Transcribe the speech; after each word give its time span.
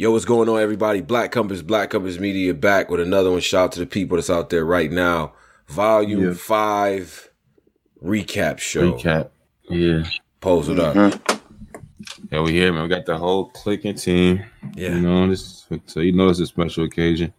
Yo, 0.00 0.10
what's 0.12 0.24
going 0.24 0.48
on, 0.48 0.58
everybody? 0.58 1.02
Black 1.02 1.30
Compass, 1.30 1.60
Black 1.60 1.90
Compass 1.90 2.18
Media 2.18 2.54
back 2.54 2.88
with 2.90 3.00
another 3.00 3.30
one. 3.30 3.40
Shout 3.40 3.64
out 3.64 3.72
to 3.72 3.80
the 3.80 3.86
people 3.86 4.16
that's 4.16 4.30
out 4.30 4.48
there 4.48 4.64
right 4.64 4.90
now. 4.90 5.34
Volume 5.66 6.28
Yeah. 6.28 6.32
five 6.32 7.30
recap 8.02 8.60
show. 8.60 8.94
Recap. 8.94 9.28
Yeah. 9.68 10.04
Pose 10.40 10.70
it 10.70 10.80
up. 10.80 10.94
Mm-hmm. 10.96 12.24
Yeah, 12.32 12.40
we 12.40 12.52
here, 12.52 12.72
man. 12.72 12.84
We 12.84 12.88
got 12.88 13.04
the 13.04 13.18
whole 13.18 13.50
clicking 13.50 13.94
team. 13.96 14.42
Yeah. 14.74 14.94
You 14.94 15.02
know, 15.02 15.28
this 15.28 15.66
so 15.84 16.00
you 16.00 16.12
know 16.12 16.30
it's 16.30 16.40
a 16.40 16.46
special 16.46 16.84
occasion. 16.86 17.34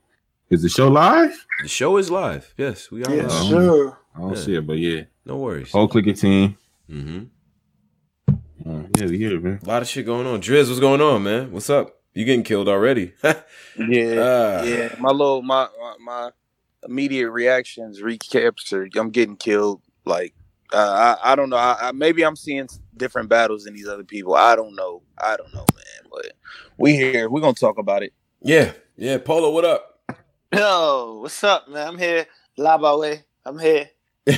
Is 0.51 0.61
the 0.61 0.69
show 0.69 0.87
live? 0.87 1.47
The 1.63 1.67
show 1.67 1.97
is 1.97 2.11
live. 2.11 2.53
Yes, 2.57 2.91
we 2.91 3.03
are 3.03 3.11
Yeah, 3.11 3.23
live. 3.23 3.47
Sure. 3.49 3.97
I 4.15 4.19
don't 4.19 4.35
Yeah. 4.35 4.39
see 4.39 4.53
it, 4.57 4.67
but 4.67 4.77
yeah. 4.77 5.05
No 5.25 5.37
worries. 5.37 5.71
Whole 5.71 5.87
clicking 5.87 6.13
team. 6.13 6.57
Mm-hmm. 6.87 7.23
Uh, 8.69 8.83
yeah, 8.99 9.05
we 9.07 9.17
here, 9.17 9.39
man. 9.39 9.61
A 9.63 9.67
lot 9.67 9.81
of 9.81 9.87
shit 9.87 10.05
going 10.05 10.27
on. 10.27 10.39
Driz, 10.43 10.67
what's 10.67 10.79
going 10.79 11.01
on, 11.01 11.23
man? 11.23 11.51
What's 11.51 11.71
up? 11.71 11.97
You 12.13 12.25
getting 12.25 12.43
killed 12.43 12.67
already? 12.67 13.13
Yeah, 13.77 14.15
Ah. 14.19 14.63
yeah. 14.63 14.95
My 14.99 15.11
little 15.11 15.41
my 15.41 15.67
my, 15.79 15.95
my 16.03 16.31
immediate 16.85 17.31
reactions 17.31 18.01
recaps 18.01 18.73
are 18.73 18.87
I'm 18.99 19.09
getting 19.11 19.37
killed. 19.37 19.81
Like 20.05 20.33
uh, 20.73 21.15
I 21.23 21.31
I 21.31 21.35
don't 21.35 21.49
know. 21.49 21.57
I, 21.57 21.77
I, 21.81 21.91
maybe 21.93 22.23
I'm 22.23 22.35
seeing 22.35 22.67
different 22.97 23.29
battles 23.29 23.63
than 23.63 23.73
these 23.73 23.87
other 23.87 24.03
people. 24.03 24.35
I 24.35 24.55
don't 24.57 24.75
know. 24.75 25.03
I 25.17 25.37
don't 25.37 25.53
know, 25.53 25.65
man. 25.73 26.09
But 26.11 26.33
we 26.77 26.93
here. 26.95 27.29
We're 27.29 27.39
gonna 27.41 27.53
talk 27.53 27.77
about 27.77 28.03
it. 28.03 28.13
yeah. 28.41 28.73
Yeah. 28.97 29.17
Polo, 29.17 29.49
what 29.51 29.63
up? 29.65 29.99
Yo, 30.53 31.19
what's 31.21 31.41
up, 31.45 31.69
man? 31.69 31.87
I'm 31.87 31.97
here. 31.97 32.25
Labawe. 32.59 33.23
I'm 33.45 33.57
here. 33.57 33.89
this 34.25 34.37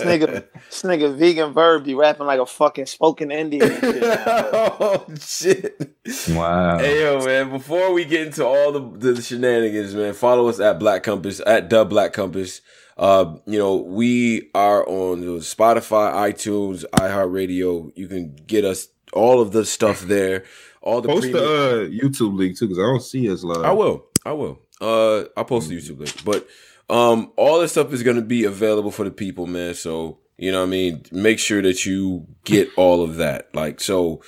nigga, 0.00 0.44
this 0.54 0.82
nigga 0.82 1.14
vegan 1.14 1.52
verb 1.52 1.84
be 1.84 1.92
rapping 1.94 2.24
like 2.24 2.40
a 2.40 2.46
fucking 2.46 2.86
spoken 2.86 3.30
Indian. 3.30 3.68
shit, 3.68 4.02
oh 4.02 5.04
shit. 5.20 5.94
Wow. 6.30 6.78
Hey 6.78 7.02
yo, 7.02 7.22
man! 7.22 7.50
Before 7.50 7.92
we 7.92 8.06
get 8.06 8.28
into 8.28 8.46
all 8.46 8.72
the, 8.72 9.12
the 9.12 9.20
shenanigans, 9.20 9.94
man, 9.94 10.14
follow 10.14 10.48
us 10.48 10.58
at 10.58 10.78
Black 10.78 11.02
Compass 11.02 11.42
at 11.46 11.68
Dub 11.68 11.90
Black 11.90 12.14
Compass. 12.14 12.62
Uh, 12.96 13.36
you 13.46 13.58
know 13.58 13.76
we 13.76 14.48
are 14.54 14.88
on 14.88 15.20
Spotify, 15.40 16.32
iTunes, 16.32 16.86
iHeartRadio. 16.94 17.92
You 17.94 18.08
can 18.08 18.34
get 18.46 18.64
us 18.64 18.88
all 19.12 19.42
of 19.42 19.52
the 19.52 19.66
stuff 19.66 20.00
there. 20.00 20.44
All 20.80 21.02
the 21.02 21.08
Post 21.08 21.32
the 21.32 21.44
uh, 21.44 21.74
YouTube 21.88 22.38
link 22.38 22.58
too, 22.58 22.68
because 22.68 22.78
I 22.78 22.86
don't 22.86 23.02
see 23.02 23.30
us 23.30 23.44
live. 23.44 23.66
I 23.66 23.72
will. 23.72 24.06
I 24.24 24.32
will. 24.32 24.60
Uh, 24.80 25.24
I'll 25.36 25.44
post 25.44 25.68
the 25.68 25.76
YouTube 25.76 25.98
link. 25.98 26.24
But 26.24 26.48
um, 26.92 27.32
all 27.36 27.60
this 27.60 27.72
stuff 27.72 27.92
is 27.92 28.02
going 28.02 28.16
to 28.16 28.22
be 28.22 28.44
available 28.44 28.90
for 28.90 29.04
the 29.04 29.10
people, 29.10 29.46
man. 29.46 29.74
So 29.74 30.18
you 30.38 30.50
know, 30.52 30.60
what 30.60 30.66
I 30.66 30.70
mean, 30.70 31.02
make 31.12 31.38
sure 31.38 31.62
that 31.62 31.86
you 31.86 32.26
get 32.44 32.68
all 32.76 33.02
of 33.02 33.16
that. 33.16 33.54
Like 33.54 33.80
so. 33.80 34.22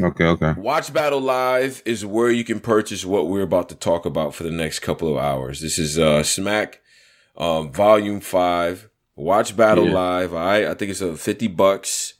Okay, 0.00 0.24
okay. 0.24 0.52
Watch 0.56 0.92
Battle 0.92 1.20
Live 1.20 1.80
is 1.86 2.04
where 2.04 2.28
you 2.30 2.42
can 2.42 2.58
purchase 2.58 3.04
what 3.04 3.28
we're 3.28 3.42
about 3.42 3.68
to 3.68 3.76
talk 3.76 4.04
about 4.04 4.34
for 4.34 4.42
the 4.42 4.50
next 4.50 4.80
couple 4.80 5.08
of 5.08 5.16
hours. 5.22 5.60
This 5.60 5.78
is 5.78 5.98
uh 5.98 6.22
Smack 6.24 6.80
um 7.36 7.70
Volume 7.72 8.18
5. 8.20 8.88
Watch 9.14 9.56
Battle 9.56 9.86
Yeah. 9.86 9.94
Live. 9.94 10.34
I 10.34 10.66
I 10.70 10.74
think 10.74 10.90
it's 10.90 11.00
a 11.00 11.16
50 11.16 11.46
bucks. 11.46 12.14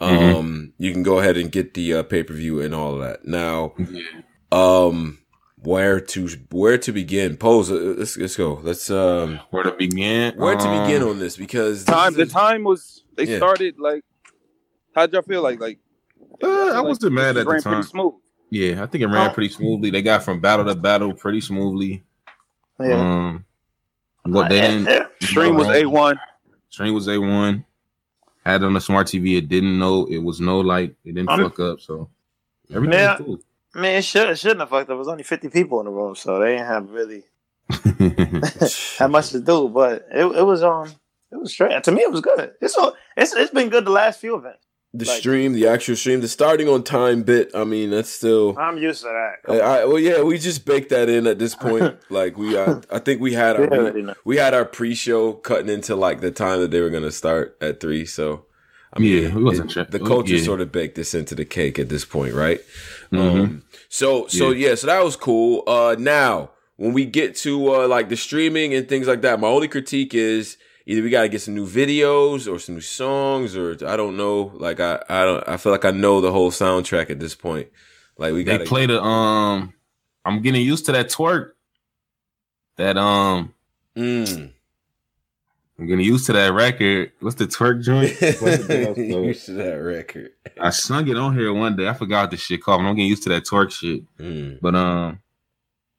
Um 0.00 0.08
Mhm. 0.10 0.72
you 0.78 0.92
can 0.92 1.02
go 1.02 1.18
ahead 1.18 1.36
and 1.36 1.50
get 1.50 1.74
the 1.74 1.92
uh, 1.94 2.02
pay-per-view 2.04 2.60
and 2.60 2.72
all 2.72 2.94
of 2.94 3.00
that. 3.00 3.24
Now, 3.24 3.74
Yeah. 3.76 4.02
um 4.52 5.17
where 5.62 6.00
to 6.00 6.28
where 6.50 6.78
to 6.78 6.92
begin? 6.92 7.36
Pose 7.36 7.70
uh, 7.70 7.94
let's 7.98 8.16
let's 8.16 8.36
go. 8.36 8.60
Let's 8.62 8.90
um 8.90 9.40
Where 9.50 9.64
to 9.64 9.72
begin? 9.72 10.34
where 10.36 10.56
to 10.56 10.68
Um, 10.68 10.84
begin 10.86 11.02
on 11.02 11.18
this 11.18 11.36
because 11.36 11.84
this 11.84 11.94
Time. 11.94 12.14
The 12.14 12.26
time 12.26 12.64
was. 12.64 13.04
They 13.16 13.24
Yeah. 13.24 13.36
started 13.38 13.78
like. 13.78 14.04
How'd 14.94 15.12
y'all 15.12 15.22
feel 15.22 15.42
like 15.42 15.60
like? 15.60 15.78
Uh, 16.42 16.46
I 16.46 16.76
like, 16.78 16.84
wasn't 16.84 17.12
mad 17.14 17.36
at 17.36 17.46
the 17.46 17.52
ran 17.52 17.60
time. 17.62 17.82
Smooth. 17.82 18.14
Yeah, 18.50 18.82
I 18.82 18.86
think 18.86 19.02
it 19.02 19.06
ran 19.08 19.30
Oh. 19.30 19.34
pretty 19.34 19.50
smoothly. 19.50 19.90
They 19.90 20.02
got 20.02 20.22
from 20.22 20.40
battle 20.40 20.64
to 20.66 20.74
battle 20.74 21.12
pretty 21.12 21.40
smoothly. 21.40 22.04
yeah. 22.80 22.94
Um, 22.94 23.44
what 24.24 24.48
they 24.50 24.60
didn't 24.60 25.08
Stream 25.22 25.56
was 25.56 25.68
a 25.68 25.84
one. 25.86 26.18
Stream 26.70 26.94
was 26.94 27.08
a 27.08 27.18
one. 27.18 27.64
Had 28.44 28.62
it 28.62 28.66
on 28.66 28.74
the 28.74 28.80
smart 28.80 29.06
TV. 29.08 29.36
It 29.36 29.48
didn't 29.48 29.78
know 29.78 30.06
it 30.06 30.18
was 30.18 30.40
no 30.40 30.60
like 30.60 30.90
it 31.04 31.14
didn't 31.14 31.28
I'm- 31.28 31.42
fuck 31.42 31.58
up. 31.60 31.80
So 31.80 32.08
everything 32.72 32.98
Yeah. 32.98 33.20
was 33.20 33.40
I 33.78 33.80
mean, 33.80 33.94
it, 33.96 34.04
should, 34.04 34.28
it 34.28 34.38
shouldn't 34.38 34.60
have 34.60 34.70
fucked 34.70 34.90
up. 34.90 34.94
It 34.94 34.98
was 34.98 35.08
only 35.08 35.22
50 35.22 35.48
people 35.50 35.78
in 35.80 35.86
the 35.86 35.92
room, 35.92 36.16
so 36.16 36.38
they 36.40 36.52
didn't 36.56 36.66
have 36.66 36.90
really 36.90 37.22
that 37.70 39.08
much 39.10 39.30
to 39.30 39.40
do. 39.40 39.68
But 39.68 40.06
it, 40.10 40.24
it 40.24 40.42
was 40.42 40.62
um, 40.62 40.88
it 41.30 41.36
was 41.36 41.52
straight. 41.52 41.82
To 41.84 41.92
me, 41.92 42.02
it 42.02 42.10
was 42.10 42.20
good. 42.20 42.52
It's 42.60 42.76
all, 42.76 42.94
it's 43.16 43.34
it's 43.34 43.52
been 43.52 43.68
good 43.68 43.84
the 43.84 43.90
last 43.90 44.20
few 44.20 44.36
events. 44.36 44.64
the 44.94 45.04
like- 45.04 45.18
stream, 45.20 45.52
the 45.52 45.68
actual 45.68 45.96
stream, 45.96 46.20
the 46.20 46.28
starting 46.28 46.68
on 46.68 46.82
time 46.82 47.22
bit. 47.22 47.50
I 47.54 47.64
mean, 47.64 47.90
that's 47.90 48.10
still 48.10 48.58
I'm 48.58 48.78
used 48.78 49.02
to 49.02 49.08
that. 49.46 49.52
I, 49.62 49.80
I- 49.80 49.84
well, 49.84 49.98
yeah, 49.98 50.22
we 50.22 50.38
just 50.38 50.64
baked 50.64 50.90
that 50.90 51.08
in 51.08 51.26
at 51.26 51.38
this 51.38 51.54
point. 51.54 51.96
like 52.10 52.36
we, 52.38 52.58
I, 52.58 52.80
I 52.90 52.98
think 52.98 53.20
we 53.20 53.34
had 53.34 53.56
our 53.56 53.68
already 53.68 54.06
we 54.24 54.38
had 54.38 54.54
our 54.54 54.64
pre-show 54.64 55.34
cutting 55.34 55.68
into 55.68 55.94
like 55.94 56.20
the 56.20 56.30
time 56.30 56.60
that 56.60 56.70
they 56.70 56.80
were 56.80 56.90
gonna 56.90 57.12
start 57.12 57.56
at 57.60 57.80
three. 57.80 58.06
So, 58.06 58.46
I 58.92 58.98
mean, 59.00 59.22
Yeah, 59.24 59.34
we 59.34 59.42
wasn't 59.44 59.70
it- 59.70 59.74
sure. 59.74 59.84
the 59.84 60.00
culture 60.00 60.34
Yeah. 60.36 60.44
sort 60.44 60.60
of 60.62 60.72
baked 60.72 60.94
this 60.96 61.14
into 61.14 61.34
the 61.34 61.44
cake 61.44 61.78
at 61.78 61.88
this 61.90 62.04
point, 62.04 62.34
right? 62.34 62.60
Mhm. 63.12 63.40
Um, 63.40 63.62
so, 63.88 64.26
so 64.26 64.50
yeah. 64.50 64.74
so 64.74 64.86
that 64.86 65.02
was 65.04 65.16
cool. 65.16 65.62
Uh, 65.66 65.96
now 65.98 66.50
when 66.76 66.92
we 66.92 67.04
get 67.04 67.34
to 67.36 67.74
uh 67.74 67.88
like 67.88 68.08
the 68.08 68.16
streaming 68.16 68.74
and 68.74 68.88
things 68.88 69.06
like 69.06 69.22
that, 69.22 69.40
my 69.40 69.48
only 69.48 69.68
critique 69.68 70.14
is 70.14 70.56
either 70.86 71.02
we 71.02 71.10
got 71.10 71.22
to 71.22 71.28
get 71.28 71.42
some 71.42 71.54
new 71.54 71.66
videos 71.66 72.50
or 72.50 72.58
some 72.58 72.76
new 72.76 72.80
songs, 72.80 73.56
or 73.56 73.76
I 73.86 73.96
don't 73.96 74.16
know. 74.16 74.52
Like 74.54 74.80
I, 74.80 75.02
I 75.08 75.24
don't, 75.24 75.48
I 75.48 75.56
feel 75.58 75.72
like 75.72 75.84
I 75.84 75.90
know 75.90 76.20
the 76.20 76.32
whole 76.32 76.50
soundtrack 76.50 77.10
at 77.10 77.20
this 77.20 77.34
point. 77.34 77.68
Like 78.16 78.32
we 78.32 78.42
they 78.42 78.58
got 78.58 78.66
play 78.66 78.86
the 78.86 79.00
um. 79.00 79.74
I'm 80.24 80.42
getting 80.42 80.62
used 80.62 80.86
to 80.86 80.92
that 80.92 81.08
twerk. 81.08 81.52
That 82.76 82.96
um. 82.96 83.54
Mm. 83.96 84.52
I'm 85.78 85.86
getting 85.86 86.04
used 86.04 86.26
to 86.26 86.32
that 86.32 86.52
record. 86.52 87.12
What's 87.20 87.36
the 87.36 87.46
twerk 87.46 87.82
joint? 87.82 88.10
What's 88.20 88.66
the 88.66 88.94
thing 88.94 89.12
used 89.24 89.46
to 89.46 89.52
that 89.52 89.74
record. 89.74 90.30
I 90.60 90.70
sung 90.70 91.06
it 91.08 91.16
on 91.16 91.36
here 91.36 91.52
one 91.52 91.76
day. 91.76 91.88
I 91.88 91.94
forgot 91.94 92.30
this 92.30 92.40
shit 92.40 92.62
called. 92.62 92.80
I'm 92.80 92.94
getting 92.96 93.06
used 93.08 93.22
to 93.24 93.28
that 93.28 93.44
twerk 93.44 93.70
shit. 93.70 94.02
Mm. 94.18 94.58
But 94.60 94.74
um, 94.74 95.20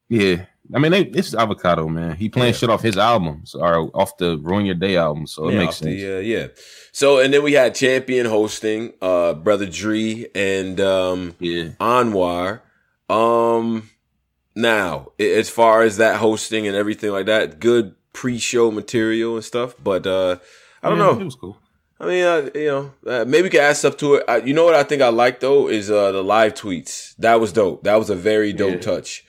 yeah. 0.08 0.44
I 0.72 0.78
mean, 0.78 0.92
they, 0.92 1.02
it's 1.02 1.34
avocado 1.34 1.88
man. 1.88 2.14
He 2.14 2.28
playing 2.28 2.52
Yeah. 2.52 2.58
shit 2.58 2.70
off 2.70 2.82
his 2.82 2.96
albums 2.98 3.54
or 3.56 3.90
off 3.92 4.16
the 4.18 4.38
Ruin 4.38 4.66
Your 4.66 4.76
Day 4.76 4.96
album, 4.96 5.26
so 5.26 5.48
it 5.48 5.54
yeah, 5.54 5.58
makes 5.58 5.68
off 5.68 5.74
sense. 5.78 6.00
the, 6.00 6.16
uh, 6.16 6.20
yeah. 6.20 6.46
So 6.92 7.18
and 7.18 7.34
then 7.34 7.42
we 7.42 7.54
had 7.54 7.74
Champion 7.74 8.26
hosting, 8.26 8.92
uh, 9.02 9.32
Brother 9.34 9.66
Dree 9.66 10.28
and 10.34 10.78
um, 10.80 11.34
yeah, 11.40 11.70
Anwar. 11.80 12.60
Um, 13.08 13.90
now 14.54 15.08
as 15.18 15.48
far 15.50 15.82
as 15.82 15.96
that 15.96 16.16
hosting 16.20 16.68
and 16.68 16.76
everything 16.76 17.10
like 17.10 17.26
that, 17.26 17.58
good 17.58 17.96
pre-show 18.12 18.70
material 18.70 19.36
and 19.36 19.44
stuff. 19.44 19.74
But 19.82 20.06
uh, 20.06 20.36
I 20.82 20.88
don't 20.88 20.98
Yeah, 20.98 21.04
know. 21.04 21.20
It 21.20 21.24
was 21.24 21.34
cool. 21.34 21.56
I 22.02 22.06
mean, 22.06 22.24
uh, 22.24 22.50
you 22.54 22.66
know, 22.66 22.92
uh, 23.06 23.24
maybe 23.26 23.42
we 23.44 23.50
could 23.50 23.60
add 23.60 23.76
stuff 23.76 23.96
to 23.98 24.14
it. 24.14 24.24
I, 24.26 24.38
you 24.38 24.54
know 24.54 24.64
what 24.64 24.74
I 24.74 24.82
think 24.84 25.02
I 25.02 25.08
like 25.08 25.40
though 25.40 25.68
is 25.68 25.90
uh, 25.90 26.12
the 26.12 26.22
live 26.24 26.54
tweets. 26.54 27.14
That 27.18 27.40
was 27.40 27.52
dope. 27.52 27.84
That 27.84 27.96
was 27.96 28.08
a 28.08 28.16
very 28.16 28.52
dope 28.54 28.74
Yeah. 28.76 28.80
touch. 28.80 29.24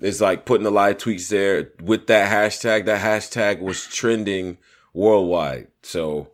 It's 0.00 0.20
like 0.20 0.44
putting 0.44 0.64
the 0.64 0.70
live 0.72 0.98
tweets 0.98 1.28
there 1.28 1.70
with 1.82 2.08
that 2.08 2.30
hashtag. 2.30 2.84
That 2.86 3.00
hashtag 3.00 3.60
was 3.60 3.86
trending 3.86 4.58
worldwide. 4.92 5.68
So, 5.82 6.28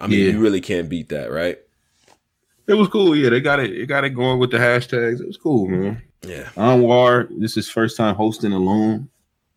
I 0.00 0.08
mean, 0.08 0.18
Yeah. 0.18 0.32
you 0.32 0.40
really 0.40 0.60
can't 0.60 0.88
beat 0.88 1.08
that, 1.10 1.30
right? 1.30 1.58
It 2.66 2.74
was 2.74 2.88
cool. 2.88 3.14
Yeah, 3.14 3.30
they 3.30 3.40
got 3.40 3.60
it. 3.60 3.70
It 3.72 3.86
got 3.86 4.02
it 4.04 4.10
going 4.10 4.40
with 4.40 4.50
the 4.50 4.58
hashtags. 4.58 5.20
It 5.20 5.26
was 5.28 5.36
cool, 5.36 5.68
man. 5.68 6.02
Yeah. 6.26 6.48
Anwar, 6.56 7.28
this 7.40 7.56
is 7.56 7.68
first 7.70 7.96
time 7.96 8.16
hosting 8.16 8.52
alone. 8.52 9.08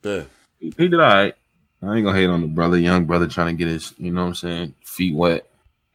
Yeah. 0.03 0.23
He, 0.59 0.67
he 0.77 0.87
did 0.87 0.93
all 0.93 0.99
right. 0.99 1.33
I 1.81 1.95
ain't 1.95 2.05
gonna 2.05 2.17
hate 2.17 2.27
on 2.29 2.41
the 2.41 2.47
brother, 2.47 2.77
young 2.77 3.05
brother, 3.05 3.27
trying 3.27 3.55
to 3.55 3.63
get 3.63 3.71
his, 3.71 3.93
you 3.97 4.11
know 4.11 4.21
what 4.21 4.27
I'm 4.29 4.35
saying, 4.35 4.75
feet 4.83 5.15
wet. 5.15 5.45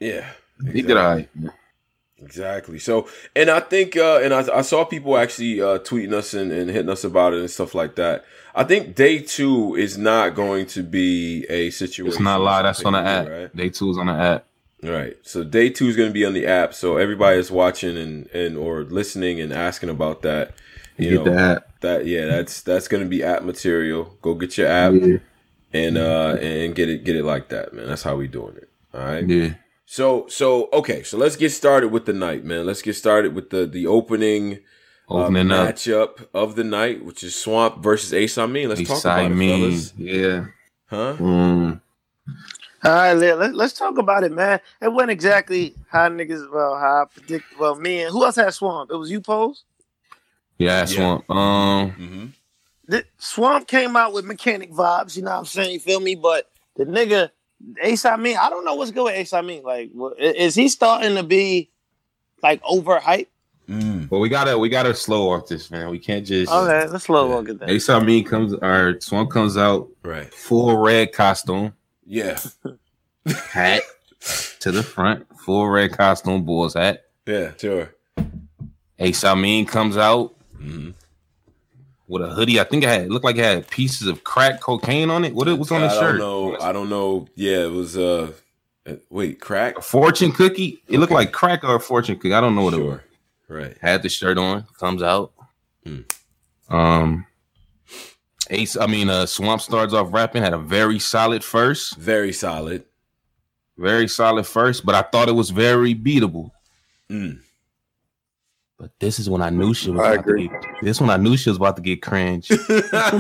Yeah. 0.01 0.27
He 0.73 0.83
did 0.83 0.97
all 0.97 1.17
right. 1.17 1.29
Exactly. 2.19 2.79
So, 2.79 3.09
and 3.37 3.51
I 3.51 3.61
think, 3.61 3.97
uh, 3.97 4.21
and 4.23 4.33
I, 4.33 4.59
I 4.59 4.63
saw 4.63 4.85
people 4.85 5.19
actually 5.19 5.61
uh, 5.61 5.79
tweeting 5.81 6.13
us 6.15 6.33
and, 6.33 6.51
and 6.53 6.71
hitting 6.71 6.89
us 6.89 7.05
about 7.05 7.35
it 7.35 7.41
and 7.41 7.51
stuff 7.51 7.75
like 7.75 7.97
that. 7.97 8.25
I 8.55 8.65
think 8.65 8.95
day 8.95 9.19
two 9.19 9.75
is 9.75 9.99
not 9.99 10.35
going 10.35 10.67
to 10.67 10.83
be 10.83 11.45
a 11.51 11.71
situation. 11.71 12.13
It's 12.13 12.21
not 12.21 12.41
a 12.41 12.43
live. 12.45 12.65
That's 12.65 12.83
on 12.85 12.93
the 12.95 13.01
app. 13.01 13.29
Right. 13.29 13.57
Day 13.57 13.69
two 13.69 13.91
is 13.91 13.99
on 13.99 14.07
the 14.07 14.15
app. 14.15 14.47
Right. 14.83 15.17
So 15.23 15.45
day 15.45 15.71
two 15.71 15.89
is 15.89 15.97
going 15.97 16.09
to 16.09 16.15
be 16.15 16.25
on 16.25 16.33
the 16.35 16.47
app. 16.47 16.73
So 16.73 16.97
everybody 16.97 17.39
is 17.39 17.51
watching 17.51 17.97
and, 17.99 18.27
and 18.29 18.57
or 18.57 18.85
listening 18.85 19.41
and 19.41 19.53
asking 19.53 19.91
about 19.91 20.23
that. 20.23 20.53
You 20.97 21.11
You 21.11 21.17
get 21.19 21.25
know, 21.25 21.33
the 21.33 21.41
app. 21.41 21.81
that 21.81 22.07
yeah, 22.07 22.27
that's 22.27 22.63
that's 22.63 22.87
going 22.87 23.03
to 23.03 23.09
be 23.09 23.23
app 23.25 23.43
material. 23.43 24.17
Go 24.23 24.35
get 24.35 24.57
your 24.57 24.69
app 24.69 24.93
Yeah. 24.95 25.17
And 25.75 25.99
uh 25.99 26.37
and 26.41 26.75
get 26.75 26.89
it 26.89 27.05
get 27.05 27.17
it 27.17 27.25
like 27.25 27.49
that, 27.51 27.75
man. 27.75 27.87
That's 27.87 28.03
how 28.03 28.17
we 28.17 28.29
doing 28.29 28.57
it. 28.57 28.69
All 28.95 29.01
right. 29.01 29.29
yeah. 29.29 29.55
So 29.87 30.27
so 30.29 30.69
okay, 30.73 31.03
so 31.03 31.19
let's 31.19 31.37
get 31.37 31.51
started 31.51 31.89
with 31.89 32.07
the 32.07 32.13
night, 32.15 32.45
man. 32.45 32.65
Let's 32.65 32.81
get 32.83 32.95
started 32.95 33.35
with 33.35 33.51
the 33.51 33.67
the 33.67 33.87
opening 33.87 34.61
uh, 35.11 35.25
Opening 35.27 35.51
up. 35.51 35.69
matchup 35.69 36.27
of 36.33 36.57
the 36.57 36.65
night, 36.65 37.05
which 37.05 37.23
is 37.23 37.37
Swamp 37.37 37.83
versus 37.83 38.15
Ace 38.15 38.39
Amin. 38.39 38.71
Let's 38.71 38.89
talk 38.89 39.05
about 39.05 39.31
it, 39.31 39.35
Mean. 39.35 39.61
fellas. 39.61 39.93
Yeah. 39.99 40.47
Huh? 40.87 41.17
Mm. 41.19 41.81
All 42.85 42.93
right, 42.93 43.13
let, 43.15 43.39
let, 43.39 43.55
let's 43.55 43.73
talk 43.75 43.99
about 43.99 44.25
it, 44.25 44.33
man. 44.33 44.61
It 44.81 44.89
wasn't 44.93 45.11
exactly 45.11 45.75
how 45.91 46.09
niggas, 46.09 46.51
well, 46.53 46.77
how 46.79 47.03
I 47.03 47.05
predict. 47.07 47.45
Well, 47.59 47.77
me 47.77 48.03
and 48.03 48.13
who 48.13 48.25
else 48.25 48.37
had 48.37 48.53
Swamp? 48.55 48.91
It 48.91 48.97
was 48.97 49.11
you, 49.11 49.21
Pose? 49.23 49.65
Yeah, 50.59 50.81
Yeah. 50.81 50.85
Swamp. 50.87 51.31
Um, 51.31 51.91
hmm 51.91 52.27
The 52.87 53.05
Swamp 53.19 53.67
came 53.67 53.97
out 53.97 54.13
with 54.13 54.25
mechanic 54.25 54.71
vibes, 54.73 55.17
you 55.17 55.23
know 55.23 55.31
what 55.31 55.39
I'm 55.39 55.45
saying? 55.47 55.73
You 55.73 55.81
feel 55.81 56.01
me? 56.01 56.15
But 56.17 56.51
the 56.77 56.85
nigga, 56.85 57.31
Ace 57.83 58.05
Amin, 58.05 58.37
I 58.37 58.51
don't 58.51 58.65
know 58.65 58.75
what's 58.75 58.91
good 58.91 59.05
with 59.05 59.15
Ace 59.15 59.33
Amin. 59.33 59.63
Like, 59.63 59.91
is 60.19 60.55
he 60.55 60.69
starting 60.69 61.15
to 61.17 61.23
be 61.23 61.71
like 62.43 62.63
overhyped? 62.63 63.29
Mm. 63.67 64.11
but 64.11 64.19
we 64.19 64.29
gotta 64.29 64.59
we 64.59 64.69
gotta 64.69 64.93
slow 64.95 65.31
off 65.31 65.47
this, 65.49 65.71
man. 65.71 65.89
We 65.89 65.99
can't 65.99 66.27
just. 66.27 66.53
Okay, 66.53 66.87
let's 66.87 67.05
slow 67.07 67.27
Yeah. 67.31 67.35
walk 67.35 67.49
at 67.49 67.59
that. 67.61 67.71
Ace 67.71 67.89
Amin 67.89 68.23
comes 68.25 68.53
or 68.53 69.01
Swamp 69.01 69.31
comes 69.31 69.57
out 69.57 69.89
Right. 70.03 70.33
full 70.35 70.77
red 70.77 71.13
costume, 71.15 71.73
Yeah. 72.05 72.39
hat 73.27 73.83
to 74.61 74.71
the 74.71 74.83
front, 74.83 75.27
full 75.41 75.67
red 75.69 75.93
costume, 75.97 76.45
Bulls 76.45 76.75
hat. 76.75 77.05
Yeah. 77.27 77.53
Sure. 77.59 77.95
Ace 78.99 79.25
Amin 79.25 79.65
comes 79.65 79.97
out 79.97 80.35
hmm 80.59 80.91
with 82.07 82.23
a 82.23 82.29
hoodie. 82.29 82.61
I 82.61 82.65
think 82.65 82.85
it 82.85 82.89
had 82.89 83.03
it 83.03 83.11
looked 83.11 83.25
like 83.25 83.37
it 83.37 83.45
had 83.45 83.69
pieces 83.69 84.07
of 84.07 84.25
crack 84.25 84.61
cocaine 84.61 85.11
on 85.11 85.25
it. 85.25 85.35
What 85.35 85.49
it 85.49 85.59
was 85.59 85.71
on 85.73 85.81
the 85.81 85.89
shirt? 85.89 86.17
I 86.17 86.19
don't 86.19 86.19
know. 86.19 86.59
I 86.61 86.73
don't 86.73 86.89
know. 86.89 87.29
Yeah, 87.35 87.65
it 87.65 87.73
was. 87.73 87.97
uh 87.97 88.33
uh, 88.87 88.97
Wait, 89.09 89.41
crack. 89.41 89.79
A 89.79 89.83
fortune 89.83 90.31
cookie. 90.31 90.83
It 90.89 90.99
looked 90.99 91.13
like 91.13 91.33
crack 91.33 91.65
or 91.65 91.77
a 91.77 91.81
fortune 91.81 92.17
cookie. 92.17 92.35
I 92.35 92.41
don't 92.41 92.55
know 92.55 92.65
what 92.65 92.75
it 92.75 92.83
was. 92.83 93.01
Right. 93.49 93.77
Had 93.81 94.03
the 94.03 94.09
shirt 94.09 94.37
on, 94.37 94.67
comes 94.79 95.03
out. 95.03 95.33
Mm. 95.87 96.05
Um 96.69 97.27
Ace, 98.51 98.77
I 98.77 98.87
mean 98.87 99.09
uh 99.09 99.27
Swamp 99.27 99.63
starts 99.63 99.95
off 99.95 100.13
rapping, 100.13 100.43
had 100.43 100.53
a 100.53 100.59
very 100.59 100.99
solid 100.99 101.43
first. 101.43 101.97
Very 101.97 102.33
solid. 102.33 102.85
Very 103.77 104.07
solid 104.07 104.47
first, 104.47 104.85
but 104.87 104.95
I 104.95 105.03
thought 105.03 105.29
it 105.29 105.33
was 105.33 105.51
very 105.51 105.95
beatable. 105.95 106.51
Mm. 107.11 107.41
But 108.79 108.91
this 108.99 109.19
is 109.21 109.31
when 109.31 109.41
I 109.41 109.51
knew 109.51 109.73
she 109.73 109.91
was 109.91 110.01
I 110.01 110.15
about 110.15 110.25
to 110.25 110.31
agree. 110.31 110.49
get 110.49 110.63
this 110.83 111.01
when 111.01 111.09
I 111.11 111.17
knew 111.17 111.37
she 111.37 111.49
was 111.49 111.57
about 111.59 111.77
to 111.77 111.83
get 111.83 112.03
cringe. 112.03 112.51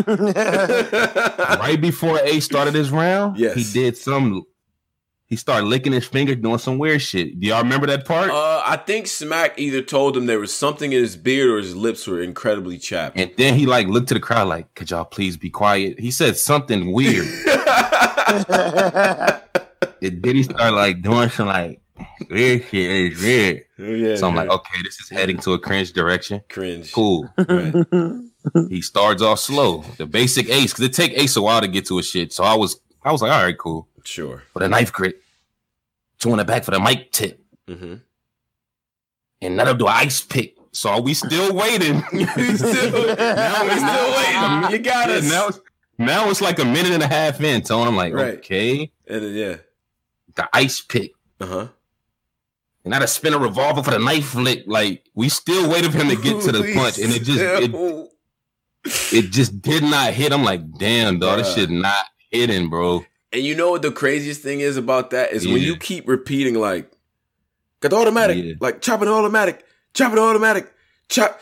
right 0.06 1.78
before 1.80 2.18
Ace 2.20 2.44
started 2.44 2.74
his 2.74 2.90
round, 2.90 3.38
Yes. 3.38 3.54
he 3.56 3.64
did 3.72 3.96
some 3.96 4.42
he 5.26 5.36
started 5.36 5.66
licking 5.66 5.92
his 5.92 6.04
finger, 6.06 6.34
doing 6.34 6.58
some 6.58 6.76
weird 6.78 7.00
shit. 7.00 7.40
Do 7.40 7.46
y'all 7.46 7.62
remember 7.62 7.86
that 7.86 8.04
part? 8.04 8.30
Uh, 8.30 8.62
I 8.64 8.76
think 8.76 9.06
Smack 9.06 9.58
either 9.58 9.80
told 9.80 10.16
him 10.16 10.26
there 10.26 10.38
was 10.38 10.52
something 10.54 10.92
in 10.92 11.00
his 11.00 11.16
beard 11.16 11.48
or 11.48 11.56
his 11.58 11.74
lips 11.74 12.06
were 12.06 12.20
incredibly 12.22 12.76
chapped. 12.78 13.16
and 13.18 13.30
then 13.38 13.54
he 13.54 13.64
like 13.64 13.86
looked 13.86 14.08
to 14.08 14.14
the 14.14 14.20
crowd 14.20 14.48
like, 14.48 14.74
could 14.74 14.90
y'all 14.90 15.04
please 15.06 15.36
be 15.38 15.48
quiet? 15.50 15.98
He 15.98 16.10
said 16.10 16.36
something 16.36 16.92
weird. 16.92 17.26
and 18.48 20.22
then 20.22 20.36
he 20.36 20.42
started 20.42 20.76
like 20.76 21.00
doing 21.02 21.30
some 21.30 21.46
like 21.48 21.80
weird 22.30 22.64
shit. 22.64 23.12
It's 23.12 23.20
weird. 23.22 23.64
yeah, 23.78 24.16
So 24.16 24.28
I'm 24.28 24.34
like, 24.34 24.48
okay, 24.50 24.82
this 24.82 25.00
is 25.00 25.08
heading 25.08 25.38
to 25.38 25.52
a 25.52 25.58
cringe 25.58 25.92
direction. 25.92 26.42
cringe. 26.48 26.92
Cool. 26.92 27.28
Right. 27.36 27.74
he 28.68 28.82
starts 28.82 29.22
off 29.22 29.40
slow. 29.40 29.84
The 29.98 30.06
basic 30.06 30.48
ace, 30.48 30.72
because 30.72 30.84
it 30.84 30.92
take 30.92 31.12
ace 31.12 31.36
a 31.36 31.42
while 31.42 31.60
to 31.60 31.68
get 31.68 31.86
to 31.86 31.98
a 31.98 32.02
shit. 32.02 32.32
So 32.32 32.44
I 32.44 32.54
was 32.54 32.80
I 33.02 33.12
was 33.12 33.22
like, 33.22 33.32
all 33.32 33.42
right, 33.42 33.56
cool. 33.58 33.88
Sure. 34.04 34.42
For 34.52 34.58
the 34.60 34.68
knife 34.68 34.92
grip. 34.92 35.22
Two 36.18 36.30
in 36.30 36.38
the 36.38 36.44
back 36.44 36.64
for 36.64 36.70
the 36.70 36.80
mic 36.80 37.12
tip. 37.12 37.40
hmm 37.68 37.94
And 39.42 39.58
that'll 39.58 39.74
do 39.74 39.86
an 39.86 39.92
ice 39.94 40.20
pick. 40.20 40.56
So 40.72 40.90
are 40.90 41.00
we 41.00 41.14
still 41.14 41.54
waiting? 41.54 42.02
we 42.12 42.24
still, 42.56 43.16
now 43.16 43.62
we're 43.62 43.76
still 43.76 44.10
waiting. 44.16 44.70
You 44.72 44.78
got 44.78 45.08
Yeah, 45.08 45.16
us. 45.16 45.28
now, 45.30 45.46
it's- 45.48 45.60
now 45.96 46.28
it's 46.28 46.40
like 46.40 46.58
a 46.58 46.64
minute 46.64 46.90
and 46.90 47.02
a 47.04 47.06
half 47.06 47.40
in. 47.40 47.64
So 47.64 47.80
I'm 47.80 47.94
like, 47.94 48.12
Right. 48.12 48.38
okay. 48.38 48.90
and 49.06 49.22
then, 49.22 49.34
yeah. 49.34 49.56
The 50.34 50.48
ice 50.52 50.80
pick. 50.80 51.12
Uh 51.40 51.46
huh. 51.46 51.66
And 52.84 52.90
not 52.92 53.02
a 53.02 53.06
spin 53.06 53.32
a 53.32 53.38
revolver 53.38 53.82
for 53.82 53.90
the 53.92 53.98
knife 53.98 54.26
flick. 54.26 54.64
Like 54.66 55.04
we 55.14 55.28
still 55.30 55.70
waited 55.70 55.92
for 55.92 55.98
him 55.98 56.08
to 56.10 56.16
get 56.16 56.42
to 56.42 56.52
the 56.52 56.72
punch, 56.74 56.98
and 56.98 57.12
it 57.12 57.22
just 57.22 57.40
it, 57.40 59.16
it 59.16 59.30
just 59.30 59.62
did 59.62 59.82
not 59.82 60.12
hit. 60.12 60.32
I'm 60.32 60.44
like, 60.44 60.60
damn, 60.78 61.18
dog, 61.18 61.38
this 61.38 61.54
shit 61.54 61.70
not 61.70 62.04
hitting, 62.30 62.68
bro. 62.68 63.04
And 63.32 63.42
you 63.42 63.54
know 63.56 63.70
what 63.70 63.82
the 63.82 63.90
craziest 63.90 64.42
thing 64.42 64.60
is 64.60 64.76
about 64.76 65.10
that 65.10 65.32
is 65.32 65.46
when 65.46 65.62
you 65.62 65.76
keep 65.76 66.06
repeating 66.06 66.54
like, 66.54 66.90
got 67.80 67.90
the 67.90 67.96
automatic, 67.96 68.36
Yeah. 68.44 68.52
like 68.60 68.80
chopping 68.82 69.08
automatic, 69.08 69.64
chopping 69.94 70.18
automatic, 70.18 70.72
chop, 71.08 71.40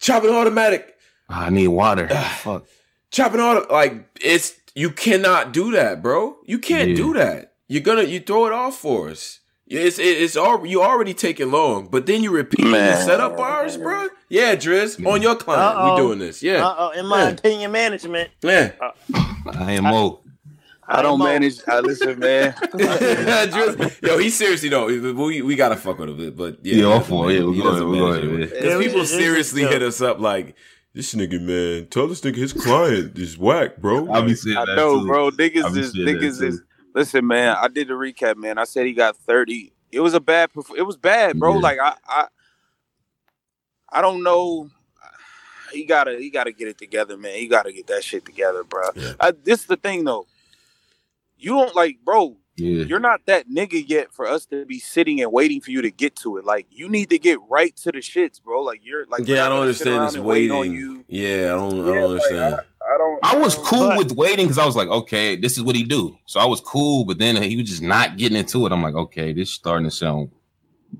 chopping 0.00 0.30
automatic, 0.30 0.96
ah, 1.30 1.46
I 1.46 1.50
need 1.50 1.68
water. 1.68 2.08
Fuck. 2.42 2.66
chopping 3.10 3.40
auto. 3.40 3.72
Like 3.72 4.06
it's 4.20 4.54
you 4.74 4.90
cannot 4.90 5.52
do 5.52 5.72
that, 5.72 6.02
bro. 6.02 6.36
You 6.44 6.58
can't 6.58 6.90
Yeah. 6.90 6.96
do 6.96 7.14
that. 7.14 7.54
You're 7.68 7.82
gonna 7.82 8.02
you 8.02 8.20
throw 8.20 8.46
it 8.46 8.52
off 8.52 8.76
for 8.78 9.08
us. 9.08 9.40
It's 9.66 9.98
it's 9.98 10.36
all 10.36 10.66
you 10.66 10.82
already 10.82 11.14
taking 11.14 11.50
long, 11.50 11.88
but 11.90 12.04
then 12.06 12.22
you 12.22 12.30
repeat 12.30 12.62
the 12.64 12.70
Man. 12.70 13.02
setup 13.04 13.36
bars, 13.36 13.78
bro. 13.78 14.08
Yeah, 14.28 14.56
Driz, 14.56 14.98
Yeah. 14.98 15.08
on 15.08 15.22
your 15.22 15.36
client, 15.36 15.76
Uh-oh. 15.78 15.94
we 15.94 16.00
doing 16.02 16.18
this. 16.18 16.42
Yeah, 16.42 16.66
Uh-oh, 16.66 16.90
in 16.90 17.06
my 17.06 17.22
Yeah. 17.22 17.28
opinion, 17.30 17.72
management. 17.72 18.30
yeah. 18.42 18.72
IMO. 19.14 19.34
I 19.64 19.72
am 19.72 19.86
old. 19.86 20.20
I, 20.86 20.98
I 20.98 21.02
don't 21.02 21.14
IMO. 21.20 21.24
manage. 21.24 21.56
I 21.66 21.80
listen, 21.80 22.18
man. 22.18 22.52
Driz, 22.74 24.02
yo, 24.02 24.18
he 24.18 24.28
seriously 24.28 24.68
though. 24.68 24.86
We 24.86 25.40
we 25.40 25.56
gotta 25.56 25.76
fuck 25.76 25.98
with 25.98 26.10
him, 26.10 26.34
but 26.36 26.58
yeah, 26.62 26.74
Yeah, 26.76 26.84
all 26.86 27.00
for 27.00 27.30
it. 27.30 27.36
Yeah, 27.40 27.44
we 27.46 27.56
he 27.56 27.62
go 27.62 27.70
doesn't 27.70 27.88
we 27.90 27.98
go 27.98 28.10
manage 28.10 28.24
ahead, 28.24 28.40
it. 28.40 28.52
yeah. 28.52 28.60
Because 28.60 28.84
people 28.84 29.00
just- 29.00 29.14
seriously 29.14 29.62
hit 29.62 29.82
us 29.82 30.02
up 30.02 30.20
like, 30.20 30.54
this 30.92 31.14
nigga 31.14 31.40
man, 31.40 31.86
tell 31.88 32.06
this 32.06 32.20
nigga 32.20 32.36
his 32.36 32.52
client 32.52 33.18
is 33.18 33.38
whack, 33.38 33.78
bro. 33.78 34.10
I'll 34.12 34.22
be 34.22 34.34
saying 34.34 34.58
I 34.58 34.66
that 34.66 34.76
know, 34.76 35.00
too. 35.00 35.06
bro. 35.06 35.24
I'll 35.26 35.30
Niggas 35.32 35.74
is 35.76 35.94
niggas 35.94 36.42
is. 36.42 36.60
Listen, 36.94 37.26
man. 37.26 37.56
I 37.60 37.68
did 37.68 37.88
the 37.88 37.94
recap, 37.94 38.36
man. 38.36 38.58
I 38.58 38.64
said 38.64 38.86
he 38.86 38.92
got 38.92 39.16
thirty. 39.16 39.72
It 39.90 40.00
was 40.00 40.14
a 40.14 40.20
bad. 40.20 40.50
It 40.76 40.82
was 40.82 40.96
bad, 40.96 41.38
bro. 41.38 41.54
Yeah. 41.54 41.60
Like 41.60 41.78
I, 41.80 41.94
I, 42.06 42.26
I 43.90 44.00
don't 44.00 44.22
know. 44.22 44.70
He 45.72 45.84
gotta, 45.84 46.18
he 46.18 46.30
gotta 46.30 46.52
get 46.52 46.68
it 46.68 46.78
together, 46.78 47.16
man. 47.16 47.34
He 47.34 47.48
gotta 47.48 47.72
get 47.72 47.88
that 47.88 48.04
shit 48.04 48.24
together, 48.24 48.62
bro. 48.62 48.90
Yeah. 48.94 49.14
I, 49.18 49.32
this 49.32 49.62
is 49.62 49.66
the 49.66 49.76
thing, 49.76 50.04
though. 50.04 50.26
You 51.36 51.50
don't 51.50 51.74
like, 51.74 51.98
bro. 52.04 52.36
Yeah. 52.56 52.84
You're 52.84 53.00
not 53.00 53.26
that 53.26 53.48
nigga 53.48 53.82
yet 53.86 54.12
for 54.12 54.28
us 54.28 54.46
to 54.46 54.64
be 54.64 54.78
sitting 54.78 55.20
and 55.20 55.32
waiting 55.32 55.60
for 55.60 55.72
you 55.72 55.82
to 55.82 55.90
get 55.90 56.14
to 56.16 56.36
it. 56.36 56.44
Like 56.44 56.66
you 56.70 56.88
need 56.88 57.10
to 57.10 57.18
get 57.18 57.38
right 57.48 57.74
to 57.78 57.90
the 57.90 57.98
shits, 57.98 58.40
bro. 58.40 58.62
Like 58.62 58.80
you're 58.84 59.06
like 59.06 59.26
yeah, 59.26 59.46
I 59.46 59.48
don't 59.48 59.58
we're 59.58 59.66
not 59.66 59.72
gonna 59.72 59.74
sit 59.74 59.88
understand 59.88 60.08
this 60.08 60.14
and 60.14 60.24
wait 60.24 60.50
on 60.52 60.60
waiting. 60.60 60.76
you. 60.76 61.04
Yeah, 61.08 61.46
I 61.46 61.56
don't, 61.56 61.72
I 61.72 61.84
don't 61.84 61.86
like, 61.86 62.04
understand. 62.04 62.60
I 62.94 62.98
don't. 62.98 63.18
I 63.22 63.36
was 63.36 63.54
cool 63.56 63.88
But- 63.88 63.98
with 63.98 64.12
waiting 64.12 64.46
because 64.46 64.58
I 64.58 64.66
was 64.66 64.76
like, 64.76 64.88
okay, 64.88 65.36
this 65.36 65.56
is 65.56 65.62
what 65.64 65.74
he 65.76 65.82
do. 65.84 66.16
So 66.26 66.38
I 66.40 66.44
was 66.46 66.60
cool, 66.60 67.04
but 67.04 67.18
then 67.18 67.40
he 67.42 67.56
was 67.56 67.68
just 67.68 67.82
not 67.82 68.16
getting 68.16 68.36
into 68.38 68.64
it. 68.66 68.72
I'm 68.72 68.82
like, 68.82 68.94
okay, 68.94 69.32
this 69.32 69.48
is 69.48 69.54
starting 69.54 69.88
to 69.88 69.90
sound 69.94 70.30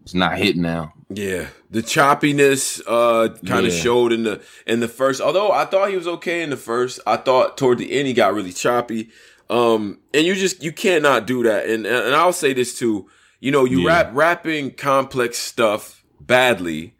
it's 0.03 0.15
not 0.15 0.37
hitting 0.37 0.63
now. 0.63 0.93
Yeah, 1.09 1.47
the 1.71 1.81
choppiness 1.81 2.81
uh 2.87 3.29
kind 3.47 3.67
of 3.67 3.73
Yeah. 3.73 3.79
showed 3.81 4.13
in 4.13 4.25
the 4.25 4.43
in 4.67 4.81
the 4.81 4.89
first. 4.89 5.21
Although 5.21 5.53
I 5.53 5.65
thought 5.67 5.91
he 5.91 5.97
was 5.97 6.09
okay 6.09 6.43
in 6.43 6.51
the 6.51 6.57
first, 6.57 6.99
I 7.07 7.17
thought 7.17 7.57
toward 7.57 7.79
the 7.79 7.93
end 7.93 8.09
he 8.09 8.13
got 8.15 8.35
really 8.35 8.53
choppy. 8.53 9.11
Um, 9.51 9.99
and 10.13 10.27
you 10.27 10.35
just 10.35 10.63
you 10.65 10.73
cannot 10.73 11.27
do 11.27 11.43
that. 11.45 11.69
And 11.69 11.87
and 11.87 12.15
I'll 12.15 12.33
say 12.33 12.53
this 12.55 12.77
too. 12.77 13.09
You 13.41 13.53
know, 13.53 13.65
you 13.65 13.83
Yeah. 13.83 13.89
rap 13.89 14.11
rapping 14.15 14.73
complex 14.73 15.39
stuff 15.39 16.03
badly 16.21 16.95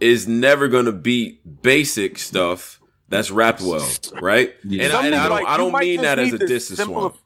is 0.00 0.28
never 0.28 0.68
gonna 0.68 0.92
beat 0.92 1.62
basic 1.62 2.18
stuff 2.18 2.80
that's 3.08 3.30
rapped 3.30 3.60
well, 3.62 3.88
right? 4.20 4.54
Yeah. 4.64 4.84
And, 4.84 4.92
I, 4.92 5.06
and 5.06 5.14
I 5.14 5.22
don't 5.28 5.30
like, 5.30 5.46
I 5.46 5.56
don't 5.56 5.78
mean 5.78 6.02
that 6.02 6.18
as 6.18 6.32
a 6.32 6.38
to 6.38 6.46
diss 6.46 6.68
to 6.68 6.74
simplif- 6.74 6.84
Swamp. 6.86 7.16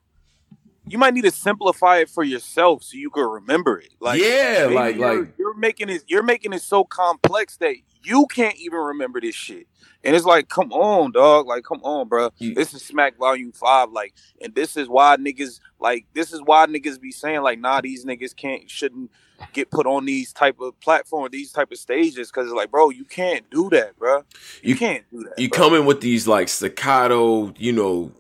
You 0.87 0.99
might 0.99 1.15
need 1.15 1.23
to 1.25 1.31
simplify 1.31 1.99
it 1.99 2.11
for 2.11 2.25
yourself 2.25 2.83
so 2.83 2.97
you 2.97 3.11
can 3.11 3.23
remember 3.25 3.79
it. 3.79 3.91
Like 4.01 4.21
yeah, 4.21 4.69
like 4.73 4.97
you're, 4.97 5.21
like 5.21 5.29
you're 5.39 5.55
making 5.55 5.89
it 5.89 6.03
you're 6.09 6.23
making 6.25 6.53
it 6.53 6.63
so 6.63 6.83
complex 6.85 7.57
that 7.59 7.77
you 8.03 8.27
can't 8.27 8.57
even 8.57 8.79
remember 8.79 9.21
this 9.21 9.35
shit. 9.35 9.67
And 10.03 10.17
it's 10.17 10.25
like, 10.25 10.49
come 10.49 10.73
on, 10.73 11.13
dog. 11.13 11.47
Like, 11.47 11.63
come 11.65 11.81
on, 11.85 12.09
bro. 12.09 12.31
You- 12.39 12.55
This 12.55 12.73
is 12.73 12.83
Smack 12.83 13.19
Volume 13.19 13.53
Five. 13.53 13.91
Like, 13.93 14.15
and 14.41 14.55
this 14.55 14.77
is 14.77 14.89
why 14.89 15.17
niggas 15.17 15.61
like 15.79 16.07
this 16.15 16.33
is 16.33 16.41
why 16.43 16.67
niggas 16.67 17.01
be 17.01 17.13
saying 17.13 17.43
like, 17.43 17.61
nah, 17.61 17.81
these 17.81 18.05
niggas 18.05 18.35
can't 18.35 18.69
shouldn't 18.69 19.11
get 19.53 19.71
put 19.71 19.87
on 19.87 20.05
these 20.05 20.33
type 20.33 20.61
of 20.61 20.79
platform, 20.81 21.29
these 21.33 21.53
type 21.53 21.71
of 21.73 21.79
stages, 21.79 22.29
because 22.31 22.47
it's 22.47 22.55
like, 22.55 22.71
bro, 22.71 22.91
you 22.91 23.05
can't 23.05 23.49
do 23.51 23.69
that, 23.71 23.99
bro. 23.99 24.19
You, 24.63 24.71
You- 24.71 24.77
can't 24.77 25.05
do 25.11 25.25
that. 25.25 25.39
you 25.39 25.49
bro. 25.49 25.59
come 25.59 25.75
in 25.75 25.87
with 25.87 26.01
these 26.01 26.27
like 26.29 26.49
staccato, 26.49 27.53
you 27.57 27.73
know, 27.73 28.13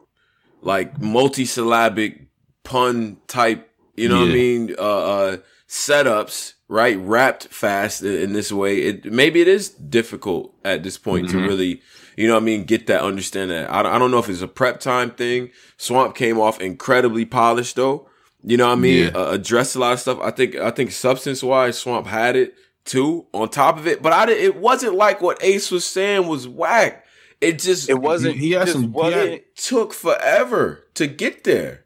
like 0.62 1.00
multi-syllabic 1.00 2.26
pun 2.64 3.16
type, 3.26 3.70
you 3.96 4.08
know 4.08 4.20
what 4.20 4.28
I 4.30 4.32
mean, 4.32 4.74
uh, 4.78 4.82
uh 4.82 5.36
setups, 5.68 6.54
right? 6.68 6.98
Wrapped 6.98 7.44
fast 7.48 8.02
in, 8.02 8.14
in 8.22 8.32
this 8.32 8.50
way. 8.52 8.78
It 8.82 9.04
maybe 9.12 9.40
it 9.40 9.48
is 9.48 9.70
difficult 9.70 10.54
at 10.64 10.82
this 10.82 10.98
point 10.98 11.28
to 11.30 11.36
Mhm. 11.36 11.46
really, 11.46 11.82
you 12.16 12.26
know 12.26 12.34
what 12.34 12.42
I 12.42 12.46
mean, 12.46 12.64
get 12.64 12.86
that 12.88 13.02
understand 13.02 13.50
that. 13.52 13.70
I, 13.70 13.80
I 13.80 13.98
don't 13.98 14.10
know 14.10 14.18
if 14.18 14.28
it's 14.28 14.42
a 14.42 14.48
prep 14.48 14.80
time 14.80 15.10
thing. 15.12 15.50
Swamp 15.78 16.14
came 16.16 16.38
off 16.38 16.60
incredibly 16.60 17.24
polished 17.24 17.76
though. 17.76 18.08
You 18.42 18.56
know 18.56 18.66
what 18.68 18.72
I 18.78 18.80
mean? 18.80 19.04
Yeah. 19.04 19.10
Uh, 19.10 19.30
addressed 19.32 19.76
a 19.76 19.78
lot 19.78 19.92
of 19.92 20.00
stuff. 20.00 20.18
I 20.22 20.30
think 20.30 20.56
I 20.56 20.70
think 20.70 20.92
substance 20.92 21.42
wise, 21.42 21.78
Swamp 21.78 22.06
had 22.06 22.36
it 22.36 22.54
too 22.84 23.26
on 23.34 23.48
top 23.50 23.76
of 23.78 23.86
it, 23.86 24.02
but 24.02 24.12
I 24.12 24.26
did, 24.26 24.38
it 24.38 24.56
wasn't 24.56 24.94
like 24.94 25.20
what 25.20 25.42
Ace 25.44 25.70
was 25.70 25.84
saying 25.84 26.26
was 26.26 26.48
whack. 26.48 27.04
It 27.40 27.58
just 27.58 27.88
It 27.90 27.94
wasn't. 28.00 28.36
He- 28.36 28.52
had 28.52 28.68
some- 28.68 28.92
wasn't- 28.92 29.30
had- 29.30 29.56
took 29.56 29.92
forever 29.94 30.84
to 30.94 31.06
get 31.06 31.44
there. 31.44 31.84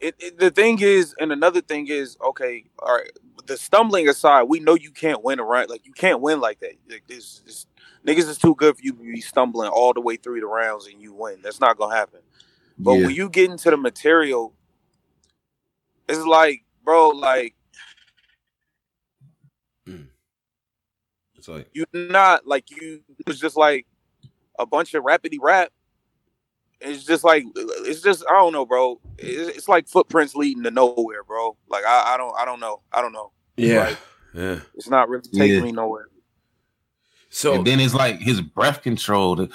it, 0.00 0.14
it- 0.18 0.38
the 0.38 0.50
thing 0.50 0.78
is, 0.80 1.14
and 1.18 1.32
another 1.32 1.60
thing 1.62 1.88
is, 1.88 2.16
okay, 2.22 2.64
all 2.78 2.94
right, 2.96 3.10
the 3.46 3.56
stumbling 3.56 4.08
aside, 4.08 4.42
we 4.44 4.60
know 4.60 4.74
you 4.74 4.90
can't 4.90 5.22
win 5.24 5.40
around. 5.40 5.70
Like 5.70 5.86
you 5.86 5.92
can't 5.92 6.20
win 6.20 6.40
like 6.40 6.60
that. 6.60 6.72
Like 6.90 7.04
this, 7.06 7.40
this 7.46 7.66
niggas 8.06 8.28
is 8.28 8.38
too 8.38 8.54
good 8.56 8.76
for 8.76 8.82
you 8.82 8.92
to 8.92 8.98
be 8.98 9.20
stumbling 9.22 9.68
all 9.70 9.92
the 9.94 10.00
way 10.02 10.16
through 10.16 10.40
the 10.40 10.46
rounds 10.46 10.86
and 10.86 11.00
you 11.00 11.12
win. 11.14 11.38
That's 11.42 11.60
not 11.60 11.78
gonna 11.78 11.94
happen. 11.94 12.20
But 12.78 12.92
Yeah. 12.94 13.06
when 13.06 13.14
you 13.14 13.28
get 13.30 13.50
into 13.50 13.70
the 13.70 13.76
material, 13.78 14.52
it's 16.08 16.20
like, 16.24 16.64
bro, 16.84 17.10
like 17.10 17.54
hmm. 19.86 20.02
It's 21.36 21.48
like 21.48 21.68
you're 21.72 21.86
not 21.92 22.46
like 22.46 22.70
you 22.70 23.02
it's 23.26 23.38
just 23.40 23.56
like 23.56 23.86
a 24.58 24.66
bunch 24.66 24.94
of 24.94 25.04
rapidy 25.04 25.38
rap. 25.40 25.70
It's 26.80 27.04
just 27.04 27.24
like 27.24 27.44
it's 27.56 28.02
just 28.02 28.24
I 28.28 28.32
don't 28.34 28.52
know, 28.52 28.66
bro. 28.66 29.00
It's, 29.18 29.56
it's 29.56 29.68
like 29.68 29.88
footprints 29.88 30.34
leading 30.34 30.62
to 30.64 30.70
nowhere, 30.70 31.24
bro. 31.24 31.56
Like 31.68 31.84
I, 31.86 32.14
I 32.14 32.16
don't 32.16 32.34
I 32.38 32.44
don't 32.44 32.60
know. 32.60 32.82
I 32.92 33.00
don't 33.02 33.12
know. 33.12 33.32
yeah, 33.56 33.80
Like, 33.86 33.98
yeah. 34.34 34.60
it's 34.74 34.88
not 34.88 35.08
really 35.08 35.28
taking 35.32 35.56
Yeah. 35.56 35.60
me 35.60 35.72
nowhere. 35.72 36.08
So 37.30 37.54
and 37.54 37.66
then 37.66 37.80
it's 37.80 37.94
like 37.94 38.18
his 38.20 38.40
breath 38.40 38.82
control. 38.82 39.48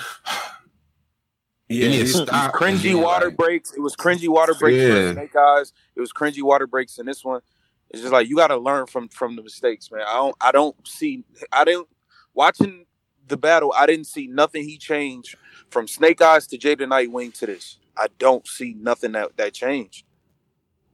Yeah, 1.71 1.85
it 1.87 1.91
he's- 1.93 2.13
stopped. 2.15 2.55
cringy 2.55 2.93
water 3.01 3.27
like, 3.27 3.37
breaks. 3.37 3.73
It 3.73 3.79
was 3.81 3.95
cringy 3.95 4.27
water 4.27 4.53
breaks 4.53 4.77
Yeah. 4.77 5.07
for 5.09 5.13
Snake 5.13 5.35
Eyes. 5.35 5.73
It 5.95 5.99
was 6.01 6.11
cringy 6.13 6.41
water 6.43 6.67
breaks 6.67 6.97
in 6.99 7.05
this 7.05 7.23
one. 7.23 7.41
It's 7.89 8.01
just 8.01 8.13
like 8.13 8.27
you 8.29 8.35
got 8.37 8.47
to 8.47 8.57
learn 8.57 8.85
from 8.87 9.09
from 9.09 9.35
the 9.35 9.43
mistakes, 9.43 9.91
man. 9.91 10.03
I 10.07 10.13
don't 10.13 10.35
I 10.39 10.51
don't 10.51 10.87
see 10.87 11.23
I 11.51 11.65
didn't 11.65 11.87
watching 12.33 12.85
the 13.27 13.37
battle. 13.37 13.73
I 13.77 13.85
didn't 13.85 14.07
see 14.07 14.27
nothing 14.27 14.63
he 14.63 14.77
changed 14.77 15.35
from 15.69 15.87
Snake 15.87 16.21
Eyes 16.21 16.47
to 16.47 16.57
Jada 16.57 16.87
Nightwing 16.87 17.33
to 17.39 17.45
this. 17.45 17.77
I 17.97 18.07
don't 18.17 18.47
see 18.47 18.75
nothing 18.79 19.11
that 19.13 19.35
that 19.37 19.53
changed. 19.53 20.05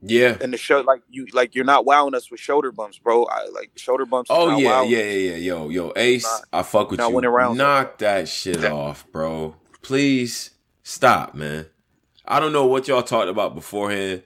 yeah. 0.01 0.37
And 0.41 0.51
the 0.53 0.57
show 0.57 0.81
like 0.81 1.01
you 1.09 1.27
like 1.33 1.53
you're 1.55 1.65
not 1.65 1.85
wowing 1.85 2.15
us 2.15 2.29
with 2.31 2.39
shoulder 2.39 2.71
bumps, 2.71 2.97
bro. 2.99 3.25
I 3.25 3.45
like 3.53 3.71
shoulder 3.75 4.05
bumps. 4.05 4.29
Oh 4.31 4.57
yeah, 4.57 4.81
yeah, 4.83 4.97
yeah, 5.03 5.29
yeah. 5.31 5.35
Yo, 5.37 5.69
yo, 5.69 5.93
Ace, 5.95 6.23
Not- 6.23 6.45
I 6.53 6.63
fuck 6.63 6.91
with 6.91 6.99
you. 6.99 7.53
Knock 7.55 7.97
that 7.99 8.27
shit 8.27 8.65
off, 8.65 9.05
bro. 9.11 9.55
Please 9.83 10.49
stop, 10.87 11.35
man. 11.35 11.65
I 12.25 12.39
don't 12.39 12.53
know 12.53 12.65
what 12.65 12.87
y'all 12.87 13.03
talked 13.03 13.29
about 13.29 13.55
beforehand, 13.55 14.23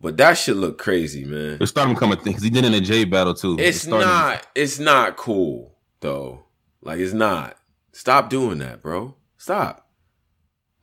but 0.00 0.16
that 0.16 0.34
shit 0.34 0.56
look 0.56 0.78
crazy, 0.78 1.24
man. 1.24 1.58
It's 1.60 1.70
starting 1.70 1.94
to 1.94 2.00
become 2.00 2.12
a 2.12 2.16
thing 2.16 2.32
because 2.32 2.42
he 2.42 2.50
did 2.50 2.64
it 2.64 2.68
in 2.68 2.74
a 2.74 2.80
J 2.80 3.04
battle 3.04 3.34
too. 3.34 3.56
It's 3.58 3.84
to- 3.84 3.90
not. 3.90 4.46
It's 4.54 4.78
not 4.78 5.16
cool 5.16 5.76
though. 6.00 6.44
Like 6.82 6.98
it's 6.98 7.12
not. 7.12 7.56
Stop 7.92 8.30
doing 8.30 8.58
that, 8.58 8.82
bro. 8.82 9.14
Stop. 9.36 9.86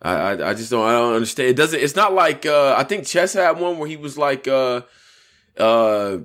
I, 0.01 0.13
I 0.13 0.49
I 0.49 0.53
just 0.53 0.69
don't 0.69 0.85
I 0.85 0.91
don't 0.91 1.15
understand. 1.15 1.49
It 1.49 1.55
doesn't. 1.55 1.79
It's 1.79 1.95
not 1.95 2.13
like 2.13 2.45
uh 2.45 2.75
I 2.77 2.83
think 2.83 3.07
Chess 3.07 3.33
had 3.33 3.59
one 3.59 3.77
where 3.77 3.87
he 3.87 3.97
was 3.97 4.17
like 4.17 4.47
uh 4.47 4.81
uh 5.57 6.17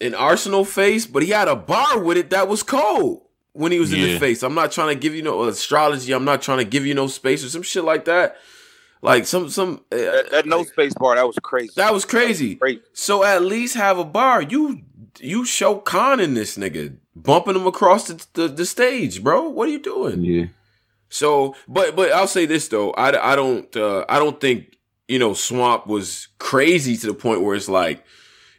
an 0.00 0.14
Arsenal 0.14 0.64
face, 0.64 1.06
but 1.06 1.22
he 1.22 1.30
had 1.30 1.48
a 1.48 1.56
bar 1.56 1.98
with 1.98 2.16
it 2.16 2.30
that 2.30 2.48
was 2.48 2.62
cold 2.62 3.27
when 3.58 3.72
he 3.72 3.80
was 3.80 3.92
in 3.92 4.00
the 4.00 4.18
face. 4.18 4.42
I'm 4.42 4.54
not 4.54 4.70
trying 4.70 4.94
to 4.94 5.00
give 5.00 5.14
you 5.14 5.22
no 5.22 5.44
astrology. 5.44 6.12
I'm 6.12 6.24
not 6.24 6.40
trying 6.40 6.58
to 6.58 6.64
give 6.64 6.86
you 6.86 6.94
no 6.94 7.08
space 7.08 7.44
or 7.44 7.48
some 7.48 7.62
shit 7.62 7.84
like 7.84 8.04
that. 8.04 8.36
Like 9.02 9.26
some 9.26 9.48
some 9.48 9.84
uh, 9.92 9.96
That, 9.96 10.30
that 10.30 10.46
no 10.46 10.62
space 10.64 10.94
bar 10.94 11.16
that 11.16 11.26
was 11.26 11.38
crazy. 11.42 11.72
that 11.76 11.92
was 11.92 12.04
crazy. 12.04 12.56
Crazy. 12.56 12.80
So 12.92 13.24
at 13.24 13.42
least 13.42 13.74
have 13.76 13.98
a 13.98 14.04
bar. 14.04 14.42
You 14.42 14.82
you 15.20 15.44
show 15.44 15.76
con 15.76 16.20
in 16.20 16.34
this 16.34 16.56
nigga, 16.56 16.96
bumping 17.14 17.56
him 17.56 17.66
across 17.66 18.06
the, 18.08 18.26
the, 18.34 18.48
the 18.48 18.66
stage, 18.66 19.22
bro. 19.22 19.48
What 19.48 19.68
are 19.68 19.72
you 19.72 19.80
doing? 19.80 20.24
Yeah. 20.24 20.46
So, 21.10 21.54
but 21.66 21.96
but 21.96 22.12
I'll 22.12 22.26
say 22.26 22.46
this 22.46 22.68
though, 22.68 22.92
I, 22.92 23.32
I 23.32 23.36
don't 23.36 23.74
uh, 23.76 24.04
I 24.08 24.18
don't 24.18 24.40
think 24.40 24.76
you 25.08 25.18
know 25.18 25.32
Swamp 25.32 25.86
was 25.86 26.28
crazy 26.38 26.96
to 26.96 27.06
the 27.08 27.14
point 27.14 27.42
where 27.42 27.56
it's 27.56 27.68
like, 27.68 28.04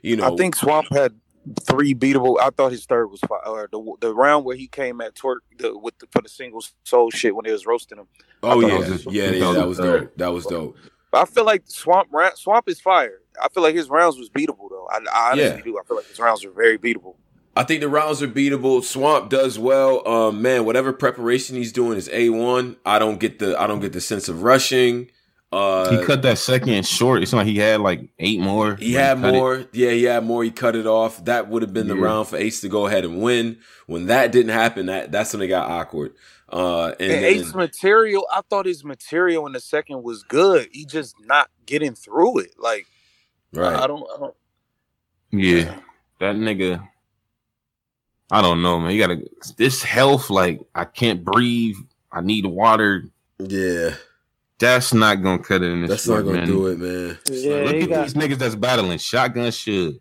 you 0.02 0.16
know, 0.16 0.34
I 0.34 0.36
think 0.36 0.56
Swamp 0.56 0.88
had 0.92 1.14
three 1.62 1.94
beatable. 1.94 2.38
I 2.40 2.50
thought 2.50 2.72
his 2.72 2.86
third 2.86 3.08
was 3.08 3.20
fire. 3.22 3.40
Or 3.46 3.70
the 3.72 3.96
the 4.02 4.14
round 4.16 4.46
where 4.46 4.56
he 4.56 4.68
came 4.68 5.02
at 5.02 5.16
twerk 5.16 5.38
the, 5.58 5.78
with 5.78 5.98
the, 6.00 6.08
for 6.12 6.22
the 6.22 6.30
single 6.30 6.64
soul 6.84 7.10
shit 7.12 7.36
when 7.36 7.46
they 7.46 7.52
was 7.52 7.66
roasting 7.66 7.98
him. 7.98 8.08
oh 8.44 8.60
yeah, 8.62 8.78
was- 8.78 9.06
yeah, 9.08 9.32
yeah, 9.32 9.52
that 9.54 9.68
was 9.68 9.78
was 9.78 9.78
dope. 9.78 10.18
That 10.18 10.34
was 10.34 10.46
dope. 10.46 10.78
But 11.12 11.22
I 11.22 11.26
feel 11.26 11.46
like 11.46 11.64
Swamp 11.66 12.10
Swamp 12.36 12.70
is 12.70 12.80
fire. 12.80 13.20
I 13.42 13.50
feel 13.50 13.64
like 13.64 13.76
his 13.76 13.90
rounds 13.90 14.18
was 14.18 14.30
beatable 14.30 14.70
though. 14.70 14.88
I, 14.92 14.98
I 15.12 15.32
honestly 15.32 15.58
Yeah. 15.58 15.64
do. 15.64 15.80
I 15.80 15.84
feel 15.88 15.98
like 15.98 16.08
his 16.08 16.20
rounds 16.20 16.46
were 16.46 16.52
very 16.52 16.78
beatable. 16.78 17.16
I 17.56 17.64
think 17.64 17.82
the 17.82 17.90
rounds 17.90 18.22
are 18.22 18.28
beatable. 18.28 18.84
Swamp 18.84 19.30
does 19.30 19.58
well. 19.60 20.08
Um, 20.08 20.42
man, 20.42 20.66
whatever 20.66 20.94
preparation 20.94 21.56
he's 21.58 21.74
doing 21.74 21.98
is 21.98 22.08
a 22.14 22.30
one. 22.30 22.78
I 22.86 23.00
don't 23.00 23.20
get 23.20 23.40
the 23.40 23.60
I 23.60 23.66
don't 23.68 23.80
get 23.80 23.92
the 23.92 24.02
sense 24.02 24.30
of 24.30 24.44
rushing. 24.44 25.10
Uh, 25.52 25.90
He 25.98 26.06
cut 26.06 26.22
that 26.22 26.38
second 26.38 26.86
short. 26.86 27.24
It's 27.24 27.34
like 27.34 27.48
he 27.48 27.58
had 27.58 27.82
like 27.82 28.08
eight 28.20 28.40
more. 28.40 28.76
He 28.76 28.94
but 28.94 29.00
had 29.02 29.18
cut 29.20 29.34
it. 29.34 29.38
more. 29.38 29.66
Yeah, 29.74 29.90
he 29.92 30.04
had 30.04 30.24
more. 30.24 30.44
He 30.44 30.52
cut 30.52 30.76
it 30.76 30.86
off. 30.86 31.26
That 31.26 31.50
would 31.50 31.64
have 31.64 31.74
been 31.74 31.88
the 31.88 31.96
Yeah. 31.96 32.04
round 32.04 32.28
for 32.28 32.38
Ace 32.38 32.62
to 32.62 32.70
go 32.70 32.86
ahead 32.86 33.04
and 33.04 33.20
win. 33.22 33.58
When 33.88 34.06
that 34.08 34.32
didn't 34.32 34.52
happen, 34.54 34.86
that 34.86 35.12
that's 35.12 35.34
when 35.34 35.42
it 35.42 35.48
got 35.48 35.70
awkward. 35.70 36.14
Uh, 36.52 36.90
and, 37.00 37.12
And, 37.12 37.12
then, 37.12 37.24
Ace 37.24 37.54
material, 37.56 38.28
I 38.32 38.42
thought 38.50 38.66
his 38.68 38.84
material 38.84 39.46
in 39.48 39.54
the 39.54 39.60
second 39.60 40.04
was 40.04 40.24
good. 40.24 40.68
He 40.72 40.86
just 40.86 41.16
not 41.26 41.50
getting 41.66 41.94
through 41.96 42.40
it. 42.40 42.56
Like 42.60 42.86
right, 43.54 43.76
I 43.76 43.88
don't. 43.88 44.04
I 44.16 44.20
don't 44.20 44.36
Yeah, 45.32 45.80
that 46.20 46.36
nigga. 46.36 46.88
I 48.32 48.42
don't 48.44 48.62
know, 48.62 48.80
man. 48.80 48.92
You 48.92 49.00
gotta 49.00 49.22
this 49.58 49.82
health. 49.82 50.30
Like 50.30 50.62
I 50.76 50.86
can't 50.86 51.24
breathe. 51.24 51.78
I 52.12 52.22
need 52.22 52.46
water. 52.46 53.06
yeah, 53.40 53.96
That's 54.60 54.94
not 54.94 55.22
gonna 55.24 55.42
cut 55.42 55.62
it 55.64 55.72
in 55.72 55.82
this. 55.82 55.90
that's 55.90 56.08
not 56.08 56.20
sport, 56.22 56.26
gonna 56.26 56.38
man. 56.40 56.48
do 56.48 56.68
it, 56.68 56.80
man. 56.80 57.18
Yeah, 57.32 57.56
Look 57.64 57.76
at 57.76 57.90
got 57.90 58.04
these 58.04 58.14
niggas 58.14 58.38
that's 58.38 58.56
battling 58.56 58.98
Shotgun 58.98 59.48
Suge. 59.48 60.00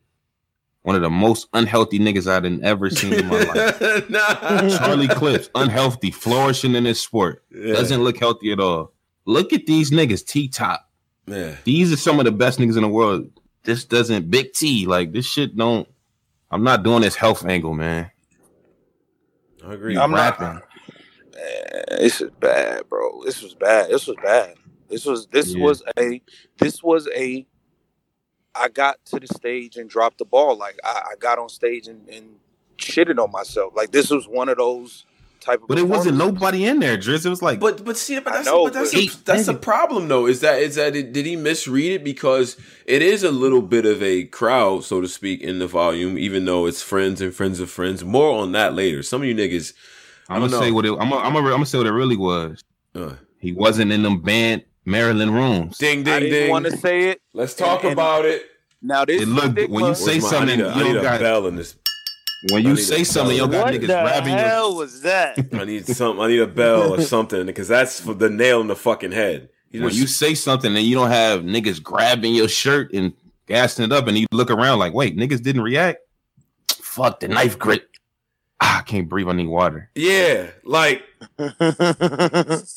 One 0.82 0.96
of 0.96 1.02
the 1.02 1.10
most 1.10 1.48
unhealthy 1.52 1.98
niggas 1.98 2.26
I've 2.26 2.44
ever 2.62 2.88
seen 2.90 3.12
in 3.12 3.26
my 3.26 3.42
life. 3.42 3.80
nah. 4.10 4.78
Charlie 4.78 5.08
Clips, 5.08 5.50
unhealthy, 5.54 6.10
flourishing 6.10 6.74
in 6.74 6.84
this 6.84 7.00
sport. 7.00 7.42
Yeah. 7.50 7.74
Doesn't 7.74 8.02
look 8.02 8.16
healthy 8.18 8.52
at 8.52 8.60
all. 8.60 8.92
Look 9.26 9.52
at 9.52 9.66
these 9.66 9.90
niggas, 9.90 10.24
T 10.26 10.48
top. 10.48 10.88
yeah, 11.26 11.56
These 11.64 11.92
are 11.92 11.96
some 11.96 12.18
of 12.18 12.24
the 12.24 12.32
best 12.32 12.58
niggas 12.58 12.76
in 12.76 12.82
the 12.82 12.88
world. 12.88 13.28
This 13.64 13.84
doesn't 13.84 14.30
big 14.30 14.52
T. 14.54 14.86
Like 14.86 15.12
this 15.12 15.26
shit 15.26 15.56
don't. 15.56 15.86
I'm 16.50 16.62
not 16.64 16.82
doing 16.82 17.02
this 17.02 17.14
health 17.16 17.44
angle, 17.44 17.74
man. 17.74 18.10
I 19.64 19.74
agree. 19.74 19.96
I'm 19.98 20.10
not- 20.10 20.40
rapping. 20.40 20.62
Man, 21.38 21.84
this 22.00 22.20
is 22.20 22.30
bad, 22.40 22.88
bro. 22.88 23.22
This 23.24 23.42
was 23.42 23.54
bad. 23.54 23.90
This 23.90 24.06
was 24.06 24.16
bad. 24.22 24.54
This 24.88 25.04
was 25.04 25.26
this 25.28 25.54
Yeah. 25.54 25.64
was 25.64 25.82
a 25.98 26.20
this 26.58 26.82
was 26.82 27.08
a 27.14 27.46
I 28.54 28.68
got 28.68 29.04
to 29.06 29.20
the 29.20 29.28
stage 29.28 29.76
and 29.76 29.88
dropped 29.88 30.18
the 30.18 30.24
ball. 30.24 30.56
Like 30.56 30.78
I, 30.84 31.02
I 31.12 31.14
got 31.20 31.38
on 31.38 31.48
stage 31.48 31.86
and, 31.86 32.08
and 32.08 32.36
shitted 32.78 33.22
on 33.22 33.30
myself. 33.30 33.74
Like 33.76 33.92
this 33.92 34.10
was 34.10 34.26
one 34.26 34.48
of 34.48 34.56
those 34.58 35.04
type 35.40 35.62
of 35.62 35.68
But 35.68 35.78
it 35.78 35.88
wasn't 35.88 36.16
nobody 36.16 36.64
in 36.64 36.80
there, 36.80 36.96
Driz. 36.96 37.24
It 37.24 37.28
was 37.28 37.42
like 37.42 37.60
But 37.60 37.84
but 37.84 37.96
see, 37.96 38.18
but 38.18 38.32
that's 38.32 38.46
know, 38.46 38.64
but 38.64 38.72
that's 38.72 38.92
but 38.92 39.02
a, 39.02 39.24
that's 39.24 39.48
a 39.48 39.54
problem 39.54 40.08
though. 40.08 40.26
Is 40.26 40.40
that 40.40 40.60
is 40.60 40.74
that 40.76 40.96
it, 40.96 41.12
did 41.12 41.26
he 41.26 41.36
misread 41.36 41.92
it 41.92 42.04
because 42.04 42.56
it 42.86 43.02
is 43.02 43.22
a 43.22 43.30
little 43.30 43.62
bit 43.62 43.86
of 43.86 44.02
a 44.02 44.24
crowd, 44.24 44.84
so 44.84 45.00
to 45.00 45.08
speak, 45.08 45.40
in 45.40 45.58
the 45.58 45.66
volume, 45.68 46.18
even 46.18 46.44
though 46.44 46.66
it's 46.66 46.82
friends 46.82 47.20
and 47.20 47.34
friends 47.34 47.60
of 47.60 47.70
friends. 47.70 48.04
More 48.04 48.30
on 48.40 48.52
that 48.52 48.74
later. 48.74 49.02
Some 49.02 49.22
of 49.22 49.28
you 49.28 49.34
niggas, 49.34 49.72
I'm 50.28 50.40
gonna 50.40 50.58
say 50.58 50.70
what 50.70 50.84
it. 50.84 50.90
I'm 50.92 51.08
gonna, 51.10 51.16
I'm 51.16 51.32
gonna, 51.32 51.46
I'm 51.46 51.52
gonna 51.52 51.66
say 51.66 51.78
what 51.78 51.86
it 51.86 51.92
really 51.92 52.16
was. 52.16 52.62
uh, 52.94 53.14
He 53.38 53.52
wasn't 53.52 53.92
in 53.92 54.02
them 54.02 54.20
band 54.20 54.64
Maryland 54.84 55.34
rooms. 55.34 55.78
ding 55.78 56.00
I 56.00 56.02
ding 56.02 56.30
didn't 56.30 56.30
ding. 56.30 56.50
want 56.50 56.64
to 56.66 56.76
say 56.76 57.08
it. 57.10 57.20
Let's 57.32 57.54
talk 57.54 57.84
and- 57.84 57.92
about 57.92 58.24
it. 58.24 58.42
Now 58.80 59.04
this 59.04 59.22
It 59.22 59.28
looked- 59.28 59.68
when 59.70 59.84
you 59.86 59.94
say 59.94 60.20
my- 60.20 60.28
something, 60.28 60.50
I 60.50 60.56
need 60.56 60.64
a, 60.64 60.68
I 60.68 60.78
you 60.78 60.84
need 60.84 60.96
a 60.98 61.02
got- 61.02 61.20
bell 61.20 61.46
in 61.46 61.56
this. 61.56 61.74
When 62.52 62.62
you 62.64 62.76
say 62.76 63.02
something, 63.02 63.36
you 63.36 63.48
got 63.48 63.64
what 63.64 63.74
niggas 63.74 63.80
the 63.80 63.86
grabbing 63.88 64.28
your. 64.34 64.38
hell 64.38 64.76
was 64.76 65.00
that? 65.02 65.36
I 65.52 65.64
need 65.64 65.86
some. 65.86 66.20
I 66.20 66.28
need 66.28 66.38
a 66.38 66.46
bell 66.46 66.94
or 66.94 67.00
something 67.00 67.44
because 67.46 67.66
that's 67.66 67.98
for 68.00 68.14
the 68.14 68.30
nail 68.30 68.60
in 68.60 68.68
the 68.68 68.76
fucking 68.76 69.10
head. 69.10 69.48
You 69.72 69.80
When 69.80 69.90
just- 69.90 70.00
you 70.00 70.06
say 70.06 70.34
something 70.34 70.74
and 70.76 70.84
you 70.86 70.94
don't 70.94 71.10
have 71.10 71.40
niggas 71.42 71.82
grabbing 71.82 72.34
your 72.34 72.46
shirt 72.48 72.92
and 72.94 73.12
gassing 73.46 73.84
it 73.84 73.92
up, 73.92 74.06
and 74.06 74.16
you 74.16 74.26
look 74.30 74.50
around 74.52 74.78
like, 74.78 74.94
wait, 74.94 75.16
niggas 75.16 75.42
didn't 75.42 75.62
react. 75.62 75.98
Fuck 76.68 77.20
the 77.20 77.28
knife 77.28 77.58
grip. 77.58 77.90
Ah, 78.60 78.78
I 78.80 78.82
can't 78.82 79.08
breathe. 79.08 79.28
I 79.28 79.32
need 79.32 79.46
water. 79.46 79.90
yeah, 79.94 80.50
like, 80.64 81.02
like 81.38 81.52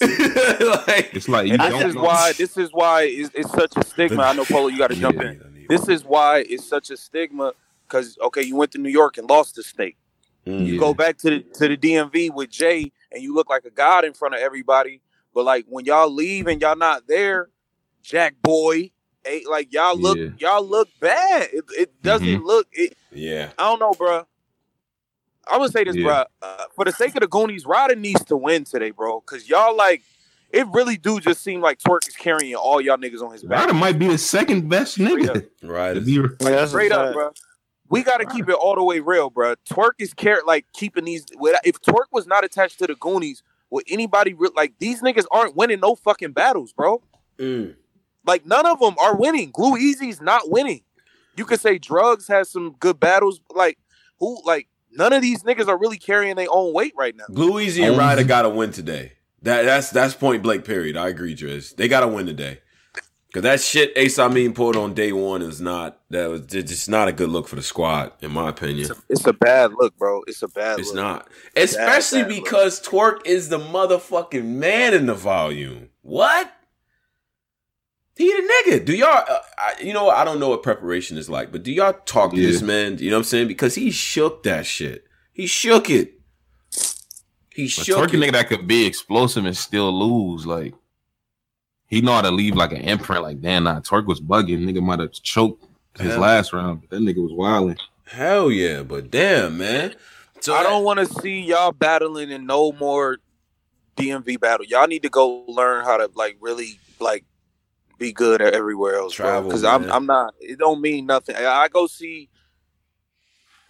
It's 0.01 1.27
like 1.27 1.47
you 1.47 1.53
And 1.53 1.61
don't. 1.61 1.71
this 1.79 1.85
is 1.89 1.95
know. 1.95 2.03
why 2.03 2.33
this 2.33 2.57
is 2.57 2.69
why 2.71 3.03
it's, 3.03 3.31
it's 3.33 3.51
such 3.51 3.75
a 3.77 3.83
stigma. 3.85 4.23
I 4.23 4.33
know 4.33 4.45
Polo, 4.45 4.67
you 4.67 4.77
got 4.77 4.89
to 4.91 4.95
jump 4.95 5.15
Yeah, 5.17 5.31
in. 5.31 5.41
I 5.45 5.49
need- 5.57 5.67
This 5.69 5.87
is 5.87 6.03
why 6.03 6.45
it's 6.47 6.67
such 6.67 6.89
a 6.91 6.97
stigma 6.97 7.53
because 7.87 8.17
okay, 8.21 8.41
you 8.43 8.55
went 8.55 8.71
to 8.71 8.77
New 8.77 8.89
York 8.89 9.17
and 9.17 9.27
lost 9.29 9.55
the 9.55 9.63
state. 9.63 9.97
Mm. 10.45 10.65
You 10.65 10.73
Yeah. 10.73 10.79
go 10.79 10.93
back 10.93 11.17
to 11.19 11.29
the 11.29 11.39
to 11.55 11.67
the 11.67 11.77
DMV 11.77 12.33
with 12.33 12.49
Jay 12.49 12.91
and 13.11 13.21
you 13.23 13.33
look 13.33 13.49
like 13.49 13.65
a 13.65 13.69
god 13.71 14.05
in 14.05 14.13
front 14.13 14.35
of 14.35 14.41
everybody. 14.41 15.01
But 15.33 15.45
like 15.45 15.65
when 15.67 15.85
y'all 15.85 16.09
leave 16.11 16.47
and 16.47 16.61
y'all 16.61 16.75
not 16.75 17.07
there, 17.07 17.49
Jack 18.03 18.35
Boy, 18.41 18.91
eh, 19.25 19.41
like 19.49 19.71
y'all 19.73 19.97
look 19.97 20.17
Yeah. 20.17 20.29
y'all 20.37 20.67
look 20.67 20.89
bad. 20.99 21.49
It, 21.53 21.63
it 21.77 22.01
doesn't 22.03 22.27
Mhm. 22.27 22.43
look. 22.45 22.67
It, 22.71 22.95
Yeah, 23.11 23.51
I 23.57 23.63
don't 23.69 23.79
know, 23.79 23.91
bruh. 23.93 24.25
I'm 25.47 25.59
gonna 25.59 25.71
say 25.71 25.83
this, 25.83 25.95
Yeah. 25.95 26.07
bruh. 26.07 26.25
Uh, 26.41 26.63
for 26.75 26.85
the 26.85 26.91
sake 26.91 27.15
of 27.15 27.21
the 27.21 27.27
Goonies, 27.27 27.65
Ryder 27.65 27.95
needs 27.95 28.23
to 28.25 28.37
win 28.37 28.63
today, 28.63 28.91
bro. 28.91 29.21
Cause 29.21 29.47
y'all 29.49 29.75
like, 29.75 30.03
it 30.51 30.67
really 30.67 30.97
do 30.97 31.19
just 31.19 31.41
seem 31.41 31.61
like 31.61 31.79
Twork 31.79 32.07
is 32.07 32.15
carrying 32.15 32.55
all 32.55 32.81
y'all 32.81 32.97
niggas 32.97 33.21
on 33.21 33.31
his 33.31 33.43
back. 33.43 33.61
Ryder 33.65 33.73
might 33.73 33.97
be 33.99 34.07
the 34.07 34.17
second 34.17 34.69
best 34.69 34.97
nigga. 34.97 35.47
right. 35.63 35.93
To 35.93 36.01
be 36.01 36.13
Yeah, 36.13 36.21
that's 36.39 36.63
a 36.63 36.67
Straight 36.69 36.91
up, 36.91 37.13
bro. 37.13 37.31
we 37.89 38.03
got 38.03 38.17
to 38.17 38.25
keep 38.25 38.47
it 38.49 38.53
all 38.55 38.75
the 38.75 38.83
way 38.83 38.99
real, 38.99 39.29
bro. 39.29 39.55
Twork 39.69 39.93
is 39.99 40.13
care 40.13 40.41
like 40.45 40.65
keeping 40.73 41.05
these. 41.05 41.25
If 41.63 41.81
Twork 41.81 42.07
was 42.11 42.27
not 42.27 42.43
attached 42.43 42.79
to 42.79 42.87
the 42.87 42.95
Goonies, 42.95 43.43
would 43.69 43.85
anybody 43.89 44.33
re- 44.33 44.49
like 44.55 44.73
these 44.79 45.01
niggas 45.01 45.25
aren't 45.31 45.55
winning 45.55 45.79
no 45.79 45.95
fucking 45.95 46.33
battles, 46.33 46.73
bro? 46.73 47.01
Mm. 47.39 47.75
Like 48.25 48.45
none 48.45 48.65
of 48.67 48.79
them 48.79 48.95
are 49.01 49.15
winning. 49.15 49.51
Glue 49.51 49.77
Easy's 49.77 50.21
not 50.21 50.49
winning. 50.51 50.81
You 51.37 51.45
could 51.45 51.61
say 51.61 51.77
Drugs 51.79 52.27
has 52.27 52.49
some 52.49 52.75
good 52.79 52.99
battles, 52.99 53.39
like 53.55 53.77
who 54.19 54.39
like 54.45 54.67
none 54.93 55.13
of 55.13 55.21
these 55.21 55.43
niggas 55.43 55.67
are 55.67 55.77
really 55.77 55.97
carrying 55.97 56.35
their 56.35 56.47
own 56.49 56.73
weight 56.73 56.93
right 56.95 57.15
now. 57.15 57.25
Glue 57.31 57.59
Easy 57.59 57.83
and 57.83 57.97
Ryder 57.97 58.23
got 58.23 58.43
to 58.43 58.49
win 58.49 58.71
today. 58.71 59.13
That 59.43 59.63
that's 59.63 59.89
that's 59.89 60.13
point 60.13 60.43
blank. 60.43 60.65
Period. 60.65 60.97
I 60.97 61.09
agree, 61.09 61.35
Driz. 61.35 61.75
They 61.75 61.87
got 61.87 62.01
to 62.01 62.07
win 62.07 62.25
today. 62.25 62.59
Cause 63.33 63.43
that 63.43 63.61
shit 63.61 63.93
Ace 63.95 64.19
Amin 64.19 64.51
pulled 64.51 64.75
on 64.75 64.93
day 64.93 65.13
one 65.13 65.41
is 65.41 65.61
not 65.61 65.99
that 66.09 66.29
was 66.29 66.41
just 66.47 66.89
not 66.89 67.07
a 67.07 67.13
good 67.13 67.29
look 67.29 67.47
for 67.47 67.55
the 67.55 67.63
squad, 67.63 68.11
in 68.19 68.29
my 68.29 68.49
opinion. 68.49 68.81
It's 68.81 68.89
a, 68.89 69.03
it's 69.07 69.27
a 69.27 69.31
bad 69.31 69.71
look, 69.73 69.97
bro. 69.97 70.21
It's 70.27 70.41
a 70.41 70.49
bad. 70.49 70.79
It's 70.79 70.89
look. 70.89 70.97
not, 70.97 71.29
especially 71.55 72.23
bad 72.23 72.29
because 72.29 72.81
Twork 72.81 73.25
is 73.25 73.47
the 73.47 73.57
motherfucking 73.57 74.43
man 74.43 74.93
in 74.93 75.05
the 75.05 75.13
volume. 75.13 75.91
What? 76.01 76.51
He 78.21 78.27
the 78.31 78.53
nigga. 78.71 78.85
Do 78.85 78.93
y'all? 78.95 79.07
Uh, 79.27 79.39
I, 79.57 79.73
you 79.81 79.93
know, 79.93 80.09
I 80.09 80.23
don't 80.23 80.39
know 80.39 80.49
what 80.49 80.61
preparation 80.61 81.17
is 81.17 81.27
like, 81.27 81.51
but 81.51 81.63
do 81.63 81.71
y'all 81.71 81.93
talk 82.05 82.31
to 82.31 82.37
Yeah. 82.37 82.47
this 82.51 82.61
man? 82.61 82.99
You 82.99 83.09
know 83.09 83.15
what 83.15 83.21
I'm 83.21 83.23
saying? 83.25 83.47
Because 83.47 83.73
he 83.73 83.89
shook 83.89 84.43
that 84.43 84.65
shit. 84.67 85.05
He 85.33 85.47
shook 85.47 85.89
it. 85.89 86.19
He 87.49 87.63
But 87.63 87.69
shook 87.71 87.97
Twork 87.97 88.13
a 88.13 88.17
it. 88.17 88.19
nigga 88.19 88.31
that 88.33 88.47
could 88.47 88.67
be 88.67 88.85
explosive 88.85 89.45
and 89.45 89.57
still 89.57 89.91
lose. 89.91 90.45
Like 90.45 90.75
he 91.87 92.01
know 92.01 92.13
how 92.13 92.21
to 92.21 92.31
leave 92.31 92.55
like 92.55 92.71
an 92.73 92.81
imprint. 92.81 93.23
Like 93.23 93.41
damn, 93.41 93.63
nah, 93.63 93.79
Twork 93.79 94.05
was 94.05 94.21
bugging. 94.21 94.59
Nigga 94.65 94.81
might 94.83 94.99
have 94.99 95.11
choked 95.13 95.65
his 95.97 96.13
Yeah. 96.13 96.19
last 96.19 96.53
round. 96.53 96.81
But 96.81 96.91
that 96.91 97.01
nigga 97.01 97.23
was 97.23 97.33
wilding. 97.33 97.77
Hell 98.05 98.51
yeah, 98.51 98.83
but 98.83 99.09
damn 99.09 99.57
man. 99.57 99.95
So 100.41 100.53
I 100.53 100.61
don't 100.63 100.83
want 100.83 100.99
to 100.99 101.05
see 101.21 101.39
y'all 101.41 101.71
battling 101.71 102.29
in 102.29 102.45
no 102.45 102.71
more 102.71 103.17
DMV 103.97 104.39
battle. 104.39 104.65
Y'all 104.65 104.87
need 104.87 105.03
to 105.03 105.09
go 105.09 105.43
learn 105.47 105.85
how 105.85 105.97
to 105.97 106.09
like 106.15 106.37
really 106.39 106.79
like 106.99 107.25
be 108.01 108.11
good 108.11 108.41
at 108.41 108.53
everywhere 108.53 108.95
else, 108.95 109.13
Travel, 109.13 109.49
Because 109.49 109.63
I'm. 109.63 109.89
I'm 109.91 110.05
not. 110.05 110.33
It 110.41 110.59
don't 110.59 110.81
mean 110.81 111.05
nothing. 111.05 111.35
I 111.37 111.45
I 111.45 111.67
go 111.69 111.87
see. 111.87 112.29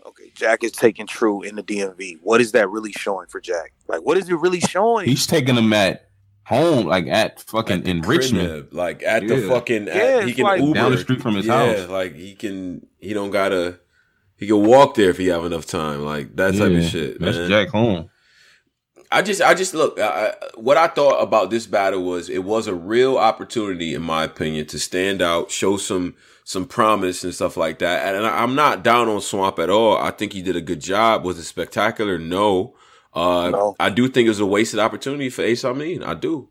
Okay, 0.05 0.31
Jack 0.35 0.63
is 0.63 0.71
taking 0.71 1.05
True 1.05 1.43
in 1.43 1.55
the 1.55 1.61
DMV. 1.63 2.17
What 2.23 2.41
is 2.41 2.53
that 2.53 2.69
really 2.69 2.91
showing 2.91 3.27
for 3.27 3.39
Jack? 3.39 3.73
Like, 3.87 4.01
what 4.01 4.17
is 4.17 4.27
it 4.29 4.33
really 4.35 4.59
showing? 4.59 5.07
He's 5.07 5.27
taking 5.27 5.53
him 5.55 5.71
at 5.73 6.09
home, 6.43 6.87
like 6.87 7.05
at 7.07 7.39
fucking 7.41 7.81
At 7.81 7.87
in 7.87 8.01
Richmond. 8.01 8.47
crib, 8.49 8.73
like 8.73 9.03
at 9.03 9.27
the 9.27 9.37
Yeah. 9.41 9.47
fucking, 9.49 9.87
at- 9.89 9.95
Yeah, 9.95 10.21
he 10.23 10.29
it's 10.31 10.35
can 10.37 10.43
like- 10.43 10.61
Uber 10.61 10.73
Down 10.73 10.91
the 10.91 10.97
street 10.97 11.21
from 11.21 11.35
his 11.35 11.45
yeah, 11.45 11.75
house. 11.81 11.89
like 11.89 12.15
he 12.15 12.33
can, 12.33 12.87
he 12.99 13.13
don't 13.13 13.29
gotta, 13.29 13.79
he 14.37 14.47
can 14.47 14.65
walk 14.65 14.95
there 14.95 15.11
if 15.11 15.17
he 15.19 15.27
have 15.27 15.45
enough 15.45 15.67
time, 15.67 16.03
like 16.03 16.35
that 16.35 16.55
type 16.55 16.71
of 16.71 16.83
shit. 16.83 17.19
That's 17.19 17.37
man. 17.37 17.49
Jack 17.49 17.67
home. 17.69 18.09
I 19.11 19.21
just, 19.21 19.41
I 19.41 19.53
just 19.53 19.73
look. 19.73 19.99
I, 19.99 20.33
what 20.55 20.77
I 20.77 20.87
thought 20.87 21.21
about 21.21 21.49
this 21.49 21.67
battle 21.67 22.03
was 22.03 22.29
it 22.29 22.43
was 22.45 22.67
a 22.67 22.75
real 22.75 23.17
opportunity, 23.17 23.93
in 23.93 24.01
my 24.01 24.23
opinion, 24.23 24.67
to 24.67 24.79
stand 24.79 25.21
out, 25.21 25.51
show 25.51 25.77
some 25.77 26.15
some 26.43 26.65
promise 26.65 27.23
and 27.23 27.33
stuff 27.33 27.57
like 27.57 27.79
that. 27.79 28.15
And 28.15 28.25
I'm 28.25 28.55
not 28.55 28.83
down 28.83 29.07
on 29.09 29.21
Swamp 29.21 29.59
at 29.59 29.69
all. 29.69 29.97
I 29.97 30.11
think 30.11 30.33
he 30.33 30.41
did 30.41 30.55
a 30.55 30.61
good 30.61 30.81
job. 30.81 31.23
Was 31.23 31.37
it 31.39 31.43
spectacular? 31.43 32.17
No. 32.17 32.75
Uh, 33.13 33.49
No. 33.51 33.75
I 33.79 33.89
do 33.89 34.07
think 34.07 34.25
it 34.25 34.29
was 34.29 34.39
a 34.39 34.45
wasted 34.45 34.79
opportunity 34.79 35.29
for 35.29 35.43
Ace 35.43 35.63
Amin. 35.65 36.03
I 36.03 36.13
do. 36.13 36.49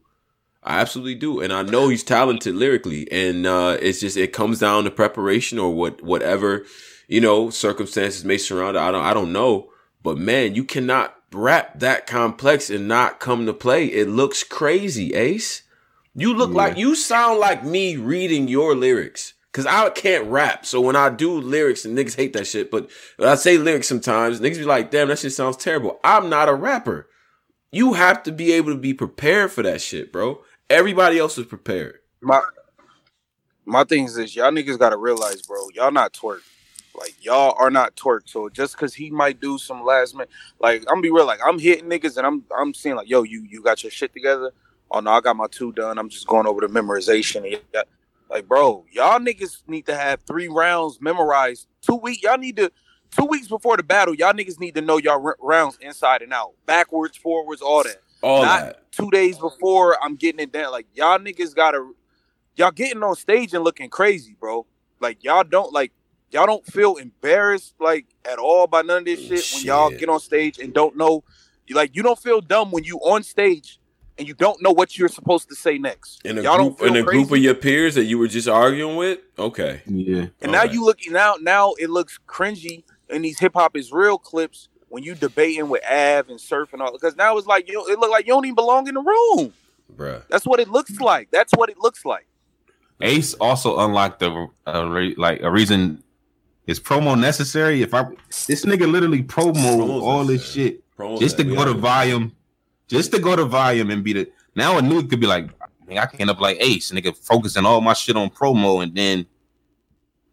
I 0.63 0.81
absolutely 0.81 1.15
do. 1.17 1.41
And 1.41 1.53
I 1.53 1.63
know 1.63 1.89
he's 1.89 2.05
talented 2.05 2.55
lyrically. 2.55 3.11
And 3.11 3.47
uh, 3.47 3.79
it's 3.81 4.01
just 4.01 4.17
it 4.17 4.33
comes 4.33 4.59
down 4.59 4.85
to 4.85 4.91
preparation 4.91 5.59
or 5.59 5.75
what 5.75 6.03
whatever, 6.03 6.65
you 7.09 7.21
know, 7.21 7.51
circumstances 7.51 8.25
may 8.25 8.39
surround 8.39 8.77
it. 8.77 8.81
I 8.81 8.91
don't 8.91 9.05
I 9.05 9.15
don't 9.15 9.33
know. 9.33 9.71
But 10.03 10.19
man, 10.19 10.55
you 10.55 10.65
cannot 10.65 11.15
rap 11.33 11.79
that 11.81 12.07
complex 12.07 12.71
and 12.71 12.89
not 12.89 13.21
come 13.21 13.47
to 13.47 13.53
play. 13.55 13.87
It 13.87 14.09
looks 14.09 14.45
crazy, 14.45 15.15
Ace. 15.15 15.63
You 16.15 16.35
look 16.35 16.51
Yeah. 16.51 16.57
like 16.57 16.77
you 16.77 16.95
sound 16.95 17.41
like 17.41 17.65
me 17.65 17.97
reading 17.97 18.49
your 18.49 18.75
lyrics. 18.75 19.35
Cause 19.53 19.67
I 19.67 19.91
can't 19.91 20.27
rap. 20.27 20.65
So 20.67 20.81
when 20.81 20.97
I 20.97 21.11
do 21.11 21.33
lyrics 21.33 21.85
and 21.85 21.99
niggas 21.99 22.17
hate 22.17 22.35
that 22.35 22.47
shit, 22.47 22.71
but 22.71 22.89
when 23.17 23.29
I 23.29 23.35
say 23.35 23.59
lyrics 23.59 23.89
sometimes, 23.89 24.41
niggas 24.41 24.59
be 24.59 24.65
like, 24.65 24.93
damn, 24.93 25.09
that 25.09 25.19
shit 25.19 25.33
sounds 25.33 25.57
terrible. 25.57 25.99
I'm 26.05 26.29
not 26.29 26.49
a 26.49 26.55
rapper. 26.55 27.09
You 27.73 27.95
have 27.95 28.23
to 28.25 28.33
be 28.33 28.53
able 28.53 28.73
to 28.73 28.79
be 28.79 28.95
prepared 28.95 29.51
for 29.53 29.63
that 29.63 29.81
shit, 29.81 30.13
bro. 30.13 30.43
Everybody 30.71 31.19
else 31.19 31.37
is 31.39 31.47
prepared. 31.47 31.99
my 32.21 32.43
my 33.67 33.85
thing 33.85 34.05
is 34.05 34.15
this: 34.15 34.37
y'all 34.37 34.51
niggas 34.53 34.79
gotta 34.79 34.97
realize, 34.97 35.43
bro, 35.43 35.69
y'all 35.75 35.93
not 35.93 36.13
Twork. 36.13 36.43
Like 36.95 37.15
y'all 37.25 37.55
are 37.59 37.71
not 37.71 37.97
Twork. 37.97 38.29
So 38.29 38.49
just 38.49 38.77
cause 38.77 38.95
he 38.95 39.11
might 39.11 39.41
do 39.41 39.59
some 39.59 39.85
last 39.85 40.15
minute, 40.15 40.31
like 40.59 40.81
I'm 40.83 40.97
gonna 40.97 41.03
be 41.03 41.11
real, 41.11 41.27
like 41.27 41.41
I'm 41.45 41.59
hitting 41.59 41.89
niggas 41.89 42.17
and 42.17 42.27
I'm 42.27 42.45
I'm 42.57 42.75
seeing 42.75 42.97
like, 42.97 43.09
yo, 43.09 43.23
you 43.23 43.43
you 43.49 43.63
got 43.63 43.83
your 43.83 43.91
shit 43.91 44.13
together. 44.13 44.53
Oh 44.91 45.01
no, 45.01 45.13
I 45.13 45.21
got 45.21 45.37
my 45.37 45.47
two 45.51 45.73
done. 45.73 45.99
I'm 45.99 46.09
just 46.09 46.27
going 46.27 46.47
over 46.47 46.61
the 46.61 46.67
memorization. 46.67 47.61
Like, 48.29 48.47
bro, 48.47 48.85
y'all 48.93 49.19
niggas 49.19 49.63
need 49.67 49.87
to 49.87 49.97
have 49.97 50.21
three 50.23 50.49
rounds 50.49 51.01
memorized. 51.01 51.67
Two 51.83 51.97
weeks, 51.97 52.23
y'all 52.23 52.39
need 52.39 52.57
to 52.57 52.71
two 53.17 53.25
weeks 53.25 53.49
before 53.49 53.77
the 53.77 53.83
battle. 53.83 54.15
Y'all 54.15 54.33
niggas 54.33 54.61
need 54.61 54.75
to 54.77 54.81
know 54.81 54.99
y'all 54.99 55.25
r- 55.25 55.37
rounds 55.41 55.79
inside 55.81 56.23
and 56.23 56.33
out, 56.33 56.53
backwards, 56.67 57.17
forwards, 57.17 57.61
all 57.63 57.83
that 57.85 58.01
All 58.23 58.43
not 58.43 58.61
that. 58.61 58.93
two 58.93 59.11
days 59.11 59.39
before 59.39 59.97
I'm 60.03 60.17
getting 60.17 60.41
it 60.41 60.53
down. 60.53 60.73
Like 60.73 60.87
y'all 60.95 61.19
niggas 61.19 61.55
gotta 61.55 61.93
y'all 62.57 62.71
getting 62.71 63.03
on 63.03 63.17
stage 63.17 63.55
and 63.55 63.65
looking 63.65 63.91
crazy, 63.91 64.37
bro. 64.39 64.67
Like 65.01 65.25
y'all 65.25 65.45
don't 65.45 65.73
like 65.73 65.93
y'all 66.31 66.47
don't 66.47 66.67
feel 66.67 66.97
embarrassed 66.97 67.75
like 67.81 68.07
at 68.25 68.39
all 68.39 68.67
by 68.67 68.83
none 68.83 68.99
of 68.99 69.05
this 69.05 69.21
shit, 69.21 69.51
when 69.55 69.65
y'all 69.65 69.91
get 69.91 70.09
on 70.09 70.21
stage 70.21 70.59
and 70.59 70.73
don't 70.73 70.97
know 70.97 71.25
you 71.67 71.77
like 71.77 71.95
you 71.95 72.03
don't 72.03 72.19
feel 72.19 72.41
dumb 72.41 72.71
when 72.71 72.85
you 72.85 72.99
on 72.99 73.23
stage 73.23 73.79
and 74.19 74.29
you 74.29 74.35
don't 74.35 74.61
know 74.63 74.71
what 74.71 74.99
you're 74.99 75.09
supposed 75.09 75.49
to 75.49 75.55
say 75.55 75.79
next. 75.79 76.21
In 76.27 76.37
a 76.37 76.43
y'all 76.43 76.57
group, 76.57 76.69
don't 76.69 76.79
feel 76.79 76.89
in 76.89 76.97
a 76.97 77.05
crazy. 77.05 77.19
group 77.19 77.33
of 77.33 77.39
your 77.39 77.55
peers 77.55 77.95
that 77.95 78.05
you 78.05 78.19
were 78.19 78.29
just 78.29 78.49
arguing 78.49 78.97
with. 78.97 79.21
Okay. 79.39 79.81
Yeah. 79.87 80.27
And 80.43 80.53
now 80.53 80.59
Alright. 80.59 80.73
you 80.73 80.85
look 80.85 80.99
now 81.09 81.37
now 81.41 81.73
it 81.79 81.91
looks 81.91 82.19
cringy 82.29 82.85
in 83.09 83.23
these 83.23 83.39
hip 83.39 83.53
hop 83.55 83.77
is 83.77 83.93
real 83.93 84.19
clips 84.19 84.69
when 84.89 85.03
you 85.03 85.15
debating 85.15 85.69
with 85.69 85.83
Av 85.85 86.29
and 86.29 86.41
Surf 86.41 86.73
and 86.73 86.83
all 86.83 86.93
because 86.93 87.17
now 87.17 87.37
it's 87.39 87.47
like 87.47 87.69
you 87.69 87.85
it 87.89 87.99
look 87.99 88.11
like 88.11 88.27
you 88.27 88.33
don't 88.33 88.45
even 88.45 88.57
belong 88.57 88.89
in 88.89 88.95
the 88.95 89.01
room. 89.01 89.53
bruh. 89.97 90.23
That's 90.29 90.45
what 90.45 90.61
it 90.61 90.69
looks 90.69 91.01
like. 91.01 91.31
That's 91.31 91.53
what 91.55 91.71
it 91.71 91.79
looks 91.79 92.05
like. 92.05 92.27
Ace 93.01 93.35
also 93.35 93.79
unlocked 93.79 94.23
a, 94.23 94.49
a 94.67 94.87
re, 94.87 95.15
like 95.17 95.41
a 95.43 95.51
reason. 95.51 96.03
Is 96.71 96.79
promo 96.79 97.19
necessary? 97.19 97.83
If 97.83 97.93
I 97.95 98.05
this 98.47 98.65
nigga 98.65 98.91
literally 98.91 99.25
promo 99.25 99.55
Promo's 99.55 100.03
all 100.03 100.25
this 100.25 100.41
necessary. 100.41 100.69
shit 100.69 100.97
Promos 100.97 101.19
just 101.19 101.37
to 101.39 101.45
go 101.45 101.65
to 101.65 101.75
volume, 101.75 102.33
just 102.87 103.11
to 103.13 103.19
go 103.19 103.35
to 103.35 103.45
volume 103.45 103.91
and 103.91 104.05
be 104.05 104.13
the 104.13 104.31
now 104.55 104.79
a 104.79 104.83
new 104.83 105.03
could 105.07 105.19
be 105.19 105.27
like, 105.27 105.51
"Man, 105.89 105.99
I 105.99 106.07
can 106.07 106.21
end 106.21 106.31
up 106.31 106.41
like 106.41 106.59
Ace, 106.61 106.93
nigga, 106.93 107.17
focusing 107.17 107.67
all 107.67 107.81
my 107.81 107.93
shit 107.95 108.17
on 108.17 108.31
promo 108.31 108.83
and 108.85 108.95
then 108.95 109.27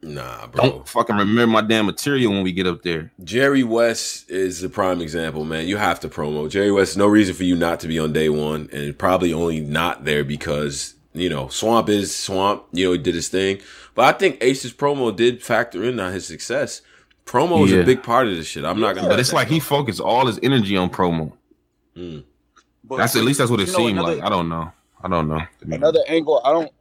Nah, 0.04 0.45
bro. 0.45 0.63
don't 0.63 0.88
fucking 0.88 1.15
remember 1.15 1.47
my 1.47 1.62
damn 1.62 1.88
material 1.88 2.32
when 2.32 2.43
we 2.43 2.52
get 2.52 2.67
up 2.67 2.84
there. 2.84 3.12
Jerry 3.23 3.63
West 3.63 4.30
is 4.30 4.62
the 4.62 4.69
prime 4.69 5.02
example, 5.02 5.43
man. 5.43 5.67
You 5.67 5.78
have 5.78 6.00
to 6.02 6.08
promo. 6.08 6.47
Jerry 6.47 6.71
West, 6.71 6.97
no 6.97 7.08
reason 7.08 7.34
for 7.34 7.43
you 7.45 7.56
not 7.56 7.80
to 7.80 7.88
be 7.88 7.97
on 7.97 8.13
day 8.13 8.30
one, 8.30 8.69
and 8.71 8.95
probably 8.97 9.34
only 9.34 9.60
not 9.60 10.06
there 10.06 10.23
because, 10.23 10.93
you 11.18 11.30
know, 11.30 11.48
Swamp 11.50 11.90
is 11.90 12.16
Swamp, 12.16 12.64
you 12.72 12.86
know, 12.86 12.92
he 12.94 12.98
did 12.98 13.16
his 13.16 13.28
thing. 13.30 13.60
But 13.96 14.06
I 14.14 14.18
think 14.18 14.38
Ace's 14.42 14.74
promo 14.74 15.16
did 15.16 15.42
factor 15.44 15.84
in 15.84 16.00
on 16.00 16.14
his 16.14 16.26
success. 16.28 16.82
Promo 17.26 17.66
is 17.66 17.72
Yeah. 17.72 17.80
a 17.80 17.86
big 17.86 18.04
part 18.04 18.28
of 18.28 18.36
this 18.36 18.48
shit. 18.48 18.64
I'm 18.64 18.80
not 18.80 18.96
gonna 18.96 19.10
But 19.10 19.20
it's 19.20 19.34
like 19.34 19.50
go. 19.50 19.56
he 19.56 19.60
focused 19.60 20.00
all 20.00 20.28
his 20.28 20.40
energy 20.44 20.78
on 20.78 20.90
promo. 20.90 21.34
Mm. 21.96 22.24
But 22.84 22.98
That's 22.98 23.16
at 23.16 23.24
least 23.24 23.40
that's 23.40 23.52
what 23.52 23.60
it 23.60 23.68
you 23.68 23.74
know, 23.74 23.78
seemed 23.80 24.00
another- 24.00 24.16
like. 24.16 24.24
I 24.24 24.30
don't 24.30 24.48
know. 24.48 24.72
I 25.04 25.08
don't 25.10 25.28
know. 25.28 25.42
Another 25.62 26.00
angle, 26.08 26.42
I 26.46 26.52
don't, 26.54 26.72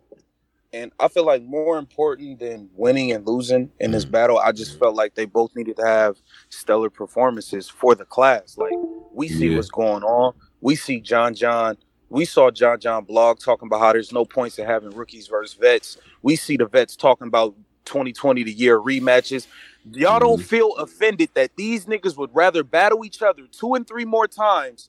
and 0.73 0.93
I 1.01 1.09
feel 1.09 1.25
like 1.27 1.43
more 1.43 1.79
important 1.79 2.39
than 2.39 2.69
winning 2.75 3.13
and 3.13 3.27
losing 3.27 3.71
in 3.81 3.91
this 3.91 4.05
battle, 4.05 4.39
I 4.39 4.53
just 4.53 4.79
felt 4.79 4.95
like 4.95 5.15
they 5.15 5.25
both 5.25 5.55
needed 5.57 5.77
to 5.79 5.87
have 5.87 6.17
stellar 6.49 6.91
performances 6.91 7.69
for 7.69 7.95
the 7.95 8.05
class. 8.05 8.57
Like 8.57 8.73
we 9.13 9.29
see 9.29 9.49
Yeah. 9.49 9.57
what's 9.57 9.71
going 9.71 10.03
on. 10.05 10.35
We 10.61 10.77
see 10.77 11.01
John 11.01 11.35
John. 11.35 11.77
We 12.09 12.25
saw 12.25 12.51
John 12.51 12.79
John 12.81 13.05
blog 13.05 13.39
talking 13.41 13.67
about 13.67 13.81
how 13.81 13.93
there's 13.93 14.13
no 14.13 14.25
points 14.25 14.59
in 14.59 14.67
having 14.67 14.91
rookies 14.91 15.27
versus 15.29 15.55
vets. 15.55 15.99
We 16.23 16.37
see 16.37 16.57
the 16.57 16.67
vets 16.67 16.97
talking 16.97 17.27
about 17.27 17.55
2020 17.87 18.45
the 18.45 18.53
year 18.53 18.79
rematches. 18.79 19.47
Y'all 19.93 20.19
don't 20.19 20.39
mm-hmm. 20.39 20.43
feel 20.43 20.75
offended 20.77 21.31
that 21.35 21.51
these 21.57 21.87
niggas 21.87 22.17
would 22.17 22.31
rather 22.35 22.63
battle 22.63 23.05
each 23.05 23.23
other 23.23 23.43
two 23.51 23.75
and 23.75 23.87
three 23.87 24.05
more 24.05 24.27
times 24.27 24.89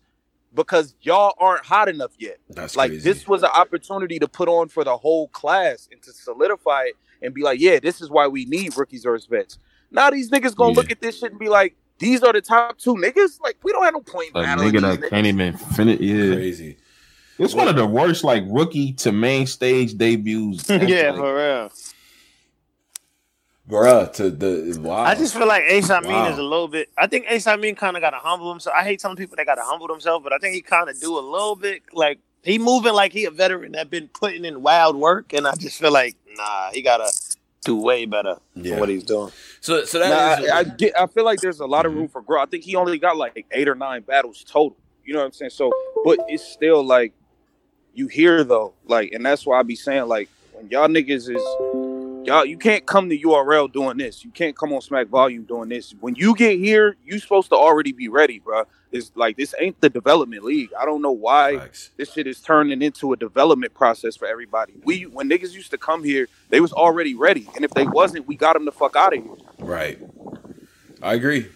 because 0.53 0.95
y'all 1.01 1.33
aren't 1.37 1.65
hot 1.65 1.87
enough 1.87 2.11
yet. 2.17 2.37
That's 2.49 2.75
like 2.75 2.91
crazy. 2.91 3.03
this 3.03 3.27
was 3.27 3.43
an 3.43 3.49
opportunity 3.53 4.19
to 4.19 4.27
put 4.27 4.47
on 4.47 4.69
for 4.69 4.83
the 4.83 4.97
whole 4.97 5.27
class 5.29 5.87
and 5.91 6.01
to 6.03 6.11
solidify 6.11 6.85
it 6.85 6.95
and 7.21 7.33
be 7.33 7.43
like, 7.43 7.59
yeah, 7.59 7.79
this 7.79 8.01
is 8.01 8.09
why 8.09 8.27
we 8.27 8.45
need 8.45 8.75
rookies 8.75 9.03
versus 9.03 9.27
vets. 9.27 9.59
Now 9.91 10.09
these 10.09 10.29
niggas 10.29 10.55
gonna 10.55 10.71
Yeah. 10.71 10.77
look 10.77 10.91
at 10.91 11.01
this 11.01 11.19
shit 11.19 11.31
and 11.31 11.39
be 11.39 11.49
like, 11.49 11.75
these 11.99 12.23
are 12.23 12.33
the 12.33 12.41
top 12.41 12.77
two 12.77 12.95
niggas. 12.95 13.39
Like 13.41 13.57
we 13.63 13.71
don't 13.71 13.83
have 13.83 13.93
no 13.93 14.01
point 14.01 14.31
in 14.33 14.41
A 14.41 14.43
battling 14.43 14.73
nigga 14.73 14.81
that 14.81 14.99
niggas. 14.99 15.09
can't 15.09 15.27
even 15.27 15.57
finish. 15.57 15.99
Yeah, 15.99 16.35
crazy. 16.35 16.77
It's 17.39 17.53
one 17.53 17.67
of 17.67 17.75
the 17.75 17.85
worst 17.85 18.23
like 18.23 18.43
rookie 18.47 18.93
to 18.93 19.11
main 19.11 19.47
stage 19.47 19.97
debuts. 19.97 20.69
yeah, 20.69 21.13
for 21.13 21.35
real. 21.35 21.71
bruh. 23.69 24.11
To 24.13 24.29
the 24.29 24.79
wow. 24.79 25.03
I 25.03 25.15
just 25.15 25.35
feel 25.35 25.47
like 25.47 25.63
Ace 25.67 25.89
Amin 25.89 26.11
Wow. 26.11 26.31
is 26.31 26.37
a 26.37 26.43
little 26.43 26.67
bit. 26.67 26.89
I 26.97 27.07
think 27.07 27.25
Ace 27.29 27.47
Amin 27.47 27.75
kind 27.75 27.95
of 27.97 28.01
got 28.01 28.11
to 28.11 28.17
humble 28.17 28.49
himself. 28.49 28.75
I 28.77 28.83
hate 28.83 28.99
telling 28.99 29.17
people 29.17 29.35
they 29.35 29.45
got 29.45 29.55
to 29.55 29.63
humble 29.63 29.87
themselves, 29.87 30.23
but 30.23 30.33
I 30.33 30.37
think 30.37 30.55
he 30.55 30.61
kind 30.61 30.89
of 30.89 30.99
do 30.99 31.17
a 31.17 31.21
little 31.21 31.55
bit. 31.55 31.83
Like 31.93 32.19
he 32.43 32.57
moving 32.59 32.93
like 32.93 33.11
he 33.13 33.25
a 33.25 33.31
veteran 33.31 33.73
that 33.73 33.89
been 33.89 34.07
putting 34.09 34.45
in 34.45 34.61
wild 34.61 34.95
work, 34.95 35.33
and 35.33 35.47
I 35.47 35.55
just 35.55 35.79
feel 35.79 35.91
like 35.91 36.15
nah, 36.37 36.71
he 36.71 36.81
gotta 36.81 37.11
do 37.65 37.75
way 37.75 38.05
better 38.05 38.37
Yeah. 38.55 38.71
than 38.71 38.79
what 38.79 38.89
he's 38.89 39.03
doing. 39.03 39.31
so 39.59 39.83
so 39.83 39.99
Nah, 39.99 40.07
that 40.07 40.43
is 40.43 40.49
I, 40.51 40.59
I 40.59 40.63
get. 40.63 40.99
I 40.99 41.07
feel 41.07 41.25
like 41.25 41.41
there's 41.41 41.59
a 41.59 41.65
lot 41.65 41.85
of 41.85 41.93
room 41.93 42.03
mm-hmm. 42.05 42.11
for 42.11 42.21
growth. 42.21 42.47
I 42.47 42.49
think 42.49 42.63
he 42.63 42.75
only 42.75 42.97
got 42.97 43.17
like 43.17 43.45
eight 43.51 43.67
or 43.67 43.75
nine 43.75 44.01
battles 44.03 44.43
total. 44.47 44.77
You 45.03 45.13
know 45.13 45.19
what 45.19 45.25
I'm 45.27 45.31
saying? 45.33 45.51
So, 45.51 45.71
but 46.05 46.19
it's 46.27 46.43
still 46.43 46.83
like 46.83 47.13
you 47.97 48.07
hear 48.07 48.43
though, 48.43 48.73
like, 48.85 49.11
and 49.11 49.25
that's 49.25 49.45
why 49.45 49.59
I 49.59 49.63
be 49.63 49.75
saying 49.75 50.07
like 50.07 50.29
when 50.53 50.69
y'all 50.69 50.87
niggas 50.87 51.29
is 51.35 52.27
y'all, 52.27 52.45
you 52.45 52.57
can't 52.57 52.85
come 52.85 53.09
to 53.09 53.17
URL 53.17 53.71
doing 53.71 53.97
this. 53.97 54.23
You 54.23 54.29
can't 54.29 54.55
come 54.55 54.71
on 54.71 54.81
Smack 54.81 55.07
Volume 55.07 55.43
doing 55.43 55.69
this. 55.69 55.95
When 55.99 56.13
you 56.13 56.35
get 56.35 56.59
here, 56.59 56.95
you 57.03 57.17
supposed 57.17 57.49
to 57.49 57.55
already 57.55 57.93
be 57.93 58.07
ready, 58.07 58.37
bro. 58.39 58.65
It's 58.91 59.11
like 59.15 59.35
this 59.35 59.55
ain't 59.59 59.81
the 59.81 59.89
development 59.89 60.43
league. 60.43 60.69
I 60.79 60.85
don't 60.85 61.01
know 61.01 61.11
why 61.11 61.69
this 61.97 62.13
shit 62.13 62.27
is 62.27 62.39
turning 62.39 62.83
into 62.83 63.13
a 63.13 63.17
development 63.17 63.73
process 63.73 64.15
for 64.15 64.27
everybody. 64.27 64.73
We 64.83 65.03
when 65.07 65.27
niggas 65.27 65.53
used 65.53 65.71
to 65.71 65.77
come 65.79 66.03
here, 66.03 66.27
they 66.49 66.59
was 66.59 66.73
already 66.73 67.15
ready, 67.15 67.49
and 67.55 67.65
if 67.65 67.71
they 67.71 67.87
wasn't, 67.87 68.27
we 68.27 68.35
got 68.35 68.53
them 68.53 68.65
the 68.65 68.71
fuck 68.71 68.95
out 68.95 69.17
of 69.17 69.23
here. 69.23 69.33
Right. 69.57 69.99
I 71.01 71.15
agree. 71.15 71.47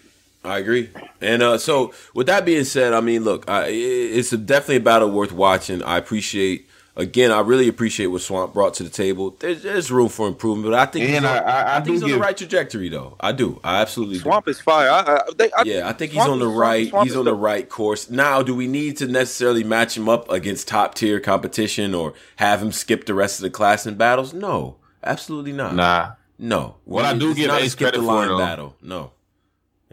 I 0.44 0.58
agree. 0.58 0.90
And 1.20 1.42
uh, 1.42 1.58
so, 1.58 1.92
with 2.14 2.26
that 2.26 2.44
being 2.44 2.64
said, 2.64 2.92
I 2.92 3.00
mean, 3.00 3.22
look, 3.24 3.48
I, 3.48 3.66
it's 3.68 4.30
definitely 4.30 4.76
a 4.76 4.80
battle 4.80 5.10
worth 5.10 5.30
watching. 5.32 5.82
I 5.84 5.98
appreciate, 5.98 6.68
again, 6.96 7.30
I 7.30 7.40
really 7.40 7.68
appreciate 7.68 8.08
what 8.08 8.22
Swamp 8.22 8.52
brought 8.52 8.74
to 8.74 8.82
the 8.82 8.90
table. 8.90 9.36
There's, 9.38 9.62
there's 9.62 9.92
room 9.92 10.08
for 10.08 10.26
improvement, 10.26 10.72
but 10.72 10.78
I 10.80 10.86
think 10.86 11.06
he's 11.06 11.16
And 11.16 11.26
on, 11.26 11.36
I- 11.36 11.38
I- 11.38 11.70
I 11.72 11.74
think 11.76 11.86
do 11.86 11.92
he's 11.92 12.02
on 12.02 12.10
the 12.10 12.18
right 12.18 12.36
trajectory, 12.36 12.88
though. 12.88 13.16
I 13.20 13.30
do. 13.30 13.60
I 13.62 13.80
absolutely 13.82 14.16
do. 14.16 14.22
Swamp 14.22 14.48
is 14.48 14.60
fire. 14.60 14.90
I, 14.90 15.00
I, 15.00 15.20
they, 15.36 15.52
I, 15.52 15.62
Yeah, 15.62 15.88
I 15.88 15.92
think 15.92 16.10
he's 16.10 16.26
on 16.26 16.40
the 16.40 16.48
right. 16.48 16.88
Swamp 16.88 17.06
he's 17.08 17.16
on 17.16 17.24
the 17.24 17.34
right 17.34 17.68
course. 17.68 18.10
Now, 18.10 18.42
do 18.42 18.52
we 18.52 18.66
need 18.66 18.96
to 18.96 19.06
necessarily 19.06 19.62
match 19.62 19.96
him 19.96 20.08
up 20.08 20.28
against 20.28 20.66
top 20.66 20.96
tier 20.96 21.20
competition 21.20 21.94
or 21.94 22.14
have 22.36 22.60
him 22.60 22.72
skip 22.72 23.06
the 23.06 23.14
rest 23.14 23.38
of 23.38 23.44
the 23.44 23.50
class 23.50 23.86
in 23.86 23.94
battles? 23.94 24.34
No, 24.34 24.76
absolutely 25.04 25.52
not. 25.52 25.76
Nah. 25.76 26.12
No. 26.36 26.74
What 26.84 27.04
I 27.04 27.16
do 27.16 27.30
It's 27.30 27.38
give 27.38 27.46
not 27.48 27.60
a 27.60 27.64
Ace 27.64 27.72
skip 27.72 27.92
the 27.94 27.98
credit 28.00 28.06
for, 28.06 28.12
line 28.12 28.26
though. 28.28 28.38
battle. 28.38 28.76
No. 28.82 29.12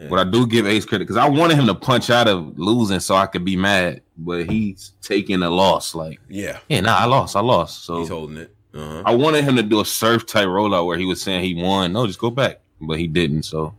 But 0.08 0.18
I 0.18 0.24
do 0.30 0.46
give 0.46 0.66
Ace 0.66 0.84
credit 0.86 1.04
because 1.04 1.16
I 1.18 1.28
wanted 1.28 1.58
him 1.58 1.66
to 1.66 1.74
punch 1.74 2.08
out 2.08 2.26
of 2.26 2.58
losing 2.58 3.00
so 3.00 3.16
I 3.16 3.26
could 3.26 3.44
be 3.44 3.56
mad, 3.56 4.00
but 4.16 4.48
he's 4.48 4.92
taking 5.02 5.42
a 5.42 5.50
loss. 5.50 5.94
Like, 5.94 6.20
Yeah, 6.28 6.58
yeah, 6.68 6.80
nah, 6.80 6.96
I 6.96 7.04
lost, 7.04 7.36
I 7.36 7.40
lost. 7.40 7.84
So 7.84 7.98
he's 7.98 8.08
holding 8.08 8.38
it. 8.38 8.54
Uh-huh. 8.72 9.02
I 9.04 9.14
wanted 9.14 9.44
him 9.44 9.56
to 9.56 9.62
do 9.62 9.80
a 9.80 9.84
surf 9.84 10.26
type 10.26 10.46
rollout 10.46 10.86
where 10.86 10.96
he 10.96 11.04
was 11.04 11.20
saying 11.20 11.44
he 11.44 11.54
won. 11.60 11.92
No, 11.92 12.06
just 12.06 12.18
go 12.20 12.30
back, 12.30 12.60
but 12.80 12.98
he 12.98 13.08
didn't. 13.08 13.42
So 13.42 13.74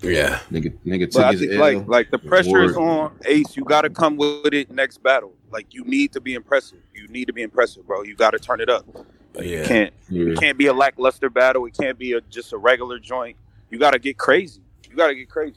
Yeah. 0.00 0.38
nigga, 0.50 0.72
nigga 0.86 1.00
took 1.10 1.14
But 1.14 1.24
I 1.24 1.30
his 1.32 1.40
think 1.40 1.52
L. 1.52 1.58
like 1.60 1.86
like 1.88 2.10
the 2.12 2.18
pressure 2.18 2.62
is 2.62 2.76
on 2.76 3.12
Ace. 3.26 3.56
You 3.56 3.64
got 3.64 3.82
to 3.82 3.90
come 3.90 4.16
with 4.16 4.54
it 4.54 4.70
next 4.70 5.02
battle. 5.02 5.34
Like 5.50 5.74
you 5.74 5.84
need 5.84 6.12
to 6.12 6.20
be 6.20 6.34
impressive. 6.34 6.78
You 6.94 7.08
need 7.08 7.26
to 7.26 7.32
be 7.32 7.42
impressive, 7.42 7.86
bro. 7.86 8.04
You 8.04 8.14
got 8.14 8.30
to 8.30 8.38
turn 8.38 8.60
it 8.60 8.70
up. 8.70 8.86
Like, 9.34 9.46
You 9.46 9.58
Yeah. 9.58 9.66
can't 9.66 9.92
Yeah. 10.08 10.32
it 10.32 10.38
can't 10.40 10.56
be 10.56 10.66
a 10.68 10.72
lackluster 10.72 11.28
battle. 11.28 11.66
It 11.66 11.76
can't 11.76 11.98
be 11.98 12.12
a, 12.12 12.20
just 12.22 12.52
a 12.52 12.56
regular 12.58 12.98
joint. 12.98 13.36
You 13.70 13.78
got 13.78 13.90
to 13.92 13.98
get 13.98 14.16
crazy. 14.16 14.62
You 14.98 15.04
got 15.04 15.08
to 15.10 15.14
get 15.14 15.28
crazy. 15.30 15.54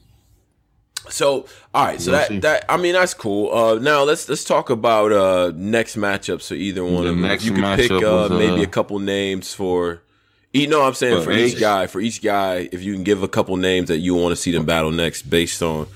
So, 1.08 1.46
all 1.74 1.84
right. 1.86 2.00
So 2.00 2.12
We'll 2.12 2.20
that 2.20 2.28
see. 2.28 2.38
that 2.38 2.64
I 2.68 2.76
mean 2.76 2.92
that's 2.92 3.12
cool. 3.12 3.52
Uh, 3.52 3.74
now 3.80 4.04
let's 4.04 4.28
let's 4.28 4.44
talk 4.44 4.70
about 4.70 5.10
uh 5.10 5.50
next 5.56 5.96
matchup. 5.96 6.40
So 6.40 6.54
either 6.54 6.84
one 6.84 7.02
The 7.02 7.10
of 7.10 7.16
them. 7.16 7.22
next 7.22 7.42
If 7.42 7.50
you 7.50 7.54
could 7.56 7.76
pick 7.76 7.90
matchup 7.90 8.02
uh, 8.02 8.12
was, 8.12 8.30
uh, 8.30 8.38
maybe 8.38 8.62
a 8.62 8.68
couple 8.68 9.00
names 9.00 9.52
for. 9.52 10.00
You 10.52 10.68
know, 10.68 10.78
what 10.80 10.86
I'm 10.86 10.94
saying 10.94 11.18
For 11.18 11.24
for 11.24 11.32
each 11.32 11.58
guy. 11.58 11.88
For 11.88 12.00
each 12.00 12.22
guy, 12.22 12.68
if 12.70 12.82
you 12.84 12.92
can 12.94 13.02
give 13.02 13.24
a 13.24 13.28
couple 13.28 13.56
names 13.56 13.88
that 13.88 13.98
you 13.98 14.14
want 14.14 14.30
to 14.30 14.36
see 14.36 14.52
them 14.52 14.64
battle 14.64 14.92
next, 14.92 15.22
based 15.22 15.60
on 15.60 15.88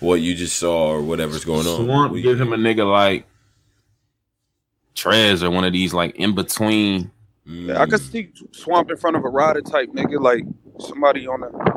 what 0.00 0.22
you 0.22 0.34
just 0.34 0.56
saw 0.56 0.92
or 0.92 1.02
whatever's 1.02 1.44
going 1.44 1.66
on. 1.66 1.84
Swamp 1.84 2.12
We- 2.12 2.22
give 2.22 2.40
him 2.40 2.54
a 2.54 2.56
nigga 2.56 2.90
like 2.90 3.26
Trez 4.94 5.42
or 5.42 5.50
one 5.50 5.64
of 5.64 5.74
these 5.74 5.92
like 5.92 6.16
in 6.16 6.34
between. 6.34 7.10
Mm, 7.46 7.76
I 7.76 7.84
could 7.84 8.00
see 8.00 8.30
Swamp 8.52 8.90
in 8.90 8.96
front 8.96 9.16
of 9.16 9.24
a 9.24 9.28
rider 9.28 9.60
type 9.60 9.90
nigga, 9.90 10.18
like 10.20 10.44
somebody 10.80 11.26
on 11.26 11.42
a 11.42 11.73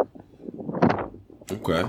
okay. 1.52 1.84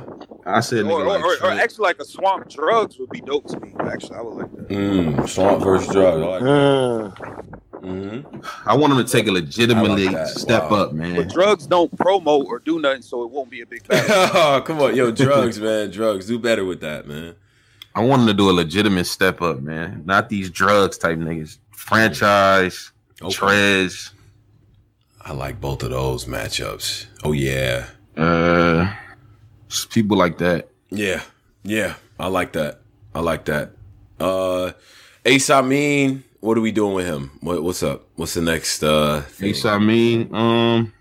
I 0.47 0.61
said 0.61 0.85
or, 0.87 0.89
nigga 1.01 1.07
like 1.07 1.25
or, 1.25 1.47
or 1.47 1.51
actually 1.53 1.83
like 1.85 1.99
a 2.01 2.05
Swamp 2.05 2.49
Drugs 2.49 2.99
would 2.99 3.11
be 3.11 3.21
dope 3.21 3.47
to 3.49 3.61
me. 3.61 3.73
Actually, 3.81 4.17
I 4.17 4.23
would 4.23 4.35
like 4.35 4.53
that. 4.53 4.69
Mm, 4.69 5.29
Swamp 5.29 5.63
versus 5.63 5.89
drugs. 5.93 6.23
I 6.23 6.27
like 6.27 6.43
Mm. 6.43 8.21
mm-hmm. 8.23 8.69
I 8.69 8.75
want 8.77 8.93
him 8.93 9.05
to 9.05 9.11
take 9.11 9.27
a 9.29 9.31
legitimately 9.33 10.09
like 10.09 10.27
step 10.27 10.71
Wow. 10.71 10.85
up, 10.85 10.93
man. 10.93 11.17
But 11.17 11.29
Drugs 11.29 11.67
don't 11.67 11.95
promote 11.97 12.47
or 12.47 12.59
do 12.59 12.81
nothing, 12.81 13.03
so 13.03 13.23
it 13.25 13.31
won't 13.31 13.51
be 13.51 13.61
a 13.61 13.67
big 13.67 13.87
battle. 13.87 14.15
oh, 14.35 14.63
come 14.65 14.81
on, 14.81 14.95
yo, 14.97 15.11
drugs, 15.11 15.61
man, 15.61 15.91
drugs. 15.91 16.27
Do 16.27 16.39
better 16.39 16.65
with 16.65 16.81
that, 16.81 17.07
man. 17.07 17.35
I 17.95 18.03
want 18.05 18.23
him 18.23 18.29
to 18.29 18.35
do 18.35 18.49
a 18.51 18.53
legitimate 18.53 19.07
step 19.07 19.43
up, 19.43 19.61
man. 19.61 20.03
Not 20.07 20.29
these 20.29 20.51
drugs 20.51 20.99
type 20.99 21.19
niggas. 21.19 21.59
Franchise, 21.73 22.93
Okay. 23.21 23.35
Trez, 23.35 24.13
I 25.21 25.33
like 25.33 25.61
both 25.61 25.83
of 25.83 25.91
those 25.91 26.25
matchups. 26.27 27.07
Oh 27.25 27.33
yeah, 27.33 27.87
uh, 28.17 28.93
just 29.69 29.91
people 29.91 30.17
like 30.17 30.39
that. 30.39 30.69
yeah, 30.91 31.23
yeah. 31.63 31.95
I 32.19 32.27
like 32.29 32.53
that. 32.53 32.81
I 33.15 33.21
like 33.21 33.45
that. 33.47 33.73
Uh, 34.19 34.73
Ace 35.25 35.51
Amin, 35.51 36.25
what 36.41 36.59
are 36.59 36.61
we 36.61 36.73
doing 36.73 36.95
with 36.95 37.07
him? 37.07 37.31
What, 37.41 37.63
what's 37.63 37.83
up? 37.83 38.07
What's 38.17 38.35
the 38.35 38.43
next? 38.43 38.83
Uh, 38.83 39.21
thing? 39.23 39.51
Ace, 39.51 39.65
I 39.65 39.79
mean, 39.79 40.35
um, 40.35 40.93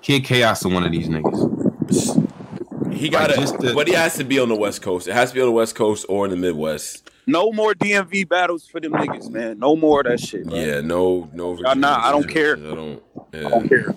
Kid 0.00 0.24
Chaos 0.24 0.60
to 0.60 0.68
one 0.68 0.84
of 0.84 0.92
these 0.92 1.08
niggas. 1.08 2.92
he 2.94 3.08
got 3.08 3.28
Like, 3.28 3.34
to, 3.34 3.40
just 3.40 3.58
the- 3.58 3.74
but 3.74 3.88
he 3.88 3.94
has 3.94 4.16
to 4.16 4.24
be 4.24 4.38
on 4.38 4.48
the 4.48 4.56
West 4.56 4.82
Coast. 4.82 5.06
It 5.08 5.12
has 5.14 5.30
to 5.30 5.34
be 5.34 5.40
on 5.40 5.46
the 5.46 5.52
West 5.52 5.74
Coast 5.74 6.06
or 6.08 6.24
in 6.24 6.30
the 6.30 6.36
Midwest. 6.36 7.08
No 7.26 7.52
more 7.52 7.72
DMV 7.74 8.28
battles 8.28 8.66
for 8.66 8.80
them 8.80 8.92
niggas, 8.92 9.30
man. 9.30 9.58
No 9.58 9.76
more 9.76 10.00
of 10.00 10.06
that 10.06 10.18
shit. 10.20 10.44
Bro. 10.44 10.58
Yeah, 10.58 10.80
no, 10.80 11.30
no. 11.32 11.56
Y'all 11.58 11.74
not- 11.76 12.00
I 12.04 12.10
don't 12.10 12.28
care. 12.28 12.56
I 12.56 12.60
don't. 12.74 13.02
Yeah. 13.32 13.46
I 13.46 13.50
don't 13.50 13.68
care. 13.68 13.94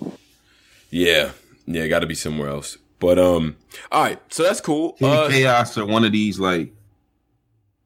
Yeah, 0.90 1.30
yeah, 1.66 1.86
got 1.88 2.00
to 2.00 2.06
be 2.06 2.14
somewhere 2.14 2.48
else. 2.50 2.78
But 2.98 3.18
um, 3.18 3.56
all 3.92 4.02
right, 4.02 4.20
so 4.32 4.42
that's 4.42 4.60
cool. 4.60 4.96
Uh, 5.02 5.28
Chaos 5.28 5.76
or 5.76 5.86
one 5.86 6.04
of 6.04 6.12
these 6.12 6.38
like 6.38 6.72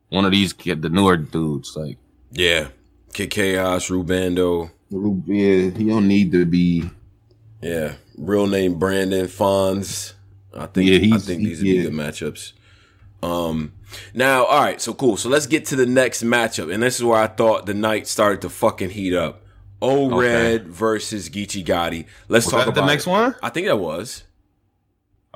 one 0.09 0.25
of 0.25 0.31
these 0.31 0.53
get 0.53 0.83
the 0.83 0.89
newer 0.89 1.17
dudes 1.17 1.77
like. 1.77 1.99
yeah, 2.31 2.69
Kid 3.13 3.31
Chaos, 3.31 3.89
Rubando. 3.89 4.71
Yeah, 4.91 5.71
he 5.77 5.85
don't 5.89 6.09
need 6.09 6.33
to 6.33 6.45
be. 6.47 6.89
Yeah, 7.61 7.95
real 8.17 8.47
name 8.47 8.79
Brandon 8.79 9.27
Fonz. 9.27 10.15
I 10.55 10.67
think. 10.67 10.91
Yeah, 10.91 11.15
I 11.17 11.19
think 11.19 11.43
these 11.43 11.59
would 11.59 11.67
yeah. 11.67 11.83
be 11.83 11.83
good 11.83 11.93
matchups. 11.93 12.53
Um, 13.23 13.73
now, 14.15 14.45
all 14.45 14.63
right, 14.63 14.81
so 14.81 14.95
cool. 14.95 15.17
So 15.17 15.29
let's 15.29 15.47
get 15.47 15.67
to 15.67 15.77
the 15.77 15.87
next 15.87 16.23
matchup, 16.23 16.73
and 16.73 16.83
this 16.83 16.97
is 16.97 17.05
where 17.05 17.21
I 17.21 17.27
thought 17.27 17.67
the 17.67 17.75
night 17.75 18.07
started 18.07 18.41
to 18.43 18.49
fucking 18.49 18.91
heat 18.91 19.15
up. 19.15 19.43
O 19.83 20.19
Red 20.19 20.69
versus 20.69 21.29
Geechee 21.31 21.65
Gotti. 21.65 22.07
Let's 22.29 22.47
Was 22.47 22.53
talk 22.53 22.59
that 22.61 22.69
about 22.69 22.81
the 22.81 22.87
next 22.87 23.07
it. 23.07 23.11
one? 23.11 23.35
I 23.43 23.49
think 23.49 23.67
that 23.67 23.79
was. 23.79 24.25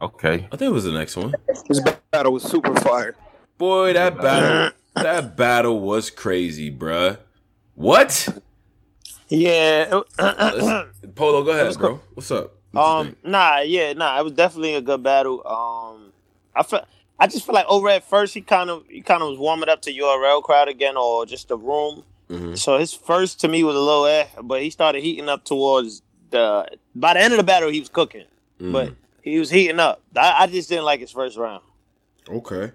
Okay. 0.00 0.46
I 0.52 0.56
think 0.56 0.62
it 0.62 0.72
was 0.72 0.84
the 0.84 0.92
next 0.92 1.16
one. 1.16 1.34
This 1.68 1.80
battle 2.10 2.32
was 2.32 2.42
super 2.42 2.74
fire. 2.80 3.14
Boy, 3.58 3.92
that 3.92 4.16
battle, 4.20 4.70
that 4.96 5.36
battle 5.36 5.80
was 5.80 6.10
crazy, 6.10 6.70
bruh. 6.70 7.18
What? 7.74 8.28
Yeah. 9.28 9.84
Polo, 11.14 11.44
go 11.44 11.50
ahead, 11.52 11.66
was 11.66 11.76
bro. 11.76 12.00
What's 12.14 12.30
up? 12.30 12.54
What 12.72 12.80
you 13.04 13.08
Um, 13.10 13.16
nah, 13.24 13.60
yeah, 13.60 13.92
nah. 13.92 14.18
It 14.18 14.24
was 14.24 14.32
definitely 14.32 14.74
a 14.74 14.80
good 14.82 15.02
battle. 15.02 15.46
Um, 15.46 16.12
I 16.54 16.62
feel, 16.64 16.84
I 17.18 17.26
just 17.28 17.46
feel 17.46 17.54
like 17.54 17.66
over 17.68 17.88
at 17.88 18.02
first 18.08 18.34
he 18.34 18.40
kind 18.40 18.70
of 18.70 18.84
he 18.88 19.00
kind 19.00 19.22
of 19.22 19.28
was 19.30 19.38
warming 19.38 19.68
up 19.68 19.82
to 19.82 19.92
URL 19.92 20.42
crowd 20.42 20.68
again, 20.68 20.96
or 20.96 21.24
just 21.24 21.48
the 21.48 21.56
room. 21.56 22.02
Mhm. 22.28 22.58
So 22.58 22.78
his 22.78 22.92
first 22.92 23.40
to 23.42 23.48
me 23.48 23.62
was 23.64 23.76
a 23.76 23.80
little 23.80 24.06
eh, 24.06 24.26
but 24.42 24.60
he 24.62 24.70
started 24.70 25.02
heating 25.02 25.28
up 25.28 25.44
towards 25.44 26.02
the. 26.30 26.66
By 26.96 27.14
the 27.14 27.20
end 27.20 27.32
of 27.32 27.38
the 27.38 27.44
battle, 27.44 27.70
he 27.70 27.78
was 27.80 27.88
cooking, 27.88 28.24
Mm. 28.60 28.72
but 28.72 28.92
he 29.24 29.38
was 29.38 29.50
heating 29.50 29.80
up. 29.80 30.02
I, 30.14 30.42
I 30.44 30.46
just 30.46 30.68
didn't 30.68 30.84
like 30.84 31.00
his 31.00 31.10
first 31.10 31.38
round. 31.38 31.62
okay, 32.28 32.72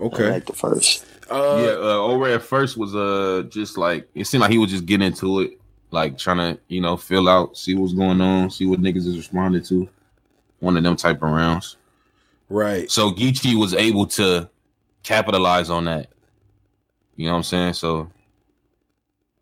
I 0.00 0.04
okay. 0.04 0.30
like 0.32 0.46
the 0.46 0.52
first. 0.52 1.06
Uh, 1.30 1.62
yeah, 1.64 1.72
uh, 1.72 1.98
over 1.98 2.26
at 2.26 2.42
first 2.42 2.76
was 2.76 2.96
uh 2.96 3.44
just 3.48 3.78
like 3.78 4.08
it 4.14 4.24
seemed 4.26 4.40
like 4.40 4.50
he 4.50 4.58
was 4.58 4.70
just 4.70 4.86
getting 4.86 5.06
into 5.06 5.40
it, 5.40 5.60
like 5.92 6.18
trying 6.18 6.38
to 6.38 6.60
you 6.66 6.80
know 6.80 6.96
fill 6.96 7.28
out, 7.28 7.56
see 7.56 7.76
what's 7.76 7.94
going 7.94 8.20
on, 8.20 8.50
see 8.50 8.66
what 8.66 8.80
niggas 8.80 9.06
is 9.06 9.16
responding 9.16 9.62
to. 9.64 9.88
One 10.58 10.76
of 10.76 10.82
them 10.82 10.96
type 10.96 11.22
of 11.22 11.30
rounds. 11.30 11.76
right. 12.48 12.90
So 12.90 13.12
Geechee 13.12 13.54
was 13.54 13.72
able 13.72 14.06
to 14.08 14.50
capitalize 15.04 15.70
on 15.70 15.84
that. 15.84 16.08
You 17.14 17.26
know 17.26 17.32
what 17.32 17.38
I'm 17.38 17.44
saying? 17.44 17.74
So 17.74 18.10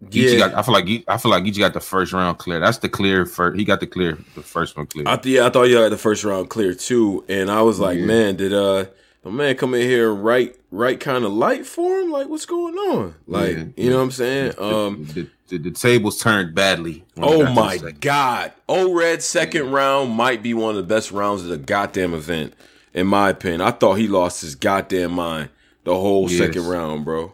Geechee 0.05 0.33
Yeah, 0.35 0.39
got. 0.51 0.55
I 0.55 0.63
feel 0.63 0.75
like 0.75 1.05
I 1.09 1.17
feel 1.17 1.31
like 1.31 1.45
Geechee 1.45 1.59
got 1.59 1.73
the 1.73 1.81
first 1.81 2.13
round 2.13 2.39
clear. 2.39 2.61
That's 2.61 2.79
the 2.79 2.89
clear 2.89 3.25
first. 3.27 3.59
He 3.59 3.65
got 3.65 3.81
the 3.81 3.87
clear, 3.87 4.19
the 4.35 4.43
first 4.43 4.77
one 4.77 4.87
clear. 4.87 5.05
I 5.07 5.17
th- 5.17 5.37
yeah, 5.37 5.47
I 5.47 5.51
thought 5.51 5.65
you 5.65 5.77
had 5.77 5.91
the 5.93 5.97
first 5.99 6.23
round 6.25 6.51
clear 6.51 6.75
too, 6.75 7.25
and 7.29 7.51
I 7.51 7.63
was 7.63 7.81
like, 7.81 7.99
Yeah. 7.99 8.05
man, 8.05 8.37
did 8.37 8.53
uh, 8.53 8.87
the 9.23 9.31
man 9.31 9.57
come 9.57 9.73
in 9.75 9.83
here 9.89 10.13
and 10.13 10.23
write 10.23 10.57
write 10.71 11.01
kind 11.01 11.25
of 11.25 11.33
light 11.33 11.65
for 11.67 11.99
him. 11.99 12.11
Like, 12.13 12.29
what's 12.29 12.45
going 12.47 12.75
on? 12.75 13.15
Like, 13.27 13.57
Yeah. 13.57 13.65
you 13.77 13.91
know 13.91 13.97
what 13.97 14.03
I'm 14.03 14.11
saying? 14.11 14.53
Um, 14.59 15.07
the, 15.15 15.29
the, 15.49 15.59
the 15.59 15.71
tables 15.71 16.21
turned 16.21 16.55
badly. 16.55 17.05
oh 17.17 17.45
got 17.45 17.55
my 17.55 17.79
god, 18.01 18.53
O 18.69 18.93
Red 18.93 19.23
second 19.23 19.71
round 19.73 20.11
might 20.13 20.43
be 20.43 20.53
one 20.53 20.71
of 20.71 20.77
the 20.77 20.95
best 20.95 21.11
rounds 21.11 21.43
of 21.43 21.49
the 21.49 21.57
goddamn 21.57 22.13
event, 22.13 22.53
in 22.93 23.07
my 23.07 23.31
opinion. 23.31 23.63
I 23.63 23.71
thought 23.71 23.95
he 23.95 24.09
lost 24.09 24.43
his 24.43 24.55
goddamn 24.57 25.13
mind 25.13 25.49
the 25.85 25.95
whole 25.95 26.31
Yes. 26.31 26.39
second 26.39 26.67
round, 26.69 27.05
bro. 27.07 27.33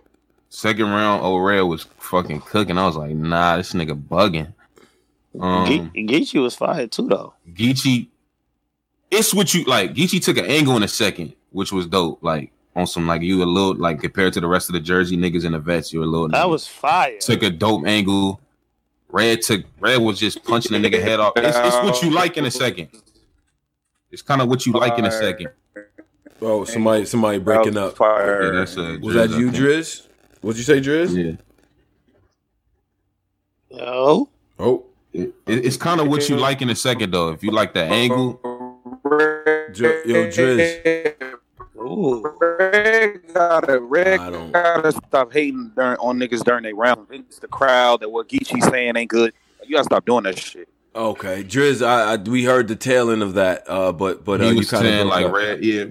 Second 0.54 0.90
round, 0.90 1.24
O'Reilly 1.24 1.66
was 1.66 1.84
fucking 1.96 2.42
cooking. 2.42 2.76
I 2.76 2.84
was 2.84 2.94
like, 2.94 3.12
nah, 3.12 3.56
this 3.56 3.72
nigga 3.72 3.98
bugging. 3.98 4.52
Um, 5.40 5.66
Ge- 5.66 6.06
Geechee 6.06 6.42
was 6.42 6.54
fired 6.54 6.92
too, 6.92 7.08
though. 7.08 7.32
Geechee, 7.54 8.08
it's 9.10 9.32
what 9.32 9.54
you 9.54 9.64
like. 9.64 9.94
Geechee 9.94 10.22
took 10.22 10.36
an 10.36 10.44
angle 10.44 10.76
in 10.76 10.82
a 10.82 10.88
second, 10.88 11.32
which 11.52 11.72
was 11.72 11.86
dope. 11.86 12.22
Like 12.22 12.52
on 12.76 12.86
some 12.86 13.06
like 13.06 13.22
you 13.22 13.42
a 13.42 13.46
little 13.46 13.74
like 13.76 14.02
compared 14.02 14.34
to 14.34 14.42
the 14.42 14.46
rest 14.46 14.68
of 14.68 14.74
the 14.74 14.80
Jersey 14.80 15.16
niggas 15.16 15.46
and 15.46 15.54
the 15.54 15.58
vets, 15.58 15.90
you 15.90 16.00
were 16.00 16.04
a 16.04 16.08
little. 16.08 16.28
That 16.28 16.44
nigga. 16.44 16.50
was 16.50 16.66
fire. 16.66 17.16
took 17.18 17.42
a 17.42 17.48
dope 17.48 17.86
angle. 17.86 18.38
Red 19.08 19.40
took 19.40 19.64
Red 19.80 20.02
was 20.02 20.18
just 20.18 20.44
punching 20.44 20.78
the 20.78 20.86
nigga 20.86 21.00
head 21.00 21.18
off. 21.18 21.32
It's, 21.34 21.56
it's 21.56 21.76
what 21.76 22.02
you 22.02 22.10
like 22.10 22.36
in 22.36 22.44
a 22.44 22.50
second. 22.50 22.90
It's 24.10 24.20
kind 24.20 24.42
of 24.42 24.48
what 24.48 24.66
you 24.66 24.74
like 24.74 24.98
in 24.98 25.06
a 25.06 25.10
second. 25.10 25.48
Oh, 26.42 26.64
somebody 26.64 27.06
somebody 27.06 27.38
breaking 27.38 27.78
up. 27.78 27.96
Fire. 27.96 28.52
Yeah, 28.52 28.58
that's 28.58 28.76
a 28.76 28.98
Was 28.98 29.14
that 29.14 29.30
you, 29.30 29.50
think. 29.50 29.64
Driz? 29.64 30.08
What'd 30.42 30.58
you 30.58 30.64
say, 30.64 30.80
Driz? 30.80 31.14
Yeah, 33.70 33.78
Yo, 33.78 34.28
Oh, 34.58 34.84
it, 35.12 35.32
it- 35.46 35.64
it's 35.64 35.76
kind 35.76 36.00
of 36.00 36.08
what 36.08 36.28
you 36.28 36.36
like 36.36 36.60
in 36.62 36.68
a 36.70 36.74
second 36.76 37.10
though. 37.12 37.30
If 37.30 37.42
you 37.42 37.50
like 37.50 37.72
the 37.74 37.82
angle, 37.84 38.40
Dri- 39.72 40.02
yo, 40.04 40.26
Driz. 40.28 41.14
ooh, 41.78 42.22
Red 42.40 43.20
gotta, 43.32 43.80
Red 43.80 44.18
gotta 44.52 44.92
stop 44.92 45.32
hating 45.32 45.72
during, 45.74 45.96
on 45.98 46.18
niggas 46.18 46.44
during 46.44 46.64
their 46.64 46.74
round. 46.74 47.08
Convince 47.08 47.38
the 47.38 47.48
crowd 47.48 48.00
that 48.00 48.10
what 48.10 48.28
Geechee's 48.28 48.66
saying 48.68 48.96
ain't 48.96 49.10
good. 49.10 49.32
You 49.64 49.72
gotta 49.76 49.84
stop 49.84 50.04
doing 50.04 50.24
that 50.24 50.38
shit. 50.38 50.68
Okay, 50.94 51.42
Driz, 51.42 51.84
I, 51.86 52.12
I 52.12 52.16
we 52.16 52.44
heard 52.44 52.68
the 52.68 52.76
tail 52.76 53.10
end 53.10 53.22
of 53.22 53.34
that, 53.34 53.64
uh, 53.68 53.92
but 53.92 54.24
but 54.24 54.40
uh, 54.42 54.44
he 54.44 54.50
you 54.50 54.56
was 54.58 54.70
kind 54.70 54.82
saying 54.84 55.00
of 55.00 55.06
like 55.06 55.32
Red. 55.32 55.64
Yeah, 55.64 55.84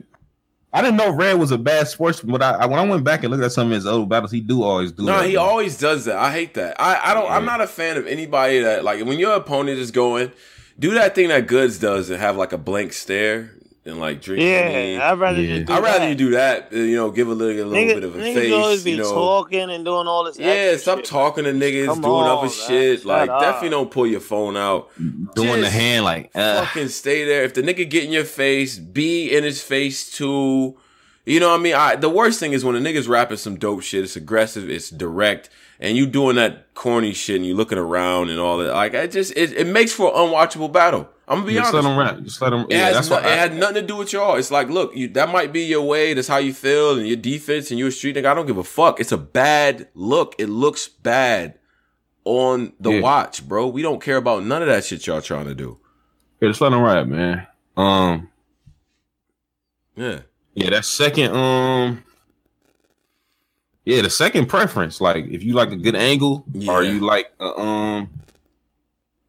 I 0.74 0.82
didn't 0.82 0.98
know 0.98 1.12
Red 1.12 1.34
was 1.34 1.52
a 1.52 1.58
bad 1.58 1.88
sportsman, 1.88 2.32
but 2.32 2.42
I, 2.42 2.52
I 2.52 2.66
when 2.66 2.80
I 2.80 2.84
went 2.84 3.04
back 3.04 3.24
and 3.24 3.32
looked 3.32 3.44
at 3.44 3.52
some 3.52 3.68
of 3.68 3.74
his 3.74 3.86
old 3.86 4.08
battles, 4.08 4.32
he 4.32 4.40
do 4.40 4.64
always 4.64 4.92
do. 4.92 5.04
No, 5.04 5.20
that, 5.20 5.30
he 5.30 5.36
always 5.36 5.78
does 5.78 6.06
that. 6.06 6.18
I 6.18 6.32
hate 6.32 6.54
that. 6.54 6.80
I, 6.80 7.12
I 7.12 7.14
don't. 7.14 7.30
I'm 7.30 7.46
not 7.46 7.60
a 7.60 7.68
fan 7.68 7.98
of 7.98 8.08
anybody 8.08 8.60
that 8.60 8.84
like 8.84 9.04
when 9.06 9.20
your 9.20 9.36
opponent 9.36 9.80
is 9.80 9.92
going, 9.92 10.32
do 10.80 10.94
that 10.94 11.14
thing 11.14 11.28
that 11.28 11.48
Goods 11.48 11.78
does 11.78 12.10
and 12.10 12.22
have 12.22 12.38
like 12.38 12.54
a 12.54 12.58
blank 12.58 12.94
stare 12.94 13.54
and 13.86 14.00
like 14.00 14.22
drink. 14.22 14.44
yeah, 14.44 15.10
I'd 15.12 15.18
rather 15.20 15.42
Yeah. 15.42 15.56
just 15.58 15.68
do 15.68 15.74
I'd 15.74 15.84
rather 15.84 16.00
that. 16.00 16.10
you 16.10 16.16
do 16.16 16.30
that. 16.32 16.72
You 16.72 16.96
know, 16.96 17.10
give 17.12 17.28
a 17.30 17.34
little, 17.34 17.66
a 17.66 17.66
little 17.68 17.74
Nigga, 17.74 17.96
bit 17.96 18.04
of 18.04 18.16
a 18.16 18.20
niggas 18.20 18.34
face. 18.36 18.54
always 18.54 18.84
be 18.84 18.92
you 18.92 18.98
know, 18.98 19.12
talking 19.12 19.70
and 19.72 19.84
doing 19.84 20.08
all 20.08 20.24
this. 20.26 20.38
yeah. 20.38 20.48
extra 20.48 20.80
Stop 20.80 20.98
shit. 21.00 21.06
talking 21.06 21.44
to 21.46 21.52
niggas, 21.52 21.88
Come 21.88 22.02
doing 22.02 22.14
on, 22.14 22.30
other 22.38 22.48
man. 22.48 22.68
shit. 22.68 23.00
Shut 23.00 23.06
Like, 23.08 23.30
up. 23.30 23.42
definitely 23.42 23.70
don't 23.70 23.90
pull 23.92 24.06
your 24.08 24.20
phone 24.20 24.56
out. 24.56 24.90
doing 25.36 25.62
the 25.62 25.70
hand 25.70 26.06
like. 26.06 26.30
Uh, 26.36 26.64
fucking 26.66 26.90
stay 26.90 27.26
there. 27.26 27.44
If 27.44 27.54
the 27.56 27.64
nigga 27.64 27.90
get 27.90 28.04
in 28.04 28.12
your 28.12 28.24
face, 28.26 28.78
be 28.78 29.36
in 29.36 29.44
his 29.44 29.62
face 29.64 30.12
too. 30.16 30.78
You 31.26 31.40
know 31.40 31.50
what 31.50 31.60
I 31.60 31.64
mean? 31.64 31.76
I, 31.76 31.96
the 31.96 32.10
worst 32.10 32.40
thing 32.40 32.54
is 32.54 32.66
when 32.66 32.76
a 32.76 32.80
nigga's 32.80 33.08
rapping 33.08 33.38
some 33.38 33.56
dope 33.58 33.84
shit. 33.84 34.04
It's 34.04 34.16
aggressive. 34.16 34.70
It's 34.72 34.90
direct, 34.90 35.50
and 35.80 35.96
you 35.96 36.08
doing 36.08 36.36
that 36.38 36.74
corny 36.74 37.14
shit 37.14 37.36
and 37.36 37.46
you 37.46 37.54
looking 37.56 37.78
around 37.78 38.30
and 38.32 38.40
all 38.40 38.58
that. 38.58 38.74
Like, 38.74 38.96
I 38.96 39.06
just 39.06 39.32
it, 39.38 39.54
it 39.54 39.68
makes 39.68 39.92
for 39.94 40.08
an 40.10 40.16
unwatchable 40.16 40.72
battle. 40.72 41.10
I'm 41.32 41.38
gonna 41.40 41.48
be 41.48 41.54
just 41.54 41.74
honest. 41.74 41.86
let 41.88 41.90
them 41.90 41.98
rap. 42.00 42.24
Just 42.24 42.42
let 42.42 42.50
them. 42.52 42.62
It, 42.70 42.72
Yeah, 42.72 42.86
has 42.86 42.94
that's 42.96 43.10
no- 43.10 43.16
what 43.16 43.26
it 43.26 43.30
I, 43.32 43.36
had 43.36 43.56
nothing 43.56 43.76
to 43.76 43.82
do 43.82 43.96
with 43.96 44.12
y'all. 44.14 44.36
It's 44.36 44.52
like, 44.52 44.70
look, 44.70 44.96
you, 44.96 45.08
that 45.10 45.32
might 45.32 45.52
be 45.54 45.62
your 45.62 45.82
way. 45.82 46.14
That's 46.14 46.28
how 46.28 46.38
you 46.38 46.54
feel, 46.54 46.98
and 46.98 47.08
your 47.08 47.16
defense, 47.18 47.72
and 47.72 47.80
you're 47.80 47.88
a 47.88 47.92
street 47.92 48.16
nigga. 48.16 48.26
I 48.26 48.34
don't 48.34 48.46
give 48.46 48.58
a 48.58 48.64
fuck. 48.64 49.00
It's 49.00 49.12
a 49.12 49.18
bad 49.18 49.88
look. 49.96 50.36
It 50.38 50.48
looks 50.48 50.88
bad 50.88 51.58
on 52.26 52.74
the 52.80 52.92
Yeah. 52.92 53.02
watch, 53.02 53.48
bro. 53.48 53.68
We 53.68 53.82
don't 53.82 54.02
care 54.02 54.18
about 54.18 54.44
none 54.44 54.62
of 54.62 54.68
that 54.68 54.84
shit 54.86 55.08
y'all 55.08 55.22
trying 55.22 55.46
to 55.46 55.56
do. 55.56 55.80
yeah, 56.42 56.50
just 56.50 56.60
let 56.62 56.74
him 56.74 56.82
rap, 56.82 57.08
man. 57.08 57.48
Um, 57.78 58.30
Yeah. 59.96 60.20
yeah, 60.54 60.70
that 60.72 60.86
second. 60.86 61.34
Um, 61.36 62.04
yeah, 63.86 64.02
the 64.02 64.10
second 64.10 64.48
preference. 64.48 65.02
Like, 65.02 65.26
if 65.26 65.44
you 65.44 65.54
like 65.54 65.72
a 65.72 65.76
good 65.76 65.96
angle, 65.96 66.46
or 66.68 66.84
you 66.84 67.00
like 67.00 67.32
um 67.40 68.10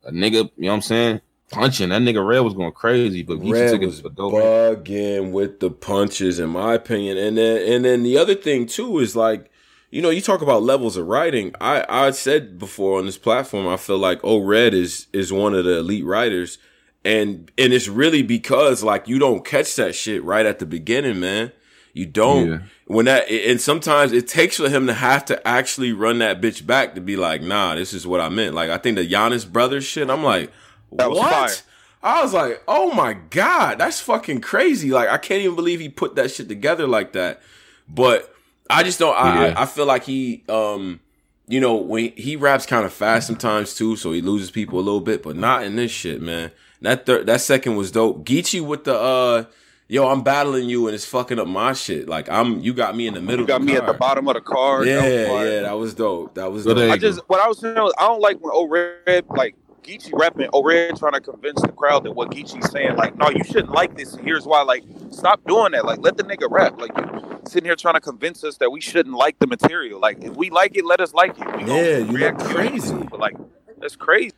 a 0.04 0.10
nigga, 0.10 0.50
you 0.56 0.64
know 0.64 0.68
what 0.68 0.74
I'm 0.74 0.82
saying? 0.82 1.20
Punching 1.52 1.90
that 1.90 2.00
nigga 2.00 2.26
Red 2.26 2.40
was 2.40 2.54
going 2.54 2.72
crazy, 2.72 3.22
but 3.22 3.38
Geechee 3.38 3.52
Red 3.52 3.70
took 3.70 3.82
it 3.82 3.86
was 3.86 4.02
bugging 4.02 5.32
with 5.32 5.60
the 5.60 5.70
punches, 5.70 6.38
in 6.38 6.48
my 6.48 6.74
opinion. 6.74 7.18
And 7.18 7.36
then 7.36 7.72
and 7.72 7.84
then 7.84 8.02
the 8.02 8.16
other 8.16 8.34
thing 8.34 8.66
too 8.66 8.98
is 8.98 9.14
like, 9.14 9.50
you 9.90 10.00
know, 10.00 10.08
you 10.08 10.22
talk 10.22 10.40
about 10.40 10.62
levels 10.62 10.96
of 10.96 11.06
writing. 11.06 11.54
I 11.60 11.84
I 11.88 12.10
said 12.12 12.58
before 12.58 12.98
on 12.98 13.04
this 13.04 13.18
platform, 13.18 13.68
I 13.68 13.76
feel 13.76 13.98
like 13.98 14.20
oh 14.24 14.42
Red 14.42 14.72
is 14.72 15.08
is 15.12 15.30
one 15.30 15.54
of 15.54 15.66
the 15.66 15.78
elite 15.80 16.06
writers, 16.06 16.56
and 17.04 17.52
and 17.58 17.74
it's 17.74 17.86
really 17.86 18.22
because 18.22 18.82
like 18.82 19.06
you 19.06 19.18
don't 19.18 19.44
catch 19.44 19.76
that 19.76 19.94
shit 19.94 20.24
right 20.24 20.46
at 20.46 20.58
the 20.58 20.66
beginning, 20.66 21.20
man. 21.20 21.52
You 21.92 22.06
don't. 22.06 22.48
Yeah. 22.48 22.58
When 22.86 23.04
that 23.04 23.30
and 23.30 23.60
sometimes 23.60 24.12
it 24.12 24.26
takes 24.26 24.56
for 24.56 24.70
him 24.70 24.86
to 24.86 24.94
have 24.94 25.24
to 25.26 25.46
actually 25.46 25.92
run 25.92 26.18
that 26.20 26.40
bitch 26.40 26.66
back 26.66 26.94
to 26.94 27.02
be 27.02 27.16
like, 27.16 27.42
nah, 27.42 27.74
this 27.74 27.92
is 27.92 28.06
what 28.06 28.20
I 28.20 28.30
meant. 28.30 28.54
Like 28.54 28.70
I 28.70 28.78
think 28.78 28.96
the 28.96 29.06
Giannis 29.06 29.50
brothers 29.50 29.84
shit. 29.84 30.08
I'm 30.08 30.24
like, 30.24 30.50
That 30.96 31.10
was 31.10 31.18
what? 31.18 31.30
fire. 31.30 31.56
I 32.02 32.22
was 32.22 32.34
like, 32.34 32.62
oh 32.66 32.92
my 32.92 33.12
god, 33.12 33.78
that's 33.78 34.00
fucking 34.00 34.40
crazy. 34.40 34.90
Like 34.90 35.08
I 35.08 35.18
can't 35.18 35.42
even 35.42 35.54
believe 35.54 35.80
he 35.80 35.88
put 35.88 36.16
that 36.16 36.30
shit 36.30 36.48
together 36.48 36.86
like 36.86 37.12
that. 37.12 37.40
But 37.88 38.34
I 38.68 38.82
just 38.82 38.98
don't. 38.98 39.16
I 39.16 39.48
Yeah. 39.48 39.54
I, 39.56 39.62
I 39.62 39.66
feel 39.66 39.86
like 39.86 40.04
he, 40.04 40.42
um, 40.48 41.00
you 41.46 41.60
know, 41.60 41.76
when 41.76 42.12
he 42.16 42.36
raps 42.36 42.66
kind 42.66 42.84
of 42.84 42.92
fast 42.92 43.26
sometimes 43.28 43.74
too, 43.74 43.96
so 43.96 44.12
he 44.12 44.20
loses 44.20 44.50
people 44.50 44.78
a 44.78 44.82
little 44.82 45.00
bit, 45.00 45.22
but 45.22 45.36
not 45.36 45.62
in 45.62 45.76
this 45.76 45.92
shit, 45.92 46.20
man. 46.20 46.50
That 46.80 47.06
third, 47.06 47.26
that 47.26 47.40
second 47.40 47.76
was 47.76 47.90
dope. 47.92 48.24
Geechee 48.24 48.64
with 48.64 48.84
the 48.84 48.98
uh. 48.98 49.44
Yo, 49.88 50.08
I'm 50.08 50.22
battling 50.22 50.70
you 50.70 50.86
and 50.86 50.94
it's 50.94 51.04
fucking 51.04 51.38
up 51.38 51.46
my 51.46 51.74
shit. 51.74 52.08
Like 52.08 52.26
I'm, 52.30 52.60
you 52.60 52.72
got 52.72 52.96
me 52.96 53.06
in 53.06 53.12
the 53.12 53.20
middle. 53.20 53.40
You 53.40 53.46
got 53.48 53.60
of 53.60 53.66
the 53.66 53.72
me 53.72 53.76
at 53.76 53.84
the 53.84 53.92
car. 53.92 53.98
bottom 53.98 54.26
of 54.26 54.34
the 54.34 54.40
car. 54.40 54.86
Yeah, 54.86 55.00
That 55.00 55.50
yeah, 55.50 55.60
that 55.62 55.72
was 55.72 55.92
dope. 55.92 56.34
That 56.34 56.50
was 56.50 56.64
dope. 56.64 56.78
I 56.78 56.96
just 56.96 57.20
what 57.26 57.40
I 57.40 57.48
was 57.48 57.58
saying 57.58 57.74
was 57.74 57.92
I 57.98 58.06
don't 58.06 58.22
like 58.22 58.38
when 58.40 58.52
O-Red 58.54 59.26
like 59.28 59.54
Geechee 59.82 60.10
rapping 60.18 60.48
O-Red 60.52 60.96
trying 60.96 61.12
to 61.12 61.20
convince 61.20 61.60
the 61.62 61.68
crowd 61.68 62.04
that 62.04 62.12
what 62.12 62.30
Geechee's 62.30 62.70
saying 62.70 62.96
like 62.96 63.16
no 63.16 63.28
you 63.30 63.44
shouldn't 63.44 63.70
like 63.72 63.96
this 63.96 64.14
and 64.14 64.24
here's 64.24 64.44
why 64.46 64.62
like 64.62 64.84
stop 65.10 65.40
doing 65.46 65.72
that 65.72 65.84
like 65.84 65.98
let 66.00 66.16
the 66.16 66.24
nigga 66.24 66.48
rap 66.50 66.80
like 66.80 66.90
you 66.96 67.40
sitting 67.48 67.64
here 67.66 67.76
trying 67.76 67.94
to 67.94 68.00
convince 68.00 68.44
us 68.44 68.56
that 68.58 68.70
we 68.70 68.80
shouldn't 68.80 69.16
like 69.16 69.38
the 69.40 69.46
material 69.46 70.00
like 70.00 70.22
if 70.22 70.34
we 70.36 70.50
like 70.50 70.76
it 70.76 70.84
let 70.84 71.00
us 71.00 71.12
like 71.14 71.38
it 71.38 71.56
we 71.56 71.64
Yeah, 71.64 71.98
you 71.98 72.12
react 72.12 72.38
look 72.40 72.50
to 72.52 72.60
it. 72.60 72.68
crazy. 72.70 72.94
but 73.10 73.18
like 73.20 73.36
that's 73.78 73.96
crazy 73.96 74.32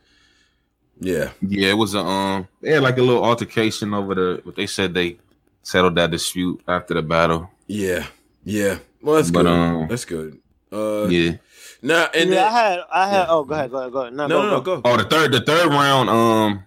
Yeah, 0.99 1.31
Yeah, 1.41 1.69
it 1.69 1.77
was 1.77 1.93
a 1.93 1.99
um. 1.99 2.47
They 2.61 2.71
had 2.71 2.81
like 2.83 2.97
a 2.97 3.01
little 3.03 3.23
altercation 3.23 3.93
over 3.93 4.15
the. 4.15 4.41
What 4.43 4.55
they 4.55 4.65
said 4.65 4.93
they 4.93 5.17
settled 5.61 5.95
that 5.95 6.09
dispute 6.11 6.61
after 6.67 6.93
the 6.93 7.01
battle. 7.01 7.49
yeah, 7.67 8.05
yeah. 8.43 8.77
Well, 9.01 9.15
that's 9.15 9.29
But, 9.31 9.43
good. 9.43 9.51
um, 9.51 9.87
that's 9.89 10.05
good. 10.05 10.39
Uh, 10.71 11.07
yeah. 11.07 11.33
Nah, 11.81 12.07
and 12.13 12.29
yeah, 12.29 12.35
then, 12.35 12.45
I 12.45 12.49
had, 12.51 12.79
I 12.91 13.07
had. 13.09 13.17
Yeah. 13.17 13.25
Oh, 13.29 13.43
go 13.43 13.53
ahead, 13.53 13.71
go 13.71 13.77
ahead, 13.77 13.91
go 13.91 14.01
ahead. 14.01 14.13
No, 14.13 14.27
no, 14.27 14.35
go, 14.35 14.41
no, 14.41 14.49
no, 14.51 14.61
go. 14.61 14.81
go. 14.81 14.89
Oh, 14.89 14.97
the 14.97 15.03
third, 15.03 15.31
the 15.31 15.41
third 15.41 15.67
round. 15.67 16.09
Um, 16.09 16.63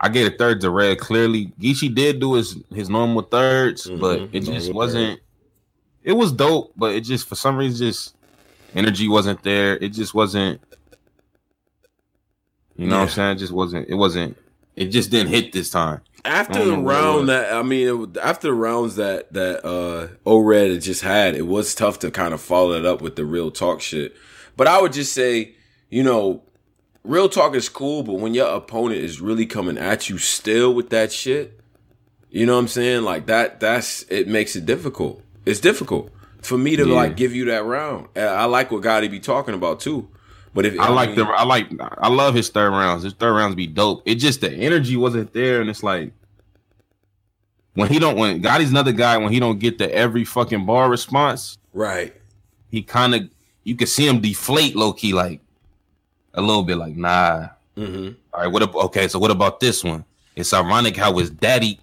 I 0.00 0.08
gave 0.08 0.32
a 0.32 0.36
third 0.36 0.60
to 0.60 0.70
Red. 0.70 0.98
Clearly, 0.98 1.46
Geechee 1.60 1.94
did 1.94 2.20
do 2.20 2.34
his 2.34 2.56
his 2.72 2.90
normal 2.90 3.22
3rds 3.22 3.88
Mhm, 3.88 4.00
but 4.00 4.20
it 4.32 4.40
just 4.40 4.66
normal 4.66 4.74
wasn't. 4.74 5.20
It 6.02 6.12
was 6.12 6.32
dope, 6.32 6.72
but 6.76 6.94
it 6.94 7.00
just 7.02 7.26
for 7.26 7.34
some 7.36 7.56
reason 7.56 7.86
just 7.86 8.14
energy 8.74 9.08
wasn't 9.08 9.42
there. 9.42 9.76
It 9.78 9.90
just 9.90 10.14
wasn't. 10.14 10.60
You 12.76 12.88
know 12.88 12.96
what 12.96 13.02
I'm 13.04 13.08
saying? 13.08 13.36
It 13.36 13.38
just 13.38 13.52
wasn't. 13.52 13.88
It 13.88 13.94
wasn't. 13.94 14.36
It 14.76 14.86
just 14.86 15.10
didn't 15.10 15.28
hit 15.28 15.52
this 15.52 15.70
time. 15.70 16.00
After 16.24 16.58
the 16.58 16.64
know 16.64 16.80
what 16.80 16.94
it 16.94 16.98
round 16.98 17.28
that 17.28 17.52
I 17.52 17.62
mean, 17.62 18.10
it, 18.12 18.18
after 18.18 18.48
the 18.48 18.54
rounds 18.54 18.96
that 18.96 19.32
that 19.32 19.64
uh 19.64 20.08
O-Red 20.26 20.70
had 20.70 20.82
just 20.82 21.02
had, 21.02 21.34
it 21.34 21.46
was 21.46 21.74
tough 21.74 21.98
to 22.00 22.10
kind 22.10 22.34
of 22.34 22.40
follow 22.40 22.72
it 22.72 22.84
up 22.84 23.00
with 23.00 23.16
the 23.16 23.24
real 23.24 23.50
talk 23.50 23.80
shit. 23.80 24.14
But 24.56 24.66
I 24.68 24.80
would 24.80 24.92
just 24.92 25.12
say, 25.12 25.54
you 25.90 26.02
know, 26.02 26.42
real 27.02 27.28
talk 27.28 27.54
is 27.54 27.68
cool, 27.68 28.02
but 28.02 28.14
when 28.14 28.34
your 28.34 28.48
opponent 28.54 29.00
is 29.00 29.20
really 29.20 29.46
coming 29.46 29.78
at 29.78 30.08
you 30.08 30.18
still 30.18 30.72
with 30.74 30.90
that 30.90 31.12
shit, 31.12 31.60
you 32.30 32.46
know 32.46 32.54
what 32.54 32.60
I'm 32.60 32.68
saying? 32.68 33.02
Like 33.02 33.26
that, 33.26 33.60
that's 33.60 34.02
it 34.04 34.28
makes 34.28 34.56
it 34.56 34.66
difficult. 34.66 35.22
It's 35.46 35.60
difficult 35.60 36.10
for 36.42 36.58
me 36.58 36.76
to 36.76 36.86
Yeah. 36.86 36.94
like 36.94 37.16
give 37.16 37.34
you 37.34 37.44
that 37.46 37.64
round. 37.64 38.08
I 38.16 38.44
like 38.46 38.70
what 38.70 38.82
Gotti 38.82 39.10
be 39.10 39.20
talking 39.20 39.54
about 39.54 39.80
too. 39.80 40.08
But 40.54 40.66
if 40.66 40.78
I 40.78 40.88
like 40.90 41.10
mean, 41.10 41.18
the 41.18 41.24
I 41.26 41.42
like 41.44 41.66
I 41.80 42.08
love 42.08 42.34
his 42.34 42.48
third 42.48 42.70
rounds. 42.70 43.02
His 43.02 43.12
third 43.12 43.34
rounds 43.34 43.56
be 43.56 43.66
dope. 43.66 44.02
It 44.04 44.16
just 44.16 44.40
the 44.40 44.52
energy 44.52 44.96
wasn't 44.96 45.32
there, 45.32 45.60
and 45.60 45.68
it's 45.68 45.82
like 45.82 46.12
when 47.74 47.88
he 47.88 47.98
don't 47.98 48.16
when 48.16 48.40
Gotti's 48.40 48.70
another 48.70 48.92
guy 48.92 49.16
when 49.18 49.32
he 49.32 49.40
don't 49.40 49.58
get 49.58 49.78
the 49.78 49.92
every 49.92 50.24
fucking 50.24 50.64
bar 50.64 50.88
response, 50.88 51.58
right. 51.72 52.14
he 52.70 52.82
kind 52.82 53.14
of 53.16 53.28
you 53.64 53.74
can 53.76 53.86
see 53.86 54.06
him 54.06 54.20
deflate 54.20 54.76
low 54.76 54.92
key 54.92 55.12
like 55.12 55.40
a 56.34 56.40
little 56.40 56.62
bit 56.62 56.76
like 56.76 56.96
nah. 56.96 57.48
hmm 57.76 58.10
All 58.32 58.40
right, 58.42 58.46
what 58.52 58.62
ab- 58.62 58.76
okay? 58.76 59.08
So 59.08 59.18
what 59.18 59.30
about 59.30 59.60
this 59.60 59.82
one? 59.82 60.04
It's 60.36 60.52
ironic 60.52 60.96
how 60.96 61.16
his 61.18 61.30
daddy. 61.30 61.80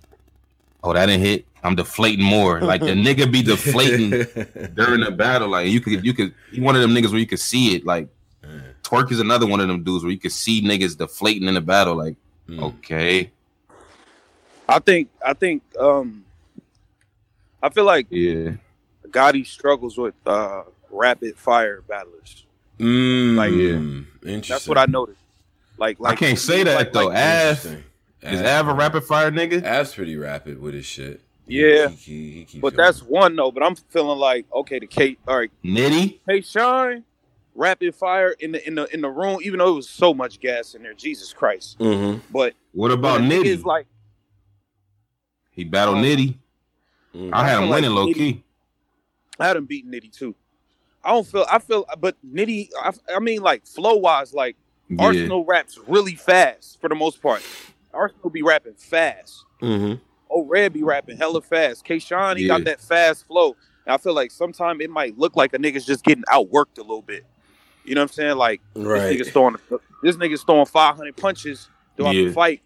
Oh, 0.84 0.94
that 0.94 1.06
didn't 1.08 1.22
hit. 1.24 1.46
I'm 1.64 1.76
deflating 1.76 2.26
more. 2.26 2.60
Like 2.62 2.82
the 2.82 2.88
nigga 3.08 3.32
be 3.32 3.42
deflating 3.44 4.10
during 4.74 5.02
the 5.02 5.12
battle. 5.12 5.48
Like 5.50 5.70
you 5.70 5.80
could, 5.80 6.04
you 6.06 6.14
could. 6.14 6.34
He 6.52 6.60
one 6.60 6.76
of 6.76 6.82
them 6.82 6.92
niggas 6.92 7.12
where 7.12 7.20
you 7.20 7.28
could 7.28 7.40
see 7.40 7.76
it. 7.76 7.86
Like 7.86 8.08
Twork 8.84 9.12
is 9.12 9.20
another 9.20 9.46
one 9.48 9.60
of 9.62 9.68
them 9.68 9.84
dudes 9.84 10.04
where 10.04 10.12
you 10.12 10.20
could 10.20 10.32
see 10.34 10.62
niggas 10.62 10.98
deflating 10.98 11.48
in 11.48 11.54
the 11.54 11.62
battle. 11.62 11.96
Like 11.96 12.16
Mm. 12.50 12.60
okay, 12.64 13.32
I 14.68 14.80
think 14.80 15.10
I 15.26 15.34
think 15.34 15.62
um 15.80 16.26
I 17.62 17.70
feel 17.70 17.86
like 17.86 18.08
yeah, 18.10 18.54
Gotti 19.08 19.46
struggles 19.46 19.96
with 19.98 20.16
uh 20.26 20.64
rapid 20.92 21.38
fire 21.38 21.82
battlers. 21.88 22.46
Mm, 22.80 23.36
Like, 23.36 23.52
yeah. 23.52 24.32
Interesting. 24.34 24.54
That's 24.54 24.68
what 24.68 24.78
I 24.78 24.86
noticed. 24.86 25.20
Like, 25.78 26.00
like 26.00 26.14
I 26.14 26.16
can't 26.16 26.38
say 26.40 26.64
that 26.64 26.76
like- 26.76 26.94
though. 26.94 27.08
like- 27.08 27.18
Av 27.18 27.66
is 28.24 28.42
Av 28.42 28.68
a 28.68 28.74
rapid 28.74 29.04
fire 29.04 29.32
nigga? 29.32 29.64
Av's 29.64 29.94
pretty 29.96 30.16
rapid 30.16 30.62
with 30.62 30.74
his 30.76 30.86
shit. 30.86 31.22
Yeah. 31.48 31.90
He- 31.90 31.96
he- 31.96 32.32
he 32.32 32.46
keeps 32.46 32.62
but 32.62 32.76
going. 32.76 32.86
that's 32.86 33.02
one 33.02 33.36
though. 33.36 33.52
But 33.52 33.64
I'm 33.64 33.76
feeling 33.76 34.20
like 34.20 34.46
okay, 34.54 34.80
the 34.80 34.88
Kate. 34.88 35.20
All 35.28 35.38
right, 35.38 35.52
Nitty. 35.66 36.20
hey 36.28 36.42
Shine, 36.42 37.04
rapid 37.56 37.94
fire 37.96 38.32
in 38.40 38.52
the 38.54 38.66
in 38.68 38.76
the 38.76 38.86
in 38.94 39.02
the 39.02 39.10
room. 39.10 39.40
Even 39.44 39.58
though 39.60 39.70
it 39.74 39.76
was 39.76 39.90
so 39.90 40.14
much 40.14 40.40
gas 40.40 40.76
in 40.76 40.84
there, 40.84 40.94
Jesus 40.94 41.34
Christ. 41.34 41.78
Mhm. 41.80 42.22
But 42.32 42.54
What 42.74 42.92
about 42.92 43.22
Nitty? 43.22 43.44
niggas 43.44 43.66
like 43.66 43.88
he 45.52 45.64
battled 45.64 45.98
Um, 45.98 46.04
Nitty. 46.04 46.36
Mhm. 47.16 47.30
I 47.34 47.48
had 47.48 47.56
him 47.58 47.64
feel 47.64 47.70
winning 47.72 47.90
like 47.92 47.98
low 47.98 48.08
Nitty- 48.08 48.16
key. 48.16 48.44
I 49.40 49.48
had 49.48 49.58
him 49.58 49.66
beating 49.66 49.92
Nitty 49.92 50.12
too. 50.16 50.36
I 51.04 51.12
don't 51.12 51.26
feel. 51.28 51.46
I 51.50 51.60
feel, 51.60 51.86
but 52.00 52.16
Nitty. 52.26 52.70
I, 52.82 52.92
I 53.16 53.20
mean, 53.20 53.42
like 53.42 53.66
flow 53.66 53.96
wise, 53.96 54.34
like 54.34 54.56
Yeah. 54.90 55.04
Arsenal 55.06 55.46
raps 55.46 55.80
really 55.88 56.16
fast 56.16 56.80
for 56.82 56.90
the 56.90 56.96
most 56.96 57.22
part. 57.22 57.42
Arsenal 57.94 58.30
be 58.30 58.42
rapping 58.44 58.74
fast. 58.76 59.46
Mhm. 59.62 60.00
Oh, 60.30 60.44
Red 60.46 60.74
be 60.74 60.84
rapping 60.84 61.18
hella 61.18 61.42
fast. 61.42 61.86
Kayshawn, 61.86 62.38
he 62.38 62.44
Yeah. 62.44 62.58
got 62.58 62.64
that 62.66 62.80
fast 62.82 63.26
flow. 63.28 63.56
And 63.86 63.94
I 63.94 63.98
feel 63.98 64.14
like 64.14 64.32
sometimes 64.32 64.82
it 64.82 64.90
might 64.90 65.18
look 65.18 65.36
like 65.36 65.54
a 65.54 65.58
nigga's 65.58 65.86
just 65.86 66.04
getting 66.04 66.24
outworked 66.26 66.78
a 66.78 66.82
little 66.82 67.02
bit. 67.02 67.26
You 67.84 67.96
know 67.96 68.02
what 68.02 68.12
I'm 68.12 68.14
saying? 68.14 68.38
Like 68.38 68.62
Right. 68.76 69.18
this 69.18 69.28
nigga's 69.28 69.32
throwing 69.32 69.56
this 70.04 70.16
nigga's 70.18 70.44
throwing 70.44 70.66
500 70.68 71.16
punches 71.18 71.68
throughout 71.98 72.16
Yeah. 72.16 72.26
the 72.28 72.34
fight. 72.34 72.62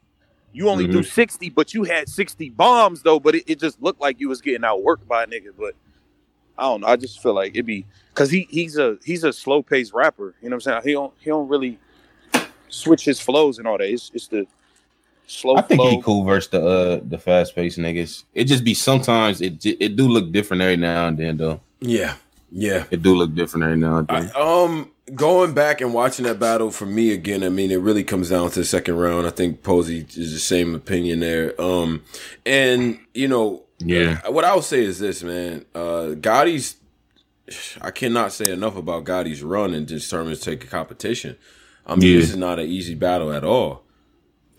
You 0.52 0.70
only 0.70 0.88
Mhm. 0.88 0.92
do 0.94 1.04
60, 1.04 1.50
but 1.50 1.74
you 1.74 1.84
had 1.86 2.08
60 2.10 2.50
bombs 2.50 3.02
though. 3.02 3.20
But 3.20 3.36
it, 3.36 3.44
it 3.48 3.60
just 3.60 3.82
looked 3.82 4.02
like 4.02 4.20
you 4.20 4.30
was 4.30 4.42
getting 4.42 4.62
outworked 4.62 5.08
by 5.08 5.24
a 5.24 5.28
nigga. 5.28 5.52
But 5.58 5.76
I 6.58 6.64
don't 6.64 6.82
know. 6.82 6.88
I 6.88 6.96
just 6.96 7.22
feel 7.22 7.34
like 7.34 7.52
it'd 7.52 7.66
be 7.66 7.86
because 8.14 8.30
he 8.32 8.48
he's 8.50 8.78
a 8.78 8.98
he's 9.04 9.24
a 9.24 9.34
slow 9.34 9.62
paced 9.62 9.94
rapper. 9.94 10.36
You 10.42 10.50
know 10.50 10.56
what 10.56 10.68
I'm 10.68 10.82
saying? 10.82 10.82
He 10.86 10.92
don't 10.94 11.14
he 11.20 11.30
don't 11.30 11.48
really 11.48 11.78
switch 12.70 13.06
his 13.06 13.20
flows 13.20 13.58
and 13.60 13.68
all 13.68 13.78
that. 13.78 13.90
It's 13.90 14.12
it's 14.14 14.28
the 14.28 14.48
slow 15.28 15.58
I 15.58 15.62
think 15.62 15.82
flow. 15.82 15.90
he 15.90 16.02
cool 16.02 16.24
versus 16.24 16.50
the 16.52 16.66
uh 16.66 17.00
the 17.08 17.18
fast 17.18 17.56
paced 17.56 17.78
niggas. 17.78 18.24
It 18.34 18.46
just 18.46 18.64
be 18.64 18.74
sometimes 18.74 19.42
it 19.42 19.66
it 19.66 19.96
do 19.96 20.08
look 20.08 20.32
different 20.32 20.62
every 20.62 20.78
now 20.78 21.08
and 21.08 21.18
then 21.18 21.38
though. 21.38 21.60
Yeah. 21.80 22.16
Yeah. 22.52 22.86
It 22.90 23.02
do 23.02 23.16
look 23.16 23.34
different 23.36 23.66
every 23.66 23.78
now 23.78 23.98
and 23.98 24.10
I, 24.10 24.22
then. 24.22 24.36
um, 24.36 24.92
going 25.14 25.54
back 25.54 25.82
and 25.82 25.94
watching 25.94 26.24
that 26.26 26.40
battle 26.40 26.72
for 26.72 26.86
me 26.86 27.12
again, 27.12 27.44
I 27.44 27.50
mean, 27.50 27.70
it 27.70 27.82
really 27.82 28.04
comes 28.04 28.30
down 28.30 28.50
to 28.52 28.60
the 28.60 28.66
second 28.66 28.96
round. 28.98 29.28
I 29.28 29.32
think 29.32 29.62
Posey 29.62 30.06
is 30.16 30.32
the 30.32 30.40
same 30.40 30.74
opinion 30.74 31.20
there. 31.20 31.60
Um, 31.60 32.04
and 32.46 32.98
you 33.14 33.28
know, 33.28 33.65
yeah, 33.80 34.28
what 34.30 34.46
I 34.46 34.56
would 34.56 34.64
say 34.64 34.84
is 34.84 35.00
this, 35.00 35.24
man. 35.24 35.66
Uh, 35.76 36.16
Gotti's, 36.16 36.78
I 37.82 37.92
cannot 37.92 38.32
say 38.32 38.52
enough 38.52 38.76
about 38.76 39.04
Gotti's 39.04 39.44
run 39.44 39.74
in 39.74 39.86
just 39.86 40.10
terms 40.10 40.38
of 40.38 40.44
taking 40.44 40.70
competition. 40.70 41.36
I 41.86 41.96
mean, 41.96 42.08
Yeah. 42.14 42.20
this 42.20 42.30
is 42.32 42.36
not 42.38 42.58
an 42.60 42.68
easy 42.68 42.96
battle 42.96 43.32
at 43.34 43.44
all. 43.44 43.84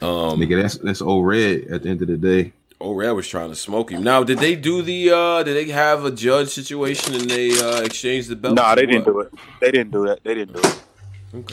Um, 0.00 0.38
nigga, 0.40 0.61
that's 0.62 0.76
that's 0.79 1.00
old 1.02 1.26
red. 1.26 1.64
At 1.70 1.83
the 1.83 1.88
end 1.88 2.02
of 2.02 2.09
the 2.09 2.16
day, 2.18 2.52
O'Reilly 2.81 3.14
was 3.16 3.26
trying 3.29 3.48
to 3.48 3.57
smoke 3.57 3.90
him. 3.90 4.02
Now, 4.05 4.22
did 4.22 4.38
they 4.38 4.55
do 4.55 4.83
the? 4.83 5.11
uh 5.11 5.42
Did 5.42 5.57
they 5.57 5.72
have 5.72 6.05
a 6.05 6.11
judge 6.11 6.50
situation 6.50 7.14
and 7.14 7.29
they 7.31 7.59
uh 7.59 7.81
exchanged 7.81 8.29
the 8.29 8.37
belt? 8.37 8.55
Nah, 8.55 8.74
they 8.74 8.85
didn't 8.87 9.05
do 9.07 9.20
it. 9.20 9.33
They 9.61 9.70
didn't 9.70 9.92
do 9.92 10.07
that. 10.07 10.22
They 10.22 10.35
didn't 10.35 10.52
do 10.52 10.61
it. 10.68 10.83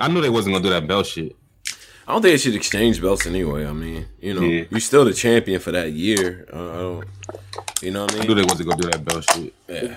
I 0.02 0.10
knew 0.10 0.22
they 0.22 0.30
wasn't 0.30 0.54
gonna 0.56 0.64
do 0.64 0.70
that 0.72 0.86
belt 0.88 1.06
shit. 1.08 1.36
I 2.06 2.12
don't 2.12 2.22
think 2.22 2.34
they 2.34 2.38
should 2.38 2.54
exchange 2.56 3.02
belts 3.02 3.26
anyway. 3.26 3.66
I 3.66 3.72
mean, 3.72 4.06
you 4.22 4.34
know, 4.34 4.42
Yeah. 4.42 4.66
you're 4.70 4.82
still 4.82 5.06
the 5.06 5.14
champion 5.14 5.62
for 5.62 5.72
that 5.72 5.94
year. 5.94 6.46
Uh, 6.52 6.58
I 6.72 6.76
don't, 6.78 7.08
you 7.82 7.92
know 7.92 8.04
what 8.04 8.16
I 8.16 8.22
I 8.24 8.26
knew 8.26 8.36
they 8.36 8.44
wasn't 8.44 8.70
gonna 8.70 8.82
do 8.82 8.90
that 8.90 9.04
belt 9.06 9.24
shit. 9.32 9.54
Yeah. 9.68 9.96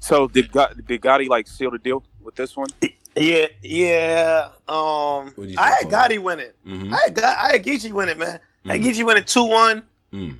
So 0.00 0.28
did 0.28 0.52
Got, 0.52 0.76
did 0.86 1.00
Gotti 1.00 1.28
like 1.28 1.46
seal 1.46 1.70
the 1.70 1.78
deal 1.78 2.02
with 2.22 2.34
this 2.34 2.56
one? 2.56 2.68
Yeah, 3.16 3.46
yeah. 3.62 4.48
Um, 4.68 5.32
What 5.36 5.36
do 5.36 5.44
you 5.44 5.54
I 5.58 5.68
had 5.70 5.78
think, 5.80 5.92
Paul? 5.92 6.00
Gotti 6.08 6.18
win 6.18 6.40
it. 6.40 6.56
hmm 6.64 6.92
I 6.92 7.00
had 7.04 7.14
Got, 7.14 7.38
I 7.38 7.52
had 7.52 7.64
Geechee 7.64 7.92
win 7.92 8.08
it, 8.08 8.18
man. 8.18 8.40
I 8.66 8.72
had 8.72 8.80
Mhm. 8.80 8.84
Geechee 8.84 9.06
win 9.06 9.16
it 9.16 9.26
two 9.26 9.44
one. 9.44 9.82
Mm. 10.12 10.38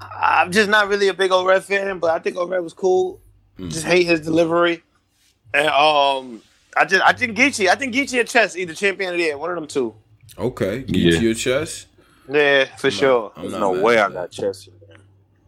I'm 0.00 0.52
just 0.52 0.68
not 0.68 0.88
really 0.88 1.08
a 1.08 1.14
big 1.14 1.30
old 1.32 1.46
Red 1.46 1.64
fan, 1.64 1.98
but 1.98 2.10
I 2.10 2.18
think 2.18 2.36
old 2.36 2.50
Red 2.50 2.60
was 2.60 2.72
cool. 2.72 3.20
Mm. 3.58 3.70
Just 3.70 3.84
hate 3.84 4.06
his 4.06 4.20
delivery, 4.20 4.82
and 5.52 5.68
um, 5.68 6.42
I 6.76 6.84
just 6.84 7.02
I 7.04 7.12
think 7.12 7.36
Geechee. 7.36 7.68
I 7.68 7.74
think 7.76 7.94
Geechee 7.94 8.18
and 8.20 8.28
Chess 8.28 8.56
either 8.56 8.74
champion 8.74 9.10
of 9.12 9.16
the 9.18 9.24
year, 9.24 9.38
one 9.38 9.50
of 9.50 9.56
them 9.56 9.66
two. 9.66 9.94
Okay, 10.36 10.82
get 10.82 10.96
Yeah. 10.96 11.18
to 11.18 11.24
your 11.24 11.34
chest. 11.34 11.86
Yeah, 12.28 12.64
for 12.76 12.90
sure. 12.90 13.32
I'm 13.36 13.42
There's 13.42 13.52
not 13.52 13.60
no 13.60 13.82
way 13.82 13.98
I 13.98 14.08
got 14.10 14.30
Chelsea. 14.30 14.72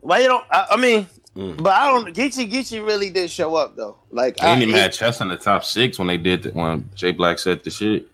Why 0.06 0.20
you 0.20 0.28
don't? 0.28 0.44
I, 0.50 0.66
I 0.72 0.76
mean, 0.76 1.06
Mm. 1.36 1.62
but 1.62 1.74
I 1.74 1.90
don't. 1.90 2.14
Geechee 2.16 2.50
Geechee 2.50 2.82
really 2.84 3.10
did 3.10 3.30
show 3.30 3.56
up 3.56 3.76
though. 3.76 3.98
Like 4.10 4.38
They 4.38 4.46
I, 4.46 4.54
didn't 4.54 4.70
even 4.70 4.80
have 4.80 4.92
Chess 4.92 5.20
in 5.20 5.28
the 5.28 5.36
top 5.36 5.64
six 5.64 5.98
when 5.98 6.08
they 6.08 6.16
did 6.16 6.44
the, 6.44 6.50
when 6.52 6.88
Jay 6.94 7.12
Black 7.12 7.38
said 7.38 7.62
the 7.62 7.68
shit. 7.68 8.06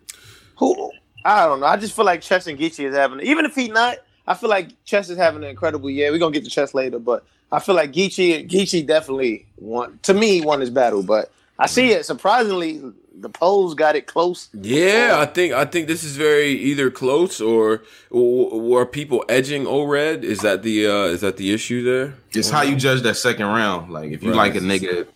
Who? 0.59 0.91
I 1.25 1.47
don't 1.47 1.61
know. 1.61 1.67
I 1.67 1.77
just 1.77 1.95
feel 1.95 2.05
like 2.05 2.21
Chess 2.21 2.49
and 2.49 2.59
Geechee 2.59 2.85
is 2.85 2.97
having, 2.97 3.21
even 3.21 3.45
if 3.45 3.55
he 3.55 3.69
not, 3.69 3.99
I 4.27 4.35
feel 4.35 4.51
like 4.51 4.71
Chess 4.85 5.09
is 5.09 5.17
having 5.19 5.45
an 5.45 5.51
incredible 5.51 5.89
year. 5.89 6.11
We're 6.11 6.19
gonna 6.19 6.33
get 6.33 6.43
to 6.45 6.51
Chess 6.51 6.75
later, 6.75 6.99
but 6.99 7.25
I 7.53 7.61
feel 7.61 7.77
like 7.77 7.93
Geechee, 7.93 8.51
Geechee 8.51 8.85
definitely 8.85 9.47
won. 9.57 10.01
To 10.03 10.15
me, 10.15 10.41
won 10.41 10.59
his 10.61 10.71
battle, 10.71 11.05
but 11.05 11.31
I 11.59 11.67
see 11.67 11.91
it. 11.93 12.05
Surprisingly, 12.07 12.81
the 13.15 13.29
polls 13.29 13.75
got 13.75 13.95
it 13.95 14.07
close. 14.07 14.49
Yeah, 14.53 15.17
I 15.19 15.27
think 15.27 15.53
I 15.53 15.65
think 15.65 15.87
this 15.87 16.03
is 16.03 16.17
very 16.17 16.49
either 16.53 16.91
close 16.91 17.41
or 17.41 17.83
or, 18.11 18.51
or 18.51 18.87
people 18.87 19.25
edging 19.29 19.67
O-Red. 19.67 20.25
Is 20.25 20.41
that 20.41 20.63
the 20.63 20.87
uh 20.87 21.05
is 21.05 21.21
that 21.21 21.37
the 21.37 21.53
issue 21.53 21.83
there? 21.85 22.15
It's 22.33 22.51
how 22.51 22.63
you 22.63 22.75
judge 22.77 23.03
that 23.03 23.15
second 23.17 23.47
round. 23.47 23.93
Like 23.93 24.11
if 24.13 24.23
you 24.23 24.31
Right. 24.31 24.53
like 24.53 24.55
a 24.57 24.61
nigga, 24.61 25.07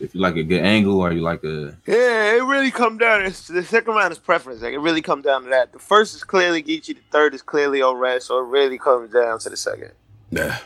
if 0.00 0.14
you 0.14 0.20
like 0.20 0.36
a 0.36 0.42
good 0.42 0.62
angle 0.62 1.00
or 1.00 1.12
you 1.12 1.20
like 1.20 1.44
a 1.44 1.76
Yeah, 1.86 2.36
it 2.36 2.42
really 2.44 2.70
come 2.70 2.98
down. 2.98 3.22
It's, 3.26 3.46
the 3.46 3.62
second 3.62 3.94
round 3.94 4.10
is 4.12 4.18
preference. 4.18 4.62
Like 4.62 4.72
it 4.72 4.78
really 4.78 5.02
come 5.02 5.22
down 5.22 5.44
to 5.44 5.50
that. 5.50 5.72
The 5.72 5.78
first 5.78 6.14
is 6.16 6.24
clearly 6.24 6.62
Geechee. 6.62 6.94
The 6.96 7.00
third 7.12 7.34
is 7.34 7.42
clearly 7.42 7.82
O'Red. 7.82 8.22
So 8.22 8.38
it 8.38 8.46
really 8.48 8.78
comes 8.78 9.12
down 9.12 9.38
to 9.40 9.50
the 9.50 9.56
second. 9.56 9.92
Yeah. 10.30 10.58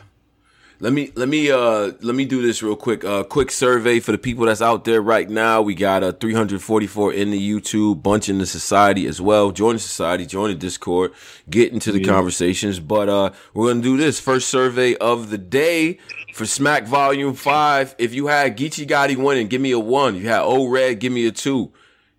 Let 0.83 0.93
me 0.93 1.13
let 1.15 1.29
me 1.29 1.49
uh 1.49 1.93
let 2.01 2.17
me 2.17 2.25
do 2.25 2.43
this 2.43 2.61
real 2.61 2.75
quick. 2.75 3.05
Uh 3.05 3.23
quick 3.23 3.53
survey 3.53 4.01
for 4.01 4.11
the 4.11 4.19
people 4.19 4.47
that's 4.47 4.61
out 4.61 4.85
there 4.85 5.01
right 5.01 5.31
now. 5.31 5.63
We 5.63 5.77
got 5.77 6.03
uh 6.03 6.11
344 6.11 7.13
in 7.13 7.31
the 7.31 7.39
YouTube, 7.39 8.03
bunch 8.03 8.29
in 8.29 8.39
the 8.39 8.47
society 8.47 9.07
as 9.07 9.21
well. 9.21 9.53
Join 9.53 9.75
the 9.77 9.79
society, 9.79 10.27
join 10.27 10.49
the 10.49 10.57
Discord, 10.57 11.13
get 11.49 11.73
into 11.73 11.93
the 11.93 12.01
Yeah. 12.01 12.09
conversations. 12.13 12.81
But 12.81 13.09
uh 13.09 13.31
we're 13.55 13.69
gonna 13.69 13.81
do 13.81 13.97
this 13.97 14.19
first 14.19 14.49
survey 14.49 14.97
of 14.97 15.31
the 15.31 15.39
day 15.39 15.99
for 16.35 16.47
Smack 16.47 16.89
Volume 16.89 17.35
5. 17.35 17.95
If 17.99 18.13
you 18.13 18.27
had 18.27 18.57
Geechee 18.57 18.85
Gotti 18.89 19.15
winning, 19.17 19.47
give 19.47 19.61
me 19.61 19.71
a 19.71 19.79
one. 19.79 20.17
You 20.17 20.27
had 20.27 20.41
O 20.43 20.67
Red, 20.67 20.99
give 20.99 21.13
me 21.13 21.27
a 21.27 21.31
two. 21.31 21.71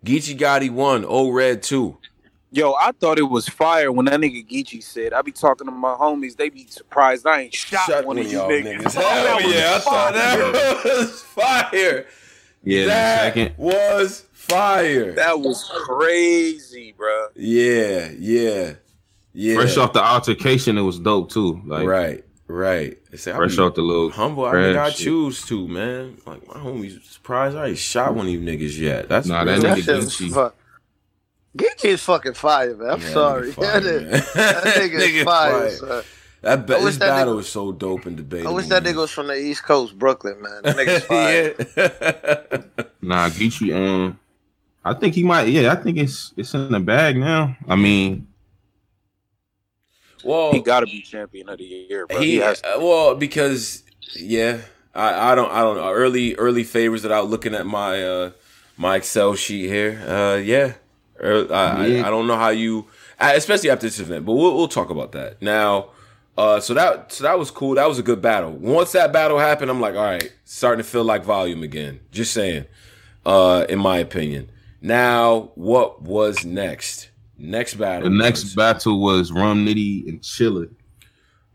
Geechee 0.06 0.38
Gotti 0.38 0.70
one, 0.70 1.04
O 1.06 1.28
Red 1.30 1.62
two. 1.62 1.98
Yo, 2.54 2.74
I 2.74 2.92
thought 2.92 3.18
it 3.18 3.24
was 3.24 3.48
fire 3.48 3.90
when 3.90 4.06
that 4.06 4.20
nigga 4.20 4.46
Geechee 4.48 4.80
said. 4.80 5.12
I 5.12 5.22
be 5.22 5.32
talking 5.32 5.66
to 5.66 5.72
my 5.72 5.94
homies. 5.94 6.36
They 6.36 6.50
be 6.50 6.68
surprised 6.68 7.26
I 7.26 7.40
ain't 7.40 7.54
shot, 7.54 8.06
one 8.06 8.16
of 8.16 8.30
you 8.30 8.38
niggas. 8.38 8.94
Hell 8.94 9.40
yeah, 9.42 9.74
I 9.74 9.78
thought 9.80 10.14
that 10.14 10.84
was 10.84 11.20
fire. 11.22 12.06
yeah. 12.62 12.86
that 12.86 13.34
second, 13.34 13.54
was 13.58 14.20
fire. 14.32 15.14
That 15.14 15.40
was 15.40 15.68
crazy, 15.84 16.94
bro. 16.96 17.26
yeah, 17.34 18.10
yeah, 18.16 18.74
yeah. 19.32 19.54
fresh 19.56 19.76
off 19.76 19.92
the 19.92 20.04
altercation, 20.04 20.78
it 20.78 20.82
was 20.82 21.00
dope 21.00 21.30
too. 21.32 21.60
Like 21.66 21.88
right, 21.88 22.24
right. 22.46 22.96
They 23.10 23.16
say, 23.16 23.32
I 23.32 23.36
fresh 23.36 23.56
be 23.56 23.62
off 23.62 23.74
the 23.74 23.82
little 23.82 24.10
humble. 24.10 24.44
I 24.44 24.50
crab 24.52 24.64
think 24.66 24.78
I 24.78 24.90
shit. 24.90 24.98
choose 25.06 25.44
to 25.46 25.66
man. 25.66 26.18
Like 26.24 26.46
my 26.46 26.54
homies 26.54 27.02
surprised 27.02 27.56
I 27.56 27.70
ain't 27.70 27.78
shot 27.78 28.14
one 28.14 28.26
of 28.26 28.32
you 28.32 28.38
niggas 28.40 28.78
yet. 28.78 29.08
That's 29.08 29.26
Nah, 29.26 29.42
real. 29.42 29.60
that 29.60 29.62
That 29.62 29.78
nigga 29.78 29.84
shit 30.18 30.30
Geechee. 30.30 30.52
Fuck. 31.58 31.66
Geechee 31.78 31.88
is 31.88 32.02
fucking 32.02 32.34
fire, 32.34 32.76
man. 32.76 32.90
I'm 32.90 33.00
Yeah, 33.00 33.08
sorry. 33.10 33.52
nigga 33.52 33.54
fire, 33.54 33.80
that 33.80 33.84
is- 33.84 34.02
man. 34.02 34.10
that 34.34 34.64
nigga 34.64 34.94
is 34.94 35.02
Nigga 35.12 35.24
fire. 35.24 35.70
fire. 35.70 36.02
That 36.42 36.66
ba- 36.66 36.78
this 36.82 36.98
that 36.98 37.08
battle 37.08 37.32
nigga- 37.32 37.36
was 37.36 37.48
so 37.48 37.72
dope 37.72 38.04
and 38.06 38.16
debatable. 38.18 38.52
I 38.52 38.54
wish 38.54 38.66
that 38.66 38.82
nigga 38.84 38.96
was 38.96 39.10
from 39.10 39.28
the 39.28 39.36
East 39.38 39.62
Coast, 39.64 39.98
Brooklyn, 39.98 40.42
man. 40.42 40.60
That 40.62 40.76
nigga's 40.76 41.04
fire. 41.06 41.54
yeah. 42.76 42.84
Nah, 43.02 43.28
Geechee. 43.28 43.74
Um, 43.74 44.18
I 44.84 44.94
think 44.94 45.14
he 45.14 45.22
might. 45.24 45.48
Yeah, 45.48 45.72
I 45.72 45.76
think 45.76 45.98
it's 45.98 46.32
it's 46.36 46.52
in 46.54 46.70
the 46.72 46.80
bag 46.80 47.16
now. 47.18 47.54
I 47.68 47.76
mean, 47.76 48.26
well, 50.24 50.52
He 50.52 50.60
got 50.60 50.80
to 50.80 50.86
be 50.86 51.02
champion 51.02 51.48
of 51.50 51.58
the 51.58 51.64
year, 51.64 52.06
bro. 52.06 52.18
He, 52.18 52.32
He, 52.32 52.36
has 52.38 52.62
uh, 52.64 52.78
well 52.78 53.14
because 53.14 53.82
yeah, 54.16 54.60
I, 54.94 55.32
I 55.32 55.34
don't 55.34 55.50
I 55.50 55.60
don't 55.60 55.76
know 55.76 55.90
early 55.92 56.34
early 56.36 56.64
favors 56.64 57.02
without 57.02 57.28
looking 57.28 57.54
at 57.54 57.66
my 57.66 58.02
uh 58.02 58.30
my 58.76 58.96
Excel 58.96 59.34
sheet 59.34 59.68
here. 59.68 60.02
Uh, 60.06 60.36
yeah, 60.36 60.56
Ear- 60.56 60.76
I, 61.22 61.86
Yeah. 61.86 62.02
I, 62.04 62.06
I 62.06 62.10
don't 62.10 62.26
know 62.26 62.36
how 62.36 62.48
you, 62.50 62.86
especially 63.18 63.70
after 63.70 63.86
this 63.86 64.00
event, 64.00 64.24
but 64.24 64.32
we'll 64.32 64.56
we'll 64.56 64.68
talk 64.68 64.90
about 64.90 65.12
that 65.12 65.40
now. 65.40 65.90
Uh, 66.36 66.58
so 66.58 66.74
that 66.74 67.12
so 67.12 67.24
that 67.24 67.38
was 67.38 67.50
cool. 67.50 67.76
That 67.76 67.88
was 67.88 67.98
a 67.98 68.02
good 68.02 68.20
battle. 68.20 68.52
Once 68.52 68.92
that 68.92 69.12
battle 69.12 69.38
happened, 69.38 69.70
I'm 69.70 69.80
like, 69.80 69.94
all 69.94 70.02
right, 70.02 70.32
starting 70.44 70.82
to 70.82 70.88
feel 70.88 71.04
like 71.04 71.24
volume 71.24 71.62
again. 71.62 72.00
Just 72.10 72.32
saying. 72.32 72.66
Uh, 73.26 73.64
in 73.70 73.78
my 73.78 73.96
opinion. 73.98 74.50
Now, 74.82 75.52
what 75.54 76.02
was 76.02 76.44
next? 76.44 77.08
Next 77.38 77.74
battle. 77.74 78.10
The 78.10 78.14
next 78.14 78.42
was, 78.42 78.54
battle 78.54 79.00
was 79.00 79.32
Rum 79.32 79.64
Nitty 79.64 80.06
and 80.06 80.20
Chilla. 80.20 80.68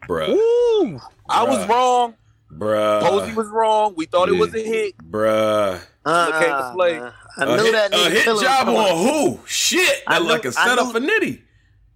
bruh, 0.07 0.29
Ooh, 0.29 0.99
I 1.29 1.43
was 1.43 1.67
wrong. 1.67 2.15
Bruh, 2.51 3.01
Posey 3.01 3.33
was 3.33 3.47
wrong. 3.47 3.93
We 3.95 4.05
thought 4.05 4.29
it 4.29 4.33
was 4.39 4.53
a 4.55 4.59
hit. 4.63 4.97
bruh. 4.97 5.79
Uh-uh, 6.05 6.39
came 6.39 6.49
to 6.49 6.55
uh-uh. 6.55 6.73
play. 6.73 6.99
man. 6.99 7.13
I 7.37 7.43
A 7.43 7.45
knew 7.57 7.63
hit, 7.63 7.71
that 7.73 7.93
a 7.93 7.95
nigga 7.97 8.09
hit 8.11 8.25
Chilla 8.25 8.33
was 8.33 8.41
job 8.41 8.67
on 8.69 8.97
who? 8.97 9.39
Shit, 9.45 10.03
I 10.07 10.13
that 10.19 10.23
knew- 10.23 10.29
like 10.29 10.45
a 10.45 10.47
I 10.49 10.51
setup 10.51 10.91
for 10.91 10.99
Nitty. 10.99 11.41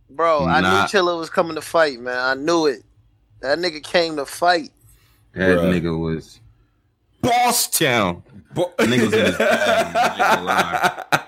Bro, 0.09 0.45
I 0.45 0.61
Nah. 0.61 0.69
knew 0.81 0.87
Chilla 0.87 1.17
was 1.17 1.29
coming 1.29 1.55
to 1.55 1.61
fight, 1.61 1.99
man. 1.99 2.17
I 2.17 2.35
knew 2.35 2.67
it. 2.67 2.83
That 3.41 3.57
nigga 3.59 3.81
came 3.83 4.15
to 4.17 4.25
fight. 4.25 4.71
That 5.33 5.57
Bruh. 5.57 5.73
nigga 5.81 5.97
was 5.99 6.39
Boss 7.21 7.67
Town. 7.67 8.21
Bo- 8.53 8.71
nigga 8.77 9.05
was 9.05 9.13
in 9.13 9.25
his 9.25 9.37
bag, 9.39 9.95
I 9.95 10.07
ain't 10.09 10.17
gonna 10.17 10.43
lie. 10.43 11.23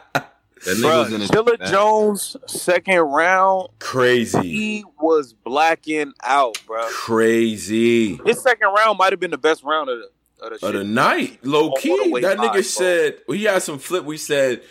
That 0.65 0.77
nigga 0.77 0.81
Bro, 0.81 0.99
was 1.03 1.13
in 1.13 1.21
his 1.21 1.31
Chilla 1.31 1.59
bag. 1.59 1.71
Jones, 1.71 2.37
second 2.47 2.99
round, 2.99 3.69
Crazy, 3.79 4.39
he 4.41 4.83
was 4.99 5.33
blacking 5.33 6.13
out, 6.23 6.57
bro. 6.65 6.87
crazy. 6.89 8.19
His 8.25 8.41
second 8.41 8.69
round 8.69 8.97
might 8.97 9.13
have 9.13 9.19
been 9.19 9.31
the 9.31 9.37
best 9.37 9.63
round 9.63 9.89
of 9.89 9.99
the, 9.99 10.45
of 10.45 10.59
the, 10.59 10.67
of 10.67 10.73
the 10.73 10.83
night, 10.83 11.39
low 11.43 11.71
key. 11.73 11.89
That 12.21 12.37
high, 12.37 12.47
nigga 12.47 12.51
bro. 12.53 12.61
said 12.61 13.17
he 13.27 13.43
had 13.43 13.61
some 13.61 13.79
flip. 13.79 14.05
We 14.05 14.17
said 14.17 14.61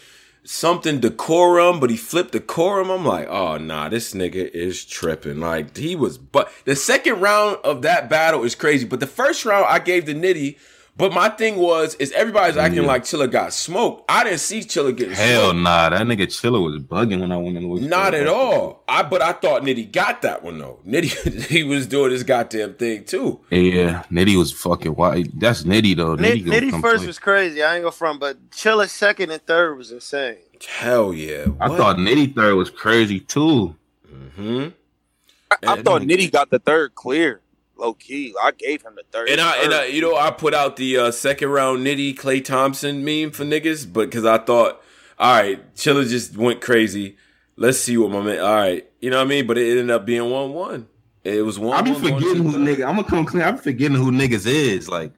something 0.45 1.01
decorum, 1.01 1.80
but 1.80 1.90
he 1.90 1.97
flipped 1.97 2.32
decorum. 2.32 2.90
I'm 2.90 3.05
like, 3.07 3.28
oh 3.28 3.57
nah, 3.59 3.88
this 3.88 4.12
nigga 4.14 4.51
is 4.51 4.84
tripping. 4.84 5.40
Like 5.40 5.76
he 5.76 5.97
was, 5.97 6.18
but 6.18 6.51
the 6.64 6.76
second 6.76 7.20
round 7.20 7.59
of 7.64 7.82
that 7.82 8.11
battle 8.11 8.42
is 8.45 8.55
crazy. 8.55 8.84
But 8.84 9.01
the 9.01 9.07
first 9.07 9.45
round 9.45 9.66
I 9.68 9.78
gave 9.78 10.07
the 10.07 10.14
nitty. 10.14 10.59
But 10.97 11.12
my 11.12 11.28
thing 11.28 11.57
was, 11.57 11.97
is 11.97 12.12
everybody's 12.12 12.57
acting 12.57 12.82
Yeah. 12.82 12.86
like 12.88 13.03
Chilla 13.03 13.28
got 13.28 13.53
smoked. 13.53 14.05
I 14.09 14.22
didn't 14.22 14.38
see 14.38 14.61
Chilla 14.61 14.97
getting 14.97 15.14
Hell 15.14 15.51
smoked. 15.51 15.57
nah, 15.64 15.88
that 15.88 16.03
nigga 16.07 16.26
Chilla 16.28 16.62
was 16.62 16.80
bugging 16.80 17.20
when 17.20 17.32
I 17.32 17.36
went 17.36 17.57
in 17.57 17.68
the 17.68 17.80
Not 17.88 18.14
at 18.14 18.28
all. 18.28 18.84
I 18.86 19.03
but 19.03 19.20
I 19.20 19.32
thought 19.32 19.62
Nitty 19.62 19.90
got 19.90 20.22
that 20.22 20.45
one 20.45 20.59
though. 20.59 20.78
Nitty 20.86 21.47
he 21.47 21.64
was 21.64 21.88
doing 21.88 22.12
his 22.12 22.22
goddamn 22.22 22.74
thing 22.74 23.05
too. 23.05 23.40
Yeah, 23.51 24.05
Nitty 24.12 24.36
was 24.38 24.53
fucking 24.53 24.95
wild. 24.95 25.28
That's 25.40 25.64
Nitty 25.64 25.97
though. 25.97 26.16
Nitty, 26.16 26.45
gonna 26.47 26.61
Nitty 26.61 26.80
first 26.80 26.99
play. 26.99 27.07
was 27.09 27.18
crazy. 27.18 27.62
I 27.64 27.74
ain't 27.74 27.82
gonna 27.82 27.90
front, 27.92 28.20
but 28.20 28.51
Chilla 28.51 28.88
second 28.88 29.32
and 29.32 29.42
third 29.45 29.76
was 29.76 29.90
insane. 29.90 30.36
Hell 30.64 31.12
yeah. 31.12 31.47
I 31.61 31.76
thought 31.76 31.97
Nitty 31.97 32.36
third 32.36 32.55
was 32.55 32.70
crazy 32.70 33.18
too. 33.18 33.74
hmm 34.36 34.68
I, 35.51 35.57
I 35.72 35.82
thought 35.82 36.03
Nitty 36.03 36.30
got 36.32 36.51
the 36.51 36.59
third 36.59 36.95
clear, 36.95 37.40
low 37.77 37.95
key. 37.95 38.35
I 38.43 38.51
gave 38.53 38.83
him 38.83 38.95
the 38.97 39.03
third. 39.11 39.29
And 39.29 39.41
I 39.41 39.62
and 39.62 39.75
I, 39.75 39.85
you 39.87 40.01
know 40.01 40.16
I 40.16 40.31
put 40.31 40.55
out 40.55 40.77
the 40.77 40.97
uh, 40.99 41.11
second 41.11 41.49
round 41.51 41.87
Nitty 41.87 42.16
Klay 42.16 42.45
Thompson 42.45 43.05
meme 43.05 43.31
for 43.31 43.45
niggas, 43.45 43.91
but 43.93 44.07
because 44.11 44.25
I 44.25 44.39
thought, 44.39 44.83
all 45.18 45.35
right, 45.41 45.75
Chilla 45.75 46.09
just 46.09 46.37
went 46.37 46.61
crazy. 46.61 47.16
Let's 47.57 47.79
see 47.79 47.97
what 47.97 48.11
my 48.11 48.20
man. 48.20 48.41
All 48.41 48.55
right, 48.55 48.89
you 49.01 49.11
know 49.11 49.18
what 49.18 49.27
I 49.27 49.29
mean. 49.29 49.47
But 49.47 49.59
it 49.59 49.70
ended 49.79 49.91
up 49.91 50.05
being 50.07 50.29
one 50.31 50.53
one. 50.53 50.89
It 51.22 51.45
was 51.45 51.59
one. 51.59 51.77
I 51.79 51.83
be 51.83 51.93
one, 51.93 52.01
going 52.03 52.14
forgetting 52.20 52.43
to 52.45 52.51
who 52.51 52.53
the 52.53 52.59
nigga. 52.77 52.89
I'm 52.89 52.97
gonna 52.97 53.09
come 53.09 53.25
clean. 53.25 53.43
I 53.43 53.51
be 53.53 53.59
forgetting 53.59 53.97
who 53.97 54.11
niggas 54.11 54.47
is. 54.47 54.89
Like, 54.89 55.12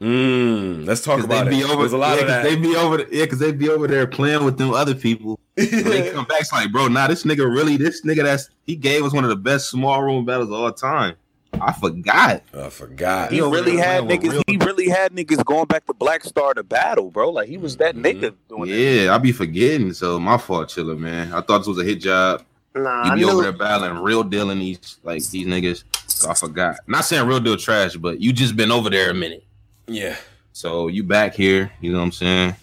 Mm, 0.00 0.86
let's 0.86 1.02
talk 1.02 1.22
about 1.22 1.46
they 1.46 1.56
it. 1.56 1.58
be 1.60 1.64
over. 1.64 1.76
There's 1.76 1.92
a 1.92 1.96
lot 1.96 2.08
yeah, 2.08 2.14
of 2.14 2.20
'cause 2.20 2.28
that. 2.28 2.42
They 2.42 2.56
be 2.56 2.76
over. 2.76 2.98
Yeah, 3.12 3.24
because 3.24 3.38
they 3.38 3.52
be 3.52 3.68
over 3.68 3.86
there 3.86 4.06
playing 4.06 4.44
with 4.44 4.58
them 4.58 4.72
other 4.74 4.94
people. 4.94 5.38
They 5.56 6.10
come 6.10 6.24
back, 6.24 6.40
it's 6.40 6.52
like, 6.52 6.72
bro, 6.72 6.88
nah, 6.88 7.06
this 7.06 7.22
nigga 7.22 7.48
really, 7.48 7.76
this 7.76 8.02
nigga 8.04 8.24
that's 8.24 8.48
he 8.64 8.74
gave 8.74 9.04
us 9.04 9.12
one 9.14 9.22
of 9.22 9.30
the 9.30 9.36
best 9.36 9.70
small 9.70 10.02
room 10.02 10.24
battles 10.24 10.48
of 10.48 10.54
all 10.54 10.72
time. 10.72 11.14
I 11.60 11.72
forgot. 11.72 12.42
I 12.52 12.68
forgot. 12.68 13.30
he 13.30 13.36
He 13.36 13.42
really 13.42 13.76
had 13.76 14.06
playing 14.06 14.22
with 14.22 14.32
niggas. 14.32 14.42
He 14.46 14.56
really 14.58 14.88
had 14.88 15.12
niggas 15.12 15.44
going 15.44 15.66
back 15.66 15.86
to 15.86 15.94
Black 15.94 16.24
Star 16.24 16.54
to 16.54 16.62
battle, 16.62 17.10
bro. 17.10 17.30
Like 17.30 17.48
he 17.48 17.56
was 17.56 17.76
that 17.78 17.94
Mhm. 17.96 18.02
nigga 18.02 18.34
doing 18.48 18.70
that. 18.70 18.76
Yeah, 18.76 19.14
I 19.14 19.18
be 19.18 19.32
forgetting. 19.32 19.92
So 19.92 20.18
my 20.18 20.36
fault, 20.38 20.68
Chilla, 20.68 20.98
man. 20.98 21.32
I 21.32 21.40
thought 21.40 21.58
this 21.58 21.66
was 21.68 21.78
a 21.78 21.84
hit 21.84 22.00
job. 22.00 22.42
Nah, 22.74 23.06
You 23.06 23.12
I 23.12 23.14
be 23.14 23.24
over 23.24 23.42
there 23.42 23.52
battling 23.52 24.02
real 24.02 24.24
deal 24.24 24.50
in 24.50 24.58
these 24.58 24.98
like 25.04 25.22
these 25.28 25.46
niggas. 25.46 25.84
So 26.08 26.30
I 26.30 26.34
forgot. 26.34 26.76
Not 26.86 27.04
saying 27.04 27.26
real 27.26 27.40
deal 27.40 27.56
trash, 27.56 27.94
but 27.96 28.20
you 28.20 28.32
just 28.32 28.56
been 28.56 28.70
over 28.72 28.90
there 28.90 29.10
a 29.10 29.14
minute. 29.14 29.44
Yeah, 29.86 30.16
So 30.52 30.88
you 30.88 31.02
back 31.04 31.34
here. 31.34 31.70
You 31.80 31.92
know 31.92 31.98
what 31.98 32.04
I'm 32.04 32.12
saying? 32.12 32.56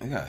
I 0.00 0.06
got. 0.06 0.28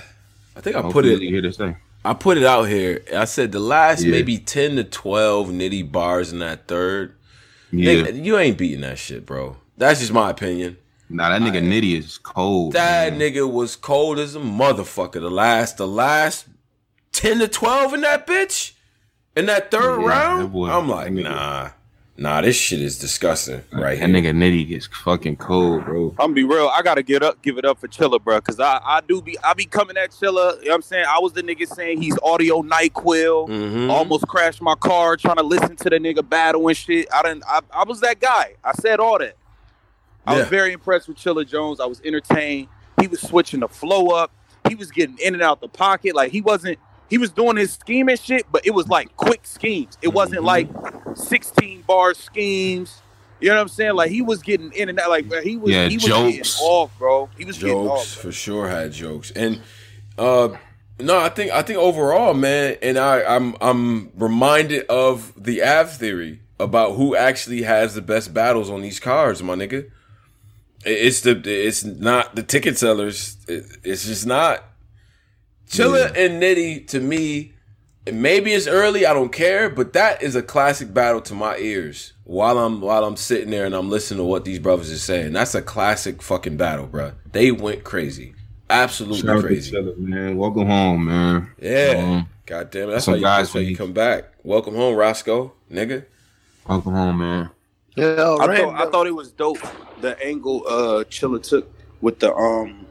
I 0.56 0.62
think 0.62 0.76
I 0.76 0.82
put 0.84 1.06
it. 1.06 1.22
you 1.22 1.30
hear 1.30 1.42
this 1.42 1.58
thing. 1.58 1.76
I 2.04 2.14
put 2.14 2.38
it 2.38 2.44
out 2.44 2.64
here. 2.64 3.02
I 3.16 3.26
said 3.26 3.52
the 3.52 3.60
last 3.60 4.04
Yeah. 4.04 4.12
maybe 4.12 4.38
ten 4.38 4.76
to 4.76 4.84
twelve 4.84 5.48
Nitty 5.50 5.92
bars 5.92 6.32
in 6.32 6.40
that 6.40 6.68
third. 6.68 7.15
Yeah. 7.78 7.94
Nigga, 8.04 8.24
you 8.24 8.38
ain't 8.38 8.58
beating 8.58 8.82
that 8.82 8.98
shit, 8.98 9.26
bro. 9.26 9.58
That's 9.78 10.00
just 10.00 10.12
my 10.14 10.30
opinion. 10.30 10.78
Nah, 11.10 11.30
that 11.30 11.42
nigga 11.42 11.62
Nitty 11.62 11.98
is 12.00 12.18
cold. 12.18 12.74
That 12.74 13.14
man. 13.14 13.20
nigga 13.22 13.50
was 13.52 13.76
cold 13.76 14.18
as 14.18 14.36
a 14.36 14.40
motherfucker. 14.40 15.14
The 15.14 15.30
last, 15.30 15.78
the 15.78 15.88
last 15.88 16.48
ten 17.12 17.40
to 17.40 17.48
twelve 17.48 17.94
in 17.94 18.02
that 18.02 18.26
bitch, 18.26 18.74
in 19.36 19.46
that 19.46 19.70
third 19.70 20.02
Yeah, 20.02 20.08
that 20.08 20.16
round. 20.38 20.52
boy- 20.54 20.70
I'm 20.70 20.90
like, 20.90 21.12
nah, 21.12 21.70
nah. 22.18 22.42
This 22.42 22.56
shit 22.56 22.82
is 22.82 22.98
disgusting, 23.00 23.62
right 23.72 24.00
That 24.00 24.08
here. 24.10 24.16
nigga 24.22 24.32
Nitty 24.36 24.68
gets 24.70 24.88
fucking 24.88 25.38
cold, 25.38 25.86
bro. 25.86 26.10
I'm 26.12 26.16
gonna 26.18 26.34
be 26.34 26.44
real. 26.44 26.68
I 26.68 26.82
gotta 26.82 27.04
get 27.04 27.24
up, 27.24 27.42
give 27.42 27.58
it 27.58 27.66
up 27.66 27.80
for 27.80 27.88
Chilla, 27.88 28.24
bro, 28.24 28.38
because 28.38 28.60
I, 28.60 28.80
I 28.84 29.02
do 29.08 29.22
be 29.22 29.38
I 29.44 29.54
be 29.54 29.66
coming 29.66 29.98
at 29.98 30.12
Chilla. 30.12 30.58
You 30.60 30.66
know 30.66 30.70
what 30.72 30.76
I'm 30.76 30.82
saying? 30.82 31.06
I 31.08 31.20
was 31.20 31.34
the 31.34 31.44
nigga 31.44 31.68
saying 31.68 32.02
he's 32.02 32.18
audio 32.24 32.62
Nyquil. 32.62 33.48
Mhm. 33.50 33.90
Almost 33.92 34.28
crashed 34.28 34.62
my 34.62 34.76
car 34.76 35.18
trying 35.18 35.38
to 35.38 35.44
listen 35.44 35.76
to 35.78 35.90
the 35.90 35.98
nigga 35.98 36.28
battle 36.28 36.68
and 36.68 36.76
shit. 36.78 37.08
I 37.14 37.22
didn't. 37.24 37.44
I, 37.48 37.60
I 37.74 37.84
was 37.84 38.00
that 38.02 38.20
guy. 38.20 38.56
I 38.64 38.74
said 38.74 39.00
all 39.00 39.20
that. 39.20 39.36
I 40.28 40.38
was 40.38 40.48
very 40.48 40.74
impressed 40.74 41.08
with 41.08 41.18
Chilla 41.18 41.48
Jones. 41.48 41.80
I 41.80 41.86
was 41.86 42.02
entertained. 42.04 42.68
He 43.00 43.08
was 43.08 43.22
switching 43.22 43.60
the 43.60 43.68
flow 43.68 44.08
up. 44.08 44.32
He 44.68 44.74
was 44.74 44.90
getting 44.90 45.18
in 45.20 45.36
and 45.36 45.44
out 45.44 45.62
the 45.62 45.68
pocket. 45.68 46.16
Like 46.16 46.32
he 46.32 46.42
wasn't. 46.42 46.80
He 47.10 47.18
was 47.18 47.30
doing 47.30 47.58
his 47.58 47.74
scheme 47.74 48.10
and 48.10 48.20
shit, 48.20 48.46
but 48.52 48.66
it 48.66 48.72
was 48.72 48.88
like 48.88 49.16
quick 49.16 49.42
schemes. 49.44 49.98
It 50.02 50.10
wasn't 50.10 50.42
Mhm. 50.42 50.46
like 50.46 50.68
16 51.18 51.84
bar 51.88 52.14
schemes. 52.14 53.02
You 53.40 53.50
know 53.50 53.56
what 53.56 53.62
I'm 53.62 53.68
saying? 53.68 53.96
Like 53.96 54.12
he 54.12 54.22
was 54.22 54.42
getting 54.42 54.72
in 54.74 54.90
and 54.90 55.00
out. 55.00 55.10
Like 55.10 55.32
he 55.44 55.56
was. 55.58 55.72
Yeah, 55.72 55.88
he 55.88 55.98
was 55.98 56.06
jokes. 56.06 56.38
getting 56.38 56.68
off, 56.68 56.98
bro. 56.98 57.30
He 57.38 57.46
was 57.46 57.58
getting 57.58 57.74
jokes 57.86 58.16
off. 58.16 58.22
for 58.22 58.32
sure 58.32 58.68
had 58.70 58.92
jokes 58.94 59.32
and 59.32 59.62
uh 60.18 60.50
no 60.98 61.20
i 61.20 61.28
think 61.28 61.52
i 61.52 61.62
think 61.62 61.78
overall 61.78 62.34
man 62.34 62.78
and 62.82 62.98
i 62.98 63.22
i'm 63.36 63.54
i'm 63.60 64.10
reminded 64.16 64.86
of 64.88 65.34
the 65.36 65.62
av 65.62 65.92
theory 65.92 66.40
about 66.58 66.94
who 66.96 67.14
actually 67.18 67.64
has 67.64 67.96
the 67.96 68.02
best 68.02 68.34
battles 68.34 68.70
on 68.70 68.82
these 68.82 68.98
cards 68.98 69.44
my 69.44 69.56
nigga 69.56 69.90
it's 70.86 71.20
the 71.20 71.32
it's 71.46 71.84
not 71.84 72.34
the 72.36 72.44
ticket 72.44 72.78
sellers 72.78 73.36
It- 73.50 73.66
it's 73.84 74.06
just 74.06 74.26
not 74.26 74.64
chilla 75.68 76.08
and 76.16 76.42
nitty 76.42 76.88
to 76.88 77.00
me 77.00 77.54
maybe 78.12 78.52
it's 78.54 78.68
early 78.68 79.06
i 79.06 79.14
don't 79.14 79.32
care 79.32 79.70
but 79.70 79.94
that 79.94 80.22
is 80.22 80.36
a 80.36 80.44
classic 80.44 80.94
battle 80.94 81.22
to 81.22 81.34
my 81.34 81.58
ears 81.58 82.14
while 82.24 82.58
i'm 82.60 82.82
while 82.82 83.04
i'm 83.04 83.16
sitting 83.18 83.50
there 83.50 83.66
and 83.66 83.74
i'm 83.76 83.90
listening 83.90 84.20
to 84.20 84.24
what 84.24 84.46
these 84.46 84.60
brothers 84.60 84.92
are 84.92 84.98
saying 84.98 85.34
that's 85.34 85.56
a 85.56 85.62
classic 85.62 86.22
fucking 86.22 86.58
battle 86.58 86.86
bro. 86.88 87.12
they 87.32 87.52
went 87.52 87.84
crazy 87.84 88.34
absolutely 88.70 89.20
Shout 89.22 89.38
out 89.38 89.42
to 89.42 89.48
crazy 89.48 89.72
Chilla, 89.72 89.98
man. 89.98 90.38
Welcome 90.38 90.68
home, 90.68 91.06
man. 91.06 91.52
yeah 91.60 91.96
Um, 91.98 92.30
god 92.46 92.70
damn 92.72 92.90
it 92.90 92.92
that's 92.94 93.06
some 93.06 93.14
how 93.14 93.18
you, 93.18 93.24
guys 93.24 93.48
that's 93.48 93.54
how 93.54 93.60
you 93.60 93.76
come 93.76 93.94
back 93.94 94.26
welcome 94.44 94.76
home 94.76 94.96
roscoe 94.96 95.52
nigga 95.72 96.06
welcome 96.68 96.94
home, 96.94 97.18
man. 97.20 97.50
Yeah, 97.96 98.06
I 98.40 98.46
Rand- 98.48 98.62
thought 98.64 98.88
I 98.88 98.92
thought 98.92 99.08
it 99.08 99.16
was 99.16 99.32
dope 99.32 99.58
the 100.02 100.22
angle 100.24 100.64
uh 100.68 101.04
Chilla 101.06 101.42
took 101.42 101.72
with 102.02 102.20
the 102.20 102.36
um. 102.36 102.85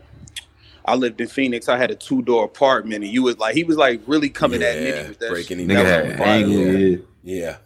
I 0.84 0.94
lived 0.96 1.20
in 1.20 1.28
Phoenix. 1.28 1.68
I 1.68 1.76
had 1.78 1.90
a 1.90 1.94
two 1.94 2.22
door 2.22 2.44
apartment, 2.44 3.04
and 3.04 3.12
you 3.12 3.22
was 3.22 3.38
like, 3.38 3.54
he 3.54 3.64
was 3.64 3.76
like 3.76 4.02
really 4.06 4.28
coming 4.28 4.62
at 4.62 4.76
Yeah, 4.76 4.82
Nitty 5.04 5.08
with 5.08 5.18
that 5.20 5.30
breaking 5.30 5.58
shit. 5.58 5.70
him 5.70 5.76
Nigga 5.76 5.84
That 5.84 6.08
That 6.18 6.18
had 6.18 6.28
angle. 6.28 6.52
yeah. 6.52 6.96
Yeah. 7.22 7.56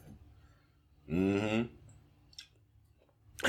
yeah 1.09 1.15
mm-hmm 1.15 1.63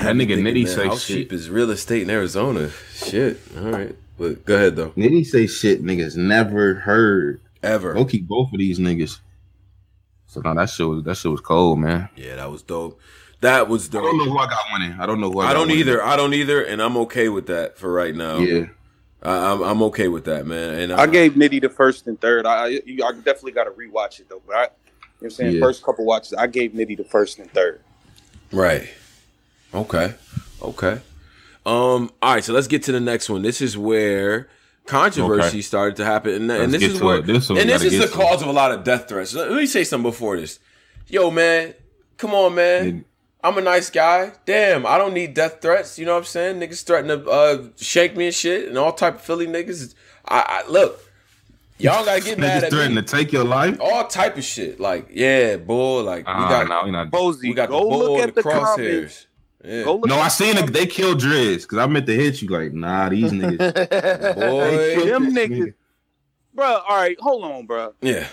That 0.04 0.14
nigga 0.16 0.38
Nitty 0.40 0.66
say 0.68 0.86
how 0.86 0.96
shit. 0.96 1.16
cheap 1.16 1.32
is 1.32 1.50
real 1.50 1.70
estate 1.70 2.02
in 2.02 2.10
arizona 2.10 2.70
shit 2.94 3.38
all 3.58 3.64
right 3.70 3.94
but 4.18 4.44
go 4.44 4.54
ahead 4.56 4.76
though 4.76 4.90
Nitty 4.90 5.24
say 5.26 5.46
shit 5.46 5.82
niggas 5.82 6.16
never 6.16 6.74
heard. 6.74 7.40
ever 7.62 7.94
Go 7.94 8.04
keep 8.04 8.26
both 8.26 8.52
of 8.52 8.58
these 8.58 8.78
niggas. 8.78 9.18
So 10.26 10.40
no, 10.40 10.54
that 10.54 10.70
shit 10.70 10.86
was 10.86 11.04
that 11.04 11.16
shit 11.16 11.30
was 11.30 11.40
cold, 11.40 11.78
man. 11.80 12.08
yeah 12.16 12.36
that 12.36 12.50
was 12.50 12.62
dope 12.62 12.98
that 13.40 13.68
was 13.68 13.88
dope. 13.88 14.02
I 14.02 14.06
don't 14.06 14.18
know 14.18 14.24
who 14.32 14.38
I 14.38 14.46
got 14.46 14.58
winning. 14.72 15.00
I 15.00 15.06
don't 15.06 15.18
know 15.18 15.30
who 15.30 15.40
I, 15.40 15.44
I 15.44 15.46
got 15.48 15.52
don't 15.54 15.68
winning. 15.68 15.78
either. 15.80 16.02
I 16.04 16.14
don't 16.16 16.34
either, 16.34 16.62
and 16.62 16.82
I'm 16.82 16.94
okay 16.98 17.30
with 17.30 17.46
that 17.46 17.78
for 17.78 17.90
right 17.90 18.14
now. 18.14 18.36
Yeah. 18.36 18.66
I, 19.22 19.52
I'm 19.52 19.62
I'm 19.62 19.82
okay 19.84 20.08
with 20.08 20.24
that, 20.24 20.46
man. 20.46 20.78
And 20.78 20.92
I 20.92 21.06
gave 21.06 21.32
Nitty 21.34 21.60
the 21.60 21.68
first 21.68 22.06
and 22.06 22.20
third. 22.20 22.46
I 22.46 22.66
I, 22.66 23.12
definitely 23.22 23.52
got 23.52 23.64
to 23.64 23.70
rewatch 23.70 24.20
it 24.20 24.28
though. 24.28 24.42
But 24.46 24.56
I, 24.56 24.62
you 24.62 24.66
know 24.66 24.70
what 25.18 25.24
I'm 25.26 25.30
saying 25.30 25.54
Yeah. 25.54 25.60
first 25.60 25.82
couple 25.82 26.04
watches, 26.04 26.32
I 26.34 26.46
gave 26.46 26.72
Nitty 26.72 26.96
the 26.96 27.04
first 27.04 27.38
and 27.38 27.50
third. 27.52 27.80
right. 28.52 28.88
Okay, 29.72 30.14
okay. 30.62 31.00
Um. 31.66 32.10
All 32.22 32.34
right. 32.34 32.42
So 32.44 32.52
let's 32.52 32.66
get 32.66 32.82
to 32.84 32.92
the 32.92 33.00
next 33.00 33.28
one. 33.30 33.42
This 33.42 33.60
is 33.60 33.76
where 33.78 34.48
controversy 34.86 35.58
Okay. 35.58 35.60
started 35.60 35.96
to 35.96 36.04
happen, 36.04 36.32
and, 36.34 36.50
and 36.50 36.72
this 36.72 36.82
is 36.82 36.98
to 36.98 37.04
where 37.04 37.18
it. 37.18 37.26
This 37.26 37.50
and 37.50 37.68
this 37.68 37.84
is 37.84 37.92
the 37.92 37.98
get 38.06 38.12
to. 38.12 38.18
cause 38.18 38.42
of 38.42 38.48
a 38.48 38.52
lot 38.52 38.72
of 38.72 38.82
death 38.82 39.08
threats. 39.08 39.34
Let 39.34 39.52
me 39.52 39.66
say 39.66 39.84
something 39.84 40.10
before 40.10 40.36
this. 40.40 40.58
Yo, 41.06 41.30
man, 41.30 41.74
come 42.16 42.32
on, 42.34 42.54
man. 42.54 43.04
I'm 43.42 43.56
a 43.56 43.60
nice 43.62 43.88
guy. 43.90 44.32
Damn, 44.44 44.84
I 44.86 44.98
don't 44.98 45.14
need 45.14 45.34
death 45.34 45.60
threats. 45.62 45.98
You 45.98 46.06
know 46.06 46.12
what 46.12 46.18
I'm 46.20 46.24
saying? 46.24 46.60
Niggas 46.60 46.84
threatening 46.84 47.24
to 47.24 47.30
uh, 47.30 47.64
shake 47.76 48.16
me 48.16 48.26
and 48.26 48.34
shit, 48.34 48.68
and 48.68 48.76
all 48.78 48.92
type 48.92 49.16
of 49.16 49.20
Philly 49.22 49.46
niggas. 49.46 49.94
I, 50.28 50.62
I 50.64 50.70
look, 50.70 51.00
y'all 51.78 52.04
gotta 52.04 52.20
get 52.20 52.38
mad 52.38 52.62
Niggas 52.62 52.64
at 52.66 52.70
threatening 52.70 52.96
me. 52.96 53.02
to 53.02 53.08
take 53.08 53.32
your 53.32 53.44
life. 53.44 53.78
All 53.80 54.06
type 54.06 54.36
of 54.36 54.44
shit. 54.44 54.78
Like, 54.78 55.08
yeah, 55.10 55.56
bull. 55.56 56.02
Like 56.02 56.26
we 56.26 56.32
Ah, 56.32 56.48
got, 56.48 56.68
no, 56.68 56.82
we 56.84 56.90
not. 56.90 57.10
Bozy, 57.10 57.42
we 57.44 57.54
got 57.54 57.70
the 57.70 57.78
go 57.78 57.88
bull 57.88 57.98
look 57.98 58.20
and 58.20 58.28
at 58.28 58.34
the 58.34 58.42
the 58.42 58.50
comments. 58.50 58.78
crosshairs. 58.82 59.26
Yeah. 59.62 59.84
No, 60.06 60.16
I 60.20 60.28
seen 60.28 60.50
it. 60.50 60.54
comments. 60.56 60.72
They 60.78 60.86
killed 60.86 61.20
Driz 61.20 61.62
because 61.62 61.78
I 61.78 61.86
meant 61.86 62.06
to 62.06 62.14
hit 62.14 62.40
you. 62.42 62.48
Like, 62.48 62.72
nah, 62.72 63.08
these 63.08 63.32
niggas. 63.32 64.34
Boy. 64.34 65.06
Them 65.06 65.32
this 65.32 65.48
niggas- 65.48 65.74
Bruh, 66.56 66.82
all 66.88 66.96
right, 66.96 67.16
hold 67.20 67.44
on, 67.44 67.64
bro. 67.66 67.94
Yeah, 68.02 68.26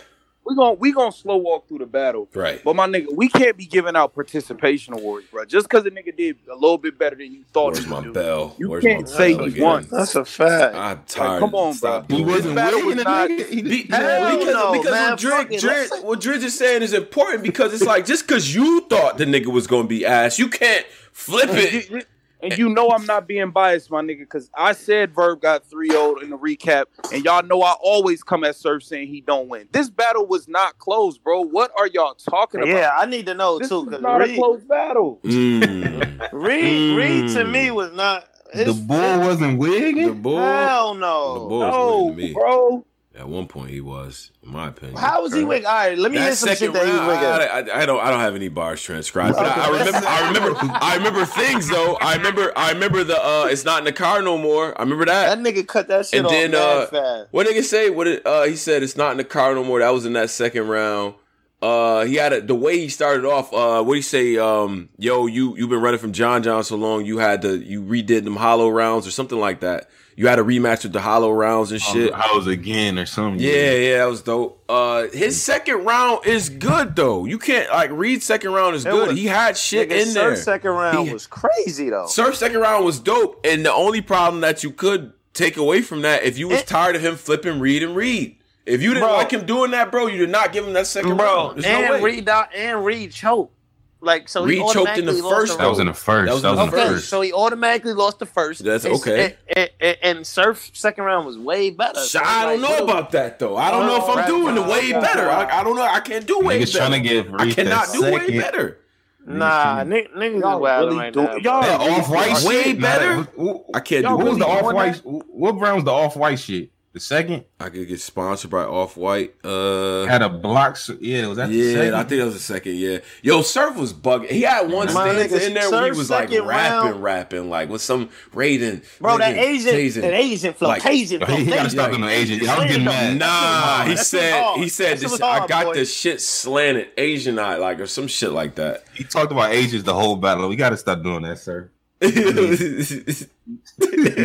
We 0.48 0.56
gon' 0.56 0.78
we 0.80 0.92
gonna 0.94 1.12
slow 1.12 1.38
walk 1.38 1.68
through 1.68 1.80
the 1.80 1.86
battle. 1.86 2.30
right. 2.34 2.62
But 2.64 2.76
my 2.76 2.88
nigga, 2.88 3.08
we 3.14 3.28
can't 3.28 3.58
be 3.58 3.66
giving 3.66 3.96
out 3.98 4.16
participation 4.16 4.94
awards, 4.94 5.28
bro. 5.30 5.44
Just 5.46 5.68
because 5.70 5.86
a 5.86 5.92
nigga 5.92 6.16
did 6.16 6.38
a 6.50 6.54
little 6.56 6.78
bit 6.78 6.98
better 6.98 7.16
than 7.18 7.34
you 7.34 7.44
thought 7.52 7.74
Where's 7.74 7.84
he 7.84 7.90
my 7.90 7.98
would 7.98 8.06
do. 8.06 8.14
bell? 8.14 8.56
You 8.58 8.70
Where's 8.70 8.84
can't 8.84 9.02
my 9.04 9.12
say 9.18 9.34
bell 9.36 9.44
he 9.46 9.52
again? 9.52 9.64
won. 9.64 9.88
That's 9.92 10.16
a 10.16 10.24
fact. 10.26 10.76
I'm 10.76 11.04
tired. 11.06 11.40
come 11.42 11.54
on, 11.56 11.74
Stop 11.74 12.08
bro. 12.08 12.18
He 12.18 12.24
wasn't 12.24 12.44
This 12.46 12.54
battle 12.56 12.80
winning, 12.80 12.96
was 12.98 13.06
not- 13.06 13.30
nigga. 13.30 13.50
He, 13.50 13.62
he, 13.62 13.88
Hell 13.90 14.38
because, 14.40 14.54
no, 14.54 14.72
because 14.72 14.92
man, 14.92 15.10
what, 15.12 15.20
fuck 15.22 15.48
Dre, 15.48 15.56
it, 15.56 15.60
Dre, 15.62 15.88
what 16.02 16.22
Dridge 16.22 16.44
is 16.44 16.58
saying 16.58 16.82
is 16.82 16.94
important 16.94 17.44
because 17.44 17.74
it's 17.74 17.84
like 17.84 18.06
just 18.06 18.26
because 18.28 18.56
you 18.56 18.82
thought 18.90 19.18
the 19.18 19.26
nigga 19.26 19.48
was 19.48 19.68
gonna 19.68 19.88
be 19.88 20.06
ass, 20.06 20.40
you 20.40 20.48
can't 20.50 20.86
flip 21.12 21.50
it. 21.52 22.08
You- 22.42 22.50
And 22.50 22.58
you 22.58 22.70
know 22.70 22.90
I'm 22.90 23.06
not 23.06 23.28
being 23.28 23.52
biased, 23.52 23.90
my 23.90 24.02
nigga, 24.02 24.20
because 24.20 24.50
I 24.56 24.74
said 24.74 25.14
Verb 25.16 25.42
got 25.42 25.66
3 25.66 25.90
0 25.90 26.16
in 26.18 26.30
the 26.30 26.38
recap, 26.38 26.86
and 27.12 27.24
y'all 27.26 27.44
know 27.44 27.62
I 27.64 27.76
always 27.82 28.24
come 28.24 28.44
at 28.44 28.56
Surf 28.56 28.84
saying 28.84 29.08
he 29.08 29.22
don't 29.22 29.48
win. 29.50 29.68
This 29.72 29.90
battle 29.90 30.26
was 30.28 30.48
not 30.48 30.78
close, 30.78 31.18
bro. 31.18 31.42
What 31.42 31.72
are 31.78 31.88
y'all 31.88 32.14
talking 32.16 32.62
about? 32.62 32.70
Yeah, 32.74 32.92
I 32.96 33.06
need 33.06 33.26
to 33.28 33.34
know 33.34 33.60
this 33.60 33.70
too. 33.70 33.80
is 33.80 33.86
Because 33.86 34.02
not 34.02 34.22
a 34.22 34.36
close 34.36 34.64
battle. 34.64 35.20
Mm. 35.24 36.30
Reed, 36.32 36.98
Reed 36.98 37.30
to 37.36 37.44
me 37.46 37.72
was 37.72 37.92
not. 37.94 38.26
the 38.54 38.62
it's- 38.62 38.80
bull 38.80 39.20
wasn't 39.20 39.54
the 39.54 39.58
wigging. 39.58 40.22
bull, 40.22 40.38
Hell 40.40 40.94
the 40.94 41.00
no. 41.00 41.48
bull 41.50 41.60
was 41.60 41.72
No, 41.74 42.04
winning 42.06 42.18
me. 42.18 42.34
bro. 42.34 42.86
At 43.18 43.28
one 43.28 43.48
point, 43.48 43.72
he 43.72 43.82
was, 43.82 44.32
in 44.44 44.52
my 44.52 44.68
opinion. 44.68 44.98
How 44.98 45.24
was 45.24 45.34
he 45.34 45.44
wigging? 45.44 45.66
All 45.66 45.74
right, 45.74 45.98
let 45.98 46.12
me 46.12 46.20
hear 46.20 46.36
some 46.36 46.56
shit 46.56 46.72
that 46.72 46.86
he 46.86 46.92
was. 46.92 47.02
I, 47.02 47.82
I, 47.82 47.86
don't, 47.88 48.00
I 48.00 48.12
don't 48.12 48.20
have 48.20 48.36
any 48.36 48.48
bars 48.48 48.82
transcribed. 48.84 49.36
But 49.36 49.48
I, 49.48 49.66
I 49.66 49.70
remember, 49.70 50.08
I 50.08 50.28
remember, 50.28 50.60
I 50.82 50.96
remember 50.98 51.26
things 51.26 51.68
though. 51.68 51.96
I 52.00 52.16
remember, 52.16 52.52
I 52.56 52.72
remember 52.74 53.04
the. 53.04 53.18
uh 53.20 53.48
It's 53.50 53.66
not 53.66 53.80
in 53.80 53.86
the 53.86 53.92
car 53.92 54.22
no 54.22 54.38
more. 54.38 54.78
I 54.78 54.84
remember 54.84 55.06
that. 55.06 55.36
That 55.36 55.56
nigga 55.56 55.68
cut 55.68 55.88
that 55.88 56.06
shit 56.06 56.20
And 56.20 56.28
off 56.28 56.32
then, 56.32 56.54
uh, 56.56 56.86
fast. 56.86 57.28
What 57.32 57.48
nigga 57.48 57.64
say? 57.64 57.90
What 57.90 58.06
it, 58.08 58.26
uh, 58.26 58.44
he 58.44 58.56
said? 58.56 58.84
It's 58.84 58.96
not 58.96 59.12
in 59.12 59.18
the 59.18 59.24
car 59.24 59.56
no 59.56 59.64
more. 59.64 59.80
That 59.80 59.90
was 59.90 60.06
in 60.06 60.14
that 60.14 60.30
second 60.30 60.68
round. 60.68 61.16
Uh, 61.60 62.06
he 62.06 62.16
had 62.16 62.34
a, 62.34 62.42
the 62.42 62.54
way 62.54 62.78
he 62.78 62.88
started 62.88 63.26
off. 63.26 63.52
Uh, 63.52 63.84
what 63.84 63.96
he 63.96 64.04
say? 64.04 64.38
Um, 64.38 64.90
yo, 65.00 65.26
you 65.26 65.58
you've 65.58 65.72
been 65.72 65.82
running 65.82 66.00
from 66.00 66.12
John 66.14 66.44
John 66.44 66.64
so 66.64 66.76
long. 66.76 67.04
You 67.04 67.18
had 67.18 67.42
to 67.42 67.58
you 67.58 67.82
redid 67.82 68.26
them 68.26 68.36
hollow 68.36 68.70
rounds 68.70 69.08
or 69.08 69.12
something 69.12 69.40
like 69.40 69.62
that. 69.62 69.90
You 70.20 70.26
had 70.28 70.40
a 70.40 70.42
rematch 70.42 70.82
with 70.82 70.94
the 70.94 71.00
hollow 71.02 71.32
rounds 71.32 71.72
and 71.72 71.80
shit. 71.80 72.12
I 72.12 72.34
was 72.36 72.48
again 72.48 72.98
or 72.98 73.06
something. 73.06 73.40
Yeah, 73.40 73.72
yeah, 73.74 73.98
that 74.00 74.06
was 74.10 74.24
dope. 74.24 74.64
Uh, 74.68 75.04
his 75.14 75.40
second 75.40 75.86
round 75.86 76.26
is 76.26 76.50
good 76.50 76.96
though. 76.96 77.26
You 77.26 77.38
can't 77.38 77.70
like 77.70 77.92
Reed's 77.92 78.26
second 78.26 78.52
round 78.52 78.76
is 78.76 78.84
It 78.84 78.90
good. 78.90 79.10
was- 79.10 79.18
he 79.18 79.26
had 79.28 79.56
shit 79.56 79.90
Nigga, 79.90 80.08
in 80.08 80.14
there. 80.16 80.36
Second 80.36 80.72
round 80.72 81.08
He- 81.08 81.14
was 81.14 81.28
crazy 81.28 81.92
though. 81.92 82.08
Surf's 82.08 82.40
second 82.40 82.60
round 82.60 82.84
was 82.84 83.00
dope, 83.00 83.46
and 83.46 83.64
the 83.64 83.72
only 83.72 84.02
problem 84.02 84.42
that 84.42 84.64
you 84.64 84.72
could 84.72 85.14
take 85.36 85.56
away 85.56 85.84
from 85.84 86.02
that, 86.02 86.24
if 86.24 86.40
you 86.40 86.48
was 86.48 86.62
It- 86.62 86.68
tired 86.68 86.96
of 86.96 87.04
him 87.04 87.16
flipping 87.16 87.60
Reed 87.60 87.84
and 87.84 87.96
Reed, 87.96 88.38
if 88.66 88.82
you 88.82 88.96
didn't 88.96 89.08
Bro. 89.08 89.18
like 89.18 89.30
him 89.32 89.46
doing 89.46 89.70
that, 89.70 89.92
bro, 89.92 90.08
you 90.08 90.18
did 90.18 90.32
not 90.32 90.52
give 90.52 90.66
him 90.66 90.74
that 90.74 90.88
second 90.88 91.16
Bro, 91.18 91.26
round. 91.26 91.58
There's 91.62 91.66
and 91.68 91.86
no 91.86 91.94
way. 91.94 92.02
Reed 92.02 92.28
and 92.56 92.84
Reed 92.84 93.12
choked. 93.12 93.54
Like 94.00 94.30
so, 94.30 94.46
he 94.46 94.58
choked 94.58 94.76
in 94.98 95.06
the 95.06 95.12
automatically 95.12 95.22
lost 95.22 95.36
first 95.36 95.52
the 95.54 95.58
That 95.64 95.70
was 95.70 95.80
in 95.80 95.88
the 95.88 95.94
first. 95.94 96.26
That 96.28 96.34
was 96.34 96.42
That 96.44 96.50
in 96.52 96.56
was, 96.58 96.60
the 96.60 96.64
in 96.66 96.70
the 96.72 96.78
Okay, 96.86 96.94
first. 96.96 97.10
so 97.10 97.22
he 97.22 97.34
automatically 97.34 97.94
lost 97.94 98.20
the 98.20 98.26
first. 98.28 98.64
That's 98.64 98.86
And- 98.86 98.94
okay. 98.96 99.36
And, 99.56 99.70
and, 99.80 99.98
and 100.04 100.28
Surf 100.28 100.70
second 100.74 101.04
round 101.04 101.26
was 101.26 101.38
way 101.38 101.72
better. 101.72 102.00
Sh- 102.06 102.16
I 102.24 102.46
don't 102.46 102.62
know 102.62 102.78
about 102.84 103.12
that 103.14 103.40
though. 103.40 103.58
I 103.58 103.72
don't 103.72 103.88
know 103.88 103.98
if 103.98 104.04
I'm 104.08 104.18
Right, 104.18 104.28
doing 104.28 104.54
the 104.56 104.62
right, 104.62 104.70
way 104.70 104.92
right, 104.92 105.02
better. 105.02 105.30
I, 105.30 105.62
I 105.62 105.64
don't 105.64 105.76
know. 105.76 105.82
I 105.82 106.00
can't 106.00 106.28
do 106.28 106.40
way 106.42 106.60
Niggas 106.60 106.74
better. 106.74 106.78
trying 106.78 106.92
to 107.04 107.10
give 107.10 107.34
I 107.34 107.52
cannot 107.52 107.88
that 107.88 107.94
do 107.94 108.02
way 108.04 108.38
better. 108.40 108.80
Nah, 109.26 109.84
niggas, 109.84 110.16
niggas 110.16 110.40
Y'all 110.42 110.66
is 110.66 110.86
really 110.86 110.98
right 110.98 111.14
do- 111.14 111.24
now. 111.24 111.36
y'all- 111.36 111.42
bro. 111.42 111.62
That 111.62 111.82
off 111.82 112.10
white 112.10 112.44
Way 112.44 112.64
shit. 112.64 112.80
better? 112.80 113.28
Nah, 113.36 113.58
I 113.74 113.80
can't 113.82 114.06
do 114.06 114.16
What 114.16 114.26
was 114.28 114.38
the 114.38 114.48
off 114.48 114.74
white? 114.74 114.96
What 115.04 115.58
brand 115.58 115.76
was 115.76 115.84
the 115.86 115.92
off 115.92 116.16
white 116.16 116.40
shit? 116.40 116.70
The 116.98 117.02
second 117.02 117.44
I 117.60 117.70
could 117.70 117.88
get 117.88 118.02
sponsored 118.02 118.50
by 118.50 118.64
Off 118.64 118.98
White. 118.98 119.36
Uh, 119.46 120.06
had 120.08 120.24
a 120.24 120.30
block. 120.30 120.72
s- 120.72 120.90
Yeah, 121.00 121.28
was 121.28 121.38
that 121.38 121.50
the 121.50 121.56
yeah, 121.56 121.74
second? 121.76 121.94
I 121.94 122.00
think 122.06 122.20
that 122.22 122.26
was 122.26 122.34
the 122.34 122.40
second. 122.40 122.74
Yeah, 122.76 122.98
yo, 123.22 123.44
Surf 123.44 123.76
was 123.78 123.94
bugging. 123.94 124.32
He 124.32 124.42
had 124.42 124.72
one 124.72 124.92
My 124.92 125.12
stanza 125.14 125.38
nigga, 125.38 125.48
in 125.48 125.54
there 125.54 125.70
where 125.70 125.86
he 125.86 125.92
was 125.92 126.10
like 126.10 126.30
second 126.30 126.48
rapping, 126.48 126.90
round- 126.90 127.04
rapping, 127.04 127.50
like 127.52 127.70
with 127.70 127.84
some 127.84 128.10
Raiden. 128.34 128.84
Bro, 129.00 129.20
that 129.20 129.38
Asian, 129.38 129.74
Tazen. 129.76 130.02
that 130.02 130.14
Asian 130.16 130.54
flow, 130.56 130.70
Like- 130.70 130.86
Asian 130.88 131.24
flow, 131.24 131.36
he 131.36 131.46
gotta 131.46 131.58
Asian. 131.60 131.70
stop 131.70 131.90
doing 131.92 132.02
the 132.02 132.08
Asian. 132.10 132.40
Yeah, 132.44 132.56
I 132.56 132.58
was 132.58 132.68
getting 132.68 132.86
mad. 132.86 133.18
Nah, 133.20 133.86
he 133.86 133.96
said 133.96 134.56
he 134.58 134.68
said 134.68 134.98
this. 134.98 135.12
was 135.12 135.22
I 135.22 135.46
got 135.46 135.66
boy. 135.66 135.74
this 135.76 135.94
shit 135.96 136.20
slanted 136.20 136.88
Asian 136.98 137.38
eye, 137.38 137.58
like 137.58 137.80
or 137.80 137.86
some 137.86 138.08
shit 138.08 138.32
like 138.32 138.56
that. 138.56 138.86
He 138.96 139.04
talked 139.04 139.32
about 139.32 139.52
Asians 139.52 139.84
the 139.84 139.94
whole 139.94 140.16
battle. 140.16 140.50
We 140.50 140.56
got 140.56 140.72
to 140.72 140.78
stop 140.78 141.04
doing 141.04 141.22
that, 141.22 141.38
sir. 141.38 141.70
You 142.02 142.34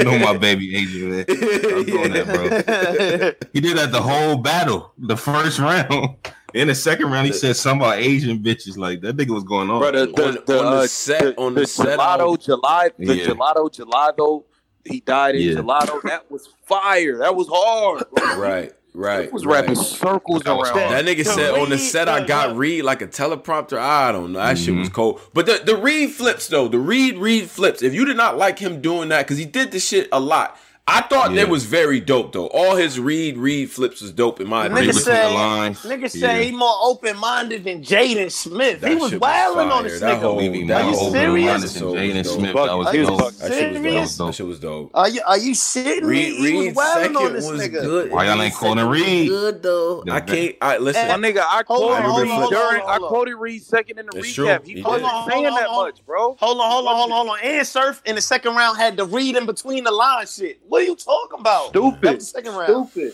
know 0.05 0.19
my 0.19 0.37
baby 0.37 0.77
Asian 0.77 1.11
man. 1.11 1.25
I'm 1.29 1.85
doing 1.85 2.13
that, 2.13 2.27
bro. 2.27 3.49
He 3.53 3.61
did 3.61 3.77
that 3.79 3.93
the 3.93 4.03
whole 4.03 4.37
battle, 4.37 4.93
the 4.99 5.17
first 5.17 5.59
round. 5.59 6.17
In 6.55 6.69
the 6.69 6.75
second 6.75 7.11
round, 7.11 7.27
he 7.27 7.33
said 7.33 7.57
something 7.57 7.81
about 7.87 7.97
Asian 7.99 8.43
bitches. 8.43 8.77
Like 8.77 9.01
that 9.01 9.17
nigga 9.17 9.31
was 9.31 9.43
going 9.45 9.71
on. 9.71 9.81
Bro, 9.81 9.93
the, 9.93 10.07
the, 10.13 10.27
On- 10.27 10.35
the, 10.47 10.59
on 10.59 10.65
the 10.73 10.79
uh, 10.83 10.87
set- 10.87 11.39
on 11.39 11.55
the 11.55 11.67
set, 11.67 11.99
gelato, 11.99 12.39
July, 12.45 12.91
the 12.99 13.17
Yeah. 13.17 13.27
gelato, 13.29 13.71
gelato. 13.75 14.45
He 14.85 15.01
died 15.01 15.37
in 15.37 15.43
Yeah. 15.49 15.55
gelato. 15.63 16.03
That 16.03 16.31
was 16.31 16.49
fire. 16.67 17.17
That 17.19 17.35
was 17.35 17.47
hard. 17.51 18.05
Bro. 18.15 18.39
right, 18.39 18.73
right. 18.95 19.25
He 19.27 19.31
was 19.31 19.45
right. 19.47 19.61
rapping 19.61 19.75
circles 19.77 20.43
around. 20.47 20.67
hard. 20.67 20.93
That 20.93 21.05
nigga 21.05 21.19
The 21.19 21.31
said 21.31 21.55
on 21.59 21.71
the 21.71 21.79
set 21.79 22.09
I 22.09 22.25
got 22.25 22.49
the- 22.51 22.55
read 22.57 22.83
like 22.83 23.03
a 23.03 23.07
teleprompter. 23.07 23.79
I 23.79 24.13
don't 24.13 24.33
know. 24.33 24.39
That 24.41 24.59
shit 24.59 24.75
was 24.75 24.89
Mhm. 24.89 24.93
cold. 24.93 25.21
But 25.35 25.47
the, 25.47 25.61
the 25.65 25.77
read 25.77 26.11
flips 26.13 26.49
though. 26.49 26.69
The 26.69 26.79
read 26.79 27.19
read 27.19 27.51
flips. 27.51 27.83
If 27.83 27.95
you 27.95 28.05
did 28.05 28.17
not 28.17 28.37
like 28.39 28.59
him 28.59 28.81
doing 28.81 29.09
that, 29.11 29.27
because 29.27 29.39
he 29.39 29.45
did 29.45 29.73
this 29.73 29.87
shit 29.87 30.09
a 30.13 30.21
lot. 30.21 30.59
I 30.89 31.01
thought 31.03 31.31
Yeah. 31.31 31.45
that 31.45 31.49
was 31.49 31.65
very 31.65 32.01
dope 32.01 32.33
though. 32.33 32.49
All 32.49 32.75
his 32.75 32.99
read 32.99 33.37
read 33.39 33.71
flips 33.71 34.01
was 34.03 34.11
dope 34.11 34.41
in 34.41 34.49
my 34.49 34.67
The 34.67 34.75
Read 34.75 34.85
opinion. 34.91 34.97
nigga 34.97 35.05
between 35.05 35.05
said- 35.05 36.01
Nigga 36.01 36.11
said 36.11 36.21
Yeah. 36.39 36.43
he 36.43 36.51
more 36.51 36.75
open 36.83 37.17
minded 37.19 37.63
than 37.65 37.85
Jaden 37.85 38.33
Smith. 38.33 38.81
That 38.81 38.91
he 38.91 38.97
was 38.97 39.11
shit 39.13 39.21
wilding 39.21 39.69
fire. 39.69 39.79
on 39.79 39.85
this 39.85 40.01
That 40.01 40.19
nigga. 40.19 40.23
whole- 40.23 40.37
Maybe 40.37 40.67
that 40.67 40.83
Are 40.85 40.91
you 40.91 40.97
whole 40.97 41.13
serious? 41.13 41.63
Jaden. 41.77 42.27
Smith. 42.27 42.53
That 42.53 42.77
was 42.77 42.87
was 42.87 43.07
dope. 43.09 43.19
buck- 43.19 43.35
That 43.37 43.53
shit 43.53 43.73
was 43.73 43.83
Serious? 43.83 44.17
dope. 44.17 44.27
That 44.27 44.35
shit 44.35 44.47
was 44.47 44.59
dope. 44.59 44.91
Are 44.95 45.09
you 45.09 45.21
are 45.25 45.39
you 45.39 45.53
shitting 45.53 46.03
me? 46.03 46.09
Reed, 46.09 46.25
he 46.35 46.53
was 46.57 46.67
Reed 46.67 46.75
wilding 46.77 47.03
second 47.05 47.17
on 47.17 47.33
this 47.33 47.51
was 47.51 47.61
nigga. 47.61 47.83
good. 47.83 48.11
Why 48.11 48.27
y'all 48.27 48.43
ain't 48.43 48.55
calling 48.55 48.79
second 48.79 48.91
Reed? 48.91 49.29
Good 49.29 49.63
though. 49.63 50.05
I 50.11 50.21
can't. 50.21 50.57
I 50.61 50.79
listen. 50.79 51.07
My 51.09 51.15
nigga, 51.15 51.39
I 51.39 51.63
Hold 51.69 51.93
quoted 51.93 51.97
Reed 52.23 52.31
on, 52.33 52.41
hold 52.41 52.55
on, 52.55 52.61
during. 52.71 52.83
I 52.83 52.97
on. 52.97 53.09
quoted 53.09 53.37
Reed 53.37 53.63
second 53.63 53.99
in 54.01 54.07
the 54.07 54.13
recap. 54.19 54.67
He 54.67 54.75
He 54.75 54.83
wasn't 54.83 55.03
did. 55.05 55.11
Hold 55.11 55.25
on, 55.25 55.31
saying 55.31 55.45
that 55.45 55.71
much, 55.71 56.05
bro. 56.05 56.37
Hold 56.41 56.61
on, 56.61 56.71
hold 56.71 56.87
on, 56.89 56.97
hold 56.97 57.11
on, 57.13 57.17
hold 57.17 57.29
on. 57.31 57.39
And 57.45 57.67
Surf 57.67 58.03
in 58.05 58.17
the 58.17 58.21
second 58.21 58.57
round 58.57 58.79
had 58.79 58.97
the 58.97 59.05
read 59.07 59.37
in 59.37 59.47
between 59.47 59.85
the 59.85 59.93
lines 59.93 60.35
shit. 60.37 60.59
What 60.73 60.81
are 60.81 60.87
you 60.87 60.97
talking 60.97 61.39
about? 61.39 61.69
Stupid. 61.69 62.01
That 62.01 62.15
was 62.15 62.31
second 62.31 62.55
round. 62.55 62.89
Stupid. 62.89 63.13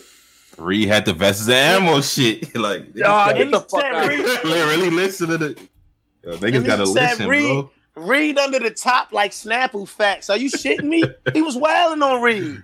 Reed 0.57 0.87
had 0.87 1.03
the 1.03 1.11
versus 1.11 1.49
and 1.49 1.83
ammo 1.83 1.99
shit. 1.99 2.55
like, 2.57 2.95
Y'all 2.95 3.33
get 3.33 3.51
the 3.51 3.59
fuck 3.59 3.83
out. 3.83 4.07
Reed- 4.07 4.93
listen 4.93 5.27
to 5.27 5.37
the. 5.37 5.67
Yo, 6.23 6.37
niggas 6.37 6.65
gotta 6.65 6.85
listen, 6.85 7.27
Reed- 7.27 7.43
bro. 7.43 7.71
Reed 7.97 8.37
under 8.37 8.59
the 8.59 8.69
top 8.69 9.11
like 9.11 9.31
Snapple 9.31 9.85
facts. 9.85 10.29
Are 10.29 10.37
you 10.37 10.49
shitting 10.49 10.85
me? 10.85 11.03
he 11.33 11.41
was 11.41 11.57
wilding 11.57 12.01
on 12.01 12.21
Reed. 12.21 12.63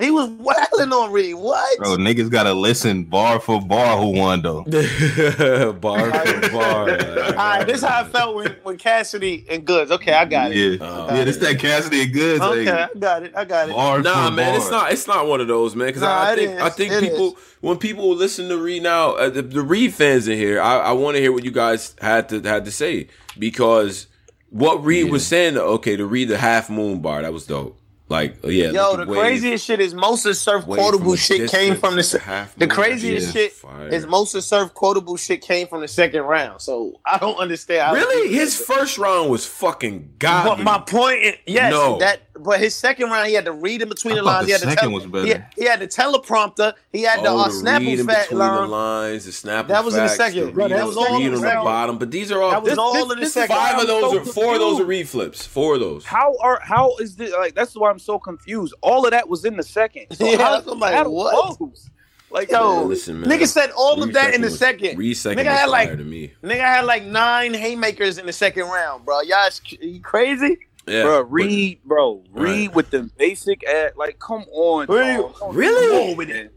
He 0.00 0.10
was 0.10 0.28
wilding 0.30 0.92
on 0.92 1.12
Reed. 1.12 1.34
What? 1.34 1.78
Bro, 1.78 1.96
niggas 1.98 2.30
gotta 2.30 2.52
listen 2.54 3.04
bar 3.04 3.38
for 3.40 3.60
bar 3.60 3.98
who 3.98 4.10
won 4.18 4.42
though. 4.42 4.62
bar 5.80 6.10
for 6.12 6.50
bar. 6.50 6.90
All 6.90 7.34
right, 7.36 7.64
this 7.66 7.78
is 7.78 7.84
how 7.84 8.00
I 8.02 8.04
felt 8.08 8.34
when, 8.36 8.56
when 8.62 8.76
Cassidy 8.78 9.46
and 9.50 9.64
Goodz. 9.64 9.90
Okay, 9.90 10.12
I 10.12 10.24
got 10.24 10.52
it. 10.52 10.56
Yeah, 10.56 10.84
Uh, 10.86 11.14
yeah, 11.16 11.24
this 11.24 11.36
that 11.38 11.58
Cassidy 11.58 12.02
and 12.02 12.12
Goodz. 12.12 12.42
Okay, 12.42 12.64
like, 12.70 12.90
I 12.96 12.98
got 12.98 13.22
it. 13.24 13.32
I 13.36 13.44
got 13.44 13.68
it. 13.68 13.72
bar 13.74 14.00
Nah, 14.02 14.28
for 14.30 14.34
man, 14.36 14.50
bar. 14.52 14.56
it's 14.56 14.70
not. 14.70 14.92
It's 14.92 15.06
not 15.06 15.26
one 15.26 15.40
of 15.40 15.48
those, 15.48 15.76
man. 15.76 15.88
Because 15.88 16.02
Nah, 16.02 16.08
I 16.22 16.32
it 16.32 16.36
think 16.36 16.50
is. 16.52 16.60
I 16.62 16.68
think 16.70 16.92
It 16.92 17.00
people 17.00 17.36
when 17.60 17.76
people 17.78 18.14
listen 18.14 18.48
to 18.48 18.56
Reed 18.58 18.82
now, 18.82 19.12
uh, 19.12 19.28
the, 19.30 19.42
the 19.42 19.62
Reed 19.62 19.92
fans 19.94 20.28
in 20.28 20.38
here, 20.38 20.60
I, 20.60 20.78
I 20.78 20.92
want 20.92 21.16
to 21.16 21.20
hear 21.20 21.32
what 21.32 21.44
you 21.44 21.50
guys 21.50 21.94
had 22.00 22.28
to 22.30 22.40
had 22.42 22.64
to 22.64 22.72
say 22.72 23.08
because 23.38 24.06
what 24.50 24.82
Reed 24.84 25.06
Yeah. 25.06 25.12
was 25.12 25.26
saying. 25.26 25.56
Okay, 25.56 25.96
to 25.96 26.06
read 26.06 26.28
the 26.28 26.38
half 26.38 26.70
moon 26.70 27.00
bar, 27.00 27.22
that 27.22 27.32
was 27.32 27.46
dope. 27.46 27.76
Like, 28.10 28.38
yeah, 28.42 28.72
Yo, 28.72 28.96
the 28.96 29.06
Wave, 29.06 29.20
craziest 29.20 29.64
shit 29.64 29.78
is 29.80 29.94
most 29.94 30.26
of 30.26 30.36
surf 30.36 30.64
quotable 30.64 31.14
shit 31.14 31.48
came 31.48 31.76
from 31.76 31.92
the. 31.92 31.98
the 31.98 32.02
se- 32.02 32.18
half 32.18 32.54
The 32.56 32.66
moon, 32.66 32.74
craziest 32.74 33.26
that 33.28 33.32
shit 33.32 33.52
fire. 33.52 33.86
is 33.88 34.04
most 34.04 34.34
of 34.34 34.42
Surf 34.42 34.74
quotable 34.74 35.16
shit 35.16 35.42
came 35.42 35.68
from 35.68 35.80
the 35.80 35.86
second 35.86 36.22
round. 36.22 36.60
So 36.60 36.98
I 37.06 37.18
don't 37.18 37.36
understand. 37.38 37.94
Really, 37.96 38.34
his 38.34 38.60
first 38.60 38.98
round 38.98 39.30
was 39.30 39.46
fucking 39.46 40.14
god. 40.18 40.44
But 40.56 40.64
my 40.64 40.78
point, 40.78 41.20
is, 41.22 41.34
yes, 41.46 41.70
No. 41.70 41.98
that 41.98 42.22
but 42.42 42.58
his 42.60 42.74
second 42.74 43.10
round 43.10 43.28
he 43.28 43.34
had 43.34 43.44
to 43.44 43.52
read 43.52 43.82
in 43.82 43.88
between 43.88 44.12
I 44.14 44.16
the 44.16 44.22
lines. 44.22 44.46
the 44.46 44.46
he 44.46 44.52
had 44.52 44.60
the 44.62 44.66
second 44.70 44.90
tele- 44.90 44.94
was 44.94 45.06
better. 45.06 45.24
He 45.26 45.30
had, 45.32 45.46
he 45.56 45.64
had 45.64 45.80
the 45.80 45.86
teleprompter. 45.88 46.74
He 46.92 47.02
had 47.02 47.22
the 47.24 47.28
Oh, 47.28 47.38
uh, 47.38 47.44
the 47.48 47.54
Snapple 47.54 47.80
read 47.86 48.00
in 48.00 48.06
fat 48.06 48.22
between 48.28 48.38
the 48.38 48.66
lines, 48.66 49.24
the 49.26 49.32
snap. 49.32 49.68
That 49.68 49.84
was 49.84 49.94
in 49.94 50.02
the 50.04 50.08
second. 50.08 50.46
The 50.46 50.52
read, 50.52 50.70
that 50.70 50.80
on- 50.80 50.86
was 50.88 50.96
all 50.96 51.18
read 51.18 51.26
in 51.26 51.32
the 51.34 51.38
the 51.40 51.46
second. 51.46 51.64
bottom. 51.64 51.98
But 51.98 52.10
these 52.10 52.32
are 52.32 52.42
all. 52.42 52.50
That 52.50 52.62
was 52.62 52.70
This- 52.70 52.78
all 52.78 52.92
this- 52.94 53.02
in 53.02 53.08
the 53.08 53.14
this 53.16 53.32
second. 53.34 53.54
five 53.56 53.78
of 53.80 53.86
those 53.86 54.00
so 54.12 54.18
are 54.20 54.24
four 54.24 54.54
of 54.54 54.60
those 54.60 54.74
are 54.80 54.84
confused. 54.84 54.88
read 54.88 55.08
flips. 55.08 55.46
Four 55.46 55.74
of 55.74 55.80
those. 55.80 56.04
How 56.04 56.34
are 56.40 56.60
how 56.62 56.96
is 56.96 57.16
this 57.16 57.32
like? 57.32 57.54
That's 57.54 57.74
why 57.74 57.90
I'm 57.90 57.98
so 57.98 58.18
confused. 58.18 58.74
All 58.80 59.04
of 59.04 59.10
that 59.12 59.28
was 59.28 59.44
in 59.44 59.56
the 59.56 59.62
second. 59.62 60.06
So 60.16 60.24
Yeah, 60.26 60.38
how, 60.38 60.62
I'm 60.66 60.78
like, 60.80 60.94
how 60.94 61.08
what? 61.08 61.56
close? 61.58 61.88
Like 62.32 62.48
Yo, 62.52 62.76
Man, 62.82 62.88
listen, 62.88 63.20
man. 63.22 63.28
Nigga 63.28 63.48
said 63.48 63.70
all 63.76 64.00
of 64.04 64.12
that 64.12 64.34
in 64.34 64.40
the 64.40 64.46
was- 64.46 64.56
second. 64.58 64.96
Reed 64.96 65.16
second 65.16 65.44
Nigga 65.44 65.50
had 65.50 65.68
like 65.68 65.90
to 65.90 65.96
me. 65.96 66.32
nigga 66.44 66.60
had 66.60 66.84
like 66.84 67.02
nine 67.04 67.52
haymakers 67.54 68.18
in 68.18 68.26
the 68.26 68.32
second 68.32 68.66
round, 68.66 69.04
bro. 69.04 69.20
Y'all 69.22 69.50
you 69.80 70.00
crazy? 70.00 70.58
Yeah, 70.86 71.02
bro, 71.04 71.22
but- 71.22 71.32
read, 71.32 71.78
bro, 71.84 72.24
read 72.32 72.66
Right. 72.68 72.74
with 72.74 72.90
the 72.90 73.10
basic 73.18 73.64
ad. 73.64 73.92
Like, 73.96 74.18
come 74.18 74.44
on, 74.52 74.86
Reed, 74.88 75.16
dog. 75.18 75.54
Really? 75.54 75.88
come 75.98 76.10
on, 76.10 76.16
with 76.16 76.30
it. 76.30 76.52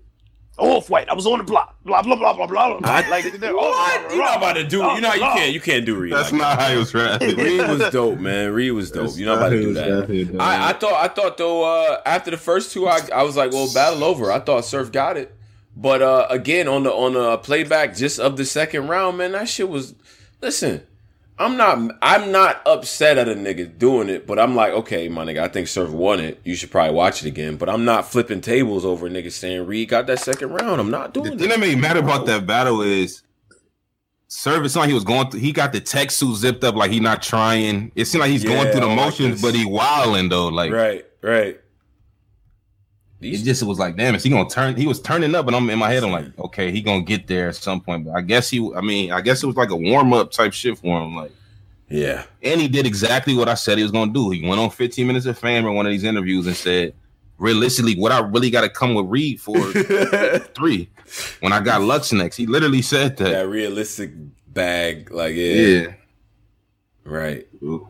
Off 0.60 0.88
white. 0.88 1.10
I 1.10 1.16
was 1.16 1.26
on 1.26 1.40
the 1.40 1.44
block. 1.44 1.76
Blah 1.84 2.04
blah 2.04 2.16
blah 2.16 2.32
blah 2.34 2.46
blah. 2.46 2.78
blah. 2.78 2.88
I- 2.90 3.10
like 3.10 3.24
What? 3.26 4.12
You 4.12 4.18
not 4.20 4.38
about 4.38 4.54
to 4.54 4.64
do? 4.64 4.78
You 4.84 5.02
know 5.02 5.12
you 5.14 5.20
can't. 5.22 5.52
You 5.52 5.60
can't 5.60 5.84
do 5.84 5.96
Reed. 5.96 6.14
That's 6.14 6.32
like 6.32 6.42
not 6.42 6.60
how 6.62 6.70
he 6.70 6.78
was 6.78 6.92
drafted. 6.92 7.38
that. 7.38 7.44
Reed 7.44 7.68
was 7.68 7.92
dope, 7.92 8.20
man. 8.20 8.52
Reed 8.54 8.72
was 8.74 8.92
dope. 8.92 9.12
You're 9.16 9.30
not 9.30 9.38
about 9.40 9.50
to 9.50 9.62
do 9.62 9.74
that. 9.74 10.38
I, 10.40 10.70
I 10.70 10.74
thought 10.74 10.94
I 10.94 11.08
thought 11.08 11.38
though 11.38 11.64
uh, 11.64 12.02
after 12.06 12.30
the 12.30 12.38
first 12.38 12.72
two 12.72 12.88
I, 12.88 13.00
I 13.14 13.24
was 13.24 13.36
like 13.36 13.52
well 13.52 13.68
battle 13.74 14.04
over 14.04 14.32
I 14.32 14.40
thought 14.40 14.64
Surf 14.64 14.92
got 14.92 15.18
it 15.18 15.34
but 15.76 16.04
uh, 16.04 16.28
again 16.30 16.68
on 16.68 16.84
the 16.84 16.94
on 16.94 17.14
the 17.14 17.38
playback 17.40 17.96
just 17.96 18.20
of 18.20 18.38
the 18.38 18.46
second 18.46 18.88
round 18.90 19.18
man 19.18 19.32
that 19.32 19.50
shit 19.50 19.68
was 19.70 19.96
listen 20.40 20.84
I'm 21.44 21.58
not 21.58 21.98
I'm 22.02 22.32
not 22.32 22.62
upset 22.66 23.18
at 23.18 23.28
a 23.28 23.36
nigga 23.36 23.78
doing 23.78 24.10
it 24.10 24.26
but 24.26 24.40
I'm 24.40 24.56
like 24.56 24.74
okay 24.74 25.10
my 25.10 25.26
nigga 25.26 25.40
I 25.40 25.48
think 25.48 25.68
Surf 25.68 25.92
won 25.92 26.20
it 26.20 26.40
you 26.44 26.56
should 26.56 26.72
probably 26.72 26.96
watch 26.96 27.24
it 27.24 27.28
again 27.28 27.58
but 27.58 27.70
I'm 27.70 27.86
not 27.86 28.10
flipping 28.10 28.42
tables 28.42 28.86
over 28.86 29.10
niggas 29.10 29.34
saying 29.34 29.66
Reed 29.66 29.90
got 29.90 30.08
that 30.08 30.20
second 30.20 30.50
round 30.52 30.80
I'm 30.80 30.92
not 30.92 31.14
The 31.14 31.22
doing 31.22 31.38
thing 31.38 31.50
that 31.50 31.60
made 31.60 31.76
me 31.76 31.82
mad 31.82 31.98
about 31.98 32.26
that 32.26 32.46
battle 32.48 32.82
is 32.82 33.22
service 34.34 34.76
like 34.76 34.88
he 34.88 34.94
was 34.94 35.04
going 35.04 35.30
through 35.30 35.40
he 35.40 35.52
got 35.52 35.72
the 35.72 35.80
tech 35.80 36.12
suit 36.12 36.36
zipped 36.36 36.64
up 36.64 36.76
like 36.76 36.92
he 36.92 37.00
not 37.00 37.22
trying. 37.22 37.92
It 37.96 38.06
seemed 38.06 38.22
like 38.22 38.32
he's 38.32 38.44
going 38.44 38.64
through 38.64 38.74
the 38.74 38.80
don't 38.82 38.98
like 38.98 39.06
motions, 39.06 39.42
but 39.42 39.54
he 39.54 39.66
wilding 39.66 40.30
though. 40.30 40.48
Like 40.48 40.72
right 40.72 41.06
right 41.22 41.60
it 43.26 43.44
just 43.44 43.64
was 43.64 43.80
like, 43.80 43.96
damn, 43.96 44.16
is 44.16 44.24
he 44.24 44.30
gonna 44.30 44.50
turn? 44.50 44.76
He 44.76 44.88
was 44.88 45.02
turning 45.02 45.34
up, 45.36 45.48
and 45.48 45.56
I'm 45.56 45.70
in 45.70 45.80
my 45.80 45.90
head. 45.92 46.04
I'm 46.04 46.12
like, 46.12 46.38
okay, 46.40 46.72
he 46.72 46.82
gonna 46.82 47.04
get 47.04 47.28
there 47.28 47.50
at 47.50 47.56
some 47.56 47.82
point. 47.82 48.06
But 48.06 48.16
I 48.16 48.22
guess 48.22 48.50
he, 48.50 48.72
I 48.76 48.82
mean, 48.82 49.12
I 49.12 49.22
guess 49.22 49.44
it 49.44 49.48
was 49.48 49.56
like 49.56 49.70
a 49.70 49.76
warm 49.76 50.14
up 50.14 50.32
type 50.32 50.54
shit 50.54 50.78
for 50.78 51.02
him. 51.02 51.16
Like, 51.16 51.32
yeah 51.90 52.24
and 52.42 52.60
he 52.60 52.68
did 52.68 52.88
exactly 52.88 53.36
what 53.36 53.48
I 53.48 53.54
said 53.54 53.78
he 53.78 53.84
was 53.84 53.92
gonna 53.92 54.12
do. 54.14 54.32
He 54.32 54.48
went 54.48 54.60
on 54.60 54.70
15 54.72 55.06
minutes 55.06 55.26
of 55.28 55.38
fame 55.38 55.66
in 55.66 55.74
one 55.76 55.86
of 55.86 55.92
these 55.92 56.04
interviews 56.04 56.48
and 56.48 56.56
said, 56.56 56.94
realistically, 57.38 57.96
what 57.96 58.12
I 58.12 58.20
really 58.20 58.50
got 58.50 58.62
to 58.62 58.70
come 58.70 58.96
with 58.96 59.06
Reed 59.08 59.40
for 59.40 59.60
three 60.56 60.90
when 61.42 61.54
I 61.54 61.60
got 61.60 61.82
Lux 61.82 62.12
next. 62.14 62.38
He 62.38 62.48
literally 62.48 62.82
said 62.82 63.18
that. 63.18 63.30
that 63.32 63.48
realistic 63.48 64.12
bag 64.48 65.12
like 65.12 65.36
yeah, 65.36 65.54
Yeah. 65.54 65.94
right 67.04 67.48
Ooh. 67.62 67.88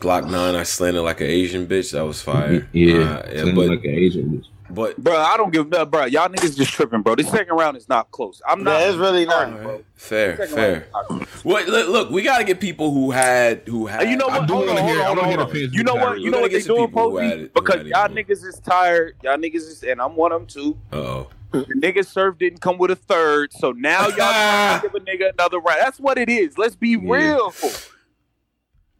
Glock 0.00 0.30
nine, 0.30 0.54
I 0.54 0.64
slanted 0.64 1.02
like 1.02 1.20
an 1.20 1.28
Asian 1.28 1.66
bitch. 1.66 1.92
That 1.92 2.04
was 2.04 2.20
fire. 2.20 2.68
Yeah, 2.72 2.96
Uh, 2.96 3.30
yeah, 3.32 3.44
but 3.54 3.68
like 3.68 3.84
an 3.84 3.90
Asian. 3.90 4.44
But 4.74 4.96
Bro, 4.98 5.16
I 5.16 5.36
don't 5.36 5.52
give 5.52 5.72
up, 5.72 5.90
bro. 5.90 6.04
Y'all 6.06 6.28
niggas 6.28 6.56
just 6.56 6.72
tripping, 6.72 7.02
bro. 7.02 7.14
This 7.14 7.28
second 7.30 7.56
round 7.56 7.76
is 7.76 7.88
not 7.88 8.10
close. 8.10 8.42
I'm 8.48 8.62
not. 8.64 8.80
Yeah, 8.80 8.88
it's 8.88 8.96
really 8.98 9.24
not. 9.26 9.52
all 9.52 9.58
right, 9.58 9.84
fair, 9.94 10.36
fair. 10.36 10.46
round 10.72 10.82
is 10.82 10.92
not 10.92 11.06
close. 11.06 11.44
Wait, 11.44 11.68
look, 11.68 11.88
look, 11.88 12.10
we 12.10 12.22
gotta 12.22 12.44
get 12.44 12.60
people 12.60 12.90
who 12.92 13.10
had 13.10 13.62
who 13.66 13.86
had. 13.86 14.02
And 14.02 14.10
you 14.10 14.16
know 14.16 14.26
I 14.26 14.38
what? 14.38 14.48
do 14.48 14.54
Hold 14.54 14.66
wanna 14.68 14.80
on, 14.80 14.86
hear- 14.88 14.96
hold 15.04 15.06
I 15.06 15.10
on, 15.10 15.16
wanna 15.16 15.28
hear 15.28 15.38
hold 15.38 15.52
the 15.54 15.64
on. 15.66 15.72
You 15.72 15.82
know 15.84 15.94
what? 15.94 16.20
You 16.20 16.30
know 16.30 16.40
what 16.40 16.50
they 16.50 16.58
get 16.58 16.64
some 16.66 16.76
doing, 16.76 16.88
people 16.88 17.10
Posey? 17.10 17.50
Because 17.54 17.86
y'all 17.86 18.08
more. 18.08 18.16
niggas 18.18 18.44
is 18.44 18.60
tired. 18.64 19.14
Y'all 19.22 19.36
niggas 19.36 19.54
is, 19.54 19.82
and 19.82 20.00
I'm 20.00 20.16
one 20.16 20.32
of 20.32 20.40
them 20.40 20.46
too. 20.48 20.78
Uh 20.92 20.96
oh. 20.96 21.30
The 21.52 21.60
nigga 21.80 22.04
Surf 22.04 22.36
didn't 22.38 22.60
come 22.62 22.78
with 22.78 22.90
a 22.90 22.96
third, 22.96 23.52
so 23.52 23.70
now 23.70 24.08
y'all 24.08 24.80
give 24.82 24.92
a 24.92 24.98
nigga 25.00 25.32
another 25.34 25.60
round. 25.60 25.78
That's 25.82 26.00
what 26.00 26.18
it 26.18 26.28
is. 26.28 26.58
Let's 26.58 26.74
be 26.74 26.90
Yeah. 27.00 27.12
real. 27.12 27.54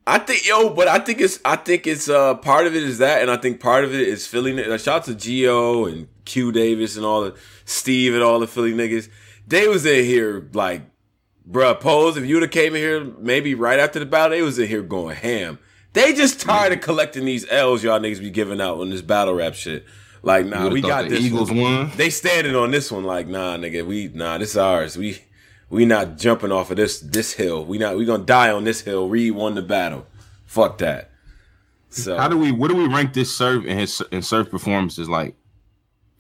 I 0.07 0.18
think 0.18 0.46
yo, 0.46 0.70
but 0.70 0.86
I 0.86 0.98
think 0.98 1.20
it's 1.20 1.40
I 1.44 1.57
think 1.57 1.86
it's 1.86 2.09
uh 2.09 2.34
part 2.34 2.66
of 2.66 2.76
it 2.76 2.82
is 2.82 2.98
that, 2.98 3.22
and 3.22 3.30
I 3.30 3.36
think 3.36 3.61
part 3.61 3.84
of 3.84 3.94
it 3.94 4.00
is 4.00 4.26
Philly. 4.26 4.52
Like, 4.52 4.80
shout 4.80 4.96
out 4.96 5.05
to 5.05 5.14
Geo 5.14 5.86
and 5.86 6.09
Q 6.24 6.52
Davis 6.52 6.96
and 6.96 7.07
all 7.07 7.22
the 7.22 7.34
Steve 7.64 8.14
and 8.14 8.22
all 8.22 8.38
the 8.38 8.46
Philly 8.46 8.72
niggas. 8.72 9.09
They 9.46 9.66
was 9.66 9.86
in 9.86 10.05
here 10.05 10.48
like, 10.52 10.82
bruh, 11.50 11.78
pose. 11.80 12.16
If 12.16 12.26
you'd 12.26 12.42
have 12.42 12.50
came 12.50 12.74
in 12.74 12.82
here 12.82 13.05
maybe 13.18 13.55
right 13.55 13.78
after 13.78 13.98
the 13.98 14.07
battle, 14.07 14.30
they 14.30 14.42
was 14.42 14.59
in 14.59 14.68
here 14.68 14.82
going 14.82 15.16
ham. 15.16 15.59
They 15.94 16.12
just 16.12 16.40
tired 16.40 16.72
of 16.72 16.80
collecting 16.80 17.24
these 17.24 17.46
L's 17.50 17.82
y'all 17.82 18.00
niggas 18.00 18.20
be 18.20 18.30
giving 18.30 18.61
out 18.61 18.80
on 18.80 18.90
this 18.90 19.00
battle 19.00 19.34
rap 19.34 19.55
shit. 19.55 19.86
Like, 20.22 20.46
nah, 20.46 20.68
we 20.68 20.80
got 20.80 21.05
the 21.05 21.11
this. 21.11 21.20
Eagles 21.20 21.50
one. 21.50 21.61
won. 21.61 21.90
They 21.96 22.11
standing 22.11 22.57
on 22.57 22.70
this 22.70 22.90
one 22.90 23.05
like, 23.05 23.26
nah, 23.26 23.57
nigga, 23.57 23.86
we 23.86 24.09
nah, 24.09 24.38
this 24.38 24.50
is 24.50 24.57
ours. 24.57 24.98
We 24.98 25.18
we 25.71 25.85
not 25.85 26.19
jumping 26.19 26.53
off 26.53 26.71
of 26.71 26.77
this 26.77 27.01
this 27.01 27.33
hill. 27.33 27.65
We 27.65 27.79
not 27.79 27.97
we 27.97 28.05
gonna 28.05 28.25
die 28.25 28.51
on 28.51 28.65
this 28.65 28.81
hill. 28.83 29.09
Reed 29.09 29.33
won 29.33 29.55
the 29.55 29.62
battle. 29.62 30.07
Fuck 30.47 30.79
that. 30.79 31.11
So 31.91 32.17
How 32.17 32.29
do 32.29 32.37
we? 32.37 32.51
What 32.51 32.69
do 32.69 32.77
we 32.77 32.89
rank 32.89 33.12
this 33.12 33.35
surf 33.35 33.65
and 33.67 33.79
his 33.79 34.03
and 34.11 34.25
surf 34.25 34.51
performances? 34.51 35.09
Like, 35.09 35.37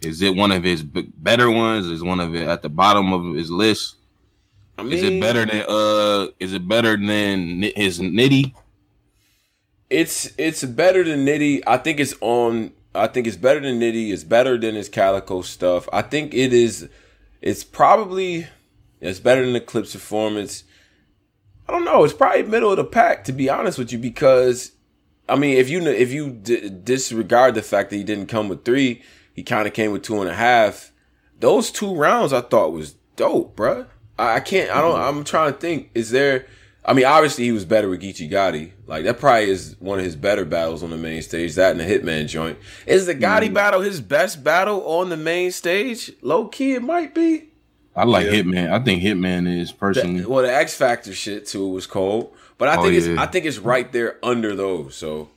is 0.00 0.22
it 0.22 0.36
one 0.36 0.52
of 0.52 0.62
his 0.62 0.82
b- 0.82 1.10
better 1.16 1.50
ones? 1.50 1.86
Is 1.86 2.02
one 2.02 2.20
of 2.20 2.34
it 2.34 2.46
at 2.46 2.62
the 2.62 2.68
bottom 2.68 3.12
of 3.12 3.34
his 3.34 3.50
list? 3.50 3.96
I 4.78 4.82
mean, 4.82 4.92
Is 4.92 5.02
it 5.02 5.20
better 5.20 5.44
than 5.46 5.64
uh? 5.68 6.28
Is 6.40 6.52
it 6.52 6.66
better 6.68 6.96
than 6.96 7.62
his 7.62 8.00
Nitty? 8.00 8.54
It's 9.90 10.32
it's 10.38 10.64
better 10.64 11.04
than 11.04 11.24
Nitty. 11.24 11.62
I 11.66 11.76
think 11.76 12.00
it's 12.00 12.14
on. 12.20 12.72
I 12.94 13.06
think 13.08 13.26
it's 13.26 13.36
better 13.36 13.60
than 13.60 13.80
Nitty. 13.80 14.12
It's 14.12 14.24
better 14.24 14.56
than 14.58 14.74
his 14.76 14.88
Calicoe 14.88 15.42
stuff. 15.42 15.88
I 15.92 16.02
think 16.02 16.34
it 16.34 16.52
is. 16.52 16.88
It's 17.42 17.64
probably. 17.64 18.46
It's 19.00 19.20
better 19.20 19.44
than 19.44 19.56
Eclipse 19.56 19.92
performance. 19.92 20.64
I 21.68 21.72
don't 21.72 21.84
know. 21.84 22.04
It's 22.04 22.14
probably 22.14 22.42
middle 22.42 22.70
of 22.70 22.76
the 22.76 22.84
pack 22.84 23.24
to 23.24 23.32
be 23.32 23.48
honest 23.48 23.78
with 23.78 23.92
you 23.92 23.98
because, 23.98 24.72
I 25.28 25.36
mean, 25.36 25.56
if 25.56 25.68
you 25.68 25.82
if 25.82 26.12
you 26.12 26.30
d- 26.30 26.68
disregard 26.68 27.54
the 27.54 27.62
fact 27.62 27.90
that 27.90 27.96
he 27.96 28.04
didn't 28.04 28.26
come 28.26 28.48
with 28.48 28.64
three, 28.64 29.02
he 29.32 29.42
kind 29.42 29.66
of 29.66 29.74
came 29.74 29.92
with 29.92 30.02
two 30.02 30.20
and 30.20 30.30
a 30.30 30.34
half. 30.34 30.92
Those 31.40 31.70
two 31.70 31.94
rounds 31.94 32.32
I 32.32 32.40
thought 32.40 32.72
was 32.72 32.94
dope, 33.16 33.56
bruh. 33.56 33.86
I, 34.18 34.36
I 34.36 34.40
can't. 34.40 34.70
I 34.70 34.80
don't. 34.80 35.00
I'm 35.00 35.24
trying 35.24 35.52
to 35.52 35.58
think. 35.58 35.90
Is 35.94 36.10
there? 36.10 36.46
I 36.86 36.92
mean, 36.92 37.06
obviously 37.06 37.44
he 37.44 37.52
was 37.52 37.64
better 37.64 37.88
with 37.88 38.02
Geechee 38.02 38.30
Gotti. 38.30 38.72
Like 38.86 39.04
that 39.04 39.18
probably 39.18 39.48
is 39.48 39.76
one 39.78 39.98
of 39.98 40.04
his 40.04 40.16
better 40.16 40.44
battles 40.44 40.82
on 40.82 40.90
the 40.90 40.98
main 40.98 41.22
stage. 41.22 41.54
That 41.54 41.70
and 41.70 41.80
the 41.80 41.84
Hitman 41.84 42.28
joint. 42.28 42.58
Is 42.86 43.06
the 43.06 43.14
Gotti 43.14 43.48
mm. 43.48 43.54
battle 43.54 43.80
his 43.80 44.02
best 44.02 44.44
battle 44.44 44.86
on 44.86 45.08
the 45.08 45.16
main 45.16 45.50
stage? 45.50 46.12
Low 46.20 46.48
key, 46.48 46.74
it 46.74 46.82
might 46.82 47.14
be. 47.14 47.53
I 47.96 48.04
like 48.04 48.26
Hitman. 48.26 48.70
I 48.72 48.78
think 48.80 49.02
Hitman 49.02 49.46
is 49.60 49.70
personally. 49.72 50.20
The- 50.22 50.28
well, 50.28 50.42
the 50.42 50.52
X 50.54 50.74
Factor 50.76 51.12
shit 51.14 51.46
too 51.46 51.68
was 51.68 51.86
cold, 51.86 52.34
but 52.58 52.68
I 52.68 52.76
Oh, 52.76 52.82
think 52.82 52.94
it's 52.96 53.06
yeah. 53.06 53.20
I 53.22 53.26
think 53.26 53.44
it's 53.44 53.58
right 53.58 53.90
there 53.92 54.18
under 54.22 54.56
those. 54.56 54.96
So 54.96 55.30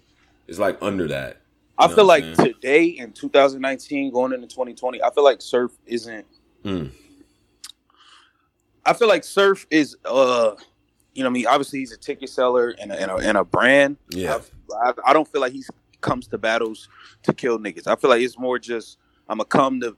it's 0.48 0.58
like 0.60 0.78
under 0.82 1.08
that. 1.10 1.42
I 1.80 1.88
feel 1.88 2.06
like 2.06 2.24
I'm 2.24 2.34
saying? 2.36 2.54
today 2.56 2.86
in 2.86 3.12
2019, 3.12 4.12
going 4.12 4.34
into 4.34 4.48
2020, 4.48 5.04
I 5.04 5.12
feel 5.12 5.24
like 5.24 5.42
Surf 5.44 5.72
isn't. 5.86 6.26
Hmm. 6.64 6.86
I 8.86 8.94
feel 8.94 9.08
like 9.08 9.24
Surf 9.24 9.68
is, 9.70 9.96
uh, 10.06 10.56
you 11.14 11.24
know, 11.24 11.30
what 11.30 11.32
I 11.32 11.34
mean, 11.34 11.46
obviously 11.48 11.80
he's 11.80 11.92
a 11.92 11.98
ticket 11.98 12.30
seller 12.30 12.70
and 12.80 12.92
a, 12.92 13.00
and 13.00 13.12
a, 13.12 13.16
and 13.18 13.38
a 13.38 13.44
brand. 13.44 13.98
Yeah. 14.10 14.40
I, 14.84 14.94
I 15.06 15.14
don't 15.14 15.28
feel 15.28 15.42
like 15.42 15.52
he 15.54 15.64
comes 16.02 16.28
to 16.30 16.38
battles 16.38 16.90
to 17.24 17.34
kill 17.34 17.60
niggas. 17.60 17.86
I 17.88 17.96
feel 17.96 18.10
like 18.10 18.22
it's 18.22 18.40
more 18.40 18.58
just 18.60 18.98
I'm 19.30 19.38
gonna 19.38 19.46
come 19.46 19.80
to 19.82 19.96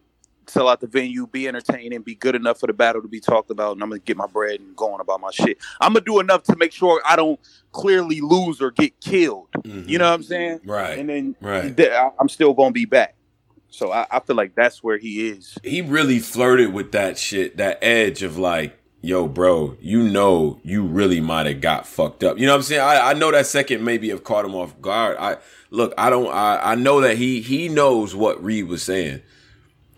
sell 0.49 0.67
out 0.67 0.81
the 0.81 0.87
venue, 0.87 1.27
be 1.27 1.47
entertaining, 1.47 2.01
be 2.01 2.15
good 2.15 2.35
enough 2.35 2.59
for 2.59 2.67
the 2.67 2.73
battle 2.73 3.01
to 3.01 3.07
be 3.07 3.19
talked 3.19 3.49
about, 3.51 3.73
and 3.73 3.83
I'm 3.83 3.89
gonna 3.89 3.99
get 3.99 4.17
my 4.17 4.27
bread 4.27 4.59
and 4.59 4.75
go 4.75 4.91
on 4.93 4.99
about 5.01 5.21
my 5.21 5.31
shit. 5.31 5.57
I'm 5.79 5.93
gonna 5.93 6.05
do 6.05 6.19
enough 6.19 6.43
to 6.43 6.55
make 6.55 6.71
sure 6.71 7.01
I 7.07 7.15
don't 7.15 7.39
clearly 7.71 8.21
lose 8.21 8.61
or 8.61 8.71
get 8.71 8.99
killed. 9.01 9.47
Mhm. 9.59 9.87
You 9.87 9.97
know 9.99 10.05
what 10.09 10.15
I'm 10.15 10.23
saying? 10.23 10.59
Right. 10.65 10.97
And 10.97 11.09
then 11.09 11.35
Right. 11.41 11.75
th- 11.75 11.91
I'm 12.19 12.29
still 12.29 12.53
gonna 12.53 12.71
be 12.71 12.85
back. 12.85 13.15
So 13.69 13.91
I, 13.91 14.07
I 14.09 14.19
feel 14.19 14.35
like 14.35 14.55
that's 14.55 14.83
where 14.83 14.97
he 14.97 15.29
is. 15.29 15.55
he 15.63 15.81
really 15.81 16.19
flirted 16.19 16.73
with 16.73 16.91
that 16.93 17.17
shit, 17.19 17.57
that 17.57 17.77
edge 17.83 18.23
of 18.23 18.37
like, 18.39 18.75
yo, 19.01 19.27
bro, 19.27 19.77
you 19.79 20.01
know, 20.01 20.59
you 20.63 20.83
really 20.83 21.21
might 21.21 21.45
have 21.45 21.61
got 21.61 21.85
fucked 21.85 22.23
up. 22.23 22.39
You 22.39 22.47
know 22.47 22.53
what 22.53 22.57
I'm 22.57 22.63
saying? 22.63 22.81
I, 22.81 23.11
I 23.11 23.13
know 23.13 23.31
that 23.31 23.45
second 23.45 23.83
maybe 23.85 24.09
have 24.09 24.23
caught 24.23 24.43
him 24.43 24.55
off 24.55 24.81
guard. 24.81 25.17
I 25.19 25.37
look, 25.69 25.93
I 25.99 26.09
don't, 26.09 26.27
I, 26.33 26.71
I 26.71 26.75
know 26.75 26.99
that 27.01 27.17
he 27.17 27.41
he 27.41 27.69
knows 27.69 28.15
what 28.15 28.43
Reed 28.43 28.67
was 28.67 28.81
saying, 28.81 29.21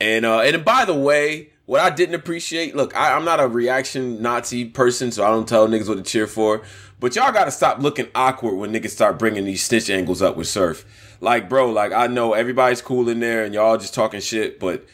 and 0.02 0.26
uh, 0.26 0.40
and 0.40 0.66
by 0.66 0.86
the 0.86 0.96
way, 0.96 1.52
what 1.68 1.80
I 1.80 1.92
didn't 1.92 2.16
appreciate, 2.16 2.76
look, 2.76 2.96
I, 2.96 3.14
I'm 3.16 3.24
not 3.24 3.40
a 3.40 3.48
reaction 3.48 4.22
Nazi 4.22 4.66
person, 4.66 5.12
so 5.12 5.24
I 5.24 5.30
don't 5.30 5.48
tell 5.48 5.68
niggas 5.68 5.88
what 5.88 5.98
to 5.98 6.04
cheer 6.04 6.26
for. 6.26 6.64
But 7.00 7.16
y'all 7.16 7.32
got 7.32 7.46
to 7.46 7.52
stop 7.52 7.80
looking 7.80 8.08
awkward 8.14 8.56
when 8.56 8.72
niggas 8.74 8.90
start 8.90 9.18
bringing 9.18 9.46
these 9.46 9.64
stitch 9.64 9.90
angles 9.90 10.22
up 10.22 10.36
with 10.36 10.48
Surf. 10.48 10.86
Like, 11.22 11.50
bro, 11.50 11.72
like 11.72 11.92
I 11.92 12.08
know 12.08 12.34
everybody's 12.34 12.82
cool 12.82 13.10
in 13.10 13.20
there 13.20 13.46
and 13.46 13.54
y'all 13.54 13.78
just 13.78 13.94
talking 13.94 14.22
shit, 14.22 14.60
but 14.60 14.86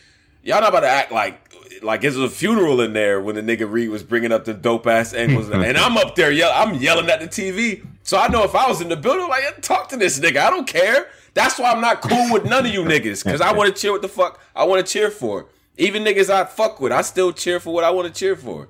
y'all 0.43 0.59
not 0.59 0.69
about 0.69 0.81
to 0.81 0.89
act 0.89 1.11
like 1.11 1.41
like 1.83 2.03
it 2.03 2.07
was 2.07 2.17
a 2.17 2.29
funeral 2.29 2.81
in 2.81 2.93
there 2.93 3.21
when 3.21 3.35
the 3.35 3.41
nigga 3.41 3.69
Reed 3.69 3.89
was 3.89 4.03
bringing 4.03 4.31
up 4.31 4.45
the 4.45 4.53
dope 4.53 4.87
ass 4.87 5.13
angles, 5.13 5.49
and 5.51 5.77
I'm 5.77 5.95
up 5.95 6.15
there 6.15 6.31
yell, 6.31 6.51
I'm 6.53 6.75
yelling 6.75 7.09
at 7.09 7.21
the 7.21 7.27
TV. 7.27 7.85
So 8.03 8.17
I 8.17 8.27
know 8.27 8.43
if 8.43 8.55
I 8.55 8.67
was 8.67 8.81
in 8.81 8.89
the 8.89 8.97
building, 8.97 9.29
like 9.29 9.61
talk 9.61 9.89
to 9.89 9.97
this 9.97 10.19
nigga. 10.19 10.37
I 10.37 10.49
don't 10.49 10.67
care. 10.67 11.07
That's 11.37 11.59
why 11.59 11.71
I'm 11.71 11.81
not 11.81 12.01
cool 12.01 12.33
with 12.33 12.45
none 12.45 12.65
of 12.65 12.73
you 12.73 12.81
niggas 12.81 13.23
because 13.23 13.41
I 13.41 13.53
want 13.53 13.73
to 13.73 13.79
cheer 13.79 13.91
what 13.91 14.01
the 14.01 14.07
fuck 14.07 14.39
I 14.55 14.63
want 14.63 14.83
to 14.83 14.91
cheer 14.91 15.11
for. 15.11 15.45
Even 15.77 16.03
niggas 16.03 16.31
I 16.31 16.45
fuck 16.45 16.81
with, 16.81 16.91
I 16.91 17.03
still 17.03 17.31
cheer 17.31 17.59
for 17.59 17.71
what 17.71 17.83
I 17.83 17.91
want 17.91 18.11
to 18.11 18.19
cheer 18.19 18.35
for. 18.35 18.69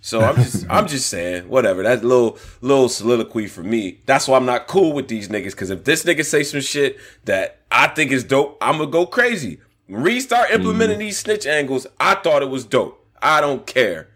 So 0.00 0.22
I'm 0.22 0.36
just 0.36 0.64
I'm 0.70 0.86
just 0.86 1.10
saying, 1.10 1.46
whatever. 1.46 1.82
That 1.82 2.02
little 2.02 2.38
little 2.62 2.88
soliloquy 2.88 3.48
for 3.48 3.62
me. 3.62 4.00
That's 4.06 4.26
why 4.28 4.38
I'm 4.38 4.46
not 4.46 4.66
cool 4.66 4.94
with 4.94 5.08
these 5.08 5.28
niggas. 5.28 5.54
Cause 5.54 5.68
if 5.68 5.84
this 5.84 6.04
nigga 6.04 6.24
say 6.24 6.42
some 6.42 6.62
shit 6.62 6.98
that 7.26 7.58
I 7.70 7.88
think 7.88 8.10
is 8.10 8.24
dope, 8.24 8.56
I'm 8.62 8.78
gonna 8.78 8.90
go 8.90 9.04
crazy. 9.04 9.60
Restart 9.86 10.50
implementing 10.52 10.96
mm. 10.96 11.00
these 11.00 11.18
snitch 11.18 11.44
angles. 11.44 11.86
I 12.00 12.14
thought 12.14 12.40
it 12.40 12.48
was 12.48 12.64
dope. 12.64 13.06
I 13.20 13.42
don't 13.42 13.66
care. 13.66 14.08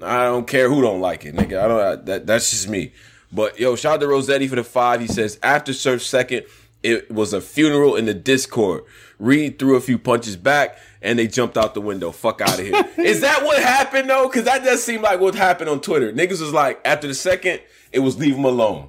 I 0.00 0.22
don't 0.26 0.46
care 0.46 0.68
who 0.68 0.82
don't 0.82 1.00
like 1.00 1.24
it, 1.24 1.34
nigga. 1.34 1.60
I 1.60 1.66
don't. 1.66 2.06
That 2.06 2.28
that's 2.28 2.52
just 2.52 2.68
me. 2.68 2.92
But 3.32 3.58
yo, 3.58 3.74
shout 3.74 3.94
out 3.94 4.00
to 4.00 4.06
Rossetti 4.06 4.46
for 4.46 4.56
the 4.56 4.64
five. 4.64 5.00
He 5.00 5.08
says 5.08 5.38
after 5.42 5.72
Surf 5.72 6.02
second, 6.02 6.46
it 6.82 7.10
was 7.10 7.32
a 7.32 7.40
funeral 7.40 7.96
in 7.96 8.06
the 8.06 8.14
Discord. 8.14 8.84
Reed 9.18 9.58
threw 9.58 9.76
a 9.76 9.80
few 9.80 9.98
punches 9.98 10.36
back 10.36 10.78
and 11.02 11.18
they 11.18 11.26
jumped 11.26 11.56
out 11.58 11.74
the 11.74 11.80
window. 11.80 12.10
Fuck 12.10 12.40
out 12.40 12.58
of 12.58 12.64
here. 12.64 12.84
Is 12.98 13.20
that 13.20 13.44
what 13.44 13.62
happened 13.62 14.08
though? 14.08 14.26
Because 14.28 14.44
that 14.44 14.64
does 14.64 14.82
seem 14.82 15.02
like 15.02 15.20
what 15.20 15.34
happened 15.34 15.68
on 15.68 15.80
Twitter. 15.80 16.12
Niggas 16.12 16.40
was 16.40 16.52
like, 16.52 16.80
after 16.84 17.06
the 17.06 17.14
second, 17.14 17.60
it 17.92 17.98
was 18.00 18.18
leave 18.18 18.36
him 18.36 18.44
alone. 18.44 18.88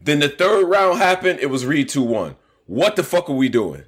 Then 0.00 0.20
the 0.20 0.28
third 0.28 0.66
round 0.66 0.98
happened, 0.98 1.40
it 1.40 1.46
was 1.46 1.66
Reed 1.66 1.88
2 1.88 2.02
1. 2.02 2.36
What 2.66 2.96
the 2.96 3.02
fuck 3.02 3.28
are 3.28 3.34
we 3.34 3.48
doing? 3.48 3.84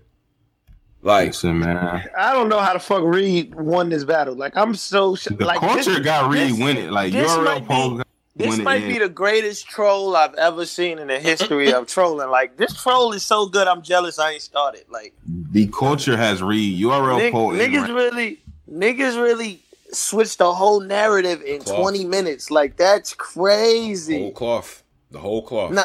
Like, 1.01 1.29
Listen, 1.29 1.61
man. 1.61 2.09
I 2.19 2.33
don't 2.33 2.49
know 2.49 2.59
how 2.59 2.73
the 2.73 2.81
fuck 2.81 3.05
Reed 3.05 3.55
won 3.55 3.89
this 3.89 4.05
battle. 4.05 4.35
Like, 4.35 4.57
I'm 4.57 4.75
so 4.75 5.15
sh- 5.15 5.29
the 5.31 5.45
like 5.45 5.61
culture 5.61 5.95
this, 5.95 6.01
got 6.01 6.31
Reed 6.31 6.59
winning. 6.59 6.91
Like, 6.91 7.13
URL 7.13 7.65
poll 7.67 8.03
this 8.39 8.59
might 8.59 8.87
be 8.87 8.99
the 8.99 9.09
greatest 9.09 9.69
troll 9.69 10.17
I've 10.17 10.35
ever 10.35 10.65
seen 10.65 10.99
in 10.99 11.09
the 11.09 11.19
history 11.19 11.73
of 11.73 11.87
trolling. 11.87 12.31
Like 12.31 12.57
this 12.57 12.81
troll 12.81 13.13
is 13.13 13.23
so 13.23 13.47
good, 13.47 13.67
I'm 13.67 13.83
jealous 13.83 14.19
I 14.19 14.33
ain't 14.33 14.43
started. 14.43 14.85
Like 14.89 15.15
the 15.27 15.67
culture 15.67 16.17
has 16.17 16.43
read 16.43 16.81
URL 16.81 17.19
Nig- 17.19 17.33
poll. 17.33 17.53
Niggas 17.53 17.93
really, 17.95 18.41
niggas 18.71 19.21
really 19.21 19.63
switched 19.91 20.39
the 20.39 20.53
whole 20.53 20.81
narrative 20.81 21.43
in 21.43 21.63
cloth. 21.63 21.81
20 21.81 22.05
minutes. 22.05 22.51
Like 22.51 22.77
that's 22.77 23.13
crazy. 23.15 24.15
The 24.15 24.23
Whole 24.23 24.33
cloth, 24.33 24.83
the 25.11 25.19
whole 25.19 25.43
cloth. 25.43 25.73
Nah, 25.73 25.85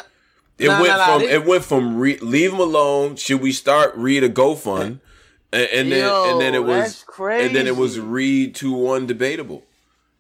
it, 0.59 0.67
nah, 0.67 0.81
went 0.81 0.97
nah, 0.97 1.05
from, 1.05 1.21
it 1.23 1.45
went 1.45 1.63
from 1.63 1.97
re- 1.97 2.19
leave 2.19 2.53
him 2.53 2.59
alone. 2.59 3.15
Should 3.15 3.41
we 3.41 3.51
start 3.51 3.95
read 3.95 4.23
a 4.23 4.29
GoFund? 4.29 4.99
And, 5.51 5.69
and 5.71 5.91
then 5.91 6.11
and 6.11 6.41
then 6.41 6.55
it 6.55 6.63
was 6.63 7.05
and 7.17 7.55
then 7.55 7.67
it 7.67 7.77
was 7.77 7.99
read 7.99 8.55
to 8.55 8.73
one 8.73 9.05
debatable. 9.05 9.63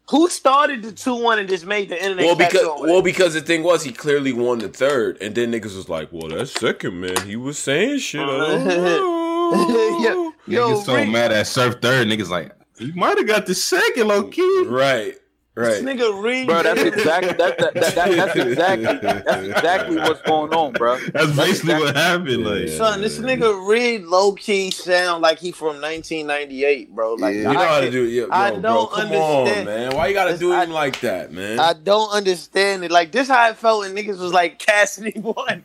Who 0.09 0.29
started 0.29 0.83
the 0.83 0.91
two 0.91 1.15
one 1.15 1.39
and 1.39 1.47
just 1.47 1.65
made 1.65 1.89
the 1.89 2.01
internet? 2.01 2.25
Well, 2.25 2.35
because 2.35 2.81
well, 2.81 3.01
because 3.01 3.33
the 3.33 3.41
thing 3.41 3.63
was, 3.63 3.83
he 3.83 3.91
clearly 3.93 4.33
won 4.33 4.59
the 4.59 4.67
third, 4.67 5.17
and 5.21 5.33
then 5.33 5.51
niggas 5.51 5.75
was 5.75 5.87
like, 5.87 6.11
"Well, 6.11 6.27
that 6.29 6.47
second 6.47 6.99
man, 6.99 7.25
he 7.25 7.37
was 7.37 7.57
saying 7.57 7.99
shit." 7.99 8.21
I 8.21 8.25
don't 8.25 8.65
know. 8.65 10.33
niggas 10.47 10.85
so 10.85 11.05
mad 11.05 11.31
at 11.31 11.47
Surf 11.47 11.81
third. 11.81 12.07
Niggas 12.07 12.29
like, 12.29 12.51
he 12.77 12.91
might 12.91 13.17
have 13.17 13.27
got 13.27 13.45
the 13.45 13.55
second 13.55 14.07
low 14.09 14.23
key. 14.23 14.65
Right. 14.67 15.15
Right. 15.55 15.67
This 15.67 15.81
nigga 15.83 16.23
Reed. 16.23 16.47
Bro, 16.47 16.63
that's 16.63 16.81
exactly 16.81 17.33
that, 17.33 17.59
that, 17.59 17.73
that, 17.75 17.95
that, 17.95 17.95
that's 17.95 18.35
exactly 18.35 18.85
that's 18.85 19.47
exactly 19.47 19.97
what's 19.97 20.21
going 20.23 20.51
on, 20.51 20.73
bro. 20.73 20.97
That's, 20.97 21.11
that's 21.11 21.35
basically 21.35 21.73
exactly, 21.73 21.85
what 21.85 21.95
happened. 21.95 22.43
Like, 22.43 22.69
son, 22.69 23.01
this 23.01 23.19
nigga 23.19 23.67
Reed 23.67 24.01
low 24.01 24.33
key 24.33 24.71
sound 24.71 25.21
like 25.21 25.37
he 25.37 25.51
from 25.51 25.79
1998, 25.79 26.95
bro. 26.95 27.13
Like, 27.13 27.35
yeah. 27.35 27.41
you 27.41 27.53
know 27.53 27.67
how 27.67 27.81
to 27.81 27.91
do 27.91 28.03
it. 28.03 28.09
Yo, 28.09 28.27
I 28.31 28.49
don't 28.49 28.61
bro, 28.63 28.87
come 28.87 29.01
understand, 29.01 29.69
on, 29.69 29.75
man. 29.75 29.95
Why 29.95 30.07
you 30.07 30.15
gotta 30.15 30.39
do 30.39 30.53
him 30.53 30.59
I, 30.59 30.65
like 30.65 30.99
that, 31.01 31.31
man? 31.31 31.59
I 31.59 31.73
don't 31.73 32.09
understand 32.09 32.83
it. 32.83 32.89
Like 32.89 33.11
this, 33.11 33.27
how 33.27 33.47
it 33.49 33.57
felt 33.57 33.81
when 33.81 33.95
niggas 33.95 34.19
was 34.19 34.33
like 34.33 34.57
Cassidy 34.65 35.19
won. 35.19 35.63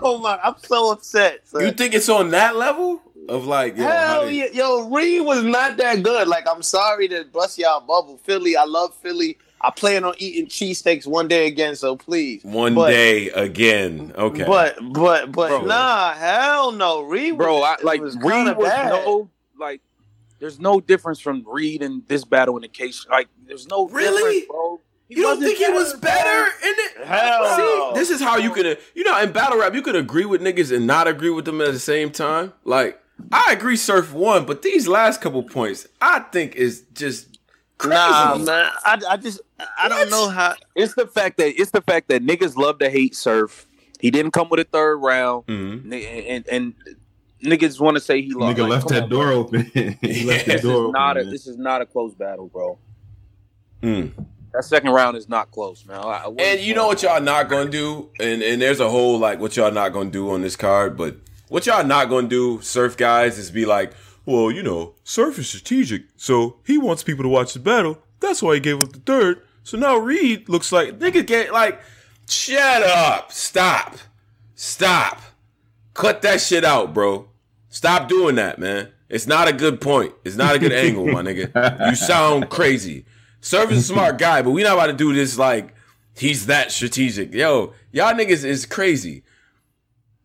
oh 0.00 0.18
my, 0.20 0.38
I'm 0.42 0.56
so 0.56 0.90
upset. 0.90 1.46
Son. 1.46 1.60
You 1.60 1.72
think 1.72 1.92
it's 1.92 2.08
on 2.08 2.30
that 2.30 2.56
level? 2.56 3.02
Of 3.28 3.46
like, 3.46 3.76
yo, 3.76 3.84
hell 3.84 4.30
yeah, 4.30 4.46
yo, 4.52 4.88
Reed 4.88 5.24
was 5.24 5.42
not 5.42 5.76
that 5.76 6.02
good. 6.02 6.28
Like, 6.28 6.46
I'm 6.48 6.62
sorry 6.62 7.08
to 7.08 7.24
bust 7.24 7.58
y'all 7.58 7.80
bubble, 7.80 8.18
Philly. 8.18 8.56
I 8.56 8.64
love 8.64 8.94
Philly. 8.94 9.38
I 9.60 9.70
plan 9.70 10.04
on 10.04 10.14
eating 10.18 10.46
cheesesteaks 10.46 11.06
one 11.06 11.26
day 11.26 11.46
again, 11.46 11.74
so 11.74 11.96
please. 11.96 12.44
One 12.44 12.74
but, 12.74 12.90
day 12.90 13.30
again, 13.30 14.12
okay. 14.16 14.44
But 14.44 14.76
but 14.92 15.32
but 15.32 15.48
bro, 15.48 15.64
nah, 15.64 16.14
hell 16.14 16.72
no, 16.72 17.02
Reed. 17.02 17.36
Bro, 17.36 17.62
I, 17.62 17.76
like 17.82 18.00
was 18.00 18.16
Reed 18.16 18.56
was 18.56 18.68
bad. 18.68 18.90
no 18.90 19.28
like. 19.58 19.80
There's 20.40 20.60
no 20.60 20.80
difference 20.80 21.18
from 21.18 21.44
Reed 21.48 21.82
and 21.82 22.06
this 22.06 22.24
battle 22.24 22.54
in 22.54 22.62
the 22.62 22.68
case. 22.68 23.04
Like, 23.10 23.26
there's 23.48 23.66
no 23.66 23.88
really, 23.88 24.46
bro. 24.46 24.80
He 25.08 25.16
you 25.16 25.22
don't 25.22 25.40
think 25.40 25.58
he 25.58 25.68
was 25.70 25.94
better 25.94 26.44
in 26.62 26.74
it? 26.76 27.06
Hell 27.06 27.56
See, 27.56 27.62
no. 27.62 27.92
this 27.94 28.10
is 28.10 28.20
how 28.20 28.36
you 28.36 28.52
can, 28.52 28.76
you 28.94 29.04
know, 29.04 29.18
in 29.20 29.32
battle 29.32 29.58
rap, 29.58 29.74
you 29.74 29.80
can 29.80 29.96
agree 29.96 30.26
with 30.26 30.42
niggas 30.42 30.74
and 30.74 30.86
not 30.86 31.08
agree 31.08 31.30
with 31.30 31.46
them 31.46 31.62
at 31.62 31.72
the 31.72 31.78
same 31.78 32.10
time. 32.10 32.52
Like, 32.64 33.00
I 33.32 33.52
agree, 33.52 33.76
Surf 33.76 34.12
won, 34.12 34.46
but 34.46 34.62
these 34.62 34.88
last 34.88 35.20
couple 35.20 35.42
points, 35.42 35.86
I 36.00 36.20
think 36.20 36.54
is 36.56 36.84
just 36.94 37.38
crazy. 37.76 37.94
Nah, 37.96 38.36
man. 38.38 38.70
I, 38.84 39.00
I 39.10 39.16
just 39.16 39.40
I 39.78 39.88
don't 39.88 40.10
know 40.10 40.28
how. 40.28 40.54
It's 40.74 40.94
the 40.94 41.06
fact 41.06 41.38
that 41.38 41.60
it's 41.60 41.70
the 41.70 41.82
fact 41.82 42.08
that 42.08 42.24
niggas 42.24 42.56
love 42.56 42.78
to 42.78 42.90
hate 42.90 43.14
Surf. 43.14 43.66
He 44.00 44.10
didn't 44.10 44.30
come 44.30 44.48
with 44.48 44.60
a 44.60 44.64
third 44.64 44.98
round, 44.98 45.46
mm-hmm. 45.46 45.92
and, 45.92 46.46
and, 46.46 46.48
and 46.48 46.74
niggas 47.42 47.80
want 47.80 47.96
to 47.96 48.00
say 48.00 48.22
he 48.22 48.32
lost. 48.32 48.56
Nigga 48.56 48.62
like, 48.62 48.70
left 48.70 48.88
that 48.88 49.02
on, 49.04 49.08
door 49.08 49.26
bro. 49.26 49.36
open. 49.38 49.62
he 50.00 50.24
left 50.24 50.46
that 50.46 50.62
door 50.62 50.84
open. 50.84 50.92
Not 50.92 51.16
a, 51.16 51.24
this 51.24 51.46
is 51.46 51.58
not 51.58 51.82
a 51.82 51.86
close 51.86 52.14
battle, 52.14 52.46
bro. 52.46 52.78
Mm. 53.82 54.12
That 54.52 54.64
second 54.64 54.90
round 54.90 55.16
is 55.16 55.28
not 55.28 55.50
close, 55.50 55.84
man. 55.84 55.98
I, 55.98 56.24
I 56.24 56.34
and 56.38 56.60
you 56.60 56.74
know 56.74 56.86
what 56.86 57.02
y'all 57.02 57.20
not 57.20 57.48
gonna 57.48 57.70
do, 57.70 58.10
and 58.18 58.42
and 58.42 58.62
there's 58.62 58.80
a 58.80 58.88
whole 58.88 59.18
like 59.18 59.40
what 59.40 59.56
y'all 59.56 59.72
not 59.72 59.92
gonna 59.92 60.10
do 60.10 60.30
on 60.30 60.42
this 60.42 60.56
card, 60.56 60.96
but 60.96 61.16
what 61.48 61.66
y'all 61.66 61.84
not 61.84 62.08
gonna 62.08 62.28
do, 62.28 62.60
surf 62.62 62.96
guys, 62.96 63.38
is 63.38 63.50
be 63.50 63.66
like, 63.66 63.92
well, 64.26 64.50
you 64.50 64.62
know, 64.62 64.94
surf 65.04 65.38
is 65.38 65.48
strategic, 65.48 66.04
so 66.16 66.58
he 66.66 66.78
wants 66.78 67.02
people 67.02 67.22
to 67.22 67.28
watch 67.28 67.54
the 67.54 67.60
battle. 67.60 67.98
That's 68.20 68.42
why 68.42 68.54
he 68.54 68.60
gave 68.60 68.82
up 68.82 68.92
the 68.92 69.00
third. 69.00 69.42
So 69.62 69.76
now 69.78 69.96
Reed 69.96 70.48
looks 70.48 70.72
like 70.72 70.98
nigga 70.98 71.26
get 71.26 71.52
like, 71.52 71.80
shut 72.28 72.82
up, 72.82 73.32
stop, 73.32 73.96
stop, 74.54 75.20
cut 75.94 76.22
that 76.22 76.40
shit 76.40 76.64
out, 76.64 76.92
bro. 76.94 77.28
Stop 77.68 78.08
doing 78.08 78.34
that, 78.36 78.58
man. 78.58 78.88
It's 79.08 79.26
not 79.26 79.48
a 79.48 79.52
good 79.52 79.80
point. 79.80 80.14
It's 80.24 80.36
not 80.36 80.54
a 80.54 80.58
good 80.58 80.72
angle, 80.72 81.06
my 81.06 81.22
nigga. 81.22 81.88
You 81.88 81.96
sound 81.96 82.50
crazy. 82.50 83.06
Surf 83.40 83.70
is 83.70 83.78
a 83.78 83.82
smart 83.82 84.18
guy, 84.18 84.42
but 84.42 84.50
we 84.50 84.62
not 84.62 84.74
about 84.74 84.86
to 84.88 84.92
do 84.92 85.14
this 85.14 85.38
like 85.38 85.74
he's 86.16 86.46
that 86.46 86.72
strategic. 86.72 87.32
Yo, 87.32 87.72
y'all 87.92 88.12
niggas 88.12 88.44
is 88.44 88.66
crazy. 88.66 89.22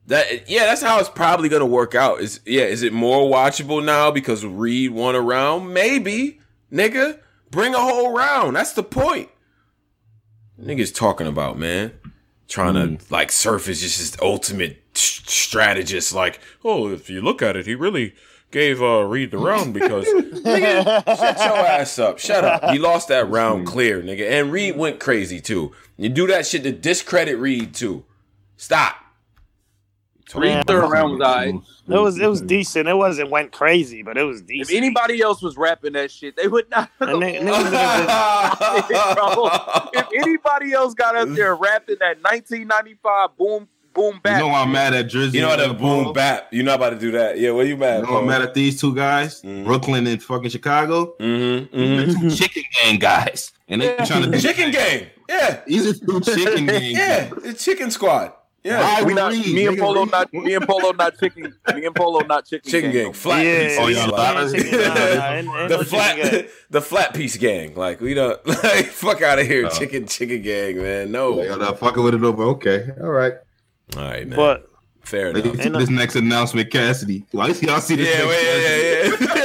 That 0.08 0.50
yeah, 0.50 0.66
that's 0.66 0.82
how 0.82 1.00
it's 1.00 1.10
probably 1.10 1.48
gonna 1.50 1.66
work 1.66 1.96
out. 1.96 2.20
Is 2.20 2.42
yeah, 2.46 2.64
is 2.64 2.84
it 2.84 2.92
more 2.92 3.30
watchable 3.30 3.84
now 3.84 4.12
because 4.12 4.46
Reed 4.46 4.92
won 4.92 5.16
a 5.16 5.22
round? 5.22 5.74
Maybe, 5.74 6.40
nigga. 6.72 7.20
Bring 7.50 7.74
a 7.74 7.80
whole 7.80 8.14
round. 8.16 8.56
That's 8.56 8.74
the 8.74 8.84
point. 8.84 9.30
Niggas 10.60 10.94
talking 10.94 11.28
about 11.28 11.58
man, 11.58 11.94
trying 12.48 12.74
mm. 12.74 13.00
to 13.00 13.14
like 13.14 13.32
surface 13.32 13.82
just 13.82 14.00
his 14.00 14.18
ultimate 14.22 14.84
strategist. 14.98 16.14
Like, 16.14 16.40
oh, 16.66 16.90
if 16.90 17.10
you 17.10 17.22
look 17.22 17.42
at 17.42 17.56
it, 17.56 17.66
he 17.66 17.76
really 17.76 18.14
gave 18.52 18.82
uh 18.82 19.04
Reed 19.04 19.32
the 19.32 19.38
round 19.38 19.74
because 19.74 20.06
nigga, 20.08 21.06
shut 21.06 21.38
your 21.38 21.58
ass 21.58 21.98
up. 21.98 22.20
Shut 22.20 22.44
up. 22.44 22.72
He 22.72 22.78
lost 22.78 23.08
that 23.08 23.30
round 23.30 23.68
clear, 23.68 24.02
nigga. 24.02 24.30
And 24.30 24.52
Reed 24.52 24.76
went 24.76 25.00
crazy 25.00 25.40
too. 25.40 25.72
You 25.96 26.10
do 26.10 26.28
that 26.28 26.46
shit 26.46 26.64
to 26.64 26.72
discredit 26.72 27.38
Reed 27.40 27.74
too. 27.74 28.04
Stop. 28.58 29.03
Three 30.34 30.62
third 30.64 30.90
round 30.90 31.20
was 31.20 31.62
It 31.88 32.00
was 32.00 32.20
it 32.20 32.28
was 32.28 32.42
decent. 32.42 32.90
It 32.90 32.96
wasn't 32.96 33.30
went 33.30 33.52
crazy, 33.52 34.02
but 34.02 34.18
it 34.18 34.24
was 34.24 34.42
decent. 34.42 34.72
If 34.72 34.76
anybody 34.76 35.22
else 35.22 35.44
was 35.44 35.58
rapping 35.58 35.94
that 35.94 36.10
shit, 36.10 36.36
they 36.36 36.48
would 36.48 36.68
not. 36.72 36.90
if 37.02 37.12
anybody 40.24 40.74
else 40.74 40.96
got 40.96 41.16
up 41.16 41.30
there 41.30 41.56
rapping 41.56 41.98
that 42.00 42.18
1995 42.24 43.38
boom 43.38 43.68
boom 43.94 44.20
bap, 44.24 44.42
you 44.42 44.48
know 44.48 44.54
I'm 44.56 44.72
mad 44.72 44.96
at 44.96 45.06
Drizzy. 45.06 45.36
You 45.36 45.42
know 45.42 45.56
that 45.56 45.78
boom 45.78 46.14
bap. 46.14 46.52
You 46.52 46.64
know 46.64 46.74
about 46.74 46.90
to 46.92 47.00
do 47.00 47.12
that. 47.12 47.38
Yeah, 47.40 47.52
what 47.52 47.68
you 47.68 47.78
mad? 47.78 48.02
You 48.02 48.08
know 48.08 48.18
I'm 48.18 48.26
mad 48.26 48.42
at 48.42 48.56
these 48.56 48.82
two 48.82 48.96
guys, 48.96 49.44
mm-hmm. 49.44 49.66
Brooklyn 49.66 50.08
and 50.08 50.24
fucking 50.24 50.50
Chicago. 50.50 51.14
Mm-hmm. 51.20 51.78
Mm-hmm. 51.78 52.30
chicken 52.30 52.64
gang 52.82 52.98
guys, 52.98 53.52
and 53.68 53.84
they 53.84 53.94
yeah. 53.94 54.04
trying 54.04 54.32
to 54.32 54.42
chicken 54.42 54.72
gang. 54.72 55.12
Yeah, 55.30 55.62
these 55.68 55.86
are 55.88 56.06
two 56.06 56.22
chicken 56.22 56.66
gang. 56.72 56.92
yeah, 56.92 57.30
it's 57.44 57.64
chicken 57.64 57.92
squad. 57.92 58.34
Yeah, 58.64 59.04
we 59.04 59.14
not, 59.14 59.34
me 59.34 59.68
and 59.68 59.78
Polo 59.78 60.06
not 60.06 60.32
me 60.32 60.54
and 60.54 60.66
Polo 60.66 60.94
not 60.94 61.20
chicken 61.20 61.44
me 61.76 61.86
and 61.86 61.94
Polo 61.94 62.22
not 62.22 62.46
chicken 62.46 62.72
chicken 62.72 62.92
gang, 62.92 63.04
gang. 63.04 63.14
flat 63.14 63.46
yeah, 63.46 63.68
piece. 63.68 63.78
Oh, 63.78 63.88
yeah, 63.88 65.68
the 65.68 65.86
flat 65.86 66.48
the 66.70 66.82
flat 66.82 67.14
piece 67.14 67.36
gang. 67.36 67.76
Like 67.76 68.00
we 68.00 68.14
don't 68.14 68.46
like 68.48 68.86
fuck 68.86 69.22
out 69.22 69.40
of 69.40 69.48
here, 69.48 69.66
uh, 69.66 69.70
chicken 69.70 70.08
chicken 70.08 70.42
gang, 70.42 70.78
man. 70.78 71.12
No, 71.12 71.44
y'all 71.44 71.58
not 71.58 71.78
fucking 71.78 72.02
with 72.02 72.16
it 72.16 72.24
over. 72.24 72.44
Okay, 72.44 72.90
all 73.02 73.10
right, 73.10 73.34
all 73.98 74.04
right, 74.04 74.26
man. 74.28 74.38
But 74.38 74.70
fair 75.02 75.32
enough. 75.32 75.58
This 75.58 75.90
next 75.90 76.16
announcement, 76.16 76.72
Cassidy. 76.72 77.26
Why 77.32 77.48
y'all 77.48 77.82
see 77.82 77.98
this? 77.98 78.18
Yeah, 78.18 78.28
wait, 78.28 78.44
yeah, 78.44 78.60
yeah, 78.64 79.04
yeah. 79.12 79.44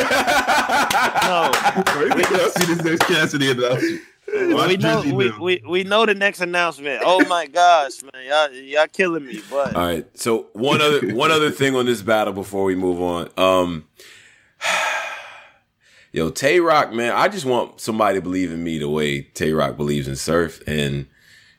no. 1.26 2.14
we 2.14 2.22
don't 2.22 2.52
see 2.52 2.66
this 2.72 2.84
next 2.84 3.02
Cassidy 3.02 3.50
announcement. 3.50 4.00
We 4.32 4.76
know 4.76 5.02
we, 5.02 5.30
we, 5.38 5.62
we 5.66 5.84
know 5.84 6.04
the 6.04 6.14
next 6.14 6.40
announcement. 6.40 7.02
Oh 7.04 7.24
my 7.28 7.46
gosh, 7.46 8.02
man, 8.02 8.26
y'all 8.26 8.52
y'all 8.52 8.86
killing 8.86 9.24
me. 9.24 9.40
But 9.50 9.74
all 9.74 9.86
right, 9.86 10.18
so 10.18 10.48
one 10.52 10.82
other 10.82 11.14
one 11.14 11.30
other 11.30 11.50
thing 11.50 11.74
on 11.74 11.86
this 11.86 12.02
battle 12.02 12.34
before 12.34 12.64
we 12.64 12.74
move 12.74 13.00
on. 13.00 13.30
Um, 13.38 13.86
yo, 16.12 16.30
Tay 16.30 16.60
Roc, 16.60 16.92
man, 16.92 17.12
I 17.12 17.28
just 17.28 17.46
want 17.46 17.80
somebody 17.80 18.18
to 18.18 18.22
believe 18.22 18.52
in 18.52 18.62
me 18.62 18.78
the 18.78 18.88
way 18.88 19.22
Tay 19.22 19.52
Roc 19.52 19.76
believes 19.76 20.08
in 20.08 20.16
surf, 20.16 20.62
and 20.66 21.06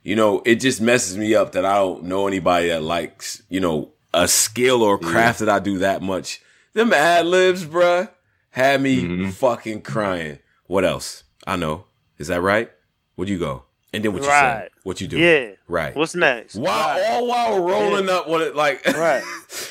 you 0.03 0.15
know, 0.15 0.43
it 0.45 0.55
just 0.55 0.79
messes 0.79 1.17
me 1.17 1.33
up 1.33 1.53
that 1.53 1.65
I 1.65 1.75
don't 1.75 2.03
know 2.03 2.27
anybody 2.27 2.67
that 2.67 2.83
likes 2.83 3.41
you 3.49 3.59
know 3.59 3.93
a 4.13 4.27
skill 4.27 4.83
or 4.83 4.99
craft 4.99 5.41
yeah. 5.41 5.45
that 5.45 5.55
I 5.55 5.59
do 5.59 5.79
that 5.79 6.03
much. 6.03 6.41
Them 6.73 6.93
ad 6.93 7.25
libs, 7.25 7.65
bruh, 7.65 8.09
had 8.51 8.81
me 8.81 9.01
mm-hmm. 9.01 9.29
fucking 9.31 9.81
crying. 9.81 10.37
What 10.67 10.85
else? 10.85 11.23
I 11.47 11.55
know. 11.55 11.85
Is 12.19 12.27
that 12.27 12.41
right? 12.41 12.69
Where'd 13.15 13.29
you 13.29 13.39
go? 13.39 13.63
And 13.93 14.03
then 14.03 14.13
what 14.13 14.21
you 14.21 14.29
right. 14.29 14.65
say? 14.65 14.69
What 14.83 15.01
you 15.01 15.07
do? 15.07 15.17
Yeah. 15.17 15.51
Right. 15.67 15.95
What's 15.95 16.13
next? 16.13 16.55
While 16.55 16.69
right. 16.69 17.05
all 17.09 17.27
while 17.27 17.63
rolling 17.63 18.05
yeah. 18.05 18.17
up 18.17 18.27
what 18.27 18.41
it 18.41 18.55
like 18.55 18.85
Right. 18.95 19.23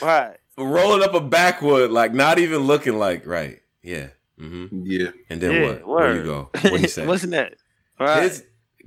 Right. 0.02 0.36
rolling 0.56 1.02
up 1.02 1.14
a 1.14 1.20
backwood, 1.20 1.90
like 1.90 2.12
not 2.12 2.38
even 2.38 2.60
looking 2.60 2.98
like 2.98 3.26
right. 3.26 3.60
Yeah. 3.82 4.08
Mm-hmm. 4.40 4.82
Yeah. 4.84 5.10
And 5.30 5.40
then 5.40 5.52
yeah, 5.52 5.66
what? 5.66 5.86
Word. 5.86 6.00
Where 6.00 6.16
you 6.16 6.24
go? 6.24 6.50
What 6.70 6.80
you 6.80 6.88
say? 6.88 7.06
What's 7.06 7.24
next? 7.24 7.62
Right. 8.00 8.22
His 8.22 8.44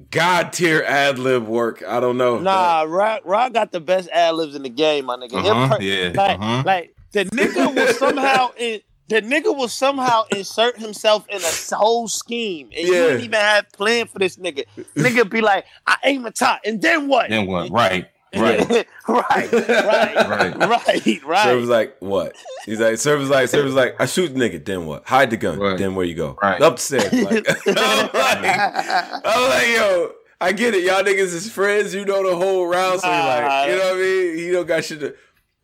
God 0.09 0.51
tier 0.53 0.83
ad 0.85 1.19
lib 1.19 1.45
work. 1.47 1.83
I 1.87 1.99
don't 1.99 2.17
know. 2.17 2.39
Nah, 2.39 2.85
Roc, 2.87 3.21
Roc 3.23 3.53
got 3.53 3.71
the 3.71 3.79
best 3.79 4.09
ad 4.09 4.35
libs 4.35 4.55
in 4.55 4.63
the 4.63 4.69
game, 4.69 5.05
my 5.05 5.15
nigga. 5.15 5.45
Uh-huh, 5.45 5.77
yeah. 5.79 6.11
Like, 6.15 6.39
uh-huh. 6.39 6.63
like 6.65 6.95
the 7.11 7.25
nigga 7.25 7.75
was 7.75 7.97
somehow 7.97 8.51
in 8.57 8.81
the 9.11 9.21
nigga 9.21 9.55
will 9.55 9.67
somehow 9.67 10.23
insert 10.31 10.77
himself 10.77 11.25
in 11.29 11.41
a 11.41 11.75
whole 11.75 12.07
scheme, 12.07 12.69
and 12.75 12.87
yeah. 12.87 12.93
you 12.93 12.93
didn't 12.93 13.21
even 13.21 13.39
have 13.39 13.69
plan 13.73 14.07
for 14.07 14.19
this 14.19 14.37
nigga. 14.37 14.63
Nigga 14.95 15.29
be 15.29 15.41
like, 15.41 15.65
I 15.85 15.97
aim 16.05 16.25
a 16.25 16.31
top, 16.31 16.61
and 16.65 16.81
then 16.81 17.07
what? 17.07 17.29
Then 17.29 17.45
what? 17.47 17.69
Right. 17.69 18.07
Right. 18.33 18.69
right, 19.09 19.51
right, 19.51 19.51
right, 19.51 20.57
right, 20.57 21.23
right. 21.25 21.43
Server's 21.43 21.67
like, 21.67 21.97
what? 21.99 22.33
He's 22.65 22.79
like, 22.79 22.97
server's 22.97 23.29
like, 23.29 23.49
server's 23.49 23.73
like, 23.73 23.99
I 23.99 24.05
shoot 24.05 24.33
the 24.33 24.39
nigga, 24.39 24.63
then 24.63 24.85
what? 24.85 25.05
Hide 25.05 25.31
the 25.31 25.35
gun, 25.35 25.59
right. 25.59 25.77
then 25.77 25.95
where 25.95 26.05
you 26.05 26.15
go? 26.15 26.37
Right. 26.41 26.61
Upstairs. 26.61 27.11
Like, 27.11 27.45
I'm, 27.67 28.09
like, 28.13 29.25
I'm 29.25 29.49
like, 29.49 29.67
yo, 29.67 30.13
I 30.39 30.53
get 30.53 30.73
it. 30.73 30.85
Y'all 30.85 31.03
niggas 31.03 31.33
is 31.33 31.51
friends. 31.51 31.93
You 31.93 32.05
know 32.05 32.27
the 32.27 32.37
whole 32.37 32.65
round, 32.67 33.01
so 33.01 33.11
you're 33.11 33.25
like, 33.25 33.69
you 33.69 33.75
know 33.75 33.83
what 33.83 33.95
I 33.95 33.99
mean? 33.99 34.37
He 34.37 34.51
don't 34.51 34.65
got 34.65 34.85
shit 34.85 35.01
to. 35.01 35.15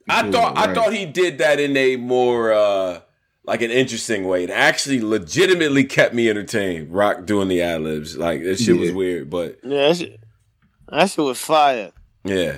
I 0.09 0.29
thought, 0.29 0.57
right. 0.57 0.69
I 0.69 0.73
thought 0.73 0.93
he 0.93 1.05
did 1.05 1.37
that 1.37 1.61
in 1.61 1.77
a 1.77 1.95
more. 1.95 2.51
uh 2.51 3.01
like 3.47 3.61
an 3.61 3.71
interesting 3.71 4.27
way. 4.27 4.43
It 4.43 4.49
actually 4.49 5.01
legitimately 5.01 5.85
kept 5.85 6.13
me 6.13 6.29
entertained. 6.29 6.93
Roc 6.93 7.25
doing 7.25 7.47
the 7.47 7.61
ad 7.61 7.81
libs. 7.81 8.17
Like 8.17 8.43
that 8.43 8.59
shit 8.59 8.75
yeah. 8.75 8.81
was 8.81 8.91
weird, 8.91 9.29
but 9.29 9.59
Yeah, 9.63 9.87
that 9.87 9.97
shit, 9.97 10.19
that 10.89 11.09
shit 11.09 11.25
was 11.25 11.39
fire. 11.39 11.91
Yeah. 12.23 12.57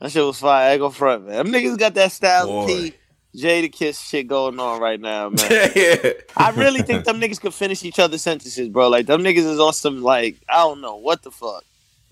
That 0.00 0.10
shit 0.10 0.24
was 0.24 0.40
fire. 0.40 0.72
I 0.72 0.78
go 0.78 0.90
front, 0.90 1.26
man. 1.26 1.36
Them 1.36 1.48
niggas 1.48 1.78
got 1.78 1.94
that 1.94 2.10
style 2.10 2.66
P 2.66 2.94
Jadakiss 3.36 4.08
shit 4.08 4.26
going 4.26 4.58
on 4.58 4.80
right 4.80 4.98
now, 4.98 5.28
man. 5.28 5.70
yeah. 5.76 6.12
I 6.36 6.50
really 6.56 6.82
think 6.82 7.04
them 7.04 7.20
niggas 7.20 7.40
could 7.40 7.54
finish 7.54 7.84
each 7.84 7.98
other's 7.98 8.22
sentences, 8.22 8.68
bro. 8.70 8.88
Like 8.88 9.06
them 9.06 9.22
niggas 9.22 9.46
is 9.46 9.60
on 9.60 9.74
some 9.74 10.02
like 10.02 10.38
I 10.48 10.56
don't 10.56 10.80
know 10.80 10.96
what 10.96 11.22
the 11.22 11.30
fuck. 11.30 11.64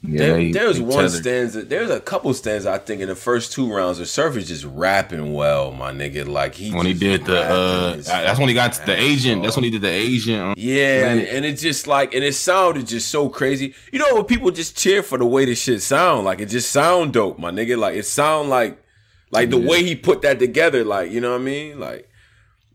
Yeah, 0.07 0.19
there, 0.19 0.53
there's 0.53 0.81
one 0.81 1.09
stanza. 1.09 1.63
There's 1.63 1.91
a 1.91 2.01
couple 2.01 2.33
stanzas 2.35 2.67
I 2.67 2.79
think 2.79 3.01
in 3.01 3.09
the 3.09 3.17
first 3.17 3.53
two 3.53 3.73
rounds. 3.73 3.99
The 3.99 4.07
Surf 4.07 4.37
is 4.37 4.49
just 4.49 4.65
rapping 4.65 5.33
well, 5.33 5.73
my 5.73 5.93
nigga. 5.93 6.27
Like 6.27 6.55
he 6.55 6.73
when 6.73 6.87
he 6.87 6.95
did 6.95 7.25
the 7.25 7.41
uh, 7.41 7.97
that's 7.97 8.39
when 8.39 8.49
he 8.49 8.55
got 8.55 8.75
the 8.87 8.97
agent. 8.99 9.43
That's 9.43 9.57
when 9.57 9.65
he 9.65 9.71
did 9.71 9.83
the 9.83 9.91
agent. 9.91 10.41
Um, 10.41 10.55
yeah, 10.57 11.09
and, 11.09 11.21
and 11.21 11.45
it's 11.45 11.63
just 11.63 11.87
like 11.87 12.15
and 12.15 12.23
it 12.23 12.35
sounded 12.35 12.87
just 12.87 13.09
so 13.09 13.29
crazy. 13.29 13.75
You 13.93 13.99
know 13.99 14.15
when 14.15 14.25
people 14.25 14.51
just 14.51 14.77
cheer 14.77 15.03
for 15.03 15.19
the 15.19 15.27
way 15.27 15.45
this 15.45 15.61
shit 15.61 15.83
sound. 15.83 16.25
Like 16.25 16.41
it 16.41 16.47
just 16.47 16.71
sound 16.71 17.13
dope, 17.13 17.39
my 17.39 17.51
nigga. 17.51 17.79
Like 17.79 17.97
it 17.97 18.05
sound 18.05 18.49
like 18.49 18.83
like 19.31 19.51
the 19.51 19.59
yeah. 19.59 19.69
way 19.69 19.83
he 19.83 19.97
put 19.97 20.23
that 20.23 20.39
together. 20.39 20.85
Like 20.85 21.11
you 21.11 21.21
know 21.21 21.33
what 21.33 21.41
I 21.41 21.45
mean? 21.45 21.81
Like 21.81 22.09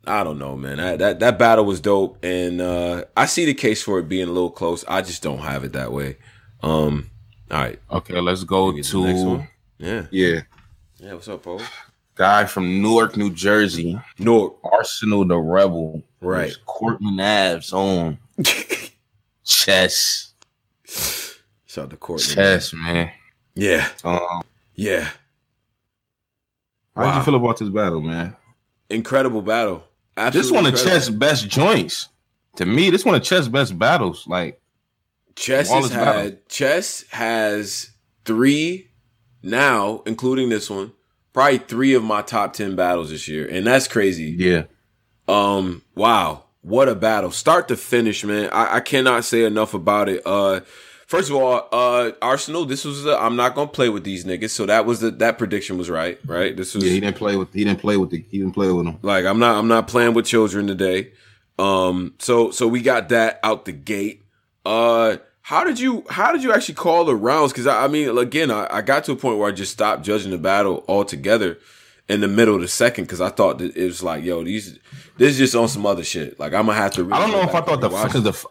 I 0.05 0.23
don't 0.23 0.39
know, 0.39 0.55
man. 0.55 0.77
That, 0.77 0.99
that 0.99 1.19
that 1.19 1.39
battle 1.39 1.65
was 1.65 1.79
dope, 1.79 2.17
and 2.23 2.59
uh, 2.59 3.05
I 3.15 3.27
see 3.27 3.45
the 3.45 3.53
case 3.53 3.83
for 3.83 3.99
it 3.99 4.09
being 4.09 4.27
a 4.27 4.31
little 4.31 4.49
close. 4.49 4.83
I 4.87 5.01
just 5.01 5.21
don't 5.21 5.39
have 5.39 5.63
it 5.63 5.73
that 5.73 5.91
way. 5.91 6.17
Um, 6.63 7.10
all 7.51 7.59
right. 7.59 7.79
Okay, 7.91 8.19
let's 8.19 8.43
go 8.43 8.71
to 8.71 9.47
Yeah. 9.77 10.05
Yeah. 10.09 10.41
Yeah, 10.99 11.13
what's 11.13 11.27
up, 11.27 11.43
folks? 11.43 11.63
Guy 12.15 12.45
from 12.45 12.81
Newark, 12.81 13.17
New 13.17 13.33
Jersey. 13.33 13.99
Newark. 14.19 14.53
Arsenal 14.63 15.25
the 15.25 15.37
Rebel. 15.37 16.01
Right. 16.21 16.55
Courtney 16.65 17.11
Navs 17.11 17.73
on 17.73 18.19
chess. 19.43 20.33
Shout 20.85 21.85
out 21.85 21.89
to 21.89 21.97
Courtney. 21.97 22.35
Chess, 22.35 22.73
man. 22.73 23.11
Yeah. 23.55 23.89
Um, 24.03 24.43
yeah. 24.75 25.09
How 26.95 27.03
wow. 27.03 27.11
did 27.11 27.17
you 27.17 27.23
feel 27.23 27.35
about 27.35 27.57
this 27.57 27.69
battle, 27.69 28.01
man? 28.01 28.35
Incredible 28.89 29.41
battle. 29.41 29.83
Absolutely 30.15 30.41
this 30.41 30.51
one 30.51 30.65
of 30.67 30.79
chess 30.79 31.09
best 31.09 31.49
joints. 31.49 32.09
To 32.57 32.65
me, 32.65 32.89
this 32.89 33.03
one 33.03 33.15
of 33.15 33.23
chess 33.23 33.47
best 33.47 33.77
battles. 33.79 34.27
Like 34.27 34.60
Chess 35.35 35.69
has 35.69 35.91
had 35.91 36.47
Chess 36.49 37.05
has 37.11 37.91
three 38.25 38.89
now, 39.43 40.03
including 40.05 40.49
this 40.49 40.69
one, 40.69 40.93
probably 41.33 41.57
three 41.59 41.93
of 41.93 42.03
my 42.03 42.21
top 42.21 42.53
ten 42.53 42.75
battles 42.75 43.09
this 43.09 43.27
year, 43.27 43.47
and 43.47 43.65
that's 43.65 43.87
crazy. 43.87 44.35
Yeah. 44.37 44.63
Um. 45.27 45.83
Wow. 45.95 46.45
What 46.63 46.87
a 46.89 46.95
battle, 46.95 47.31
start 47.31 47.67
to 47.69 47.75
finish, 47.75 48.23
man. 48.23 48.49
I, 48.51 48.75
I 48.75 48.79
cannot 48.81 49.25
say 49.25 49.45
enough 49.45 49.73
about 49.73 50.09
it. 50.09 50.21
Uh, 50.23 50.59
first 51.07 51.31
of 51.31 51.35
all, 51.35 51.67
uh, 51.71 52.11
Arsenal. 52.21 52.65
This 52.65 52.85
was 52.85 53.07
i 53.07 53.25
am 53.25 53.35
not 53.35 53.55
gonna 53.55 53.67
play 53.67 53.89
with 53.89 54.03
these 54.03 54.25
niggas, 54.25 54.51
so 54.51 54.67
that 54.67 54.85
was 54.85 54.99
the 54.99 55.09
that 55.09 55.39
prediction 55.39 55.79
was 55.79 55.89
right, 55.89 56.19
right? 56.23 56.55
This 56.55 56.75
was 56.75 56.83
yeah. 56.83 56.91
He 56.91 56.99
didn't 56.99 57.17
play 57.17 57.35
with 57.35 57.51
he 57.51 57.63
didn't 57.63 57.79
play 57.79 57.97
with 57.97 58.11
the 58.11 58.23
he 58.29 58.37
didn't 58.37 58.53
play 58.53 58.71
with 58.71 58.85
them. 58.85 58.99
Like 59.01 59.25
I'm 59.25 59.39
not 59.39 59.57
I'm 59.57 59.67
not 59.67 59.87
playing 59.87 60.13
with 60.13 60.25
children 60.25 60.67
today. 60.67 61.13
Um. 61.57 62.13
So 62.19 62.51
so 62.51 62.67
we 62.67 62.81
got 62.81 63.09
that 63.09 63.39
out 63.43 63.65
the 63.65 63.71
gate. 63.71 64.20
Uh, 64.65 65.17
how 65.41 65.63
did 65.63 65.79
you 65.79 66.05
how 66.09 66.31
did 66.31 66.43
you 66.43 66.53
actually 66.53 66.75
call 66.75 67.05
the 67.05 67.15
rounds? 67.15 67.51
Because 67.51 67.67
I, 67.67 67.85
I, 67.85 67.87
mean, 67.87 68.17
again, 68.17 68.51
I, 68.51 68.67
I, 68.69 68.81
got 68.81 69.03
to 69.05 69.13
a 69.13 69.15
point 69.15 69.37
where 69.37 69.49
I 69.49 69.51
just 69.51 69.71
stopped 69.71 70.03
judging 70.03 70.31
the 70.31 70.37
battle 70.37 70.85
altogether 70.87 71.57
in 72.07 72.21
the 72.21 72.27
middle 72.27 72.55
of 72.55 72.61
the 72.61 72.67
second 72.67 73.05
because 73.05 73.21
I 73.21 73.29
thought 73.29 73.57
that 73.57 73.75
it 73.75 73.85
was 73.85 74.03
like, 74.03 74.23
yo, 74.23 74.43
these 74.43 74.77
this 75.17 75.33
is 75.33 75.37
just 75.37 75.55
on 75.55 75.67
some 75.67 75.85
other 75.85 76.03
shit. 76.03 76.39
Like 76.39 76.53
I'm 76.53 76.67
gonna 76.67 76.77
have 76.77 76.91
to. 76.93 77.03
Really 77.03 77.13
I 77.13 77.19
don't 77.19 77.31
know 77.31 77.41
if 77.41 77.55
I 77.55 77.61
thought 77.61 77.81
the 77.81 77.89
because 77.89 78.23
the 78.23 78.45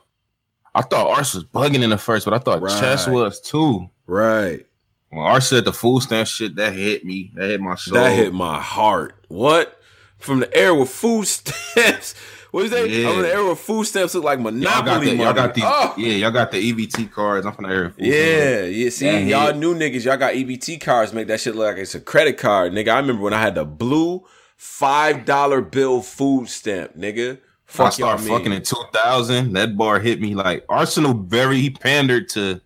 I 0.75 0.83
thought 0.83 1.17
Ars 1.17 1.35
was 1.35 1.45
bugging 1.45 1.83
in 1.83 1.91
the 1.91 1.99
first, 1.99 2.25
but 2.25 2.35
I 2.35 2.39
thought 2.39 2.61
right. 2.61 2.81
Chess 2.81 3.07
was 3.07 3.41
too. 3.41 3.89
Right. 4.07 4.67
When 5.11 5.23
Ars 5.23 5.49
said 5.49 5.65
the 5.65 5.73
food 5.73 6.03
stamp 6.03 6.29
shit, 6.29 6.55
that 6.57 6.73
hit 6.73 7.05
me. 7.05 7.33
That 7.35 7.51
hit 7.51 7.61
my 7.61 7.75
soul. 7.75 7.95
That 7.95 8.15
hit 8.15 8.33
my 8.33 8.61
heart. 8.61 9.15
What? 9.29 9.81
From 10.19 10.41
the 10.41 10.57
air 10.57 10.75
with 10.75 10.91
food 10.91 11.25
stamps. 11.27 12.15
What 12.51 12.65
is 12.65 12.71
that? 12.73 12.89
Yeah. 12.89 13.09
I'm 13.09 13.17
in 13.17 13.23
the 13.23 13.33
era 13.33 13.45
where 13.45 13.57
food 13.57 13.85
stamps 13.85 14.15
look 14.15 14.25
like 14.25 14.41
monopoly 14.41 14.63
y'all 14.63 14.85
got, 14.85 15.01
the, 15.01 15.17
y'all 15.17 15.33
got 15.33 15.55
these, 15.55 15.65
oh. 15.67 15.95
Yeah, 15.97 16.13
y'all 16.15 16.31
got 16.31 16.51
the 16.51 16.73
EBT 16.73 17.13
cards. 17.13 17.47
I'm 17.47 17.53
from 17.53 17.65
the 17.65 17.71
era. 17.71 17.95
yeah, 17.97 18.63
yeah. 18.63 18.91
See, 18.91 19.29
y'all 19.31 19.55
new 19.55 19.75
niggas, 19.75 20.05
y'all 20.05 20.17
got 20.17 20.35
EBT 20.35 20.81
cards. 20.81 21.13
Make 21.13 21.29
that 21.29 21.41
shit 21.41 21.55
look 21.55 21.67
like 21.67 21.79
it's 21.79 21.95
a 21.95 22.01
credit 22.01 22.39
card, 22.39 22.73
nigga. 22.73 22.89
I 22.89 22.99
remember 22.99 23.23
when 23.23 23.35
I 23.35 23.41
had 23.41 23.55
the 23.55 23.65
blue 23.65 24.25
five 24.57 25.25
dollar 25.25 25.61
bill 25.61 26.03
food 26.03 26.49
stamp, 26.49 26.97
nigga. 26.97 27.39
Fuck 27.67 27.87
I 27.87 27.91
started 27.91 28.27
fucking 28.27 28.53
in 28.53 28.63
2000. 28.63 29.53
That 29.53 29.77
bar 29.77 30.01
hit 30.01 30.21
me 30.21 30.35
like 30.35 30.65
Arsenal. 30.69 31.15
Very 31.15 31.61
he 31.61 31.71
pandered 31.71 32.29
to 32.31 32.61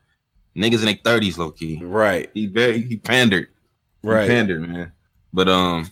niggas 0.56 0.78
in 0.78 0.86
their 0.86 0.94
30s, 0.94 1.36
low 1.36 1.50
key. 1.50 1.78
Right. 1.82 2.30
He 2.32 2.46
very 2.46 2.80
he 2.80 2.96
pandered. 2.96 3.48
Right. 4.02 4.22
He 4.22 4.28
pandered, 4.28 4.62
man. 4.62 4.92
But 5.32 5.48
um, 5.48 5.90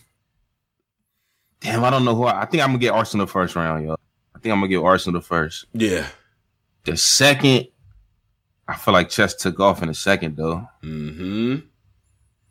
Damn, 1.63 1.83
I 1.83 1.89
don't 1.89 2.03
know 2.03 2.15
who. 2.15 2.25
I, 2.25 2.41
I 2.41 2.45
think 2.45 2.61
I'm 2.61 2.69
gonna 2.69 2.79
get 2.79 2.91
Arsenal 2.91 3.25
first 3.25 3.55
round, 3.55 3.85
yo. 3.85 3.93
I 4.35 4.39
think 4.39 4.51
I'm 4.51 4.59
gonna 4.59 4.67
get 4.67 4.83
Arsenal 4.83 5.21
first. 5.21 5.65
Yeah. 5.73 6.05
The 6.83 6.97
second, 6.97 7.67
I 8.67 8.75
feel 8.75 8.93
like 8.93 9.09
Chess 9.09 9.33
took 9.33 9.59
off 9.61 9.81
in 9.81 9.87
the 9.87 9.93
second 9.93 10.35
though. 10.35 10.67
Mm-hmm. 10.83 11.55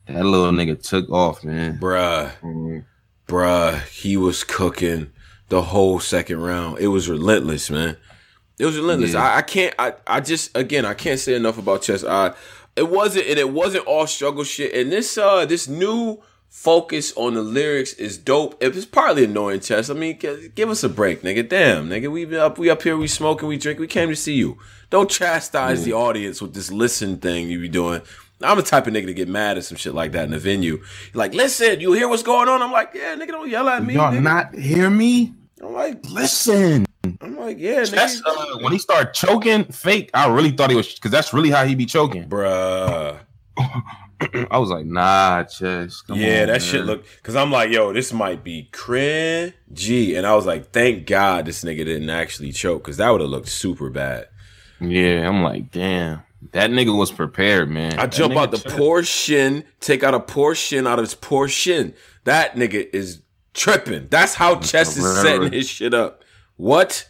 That 0.07 0.25
little 0.25 0.51
nigga 0.51 0.83
took 0.83 1.11
off, 1.11 1.45
man. 1.45 1.79
Bruh. 1.79 2.33
Mm-hmm. 2.41 2.79
Bruh. 3.29 3.87
He 3.89 4.17
was 4.17 4.45
cooking 4.45 5.13
the 5.49 5.63
whole 5.63 6.01
second 6.01 6.41
round. 6.41 6.79
It 6.79 6.89
was 6.89 7.09
relentless, 7.09 7.71
man. 7.71 7.99
It 8.59 8.65
was 8.65 8.77
relentless. 8.77 9.13
Yeah. 9.13 9.23
I, 9.23 9.37
I, 9.39 9.43
can't 9.43 9.75
I, 9.79 9.95
I 10.07 10.21
just 10.21 10.57
again 10.57 10.87
I 10.87 10.95
can't 10.95 11.21
say 11.21 11.35
enough 11.35 11.59
about 11.59 11.83
chess. 11.83 12.03
I 12.03 12.35
it 12.77 12.89
wasn't 12.89 13.27
and 13.27 13.39
it 13.39 13.51
wasn't 13.51 13.87
all 13.87 14.07
struggle 14.07 14.45
shit. 14.45 14.75
And 14.75 14.91
this 14.91 15.19
uh 15.19 15.45
this 15.45 15.69
new 15.69 16.23
focus 16.53 17.15
on 17.17 17.33
the 17.33 17.41
lyrics 17.41 17.95
is 17.95 18.19
dope. 18.19 18.63
It's 18.63 18.85
partly 18.85 19.25
annoying, 19.25 19.61
Chess. 19.61 19.89
I 19.89 19.95
mean, 19.95 20.19
give 20.55 20.69
us 20.69 20.85
a 20.85 20.89
break, 20.89 21.23
nigga. 21.23 21.49
Damn, 21.49 21.89
nigga. 21.89 22.13
We 22.13 22.37
up, 22.37 22.59
we 22.59 22.69
up 22.69 22.83
here, 22.83 22.97
we 22.97 23.09
smoking, 23.09 23.49
we 23.49 23.57
drink. 23.57 23.81
We 23.81 23.87
came 23.87 24.11
to 24.11 24.15
see 24.15 24.35
you. 24.35 24.59
Don't 24.91 25.11
chastise 25.11 25.81
mm. 25.81 25.85
the 25.87 25.95
audience 25.95 26.43
with 26.43 26.53
this 26.53 26.71
listen 26.71 27.17
thing 27.17 27.49
you 27.49 27.59
be 27.59 27.71
doing. 27.71 28.03
I'm 28.43 28.59
the 28.59 28.63
type 28.63 28.87
of 28.87 28.93
nigga 28.93 29.07
to 29.07 29.15
get 29.15 29.29
mad 29.29 29.57
at 29.57 29.65
some 29.65 29.79
shit 29.79 29.95
like 29.95 30.13
that 30.13 30.27
in 30.27 30.31
the 30.31 30.39
venue. 30.39 30.85
Like, 31.15 31.33
listen, 31.33 31.81
you 31.81 31.95
hear 31.95 32.07
what's 32.09 32.23
going 32.23 32.49
on? 32.49 32.61
I'm 32.61 32.71
like, 32.71 32.91
yeah, 32.95 33.17
nigga, 33.17 33.29
don't 33.29 33.49
yell 33.49 33.69
at 33.69 33.83
me. 33.83 33.95
Y'all 33.95 34.13
nigga. 34.13 34.23
not 34.23 34.55
hear 34.55 34.91
me? 34.91 35.33
I'm 35.63 35.73
like, 35.73 36.05
listen. 36.11 36.85
I'm 37.23 37.37
like, 37.37 37.59
yeah, 37.59 37.85
Chess, 37.85 38.21
nigga. 38.21 38.57
uh, 38.57 38.59
when 38.61 38.73
he 38.73 38.79
started 38.79 39.15
choking, 39.15 39.65
fake. 39.65 40.11
I 40.13 40.29
really 40.29 40.51
thought 40.51 40.71
he 40.71 40.77
was 40.77 40.95
because 40.95 41.11
that's 41.11 41.33
really 41.33 41.51
how 41.51 41.65
he 41.65 41.75
be 41.75 41.87
choking. 41.87 42.29
bruh. 42.29 43.19
I 44.51 44.59
was 44.59 44.71
like, 44.71 44.87
nah, 44.87 45.45
chess. 45.45 46.03
yeah, 46.09 46.15
on, 46.15 46.19
that 46.19 46.49
man. 46.49 46.61
shit 46.61 46.85
look 46.85 47.05
because 47.17 47.37
I'm 47.37 47.51
like, 47.51 47.71
yo, 47.71 47.93
this 47.93 48.13
might 48.13 48.45
be 48.45 48.69
cringy, 48.73 50.17
and 50.17 50.27
I 50.27 50.35
was 50.35 50.47
like, 50.47 50.71
thank 50.71 51.07
God 51.07 51.47
this 51.47 51.65
nigga 51.65 51.85
didn't 51.85 52.11
actually 52.11 52.53
choke 52.53 52.83
because 52.85 52.99
that 52.99 53.11
would 53.11 53.21
have 53.21 53.31
looked 53.31 53.49
super 53.49 53.91
bad. 53.91 54.29
Yeah, 54.81 55.29
I'm 55.29 55.43
like, 55.43 55.71
damn. 55.71 56.23
That 56.51 56.71
nigga 56.71 56.97
was 56.97 57.13
prepared, 57.13 57.71
man. 57.71 57.95
I 57.95 58.07
That 58.07 58.13
jump 58.13 58.35
out 58.35 58.51
the 58.51 58.59
portion, 58.59 59.65
take 59.79 60.03
out 60.03 60.13
a 60.13 60.21
portion 60.21 60.89
out 60.89 60.99
of 60.99 61.05
his 61.05 61.15
portion. 61.15 61.95
That 62.25 62.57
nigga 62.57 62.93
is 62.93 63.23
tripping. 63.55 64.09
That's 64.09 64.35
how 64.35 64.57
Chess 64.57 64.97
is 64.97 65.23
setting 65.23 65.53
his 65.53 65.69
shit 65.69 65.95
up. 65.95 66.25
What? 66.57 67.09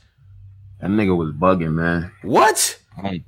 That 0.80 0.90
nigga 0.90 1.16
was 1.16 1.32
bugging, 1.32 1.74
man. 1.74 2.12
What? 2.22 2.78
That 3.02 3.22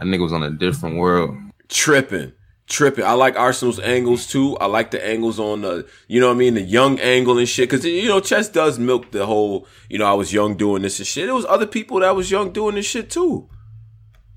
nigga 0.00 0.22
was 0.22 0.32
on 0.32 0.42
a 0.42 0.50
different 0.50 0.96
world. 0.96 1.36
Tripping. 1.68 2.32
Tripping. 2.68 3.04
I 3.04 3.12
like 3.12 3.36
Arsenal's 3.36 3.80
angles 3.80 4.26
too. 4.26 4.56
I 4.58 4.66
like 4.66 4.92
the 4.92 5.04
angles 5.04 5.38
on 5.38 5.62
the, 5.62 5.86
you 6.08 6.20
know 6.20 6.28
what 6.28 6.34
I 6.34 6.38
mean, 6.38 6.54
the 6.54 6.62
young 6.62 6.98
angle 7.00 7.36
and 7.38 7.48
shit. 7.48 7.68
Cause, 7.68 7.84
you 7.84 8.08
know, 8.08 8.20
Chess 8.20 8.48
does 8.48 8.78
milk 8.78 9.10
the 9.10 9.26
whole, 9.26 9.66
you 9.90 9.98
know, 9.98 10.06
I 10.06 10.14
was 10.14 10.32
young 10.32 10.56
doing 10.56 10.82
this 10.82 10.98
and 10.98 11.06
shit. 11.06 11.28
It 11.28 11.32
was 11.32 11.44
other 11.46 11.66
people 11.66 12.00
that 12.00 12.16
was 12.16 12.30
young 12.30 12.50
doing 12.52 12.76
this 12.76 12.86
shit 12.86 13.10
too. 13.10 13.48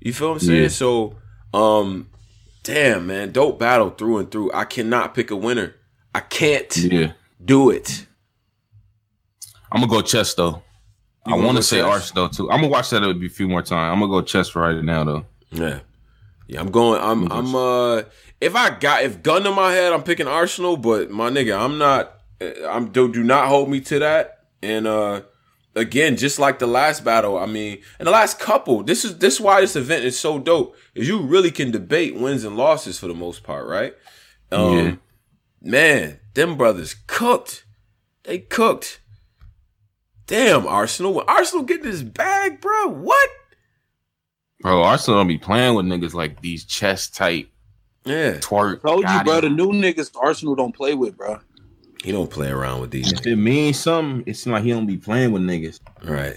You 0.00 0.12
feel 0.12 0.28
what 0.28 0.34
I'm 0.34 0.40
saying? 0.40 0.62
Yeah. 0.62 0.68
So, 0.68 1.16
um, 1.54 2.10
damn, 2.62 3.06
man, 3.06 3.32
dope 3.32 3.58
battle 3.58 3.90
through 3.90 4.18
and 4.18 4.30
through. 4.30 4.52
I 4.52 4.64
cannot 4.64 5.14
pick 5.14 5.30
a 5.30 5.36
winner. 5.36 5.74
I 6.14 6.20
can't 6.20 6.76
Yeah. 6.76 7.12
do 7.42 7.70
it. 7.70 8.06
I'm 9.72 9.80
gonna 9.80 9.90
go 9.92 10.02
chess 10.02 10.34
though. 10.34 10.62
You 11.26 11.34
I 11.34 11.38
want 11.38 11.56
to 11.56 11.62
say 11.62 11.78
Chess? 11.78 11.86
Arsenal 11.86 12.28
too. 12.28 12.50
I'm 12.50 12.58
gonna 12.60 12.68
watch 12.68 12.90
that 12.90 13.02
a 13.02 13.28
few 13.28 13.48
more 13.48 13.62
times. 13.62 13.92
I'm 13.92 14.00
gonna 14.00 14.12
go 14.12 14.22
chess 14.22 14.54
right 14.54 14.82
now 14.82 15.04
though. 15.04 15.26
Yeah. 15.50 15.80
Yeah, 16.46 16.60
I'm 16.60 16.70
going 16.70 17.00
I'm 17.00 17.30
I'm 17.32 17.54
uh 17.54 18.02
if 18.40 18.54
I 18.54 18.70
got 18.70 19.02
if 19.02 19.22
gun 19.22 19.42
to 19.44 19.50
my 19.50 19.72
head, 19.72 19.92
I'm 19.92 20.02
picking 20.02 20.28
Arsenal, 20.28 20.76
but 20.76 21.10
my 21.10 21.30
nigga, 21.30 21.58
I'm 21.58 21.78
not 21.78 22.12
uh, 22.40 22.68
I'm 22.68 22.90
do 22.92 23.12
do 23.12 23.22
not 23.24 23.48
hold 23.48 23.68
me 23.68 23.80
to 23.82 23.98
that. 23.98 24.44
And 24.62 24.86
uh 24.86 25.22
again, 25.74 26.16
just 26.16 26.38
like 26.38 26.58
the 26.58 26.66
last 26.66 27.04
battle, 27.04 27.36
I 27.38 27.46
mean, 27.46 27.82
and 27.98 28.06
the 28.06 28.12
last 28.12 28.38
couple, 28.38 28.82
this 28.82 29.04
is 29.04 29.18
this 29.18 29.34
is 29.34 29.40
why 29.40 29.60
this 29.60 29.76
event 29.76 30.04
is 30.04 30.18
so 30.18 30.38
dope. 30.38 30.76
Is 30.94 31.08
you 31.08 31.20
really 31.20 31.50
can 31.50 31.70
debate 31.70 32.14
wins 32.16 32.44
and 32.44 32.56
losses 32.56 32.98
for 32.98 33.08
the 33.08 33.14
most 33.14 33.42
part, 33.42 33.66
right? 33.66 33.94
Um 34.52 34.72
Yeah. 34.72 34.94
man, 35.60 36.20
them 36.34 36.56
brothers 36.56 36.94
cooked. 37.06 37.64
They 38.22 38.38
cooked. 38.38 39.00
Damn, 40.26 40.66
Arsenal. 40.66 41.14
When 41.14 41.28
Arsenal 41.28 41.64
get 41.64 41.82
this 41.84 42.02
bag, 42.02 42.60
bro, 42.60 42.88
what? 42.88 43.30
Bro, 44.60 44.82
Arsenal 44.82 45.20
don't 45.20 45.28
be 45.28 45.38
playing 45.38 45.74
with 45.74 45.86
niggas 45.86 46.14
like 46.14 46.40
these 46.40 46.64
chess 46.64 47.08
type 47.08 47.48
Yeah. 48.04 48.38
Twork. 48.40 48.82
Told 48.82 49.02
you, 49.02 49.06
Gotti. 49.08 49.24
bro. 49.24 49.40
The 49.40 49.50
new 49.50 49.72
niggas 49.72 50.10
Arsenal 50.20 50.54
don't 50.54 50.74
play 50.74 50.94
with, 50.94 51.16
bro. 51.16 51.40
He 52.02 52.12
don't 52.12 52.30
play 52.30 52.48
around 52.50 52.80
with 52.80 52.90
these. 52.90 53.12
If 53.12 53.26
it 53.26 53.36
means 53.36 53.78
something, 53.80 54.22
it 54.26 54.36
seems 54.36 54.52
like 54.52 54.62
he 54.64 54.70
don't 54.70 54.86
be 54.86 54.96
playing 54.96 55.32
with 55.32 55.42
niggas. 55.42 55.80
Right. 56.04 56.36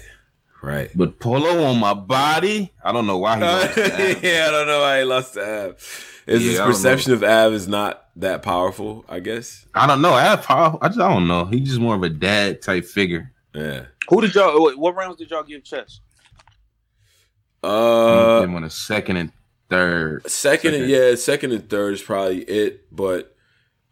Right. 0.62 0.90
But 0.94 1.18
Polo 1.20 1.64
on 1.64 1.78
my 1.78 1.94
body, 1.94 2.72
I 2.84 2.92
don't 2.92 3.06
know 3.06 3.18
why 3.18 3.36
he. 3.36 3.42
lost 3.42 3.74
that. 3.76 4.18
yeah, 4.22 4.46
I 4.48 4.50
don't 4.50 4.66
know 4.66 4.80
why 4.80 4.98
he 4.98 5.04
lost 5.04 5.34
to 5.34 5.68
Av. 5.68 6.22
Is 6.26 6.44
Yeah, 6.44 6.50
his 6.50 6.60
perception 6.60 7.12
of 7.14 7.22
Av 7.24 7.52
is 7.54 7.66
not 7.66 8.08
that 8.16 8.42
powerful, 8.42 9.04
I 9.08 9.20
guess. 9.20 9.64
I 9.74 9.86
don't 9.86 10.02
know. 10.02 10.12
I 10.12 10.22
have 10.22 10.42
power. 10.42 10.76
I 10.82 10.88
just 10.88 11.00
I 11.00 11.08
don't 11.12 11.26
know. 11.28 11.46
He's 11.46 11.66
just 11.68 11.80
more 11.80 11.94
of 11.94 12.02
a 12.02 12.10
dad 12.10 12.60
type 12.60 12.84
figure. 12.84 13.32
Yeah. 13.54 13.86
Who 14.08 14.20
did 14.20 14.34
y'all? 14.34 14.60
What, 14.60 14.76
what 14.76 14.94
rounds 14.94 15.16
did 15.16 15.30
y'all 15.30 15.42
give 15.44 15.64
chess? 15.64 16.00
Uh 17.62 18.42
him 18.42 18.54
on 18.54 18.64
a 18.64 18.70
second 18.70 19.16
and 19.16 19.32
third. 19.68 20.28
second 20.30 20.74
and 20.74 20.84
Second. 20.84 20.90
yeah, 20.90 21.14
second 21.14 21.52
and 21.52 21.68
third 21.68 21.94
is 21.94 22.02
probably 22.02 22.42
it, 22.42 22.86
but 22.90 23.36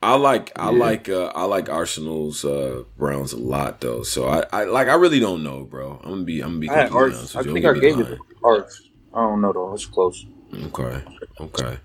I 0.03 0.15
like 0.17 0.53
I 0.57 0.71
Yeah. 0.71 0.79
like 0.79 1.09
uh 1.09 1.27
I 1.35 1.45
like 1.45 1.69
Arsenal's 1.69 2.45
uh 2.45 2.85
rounds 2.97 3.33
a 3.33 3.37
lot 3.39 3.81
though. 3.81 4.03
So 4.03 4.27
I, 4.29 4.45
I 4.53 4.65
like 4.65 4.89
I 4.89 4.95
really 4.95 5.21
don't 5.21 5.43
know, 5.43 5.65
bro. 5.65 6.01
I'm 6.03 6.11
gonna 6.11 6.25
be 6.25 6.41
I'm 6.41 6.51
gonna 6.51 6.61
be 6.61 6.71
I 6.71 6.87
completely 6.89 6.97
Arts. 6.99 7.19
honest 7.19 7.37
I 7.37 7.39
with 7.41 7.47
you. 7.49 7.53
think 7.55 7.65
I'm 7.67 7.71
I 7.71 7.75
gonna 7.75 7.81
gave 7.81 7.99
it 8.13 8.19
Arts. 8.45 8.81
I 9.15 9.21
don't 9.23 9.41
know 9.41 9.53
though. 9.53 9.75
It's 9.75 9.87
close. 9.87 10.25
Okay. 10.55 11.03
Okay. 11.41 11.79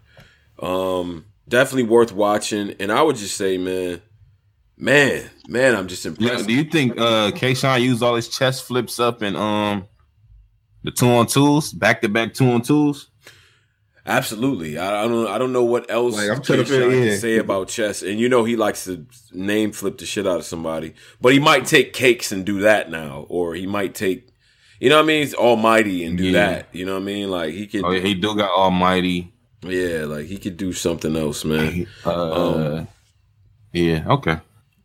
Um 0.62 1.26
definitely 1.50 1.84
worth 1.84 2.14
watching. 2.14 2.76
And 2.80 2.92
I 2.92 3.02
would 3.02 3.16
just 3.18 3.36
say, 3.36 3.58
man, 3.58 4.02
man, 4.78 5.30
man, 5.48 5.76
I'm 5.76 5.88
just 5.88 6.06
Yeah, 6.06 6.12
impressed. 6.12 6.48
do 6.48 6.54
you 6.54 6.64
think 6.66 7.00
uh 7.00 7.32
K. 7.32 7.54
Shine 7.56 7.82
used 7.82 8.04
all 8.04 8.16
his 8.16 8.30
chest 8.30 8.64
flips 8.66 9.00
up 9.00 9.22
and 9.22 9.36
um 9.36 9.88
the 10.84 10.92
two 10.92 11.08
on 11.10 11.28
twos, 11.28 11.72
back 11.74 12.02
to 12.02 12.10
back 12.10 12.34
two 12.34 12.50
on 12.50 12.62
twos? 12.62 13.10
Absolutely. 14.06 14.78
I, 14.78 15.04
I 15.04 15.08
don't 15.08 15.28
I 15.28 15.38
don't 15.38 15.54
know 15.54 15.64
what 15.64 15.90
else 15.90 16.16
Like, 16.16 16.30
I'm 16.30 16.42
Jay 16.42 16.56
trying 16.56 16.66
to 16.66 16.66
Sean 16.66 16.92
can 16.92 17.18
say 17.18 17.38
about 17.38 17.70
chess. 17.70 18.02
And 18.02 18.20
you 18.20 18.28
know 18.28 18.44
he 18.44 18.56
likes 18.58 18.84
to 18.86 19.06
name 19.32 19.72
flip 19.72 19.98
the 19.98 20.06
shit 20.06 20.28
out 20.28 20.40
of 20.40 20.46
somebody. 20.46 20.94
But 21.22 21.32
he 21.34 21.40
might 21.40 21.66
take 21.66 21.94
cakes 21.94 22.32
and 22.34 22.46
do 22.46 22.60
that 22.62 22.92
now. 22.92 23.26
Or 23.30 23.56
he 23.56 23.66
might 23.66 23.96
take 23.96 24.28
you 24.80 24.90
know 24.90 24.98
what 24.98 25.04
I 25.04 25.08
mean? 25.08 25.22
He's 25.22 25.34
almighty 25.34 26.04
and 26.04 26.18
do 26.18 26.26
Yeah. 26.26 26.32
that. 26.50 26.68
You 26.74 26.86
know 26.86 26.96
what 26.96 27.04
I 27.04 27.06
mean? 27.06 27.32
Like 27.32 27.54
he 27.54 27.66
could 27.68 27.86
Oh, 27.86 27.92
yeah, 27.92 28.02
he 28.02 28.14
do 28.14 28.36
got 28.36 28.52
Almighty. 28.52 29.32
yeah, 29.62 30.04
like 30.04 30.26
he 30.26 30.38
could 30.38 30.58
do 30.58 30.74
something 30.74 31.16
else, 31.16 31.46
man. 31.46 31.88
Uh, 32.04 32.84
yeah, 33.72 34.04
okay. 34.08 34.38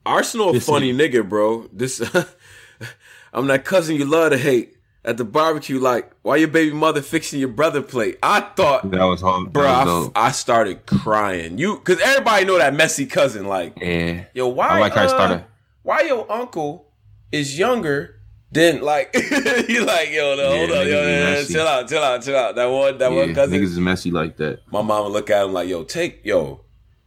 Arsenal 0.07 0.53
This 0.53 0.65
funny 0.67 0.93
nigga, 0.95 1.29
bro. 1.29 1.69
This 1.73 2.01
I'm 3.33 3.49
that 3.49 3.65
cousin 3.65 3.97
you 3.97 4.05
love 4.05 4.31
to 4.31 4.39
hate 4.39 4.77
at 5.09 5.17
the 5.17 5.25
barbecue. 5.25 5.81
Like, 5.81 6.11
why 6.23 6.37
your 6.37 6.49
baby 6.49 6.73
mother 6.75 7.01
fixing 7.03 7.41
your 7.41 7.49
brother 7.49 7.81
plate? 7.83 8.19
I 8.23 8.41
thought, 8.41 8.89
That 8.91 9.03
was 9.05 9.21
hard. 9.23 9.53
bro, 9.53 9.67
I, 9.67 10.05
f- 10.05 10.13
I 10.15 10.31
started 10.33 10.85
crying. 10.87 11.59
You, 11.59 11.79
cause 11.79 11.99
everybody 12.01 12.45
know 12.45 12.59
that 12.59 12.75
messy 12.75 13.07
cousin. 13.07 13.47
Like, 13.47 13.73
yeah. 13.81 14.25
yo, 14.35 14.49
why? 14.49 14.69
I 14.69 14.79
like 14.81 14.93
how 14.93 15.03
uh, 15.03 15.05
it 15.05 15.09
started. 15.09 15.45
Why 15.83 16.03
your 16.03 16.31
uncle 16.31 16.93
is 17.33 17.59
younger 17.59 18.21
than 18.53 18.83
like? 18.83 19.11
you 19.69 19.85
like, 19.87 20.11
yo, 20.11 20.37
no, 20.37 20.57
hold 20.57 20.71
Yeah, 20.71 20.77
on, 20.81 20.87
yo, 20.87 21.03
yeah, 21.09 21.45
chill 21.45 21.67
out, 21.67 21.89
chill 21.89 22.03
out, 22.03 22.23
chill 22.23 22.37
out. 22.37 22.55
That 22.55 22.67
one, 22.67 22.99
that 22.99 23.11
Yeah, 23.11 23.17
one 23.19 23.35
cousin. 23.35 23.59
niggas 23.59 23.65
is 23.65 23.81
messy 23.81 24.11
like 24.11 24.37
that. 24.37 24.61
My 24.71 24.83
mom 24.83 25.05
would 25.05 25.13
look 25.15 25.31
at 25.31 25.45
him 25.45 25.53
like, 25.55 25.69
yo, 25.69 25.85
take, 25.85 26.21
yo, 26.25 26.61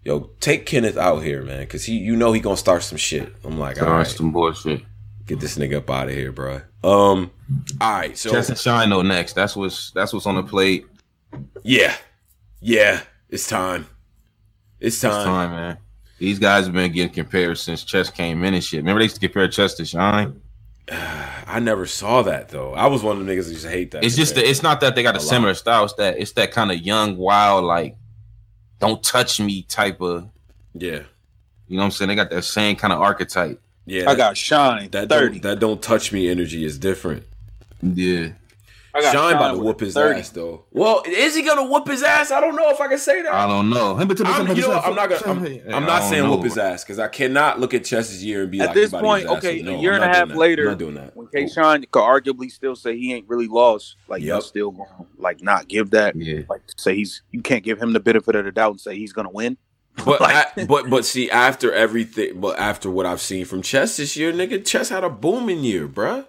yo, 0.03 0.31
take 0.39 0.65
Kenneth 0.65 0.97
out 0.97 1.19
here, 1.19 1.43
man, 1.43 1.67
cause 1.67 1.83
he, 1.83 1.97
you 1.99 2.15
know, 2.15 2.31
he 2.33 2.39
gonna 2.39 2.57
start 2.57 2.81
some 2.81 2.97
shit. 2.97 3.31
I'm 3.43 3.59
like, 3.59 3.77
all 3.77 3.85
Sorry, 3.85 3.97
right. 3.99 4.07
some 4.07 4.31
bullshit. 4.31 4.81
Get 5.31 5.39
this 5.39 5.57
nigga 5.57 5.77
up 5.77 5.89
out 5.89 6.09
of 6.09 6.13
here, 6.13 6.33
bro. 6.33 6.55
Um, 6.83 7.31
all 7.79 7.93
right, 7.93 8.17
so 8.17 8.31
Chess 8.31 8.49
and 8.49 8.57
Shine 8.57 8.89
though 8.89 9.01
next. 9.01 9.31
That's 9.31 9.55
what's 9.55 9.91
that's 9.91 10.11
what's 10.11 10.25
on 10.25 10.35
the 10.35 10.43
plate. 10.43 10.85
yeah, 11.63 11.95
yeah, 12.59 12.99
it's 13.29 13.47
time. 13.47 13.87
It's 14.81 14.95
It's 14.95 15.01
time. 15.01 15.25
time, 15.25 15.51
man. 15.51 15.77
These 16.19 16.37
guys 16.37 16.65
have 16.65 16.73
been 16.73 16.91
getting 16.91 17.13
compared 17.13 17.57
since 17.59 17.85
Chess 17.85 18.09
came 18.09 18.43
in 18.43 18.53
and 18.55 18.61
shit. 18.61 18.79
Remember 18.81 18.99
they 18.99 19.05
used 19.05 19.15
to 19.15 19.21
compare 19.25 19.47
Chess 19.47 19.73
to 19.75 19.85
Shine? 19.85 20.41
I 20.91 21.59
never 21.61 21.85
saw 21.85 22.23
that 22.23 22.49
though. 22.49 22.73
I 22.73 22.87
was 22.87 23.01
one 23.01 23.17
of 23.17 23.25
the 23.25 23.31
niggas 23.31 23.45
that 23.45 23.51
used 23.51 23.63
to 23.63 23.69
hate 23.69 23.91
that. 23.91 24.03
It's 24.03 24.17
just 24.17 24.35
that 24.35 24.45
it's 24.49 24.61
not 24.61 24.81
that 24.81 24.95
they 24.95 25.03
got 25.03 25.15
a, 25.15 25.19
A 25.19 25.21
lot. 25.21 25.29
similar 25.29 25.53
style. 25.53 25.85
It's 25.85 25.93
that 25.93 26.17
it's 26.19 26.33
that 26.33 26.51
kind 26.51 26.73
of 26.73 26.79
young, 26.79 27.15
wild, 27.15 27.63
like 27.63 27.95
don't 28.79 29.01
touch 29.01 29.39
me 29.39 29.61
type 29.63 30.01
of. 30.01 30.27
yeah, 30.73 31.03
You 31.69 31.77
know 31.77 31.83
what 31.83 31.83
I'm 31.85 31.91
saying? 31.91 32.09
They 32.09 32.15
got 32.15 32.31
that 32.31 32.43
same 32.43 32.75
kind 32.75 32.91
of 32.91 32.99
archetype. 32.99 33.61
Yeah. 33.85 34.09
I 34.09 34.15
got 34.15 34.37
Shine 34.37 34.89
that. 34.91 35.09
thirty. 35.09 35.39
Don't, 35.39 35.41
that 35.43 35.59
don't 35.59 35.81
touch 35.81 36.11
me 36.11 36.29
energy 36.29 36.63
is 36.65 36.77
different. 36.77 37.23
Yeah. 37.81 38.33
I 38.93 38.99
got 39.01 39.13
Shine 39.13 39.35
about 39.37 39.53
to 39.53 39.57
whoop 39.59 39.79
his 39.79 39.93
30. 39.93 40.19
ass 40.19 40.29
though. 40.31 40.65
Well, 40.71 41.01
is 41.07 41.33
he 41.33 41.43
gonna 41.43 41.63
whoop 41.63 41.87
his 41.87 42.03
ass? 42.03 42.29
I 42.29 42.41
don't 42.41 42.57
know 42.57 42.69
if 42.71 42.81
I 42.81 42.89
can 42.89 42.97
say 42.97 43.21
that. 43.21 43.33
I 43.33 43.47
don't 43.47 43.69
know. 43.69 43.95
I'm, 43.95 44.09
you 44.09 44.15
know, 44.63 44.67
what? 44.67 44.85
I'm 44.85 44.95
not 44.95 45.09
gonna. 45.09 45.61
I'm, 45.65 45.73
I'm 45.75 45.85
not 45.85 46.03
saying 46.03 46.29
whoop 46.29 46.43
his 46.43 46.57
ass 46.57 46.83
because 46.83 46.99
I 46.99 47.07
cannot 47.07 47.57
look 47.57 47.73
at 47.73 47.85
Chess's 47.85 48.21
year 48.21 48.41
and 48.41 48.51
be 48.51 48.59
At 48.59 48.65
like, 48.67 48.75
this 48.75 48.91
"He 48.91 48.97
about 48.97 48.99
to 48.99 49.05
point, 49.07 49.25
ass." 49.27 49.31
okay, 49.37 49.61
No, 49.61 49.75
a 49.75 49.77
year 49.77 49.93
and 49.93 50.03
a 50.03 50.07
half 50.07 50.27
that. 50.27 50.35
later, 50.37 50.63
I'm 50.63 50.69
not 50.71 50.77
doing 50.79 50.95
that. 50.95 51.15
When 51.15 51.27
K. 51.27 51.47
Shine 51.47 51.85
could 51.89 52.01
arguably 52.03 52.51
still 52.51 52.75
say 52.75 52.97
he 52.97 53.13
ain't 53.13 53.29
really 53.29 53.47
lost, 53.47 53.95
like 54.09 54.21
y'all 54.23 54.41
still 54.41 54.71
going 54.71 54.89
to 54.89 55.05
like 55.17 55.41
not 55.41 55.69
give 55.69 55.91
that, 55.91 56.17
Yeah. 56.17 56.41
like 56.49 56.61
say 56.75 56.93
he's 56.95 57.21
you 57.31 57.41
can't 57.41 57.63
give 57.63 57.81
him 57.81 57.93
the 57.93 58.01
benefit 58.01 58.35
of 58.35 58.43
the 58.43 58.51
doubt 58.51 58.71
and 58.71 58.81
say 58.81 58.97
he's 58.97 59.13
gonna 59.13 59.31
win. 59.31 59.55
But 60.05 60.21
Like- 60.21 60.57
I- 60.57 60.65
but 60.65 60.89
but 60.89 61.05
see, 61.05 61.29
after 61.29 61.71
everything, 61.73 62.39
but 62.39 62.57
after 62.57 62.89
what 62.89 63.05
I've 63.05 63.21
seen 63.21 63.45
from 63.45 63.61
Chess 63.61 63.97
this 63.97 64.15
year, 64.17 64.31
nigga, 64.33 64.65
Chess 64.65 64.89
had 64.89 65.03
a 65.03 65.09
booming 65.09 65.63
year, 65.63 65.87
bruh. 65.87 66.27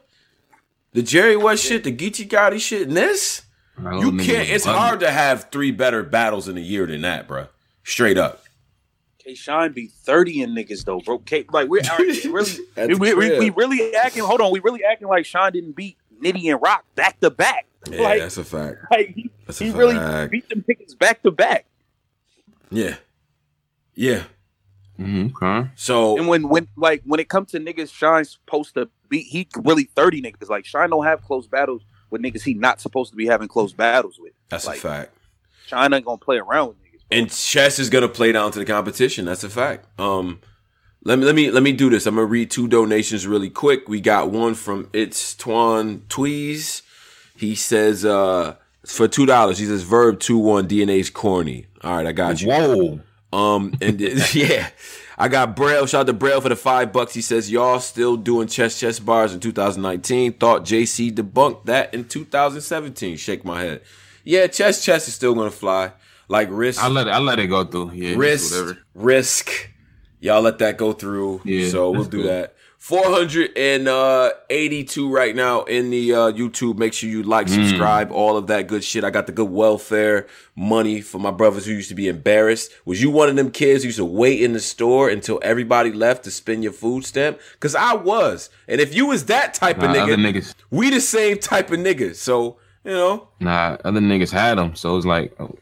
The 0.92 1.02
Jerry 1.02 1.36
West 1.36 1.64
shit, 1.64 1.84
the 1.84 1.92
Geechee 1.92 2.28
Gotti 2.28 2.60
shit, 2.60 2.88
and 2.88 2.96
this 2.96 3.42
you 3.78 4.18
can't. 4.18 4.48
It's 4.50 4.64
hard 4.66 5.00
to 5.00 5.10
have 5.10 5.48
three 5.50 5.70
better 5.70 6.02
battles 6.02 6.48
in 6.48 6.58
a 6.58 6.60
year 6.60 6.86
than 6.86 7.00
that, 7.02 7.26
bruh. 7.26 7.48
Straight 7.84 8.18
up. 8.18 8.42
K. 9.18 9.34
Shine 9.34 9.72
be 9.72 9.86
thirty 9.86 10.42
in 10.42 10.50
niggas 10.50 10.84
though, 10.84 11.00
bro. 11.00 11.18
K, 11.20 11.46
like 11.52 11.68
we're 11.68 11.80
really, 11.98 12.58
we, 12.76 12.94
we, 12.96 13.14
we, 13.14 13.38
we 13.38 13.50
really 13.50 13.94
acting. 13.94 14.24
Hold 14.24 14.40
on, 14.42 14.52
we 14.52 14.58
really 14.60 14.82
acting 14.84 15.08
like 15.08 15.24
Shine 15.24 15.52
didn't 15.52 15.76
beat 15.76 15.96
Nitty 16.20 16.52
and 16.52 16.60
Roc 16.60 16.84
back 16.96 17.18
to 17.20 17.30
back. 17.30 17.66
Yeah, 17.88 18.02
like, 18.02 18.20
that's 18.20 18.36
a 18.36 18.44
fact. 18.44 18.78
like 18.90 19.14
he, 19.14 19.30
That's 19.46 19.60
a 19.60 19.64
he 19.64 19.70
really 19.70 20.28
beat 20.28 20.48
them 20.48 20.64
niggas 20.68 20.98
back 20.98 21.22
to 21.22 21.30
back. 21.30 21.64
Yeah, 22.70 22.96
yeah. 23.94 24.24
Mm-hmm. 24.98 25.36
Okay. 25.36 25.70
So 25.74 26.16
And 26.18 26.28
when 26.28 26.48
when 26.48 26.68
like 26.76 27.02
when 27.04 27.20
it 27.20 27.28
comes 27.28 27.50
to 27.52 27.60
niggas, 27.60 27.92
Shine's 27.92 28.30
supposed 28.30 28.74
to 28.74 28.88
be 29.08 29.20
he 29.22 29.48
really 29.56 29.84
thirty 29.84 30.22
niggas. 30.22 30.48
Like 30.48 30.64
Shine 30.64 30.90
don't 30.90 31.04
have 31.04 31.22
close 31.22 31.46
battles 31.46 31.82
with 32.10 32.22
niggas 32.22 32.42
he 32.42 32.54
not 32.54 32.80
supposed 32.80 33.10
to 33.10 33.16
be 33.16 33.26
having 33.26 33.48
close 33.48 33.72
battles 33.72 34.18
with. 34.20 34.32
that's 34.48 34.66
like, 34.66 34.78
a 34.78 34.80
fact. 34.80 35.16
Shine 35.66 35.92
ain't 35.92 36.04
gonna 36.04 36.18
play 36.18 36.38
around 36.38 36.68
with 36.68 36.76
niggas. 36.78 37.08
bro. 37.08 37.18
And 37.18 37.30
chess 37.30 37.78
is 37.78 37.90
gonna 37.90 38.08
play 38.08 38.32
down 38.32 38.52
to 38.52 38.58
the 38.58 38.64
competition. 38.64 39.24
That's 39.24 39.44
a 39.44 39.50
fact. 39.50 39.86
Um, 39.98 40.40
let 41.04 41.18
me 41.18 41.24
let 41.24 41.34
me 41.34 41.50
let 41.50 41.62
me 41.62 41.72
do 41.72 41.90
this. 41.90 42.06
I'm 42.06 42.14
gonna 42.14 42.26
read 42.26 42.50
two 42.50 42.68
donations 42.68 43.26
really 43.26 43.50
quick. 43.50 43.88
We 43.88 44.00
got 44.00 44.30
one 44.30 44.54
from 44.54 44.88
it's 44.92 45.34
Twan 45.34 46.00
Tweez. 46.08 46.82
He 47.36 47.54
says 47.54 48.04
uh 48.04 48.56
for 48.86 49.08
two 49.08 49.26
dollars. 49.26 49.58
He 49.58 49.66
says 49.66 49.82
verb 49.82 50.20
two 50.20 50.38
one 50.38 50.68
DNA's 50.68 51.10
corny. 51.10 51.66
All 51.82 51.96
right, 51.96 52.06
I 52.06 52.12
got 52.12 52.40
you. 52.40 52.48
Whoa. 52.48 53.00
Um, 53.32 53.74
and 53.80 54.00
yeah, 54.34 54.68
I 55.18 55.28
got 55.28 55.56
Braille. 55.56 55.86
Shout 55.86 56.02
out 56.02 56.06
to 56.08 56.12
Braille 56.12 56.40
for 56.40 56.48
the 56.48 56.56
five 56.56 56.92
bucks. 56.92 57.14
He 57.14 57.22
says 57.22 57.50
y'all 57.50 57.80
still 57.80 58.16
doing 58.16 58.48
chess 58.48 58.78
chess 58.78 58.98
bars 58.98 59.32
in 59.34 59.40
2019. 59.40 60.34
Thought 60.34 60.64
JC 60.64 61.12
debunked 61.12 61.64
that 61.66 61.92
in 61.94 62.04
2017. 62.04 63.16
Shake 63.16 63.44
my 63.44 63.62
head. 63.62 63.82
Yeah, 64.24 64.46
chess 64.46 64.84
chess 64.84 65.08
is 65.08 65.14
still 65.14 65.34
gonna 65.34 65.50
fly. 65.50 65.92
Like 66.28 66.48
risk, 66.50 66.82
I 66.82 66.88
let 66.88 67.06
it. 67.08 67.10
I 67.10 67.18
let 67.18 67.38
it 67.38 67.48
go 67.48 67.64
through. 67.64 67.92
Yeah. 67.92 68.14
risk, 68.16 68.52
Whatever. 68.54 68.78
risk. 68.94 69.50
Y'all 70.20 70.40
let 70.40 70.58
that 70.60 70.78
go 70.78 70.92
through. 70.92 71.40
Yeah, 71.44 71.68
so 71.68 71.90
we'll 71.90 72.04
do 72.04 72.22
that. 72.24 72.51
482 72.84 75.08
right 75.08 75.36
now 75.36 75.62
in 75.62 75.90
the 75.90 76.12
uh, 76.14 76.32
YouTube. 76.32 76.78
Make 76.78 76.92
sure 76.92 77.08
you 77.08 77.22
like, 77.22 77.46
Mm. 77.46 77.54
subscribe, 77.54 78.10
all 78.10 78.36
of 78.36 78.48
that 78.48 78.66
good 78.66 78.82
shit. 78.82 79.04
I 79.04 79.10
got 79.10 79.26
the 79.26 79.32
good 79.32 79.50
welfare 79.50 80.26
money 80.56 81.00
for 81.00 81.20
my 81.20 81.30
brothers 81.30 81.64
who 81.64 81.70
used 81.72 81.90
to 81.90 81.94
be 81.94 82.08
embarrassed. 82.08 82.72
Was 82.84 83.00
you 83.00 83.08
one 83.10 83.28
of 83.28 83.36
them 83.36 83.52
kids 83.52 83.84
who 83.84 83.88
used 83.88 83.98
to 83.98 84.04
wait 84.04 84.42
in 84.42 84.52
the 84.52 84.58
store 84.60 85.08
until 85.08 85.38
everybody 85.44 85.92
left 85.92 86.24
to 86.24 86.32
spend 86.32 86.64
your 86.64 86.72
food 86.72 87.04
stamp? 87.04 87.38
Cause 87.60 87.76
I 87.76 87.94
was. 87.94 88.50
And 88.66 88.80
if 88.80 88.92
you 88.94 89.06
was 89.06 89.26
that 89.26 89.54
type 89.54 89.78
Nah, 89.78 89.92
of 89.92 89.96
nigga, 90.18 90.52
we 90.72 90.90
the 90.90 91.00
same 91.00 91.38
type 91.38 91.70
of 91.70 91.78
niggas. 91.78 92.16
So, 92.16 92.56
you 92.84 92.90
know, 92.90 93.28
Nah, 93.38 93.76
other 93.84 94.00
niggas 94.00 94.32
had 94.32 94.58
them. 94.58 94.74
So 94.74 94.96
it's 94.96 95.06
like, 95.06 95.32
oh, 95.38 95.54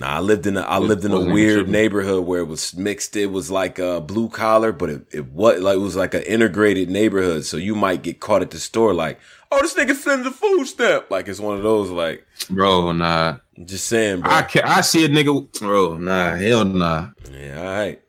Nah, 0.00 0.16
I 0.16 0.20
lived 0.20 0.46
in 0.46 0.56
a 0.56 0.62
I 0.62 0.78
lived 0.78 1.04
in 1.04 1.12
a 1.12 1.20
weird 1.20 1.68
neighborhood 1.68 2.24
where 2.24 2.40
it 2.40 2.46
was 2.46 2.74
mixed. 2.74 3.16
It 3.16 3.26
was 3.26 3.50
like 3.50 3.78
a 3.78 4.00
blue 4.00 4.30
collar, 4.30 4.72
but 4.72 4.88
it, 4.88 5.06
it 5.12 5.26
was 5.26 5.60
like 5.60 5.74
it 5.74 5.80
was 5.80 5.94
like 5.94 6.14
an 6.14 6.22
integrated 6.22 6.88
neighborhood. 6.88 7.44
So 7.44 7.58
you 7.58 7.74
might 7.74 8.00
get 8.00 8.18
caught 8.18 8.40
at 8.40 8.50
the 8.50 8.58
store 8.58 8.94
like, 8.94 9.20
oh, 9.52 9.60
this 9.60 9.74
nigga 9.74 9.94
sends 9.94 10.26
a 10.26 10.30
food 10.30 10.64
stamp. 10.64 11.10
Like 11.10 11.28
it's 11.28 11.38
one 11.38 11.58
of 11.58 11.62
those. 11.62 11.90
Like 11.90 12.26
bro, 12.48 12.92
nah. 12.92 13.40
just 13.66 13.88
saying, 13.88 14.22
bro. 14.22 14.30
I 14.30 14.40
can 14.40 14.64
I 14.64 14.80
see 14.80 15.04
a 15.04 15.08
nigga, 15.10 15.60
bro. 15.60 15.98
Nah, 15.98 16.34
hell 16.34 16.64
nah. 16.64 17.10
yeah, 17.30 17.58
all 17.58 17.64
right. 17.64 18.00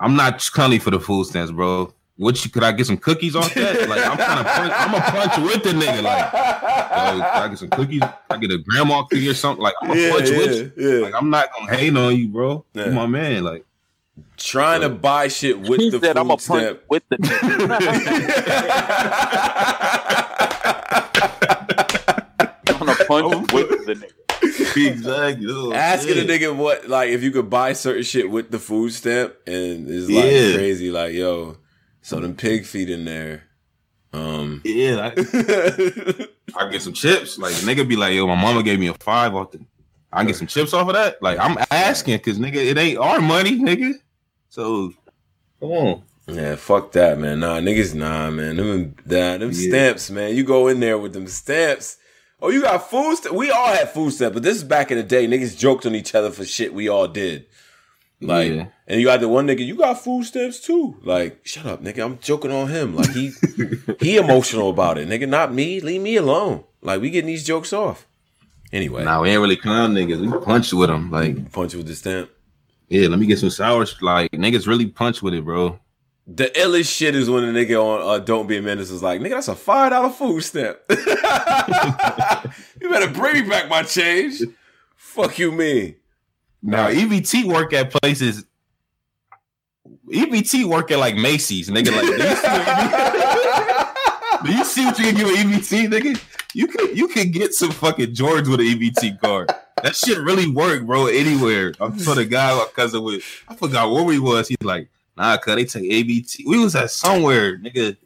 I'm 0.00 0.14
not 0.14 0.40
cunny 0.40 0.78
for 0.78 0.90
the 0.90 1.00
food 1.00 1.24
stamps, 1.24 1.52
bro. 1.52 1.94
What 2.18 2.44
you 2.44 2.50
could 2.50 2.64
I 2.64 2.72
get 2.72 2.86
some 2.86 2.96
cookies 2.98 3.34
off 3.36 3.54
that? 3.54 3.88
Like 3.88 4.04
I'm 4.04 4.16
trying 4.16 4.44
to 4.44 4.50
punch. 4.50 4.72
I'm 4.76 4.94
a 4.94 5.00
punch 5.00 5.38
with 5.38 5.62
the 5.62 5.70
nigga. 5.70 6.02
Like, 6.02 6.32
yo, 6.32 7.20
can 7.20 7.22
I 7.22 7.48
get 7.48 7.58
some 7.58 7.68
cookies. 7.70 8.02
I 8.28 8.36
get 8.38 8.50
a 8.50 8.58
grandma 8.58 9.04
cookie 9.04 9.28
or 9.28 9.34
something. 9.34 9.62
Like 9.62 9.74
I'm 9.80 9.92
a 9.92 9.96
Yeah, 9.96 10.10
punch 10.10 10.30
with 10.30 10.72
yeah, 10.76 10.84
you. 10.84 10.96
yeah. 10.98 11.04
Like 11.04 11.14
I'm 11.14 11.30
not 11.30 11.48
gonna 11.56 11.76
hate 11.76 11.96
on 11.96 12.16
you, 12.16 12.26
bro. 12.28 12.64
Yeah. 12.74 12.86
You 12.86 12.92
my 12.92 13.06
man. 13.06 13.44
Like 13.44 13.64
Trying 14.36 14.80
to 14.80 14.88
buy 14.88 15.28
shit 15.28 15.60
with 15.60 15.78
He 15.80 15.90
the 15.90 16.00
said, 16.00 16.16
food 16.16 16.20
"I'm 16.20 16.26
a 16.30 16.36
punch 16.36 16.40
stamp. 16.42 16.80
with 16.88 17.04
the 17.08 17.18
nigga. 17.18 18.78
I'm 22.68 22.78
gonna 22.78 22.94
punch 23.06 23.34
oh, 23.34 23.40
with 23.52 23.86
the 23.86 23.94
nigga." 23.94 24.12
exactly. 24.90 25.46
Oh, 25.50 25.72
Asking 25.72 26.14
shit. 26.14 26.30
a 26.30 26.32
nigga 26.32 26.54
what 26.56 26.88
like 26.88 27.10
if 27.10 27.22
you 27.22 27.30
could 27.30 27.50
buy 27.50 27.72
certain 27.72 28.02
shit 28.02 28.30
with 28.30 28.50
the 28.50 28.58
food 28.58 28.92
stamp 28.92 29.34
and 29.46 29.88
it's 29.88 30.08
like 30.10 30.24
Yeah. 30.24 30.54
crazy. 30.54 30.90
Like 30.90 31.14
yo, 31.14 31.56
so 32.08 32.20
them 32.20 32.34
pig 32.34 32.64
feet 32.64 32.88
in 32.88 33.04
there. 33.04 33.42
Um. 34.14 34.62
Yeah, 34.64 35.12
I, 35.14 36.26
I 36.56 36.70
get 36.70 36.80
some 36.80 36.94
chips. 36.94 37.36
Like 37.36 37.52
nigga 37.56 37.86
be 37.86 37.96
like, 37.96 38.14
yo, 38.14 38.26
my 38.26 38.34
mama 38.34 38.62
gave 38.62 38.80
me 38.80 38.86
a 38.86 38.94
five 38.94 39.34
off 39.34 39.50
the. 39.50 39.60
I 40.10 40.20
can 40.20 40.28
get 40.28 40.36
some 40.36 40.46
chips 40.46 40.72
off 40.72 40.88
of 40.88 40.94
that. 40.94 41.22
Like 41.22 41.38
I'm 41.38 41.58
asking 41.70 42.16
because 42.16 42.38
nigga, 42.38 42.54
it 42.54 42.78
ain't 42.78 42.98
our 42.98 43.20
money, 43.20 43.58
nigga. 43.58 43.92
So 44.48 44.92
come 45.60 45.70
on. 45.70 46.02
Yeah, 46.26 46.56
fuck 46.56 46.92
that, 46.92 47.18
man. 47.18 47.40
Nah, 47.40 47.58
niggas, 47.60 47.94
nah, 47.94 48.30
man. 48.30 48.56
Them, 48.56 48.94
nah, 49.04 49.36
them 49.38 49.50
Yeah. 49.52 49.68
stamps, 49.68 50.10
man. 50.10 50.34
You 50.34 50.44
go 50.44 50.68
in 50.68 50.80
there 50.80 50.96
with 50.98 51.12
them 51.12 51.26
stamps. 51.26 51.98
Oh, 52.40 52.48
you 52.50 52.62
got 52.62 52.88
food 52.88 53.16
stamps? 53.16 53.36
We 53.36 53.50
all 53.50 53.66
had 53.66 53.90
food 53.90 54.12
stamps, 54.12 54.34
but 54.34 54.42
this 54.42 54.56
is 54.56 54.64
back 54.64 54.90
in 54.90 54.96
the 54.96 55.02
day. 55.02 55.26
Niggas 55.26 55.58
joked 55.58 55.84
on 55.84 55.94
each 55.94 56.14
other 56.14 56.30
for 56.30 56.44
shit 56.46 56.72
we 56.72 56.88
all 56.88 57.08
did. 57.08 57.46
Like, 58.20 58.50
Yeah. 58.52 58.66
and 58.88 59.00
you 59.00 59.06
got 59.06 59.20
the 59.20 59.28
one 59.28 59.46
nigga, 59.46 59.64
you 59.64 59.76
got 59.76 60.02
food 60.02 60.24
stamps 60.24 60.58
too. 60.60 60.96
Like, 61.02 61.40
shut 61.46 61.66
up, 61.66 61.82
nigga. 61.82 62.04
I'm 62.04 62.18
joking 62.18 62.50
on 62.50 62.68
him. 62.68 62.96
Like, 62.96 63.10
he 63.10 63.32
he 64.00 64.16
emotional 64.16 64.70
about 64.70 64.98
it, 64.98 65.08
nigga. 65.08 65.28
Not 65.28 65.54
me. 65.54 65.80
Leave 65.80 66.00
me 66.02 66.16
alone. 66.16 66.64
Like, 66.82 67.00
we 67.00 67.10
getting 67.10 67.28
these 67.28 67.44
jokes 67.44 67.72
off. 67.72 68.06
Anyway, 68.72 69.02
Nah, 69.04 69.22
we 69.22 69.30
ain't 69.30 69.40
really 69.40 69.56
clown 69.56 69.94
niggas. 69.94 70.20
We 70.20 70.44
punch 70.44 70.72
with 70.72 70.90
them. 70.90 71.10
Like, 71.10 71.52
punch 71.52 71.74
with 71.74 71.86
the 71.86 71.94
stamp. 71.94 72.28
yeah, 72.88 73.08
let 73.08 73.18
me 73.18 73.26
get 73.26 73.38
some 73.38 73.50
sour. 73.50 73.86
Like 74.02 74.30
niggas 74.32 74.66
really 74.66 74.86
punch 74.86 75.22
with 75.22 75.32
it, 75.34 75.44
bro. 75.44 75.78
The 76.26 76.46
illest 76.54 76.94
shit 76.94 77.14
is 77.16 77.30
when 77.30 77.44
a 77.44 77.46
nigga 77.52 77.82
on 77.82 78.02
uh, 78.02 78.18
Don't 78.22 78.46
Be 78.46 78.58
a 78.58 78.62
Menace 78.62 78.90
is 78.90 79.02
like, 79.02 79.20
nigga, 79.22 79.30
that's 79.30 79.48
a 79.48 79.54
five 79.54 79.92
dollar 79.92 80.10
food 80.10 80.40
stamp. 80.42 80.76
you 80.90 80.96
better 82.90 83.08
bring 83.10 83.42
me 83.44 83.48
back 83.48 83.68
my 83.70 83.82
change. 83.82 84.42
Fuck 84.96 85.38
you, 85.38 85.50
me. 85.52 85.96
Now 86.62 86.88
EBT 86.88 87.44
work 87.44 87.72
at 87.72 87.90
places. 87.90 88.44
EBT 90.08 90.64
work 90.64 90.90
at 90.90 90.98
like 90.98 91.16
Macy's, 91.16 91.68
nigga. 91.68 91.92
Like, 91.94 92.06
do 92.06 92.12
you 92.12 92.34
see 92.34 92.44
what, 92.54 94.44
do 94.44 94.52
you 94.52 94.64
see 94.64 94.84
what 94.84 94.98
you 94.98 95.04
can 95.04 95.14
get 95.14 95.26
with 95.26 95.36
EBT, 95.36 95.88
nigga? 95.88 96.22
You 96.54 96.66
can 96.66 96.96
you 96.96 97.08
can 97.08 97.30
get 97.30 97.52
some 97.52 97.70
fucking 97.70 98.14
George 98.14 98.48
with 98.48 98.60
an 98.60 98.66
EBT 98.66 99.20
card. 99.20 99.50
That 99.82 99.94
shit 99.94 100.18
really 100.18 100.50
work, 100.50 100.84
bro. 100.84 101.06
Anywhere. 101.06 101.74
I'm 101.80 101.96
told 101.98 102.16
the 102.16 102.24
guy 102.24 102.54
my 102.54 102.66
cousin 102.74 103.02
with. 103.02 103.22
I 103.48 103.54
forgot 103.54 103.92
where 103.92 104.02
we 104.02 104.18
was. 104.18 104.48
He's 104.48 104.56
like, 104.62 104.88
nah, 105.16 105.36
cause 105.36 105.54
they 105.54 105.64
take 105.64 105.90
EBT. 105.90 106.46
We 106.46 106.58
was 106.58 106.74
at 106.74 106.90
somewhere, 106.90 107.58
nigga. 107.58 107.96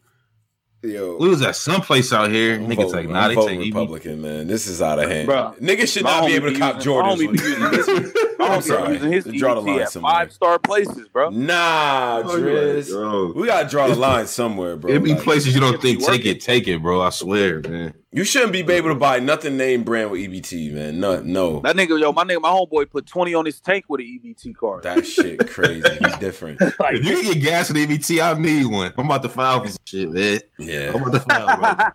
Yo, 0.84 1.16
We 1.20 1.28
was 1.28 1.42
at 1.42 1.54
someplace 1.54 2.12
out 2.12 2.30
here. 2.32 2.54
I'm 2.56 2.66
Niggas 2.66 2.76
voting- 2.76 2.90
like, 2.92 3.04
I'm 3.06 3.12
nah, 3.12 3.28
they 3.28 3.34
voting 3.36 3.60
take 3.60 3.68
EBT. 3.72 3.74
Republican, 3.80 4.20
man. 4.22 4.46
This 4.48 4.66
is 4.66 4.82
out 4.82 4.98
of 4.98 5.08
hand. 5.08 5.28
Bruh. 5.28 5.56
Niggas 5.60 5.92
should 5.92 6.02
not 6.02 6.26
be 6.26 6.32
able 6.34 6.52
to 6.52 6.58
cop 6.58 6.74
using- 6.76 6.92
Jordans. 6.92 7.02
my 7.02 7.14
homie 7.14 7.30
with 7.30 7.40
be 7.40 7.48
using 7.48 7.62
EBT. 7.62 7.76
his- 7.76 8.14
My 8.38 8.46
I'm 8.46 8.60
homie 8.60 8.62
sorry. 8.64 8.92
using 8.94 9.12
his 9.12 9.24
Draw 9.26 9.54
the 9.54 9.60
line 9.60 9.86
somewhere. 9.86 10.12
five 10.12 10.32
star 10.32 10.58
places, 10.58 11.08
bro. 11.12 11.30
Nah, 11.30 12.22
Driz. 12.24 12.90
Bro. 12.90 13.32
We 13.36 13.46
gotta 13.46 13.68
draw 13.68 13.86
the 13.86 13.94
line 13.94 14.26
somewhere, 14.26 14.74
bro. 14.76 14.90
It 14.92 15.04
be 15.04 15.14
Like, 15.14 15.22
places 15.22 15.54
you 15.54 15.60
don't 15.60 15.80
think 15.80 16.04
take 16.04 16.26
it, 16.26 16.40
take 16.40 16.66
it, 16.66 16.82
bro. 16.82 17.00
I 17.00 17.10
swear, 17.10 17.60
man. 17.60 17.94
You 18.12 18.24
shouldn't 18.24 18.52
be 18.52 18.60
able 18.60 18.90
to 18.90 18.94
buy 18.94 19.18
nothing 19.18 19.56
name 19.56 19.84
brand 19.84 20.10
with 20.10 20.20
EBT, 20.20 20.72
man. 20.72 21.00
No, 21.00 21.20
no. 21.22 21.60
That 21.60 21.76
nigga, 21.76 21.98
yo, 21.98 22.12
my 22.12 22.24
nigga, 22.24 22.42
my 22.42 22.50
homeboy 22.50 22.90
put 22.90 23.06
twenty 23.06 23.34
on 23.34 23.46
his 23.46 23.58
tank 23.58 23.86
with 23.88 24.00
an 24.00 24.20
EBT 24.22 24.54
card. 24.54 24.82
That 24.82 25.06
shit 25.06 25.48
crazy. 25.50 25.88
He's 25.98 26.16
different. 26.20 26.60
like, 26.60 26.96
If 26.96 27.04
you 27.04 27.22
can 27.22 27.32
get 27.32 27.42
gas 27.42 27.72
with 27.72 27.78
EBT, 27.78 28.22
I 28.22 28.38
need 28.38 28.66
one. 28.66 28.92
I'm 28.98 29.06
about 29.06 29.22
to 29.22 29.28
file 29.30 29.62
for 29.62 29.68
some 29.68 29.78
shit, 29.84 30.10
man. 30.10 30.40
Yeah. 30.58 30.92
I'm 30.94 31.02
about 31.02 31.12
to 31.12 31.20
file, 31.20 31.56
bro. 31.56 31.86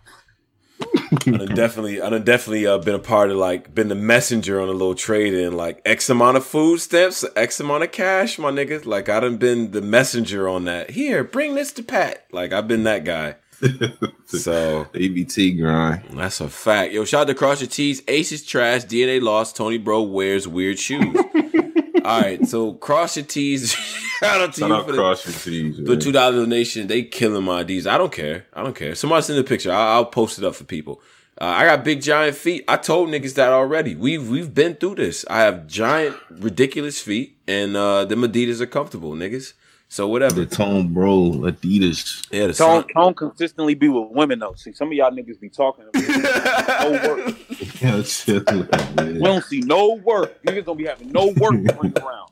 I 1.26 1.30
done 1.38 1.54
definitely, 1.54 2.00
I 2.00 2.08
done 2.10 2.22
definitely 2.22 2.66
uh, 2.66 2.78
been 2.78 2.94
a 2.94 3.00
part 3.00 3.30
of 3.30 3.36
like, 3.36 3.74
been 3.74 3.88
the 3.88 3.94
messenger 3.94 4.60
on 4.60 4.68
a 4.68 4.72
little 4.72 4.94
trade 4.94 5.34
in 5.34 5.56
like 5.56 5.80
X 5.84 6.08
amount 6.08 6.36
of 6.36 6.44
food 6.44 6.78
stamps, 6.80 7.24
X 7.36 7.60
amount 7.60 7.82
of 7.82 7.92
cash, 7.92 8.38
my 8.38 8.50
niggas. 8.50 8.86
Like 8.86 9.08
I 9.08 9.20
done 9.20 9.36
been 9.36 9.72
the 9.72 9.82
messenger 9.82 10.48
on 10.48 10.64
that. 10.66 10.90
Here, 10.90 11.24
bring 11.24 11.54
this 11.54 11.72
to 11.72 11.82
Pat. 11.82 12.26
Like 12.32 12.52
I've 12.52 12.68
been 12.68 12.84
that 12.84 13.04
guy. 13.04 13.36
So 14.26 14.84
EBT 14.92 15.58
grind. 15.58 16.02
that's 16.12 16.40
a 16.42 16.48
fact. 16.48 16.92
Yo, 16.92 17.04
shout 17.06 17.22
out 17.22 17.26
to 17.28 17.34
Cross 17.34 17.62
Your 17.62 17.68
T's. 17.70 18.02
Ace 18.06 18.30
is 18.32 18.44
trash. 18.44 18.84
DNA 18.84 19.22
lost. 19.22 19.56
Tony 19.56 19.78
Bro 19.78 20.02
wears 20.02 20.46
weird 20.46 20.78
shoes. 20.78 21.16
All 22.04 22.20
right, 22.20 22.46
so 22.46 22.74
Cross 22.74 23.16
Your 23.16 23.26
T's. 23.26 23.72
shout 24.20 24.40
out 24.40 24.52
to 24.54 24.60
Shout 24.60 24.68
you 24.68 24.74
out 24.74 24.86
for 24.86 24.92
the, 24.92 24.98
Cross 24.98 25.26
Your 25.26 25.34
T's. 25.34 25.78
the 25.78 25.96
two 25.96 26.12
dollar 26.12 26.36
donation. 26.36 26.86
They 26.88 27.02
killing 27.04 27.42
my 27.44 27.62
IDs. 27.62 27.86
I 27.86 27.96
don't 27.98 28.12
care. 28.12 28.46
I 28.52 28.62
don't 28.62 28.76
care. 28.76 28.94
Somebody 28.94 29.22
send 29.22 29.38
a 29.38 29.44
picture. 29.44 29.72
I'll, 29.72 29.96
I'll 29.96 30.06
post 30.06 30.38
it 30.38 30.44
up 30.44 30.54
for 30.54 30.64
people. 30.64 31.00
Uh, 31.40 31.44
I 31.44 31.64
got 31.64 31.84
big 31.84 32.02
giant 32.02 32.36
feet. 32.36 32.64
I 32.68 32.76
told 32.76 33.08
niggas 33.08 33.34
that 33.34 33.52
already. 33.52 33.94
We've 33.94 34.28
we've 34.28 34.52
been 34.52 34.74
through 34.74 34.96
this. 34.96 35.24
I 35.30 35.40
have 35.40 35.66
giant 35.66 36.16
ridiculous 36.30 37.00
feet, 37.00 37.38
and 37.46 37.76
uh, 37.76 38.04
them 38.04 38.22
Adidas 38.22 38.60
are 38.60 38.66
comfortable, 38.66 39.12
niggas. 39.12 39.54
So 39.90 40.06
whatever. 40.06 40.34
The 40.44 40.46
Tone 40.46 40.92
Bro 40.92 41.40
Adidas. 41.44 42.26
Yeah, 42.30 42.48
the 42.48 42.52
Tone, 42.52 42.82
sun. 42.82 42.88
Tone 42.94 43.14
consistently 43.14 43.74
be 43.74 43.88
with 43.88 44.10
women 44.10 44.38
though. 44.38 44.52
See, 44.54 44.72
some 44.72 44.88
of 44.88 44.94
y'all 44.94 45.10
niggas 45.10 45.40
be 45.40 45.48
talking. 45.48 45.86
no 45.94 46.90
work. 47.08 47.36
Yeah, 47.80 48.02
chill, 48.02 48.42
We 48.46 48.62
man. 48.94 49.20
don't 49.20 49.44
see 49.44 49.60
no 49.60 49.94
work. 49.94 50.42
Niggas 50.42 50.66
don't 50.66 50.76
be 50.76 50.84
having 50.84 51.10
no 51.10 51.28
work 51.38 51.54
to 51.64 52.04
around. 52.06 52.30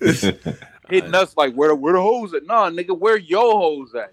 Hitting 0.88 1.14
us 1.14 1.34
like 1.36 1.54
where 1.54 1.68
the 1.68 1.74
where 1.74 1.92
the 1.94 2.00
hoes 2.00 2.34
at? 2.34 2.44
Nah, 2.46 2.70
nigga, 2.70 2.98
where 2.98 3.16
your 3.16 3.52
hoes 3.58 3.94
at? 3.94 4.10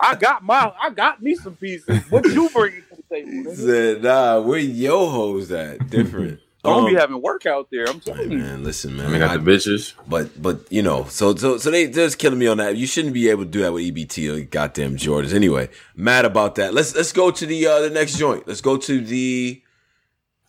I 0.00 0.16
got 0.18 0.42
my, 0.44 0.72
I 0.80 0.90
got 0.90 1.22
me 1.22 1.34
some 1.34 1.56
pieces. 1.56 2.02
What 2.10 2.24
you 2.26 2.48
bringing 2.50 2.82
to 2.90 2.96
the 2.96 3.02
table? 3.10 3.30
Nigga? 3.30 3.56
Said, 3.56 4.02
nah, 4.02 4.40
where 4.40 4.58
yo 4.58 5.08
hoes 5.08 5.50
at? 5.52 5.88
Different. 5.90 6.40
Don't 6.64 6.84
be 6.88 6.94
Um, 6.94 7.00
having 7.00 7.20
work 7.20 7.44
out 7.44 7.68
there. 7.72 7.84
I'm 7.88 7.94
Hey, 7.94 8.12
telling 8.12 8.30
you. 8.32 8.38
man, 8.38 8.62
listen, 8.62 8.96
man. 8.96 9.12
I 9.12 9.18
got 9.18 9.30
I- 9.30 9.36
the 9.36 9.42
bitches. 9.50 9.94
but 10.08 10.40
but 10.40 10.60
you 10.70 10.80
know, 10.82 11.06
so 11.10 11.34
so 11.34 11.58
so 11.58 11.70
they 11.72 11.86
they're 11.86 12.06
just 12.06 12.18
killing 12.18 12.38
me 12.38 12.46
on 12.46 12.58
that. 12.58 12.76
You 12.76 12.86
shouldn't 12.86 13.14
be 13.14 13.28
able 13.30 13.42
to 13.44 13.50
do 13.50 13.60
that 13.62 13.72
with 13.72 13.82
EBT 13.84 14.28
or 14.28 14.40
goddamn 14.44 14.96
Jordans. 14.96 15.34
Anyway, 15.34 15.70
mad 15.96 16.24
about 16.24 16.54
that. 16.56 16.72
Let's 16.72 16.94
let's 16.94 17.12
go 17.12 17.32
to 17.32 17.46
the 17.46 17.66
uh 17.66 17.80
the 17.80 17.90
next 17.90 18.16
joint. 18.16 18.46
Let's 18.46 18.60
go 18.60 18.76
to 18.76 19.00
the 19.00 19.60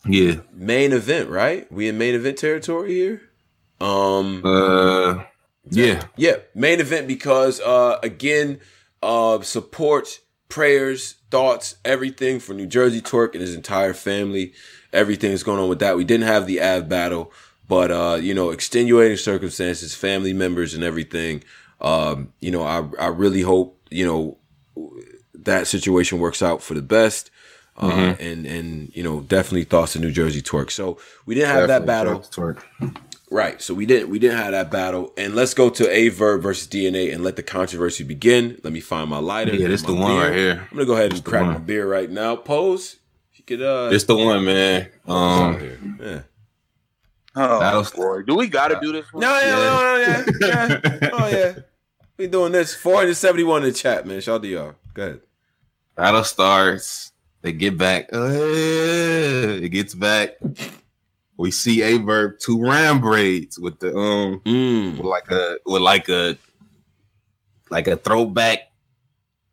Yeah. 0.06 0.36
main 0.52 0.92
event. 0.92 1.30
Right? 1.30 1.70
We 1.72 1.88
in 1.88 1.98
main 1.98 2.14
event 2.14 2.38
territory 2.38 2.92
here. 2.94 3.22
Um. 3.80 4.42
Uh. 4.44 5.24
Yeah. 5.70 6.04
Yeah, 6.16 6.36
main 6.54 6.78
event 6.78 7.08
because 7.08 7.60
uh 7.60 7.98
again, 8.04 8.60
uh 9.02 9.40
support, 9.42 10.20
prayers, 10.48 11.16
thoughts, 11.32 11.74
everything 11.84 12.38
for 12.38 12.54
New 12.54 12.66
Jersey 12.66 13.00
Twork 13.00 13.32
and 13.32 13.40
his 13.40 13.54
entire 13.56 13.94
family. 13.94 14.52
Everything 14.94 15.32
is 15.32 15.42
going 15.42 15.60
on 15.60 15.68
with 15.68 15.80
that. 15.80 15.96
We 15.96 16.04
didn't 16.04 16.26
have 16.26 16.46
the 16.46 16.62
Av 16.62 16.88
battle, 16.88 17.32
but 17.68 17.90
uh, 17.90 18.18
you 18.20 18.32
know, 18.34 18.50
extenuating 18.50 19.16
circumstances, 19.18 19.94
family 19.94 20.32
members 20.32 20.72
and 20.74 20.82
everything. 20.84 21.42
Um, 21.80 22.32
you 22.40 22.50
know, 22.50 22.62
I 22.62 22.88
I 22.98 23.08
really 23.08 23.42
hope, 23.42 23.78
you 23.90 24.06
know, 24.06 24.38
that 25.34 25.66
situation 25.66 26.18
works 26.18 26.42
out 26.42 26.62
for 26.62 26.74
the 26.74 26.82
best. 26.82 27.30
Uh, 27.76 27.90
Mm-hmm. 27.90 28.22
and 28.22 28.46
and 28.46 28.96
you 28.96 29.02
know, 29.02 29.20
definitely 29.22 29.64
thoughts 29.64 29.96
of 29.96 30.00
New 30.00 30.12
Jersey 30.12 30.40
Twork. 30.40 30.70
So 30.70 30.96
we 31.26 31.34
didn't 31.34 31.50
have 31.50 31.66
that 31.68 31.84
battle. 31.84 32.22
Right. 33.30 33.60
So 33.60 33.74
we 33.74 33.84
didn't 33.84 34.10
we 34.10 34.20
didn't 34.20 34.36
have 34.38 34.52
that 34.52 34.70
battle. 34.70 35.12
And 35.16 35.34
let's 35.34 35.54
go 35.54 35.70
to 35.70 35.90
A 35.90 36.08
Verb 36.10 36.40
versus 36.42 36.68
DNA 36.68 37.12
and 37.12 37.24
let 37.24 37.34
the 37.34 37.42
controversy 37.42 38.04
begin. 38.04 38.60
Let 38.62 38.72
me 38.72 38.78
find 38.78 39.10
my 39.10 39.18
lighter. 39.18 39.54
Yeah, 39.56 39.66
this 39.66 39.82
the 39.82 39.92
one 39.92 40.12
beer. 40.12 40.20
right 40.28 40.36
here. 40.36 40.68
I'm 40.70 40.76
gonna 40.76 40.86
go 40.86 40.92
ahead 40.94 41.12
and 41.14 41.24
crack 41.24 41.42
one. 41.42 41.52
my 41.54 41.58
beer 41.58 41.88
right 41.88 42.08
now. 42.08 42.36
Pose. 42.36 42.96
If 43.46 43.50
you 43.50 43.56
could 43.58 43.66
uh 43.66 43.88
This 43.90 44.04
the 44.04 44.16
one, 44.16 44.44
man. 44.44 44.88
um, 45.06 45.96
yeah. 46.00 46.20
Oh, 47.36 47.60
That 47.60 47.74
was- 47.74 47.90
boy. 47.90 48.22
Do 48.22 48.36
we 48.36 48.46
got 48.48 48.68
to 48.68 48.78
do 48.80 48.92
this? 48.92 49.12
one? 49.12 49.22
No, 49.22 49.38
yeah, 49.40 49.50
no, 49.50 49.80
no, 49.82 49.96
yeah, 49.96 50.80
yeah. 51.00 51.08
Oh 51.12 51.28
yeah. 51.28 51.52
We 52.16 52.28
doing 52.28 52.52
this. 52.52 52.74
471 52.76 53.62
in 53.64 53.68
the 53.70 53.74
chat, 53.74 54.06
man. 54.06 54.20
Shout 54.20 54.36
out 54.36 54.42
to 54.42 54.48
y'all. 54.48 54.74
Go 54.94 55.02
ahead. 55.02 55.20
Battle 55.96 56.22
starts. 56.24 57.10
They 57.42 57.52
get 57.52 57.76
back. 57.76 58.08
Uh, 58.12 58.28
it 59.62 59.68
gets 59.70 59.94
back. 59.94 60.36
We 61.36 61.50
see 61.50 61.82
a 61.82 61.98
verb 61.98 62.38
two 62.40 62.62
ram 62.62 63.00
braids 63.00 63.58
with 63.58 63.80
the 63.80 63.94
um 63.96 64.40
Mm. 64.44 64.92
with 64.96 65.06
like 65.06 65.30
a 65.32 65.58
with 65.66 65.82
like 65.82 66.08
a 66.08 66.38
like 67.70 67.88
a 67.88 67.96
throwback 67.96 68.70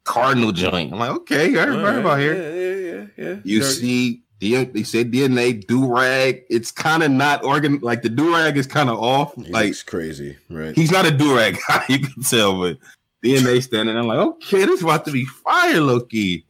cardinal 0.03 0.51
joint. 0.51 0.93
I'm 0.93 0.99
like, 0.99 1.11
okay, 1.21 1.47
I 1.57 1.65
heard 1.65 1.79
All 1.79 1.99
about 1.99 2.05
right. 2.05 2.19
here. 2.19 2.35
Yeah, 2.35 2.75
yeah, 3.17 3.23
yeah, 3.25 3.29
yeah. 3.29 3.39
You 3.43 3.59
Dirty. 3.61 3.73
see, 3.73 4.21
D- 4.39 4.63
they 4.65 4.83
said 4.83 5.11
DNA 5.11 5.65
do 5.67 5.85
rag. 5.93 6.43
It's 6.49 6.71
kind 6.71 7.03
of 7.03 7.11
not 7.11 7.43
organ. 7.43 7.79
Like 7.81 8.01
the 8.01 8.09
do 8.09 8.33
rag 8.33 8.57
is 8.57 8.65
kind 8.67 8.89
of 8.89 8.97
off. 8.99 9.35
He 9.35 9.51
Like 9.51 9.65
looks 9.67 9.83
crazy, 9.83 10.37
right? 10.49 10.75
he's 10.75 10.91
not 10.91 11.05
a 11.05 11.11
do 11.11 11.35
rag 11.35 11.57
guy. 11.67 11.85
You 11.89 11.99
can 11.99 12.23
tell, 12.23 12.59
but 12.59 12.77
DNA 13.23 13.61
standing. 13.63 13.95
I'm 13.97 14.07
like, 14.07 14.17
okay, 14.19 14.65
this 14.65 14.79
is 14.79 14.83
about 14.83 15.05
to 15.05 15.11
be 15.11 15.25
fire, 15.25 15.79
Loki. 15.81 16.45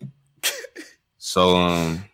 so, 1.18 1.58
um, 1.58 2.06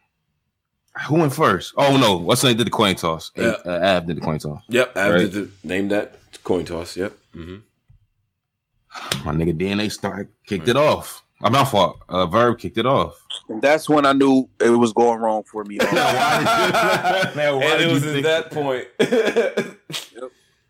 who 1.07 1.15
went 1.15 1.33
first? 1.33 1.73
Oh 1.77 1.95
no, 1.97 2.17
what's 2.17 2.41
the 2.41 2.47
name? 2.49 2.57
Did 2.57 2.67
the 2.67 2.71
coin 2.71 2.95
toss? 2.95 3.31
Yeah. 3.35 3.55
Uh, 3.65 3.79
Ab 3.81 4.07
did 4.07 4.17
the 4.17 4.21
coin 4.21 4.39
toss. 4.39 4.63
Yep, 4.69 4.97
I 4.97 5.09
Right. 5.11 5.19
did 5.19 5.31
the, 5.33 5.49
name 5.63 5.89
that 5.89 6.15
coin 6.43 6.65
toss. 6.65 6.97
Yep. 6.97 7.13
hmm 7.33 7.57
My 9.23 9.31
nigga 9.33 9.55
DNA 9.55 9.91
started 9.91 10.29
kicked 10.47 10.67
it 10.67 10.75
off. 10.75 11.23
I'm 11.41 11.51
not 11.53 11.65
fault. 11.65 11.99
Uh, 12.09 12.25
Verb 12.25 12.57
kicked 12.59 12.77
it 12.79 12.85
off. 12.87 13.13
And 13.47 13.61
that's 13.61 13.87
when 13.87 14.05
I 14.05 14.13
knew 14.13 14.49
it 14.59 14.69
was 14.71 14.91
going 14.93 15.19
wrong 15.19 15.43
for 15.43 15.63
me. 15.63 15.77
Now, 17.35 17.57
why 17.57 17.59
did 17.59 17.61
you- 17.61 17.61
and 17.61 17.81
it 17.83 17.93
was 17.93 18.05
at 18.05 18.13
think- 18.13 18.25
that 18.25 18.51
point. 18.51 18.87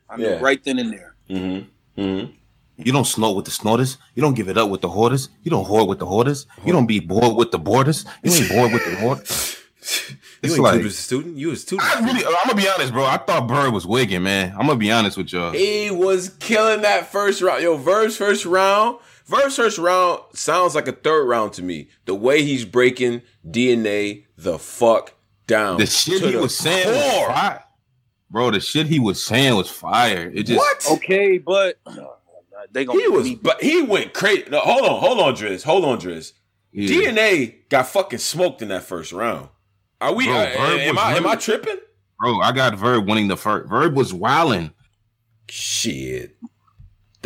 I 0.09 0.17
knew 0.17 0.25
Yeah. 0.25 0.39
right 0.41 0.63
then 0.63 0.79
and 0.79 0.91
there. 0.93 1.15
mm-hmm. 1.29 2.01
Mm-hmm. 2.01 2.31
You 2.77 2.91
don't 2.91 3.05
snort 3.07 3.35
with 3.35 3.45
the 3.45 3.51
snorters. 3.51 3.97
You 4.13 4.21
don't 4.21 4.35
give 4.35 4.49
it 4.49 4.57
up 4.57 4.69
with 4.69 4.81
the 4.81 4.89
hoarders. 4.89 5.29
You 5.43 5.49
don't 5.49 5.65
hoard 5.65 5.87
with 5.87 5.97
the 5.99 6.05
hoarders. 6.05 6.45
You 6.63 6.73
don't 6.73 6.85
be 6.85 6.99
bored 6.99 7.35
with 7.35 7.49
the 7.51 7.57
borders. 7.57 8.05
You 8.23 8.31
ain't 8.31 8.49
bored 8.49 8.71
with 8.71 8.85
the 8.85 8.95
hoarders. 8.97 9.57
You 9.81 10.17
It's 10.43 10.53
ain't 10.53 10.61
like- 10.63 10.75
like, 10.75 10.85
a 10.85 10.89
student. 10.91 11.37
You 11.37 11.51
a 11.51 11.55
student. 11.55 11.87
I 11.95 12.05
really, 12.05 12.23
I'm 12.25 12.33
gonna 12.45 12.55
be 12.55 12.67
honest, 12.69 12.93
bro. 12.93 13.03
I 13.05 13.17
thought 13.17 13.47
Verb 13.47 13.73
was 13.73 13.87
wigging, 13.87 14.21
man. 14.23 14.51
I'm 14.51 14.67
gonna 14.67 14.75
be 14.75 14.91
honest 14.91 15.17
with 15.17 15.31
y'all. 15.33 15.51
He 15.53 15.89
was 15.89 16.29
killing 16.39 16.81
that 16.83 17.11
first 17.11 17.41
round. 17.41 17.63
Yo, 17.63 17.77
Verb's 17.77 18.15
first 18.17 18.45
round. 18.45 18.99
Verb's 19.27 19.55
first 19.57 19.77
round 19.77 20.21
sounds 20.33 20.73
like 20.73 20.87
a 20.87 20.93
third 20.93 21.25
round 21.25 21.53
to 21.53 21.61
me. 21.61 21.89
The 22.05 22.15
way 22.15 22.43
he's 22.43 22.65
breaking 22.65 23.21
DNA 23.45 24.25
the 24.37 24.57
fuck 24.57 25.13
down. 25.47 25.77
The 25.77 25.85
shit 25.85 26.21
he 26.21 26.31
the 26.31 26.39
was 26.39 26.57
saying, 26.57 26.87
was 26.87 27.27
fire. 27.27 27.63
bro. 28.29 28.51
The 28.51 28.59
shit 28.59 28.87
he 28.87 28.99
was 28.99 29.23
saying 29.23 29.55
was 29.55 29.69
fire. 29.69 30.31
It 30.33 30.43
just 30.43 30.57
What? 30.57 30.85
Okay, 30.97 31.37
but 31.37 31.79
they 32.71 32.85
gonna 32.85 32.99
He 32.99 33.07
was, 33.07 33.29
but 33.35 33.61
he 33.61 33.81
went 33.81 34.13
crazy. 34.13 34.45
No, 34.49 34.59
hold 34.59 34.83
on, 34.83 34.99
hold 34.99 35.19
on, 35.19 35.35
Driz. 35.35 35.63
Hold 35.63 35.83
on, 35.83 35.99
Driz. 35.99 36.31
yeah. 36.71 36.87
DNA 36.89 37.67
got 37.69 37.87
fucking 37.87 38.19
smoked 38.19 38.61
in 38.61 38.69
that 38.69 38.83
first 38.83 39.11
round. 39.11 39.49
Are 39.99 40.13
we? 40.13 40.27
Bro, 40.27 40.35
uh, 40.35 40.45
Verb 40.57 40.79
am 40.79 40.97
I? 40.99 41.15
Am 41.17 41.27
I 41.27 41.35
tripping? 41.35 41.77
bro. 42.19 42.39
I 42.39 42.51
got 42.53 42.75
Verb 42.75 43.07
winning 43.07 43.27
the 43.27 43.37
first. 43.37 43.69
Verb 43.69 43.95
was 43.95 44.13
wilding. 44.13 44.71
Shit. 45.49 46.37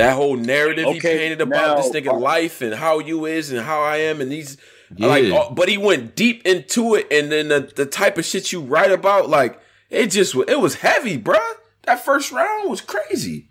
That 0.02 0.15
whole 0.15 0.36
narrative 0.36 0.86
he 0.88 0.99
painted 0.99 1.41
about 1.41 1.78
now- 1.78 1.82
this 1.82 1.91
nigga 1.91 2.19
life 2.19 2.61
and 2.61 2.73
how 2.73 2.99
you 2.99 3.26
is 3.26 3.52
and 3.52 3.61
how 3.61 3.82
I 3.82 3.98
am 3.98 4.22
and 4.22 4.32
these 4.32 4.57
Yeah. 4.95 5.07
like 5.07 5.26
oh, 5.26 5.52
but 5.52 5.69
he 5.69 5.78
went 5.78 6.15
deep 6.15 6.45
into 6.45 6.95
it 6.95 7.07
and 7.11 7.32
then 7.32 7.48
the, 7.49 7.72
the 7.76 7.86
type 7.86 8.18
of 8.18 8.26
shit 8.26 8.52
you 8.52 8.61
write 8.61 8.91
about 8.91 9.30
like 9.30 9.60
it 9.90 10.07
just 10.07 10.36
it 10.36 10.60
was 10.60 10.76
heavy, 10.76 11.18
bruh. 11.18 11.40
That 11.84 12.03
first 12.06 12.32
round 12.32 12.69
was 12.69 12.80
crazy. 12.82 13.48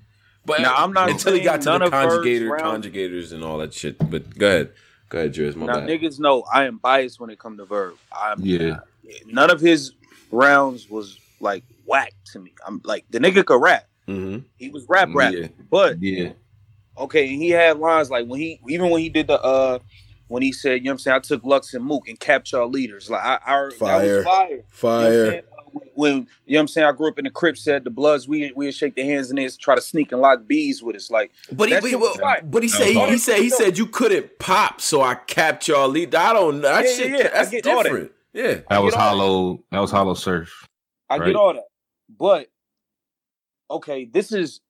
But 0.46 0.62
Now, 0.62 0.74
I'm 0.76 0.92
not 0.92 1.10
until 1.10 1.34
he 1.34 1.40
got 1.40 1.60
to 1.62 1.70
the 1.70 1.78
none 1.78 1.90
conjugator 1.90 2.58
conjugators 2.58 3.32
and 3.32 3.44
all 3.44 3.58
that 3.58 3.74
shit. 3.74 3.98
But 4.10 4.36
go 4.38 4.46
ahead. 4.46 4.72
Go 5.10 5.18
ahead, 5.18 5.34
Driz. 5.34 5.54
My 5.56 5.66
now 5.66 5.80
bad. 5.80 5.88
niggas 5.88 6.18
know 6.18 6.44
I 6.52 6.64
am 6.64 6.78
biased 6.78 7.20
when 7.20 7.28
it 7.30 7.38
come 7.38 7.56
to 7.58 7.64
Verb. 7.66 7.94
I'm 8.10 8.40
Yeah. 8.40 8.80
none 9.26 9.50
of 9.50 9.60
his 9.60 9.92
rounds 10.30 10.88
was 10.88 11.18
like 11.40 11.64
whack 11.84 12.14
to 12.32 12.38
me. 12.38 12.54
I'm 12.66 12.80
like 12.84 13.04
the 13.10 13.18
nigga 13.18 13.44
could 13.44 13.60
rap. 13.60 13.86
Mm-hmm. 14.10 14.38
He 14.56 14.70
was 14.70 14.84
rap 14.88 15.08
rap. 15.14 15.32
Yeah. 15.34 15.48
But 15.70 16.02
Yeah. 16.02 16.32
okay, 16.98 17.28
and 17.32 17.42
he 17.42 17.50
had 17.50 17.78
lines 17.78 18.10
like 18.10 18.26
when 18.26 18.40
he 18.40 18.60
even 18.68 18.90
when 18.90 19.00
he 19.00 19.08
did 19.08 19.26
the 19.28 19.40
uh 19.42 19.78
when 20.28 20.42
he 20.42 20.52
said, 20.52 20.74
you 20.78 20.84
know 20.84 20.90
what 20.90 20.92
I'm 20.94 20.98
saying, 20.98 21.16
I 21.16 21.20
took 21.20 21.42
Lux 21.44 21.74
and 21.74 21.84
Mook 21.84 22.08
and 22.08 22.18
kept 22.18 22.52
y'all 22.52 22.68
leaders. 22.68 23.10
Like 23.10 23.22
I, 23.24 23.38
I 23.44 23.62
that 23.64 23.72
Fire. 23.78 24.16
was 24.16 24.24
fire. 24.24 24.50
You 24.50 24.56
know 24.56 24.62
Fire. 24.70 25.38
Uh, 25.38 25.42
When 25.94 26.12
you 26.12 26.18
know 26.20 26.26
what 26.46 26.60
I'm 26.60 26.68
saying, 26.68 26.86
I 26.86 26.92
grew 26.92 27.08
up 27.08 27.18
in 27.18 27.24
the 27.24 27.30
Crip 27.30 27.56
said 27.56 27.84
the 27.84 27.90
Bloods, 27.90 28.26
we 28.28 28.52
we 28.56 28.70
shake 28.72 28.94
their 28.96 29.04
hands 29.04 29.30
and 29.30 29.38
they 29.38 29.48
try 29.48 29.74
to 29.76 29.80
sneak 29.80 30.10
and 30.12 30.20
lock 30.20 30.46
bees 30.46 30.82
with 30.82 30.96
us. 30.96 31.10
Like 31.10 31.30
But 31.52 31.68
he, 31.68 31.74
but, 31.80 31.82
shit 31.90 32.50
but, 32.50 32.62
he 32.62 32.68
said 32.68 32.86
he, 32.88 33.06
he 33.10 33.18
said 33.18 33.38
he 33.38 33.50
said 33.50 33.78
you 33.78 33.86
couldn't 33.86 34.38
pop, 34.38 34.80
so 34.80 35.02
I 35.02 35.14
capped 35.14 35.68
y'all 35.68 35.88
lead. 35.88 36.14
I 36.14 36.32
don't 36.32 36.60
know. 36.60 36.68
That 36.68 36.84
Yeah, 36.84 36.90
shit 36.92 37.10
yeah, 37.10 37.16
yeah. 37.18 37.24
I 37.26 37.30
that's 37.30 37.50
get 37.50 37.66
all 37.66 37.76
that. 37.76 37.82
different. 37.84 38.12
Yeah. 38.32 38.60
That 38.68 38.78
was 38.82 38.94
get 38.94 39.00
all 39.02 39.16
that. 39.16 39.18
hollow. 39.22 39.64
That 39.72 39.78
was 39.80 39.90
hollow 39.90 40.14
surf. 40.14 40.66
I 41.08 41.18
Right. 41.18 41.26
get 41.26 41.36
all 41.36 41.54
that. 41.54 41.64
But 42.18 42.48
okay, 43.70 44.04
this 44.04 44.32
is 44.32 44.60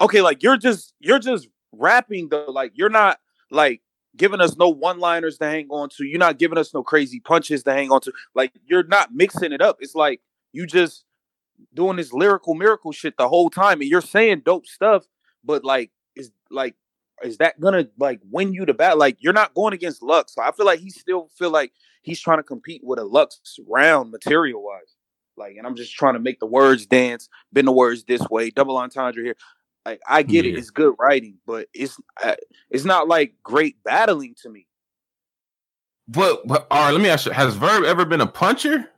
okay, 0.00 0.20
like 0.20 0.42
you're 0.42 0.56
just 0.56 0.94
you're 0.98 1.18
just 1.18 1.48
rapping 1.72 2.28
though. 2.28 2.46
Like 2.48 2.72
you're 2.74 2.90
not 2.90 3.18
like 3.50 3.82
giving 4.16 4.40
us 4.40 4.56
no 4.56 4.68
one-liners 4.68 5.38
to 5.38 5.44
hang 5.46 5.68
on 5.70 5.88
to. 5.90 6.04
You're 6.04 6.18
not 6.18 6.38
giving 6.38 6.58
us 6.58 6.72
no 6.74 6.82
crazy 6.82 7.20
punches 7.20 7.62
to 7.64 7.72
hang 7.72 7.90
on 7.90 8.00
to. 8.02 8.12
Like 8.34 8.52
you're 8.66 8.84
not 8.84 9.14
mixing 9.14 9.52
it 9.52 9.60
up. 9.60 9.78
It's 9.80 9.94
like 9.94 10.20
you 10.52 10.66
just 10.66 11.04
doing 11.72 11.96
this 11.96 12.12
lyrical 12.12 12.54
miracle 12.54 12.92
shit 12.92 13.16
the 13.16 13.28
whole 13.28 13.50
time 13.50 13.80
and 13.80 13.90
you're 13.90 14.00
saying 14.00 14.42
dope 14.44 14.66
stuff, 14.66 15.04
but 15.44 15.64
like 15.64 15.90
is 16.16 16.30
like 16.50 16.74
is 17.22 17.38
that 17.38 17.60
gonna 17.60 17.88
like 17.98 18.20
win 18.30 18.52
you 18.52 18.66
the 18.66 18.74
battle? 18.74 18.98
Like 18.98 19.18
you're 19.20 19.32
not 19.32 19.54
going 19.54 19.74
against 19.74 20.02
Lux. 20.02 20.34
So 20.34 20.42
I 20.42 20.52
feel 20.52 20.66
like 20.66 20.80
he 20.80 20.90
still 20.90 21.30
feel 21.36 21.50
like 21.50 21.72
he's 22.02 22.20
trying 22.20 22.38
to 22.38 22.42
compete 22.42 22.82
with 22.84 22.98
a 22.98 23.04
Lux 23.04 23.58
round 23.66 24.10
material 24.10 24.62
wise. 24.62 24.93
Like, 25.36 25.56
and 25.56 25.66
I'm 25.66 25.76
just 25.76 25.94
trying 25.94 26.14
to 26.14 26.20
make 26.20 26.40
the 26.40 26.46
words 26.46 26.86
dance, 26.86 27.28
bend 27.52 27.66
the 27.66 27.72
words 27.72 28.04
this 28.04 28.22
way, 28.30 28.50
double 28.50 28.76
entendre 28.76 29.22
here. 29.22 29.36
Like, 29.84 30.00
I 30.06 30.22
get 30.22 30.46
it, 30.46 30.56
it's 30.56 30.70
good 30.70 30.94
writing, 30.98 31.38
but 31.46 31.68
it's 31.74 31.98
uh, 32.22 32.36
it's 32.70 32.84
not 32.84 33.08
like 33.08 33.34
great 33.42 33.76
battling 33.84 34.34
to 34.42 34.48
me. 34.48 34.66
But 36.08 36.46
but 36.46 36.66
all 36.70 36.84
right, 36.84 36.90
let 36.90 37.02
me 37.02 37.08
ask 37.08 37.26
you: 37.26 37.32
Has 37.32 37.54
Verb 37.56 37.84
ever 37.84 38.04
been 38.04 38.20
a 38.20 38.26
puncher? 38.26 38.88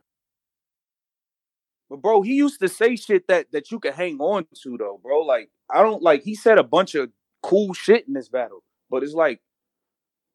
But 1.89 2.01
bro, 2.01 2.21
he 2.21 2.35
used 2.35 2.59
to 2.59 2.67
say 2.67 2.95
shit 2.95 3.27
that 3.27 3.51
that 3.51 3.71
you 3.71 3.79
could 3.79 3.93
hang 3.93 4.19
on 4.19 4.45
to 4.63 4.77
though, 4.77 4.99
bro. 5.01 5.21
Like, 5.21 5.49
I 5.69 5.81
don't 5.81 6.01
like 6.01 6.23
he 6.23 6.35
said 6.35 6.57
a 6.57 6.63
bunch 6.63 6.95
of 6.95 7.09
cool 7.41 7.73
shit 7.73 8.07
in 8.07 8.13
this 8.13 8.29
battle, 8.29 8.63
but 8.89 9.03
it's 9.03 9.13
like, 9.13 9.41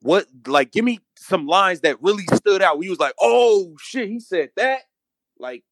what? 0.00 0.26
Like, 0.46 0.72
give 0.72 0.84
me 0.84 1.00
some 1.16 1.46
lines 1.46 1.80
that 1.80 2.02
really 2.02 2.24
stood 2.34 2.62
out. 2.62 2.78
We 2.78 2.88
was 2.88 2.98
like, 2.98 3.14
oh 3.20 3.76
shit, 3.80 4.08
he 4.08 4.20
said 4.20 4.50
that. 4.56 4.82
Like, 5.38 5.64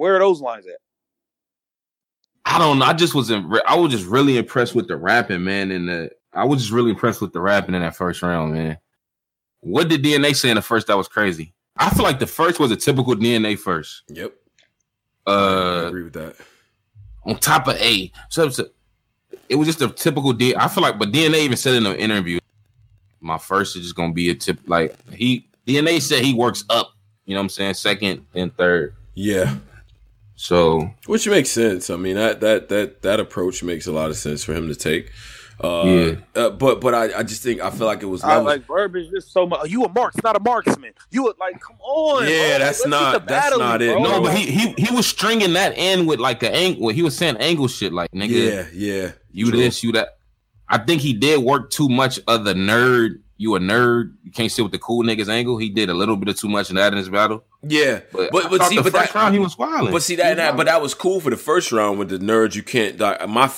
where 0.00 0.16
are 0.16 0.18
those 0.18 0.40
lines 0.40 0.66
at? 0.66 0.78
I 2.44 2.58
don't 2.58 2.78
know. 2.78 2.86
I 2.86 2.94
just 2.94 3.14
wasn't. 3.14 3.52
I 3.68 3.76
was 3.76 3.92
just 3.92 4.06
really 4.06 4.38
impressed 4.38 4.74
with 4.74 4.88
the 4.88 4.96
rapping, 4.96 5.44
man. 5.44 5.70
And 5.70 5.88
the 5.88 6.10
I 6.32 6.44
was 6.44 6.60
just 6.60 6.72
really 6.72 6.90
impressed 6.90 7.20
with 7.20 7.32
the 7.32 7.40
rapping 7.40 7.74
in 7.74 7.82
that 7.82 7.94
first 7.96 8.22
round, 8.22 8.54
man. 8.54 8.78
What 9.60 9.88
did 9.88 10.02
DNA 10.02 10.34
say 10.34 10.48
in 10.50 10.56
the 10.56 10.62
first 10.62 10.86
that 10.86 10.96
was 10.96 11.06
crazy? 11.06 11.52
I 11.76 11.90
feel 11.90 12.02
like 12.02 12.18
the 12.18 12.26
first 12.26 12.58
was 12.58 12.70
a 12.70 12.76
typical 12.76 13.14
DNA 13.14 13.58
first. 13.58 14.02
Yep. 14.08 14.32
I 15.26 15.30
Uh, 15.32 15.84
agree 15.88 16.02
with 16.04 16.14
that. 16.14 16.34
on 17.24 17.36
top 17.36 17.68
of 17.68 17.76
A, 17.76 18.10
so, 18.30 18.48
so 18.48 18.66
it 19.48 19.54
was 19.56 19.68
just 19.68 19.82
a 19.82 19.88
typical 19.88 20.32
D. 20.32 20.56
I 20.56 20.66
feel 20.68 20.82
like, 20.82 20.98
but 20.98 21.12
DNA 21.12 21.40
even 21.42 21.56
said 21.58 21.74
in 21.74 21.84
an 21.86 21.96
interview, 21.96 22.38
my 23.20 23.36
first 23.38 23.76
is 23.76 23.82
just 23.82 23.94
gonna 23.94 24.12
be 24.14 24.30
a 24.30 24.34
tip. 24.34 24.58
Like 24.66 24.96
he 25.12 25.46
DNA 25.66 26.00
said 26.00 26.24
he 26.24 26.32
works 26.34 26.64
up. 26.70 26.92
You 27.26 27.34
know 27.34 27.40
what 27.40 27.44
I'm 27.44 27.48
saying? 27.50 27.74
Second 27.74 28.26
and 28.34 28.56
third. 28.56 28.94
Yeah. 29.14 29.56
So 30.42 30.90
Which 31.06 31.28
makes 31.28 31.50
sense. 31.50 31.90
I 31.90 31.96
mean 31.96 32.16
that 32.16 32.40
that 32.40 32.70
that 32.70 33.02
that 33.02 33.20
approach 33.20 33.62
makes 33.62 33.86
a 33.86 33.92
lot 33.92 34.08
of 34.08 34.16
sense 34.16 34.42
for 34.42 34.54
him 34.54 34.68
to 34.68 34.74
take. 34.74 35.12
Uh, 35.62 35.84
Yeah. 35.84 36.14
uh, 36.42 36.48
but 36.48 36.80
but 36.80 36.94
I, 36.94 37.18
I 37.18 37.22
just 37.22 37.42
think 37.42 37.60
I 37.60 37.68
feel 37.68 37.86
like 37.86 38.02
it 38.02 38.06
was 38.06 38.24
I 38.24 38.36
like 38.38 38.66
Verb 38.66 38.96
is 38.96 39.08
just 39.10 39.30
so 39.32 39.46
much. 39.46 39.68
You 39.68 39.84
a 39.84 39.92
marks, 39.92 40.16
not 40.24 40.34
a 40.34 40.40
marksman. 40.40 40.94
You 41.10 41.28
a, 41.28 41.34
like, 41.38 41.60
come 41.60 41.76
on. 41.82 42.22
Yeah, 42.24 42.30
bro. 42.56 42.58
that's 42.60 42.80
Let's 42.80 42.86
not- 42.86 43.26
that's 43.26 43.50
battling, 43.50 43.66
not 43.68 43.82
it, 43.82 43.92
bro. 43.92 44.02
no, 44.02 44.22
but 44.22 44.34
he 44.34 44.50
he 44.50 44.72
he 44.78 44.94
was 44.94 45.06
stringing 45.06 45.52
that 45.52 45.76
in 45.76 46.06
with 46.06 46.20
like 46.20 46.40
the 46.40 46.50
angle. 46.50 46.88
He 46.88 47.02
was 47.02 47.14
saying 47.14 47.36
angle 47.36 47.68
shit 47.68 47.92
like 47.92 48.10
nigga, 48.12 48.30
yeah 48.30 48.66
yeah 48.72 49.12
you 49.30 49.50
True. 49.50 49.58
this, 49.58 49.82
you 49.82 49.92
that. 49.92 50.16
I 50.70 50.78
think 50.78 51.02
he 51.02 51.12
did 51.12 51.40
work 51.44 51.68
too 51.70 51.90
much 51.90 52.18
of 52.26 52.44
the 52.46 52.54
nerd. 52.54 53.20
You 53.40 53.56
a 53.56 53.58
nerd. 53.58 54.12
You 54.22 54.30
can't 54.30 54.52
sit 54.52 54.60
with 54.60 54.72
the 54.72 54.78
cool 54.78 55.02
niggas 55.02 55.30
angle. 55.30 55.56
He 55.56 55.70
did 55.70 55.88
a 55.88 55.94
little 55.94 56.14
bit 56.14 56.28
of 56.28 56.38
too 56.38 56.50
much 56.50 56.68
in 56.68 56.76
that 56.76 56.92
in 56.92 56.98
his 56.98 57.08
battle. 57.08 57.42
yeah. 57.62 58.00
But 58.12 58.32
But 58.32 58.50
but 58.50 58.64
see, 58.64 58.82
but 58.82 58.92
that 58.92 59.14
round 59.14 59.32
he 59.32 59.40
was 59.40 59.56
wilding. 59.56 59.92
But 59.92 60.02
see 60.02 60.16
that, 60.16 60.36
that 60.36 60.58
but 60.58 60.66
that 60.66 60.82
was 60.82 60.92
cool 60.92 61.20
for 61.20 61.30
the 61.30 61.38
first 61.38 61.72
round 61.72 61.98
with 61.98 62.10
the 62.10 62.18
nerds. 62.18 62.54
You 62.54 62.62
can't. 62.62 63.00
Like, 63.00 63.26
my 63.30 63.50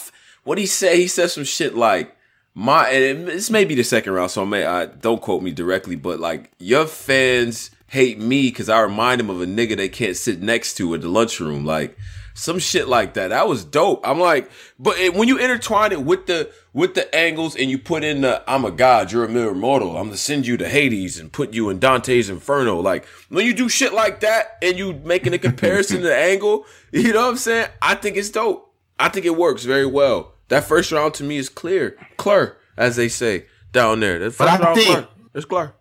what 0.44 0.58
he 0.58 0.66
say? 0.66 0.98
He 0.98 1.08
said 1.08 1.30
some 1.32 1.42
shit 1.42 1.74
like 1.74 2.16
my. 2.54 2.88
And 2.90 3.26
this 3.26 3.50
may 3.50 3.64
be 3.64 3.74
the 3.74 3.82
second 3.82 4.12
round, 4.12 4.30
so 4.30 4.42
I 4.42 4.44
may 4.44 4.64
I 4.64 4.86
don't 4.86 5.20
quote 5.20 5.42
me 5.42 5.50
directly, 5.50 5.96
but 5.96 6.20
like 6.20 6.52
your 6.60 6.86
fans 6.86 7.72
hate 7.88 8.20
me 8.20 8.50
because 8.50 8.68
I 8.68 8.78
remind 8.82 9.18
them 9.18 9.30
of 9.30 9.42
a 9.42 9.46
nigga 9.46 9.76
they 9.76 9.88
can't 9.88 10.16
sit 10.16 10.40
next 10.40 10.74
to 10.74 10.94
at 10.94 11.00
the 11.00 11.08
lunchroom, 11.08 11.66
like 11.66 11.98
some 12.34 12.58
shit 12.58 12.88
like 12.88 13.14
that. 13.14 13.28
That 13.28 13.48
was 13.48 13.64
dope. 13.64 14.06
I'm 14.06 14.18
like, 14.20 14.50
but 14.78 14.96
it, 14.98 15.14
when 15.14 15.28
you 15.28 15.38
intertwine 15.38 15.92
it 15.92 16.02
with 16.02 16.26
the 16.26 16.50
with 16.72 16.94
the 16.94 17.14
angles 17.14 17.54
and 17.56 17.70
you 17.70 17.78
put 17.78 18.04
in 18.04 18.22
the 18.22 18.42
I'm 18.46 18.64
a 18.64 18.70
god, 18.70 19.12
you're 19.12 19.24
a 19.24 19.28
mere 19.28 19.54
mortal. 19.54 19.96
I'm 19.96 20.06
gonna 20.06 20.16
send 20.16 20.46
you 20.46 20.56
to 20.58 20.68
Hades 20.68 21.18
and 21.18 21.32
put 21.32 21.52
you 21.54 21.68
in 21.70 21.78
Dante's 21.78 22.30
Inferno. 22.30 22.80
Like 22.80 23.04
when 23.28 23.44
you 23.46 23.54
do 23.54 23.68
shit 23.68 23.92
like 23.92 24.20
that 24.20 24.56
and 24.62 24.78
you 24.78 24.92
making 25.04 25.34
a 25.34 25.38
comparison 25.38 25.98
to 25.98 26.02
the 26.04 26.16
angle, 26.32 26.66
you 26.90 27.12
know 27.12 27.22
what 27.22 27.30
I'm 27.30 27.36
saying? 27.36 27.68
I 27.80 27.94
think 27.94 28.16
it's 28.16 28.30
dope. 28.30 28.72
I 28.98 29.08
think 29.08 29.26
it 29.26 29.36
works 29.36 29.64
very 29.64 29.86
well. 29.86 30.34
That 30.48 30.64
first 30.64 30.92
round 30.92 31.14
to 31.14 31.24
me 31.24 31.36
is 31.38 31.48
clear, 31.48 31.96
clear, 32.16 32.56
as 32.76 32.96
they 32.96 33.08
say 33.08 33.46
down 33.72 34.00
there. 34.00 34.18
That 34.18 34.32
first 34.32 34.60
round, 34.60 34.76
think- 34.76 34.88
clear. 34.88 35.08
It's 35.34 35.44
clear. 35.46 35.72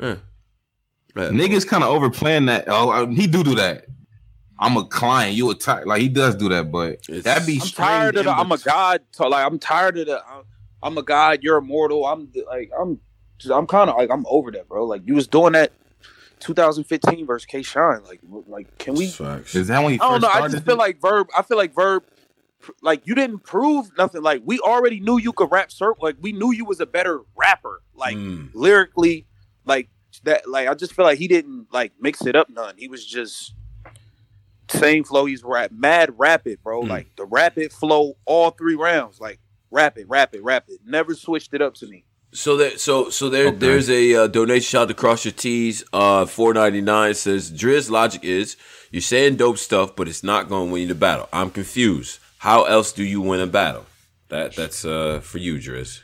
Yeah. 0.00 0.16
Niggas 1.14 1.66
kind 1.66 1.82
of 1.84 1.90
overplaying 1.90 2.46
that. 2.46 2.64
Oh, 2.68 3.06
he 3.08 3.26
do 3.26 3.44
do 3.44 3.54
that. 3.56 3.86
I'm 4.62 4.76
a 4.76 4.84
client. 4.84 5.34
You 5.36 5.50
a 5.50 5.54
type. 5.54 5.86
Like 5.86 6.00
he 6.00 6.08
does 6.08 6.34
do 6.36 6.48
that, 6.50 6.70
but 6.70 6.92
It's- 7.08 7.24
that 7.24 7.46
be 7.46 7.60
I'm 7.60 7.68
tired 7.68 8.16
of 8.16 8.24
the. 8.24 8.30
I'm 8.32 8.52
a 8.52 8.58
god. 8.58 9.02
So 9.10 9.28
like, 9.28 9.44
I'm 9.44 9.58
tired 9.58 9.98
of 9.98 10.06
the. 10.06 10.22
I'm, 10.26 10.42
I'm 10.82 10.98
a 10.98 11.02
god. 11.02 11.40
You're 11.42 11.58
immortal. 11.58 12.06
I'm 12.06 12.30
like, 12.48 12.70
I'm. 12.80 13.00
I'm 13.52 13.66
kind 13.66 13.90
of 13.90 13.96
like, 13.96 14.08
I'm 14.10 14.24
over 14.28 14.52
that, 14.52 14.68
bro. 14.68 14.84
Like, 14.86 15.02
you 15.04 15.14
was 15.14 15.26
doing 15.26 15.54
that 15.54 15.72
2015 16.40 17.26
versus 17.26 17.44
K 17.46 17.62
Shine. 17.62 18.02
Like, 18.04 18.20
like, 18.46 18.78
can 18.78 18.94
we? 18.94 19.08
Facts. 19.08 19.54
Is 19.54 19.68
that 19.68 19.82
when 19.82 19.92
he 19.92 20.00
I 20.00 20.04
don't 20.04 20.20
first 20.20 20.34
know. 20.34 20.40
I 20.44 20.48
just 20.48 20.64
feel 20.64 20.76
like 20.76 21.00
Verb. 21.00 21.28
I 21.36 21.42
feel 21.42 21.56
like 21.56 21.74
Verb. 21.74 22.04
Like 22.80 23.04
you 23.08 23.16
didn't 23.16 23.40
prove 23.40 23.90
nothing. 23.98 24.22
Like 24.22 24.42
we 24.44 24.60
already 24.60 25.00
knew 25.00 25.18
you 25.18 25.32
could 25.32 25.50
rap. 25.50 25.72
Circle. 25.72 26.04
Like 26.04 26.16
we 26.20 26.30
knew 26.30 26.52
you 26.52 26.64
was 26.64 26.78
a 26.80 26.86
better 26.86 27.20
rapper. 27.36 27.82
Like 27.94 28.16
Mm. 28.16 28.50
lyrically, 28.54 29.26
like 29.64 29.88
that. 30.22 30.48
Like 30.48 30.68
I 30.68 30.74
just 30.74 30.92
feel 30.92 31.04
like 31.04 31.18
he 31.18 31.26
didn't 31.26 31.66
like 31.72 31.92
mix 32.00 32.24
it 32.24 32.36
up 32.36 32.48
none. 32.48 32.74
He 32.78 32.86
was 32.86 33.04
just 33.04 33.54
same 34.72 35.04
flow. 35.04 35.26
He's 35.26 35.42
rap 35.44 35.70
mad 35.72 36.14
rapid, 36.18 36.62
bro. 36.62 36.82
Mm. 36.82 36.88
Like 36.88 37.16
the 37.16 37.24
rapid 37.26 37.72
flow 37.72 38.14
all 38.24 38.50
three 38.50 38.74
rounds. 38.74 39.20
Like 39.20 39.38
rapid, 39.70 40.06
rapid, 40.08 40.40
rapid. 40.42 40.78
Never 40.84 41.14
switched 41.14 41.54
it 41.54 41.62
up 41.62 41.74
to 41.74 41.86
me. 41.86 42.04
So 42.34 42.56
that 42.56 42.80
so 42.80 43.10
so 43.10 43.28
there, 43.28 43.48
Okay. 43.48 43.56
there's 43.58 43.90
a 43.90 44.14
uh, 44.14 44.26
donation 44.26 44.62
shout 44.64 44.82
out 44.82 44.88
to 44.88 44.94
Cross 44.94 45.26
Your 45.26 45.32
T's. 45.32 45.84
Uh, 45.92 46.24
four 46.24 46.54
ninety 46.54 46.80
nine 46.80 47.14
says 47.14 47.52
Driz 47.52 47.90
logic 47.90 48.24
is 48.24 48.56
you're 48.90 49.02
saying 49.02 49.36
dope 49.36 49.58
stuff, 49.58 49.94
but 49.94 50.08
it's 50.08 50.22
not 50.22 50.48
going 50.48 50.68
to 50.68 50.72
win 50.72 50.82
you 50.82 50.88
the 50.88 50.94
battle. 50.94 51.28
I'm 51.32 51.50
confused. 51.50 52.18
How 52.38 52.64
else 52.64 52.90
do 52.92 53.04
you 53.04 53.20
win 53.20 53.40
a 53.40 53.46
battle? 53.46 53.84
That 54.30 54.56
that's 54.56 54.84
uh 54.84 55.20
for 55.22 55.36
you, 55.38 55.56
Driz. 55.56 56.00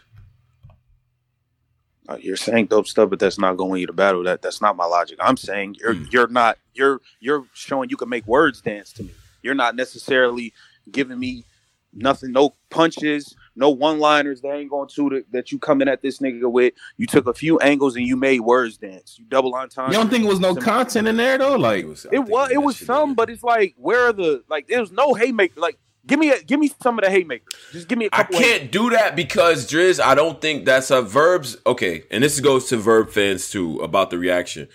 Uh, 2.08 2.16
you're 2.20 2.36
saying 2.36 2.66
dope 2.66 2.86
stuff, 2.86 3.10
but 3.10 3.18
that's 3.18 3.38
not 3.38 3.56
going 3.58 3.80
you 3.80 3.86
to 3.86 3.92
battle. 3.92 4.24
That 4.24 4.40
that's 4.40 4.62
not 4.62 4.76
my 4.76 4.86
logic. 4.86 5.18
I'm 5.20 5.36
saying 5.36 5.76
you're 5.78 5.94
Mm. 5.94 6.12
you're 6.12 6.28
not 6.28 6.58
you're 6.74 7.00
you're 7.20 7.44
showing 7.52 7.90
you 7.90 7.96
can 7.96 8.08
make 8.08 8.26
words 8.26 8.62
dance 8.62 8.92
to 8.94 9.02
me. 9.02 9.10
You're 9.42 9.54
not 9.54 9.76
necessarily 9.76 10.54
giving 10.90 11.18
me 11.18 11.44
nothing, 11.92 12.32
no 12.32 12.54
punches, 12.70 13.34
no 13.56 13.70
one 13.70 13.98
liners 13.98 14.40
that 14.40 14.54
ain't 14.54 14.70
going 14.70 14.88
to 14.88 15.24
that, 15.32 15.52
you 15.52 15.58
coming 15.58 15.88
at 15.88 16.00
this 16.00 16.18
nigga 16.18 16.50
with. 16.50 16.74
You 16.96 17.06
took 17.06 17.26
a 17.26 17.34
few 17.34 17.58
angles 17.58 17.96
and 17.96 18.06
you 18.06 18.16
made 18.16 18.40
words 18.40 18.78
dance. 18.78 19.16
You 19.18 19.24
double 19.26 19.54
on 19.54 19.68
time. 19.68 19.90
you 19.90 19.98
don't 19.98 20.08
think 20.08 20.24
it 20.24 20.28
was 20.28 20.40
no 20.40 20.54
content 20.54 21.08
in 21.08 21.16
there 21.16 21.36
though? 21.38 21.56
Like 21.56 21.86
was, 21.86 22.06
it 22.10 22.20
was 22.20 22.50
it 22.50 22.58
was 22.62 22.78
some, 22.78 23.14
but 23.14 23.28
it's 23.28 23.42
like 23.42 23.74
where 23.76 24.08
are 24.08 24.12
the 24.12 24.44
like 24.48 24.66
there 24.68 24.80
was 24.80 24.92
no 24.92 25.12
haymaker. 25.14 25.60
Like 25.60 25.78
give 26.08 26.18
me 26.18 26.30
a 26.30 26.42
give 26.42 26.58
me 26.58 26.72
some 26.82 26.98
of 26.98 27.04
the 27.04 27.10
haymakers. 27.10 27.54
Just 27.72 27.88
give 27.88 27.98
me 27.98 28.06
a 28.06 28.08
I 28.12 28.24
couple. 28.24 28.38
I 28.38 28.42
can't 28.42 28.72
do 28.72 28.90
that 28.90 29.14
because 29.14 29.70
Driz, 29.70 30.00
I 30.00 30.14
don't 30.14 30.40
think 30.40 30.64
that's 30.64 30.90
a 30.90 31.02
verbs. 31.02 31.56
Okay, 31.66 32.04
and 32.10 32.24
this 32.24 32.40
goes 32.40 32.68
to 32.70 32.76
verb 32.76 33.10
fans 33.10 33.50
too 33.50 33.78
about 33.80 34.10
the 34.10 34.18
reaction, 34.18 34.68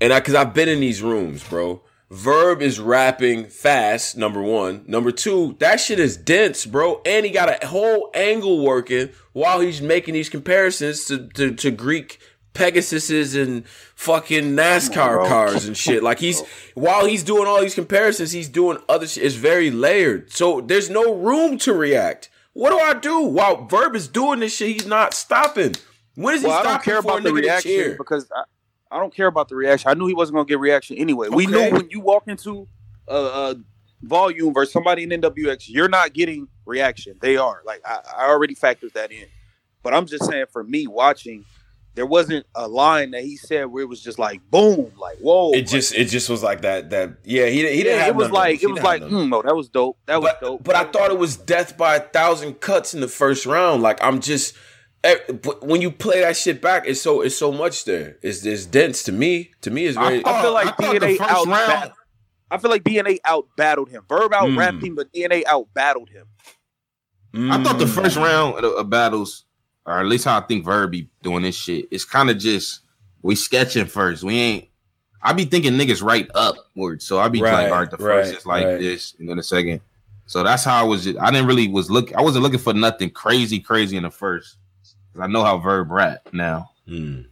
and 0.00 0.12
I 0.12 0.20
because 0.20 0.34
I've 0.34 0.54
been 0.54 0.68
in 0.68 0.80
these 0.80 1.02
rooms, 1.02 1.46
bro. 1.46 1.82
Verb 2.10 2.62
is 2.62 2.80
rapping 2.80 3.44
fast. 3.44 4.16
Number 4.16 4.40
one, 4.40 4.82
number 4.86 5.12
two, 5.12 5.56
that 5.58 5.78
shit 5.78 6.00
is 6.00 6.16
dense, 6.16 6.64
bro, 6.64 7.02
and 7.04 7.26
he 7.26 7.30
got 7.30 7.62
a 7.62 7.66
whole 7.66 8.10
angle 8.14 8.64
working 8.64 9.10
while 9.34 9.60
he's 9.60 9.82
making 9.82 10.14
these 10.14 10.30
comparisons 10.30 11.04
to 11.06 11.28
to, 11.34 11.54
to 11.54 11.70
Greek 11.70 12.18
Pegasuses 12.58 13.40
and 13.40 13.66
fucking 13.94 14.56
NASCAR 14.56 15.14
bro. 15.14 15.28
cars 15.28 15.66
and 15.66 15.76
shit. 15.76 16.02
Like 16.02 16.18
he's 16.18 16.42
while 16.74 17.06
he's 17.06 17.22
doing 17.22 17.46
all 17.46 17.60
these 17.60 17.74
comparisons, 17.74 18.32
he's 18.32 18.48
doing 18.48 18.78
other 18.88 19.06
shit. 19.06 19.24
It's 19.24 19.36
very 19.36 19.70
layered. 19.70 20.32
So 20.32 20.60
there's 20.60 20.90
no 20.90 21.14
room 21.14 21.56
to 21.58 21.72
react. 21.72 22.30
What 22.54 22.70
do 22.70 22.78
I 22.80 22.94
do 22.94 23.20
while 23.20 23.66
Verb 23.66 23.94
is 23.94 24.08
doing 24.08 24.40
this 24.40 24.56
shit? 24.56 24.68
He's 24.68 24.86
not 24.86 25.14
stopping. 25.14 25.76
When 26.16 26.34
is 26.34 26.42
he 26.42 26.48
Well, 26.48 26.58
I 26.58 26.64
don't 26.64 26.82
care 26.82 26.98
about 26.98 27.22
the 27.22 27.32
reaction 27.32 27.96
because 27.96 28.28
I, 28.34 28.42
I 28.90 28.98
don't 28.98 29.14
care 29.14 29.28
about 29.28 29.48
the 29.48 29.54
reaction. 29.54 29.88
I 29.88 29.94
knew 29.94 30.08
he 30.08 30.14
wasn't 30.14 30.34
gonna 30.34 30.46
get 30.46 30.58
reaction 30.58 30.98
anyway. 30.98 31.28
We 31.28 31.46
knew 31.46 31.70
when 31.70 31.88
you 31.90 32.00
walk 32.00 32.24
into 32.26 32.66
a, 33.06 33.14
a 33.14 33.56
volume 34.02 34.52
versus 34.52 34.72
somebody 34.72 35.04
in 35.04 35.10
NWX, 35.10 35.66
you're 35.68 35.88
not 35.88 36.12
getting 36.12 36.48
reaction. 36.66 37.16
They 37.20 37.36
are 37.36 37.62
like 37.64 37.82
I, 37.84 38.00
I 38.16 38.28
already 38.30 38.56
factored 38.56 38.92
that 38.94 39.12
in. 39.12 39.26
But 39.82 39.94
I'm 39.94 40.06
just 40.06 40.24
saying, 40.24 40.46
for 40.50 40.64
me 40.64 40.86
watching, 40.86 41.44
there 41.98 42.06
wasn't 42.06 42.46
a 42.54 42.68
line 42.68 43.10
that 43.10 43.24
he 43.24 43.36
said 43.36 43.64
where 43.66 43.82
it 43.82 43.88
was 43.88 44.00
just 44.00 44.18
like 44.20 44.40
boom, 44.52 44.92
like 44.96 45.18
whoa. 45.18 45.50
It 45.52 45.56
like, 45.56 45.66
just 45.66 45.92
it 45.94 46.04
just 46.04 46.30
was 46.30 46.44
like 46.44 46.60
that. 46.62 46.90
That 46.90 47.18
yeah, 47.24 47.46
he 47.46 47.56
he 47.68 47.82
didn't 47.82 47.86
yeah, 47.98 48.04
have 48.04 48.08
it 48.10 48.16
was 48.16 48.30
like 48.30 48.60
those. 48.60 48.62
it 48.62 48.66
He 48.68 48.72
was 48.72 48.82
like 48.82 49.02
have 49.02 49.10
mm, 49.10 49.28
no, 49.28 49.42
that 49.42 49.56
was 49.56 49.68
dope. 49.68 49.98
That 50.06 50.22
was 50.22 50.30
but, 50.40 50.40
dope. 50.46 50.62
But 50.64 50.76
I 50.76 50.84
thought 50.84 51.10
it 51.10 51.18
was 51.18 51.36
death 51.36 51.76
by 51.76 51.96
a 51.96 52.00
thousand 52.00 52.60
cuts 52.60 52.94
in 52.94 53.00
the 53.00 53.08
first 53.08 53.46
round. 53.46 53.82
Like 53.82 53.98
I'm 54.00 54.20
just, 54.20 54.54
eh, 55.02 55.16
when 55.62 55.82
you 55.82 55.90
play 55.90 56.20
that 56.20 56.36
shit 56.36 56.62
back, 56.62 56.84
it's 56.86 57.02
so 57.02 57.20
it's 57.20 57.36
so 57.36 57.50
much 57.50 57.84
there. 57.84 58.16
It's 58.22 58.46
it's 58.46 58.64
dense 58.64 59.02
to 59.04 59.12
me. 59.12 59.50
To 59.62 59.70
me, 59.72 59.86
it's 59.86 59.98
very. 59.98 60.24
I 60.24 60.40
feel 60.42 60.52
like 60.52 60.68
I 60.68 60.70
DNA 60.94 61.16
first 61.18 61.30
out. 61.30 61.46
round- 61.48 61.92
I 62.50 62.56
feel 62.56 62.70
like 62.70 62.82
DNA 62.84 63.18
out 63.26 63.46
battled 63.58 63.90
him. 63.90 64.04
Verb 64.08 64.32
out 64.32 64.48
Mm. 64.48 64.56
rapped 64.56 64.82
him, 64.82 64.94
but 64.94 65.12
DNA 65.12 65.44
out 65.46 65.66
battled 65.74 66.08
him. 66.08 66.26
I 67.34 67.62
thought 67.62 67.78
the 67.78 67.84
Mm. 67.84 67.94
first 68.02 68.16
round 68.16 68.64
of, 68.64 68.72
of 68.72 68.88
battles, 68.88 69.44
or 69.88 69.98
at 70.00 70.06
least 70.06 70.24
how 70.26 70.38
I 70.38 70.42
think 70.42 70.64
Verb 70.64 70.90
be 70.90 71.08
doing 71.22 71.42
this 71.42 71.56
shit, 71.56 71.88
it's 71.90 72.04
kind 72.04 72.28
of 72.30 72.38
just 72.38 72.80
we 73.22 73.34
sketching 73.34 73.86
first. 73.86 74.22
We 74.22 74.34
ain't. 74.36 74.68
I 75.22 75.32
be 75.32 75.44
thinking 75.46 75.72
niggas 75.72 76.02
right 76.02 76.28
upward, 76.34 77.02
so 77.02 77.18
I 77.18 77.28
be 77.28 77.42
Right, 77.42 77.64
like, 77.64 77.72
all 77.72 77.80
right, 77.80 77.90
the 77.90 77.96
first 77.98 78.28
right, 78.30 78.38
is 78.38 78.46
like 78.46 78.64
right. 78.66 78.78
this, 78.78 79.14
and 79.18 79.28
then 79.28 79.38
the 79.38 79.42
second. 79.42 79.80
So 80.26 80.42
that's 80.44 80.62
how 80.62 80.78
I 80.78 80.82
was. 80.84 81.08
I 81.08 81.30
didn't 81.30 81.46
really 81.46 81.68
was 81.68 81.90
look. 81.90 82.14
I 82.14 82.20
wasn't 82.22 82.44
looking 82.44 82.58
for 82.60 82.74
nothing 82.74 83.10
crazy, 83.10 83.58
crazy 83.58 83.96
in 83.96 84.02
the 84.04 84.10
first. 84.10 84.58
'Cause 85.12 85.22
I 85.22 85.26
know 85.26 85.42
how 85.42 85.58
Verb 85.58 85.90
rap 85.90 86.28
now. 86.32 86.70
Mm. 86.86 87.26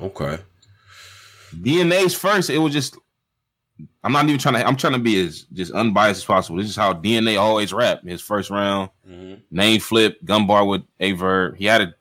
Okay. 0.00 0.38
DNA's 1.54 2.14
first, 2.14 2.50
it 2.50 2.58
was 2.58 2.72
just. 2.72 2.96
I'm 4.04 4.12
not 4.12 4.24
even 4.26 4.38
trying 4.38 4.54
to. 4.54 4.66
I'm 4.66 4.76
trying 4.76 4.92
to 4.94 4.98
be 4.98 5.20
as 5.26 5.42
just 5.52 5.72
unbiased 5.72 6.20
as 6.20 6.24
possible. 6.24 6.58
This 6.58 6.68
is 6.68 6.76
how 6.76 6.92
DNA 6.94 7.36
always 7.38 7.72
rap. 7.72 8.02
His 8.04 8.20
first 8.20 8.50
round, 8.50 8.90
Mhm. 9.08 9.40
name 9.50 9.80
flip, 9.80 10.18
gun 10.24 10.46
bar 10.46 10.64
with 10.64 10.82
a 11.00 11.12
verb. 11.12 11.56
He 11.56 11.66
had 11.66 11.80
a 11.82 11.94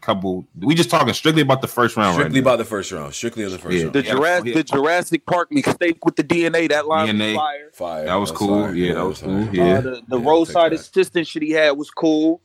couple. 0.00 0.46
We 0.58 0.74
just 0.74 0.90
talking 0.90 1.12
strictly 1.14 1.42
about 1.42 1.62
the 1.62 1.66
first 1.68 1.96
round, 1.96 2.14
Strictly 2.14 2.40
right? 2.40 2.44
about 2.46 2.58
the 2.58 2.64
first 2.64 2.92
round. 2.92 3.14
Strictly 3.14 3.44
on 3.44 3.52
the 3.52 3.58
first 3.58 3.74
Yeah. 3.76 3.82
round. 3.84 3.94
The, 3.94 4.04
Yeah, 4.04 4.10
Jurassic, 4.12 4.46
yeah. 4.48 4.54
the 4.54 4.62
Jurassic 4.64 5.26
Park 5.26 5.52
mistake 5.52 6.04
with 6.04 6.16
the 6.16 6.22
DNA, 6.22 6.66
that 6.68 6.86
line 6.86 7.06
DNA. 7.08 7.28
was 7.32 7.36
fire. 7.36 7.70
Fire. 7.72 8.04
That 8.06 8.14
was 8.16 8.30
cool. 8.30 8.62
fire. 8.64 8.74
Yeah, 8.74 8.94
that 8.94 9.06
was 9.06 9.20
cool. 9.22 9.48
Yeah. 9.52 9.78
Uh, 9.78 9.80
the 9.80 10.02
the 10.08 10.18
Yeah, 10.20 10.28
roadside 10.28 10.72
take 10.72 10.78
that. 10.80 10.88
assistant 10.90 11.26
shit 11.26 11.42
he 11.42 11.50
had 11.52 11.70
was 11.70 11.90
cool. 11.90 12.40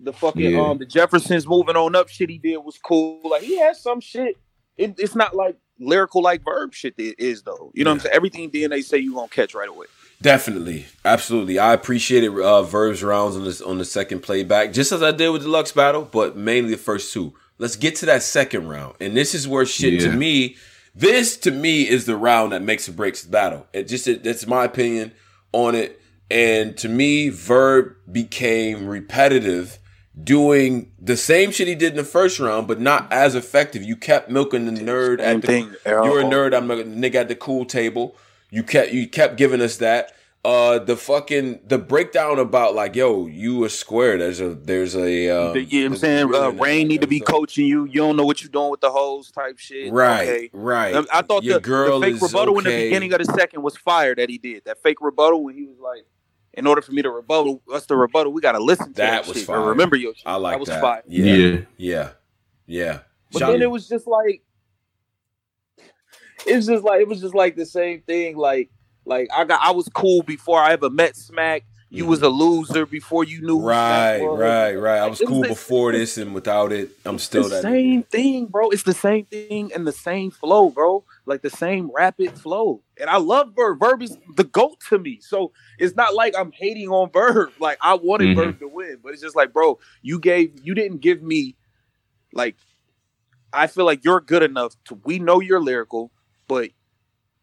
The 0.00 0.12
fucking 0.12 0.52
Yeah. 0.52 0.60
um 0.62 0.78
the 0.78 0.86
Jeffersons 0.86 1.46
moving 1.46 1.76
on 1.76 1.94
up 1.94 2.08
shit 2.08 2.30
he 2.30 2.38
did 2.38 2.56
was 2.58 2.78
cool. 2.78 3.20
Like 3.24 3.42
he 3.42 3.58
had 3.58 3.76
some 3.76 4.00
shit. 4.00 4.36
It, 4.78 4.94
it's 4.98 5.14
not 5.14 5.36
like 5.36 5.56
lyrical 5.82 6.22
like 6.22 6.44
verb 6.44 6.74
shit 6.74 6.94
is 6.96 7.42
though. 7.42 7.70
You 7.74 7.84
know 7.84 7.90
yeah. 7.90 7.94
what 7.94 7.94
I'm 7.94 8.00
saying? 8.00 8.14
Everything 8.14 8.50
DNA 8.50 8.82
say 8.82 8.98
you 8.98 9.14
gonna 9.14 9.28
catch 9.28 9.54
right 9.54 9.68
away. 9.68 9.86
Definitely, 10.22 10.86
absolutely. 11.04 11.58
I 11.58 11.72
appreciated 11.72 12.30
uh, 12.38 12.62
Verb's 12.62 13.02
rounds 13.02 13.36
on 13.36 13.44
this 13.44 13.60
on 13.60 13.78
the 13.78 13.84
second 13.84 14.20
playback, 14.20 14.72
just 14.72 14.92
as 14.92 15.02
I 15.02 15.10
did 15.10 15.30
with 15.30 15.42
the 15.42 15.48
Lux 15.48 15.72
battle, 15.72 16.08
but 16.10 16.36
mainly 16.36 16.70
the 16.70 16.76
first 16.76 17.12
two. 17.12 17.34
Let's 17.58 17.76
get 17.76 17.96
to 17.96 18.06
that 18.06 18.22
second 18.22 18.68
round, 18.68 18.94
and 19.00 19.16
this 19.16 19.34
is 19.34 19.48
where 19.48 19.66
shit 19.66 19.94
yeah. 19.94 20.10
to 20.10 20.16
me. 20.16 20.56
This 20.94 21.36
to 21.38 21.50
me 21.50 21.88
is 21.88 22.06
the 22.06 22.16
round 22.16 22.52
that 22.52 22.62
makes 22.62 22.88
or 22.88 22.92
breaks 22.92 23.22
the 23.22 23.30
battle. 23.30 23.66
It 23.72 23.88
just 23.88 24.06
it, 24.06 24.22
that's 24.22 24.46
my 24.46 24.64
opinion 24.64 25.12
on 25.52 25.74
it. 25.74 26.00
And 26.30 26.76
to 26.78 26.88
me, 26.88 27.28
Verb 27.28 27.94
became 28.10 28.86
repetitive, 28.86 29.78
doing 30.20 30.92
the 31.00 31.16
same 31.16 31.50
shit 31.50 31.68
he 31.68 31.74
did 31.74 31.92
in 31.92 31.96
the 31.96 32.04
first 32.04 32.38
round, 32.38 32.68
but 32.68 32.80
not 32.80 33.10
as 33.12 33.34
effective. 33.34 33.82
You 33.82 33.96
kept 33.96 34.30
milking 34.30 34.66
the 34.66 34.80
nerd 34.80 35.20
at 35.20 35.40
the. 35.40 35.46
Thing. 35.46 35.74
You're 35.86 36.20
a 36.20 36.24
nerd. 36.24 36.54
I'm 36.54 36.70
a 36.70 36.76
nigga 36.76 37.16
at 37.16 37.28
the 37.28 37.36
cool 37.36 37.64
table. 37.64 38.16
You 38.50 38.62
kept 38.62 38.92
you 38.92 39.08
kept 39.08 39.36
giving 39.36 39.60
us 39.60 39.78
that. 39.78 40.12
Uh, 40.44 40.80
the 40.80 40.96
fucking 40.96 41.60
the 41.64 41.78
breakdown 41.78 42.40
about 42.40 42.74
like, 42.74 42.96
yo, 42.96 43.26
you 43.26 43.64
a 43.64 43.70
square. 43.70 44.18
There's 44.18 44.40
a 44.40 44.56
there's 44.56 44.96
a 44.96 45.28
um, 45.28 45.56
you 45.56 45.82
know 45.82 45.90
what 45.90 45.92
I'm 45.92 45.96
saying. 45.96 46.34
Uh, 46.34 46.50
Rain 46.50 46.88
need 46.88 47.00
to 47.02 47.06
be 47.06 47.20
coaching 47.20 47.64
you. 47.64 47.84
You 47.84 48.00
don't 48.00 48.16
know 48.16 48.24
what 48.24 48.42
you're 48.42 48.50
doing 48.50 48.70
with 48.70 48.80
the 48.80 48.90
hoes 48.90 49.30
type 49.30 49.58
shit. 49.58 49.92
Right, 49.92 50.28
okay. 50.28 50.50
right. 50.52 50.96
I, 50.96 51.20
I 51.20 51.22
thought 51.22 51.44
Your 51.44 51.54
the, 51.54 51.60
girl 51.60 52.00
the 52.00 52.10
fake 52.10 52.20
rebuttal 52.20 52.58
okay. 52.58 52.58
in 52.58 52.64
the 52.64 52.84
beginning 52.86 53.12
of 53.12 53.24
the 53.24 53.32
second 53.32 53.62
was 53.62 53.76
fire 53.76 54.16
that 54.16 54.28
he 54.28 54.36
did. 54.36 54.64
That 54.64 54.82
fake 54.82 55.00
rebuttal 55.00 55.44
when 55.44 55.54
he 55.54 55.62
was 55.62 55.78
like, 55.78 56.04
in 56.54 56.66
order 56.66 56.82
for 56.82 56.92
me 56.92 57.02
to 57.02 57.10
rebuttal, 57.10 57.62
us 57.72 57.86
to 57.86 57.96
rebuttal, 57.96 58.32
we 58.32 58.40
got 58.40 58.52
to 58.52 58.62
listen 58.62 58.88
to 58.88 58.92
that, 58.94 59.10
that 59.22 59.28
was 59.28 59.38
shit. 59.38 59.46
Fire. 59.46 59.60
Remember 59.60 59.96
your 59.96 60.14
shit. 60.14 60.26
I 60.26 60.36
like 60.36 60.54
that. 60.54 60.60
Was 60.60 60.68
that. 60.68 60.80
fire. 60.80 61.02
Yeah, 61.06 61.34
yeah, 61.34 61.60
yeah. 61.76 62.10
yeah. 62.66 62.98
But 63.32 63.40
then 63.40 63.62
it 63.62 63.70
was 63.70 63.88
just 63.88 64.06
like 64.06 64.42
it 66.46 66.56
was 66.56 66.66
just 66.66 66.84
like 66.84 67.00
it 67.00 67.08
was 67.08 67.20
just 67.20 67.34
like 67.34 67.56
the 67.56 67.66
same 67.66 68.02
thing. 68.02 68.36
Like 68.36 68.70
like 69.04 69.28
I 69.32 69.44
got 69.44 69.60
I 69.62 69.70
was 69.70 69.88
cool 69.94 70.22
before 70.22 70.58
I 70.58 70.72
ever 70.72 70.90
met 70.90 71.16
Smack. 71.16 71.64
You 71.94 72.06
was 72.06 72.22
a 72.22 72.28
loser 72.30 72.86
before 72.86 73.22
you 73.22 73.42
knew. 73.42 73.60
Right, 73.60 74.22
right, 74.22 74.74
right. 74.74 74.98
I 74.98 75.06
was 75.06 75.20
cool 75.26 75.40
was 75.40 75.50
before 75.50 75.92
this, 75.92 76.16
and 76.16 76.32
without 76.32 76.72
it, 76.72 76.90
I'm 77.04 77.18
still 77.18 77.42
the 77.42 77.48
that. 77.50 77.62
Same 77.62 78.02
thing, 78.04 78.46
bro. 78.46 78.70
It's 78.70 78.84
the 78.84 78.94
same 78.94 79.26
thing 79.26 79.70
and 79.74 79.86
the 79.86 79.92
same 79.92 80.30
flow, 80.30 80.70
bro. 80.70 81.04
Like 81.26 81.42
the 81.42 81.50
same 81.50 81.90
rapid 81.94 82.32
flow. 82.32 82.82
And 82.98 83.10
I 83.10 83.18
love 83.18 83.52
Verb. 83.54 83.78
Verb 83.78 84.02
is 84.02 84.16
the 84.36 84.44
goat 84.44 84.78
to 84.88 84.98
me. 84.98 85.20
So 85.20 85.52
it's 85.78 85.94
not 85.94 86.14
like 86.14 86.34
I'm 86.36 86.50
hating 86.52 86.88
on 86.88 87.10
Verb. 87.10 87.50
Like 87.60 87.76
I 87.82 87.94
wanted 87.94 88.28
mm-hmm. 88.28 88.40
Verb 88.40 88.58
to 88.60 88.68
win, 88.68 88.98
but 89.02 89.12
it's 89.12 89.22
just 89.22 89.36
like, 89.36 89.52
bro, 89.52 89.78
you 90.00 90.18
gave, 90.18 90.64
you 90.64 90.74
didn't 90.74 90.98
give 90.98 91.22
me, 91.22 91.56
like, 92.32 92.56
I 93.52 93.66
feel 93.66 93.84
like 93.84 94.02
you're 94.02 94.20
good 94.20 94.42
enough 94.42 94.74
to. 94.86 94.98
We 95.04 95.18
know 95.18 95.40
you're 95.40 95.60
lyrical, 95.60 96.10
but 96.48 96.70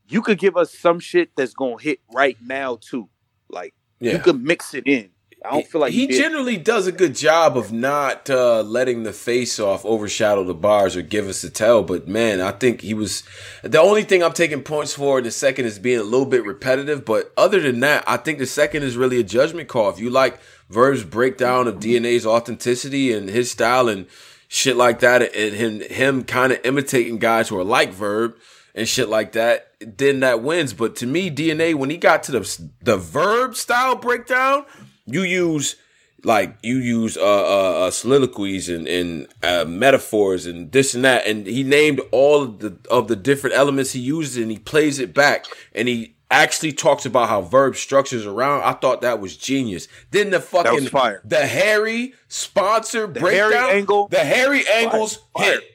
you 0.07 0.23
could 0.23 0.39
give 0.39 0.57
us 0.57 0.73
some 0.73 0.99
shit 0.99 1.29
that's 1.37 1.53
gonna 1.53 1.79
hit 1.79 1.99
right 2.11 2.37
now 2.41 2.79
too. 2.81 3.09
Like 3.47 3.75
yeah. 3.99 4.13
you 4.13 4.19
could 4.19 4.43
mix 4.43 4.73
it 4.73 4.85
in. 4.85 5.09
I 5.45 5.51
don't 5.51 5.67
feel 5.67 5.79
like 5.79 5.93
he, 5.93 6.07
he 6.07 6.17
generally 6.17 6.57
does 6.57 6.85
a 6.85 6.91
good 6.91 7.15
job 7.15 7.57
of 7.57 7.71
not 7.71 8.29
uh, 8.29 8.61
letting 8.61 9.03
the 9.03 9.13
face 9.13 9.57
off 9.57 9.85
overshadow 9.85 10.43
the 10.43 10.53
bars 10.53 10.97
or 10.97 11.01
give 11.01 11.27
us 11.27 11.43
a 11.45 11.49
tell. 11.49 11.81
But 11.81 12.09
man, 12.09 12.41
I 12.41 12.51
think 12.51 12.81
he 12.81 12.93
was 12.93 13.23
the 13.63 13.79
only 13.79 14.03
thing 14.03 14.21
I'm 14.21 14.33
taking 14.33 14.63
points 14.63 14.93
for. 14.93 15.19
In 15.19 15.23
The 15.23 15.31
second 15.31 15.65
is 15.65 15.79
being 15.79 15.99
a 15.99 16.03
little 16.03 16.25
bit 16.25 16.43
repetitive, 16.43 17.05
but 17.05 17.31
other 17.37 17.61
than 17.61 17.79
that, 17.79 18.03
I 18.05 18.17
think 18.17 18.39
the 18.39 18.45
second 18.45 18.83
is 18.83 18.97
really 18.97 19.17
a 19.19 19.23
judgment 19.23 19.69
call. 19.69 19.89
If 19.89 19.99
you 19.99 20.09
like 20.09 20.39
Verb's 20.69 21.05
breakdown 21.05 21.67
of 21.67 21.75
DNA's 21.75 22.25
authenticity 22.25 23.13
and 23.13 23.29
his 23.29 23.49
style 23.49 23.87
and 23.87 24.07
shit 24.49 24.75
like 24.75 24.99
that, 24.99 25.21
and 25.33 25.55
him 25.55 25.79
him 25.79 26.23
kind 26.25 26.51
of 26.51 26.59
imitating 26.65 27.17
guys 27.17 27.47
who 27.47 27.57
are 27.57 27.63
like 27.63 27.93
Verb 27.93 28.35
and 28.79 28.87
shit 28.87 29.09
like 29.09 29.33
that, 29.33 29.73
then 29.79 30.21
that 30.21 30.41
wins. 30.41 30.73
But 30.73 30.95
to 30.97 31.05
me, 31.05 31.29
DNA 31.29 31.75
when 31.75 31.89
he 31.89 31.97
got 31.97 32.23
to 32.23 32.31
the 32.31 32.61
the 32.81 32.97
verb 32.97 33.55
style 33.55 33.95
breakdown, 33.95 34.65
you 35.05 35.21
use 35.23 35.75
like 36.23 36.57
you 36.63 36.77
use 36.77 37.17
uh, 37.17 37.21
uh, 37.21 37.87
uh 37.87 37.91
soliloquies 37.91 38.69
and, 38.69 38.87
and 38.87 39.27
uh, 39.43 39.65
metaphors 39.65 40.45
and 40.45 40.71
this 40.71 40.95
and 40.95 41.03
that, 41.03 41.27
and 41.27 41.45
he 41.45 41.63
named 41.63 41.99
all 42.11 42.41
of 42.41 42.59
the 42.59 42.77
of 42.89 43.09
the 43.09 43.17
different 43.17 43.55
elements 43.55 43.91
he 43.91 43.99
uses, 43.99 44.37
and 44.37 44.49
he 44.49 44.57
plays 44.57 44.97
it 44.97 45.13
back, 45.13 45.45
and 45.75 45.89
he 45.89 46.15
actually 46.31 46.71
talks 46.71 47.05
about 47.05 47.27
how 47.27 47.41
verb 47.41 47.75
structures 47.75 48.25
around. 48.25 48.63
I 48.63 48.73
thought 48.73 49.01
that 49.01 49.19
was 49.19 49.35
genius. 49.35 49.89
Then 50.11 50.29
the 50.29 50.39
fucking 50.39 50.89
the 51.25 51.45
Harry 51.45 52.13
sponsor 52.29 53.07
the 53.07 53.19
breakdown, 53.19 53.51
Harry 53.51 53.77
angle, 53.77 54.07
the 54.07 54.19
Harry 54.19 54.63
angles 54.67 55.19
fire. 55.35 55.45
hit. 55.45 55.59
Fire. 55.59 55.69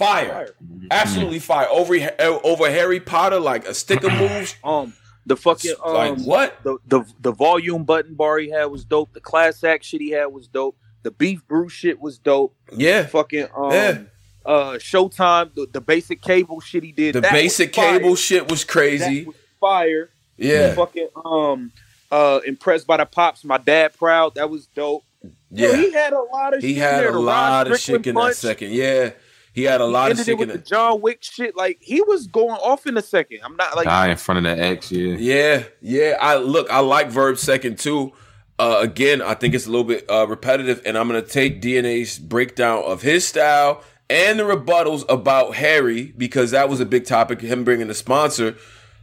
Fire. 0.00 0.48
Absolutely 0.90 1.38
fire. 1.38 1.68
Over 1.70 1.94
over 2.18 2.70
Harry 2.70 3.00
Potter, 3.00 3.38
like 3.38 3.66
a 3.66 3.74
stick 3.74 4.02
of 4.04 4.12
moves. 4.12 4.56
Um, 4.64 4.94
the 5.26 5.36
fucking 5.36 5.74
um, 5.84 5.94
like 5.94 6.18
what? 6.22 6.62
The, 6.62 6.78
the 6.86 7.04
the 7.20 7.32
volume 7.32 7.84
button 7.84 8.14
bar 8.14 8.38
he 8.38 8.50
had 8.50 8.64
was 8.66 8.84
dope. 8.84 9.12
The 9.12 9.20
class 9.20 9.62
act 9.64 9.84
shit 9.84 10.00
he 10.00 10.10
had 10.10 10.26
was 10.26 10.48
dope. 10.48 10.76
The 11.02 11.10
beef 11.10 11.46
brew 11.46 11.68
shit 11.68 12.00
was 12.00 12.18
dope. 12.18 12.54
Yeah. 12.72 13.06
Fucking 13.06 13.46
um, 13.56 13.72
yeah. 13.72 13.98
uh, 14.44 14.72
Showtime. 14.74 15.54
The, 15.54 15.66
the 15.72 15.80
basic 15.80 16.20
cable 16.20 16.60
shit 16.60 16.82
he 16.82 16.92
did. 16.92 17.14
The 17.14 17.22
basic 17.22 17.72
cable 17.72 18.16
shit 18.16 18.50
was 18.50 18.64
crazy. 18.64 19.24
Was 19.24 19.36
fire. 19.60 20.10
Yeah. 20.36 20.74
Fucking 20.74 21.08
um, 21.24 21.72
uh, 22.10 22.40
impressed 22.46 22.86
by 22.86 22.96
the 22.98 23.06
pops. 23.06 23.44
My 23.44 23.58
dad 23.58 23.96
proud. 23.96 24.34
That 24.34 24.50
was 24.50 24.66
dope. 24.66 25.04
Yeah. 25.50 25.76
he 25.76 25.92
had 25.92 26.12
a 26.12 26.22
lot 26.22 26.54
of. 26.54 26.62
He 26.62 26.74
had 26.74 27.04
a 27.04 27.18
lot 27.18 27.70
of 27.70 27.78
shit 27.78 28.06
in 28.06 28.14
that 28.14 28.36
second. 28.36 28.72
Yeah. 28.72 29.10
He 29.52 29.64
had 29.64 29.80
a 29.80 29.86
he 29.86 29.90
lot 29.90 30.12
of 30.12 30.18
shit 30.18 30.38
with 30.38 30.52
the 30.52 30.58
John 30.58 31.00
Wick 31.00 31.18
shit. 31.22 31.56
Like 31.56 31.78
he 31.80 32.00
was 32.02 32.26
going 32.26 32.58
off 32.60 32.86
in 32.86 32.96
a 32.96 33.02
second. 33.02 33.40
I'm 33.44 33.56
not 33.56 33.74
like 33.76 33.86
die 33.86 34.10
in 34.10 34.16
front 34.16 34.46
of 34.46 34.56
the 34.56 34.62
X. 34.62 34.92
Yeah, 34.92 35.16
yeah, 35.18 35.64
yeah. 35.80 36.16
I 36.20 36.36
look. 36.36 36.70
I 36.70 36.80
like 36.80 37.08
Verb 37.08 37.38
second 37.38 37.78
too. 37.78 38.12
Uh, 38.58 38.78
again, 38.80 39.22
I 39.22 39.34
think 39.34 39.54
it's 39.54 39.66
a 39.66 39.70
little 39.70 39.84
bit 39.84 40.04
uh, 40.10 40.26
repetitive, 40.28 40.82
and 40.84 40.96
I'm 40.96 41.08
gonna 41.08 41.22
take 41.22 41.60
DNA's 41.60 42.18
breakdown 42.18 42.84
of 42.84 43.02
his 43.02 43.26
style 43.26 43.82
and 44.08 44.38
the 44.38 44.44
rebuttals 44.44 45.04
about 45.08 45.54
Harry 45.54 46.12
because 46.16 46.50
that 46.50 46.68
was 46.68 46.80
a 46.80 46.86
big 46.86 47.04
topic. 47.04 47.40
Him 47.40 47.64
bringing 47.64 47.88
the 47.88 47.94
sponsor. 47.94 48.56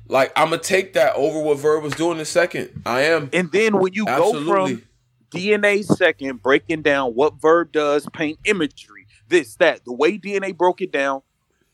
Like 0.07 0.31
I'm 0.35 0.49
gonna 0.49 0.61
take 0.61 0.93
that 0.93 1.13
over 1.15 1.41
what 1.41 1.57
Verb 1.59 1.83
was 1.83 1.93
doing 1.93 2.19
in 2.19 2.25
second. 2.25 2.83
I 2.85 3.01
am. 3.01 3.29
And 3.33 3.51
then 3.51 3.79
when 3.79 3.93
you 3.93 4.07
Absolutely. 4.07 4.45
go 4.45 4.67
from 4.67 4.83
DNA 5.31 5.83
second, 5.83 6.41
breaking 6.41 6.83
down 6.83 7.13
what 7.13 7.41
Verb 7.41 7.71
does, 7.73 8.07
paint 8.13 8.39
imagery 8.45 8.96
this, 9.27 9.55
that. 9.55 9.85
The 9.85 9.93
way 9.93 10.17
DNA 10.17 10.55
broke 10.55 10.81
it 10.81 10.91
down, 10.91 11.21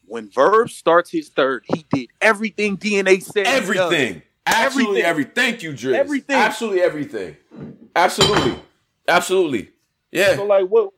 when 0.06 0.30
Verb 0.30 0.70
starts 0.70 1.12
his 1.12 1.30
third, 1.30 1.64
he 1.74 1.86
did 1.92 2.10
everything 2.22 2.78
DNA 2.78 3.22
said. 3.22 3.48
Everything. 3.48 4.22
Absolutely 4.46 5.04
everything. 5.04 5.34
Thank 5.34 5.64
you, 5.64 5.72
Driz. 5.72 5.96
Everything. 5.96 6.36
Absolutely 6.36 6.82
everything. 6.82 7.38
Absolutely. 7.96 8.60
Absolutely. 9.08 9.70
Yeah. 10.12 10.36
So 10.36 10.46
like 10.46 10.68
what 10.68 10.90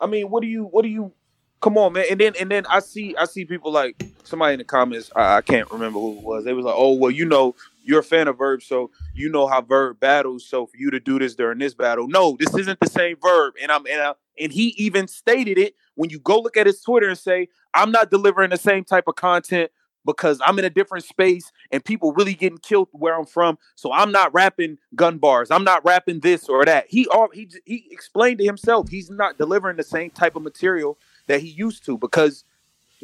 I 0.00 0.06
mean, 0.06 0.30
what 0.30 0.42
do 0.42 0.48
you 0.48 0.64
what 0.64 0.82
do 0.82 0.88
you 0.88 1.12
come 1.60 1.76
on, 1.76 1.92
man? 1.92 2.04
And 2.10 2.20
then 2.20 2.34
and 2.38 2.50
then 2.50 2.64
I 2.70 2.80
see 2.80 3.16
I 3.16 3.24
see 3.24 3.44
people 3.44 3.72
like 3.72 4.02
somebody 4.22 4.54
in 4.54 4.58
the 4.58 4.64
comments, 4.64 5.10
I, 5.14 5.36
I 5.36 5.40
can't 5.42 5.70
remember 5.70 5.98
who 5.98 6.18
it 6.18 6.22
was. 6.22 6.44
They 6.44 6.52
was 6.52 6.64
like, 6.64 6.74
Oh, 6.76 6.94
well, 6.94 7.10
you 7.10 7.24
know, 7.26 7.54
you're 7.84 8.00
a 8.00 8.04
fan 8.04 8.28
of 8.28 8.38
Verb, 8.38 8.62
so 8.62 8.90
you 9.14 9.28
know 9.28 9.46
how 9.46 9.60
Verb 9.60 10.00
battles. 10.00 10.46
So 10.48 10.66
for 10.66 10.76
you 10.76 10.90
to 10.90 11.00
do 11.00 11.18
this 11.18 11.34
during 11.34 11.58
this 11.58 11.74
battle, 11.74 12.08
no, 12.08 12.36
this 12.38 12.54
isn't 12.54 12.80
the 12.80 12.88
same 12.88 13.16
Verb. 13.22 13.54
And 13.62 13.70
I'm 13.70 13.86
and 13.86 14.00
I, 14.00 14.14
and 14.40 14.52
he 14.52 14.68
even 14.78 15.06
stated 15.06 15.58
it 15.58 15.74
when 15.94 16.10
you 16.10 16.18
go 16.18 16.40
look 16.40 16.56
at 16.56 16.66
his 16.66 16.80
Twitter 16.80 17.08
and 17.08 17.18
say, 17.18 17.48
I'm 17.74 17.92
not 17.92 18.10
delivering 18.10 18.50
the 18.50 18.56
same 18.56 18.84
type 18.84 19.04
of 19.06 19.16
content 19.16 19.70
because 20.04 20.40
I'm 20.44 20.58
in 20.58 20.64
a 20.64 20.70
different 20.70 21.04
space 21.04 21.50
and 21.70 21.84
people 21.84 22.12
really 22.12 22.34
getting 22.34 22.58
killed 22.58 22.88
where 22.92 23.18
I'm 23.18 23.26
from. 23.26 23.58
So 23.76 23.92
I'm 23.92 24.12
not 24.12 24.32
rapping 24.34 24.78
gun 24.94 25.18
bars. 25.18 25.50
I'm 25.50 25.64
not 25.64 25.84
rapping 25.84 26.20
this 26.20 26.48
or 26.48 26.64
that. 26.64 26.86
He 26.88 27.06
all 27.08 27.28
he 27.32 27.50
he 27.64 27.86
explained 27.90 28.38
to 28.38 28.44
himself 28.44 28.88
he's 28.88 29.10
not 29.10 29.38
delivering 29.38 29.76
the 29.76 29.82
same 29.82 30.10
type 30.10 30.36
of 30.36 30.42
material 30.42 30.98
that 31.26 31.40
he 31.40 31.48
used 31.48 31.84
to 31.86 31.98
because 31.98 32.44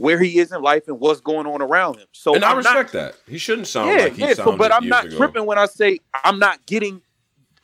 where 0.01 0.19
he 0.19 0.39
is 0.39 0.51
in 0.51 0.63
life 0.63 0.89
and 0.89 0.99
what's 0.99 1.21
going 1.21 1.47
on 1.47 1.61
around 1.61 1.99
him. 1.99 2.07
So 2.13 2.35
and 2.35 2.43
I'm 2.43 2.55
i 2.55 2.59
respect 2.59 2.95
not, 2.95 3.01
that. 3.01 3.17
He 3.29 3.37
shouldn't 3.37 3.67
sound 3.67 3.91
yeah, 3.91 4.05
like 4.05 4.15
he 4.15 4.23
yeah, 4.23 4.33
so, 4.33 4.57
but 4.57 4.73
I'm 4.73 4.89
not 4.89 5.07
ago. 5.07 5.17
tripping 5.19 5.45
when 5.45 5.59
I 5.59 5.67
say 5.67 6.01
I'm 6.25 6.39
not 6.39 6.65
getting 6.65 7.03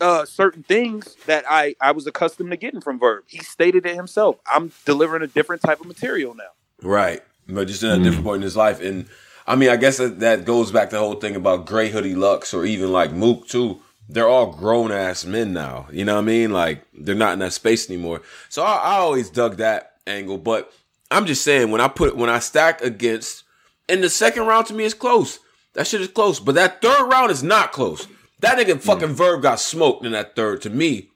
uh, 0.03 0.27
certain 0.27 0.63
things 0.63 1.17
that 1.25 1.45
I 1.49 1.75
I 1.81 1.93
was 1.93 2.07
accustomed 2.07 2.51
to 2.51 2.59
getting 2.59 2.83
from 2.83 2.99
Verb. 2.99 3.25
He 3.27 3.39
stated 3.39 3.87
it 3.87 3.95
himself. 3.95 4.37
I'm 4.53 4.71
delivering 4.85 5.23
a 5.23 5.27
different 5.27 5.63
type 5.63 5.81
of 5.81 5.87
material 5.87 6.35
now. 6.35 6.51
Right, 6.83 7.23
but 7.49 7.69
just 7.69 7.83
in 7.83 7.91
a 7.91 7.97
mm. 7.97 8.05
different 8.05 8.25
point 8.27 8.37
in 8.37 8.43
his 8.43 8.57
life. 8.57 8.83
And 8.83 9.09
I 9.47 9.57
mean, 9.57 9.71
I 9.71 9.77
guess 9.77 9.97
that, 9.97 10.21
that 10.21 10.45
goes 10.45 10.71
back 10.71 10.91
to 10.91 10.97
the 10.97 11.01
whole 11.01 11.15
thing 11.15 11.37
about 11.37 11.65
Gray 11.65 11.89
Hoodie 11.89 12.15
Lux 12.15 12.53
or 12.53 12.67
even 12.67 12.93
like 12.93 13.13
Mook 13.13 13.49
too. 13.49 13.81
They're 14.11 14.29
all 14.29 14.53
grown 14.53 14.93
ass 14.93 15.25
men 15.25 15.55
now. 15.55 15.87
You 15.91 16.05
know 16.05 16.17
what 16.17 16.21
I 16.21 16.25
mean? 16.25 16.53
Like 16.53 16.87
they're 16.93 17.15
not 17.15 17.33
in 17.33 17.39
that 17.39 17.55
space 17.55 17.89
anymore. 17.89 18.21
So 18.51 18.63
I, 18.63 18.75
I 18.77 18.93
always 18.97 19.31
dug 19.31 19.57
that 19.57 19.95
angle. 20.07 20.37
But 20.37 20.71
I'm 21.11 21.27
just 21.27 21.43
saying 21.43 21.71
when 21.71 21.81
I 21.81 21.89
put 21.89 22.17
when 22.17 22.31
I 22.31 22.39
stack 22.39 22.81
against 22.83 23.45
in 23.89 24.01
the 24.01 24.11
second 24.11 24.47
round 24.47 24.67
to 24.67 24.75
me 24.75 24.85
is 24.85 24.95
close. 24.95 25.39
That 25.75 25.87
shit 25.87 26.01
is 26.01 26.09
close. 26.09 26.41
But 26.41 26.55
that 26.55 26.83
third 26.83 27.09
round 27.09 27.31
is 27.31 27.43
not 27.43 27.73
close. 27.73 28.09
That 28.41 28.59
nigga 28.59 28.81
fucking 28.81 29.15
Verb 29.15 29.43
got 29.43 29.61
smoked 29.61 30.05
in 30.05 30.13
that 30.13 30.37
third 30.37 30.63
to 30.63 30.71
me. 30.71 31.11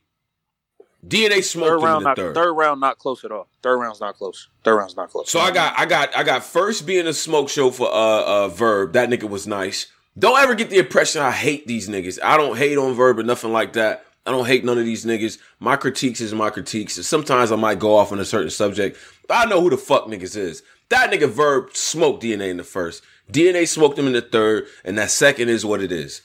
DNA 1.06 1.42
smoked 1.42 1.70
Third 1.70 1.82
round, 1.82 1.96
in 1.98 2.02
the 2.02 2.08
not 2.10 2.16
third. 2.16 2.34
third 2.34 2.52
round, 2.52 2.80
not 2.80 2.98
close 2.98 3.24
at 3.24 3.32
all. 3.32 3.48
Third 3.62 3.78
round's 3.78 4.00
not 4.00 4.16
close. 4.16 4.48
Third 4.64 4.76
round's 4.76 4.96
not 4.96 5.08
close. 5.08 5.30
So 5.30 5.40
I 5.40 5.50
got, 5.50 5.78
I 5.78 5.86
got, 5.86 6.14
I 6.14 6.22
got 6.22 6.44
first 6.44 6.86
being 6.86 7.06
a 7.06 7.14
smoke 7.14 7.48
show 7.48 7.70
for 7.70 7.88
uh, 7.88 8.44
uh 8.44 8.48
Verb. 8.48 8.92
That 8.92 9.08
nigga 9.08 9.28
was 9.28 9.46
nice. 9.46 9.86
Don't 10.18 10.38
ever 10.38 10.54
get 10.54 10.68
the 10.68 10.78
impression 10.78 11.22
I 11.22 11.30
hate 11.30 11.66
these 11.66 11.88
niggas. 11.88 12.18
I 12.22 12.36
don't 12.36 12.56
hate 12.56 12.76
on 12.76 12.94
Verb 12.94 13.18
or 13.18 13.22
nothing 13.22 13.52
like 13.52 13.72
that. 13.74 14.04
I 14.26 14.30
don't 14.30 14.46
hate 14.46 14.64
none 14.64 14.76
of 14.78 14.84
these 14.84 15.06
niggas. 15.06 15.38
My 15.58 15.76
critiques 15.76 16.20
is 16.20 16.34
my 16.34 16.50
critiques. 16.50 16.94
Sometimes 17.06 17.50
I 17.50 17.56
might 17.56 17.78
go 17.78 17.96
off 17.96 18.12
on 18.12 18.20
a 18.20 18.24
certain 18.24 18.50
subject, 18.50 18.98
I 19.30 19.46
know 19.46 19.60
who 19.60 19.70
the 19.70 19.76
fuck 19.76 20.06
niggas 20.06 20.36
is. 20.36 20.62
That 20.88 21.10
nigga 21.10 21.28
Verb 21.28 21.74
smoked 21.74 22.22
DNA 22.22 22.50
in 22.50 22.56
the 22.56 22.64
first. 22.64 23.02
DNA 23.30 23.68
smoked 23.68 23.98
him 23.98 24.06
in 24.06 24.12
the 24.12 24.22
third, 24.22 24.66
and 24.84 24.98
that 24.98 25.10
second 25.10 25.48
is 25.48 25.64
what 25.64 25.80
it 25.80 25.92
is. 25.92 26.22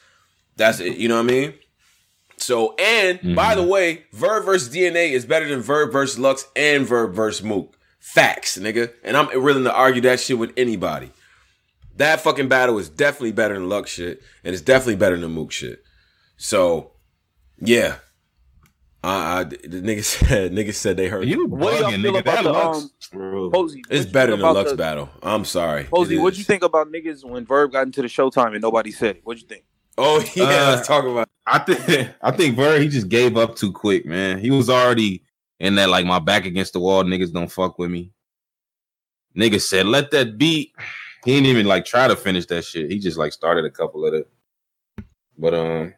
That's 0.56 0.80
it. 0.80 0.98
You 0.98 1.08
know 1.08 1.16
what 1.16 1.30
I 1.30 1.34
mean? 1.34 1.54
So, 2.38 2.76
and 2.76 3.36
by 3.36 3.54
mm-hmm. 3.54 3.62
the 3.62 3.68
way, 3.68 4.04
Verb 4.12 4.46
versus 4.46 4.74
DNA 4.74 5.12
is 5.12 5.26
better 5.26 5.48
than 5.48 5.62
Verb 5.62 5.92
versus 5.92 6.20
Lux 6.20 6.48
and 6.56 6.86
Verb 6.86 7.14
versus 7.14 7.44
Mook. 7.44 7.78
Facts, 8.00 8.58
nigga. 8.58 8.92
And 9.04 9.16
I'm 9.18 9.28
willing 9.42 9.64
to 9.64 9.74
argue 9.74 10.02
that 10.02 10.20
shit 10.20 10.38
with 10.38 10.54
anybody. 10.58 11.12
That 11.98 12.22
fucking 12.22 12.50
battle 12.50 12.78
is 12.78 12.90
definitely 12.90 13.32
better 13.32 13.54
than 13.54 13.70
Lux 13.70 13.92
shit, 13.92 14.22
and 14.44 14.54
it's 14.54 14.62
definitely 14.62 14.98
better 14.98 15.18
than 15.18 15.32
Mook 15.32 15.52
shit. 15.52 15.84
So, 16.38 16.92
yeah. 17.60 17.98
I, 19.06 19.40
I 19.40 19.44
the 19.44 19.58
nigga 19.82 20.04
said 20.04 20.52
niggas 20.52 20.74
said 20.76 20.98
they 20.98 21.08
heard 21.08 21.28
You 21.28 21.46
What 21.48 21.72
do 21.74 21.78
y'all 21.80 21.92
bugging, 21.92 22.02
feel 22.02 22.14
nigga. 22.14 22.20
about 22.20 22.36
That 22.36 22.44
the, 22.44 22.52
looks. 22.52 22.78
um, 22.78 22.92
bro. 23.20 23.50
Posey, 23.52 23.84
it's 23.90 24.06
better 24.10 24.32
than 24.32 24.40
about 24.42 24.56
Lux 24.56 24.72
the- 24.72 24.78
battle. 24.78 25.10
I'm 25.22 25.46
sorry. 25.46 25.84
Posey, 25.86 26.18
what'd 26.18 26.38
you 26.40 26.46
think 26.46 26.64
about 26.64 26.92
niggas 26.92 27.24
when 27.24 27.46
Verb 27.46 27.72
got 27.72 27.86
into 27.86 28.02
the 28.02 28.08
Showtime 28.08 28.54
and 28.54 28.62
nobody 28.62 28.92
said 28.92 29.18
it? 29.18 29.22
What'd 29.24 29.42
you 29.44 29.48
think? 29.48 29.64
Oh 29.98 30.20
yeah, 30.36 30.44
Uh, 30.44 30.48
let's 30.76 30.88
talk 30.88 31.06
about. 31.06 31.30
I 31.46 31.60
think 31.60 32.10
I 32.22 32.32
think 32.32 32.56
Verb 32.56 32.82
he 32.82 32.88
just 32.88 33.10
gave 33.10 33.38
up 33.38 33.56
too 33.56 33.72
quick, 33.72 34.06
man. 34.06 34.40
He 34.40 34.50
was 34.52 34.70
already 34.70 35.24
in 35.60 35.76
that 35.76 35.90
like 35.90 36.06
my 36.06 36.20
back 36.20 36.46
against 36.46 36.74
the 36.74 36.80
wall. 36.80 37.04
Niggas 37.04 37.32
don't 37.32 37.52
fuck 37.52 37.78
with 37.80 37.92
me. 37.92 38.12
Niggas 39.38 39.62
said 39.62 39.86
let 39.86 40.12
that 40.12 40.38
beat. 40.38 40.72
He 41.26 41.32
didn't 41.34 41.48
even 41.48 41.66
like 41.66 41.86
try 41.86 42.08
to 42.08 42.16
finish 42.16 42.46
that 42.48 42.64
shit. 42.66 42.90
He 42.90 43.00
just 43.00 43.18
like 43.18 43.34
started 43.34 43.66
a 43.66 43.70
couple 43.70 44.06
of 44.06 44.14
it. 44.14 44.30
But 45.38 45.54
um, 45.54 45.94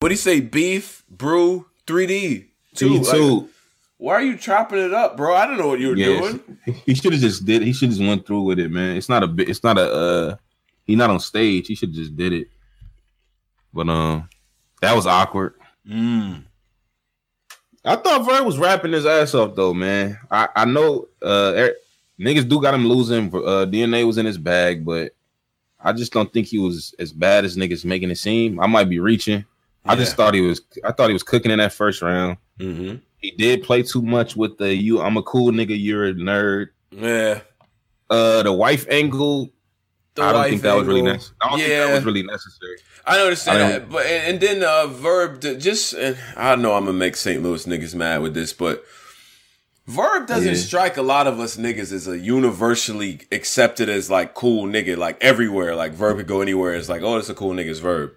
What 0.00 0.08
do 0.08 0.14
you 0.14 0.18
say? 0.18 0.40
Beef, 0.40 1.04
brew, 1.08 1.66
3D. 1.90 2.46
two 2.74 3.02
Two. 3.04 3.30
like, 3.40 3.48
why 3.98 4.14
are 4.14 4.22
you 4.22 4.36
chopping 4.36 4.78
it 4.78 4.94
up, 4.94 5.16
bro? 5.16 5.34
I 5.34 5.46
don't 5.46 5.58
know 5.58 5.68
what 5.68 5.78
you 5.80 5.88
were 5.88 5.96
Yes. 5.96 6.20
doing. 6.32 6.58
He 6.86 6.94
should 6.94 7.12
have 7.12 7.20
just 7.20 7.44
did. 7.44 7.62
He 7.62 7.72
should 7.72 7.88
have 7.90 7.98
just 7.98 8.08
went 8.08 8.26
through 8.26 8.42
with 8.42 8.58
it, 8.58 8.70
man. 8.70 8.96
It's 8.96 9.08
not 9.08 9.22
a. 9.24 9.34
It's 9.38 9.62
not 9.64 9.76
a. 9.78 9.92
uh 9.92 10.36
He 10.84 10.94
not 10.96 11.10
on 11.10 11.20
stage. 11.20 11.66
He 11.66 11.74
should 11.74 11.92
just 11.92 12.16
did 12.16 12.32
it. 12.32 12.48
But 13.74 13.88
um, 13.88 14.28
that 14.80 14.94
was 14.96 15.06
awkward. 15.06 15.54
Mm. 15.88 16.44
I 17.84 17.96
thought 17.96 18.26
Verb 18.26 18.44
was 18.44 18.58
rapping 18.58 18.92
his 18.92 19.06
ass 19.06 19.34
off 19.34 19.54
though, 19.54 19.72
man. 19.74 20.18
I 20.30 20.48
I 20.54 20.64
know 20.66 21.08
uh 21.22 21.52
er- 21.56 21.76
niggas 22.20 22.48
do 22.48 22.60
got 22.60 22.74
him 22.74 22.86
losing. 22.86 23.28
Uh, 23.34 23.64
DNA 23.66 24.06
was 24.06 24.18
in 24.18 24.26
his 24.26 24.38
bag, 24.38 24.84
but 24.84 25.12
I 25.82 25.92
just 25.92 26.12
don't 26.12 26.30
think 26.32 26.46
he 26.46 26.58
was 26.58 26.94
as 26.98 27.12
bad 27.12 27.44
as 27.44 27.56
niggas 27.56 27.84
making 27.84 28.10
it 28.10 28.16
seem. 28.18 28.60
I 28.60 28.66
might 28.66 28.88
be 28.90 28.98
reaching. 29.00 29.44
I 29.84 29.96
just 29.96 30.16
thought 30.16 30.34
he 30.34 30.40
was. 30.42 30.60
I 30.84 30.92
thought 30.92 31.08
he 31.08 31.12
was 31.14 31.22
cooking 31.22 31.50
in 31.50 31.58
that 31.58 31.72
first 31.72 32.02
round. 32.02 32.36
Mm-hmm. 32.58 32.96
He 33.18 33.30
did 33.32 33.62
play 33.62 33.82
too 33.82 34.02
much 34.02 34.36
with 34.36 34.58
the 34.58 34.74
you. 34.74 35.00
I'm 35.00 35.16
a 35.16 35.22
cool 35.22 35.50
nigga. 35.52 35.76
You're 35.78 36.06
a 36.08 36.14
nerd. 36.14 36.68
Yeah. 36.90 37.40
Uh, 38.08 38.42
the 38.42 38.52
wife 38.52 38.86
angle. 38.90 39.50
The 40.16 40.22
I 40.22 40.32
don't 40.32 40.48
think 40.50 40.62
that 40.62 40.74
was 40.76 40.86
really 40.86 41.00
angle. 41.00 41.14
necessary. 41.14 41.36
I 41.40 41.48
don't 41.48 41.58
think 41.58 41.70
Yeah. 41.70 41.86
that 41.86 41.94
was 41.94 42.04
really 42.04 42.22
necessary. 42.22 42.76
I 43.06 43.34
say 43.34 43.50
I 43.52 43.58
that, 43.58 43.88
but 43.90 44.06
and, 44.06 44.34
and 44.34 44.40
then 44.40 44.62
uh, 44.62 44.86
Verb 44.88 45.40
just 45.40 45.94
and 45.94 46.18
I 46.36 46.54
know 46.56 46.74
I'm 46.74 46.84
gonna 46.84 46.98
make 46.98 47.16
St. 47.16 47.42
Louis 47.42 47.64
niggas 47.66 47.94
mad 47.94 48.20
with 48.22 48.34
this, 48.34 48.52
but 48.52 48.84
Verb 49.86 50.26
doesn't 50.26 50.48
Yeah. 50.48 50.54
strike 50.54 50.96
a 50.96 51.02
lot 51.02 51.26
of 51.26 51.40
us 51.40 51.56
niggas 51.56 51.92
as 51.92 52.06
a 52.06 52.18
universally 52.18 53.20
accepted 53.32 53.88
as 53.88 54.10
like 54.10 54.34
cool 54.34 54.66
nigga, 54.66 54.96
like 54.96 55.16
everywhere. 55.22 55.74
Like 55.74 55.92
Verb 55.92 56.18
could 56.18 56.26
go 56.26 56.40
anywhere. 56.42 56.74
It's 56.74 56.88
like, 56.88 57.02
oh, 57.02 57.16
it's 57.16 57.28
a 57.30 57.34
cool 57.34 57.52
nigga's 57.54 57.80
Verb. 57.80 58.12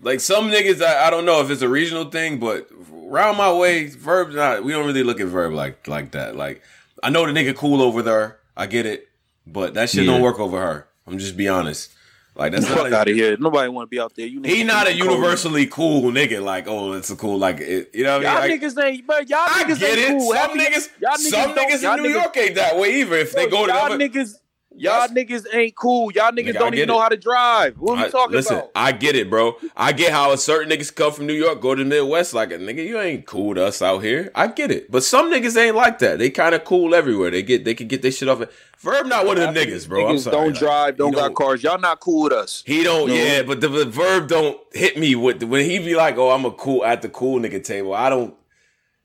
Like 0.00 0.20
some 0.20 0.50
niggas, 0.50 0.82
I, 0.84 1.06
I 1.06 1.10
don't 1.10 1.24
know 1.24 1.40
if 1.40 1.50
it's 1.50 1.62
a 1.62 1.68
regional 1.68 2.06
thing, 2.10 2.38
but 2.38 2.68
round 2.90 3.38
my 3.38 3.52
way, 3.52 3.86
Verb's 3.88 4.34
not. 4.34 4.64
We 4.64 4.72
don't 4.72 4.86
really 4.86 5.02
look 5.04 5.20
at 5.20 5.28
Verb 5.28 5.52
like 5.52 5.86
like 5.86 6.10
that. 6.12 6.36
Like 6.36 6.62
I 7.02 7.10
know 7.10 7.24
the 7.26 7.32
nigga 7.32 7.54
cool 7.56 7.80
over 7.82 8.02
there. 8.02 8.38
I 8.56 8.66
get 8.66 8.84
it, 8.86 9.08
but 9.46 9.74
that 9.74 9.90
shit 9.90 10.04
Yeah. 10.04 10.12
don't 10.12 10.22
work 10.22 10.38
over 10.40 10.60
her. 10.60 10.88
I'm 11.06 11.18
just 11.18 11.36
be 11.36 11.48
honest. 11.48 11.92
Like 12.34 12.52
that's 12.52 12.66
not 12.68 12.78
Fuck 12.78 12.92
out 12.92 13.08
of 13.08 13.14
here. 13.14 13.36
Nobody 13.38 13.68
want 13.68 13.86
to 13.86 13.90
be 13.90 14.00
out 14.00 14.14
there. 14.16 14.26
You 14.26 14.40
he 14.42 14.64
not 14.64 14.84
a 14.84 14.86
think 14.86 14.98
you 15.00 15.04
cold. 15.06 15.18
universally 15.18 15.66
cool 15.66 16.10
nigga. 16.10 16.42
Like, 16.42 16.66
oh, 16.66 16.92
it's 16.92 17.10
a 17.10 17.16
cool. 17.16 17.38
Like, 17.38 17.60
it, 17.60 17.90
you 17.94 18.04
know 18.04 18.14
what 18.16 18.22
Y'all 18.22 18.38
I 18.38 18.48
mean? 18.48 18.60
Like, 18.60 18.72
niggas 18.72 18.82
ain't, 18.84 19.06
but 19.06 19.28
y'all 19.28 19.38
I 19.42 19.64
niggas 19.64 19.78
get 19.78 19.98
ain't 19.98 19.98
it. 19.98 20.08
cool. 20.18 20.28
Some 20.32 20.36
Half 20.36 20.50
of 20.50 20.56
y- 20.56 20.64
niggas, 20.64 21.18
some 21.18 21.54
don't- 21.54 21.58
niggas 21.70 21.96
in 21.98 22.02
New 22.02 22.08
York 22.08 22.36
ain't 22.38 22.54
that 22.54 22.78
way 22.78 23.00
either. 23.02 23.16
If 23.16 23.32
they 23.34 23.48
go 23.48 23.66
to 23.66 23.72
y'all 23.72 23.92
other, 23.92 23.98
niggas. 23.98 24.34
Y'all 24.76 25.08
niggas 25.08 25.44
ain't 25.52 25.74
cool. 25.76 26.10
Y'all 26.12 26.30
niggas 26.32 26.46
Nigga, 26.46 26.56
I 26.56 26.58
don't 26.58 26.70
get 26.72 26.78
even 26.78 26.88
know 26.88 26.98
it. 26.98 27.02
how 27.02 27.08
to 27.08 27.16
drive. 27.16 27.74
What 27.78 27.92
are 27.92 27.96
we 28.02 28.04
I- 28.04 28.08
talking 28.10 28.36
listen, 28.36 28.56
about? 28.56 28.70
I 28.74 28.92
get 28.92 29.16
it, 29.16 29.28
bro. 29.30 29.56
I 29.76 29.92
get 29.92 30.12
how 30.12 30.32
a 30.32 30.38
certain 30.38 30.70
niggas 30.70 30.94
come 30.94 31.12
from 31.12 31.26
New 31.26 31.32
York, 31.34 31.60
go 31.60 31.74
to 31.74 31.82
the 31.82 31.88
Midwest, 31.88 32.34
like 32.34 32.50
a 32.52 32.58
nigga, 32.58 32.86
you 32.86 32.98
ain't 33.00 33.26
cool 33.26 33.54
to 33.54 33.64
us 33.66 33.82
out 33.82 33.98
here. 34.00 34.30
I 34.34 34.46
get 34.48 34.70
it, 34.70 34.90
but 34.90 35.02
some 35.02 35.30
niggas 35.30 35.56
ain't 35.56 35.76
like 35.76 35.98
that. 36.00 36.18
They 36.18 36.30
kind 36.30 36.54
of 36.54 36.64
cool 36.64 36.94
everywhere. 36.94 37.30
They 37.30 37.42
get, 37.42 37.64
they 37.64 37.74
can 37.74 37.88
get 37.88 38.02
their 38.02 38.10
shit 38.12 38.28
off. 38.28 38.42
Verb 38.80 39.06
not 39.06 39.26
one 39.26 39.38
of 39.38 39.42
them 39.44 39.54
niggas, 39.54 39.88
bro. 39.88 40.08
I'm 40.08 40.16
Niggas 40.16 40.20
sorry. 40.20 40.34
don't 40.36 40.46
Like, 40.50 40.58
drive, 40.58 40.96
don't 40.96 41.08
he 41.14 41.14
got 41.20 41.34
cars. 41.34 41.62
Y'all 41.62 41.78
not 41.78 42.00
cool 42.00 42.24
with 42.24 42.32
us. 42.32 42.64
He 42.66 42.82
don't, 42.82 43.08
No. 43.08 43.14
yeah, 43.14 43.42
but 43.42 43.60
the, 43.60 43.68
the 43.68 43.84
verb 43.84 44.26
don't 44.28 44.58
hit 44.72 44.96
me 44.98 45.14
with 45.14 45.38
the, 45.38 45.46
when 45.46 45.64
he 45.64 45.78
be 45.78 45.94
like, 45.94 46.16
"Oh, 46.18 46.30
I'm 46.30 46.44
a 46.44 46.50
cool 46.50 46.84
at 46.84 47.00
the 47.00 47.08
cool 47.08 47.38
nigga 47.40 47.62
table." 47.62 47.94
I 47.94 48.08
don't. 48.10 48.34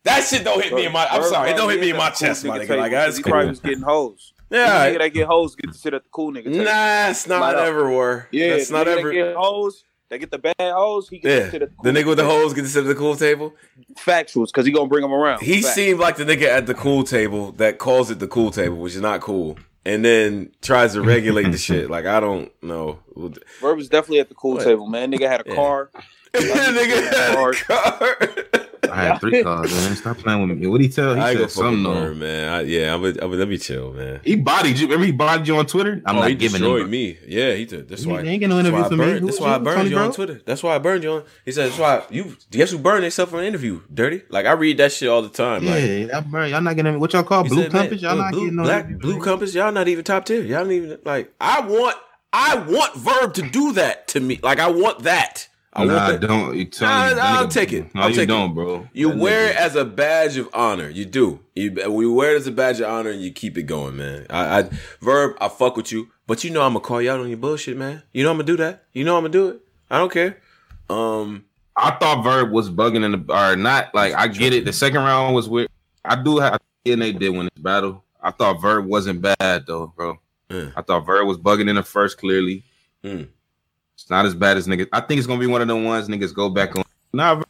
That 0.03 0.23
shit 0.23 0.43
don't 0.43 0.63
hit 0.63 0.73
me 0.73 0.85
in 0.87 0.91
my. 0.93 1.05
I'm 1.05 1.21
Verb 1.21 1.29
sorry, 1.31 1.49
it 1.51 1.53
don't 1.57 1.67
probably 1.67 1.75
hit 1.75 1.81
me 1.81 1.87
is 1.87 1.91
in 1.91 1.97
my 1.97 2.07
at 2.07 2.13
the 2.15 2.19
cool 2.19 2.27
chest, 2.27 2.45
my 2.45 2.57
nigga 2.57 2.61
nigga. 2.61 2.67
table, 2.67 2.79
Like 2.81 2.91
'cause 2.91 3.05
that's 3.05 3.17
he 3.17 3.23
cool. 3.23 3.31
probably 3.31 3.49
was 3.49 3.59
getting 3.59 3.81
hoes. 3.83 4.33
Yeah, 4.49 4.87
nigga 4.89 4.97
that 4.99 5.09
get 5.13 5.27
hoes 5.27 5.55
get 5.55 5.71
to 5.73 5.77
sit 5.77 5.93
at 5.93 6.03
the 6.03 6.09
cool 6.09 6.31
nigga 6.31 6.45
table. 6.45 6.63
nah, 6.65 7.09
it's 7.09 7.27
not 7.27 7.39
Flat 7.39 7.55
out. 7.55 7.67
everywhere. 7.67 8.27
Yeah, 8.31 8.53
it's 8.55 8.71
not 8.71 8.87
nigga 8.87 8.95
that 8.95 8.99
ever. 8.99 9.11
get 9.11 9.35
hoes. 9.35 9.83
They 10.09 10.19
get 10.19 10.31
the 10.31 10.37
bad 10.37 10.55
hoes. 10.59 11.09
He 11.09 11.19
gets 11.19 11.33
Yeah, 11.33 11.45
to 11.45 11.51
sit 11.51 11.61
at 11.63 11.69
the, 11.69 11.75
the 11.83 11.91
cool 11.91 12.01
nigga 12.01 12.07
with 12.07 12.17
the 12.17 12.23
table. 12.23 12.35
hoes 12.39 12.53
get 12.53 12.61
to 12.61 12.67
sit 12.69 12.79
at 12.81 12.87
the 12.87 12.95
cool 12.95 13.15
table. 13.17 13.53
Factuals, 13.97 14.47
because 14.47 14.65
he 14.65 14.71
gonna 14.71 14.87
bring 14.87 15.01
them 15.01 15.11
around. 15.11 15.41
He 15.41 15.61
Facts. 15.61 15.75
seemed 15.75 15.99
like 15.99 16.15
the 16.15 16.23
nigga 16.25 16.43
at 16.47 16.65
the 16.65 16.73
cool 16.73 17.03
table 17.03 17.51
that 17.53 17.77
calls 17.77 18.09
it 18.09 18.19
the 18.19 18.27
cool 18.27 18.51
table, 18.51 18.77
which 18.77 18.95
is 18.95 19.01
not 19.01 19.19
cool, 19.19 19.57
and 19.85 20.05
then 20.05 20.51
tries 20.61 20.93
to 20.93 21.01
regulate 21.01 21.51
the 21.51 21.57
shit. 21.57 21.89
Like 21.89 22.05
I 22.05 22.21
don't 22.21 22.49
know. 22.63 22.99
Verb 23.59 23.75
was 23.77 23.89
definitely 23.89 24.19
at 24.21 24.29
the 24.29 24.35
cool 24.35 24.53
What? 24.55 24.63
table, 24.63 24.87
man. 24.87 25.11
Nigga 25.11 25.27
had 25.27 25.41
a 25.41 25.49
Yeah. 25.49 25.55
car. 25.55 25.89
nigga 26.33 27.11
had 27.11 27.33
a 27.33 27.53
car. 27.65 28.56
I 28.91 29.03
had 29.03 29.19
three 29.19 29.43
cars, 29.43 29.71
man. 29.71 29.95
Stop 29.95 30.17
playing 30.17 30.47
with 30.47 30.57
me. 30.57 30.65
What 30.67 30.73
would 30.73 30.81
he 30.81 30.89
tell? 30.89 31.15
He 31.15 31.21
I 31.21 31.29
ain't 31.31 31.37
gonna 31.39 31.49
said 31.49 31.61
fuck 31.63 31.71
with 31.71 31.83
something. 31.83 31.83
though. 31.83 32.13
Man. 32.15 32.49
I, 32.53 32.61
yeah, 32.61 32.93
I'm. 32.93 33.03
I'm. 33.03 33.31
Let 33.31 33.47
me 33.47 33.57
chill, 33.57 33.93
man. 33.93 34.19
He 34.23 34.35
bodied 34.35 34.79
you. 34.79 34.87
Remember 34.87 35.05
he 35.05 35.11
bodied 35.11 35.47
you 35.47 35.57
on 35.57 35.65
Twitter? 35.65 36.01
I'm 36.05 36.17
oh, 36.17 36.19
not 36.21 36.29
he 36.29 36.35
giving 36.35 36.59
destroyed 36.61 36.83
him. 36.83 36.89
me. 36.89 37.17
Yeah, 37.27 37.53
he 37.53 37.65
did. 37.65 37.87
That's 37.87 38.03
He 38.03 38.11
why. 38.11 38.21
ain't 38.21 38.39
get 38.39 38.47
no 38.47 38.61
that's 38.61 38.69
why 38.71 38.79
interview 38.79 38.85
I 38.85 38.87
for 38.89 38.95
me. 38.95 38.97
burned- 39.05 39.27
That's 39.27 39.39
why 39.39 39.47
I 39.53 39.57
you? 39.57 39.63
burned 39.63 39.77
Tony 39.77 39.89
you 39.89 39.97
on 39.97 40.11
Twitter. 40.13 40.41
That's 40.45 40.63
why 40.63 40.75
I 40.75 40.77
burned 40.79 41.03
you 41.03 41.11
on. 41.11 41.23
He 41.45 41.51
said 41.51 41.69
that's 41.69 41.79
why 41.79 42.03
you. 42.09 42.37
Guess 42.51 42.71
who 42.71 42.77
burned 42.79 43.03
himself 43.03 43.29
for 43.29 43.39
an 43.39 43.45
interview? 43.45 43.81
Dirty. 43.93 44.21
Like 44.29 44.45
I 44.45 44.51
read 44.53 44.77
that 44.77 44.91
shit 44.91 45.09
all 45.09 45.21
the 45.21 45.29
time. 45.29 45.65
Like, 45.65 45.81
Yeah, 45.83 45.85
y'all, 45.97 46.21
burn- 46.21 46.49
y'all 46.49 46.61
not 46.61 46.75
getting 46.75 46.99
what 46.99 47.13
y'all 47.13 47.23
call 47.23 47.43
blue 47.43 47.63
said, 47.63 47.73
man, 47.73 47.81
compass. 47.83 48.01
Y'all 48.01 48.11
uh, 48.11 48.15
not 48.23 48.31
blue, 48.31 48.41
getting 48.41 48.55
no 48.55 48.63
black 48.63 48.85
interview, 48.85 48.99
blue 48.99 49.21
compass. 49.21 49.53
Y'all 49.55 49.71
not 49.71 49.87
even 49.87 50.03
top 50.03 50.25
tier. 50.25 50.41
Y'all 50.41 50.63
don't 50.63 50.71
even 50.71 50.99
like. 51.05 51.33
I 51.41 51.61
want. 51.61 51.95
I 52.33 52.57
want 52.57 52.93
Verb 52.95 53.33
to 53.35 53.41
do 53.41 53.71
that 53.73 54.09
to 54.09 54.19
me. 54.19 54.37
Like 54.43 54.59
I 54.59 54.69
want 54.69 55.03
that. 55.03 55.47
I 55.77 55.83
Nah, 55.85 55.93
want 55.95 56.21
that. 56.21 56.27
don't. 56.27 56.55
You 56.57 56.65
tell 56.65 56.89
Nah, 56.89 57.13
me, 57.15 57.21
I'll 57.21 57.45
nigga- 57.47 57.51
take 57.51 57.71
it. 57.73 57.93
No, 57.95 58.01
I'll 58.01 58.09
you 58.09 58.15
take 58.15 58.27
don't, 58.27 58.53
bro. 58.55 58.87
You 58.93 59.09
That 59.09 59.17
wear 59.17 59.47
nigga- 59.47 59.51
it 59.51 59.55
as 59.57 59.75
a 59.75 59.85
badge 59.85 60.37
of 60.37 60.49
honor. 60.53 60.89
You 60.89 61.05
do. 61.05 61.39
You 61.55 61.71
we 61.91 62.07
wear 62.07 62.33
it 62.33 62.37
as 62.37 62.47
a 62.47 62.51
badge 62.51 62.79
of 62.79 62.89
honor, 62.89 63.11
and 63.11 63.21
you 63.21 63.31
keep 63.31 63.57
it 63.57 63.63
going, 63.63 63.95
man. 63.97 64.25
I, 64.29 64.59
I 64.61 64.69
verb. 65.01 65.37
I 65.39 65.47
fuck 65.49 65.77
with 65.77 65.91
you, 65.91 66.09
but 66.25 66.43
you 66.43 66.49
know 66.49 66.61
I'm 66.63 66.73
gonna 66.73 66.83
call 66.83 67.01
you 67.01 67.11
out 67.11 67.19
on 67.19 67.29
your 67.29 67.37
bullshit, 67.37 67.77
man. 67.77 68.03
You 68.13 68.23
know 68.23 68.31
I'm 68.31 68.37
gonna 68.37 68.45
do 68.47 68.57
that. 68.57 68.85
You 68.93 69.03
know 69.05 69.15
I'm 69.17 69.23
gonna 69.23 69.31
do 69.31 69.49
it. 69.49 69.59
I 69.89 69.97
don't 69.99 70.11
care. 70.11 70.37
Um, 70.89 71.45
I 71.75 71.91
thought 71.91 72.23
Verb 72.23 72.51
was 72.51 72.69
bugging 72.71 73.03
in 73.03 73.11
the 73.11 73.33
or 73.33 73.55
not. 73.55 73.93
Like 73.93 74.13
I 74.15 74.27
get 74.27 74.53
it. 74.53 74.65
The 74.65 74.73
second 74.73 75.01
round 75.03 75.35
was 75.35 75.47
weird. 75.47 75.69
I 76.03 76.15
do 76.21 76.39
have 76.39 76.59
and 76.85 77.01
they 77.01 77.11
did 77.11 77.29
win 77.29 77.49
this 77.53 77.61
battle. 77.63 78.03
I 78.21 78.31
thought 78.31 78.61
Verb 78.61 78.85
wasn't 78.85 79.21
bad 79.21 79.65
though, 79.67 79.93
bro. 79.95 80.17
Yeah. 80.49 80.69
I 80.75 80.81
thought 80.81 81.05
Verb 81.05 81.27
was 81.27 81.37
bugging 81.37 81.69
in 81.69 81.75
the 81.75 81.83
first 81.83 82.17
clearly. 82.17 82.63
Mm. 83.03 83.27
It's 83.97 84.11
not 84.11 84.27
as 84.27 84.35
bad 84.35 84.57
as 84.57 84.67
niggas. 84.67 84.87
I 84.93 85.01
think 85.01 85.17
it's 85.17 85.25
gonna 85.25 85.39
be 85.39 85.47
one 85.47 85.61
of 85.61 85.67
the 85.67 85.75
ones 85.75 86.07
niggas 86.07 86.33
go 86.33 86.49
back 86.49 86.75
on. 86.75 86.83
Nah, 87.13 87.41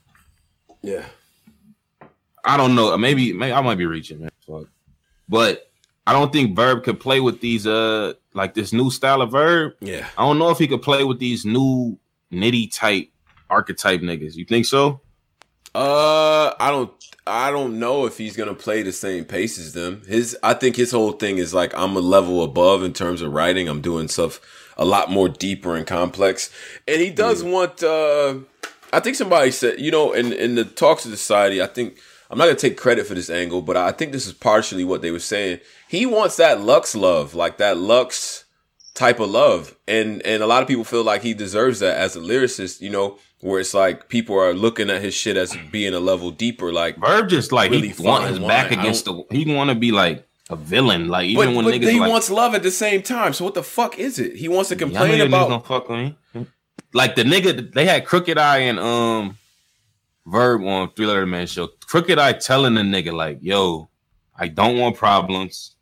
yeah. 0.82 1.04
I 2.46 2.56
don't 2.56 2.74
know. 2.74 2.98
Maybe, 2.98 3.34
maybe 3.34 3.52
I 3.52 3.60
might 3.60 3.78
be 3.78 3.86
reaching, 3.86 4.22
man. 4.22 4.30
Fuck. 4.48 4.68
But 5.28 5.70
I 6.08 6.14
don't 6.14 6.32
think 6.32 6.56
Verb 6.56 6.86
could 6.86 7.02
play 7.02 7.20
with 7.20 7.42
these 7.42 7.68
uh 7.68 8.14
like 8.34 8.54
this 8.54 8.72
new 8.72 8.90
style 8.90 9.22
of 9.22 9.32
Verb. 9.32 9.74
Yeah. 9.82 10.08
I 10.18 10.22
don't 10.22 10.40
know 10.40 10.50
if 10.50 10.58
he 10.58 10.70
could 10.70 10.82
play 10.82 11.04
with 11.04 11.20
these 11.20 11.46
new 11.46 12.00
nitty 12.32 12.74
type 12.74 13.10
archetype 13.50 14.00
niggas. 14.00 14.36
You 14.36 14.46
think 14.46 14.66
so? 14.66 15.02
Uh, 15.76 16.54
I 16.60 16.72
don't. 16.72 16.92
I 17.28 17.52
don't 17.52 17.78
know 17.78 18.06
if 18.06 18.18
he's 18.18 18.38
gonna 18.38 18.54
play 18.54 18.84
the 18.84 18.94
same 18.94 19.26
pace 19.26 19.60
as 19.60 19.74
them. 19.74 20.02
His, 20.08 20.38
I 20.42 20.54
think 20.54 20.78
his 20.78 20.92
whole 20.92 21.12
thing 21.12 21.40
is 21.40 21.54
like 21.54 21.78
I'm 21.78 21.98
a 21.98 22.00
level 22.00 22.42
above 22.42 22.84
in 22.84 22.94
terms 22.94 23.22
of 23.22 23.34
writing. 23.34 23.68
I'm 23.68 23.82
doing 23.82 24.08
stuff 24.08 24.40
a 24.78 24.86
lot 24.86 25.12
more 25.12 25.28
deeper 25.28 25.76
and 25.76 25.86
complex, 25.86 26.50
and 26.88 27.02
he 27.02 27.10
does 27.10 27.44
want. 27.44 27.84
uh 27.84 28.36
I 28.94 29.02
think 29.02 29.18
somebody 29.18 29.52
said, 29.52 29.80
you 29.80 29.92
know, 29.92 30.14
in 30.14 30.32
in 30.32 30.56
the 30.56 30.64
talks 30.64 31.06
of 31.06 31.12
society, 31.12 31.62
I 31.62 31.68
think 31.68 32.00
I'm 32.30 32.38
not 32.38 32.46
gonna 32.46 32.56
take 32.56 32.78
credit 32.78 33.06
for 33.06 33.16
this 33.16 33.30
angle, 33.30 33.62
but 33.62 33.78
I 33.78 33.92
think 33.92 34.12
this 34.12 34.28
is 34.28 34.34
partially 34.34 34.84
what 34.86 35.02
they 35.02 35.12
were 35.12 35.20
saying. 35.20 35.60
He 35.88 36.06
wants 36.06 36.38
that 36.38 36.62
Lux 36.62 36.96
love, 36.96 37.36
like 37.36 37.58
that 37.58 37.78
Lux 37.78 38.46
type 38.94 39.20
of 39.20 39.30
love, 39.30 39.76
and 39.88 40.22
and 40.24 40.42
a 40.42 40.48
lot 40.48 40.62
of 40.62 40.68
people 40.68 40.84
feel 40.84 41.04
like 41.04 41.22
he 41.22 41.34
deserves 41.34 41.80
that 41.80 41.98
as 41.98 42.16
a 42.16 42.20
lyricist. 42.20 42.82
You 42.82 42.90
know, 42.90 43.18
where 43.42 43.60
it's 43.60 43.74
like 43.74 44.10
people 44.10 44.38
are 44.38 44.54
looking 44.54 44.90
at 44.90 45.02
his 45.02 45.14
shit 45.14 45.38
as 45.38 45.56
being 45.72 45.94
a 45.94 46.00
level 46.00 46.32
deeper. 46.32 46.72
Like 46.72 46.98
Verb 46.98 47.30
just 47.30 47.52
like 47.52 47.72
Really 47.72 47.90
he 47.90 48.04
want 48.04 48.26
his 48.26 48.40
back 48.40 48.72
against 48.72 49.06
the. 49.06 49.24
He 49.32 49.54
want 49.54 49.70
to 49.70 49.76
be 49.76 49.92
like 49.92 50.27
a 50.50 50.56
villain. 50.56 51.08
Like 51.08 51.34
but, 51.36 51.44
even 51.44 51.56
when 51.56 51.66
but 51.66 51.74
niggas 51.74 51.92
he 51.92 52.00
like, 52.00 52.10
wants 52.10 52.30
love 52.30 52.56
at 52.56 52.64
the 52.64 52.72
same 52.72 53.02
time. 53.02 53.34
So 53.34 53.44
what 53.46 53.54
the 53.54 53.64
fuck 53.64 53.98
is 54.00 54.20
it? 54.20 54.36
He 54.36 54.48
wants 54.48 54.70
to 54.70 54.76
complain 54.76 55.22
about. 55.22 55.66
fuck 55.66 55.90
with 55.90 56.00
me. 56.00 56.46
Like 56.94 57.16
the 57.16 57.24
nigga, 57.24 57.74
they 57.74 57.86
had 57.86 58.06
Crooked 58.06 58.38
I 58.38 58.60
and 58.60 58.80
um 58.80 59.38
Verb 60.26 60.64
on 60.64 60.92
Three 60.94 61.06
Letter 61.06 61.26
Man 61.26 61.48
show. 61.48 61.68
Crooked 61.88 62.18
I 62.20 62.34
telling 62.34 62.76
the 62.76 62.82
nigga 62.82 63.14
like, 63.14 63.40
"Yo, 63.42 63.90
I 64.38 64.48
don't 64.48 64.78
want 64.78 64.96
problems. 64.98 65.76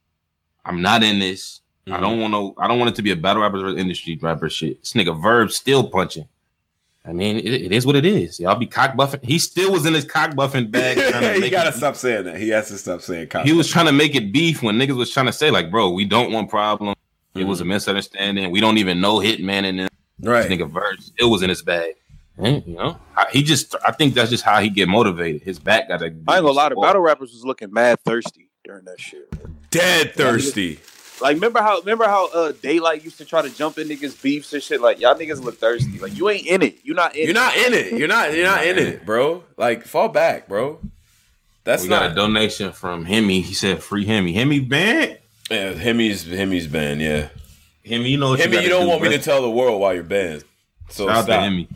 I'm 0.64 0.82
not 0.82 1.04
in 1.04 1.20
this. 1.20 1.62
I 1.88 1.92
Mhm. 1.92 2.02
don't 2.02 2.20
want 2.20 2.32
no. 2.32 2.56
I 2.58 2.68
don't 2.68 2.80
want 2.80 2.90
it 2.90 2.96
to 2.96 3.02
be 3.04 3.12
a 3.12 3.16
battle 3.16 3.44
rapper 3.44 3.58
or 3.68 3.78
industry 3.78 4.18
rapper 4.22 4.50
shit. 4.50 4.82
This 4.82 4.94
nigga 4.94 5.20
Verb 5.22 5.52
still 5.52 5.88
punching. 5.90 6.28
I 7.07 7.14
mean, 7.14 7.38
it, 7.38 7.45
it 7.45 7.72
is 7.72 7.86
what 7.86 7.95
it 7.95 8.06
is. 8.06 8.40
Y'all 8.40 8.56
be 8.56 8.65
cock 8.65 8.95
buffing. 8.95 9.23
He 9.23 9.38
still 9.38 9.72
was 9.72 9.86
in 9.86 9.94
his 9.94 10.06
cock 10.06 10.32
buffing 10.32 10.72
bag. 10.72 10.98
trying 11.11 11.40
to 11.40 11.45
he 11.45 11.49
gotta 11.49 11.69
it- 11.69 11.76
stop 11.76 11.95
saying 11.95 12.26
that. 12.26 12.38
He 12.38 12.49
has 12.49 12.68
to 12.69 12.77
stop 12.77 13.02
saying. 13.02 13.27
Cock. 13.27 13.45
He 13.45 13.53
was 13.53 13.68
trying 13.68 13.86
to 13.86 13.91
make 13.91 14.15
it 14.15 14.34
beef 14.34 14.64
when 14.64 14.77
niggas 14.77 14.95
was 14.95 15.11
trying 15.11 15.27
to 15.27 15.34
say 15.34 15.52
like, 15.52 15.69
bro, 15.69 15.91
we 15.91 16.06
don't 16.06 16.32
want 16.32 16.49
problems. 16.49 16.95
It 17.36 17.44
was 17.44 17.60
a 17.60 17.64
mm-hmm. 17.64 17.72
misunderstanding. 17.72 18.49
We 18.49 18.61
don't 18.61 18.77
even 18.77 19.02
know 19.02 19.19
Hitman 19.19 19.65
and 19.65 19.80
them. 19.80 19.90
right. 20.22 20.48
This 20.48 20.57
nigga 20.57 20.69
verse, 20.69 21.11
it 21.19 21.26
was 21.26 21.44
in 21.44 21.49
his 21.49 21.61
bag. 21.61 21.95
And, 22.38 22.65
you 22.65 22.76
know, 22.76 22.98
I- 23.15 23.27
he 23.32 23.44
just, 23.44 23.76
I 23.86 23.91
think 23.91 24.14
that's 24.14 24.30
just 24.30 24.44
how 24.44 24.60
he 24.61 24.69
get 24.69 24.88
motivated. 24.88 25.41
His 25.41 25.60
back 25.60 25.90
got 25.90 25.99
to. 25.99 26.06
I 26.06 26.07
ain't 26.07 26.26
gonna 26.26 26.52
lie, 26.52 26.69
the 26.69 26.76
battle 26.76 27.02
rappers 27.02 27.34
was 27.34 27.45
looking 27.45 27.72
mad 27.72 27.99
thirsty 28.06 28.49
during 28.64 28.86
that 28.86 28.99
shit. 28.99 29.32
Dead 29.69 30.14
thirsty. 30.15 30.80
Like 31.22 31.36
remember 31.36 31.62
how 31.62 31.80
remember 31.80 32.06
how 32.06 32.28
uh 32.32 32.52
Daylyt 32.52 33.04
used 33.04 33.18
to 33.20 33.26
try 33.26 33.42
to 33.42 33.50
jump 33.50 33.78
in 33.78 33.88
niggas 33.88 34.22
beefs 34.22 34.52
and 34.54 34.62
shit. 34.62 34.82
Like 34.82 35.00
y'all 35.00 35.16
niggas 35.16 35.42
look 35.42 35.58
thirsty. 35.58 35.98
Like 36.00 36.18
you 36.18 36.30
ain't 36.30 36.46
in 36.48 36.62
it. 36.62 36.80
You 36.84 36.94
not 36.94 37.16
in. 37.16 37.22
You're 37.24 37.30
it. 37.32 37.34
not 37.36 37.56
in 37.58 37.74
it. 37.74 37.94
You're 37.94 38.08
not. 38.08 38.34
You're 38.34 38.46
not 38.46 38.66
in 38.66 38.78
it, 38.78 39.06
bro. 39.06 39.44
Like 39.58 39.86
fall 39.86 40.10
back, 40.10 40.48
bro. 40.48 40.80
That's 41.64 41.84
We 41.84 41.90
not. 41.90 42.02
got 42.02 42.12
a 42.12 42.16
donation 42.16 42.72
from 42.74 43.06
Hemi. 43.06 43.42
He 43.42 43.54
said, 43.54 43.82
"Free 43.82 44.06
Hemi." 44.06 44.34
Hemi 44.34 44.60
band. 44.60 45.18
yeah, 45.50 45.72
Hemi's 45.74 46.24
Hemi's 46.26 46.68
banned. 46.68 47.02
Yeah, 47.02 47.30
Hemi, 47.86 48.10
you 48.10 48.18
know 48.18 48.30
what 48.32 48.40
Hemi. 48.40 48.58
you, 48.58 48.62
You 48.64 48.70
don't 48.70 48.84
do, 48.84 48.90
want 48.90 49.02
me 49.02 49.10
to 49.10 49.18
tell 49.20 49.42
the 49.42 49.50
world 49.50 49.82
why 49.82 49.94
you're 49.94 50.04
banned. 50.04 50.44
So 50.90 51.08
Shout 51.08 51.16
out 51.16 51.20
to 51.22 51.24
stop. 51.24 51.42
Hemi. 51.44 51.68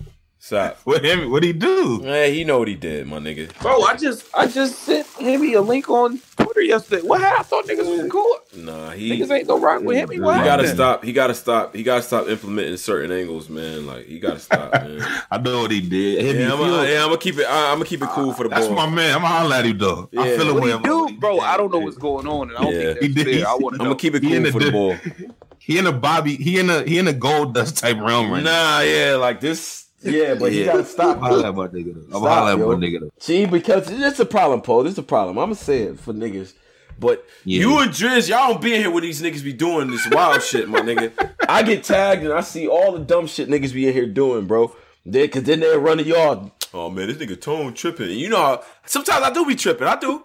Stop. 0.41 0.77
What 0.83 1.03
Hemi? 1.03 1.25
What 1.27 1.43
he 1.43 1.53
do? 1.53 1.99
Man, 2.01 2.31
he 2.33 2.43
know 2.43 2.59
what 2.59 2.67
he 2.67 2.75
did, 2.75 3.07
my 3.07 3.17
nigga. 3.19 3.57
Bro, 3.61 3.81
I 3.81 3.95
just 3.97 4.25
I 4.35 4.45
just 4.47 4.77
sent 4.79 5.07
him 5.17 5.41
a 5.55 5.59
link 5.59 5.89
on 5.89 6.19
Twitter 6.37 6.61
yesterday. 6.61 7.01
What 7.05 7.21
happened? 7.21 7.39
I 7.39 7.43
thought 7.43 7.65
niggas 7.65 8.01
was 8.03 8.11
cool. 8.11 8.37
Nah, 8.55 8.89
he. 8.89 9.11
Niggas 9.11 9.29
ain't 9.31 9.47
no 9.47 9.59
rock 9.59 9.83
with 9.83 9.95
him. 9.95 10.09
He 10.09 10.15
He 10.15 10.21
gotta 10.21 10.43
happened? 10.49 10.69
stop. 10.69 11.03
He 11.03 11.13
gotta 11.13 11.33
stop. 11.35 11.75
He 11.75 11.83
gotta 11.83 12.01
stop 12.01 12.27
implementing 12.27 12.77
certain 12.77 13.11
angles, 13.11 13.47
man. 13.47 13.85
Like 13.85 14.05
he 14.07 14.19
gotta 14.19 14.39
stop, 14.39 14.71
man. 14.73 15.01
I 15.31 15.37
know 15.37 15.61
what 15.61 15.71
he 15.71 15.81
did. 15.81 16.25
Hemi, 16.25 16.39
yeah, 16.39 16.51
I'm 16.53 16.57
feel- 16.57 16.67
gonna 16.67 16.89
yeah, 16.89 17.05
I'm 17.05 17.17
keep 17.19 17.37
it. 17.37 17.45
I, 17.47 17.67
I'm 17.71 17.75
gonna 17.75 17.85
keep 17.85 18.01
it 18.01 18.09
cool 18.09 18.33
for 18.33 18.43
the 18.43 18.49
ball. 18.49 18.57
that's 18.57 18.67
boys. 18.69 18.75
my 18.75 18.89
man. 18.89 19.13
I'm 19.15 19.21
gonna 19.21 19.27
holler 19.33 19.55
at 19.55 19.65
him 19.65 19.77
though. 19.77 20.09
I 20.17 20.29
Yeah. 20.31 20.37
feel 20.37 20.53
What 20.55 20.63
away 20.63 20.71
he 20.77 20.79
do, 20.83 21.17
bro? 21.19 21.39
I 21.41 21.57
don't 21.57 21.71
know 21.71 21.77
what's 21.79 21.97
going 21.97 22.25
on, 22.25 22.49
and 22.49 22.57
I 22.57 22.61
don't 22.63 22.73
Yeah. 22.73 22.93
think 22.93 23.01
He 23.01 23.07
that's 23.09 23.25
did. 23.25 23.39
fair. 23.41 23.47
I 23.49 23.53
want 23.55 23.73
I'm 23.75 23.85
gonna 23.85 23.95
keep 23.95 24.15
it 24.15 24.23
He 24.23 24.29
cool 24.35 24.51
for 24.51 24.59
the 24.59 24.65
di- 24.65 24.71
ball. 24.71 24.95
He 25.59 25.77
in 25.77 25.85
a 25.85 25.91
Bobby. 25.91 26.35
He 26.35 26.57
in 26.57 26.71
a 26.71 26.81
he 26.83 26.97
in 26.97 27.07
a 27.07 27.13
gold 27.13 27.53
dust 27.53 27.77
type 27.77 27.97
realm 27.99 28.31
right 28.31 28.43
now. 28.43 28.77
Nah, 28.77 28.81
yeah, 28.81 29.15
like 29.17 29.39
this. 29.41 29.85
Yeah, 30.01 30.33
but 30.33 30.51
you 30.53 30.61
Yeah. 30.61 30.65
gotta 30.71 30.85
stop. 30.85 31.17
I'm 31.17 31.23
holler 31.23 31.45
at 31.47 31.53
my 31.55 31.67
nigga 31.67 31.93
though. 31.93 32.01
I'm 32.17 32.23
Stop, 32.23 32.27
holler 32.39 32.51
at 32.53 32.57
yo. 32.57 32.67
my 32.69 32.75
nigga. 32.75 33.09
See, 33.19 33.45
because 33.45 33.91
it's 33.91 34.19
a 34.19 34.25
problem, 34.25 34.61
Paul. 34.61 34.83
This 34.83 34.93
is 34.93 34.97
a 34.99 35.03
problem. 35.03 35.37
I'm 35.37 35.45
gonna 35.45 35.55
say 35.55 35.83
it 35.83 35.99
for 35.99 36.13
niggas. 36.13 36.53
But 36.99 37.25
Yeah. 37.45 37.61
you 37.61 37.77
and 37.79 37.91
Driz, 37.91 38.27
y'all 38.29 38.51
don't 38.53 38.61
be 38.61 38.73
in 38.75 38.81
here 38.81 38.91
with 38.91 39.03
these 39.03 39.21
niggas 39.21 39.43
be 39.43 39.53
doing 39.53 39.89
this 39.89 40.07
wild 40.11 40.43
shit, 40.43 40.67
my 40.67 40.81
nigga. 40.81 41.11
I 41.47 41.63
get 41.63 41.83
tagged 41.83 42.23
and 42.23 42.33
I 42.33 42.41
see 42.41 42.67
all 42.67 42.91
the 42.91 42.99
dumb 42.99 43.27
shit 43.27 43.47
niggas 43.49 43.73
be 43.73 43.87
in 43.87 43.93
here 43.93 44.05
doing, 44.07 44.45
bro. 44.45 44.75
They, 45.05 45.27
Cause 45.27 45.43
then 45.43 45.61
they'll 45.61 45.79
run 45.79 45.97
to 45.97 46.03
y'all. 46.03 46.51
Oh 46.73 46.89
man, 46.89 47.07
this 47.07 47.17
nigga 47.17 47.39
tone 47.39 47.73
tripping. 47.73 48.09
And 48.09 48.17
you 48.19 48.29
know 48.29 48.37
how 48.37 48.63
sometimes 48.85 49.23
I 49.23 49.31
do 49.31 49.45
be 49.45 49.55
tripping. 49.55 49.87
I 49.87 49.95
do. 49.95 50.23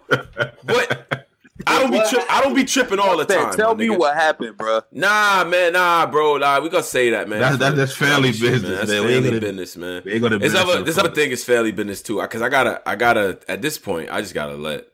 But 0.63 1.27
I 1.65 1.79
don't 1.81 1.89
be 1.91 1.97
tri- 2.07 2.25
I 2.29 2.41
don't 2.43 2.53
be 2.53 2.65
tripping 2.65 2.99
all 2.99 3.17
the 3.17 3.25
time. 3.25 3.53
Tell 3.55 3.73
me 3.73 3.87
nigga. 3.87 3.97
what 3.97 4.13
happened, 4.15 4.57
bro. 4.57 4.81
Nah, 4.91 5.45
man, 5.45 5.73
nah, 5.73 6.05
bro. 6.05 6.37
Nah, 6.37 6.59
we 6.59 6.69
gonna 6.69 6.83
say 6.83 7.09
that, 7.11 7.29
man. 7.29 7.39
That's- 7.39 7.57
that's- 7.59 7.77
that's 7.77 7.95
family 7.95 8.33
Shit, 8.33 8.41
business, 8.51 8.77
That's 8.79 8.91
man. 8.91 9.05
We 9.05 9.13
ain't 9.13 9.23
family 9.25 9.39
gonna- 9.39 9.39
business, 9.53 9.77
man. 9.77 10.01
we 10.05 10.11
ain't 10.11 10.21
gonna 10.21 10.37
This 10.37 10.53
bash 10.53 10.63
other, 10.63 10.83
this 10.83 10.97
other 10.97 11.09
thing 11.11 11.31
is 11.31 11.43
family 11.45 11.71
business 11.71 12.01
too. 12.01 12.21
Cause 12.27 12.41
I 12.41 12.49
gotta, 12.49 12.81
I 12.87 12.95
gotta. 12.95 13.39
At 13.47 13.61
this 13.61 13.77
point, 13.77 14.09
I 14.11 14.21
just 14.21 14.33
gotta 14.33 14.55
let 14.55 14.85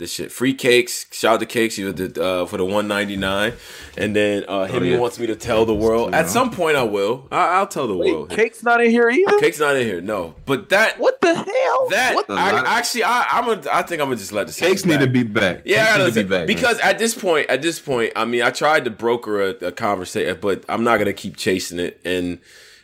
this 0.00 0.12
shit. 0.12 0.32
Free 0.32 0.52
cakes. 0.52 1.06
Shout 1.12 1.34
out 1.34 1.40
to 1.40 1.46
cakes. 1.46 1.78
You 1.78 1.92
did 1.92 2.18
uh, 2.18 2.46
for 2.46 2.56
the 2.56 2.64
one 2.64 2.88
ninety 2.88 3.16
nine, 3.16 3.52
and 3.96 4.16
then 4.16 4.44
uh, 4.48 4.64
him 4.64 4.82
Oh, 4.82 4.86
yeah. 4.86 4.98
wants 4.98 5.20
me 5.20 5.28
to 5.28 5.36
tell 5.36 5.64
the 5.64 5.74
world. 5.74 6.12
At 6.12 6.28
some 6.28 6.50
point, 6.50 6.76
I 6.76 6.82
will. 6.82 7.28
I, 7.30 7.58
I'll 7.58 7.68
tell 7.68 7.86
the 7.86 7.96
Wait, 7.96 8.12
world. 8.12 8.30
Cake's 8.30 8.64
not 8.64 8.82
in 8.82 8.90
here 8.90 9.08
either. 9.08 9.38
Cake's 9.38 9.60
not 9.60 9.76
in 9.76 9.86
here. 9.86 10.00
No, 10.00 10.34
but 10.46 10.70
that. 10.70 10.98
What 10.98 11.20
the 11.20 11.32
hell? 11.34 11.88
That 11.90 12.14
What 12.16 12.26
the 12.26 12.34
I, 12.34 12.50
lot- 12.52 12.66
actually, 12.66 13.04
I, 13.04 13.26
I'm 13.30 13.48
a, 13.48 13.62
I 13.72 13.82
think 13.82 14.00
I'm 14.02 14.06
gonna 14.08 14.16
just 14.16 14.32
let 14.32 14.48
this 14.48 14.58
Cakes 14.58 14.84
need 14.84 14.98
to 15.00 15.06
be 15.06 15.22
back. 15.22 15.62
yeah, 15.64 15.82
I 15.82 15.84
Cakes 15.84 15.90
gotta 15.98 16.04
need 16.06 16.14
to 16.14 16.22
be 16.24 16.28
back 16.28 16.38
man. 16.40 16.46
because 16.48 16.78
at 16.80 16.98
this 16.98 17.14
point, 17.14 17.48
at 17.48 17.62
this 17.62 17.78
point, 17.78 18.12
I 18.16 18.24
mean, 18.24 18.42
I 18.42 18.50
tried 18.50 18.84
to 18.86 18.90
broker 18.90 19.40
a, 19.42 19.48
a 19.66 19.72
conversation, 19.72 20.38
but 20.40 20.64
I'm 20.68 20.82
not 20.82 20.98
gonna 20.98 21.12
keep 21.12 21.36
chasing 21.36 21.78
it, 21.78 22.00
and 22.04 22.40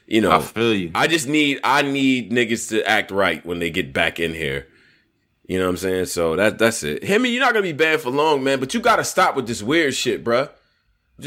you 0.06 0.20
know, 0.20 0.30
I 0.30 0.40
feel 0.40 0.72
you. 0.74 0.90
I 0.94 1.06
just 1.09 1.26
need 1.26 1.59
I 1.64 1.82
need 1.82 2.30
niggas 2.30 2.68
to 2.68 2.86
act 2.88 3.10
right 3.10 3.44
when 3.44 3.59
they 3.59 3.70
get 3.70 3.93
back 3.93 4.20
in 4.20 4.34
here. 4.34 4.66
You 5.47 5.59
know 5.59 5.66
what 5.66 5.70
I'm 5.70 5.77
saying? 5.77 6.06
So 6.06 6.35
that 6.36 6.59
that's 6.59 6.82
it. 6.82 7.05
Hemi, 7.05 7.31
you're 7.31 7.40
not 7.40 7.52
gonna 7.52 7.62
be 7.62 7.73
banned 7.73 8.01
for 8.01 8.10
long, 8.10 8.43
man, 8.43 8.59
but 8.59 8.74
you 8.74 8.81
gotta 8.81 9.05
stop 9.05 9.36
with 9.36 9.47
this 9.47 9.62
weird 9.62 9.94
shit, 9.94 10.24
bruh. 10.24 10.51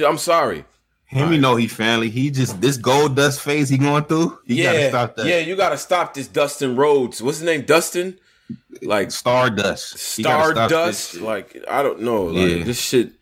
I'm 0.05 0.17
sorry. 0.17 0.65
Him, 1.05 1.31
you 1.33 1.39
know 1.39 1.55
he 1.55 1.67
family. 1.67 2.09
He 2.11 2.29
just 2.29 2.61
this 2.61 2.77
gold 2.77 3.15
dust 3.15 3.41
phase 3.41 3.69
he 3.69 3.77
going 3.79 4.03
through. 4.03 4.37
He 4.45 4.61
gotta 4.61 4.79
yeah, 4.79 4.89
stop 4.89 5.15
that. 5.15 5.25
yeah, 5.25 5.39
you 5.39 5.55
gotta 5.55 5.77
stop 5.77 6.13
this 6.13 6.27
Dustin 6.27 6.75
Rhodes. 6.75 7.21
What's 7.21 7.39
his 7.39 7.45
name? 7.45 7.63
Dustin? 7.63 8.19
Like 8.83 9.09
Stardust. 9.11 10.17
He 10.17 10.23
gotta 10.23 10.51
stop 10.51 10.69
this 10.69 10.99
Stardust. 10.99 11.21
Like 11.21 11.63
I 11.69 11.81
don't 11.81 12.01
know. 12.01 12.25
Like 12.25 12.57
Yeah. 12.57 12.63
this 12.63 12.79
shit. 12.79 13.13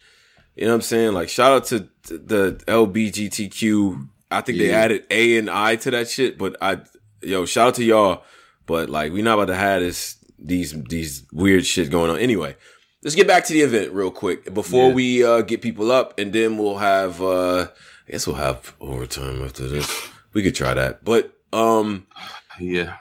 You 0.55 0.65
know 0.65 0.71
what 0.71 0.75
I'm 0.75 0.81
saying? 0.81 1.13
Like 1.13 1.29
shout 1.29 1.51
out 1.53 1.65
to 1.65 1.87
the 2.03 2.59
LBGTQ. 2.67 4.07
I 4.31 4.41
think 4.41 4.57
they 4.57 4.71
added 4.73 5.05
A 5.09 5.37
and 5.37 5.49
I 5.49 5.77
to 5.77 5.91
that 5.91 6.09
shit, 6.09 6.37
but 6.37 6.57
I 6.61 6.79
yo 7.21 7.45
shout 7.45 7.69
out 7.69 7.75
to 7.75 7.83
y'all. 7.85 8.23
But 8.65 8.89
like 8.89 9.13
we 9.13 9.21
not 9.21 9.35
about 9.35 9.45
to 9.47 9.55
have 9.55 9.81
this 9.81 10.16
these 10.39 10.73
these 10.83 11.23
weird 11.31 11.65
shit 11.65 11.89
going 11.89 12.09
on. 12.11 12.19
Anyway, 12.19 12.55
let's 13.03 13.15
get 13.15 13.27
back 13.27 13.45
to 13.45 13.53
the 13.53 13.61
event 13.61 13.91
real 13.93 14.11
quick 14.11 14.53
before 14.53 14.89
Yeah. 14.89 14.93
we 14.95 15.23
uh, 15.23 15.41
get 15.41 15.61
people 15.61 15.91
up, 15.91 16.17
and 16.19 16.31
then 16.33 16.57
we'll 16.57 16.77
have. 16.77 17.21
uh 17.21 17.67
I 18.07 18.11
guess 18.11 18.25
we'll 18.25 18.37
have 18.37 18.73
overtime 18.79 19.43
after 19.43 19.67
this. 19.67 20.09
We 20.33 20.41
could 20.43 20.55
try 20.55 20.73
that, 20.73 21.03
but 21.03 21.33
um. 21.51 22.07
Yeah. 22.59 22.95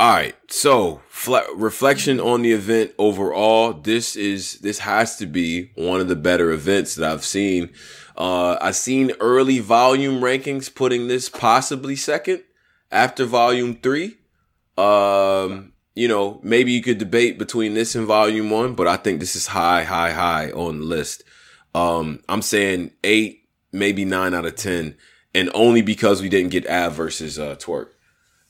All 0.00 0.12
right. 0.12 0.34
So, 0.50 1.02
fle- 1.08 1.52
reflection 1.54 2.18
on 2.20 2.42
the 2.42 2.52
event 2.52 2.92
overall. 2.98 3.72
This 3.72 4.16
is 4.16 4.58
this 4.60 4.80
has 4.80 5.16
to 5.18 5.26
be 5.26 5.70
one 5.76 6.00
of 6.00 6.08
the 6.08 6.16
better 6.16 6.50
events 6.50 6.96
that 6.96 7.10
I've 7.10 7.24
seen. 7.24 7.70
Uh, 8.16 8.56
I've 8.60 8.76
seen 8.76 9.12
early 9.20 9.60
volume 9.60 10.20
rankings 10.20 10.72
putting 10.74 11.06
this 11.08 11.28
possibly 11.28 11.96
second 11.96 12.42
after 12.90 13.24
volume 13.24 13.76
three. 13.76 14.16
Um, 14.76 15.72
you 15.94 16.08
know, 16.08 16.40
maybe 16.42 16.72
you 16.72 16.82
could 16.82 16.98
debate 16.98 17.38
between 17.38 17.74
this 17.74 17.94
and 17.94 18.06
volume 18.06 18.50
one, 18.50 18.74
but 18.74 18.86
I 18.86 18.96
think 18.96 19.20
this 19.20 19.36
is 19.36 19.46
high, 19.48 19.84
high, 19.84 20.12
high 20.12 20.50
on 20.50 20.80
the 20.80 20.84
list. 20.84 21.22
Um, 21.74 22.20
I'm 22.28 22.42
saying 22.42 22.92
eight, 23.02 23.48
maybe 23.72 24.04
nine 24.04 24.34
out 24.34 24.46
of 24.46 24.56
ten, 24.56 24.96
and 25.34 25.50
only 25.54 25.82
because 25.82 26.22
we 26.22 26.28
didn't 26.28 26.50
get 26.50 26.68
Av 26.68 26.94
versus 26.94 27.38
uh, 27.38 27.56
Twork 27.56 27.88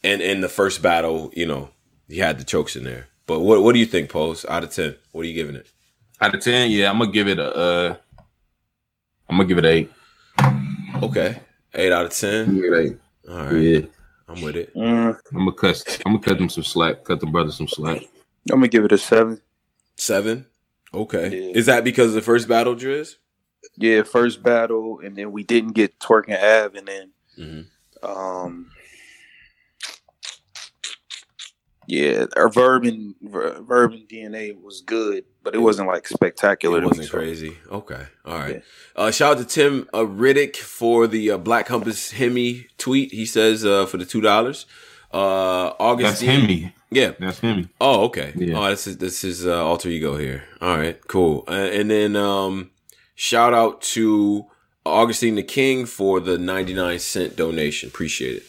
and 0.04 0.20
in 0.20 0.42
the 0.42 0.48
first 0.48 0.82
battle, 0.82 1.32
you 1.34 1.46
know, 1.46 1.70
he 2.08 2.18
had 2.18 2.38
the 2.38 2.44
chokes 2.44 2.76
in 2.76 2.84
there. 2.84 3.08
But 3.26 3.40
what 3.40 3.62
what 3.62 3.72
do 3.72 3.78
you 3.78 3.86
think, 3.86 4.10
Pose? 4.10 4.44
Out 4.44 4.62
of 4.62 4.70
ten, 4.70 4.94
what 5.12 5.22
are 5.22 5.28
you 5.28 5.34
giving 5.34 5.56
it? 5.56 5.66
Out 6.20 6.34
of 6.34 6.42
ten, 6.42 6.70
yeah, 6.70 6.90
I'm 6.90 6.98
gonna 6.98 7.10
give 7.10 7.26
it 7.26 7.38
a. 7.38 7.56
Uh, 7.56 7.96
I'm 9.28 9.38
gonna 9.38 9.48
give 9.48 9.58
it 9.58 9.64
eight. 9.64 9.90
Okay, 11.02 11.40
eight 11.74 11.90
out 11.90 12.04
of 12.04 12.12
ten. 12.12 12.62
Eight. 12.62 12.98
All 13.28 13.36
right, 13.36 13.52
Yeah, 13.54 13.80
I'm 14.28 14.40
with 14.40 14.56
it. 14.56 14.74
Mm, 14.74 15.18
I'm 15.32 15.38
gonna 15.38 15.52
cut. 15.52 16.00
I'm 16.06 16.12
gonna 16.14 16.24
cut 16.24 16.38
them 16.38 16.48
some 16.48 16.64
slack. 16.64 17.04
Cut 17.04 17.20
the 17.20 17.26
brother 17.26 17.52
some 17.52 17.68
slack. 17.68 18.02
I'm 18.50 18.56
gonna 18.58 18.68
give 18.68 18.84
it 18.84 18.92
a 18.92 18.98
seven. 18.98 19.40
Seven. 19.96 20.46
Okay, 20.92 21.28
Yeah. 21.48 21.52
is 21.58 21.66
that 21.66 21.82
because 21.84 22.08
of 22.08 22.14
the 22.14 22.22
first 22.22 22.46
battle, 22.48 22.74
Driz? 22.76 23.16
Yeah, 23.76 24.02
first 24.04 24.42
battle, 24.42 25.00
and 25.00 25.16
then 25.16 25.32
we 25.32 25.42
didn't 25.42 25.72
get 25.72 25.98
twerking 25.98 26.40
Av, 26.40 26.74
and 26.74 26.86
then 26.86 27.10
Mm-hmm. 27.38 28.06
um, 28.08 28.70
yeah, 31.86 32.26
our 32.36 32.48
verb 32.48 32.84
and 32.84 33.14
verb 33.22 33.92
and 33.92 34.08
DNA 34.08 34.60
was 34.60 34.80
good, 34.80 35.24
but 35.42 35.54
it 35.54 35.58
wasn't 35.58 35.88
like 35.88 36.06
spectacular. 36.08 36.78
It 36.82 36.86
wasn't 36.86 37.08
so- 37.08 37.18
crazy. 37.18 37.56
Okay, 37.70 38.06
all 38.24 38.38
right. 38.38 38.56
Yeah. 38.56 38.60
Uh, 38.96 39.10
shout 39.10 39.36
out 39.36 39.38
to 39.38 39.44
Tim 39.44 39.88
uh, 39.92 40.00
Riddick 40.00 40.56
for 40.56 41.06
the 41.06 41.30
uh, 41.32 41.38
Black 41.38 41.66
Compass 41.66 42.12
Hemi 42.12 42.66
tweet. 42.78 43.12
He 43.12 43.26
says 43.26 43.64
uh, 43.64 43.86
for 43.86 43.96
the 43.98 44.04
two 44.04 44.20
dollars. 44.20 44.66
Uh, 45.12 45.94
That's 45.96 46.20
Hemi. 46.20 46.74
Yeah. 46.90 47.12
That's 47.20 47.38
him. 47.40 47.70
Oh, 47.80 48.04
okay. 48.06 48.32
Yeah. 48.36 48.58
Oh, 48.58 48.70
this 48.70 48.86
is 48.86 48.98
this 48.98 49.22
is 49.24 49.46
uh, 49.46 49.64
alter 49.64 49.88
ego 49.88 50.16
here. 50.16 50.44
All 50.60 50.76
right, 50.76 50.98
cool. 51.08 51.44
Uh, 51.48 51.52
and 51.52 51.90
then 51.90 52.16
um, 52.16 52.70
shout 53.14 53.54
out 53.54 53.80
to 53.82 54.46
Augustine 54.86 55.34
the 55.36 55.42
King 55.42 55.86
for 55.86 56.20
the 56.20 56.36
ninety 56.38 56.74
nine 56.74 56.98
cent 56.98 57.36
donation. 57.36 57.88
Appreciate 57.88 58.36
it. 58.38 58.42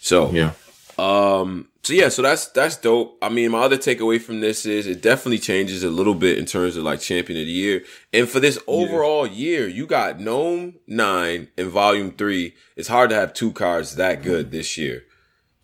So 0.00 0.30
Yeah. 0.30 0.52
Um, 0.98 1.68
so 1.82 1.92
yeah, 1.92 2.08
so 2.08 2.22
that's 2.22 2.48
that's 2.48 2.76
dope. 2.76 3.16
I 3.22 3.28
mean, 3.28 3.52
my 3.52 3.60
other 3.60 3.76
takeaway 3.76 4.20
from 4.20 4.40
this 4.40 4.66
is 4.66 4.86
it 4.86 5.02
definitely 5.02 5.38
changes 5.38 5.84
a 5.84 5.90
little 5.90 6.14
bit 6.14 6.38
in 6.38 6.44
terms 6.44 6.76
of 6.76 6.82
like 6.82 7.00
champion 7.00 7.38
of 7.38 7.46
the 7.46 7.52
year. 7.52 7.84
And 8.12 8.28
for 8.28 8.40
this 8.40 8.58
overall 8.66 9.26
year, 9.26 9.68
you 9.68 9.86
got 9.86 10.18
NOME 10.18 10.74
nine 10.86 11.48
and 11.56 11.68
Volume 11.68 12.10
three. 12.10 12.54
It's 12.74 12.88
hard 12.88 13.10
to 13.10 13.16
have 13.16 13.34
two 13.34 13.52
cards 13.52 13.96
that 13.96 14.22
good 14.22 14.50
this 14.50 14.76
year, 14.76 15.04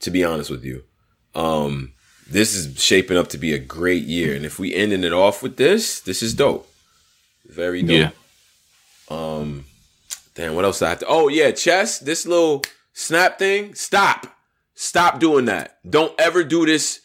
to 0.01 0.11
be 0.11 0.23
honest 0.23 0.49
with 0.49 0.65
you. 0.65 0.85
Um, 1.35 1.93
this 2.29 2.55
is 2.55 2.81
shaping 2.81 3.17
up 3.17 3.29
to 3.29 3.39
be 3.39 3.53
a 3.53 3.59
great 3.59 4.05
year, 4.05 4.37
and 4.37 4.45
if 4.45 4.59
we 4.59 4.75
ending 4.75 5.03
it 5.03 5.13
off 5.13 5.43
with 5.43 5.57
this, 5.57 5.99
this 6.01 6.23
is 6.23 6.35
dope. 6.35 6.71
Very 7.47 7.83
dope. 7.83 7.91
Yeah. 7.91 8.11
Um, 9.11 9.65
damn, 10.35 10.55
what 10.55 10.65
else 10.65 10.83
I 10.83 10.91
have 10.91 11.01
to? 11.01 11.07
Oh 11.07 11.29
yeah, 11.29 11.51
chess. 11.51 11.99
This 11.99 12.27
little 12.27 12.63
snap 12.93 13.39
thing. 13.39 13.75
Stop. 13.75 14.27
Stop 14.83 15.21
doing 15.21 15.45
that. 15.45 15.79
Don't 15.89 16.13
ever 16.19 16.43
do 16.43 16.67
this. 16.67 17.03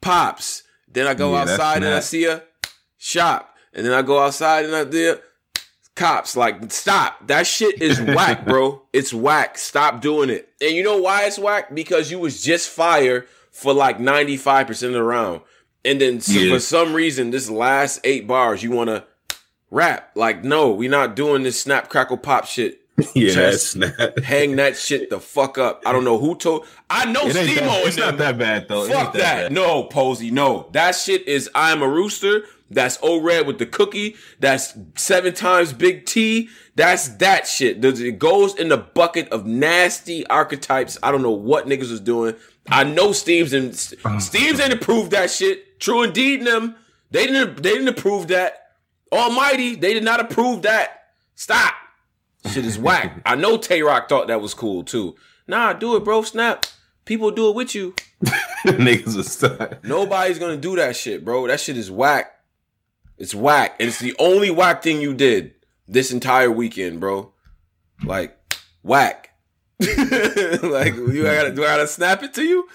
Pops. 0.00 0.64
Then 0.88 1.06
I 1.06 1.14
go 1.14 1.32
Yeah, 1.34 1.42
outside 1.42 1.84
and 1.84 1.94
I 1.94 2.00
see 2.00 2.24
a 2.26 2.42
shop, 2.98 3.54
and 3.72 3.86
then 3.86 3.92
I 3.92 4.02
go 4.02 4.18
outside 4.18 4.64
and 4.64 4.74
I 4.74 4.82
there 4.82 5.20
cops. 5.94 6.36
Like 6.36 6.72
stop. 6.72 7.28
That 7.28 7.46
shit 7.46 7.80
is 7.80 8.00
whack, 8.16 8.44
bro. 8.44 8.82
It's 8.92 9.14
whack. 9.14 9.56
Stop 9.56 10.00
doing 10.00 10.30
it. 10.30 10.48
And 10.60 10.72
you 10.72 10.82
know 10.82 10.98
why 10.98 11.26
it's 11.26 11.38
whack? 11.38 11.72
Because 11.72 12.10
you 12.10 12.18
was 12.18 12.42
just 12.42 12.68
fire 12.68 13.26
for 13.52 13.72
like 13.72 14.00
ninety 14.00 14.36
five 14.36 14.66
percent 14.66 14.90
of 14.90 14.94
the 14.94 15.04
round, 15.04 15.42
and 15.84 16.00
then 16.00 16.20
Yeah. 16.26 16.52
for 16.52 16.58
some 16.58 16.92
reason 16.92 17.30
this 17.30 17.48
last 17.48 18.00
eight 18.02 18.26
bars 18.26 18.64
you 18.64 18.72
want 18.72 18.88
to 18.88 19.04
rap. 19.70 20.10
Like 20.16 20.42
no, 20.42 20.72
we 20.72 20.88
not 20.88 21.14
doing 21.14 21.44
this 21.44 21.60
snap 21.62 21.88
crackle 21.88 22.18
pop 22.18 22.46
shit. 22.46 22.80
Yeah, 23.14 23.34
that's 23.34 23.74
not. 23.74 24.18
Hang 24.24 24.56
that 24.56 24.76
shit 24.76 25.10
the 25.10 25.20
fuck 25.20 25.58
up. 25.58 25.82
I 25.86 25.92
don't 25.92 26.04
know 26.04 26.18
who 26.18 26.34
told. 26.36 26.66
I 26.88 27.04
know 27.04 27.22
It 27.22 27.36
ain't 27.36 27.58
that, 27.58 27.86
it's 27.86 27.96
them. 27.96 28.06
not 28.06 28.18
that 28.18 28.38
bad 28.38 28.68
though. 28.68 28.86
Fuck 28.86 29.06
ain't 29.06 29.12
that. 29.14 29.52
No, 29.52 29.84
Posey, 29.84 30.30
no. 30.30 30.68
That 30.72 30.94
shit 30.94 31.26
is 31.28 31.50
I'm 31.54 31.82
a 31.82 31.88
rooster. 31.88 32.44
That's 32.70 32.98
O 33.02 33.20
Red 33.20 33.46
with 33.46 33.58
the 33.58 33.66
cookie. 33.66 34.16
That's 34.40 34.76
seven 34.96 35.34
times 35.34 35.72
Big 35.72 36.06
T. 36.06 36.48
That's 36.74 37.08
that 37.16 37.46
shit. 37.46 37.84
It 37.84 38.18
goes 38.18 38.54
in 38.54 38.68
the 38.68 38.78
bucket 38.78 39.28
of 39.28 39.44
nasty 39.46 40.26
archetypes. 40.28 40.98
I 41.02 41.10
don't 41.12 41.22
know 41.22 41.30
what 41.30 41.66
niggas 41.66 41.90
was 41.90 42.00
doing. 42.00 42.34
I 42.68 42.84
know 42.84 43.12
Steams 43.12 43.52
and 43.52 43.70
oh. 44.04 44.18
Steams 44.18 44.60
ain't 44.60 44.72
approved 44.72 45.10
that 45.10 45.30
shit. 45.30 45.80
True 45.80 46.02
indeed, 46.02 46.40
and 46.40 46.46
them 46.46 46.76
they 47.10 47.26
didn't 47.26 47.62
they 47.62 47.72
didn't 47.72 47.88
approve 47.88 48.28
that. 48.28 48.58
Almighty, 49.12 49.74
they 49.74 49.92
did 49.92 50.04
not 50.04 50.20
approve 50.20 50.62
that. 50.62 51.00
Stop. 51.34 51.74
Shit 52.50 52.64
is 52.64 52.78
whack. 52.78 53.22
I 53.26 53.36
know 53.36 53.56
Tay 53.56 53.82
Roc 53.82 54.08
thought 54.08 54.28
that 54.28 54.40
was 54.40 54.54
cool 54.54 54.84
too. 54.84 55.16
Nah, 55.46 55.72
do 55.72 55.96
it, 55.96 56.04
bro. 56.04 56.22
Snap. 56.22 56.66
People 57.04 57.30
do 57.30 57.48
it 57.48 57.56
with 57.56 57.74
you. 57.74 57.94
Niggas 58.66 59.18
are 59.18 59.24
stuck. 59.24 59.84
Nobody's 59.84 60.38
gonna 60.38 60.56
do 60.56 60.76
that 60.76 60.94
shit, 60.94 61.24
bro. 61.24 61.46
That 61.48 61.60
shit 61.60 61.76
is 61.76 61.90
whack. 61.90 62.38
It's 63.18 63.34
whack, 63.34 63.76
and 63.78 63.88
it's 63.88 63.98
the 63.98 64.14
only 64.18 64.50
whack 64.50 64.82
thing 64.82 65.00
you 65.00 65.14
did 65.14 65.54
this 65.88 66.12
entire 66.12 66.50
weekend, 66.50 67.00
bro. 67.00 67.32
Like 68.04 68.36
whack. 68.82 69.30
like 69.80 70.94
you 70.94 71.22
gotta 71.24 71.52
do 71.52 71.62
I 71.62 71.76
gotta 71.76 71.88
snap 71.88 72.22
it 72.22 72.34
to 72.34 72.42
you? 72.42 72.68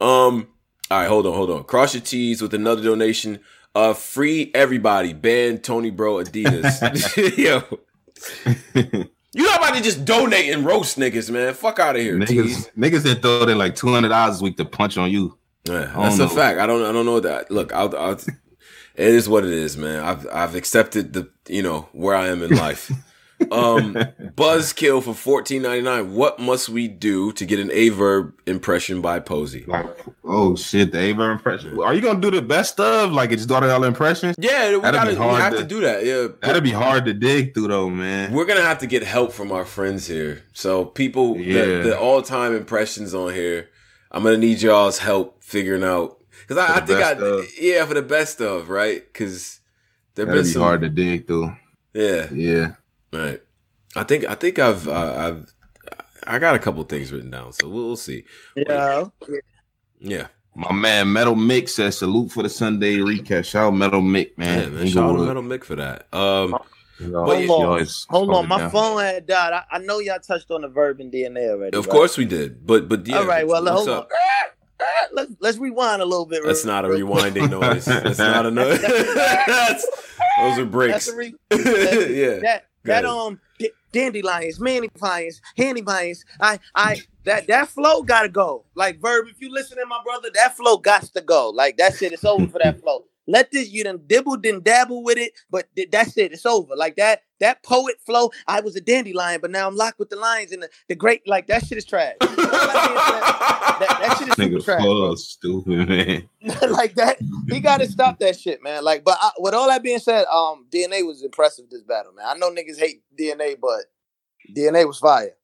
Um. 0.00 0.48
All 0.90 1.00
right, 1.00 1.08
hold 1.08 1.26
on, 1.26 1.32
hold 1.32 1.50
on. 1.50 1.64
Cross 1.64 1.94
your 1.94 2.02
T's 2.02 2.42
with 2.42 2.52
another 2.52 2.82
donation. 2.82 3.40
Uh, 3.74 3.94
free 3.94 4.50
everybody. 4.54 5.14
Ban 5.14 5.58
Tony 5.58 5.90
Bro 5.90 6.16
Adidas. 6.16 7.38
Yo, 7.38 7.80
you 8.74 9.44
not 9.44 9.58
about 9.58 9.74
to 9.74 9.82
just 9.82 10.04
donate 10.04 10.52
and 10.52 10.64
roast 10.64 10.98
niggas, 10.98 11.30
man. 11.30 11.54
Fuck 11.54 11.78
out 11.78 11.96
of 11.96 12.02
here. 12.02 12.16
Niggas, 12.16 12.70
niggas 12.76 13.02
that 13.02 13.22
throw 13.22 13.44
their 13.44 13.56
like 13.56 13.74
two 13.74 13.92
hundred 13.92 14.10
dollars 14.10 14.40
a 14.40 14.44
week 14.44 14.56
to 14.58 14.64
punch 14.64 14.96
on 14.96 15.10
you. 15.10 15.36
Yeah, 15.64 15.92
that's 15.96 16.18
don't 16.18 16.30
a 16.30 16.34
fact. 16.34 16.58
I 16.60 16.66
don't. 16.66 16.84
I 16.84 16.92
don't 16.92 17.06
know 17.06 17.20
that. 17.20 17.50
Look, 17.50 17.72
I'll, 17.72 17.94
I'll, 17.96 18.12
it 18.12 18.28
is 18.96 19.28
what 19.28 19.44
it 19.44 19.52
is, 19.52 19.76
man. 19.76 20.04
I've 20.04 20.26
I've 20.32 20.54
accepted 20.54 21.12
the 21.12 21.30
you 21.48 21.62
know 21.62 21.88
where 21.92 22.14
I 22.14 22.28
am 22.28 22.42
in 22.42 22.50
life. 22.56 22.90
Um, 23.50 23.94
Buzzkill 24.36 25.02
for 25.02 25.14
fourteen 25.14 25.62
ninety 25.62 25.82
nine. 25.82 26.12
What 26.14 26.38
must 26.38 26.68
we 26.68 26.88
do 26.88 27.32
to 27.32 27.44
get 27.44 27.58
an 27.58 27.68
Averb 27.68 28.32
impression 28.46 29.00
by 29.00 29.20
Posey? 29.20 29.64
Like, 29.66 29.86
oh 30.24 30.56
shit, 30.56 30.92
the 30.92 30.98
Aver 30.98 31.30
impression. 31.32 31.78
Are 31.80 31.94
you 31.94 32.00
gonna 32.00 32.20
do 32.20 32.30
the 32.30 32.42
best 32.42 32.78
of? 32.80 33.12
Like, 33.12 33.32
it's 33.32 33.46
do 33.46 33.54
all 33.54 33.60
the 33.60 33.86
impressions? 33.86 34.36
Yeah, 34.38 34.76
we 34.76 34.80
gotta. 34.80 35.10
We 35.10 35.16
have 35.26 35.52
to, 35.54 35.58
to- 35.60 35.64
do 35.64 35.80
that. 35.82 36.04
Yeah, 36.04 36.28
That'd 36.42 36.62
be 36.64 36.70
hard 36.70 37.04
to 37.06 37.14
dig 37.14 37.54
through, 37.54 37.68
though, 37.68 37.90
man. 37.90 38.32
we're 38.32 38.44
gonna 38.46 38.62
have 38.62 38.78
to 38.78 38.86
get 38.86 39.02
help 39.02 39.32
from 39.32 39.52
our 39.52 39.64
friends 39.64 40.06
here. 40.06 40.42
So 40.52 40.84
people, 40.84 41.36
Yeah. 41.38 41.64
the, 41.64 41.82
the 41.90 41.98
all 41.98 42.22
time 42.22 42.54
impressions 42.54 43.14
on 43.14 43.32
here. 43.34 43.68
I'm 44.10 44.22
gonna 44.22 44.36
need 44.38 44.62
y'all's 44.62 44.98
help 44.98 45.42
figuring 45.42 45.82
out 45.82 46.18
because 46.46 46.56
I, 46.56 46.76
I 46.76 46.80
think 46.86 47.00
I 47.00 47.12
of. 47.12 47.44
yeah 47.58 47.84
for 47.84 47.94
the 47.94 48.02
best 48.02 48.40
of 48.40 48.68
right 48.68 49.02
because 49.12 49.58
there 50.14 50.24
been 50.26 50.36
be 50.36 50.44
some 50.44 50.62
hard 50.62 50.82
to 50.82 50.88
dig 50.88 51.26
through. 51.26 51.52
yeah 51.92 52.28
Yeah. 52.32 52.74
Right. 53.14 53.40
I 53.96 54.02
think 54.04 54.24
I 54.24 54.34
think 54.34 54.58
I've 54.58 54.88
uh, 54.88 55.14
I've 55.16 55.54
I 56.26 56.38
got 56.38 56.54
a 56.54 56.58
couple 56.58 56.82
things 56.84 57.12
written 57.12 57.30
down, 57.30 57.52
so 57.52 57.68
we'll, 57.68 57.86
we'll 57.86 57.96
see. 57.96 58.24
Yeah. 58.56 59.04
Yeah, 60.00 60.26
My 60.54 60.72
man 60.72 61.12
Metal 61.12 61.34
Mick 61.34 61.68
says 61.68 61.98
salute 61.98 62.32
for 62.32 62.42
the 62.42 62.48
Sunday 62.50 62.96
recap. 62.96 63.44
Shout 63.44 63.68
out 63.68 63.74
Metal 63.74 64.02
Mick, 64.02 64.36
man. 64.36 64.70
man. 64.72 64.74
man 64.74 64.86
shout 64.88 65.16
out. 65.18 65.26
Metal 65.26 65.42
Mick 65.42 65.64
for 65.64 65.76
that. 65.76 66.12
Um, 66.12 66.56
You 67.00 67.08
know, 67.08 67.24
But 67.24 67.40
he 67.40 67.46
Hold 67.46 68.30
on, 68.34 68.48
my 68.48 68.58
down. 68.58 68.70
phone 68.70 69.00
had 69.00 69.26
died. 69.26 69.52
I, 69.52 69.64
I 69.76 69.78
know 69.78 69.98
y'all 70.00 70.18
touched 70.18 70.50
on 70.50 70.60
the 70.62 70.68
verb 70.68 71.00
and 71.00 71.12
DNA 71.12 71.50
already. 71.50 71.76
of 71.76 71.86
right? 71.86 71.92
course 71.92 72.16
we 72.18 72.24
did, 72.24 72.66
but 72.66 72.88
but 72.88 73.06
yeah. 73.06 73.18
All 73.18 73.26
right. 73.26 73.46
Well, 73.46 73.64
hold 73.66 73.88
up? 73.88 74.10
on. 74.10 74.86
Let's 75.12 75.32
let's 75.40 75.58
rewind 75.58 76.02
a 76.02 76.04
little 76.04 76.26
bit. 76.26 76.42
That's 76.44 76.64
real- 76.64 76.74
not 76.74 76.84
a 76.84 76.88
real- 76.90 77.06
rewinding 77.06 77.50
noise. 77.50 77.84
That's 77.86 78.18
not 78.18 78.44
a 78.44 78.50
noise. 78.60 78.80
That's, 78.82 79.86
those 80.38 80.58
are 80.58 80.64
That's 80.64 80.70
breaks. 80.70 81.08
a 81.08 81.16
re- 81.16 81.34
yeah. 81.52 82.38
that 82.40 82.64
Go 82.66 82.73
that 82.84 83.04
um 83.04 83.40
d- 83.58 83.70
dandelions, 83.92 84.60
handy 85.56 85.82
lions. 85.82 86.24
I 86.40 86.60
I 86.74 87.02
that 87.24 87.46
that 87.48 87.68
flow 87.68 88.02
gotta 88.02 88.28
go. 88.28 88.64
Like 88.74 89.00
verb, 89.00 89.26
if 89.28 89.40
you 89.40 89.52
listen 89.52 89.78
to 89.78 89.86
my 89.86 90.00
brother, 90.04 90.30
that 90.34 90.56
flow 90.56 90.76
got 90.76 91.02
to 91.02 91.20
go. 91.20 91.50
Like 91.50 91.76
that 91.78 91.96
shit 91.96 92.12
It's 92.12 92.24
over 92.24 92.46
for 92.48 92.58
that 92.58 92.80
flow. 92.80 93.04
Let 93.26 93.50
this 93.50 93.70
you 93.70 93.84
done 93.84 94.00
dibble 94.06 94.38
then 94.38 94.60
dabble 94.62 95.02
with 95.02 95.18
it, 95.18 95.32
but 95.50 95.66
th- 95.74 95.90
that's 95.90 96.16
it. 96.18 96.32
It's 96.32 96.44
over. 96.44 96.76
Like 96.76 96.96
that 96.96 97.22
that 97.40 97.62
poet 97.62 97.96
flow. 98.04 98.30
I 98.46 98.60
was 98.60 98.76
a 98.76 98.80
dandelion, 98.80 99.40
but 99.40 99.50
now 99.50 99.66
I'm 99.66 99.76
locked 99.76 99.98
with 99.98 100.10
the 100.10 100.16
lions 100.16 100.52
and 100.52 100.62
the, 100.62 100.68
the 100.88 100.94
great. 100.94 101.26
Like 101.26 101.46
that 101.46 101.66
shit 101.66 101.78
is 101.78 101.84
trash. 101.84 102.14
All 102.20 102.28
that 102.28 103.76
that, 103.80 103.98
that 104.00 104.18
shit 104.18 104.28
is 104.28 104.34
Nigga 104.34 104.64
trash. 104.64 104.80
full 104.80 105.00
bro. 105.00 105.12
of 105.12 105.18
stupid 105.18 105.88
man. 105.88 106.28
like 106.70 106.94
that. 106.94 107.16
He 107.48 107.60
got 107.60 107.78
to 107.78 107.88
stop 107.88 108.18
that 108.20 108.38
shit, 108.38 108.62
man. 108.62 108.84
Like, 108.84 109.04
but 109.04 109.18
I, 109.20 109.30
with 109.38 109.54
all 109.54 109.68
that 109.68 109.82
being 109.82 109.98
said, 109.98 110.26
um, 110.26 110.66
DNA 110.70 111.04
was 111.06 111.22
impressive 111.22 111.66
this 111.70 111.82
battle, 111.82 112.12
man. 112.12 112.26
I 112.28 112.34
know 112.34 112.50
niggas 112.50 112.78
hate 112.78 113.02
DNA, 113.18 113.56
but 113.60 113.86
DNA 114.56 114.86
was 114.86 114.98
fire. 114.98 115.34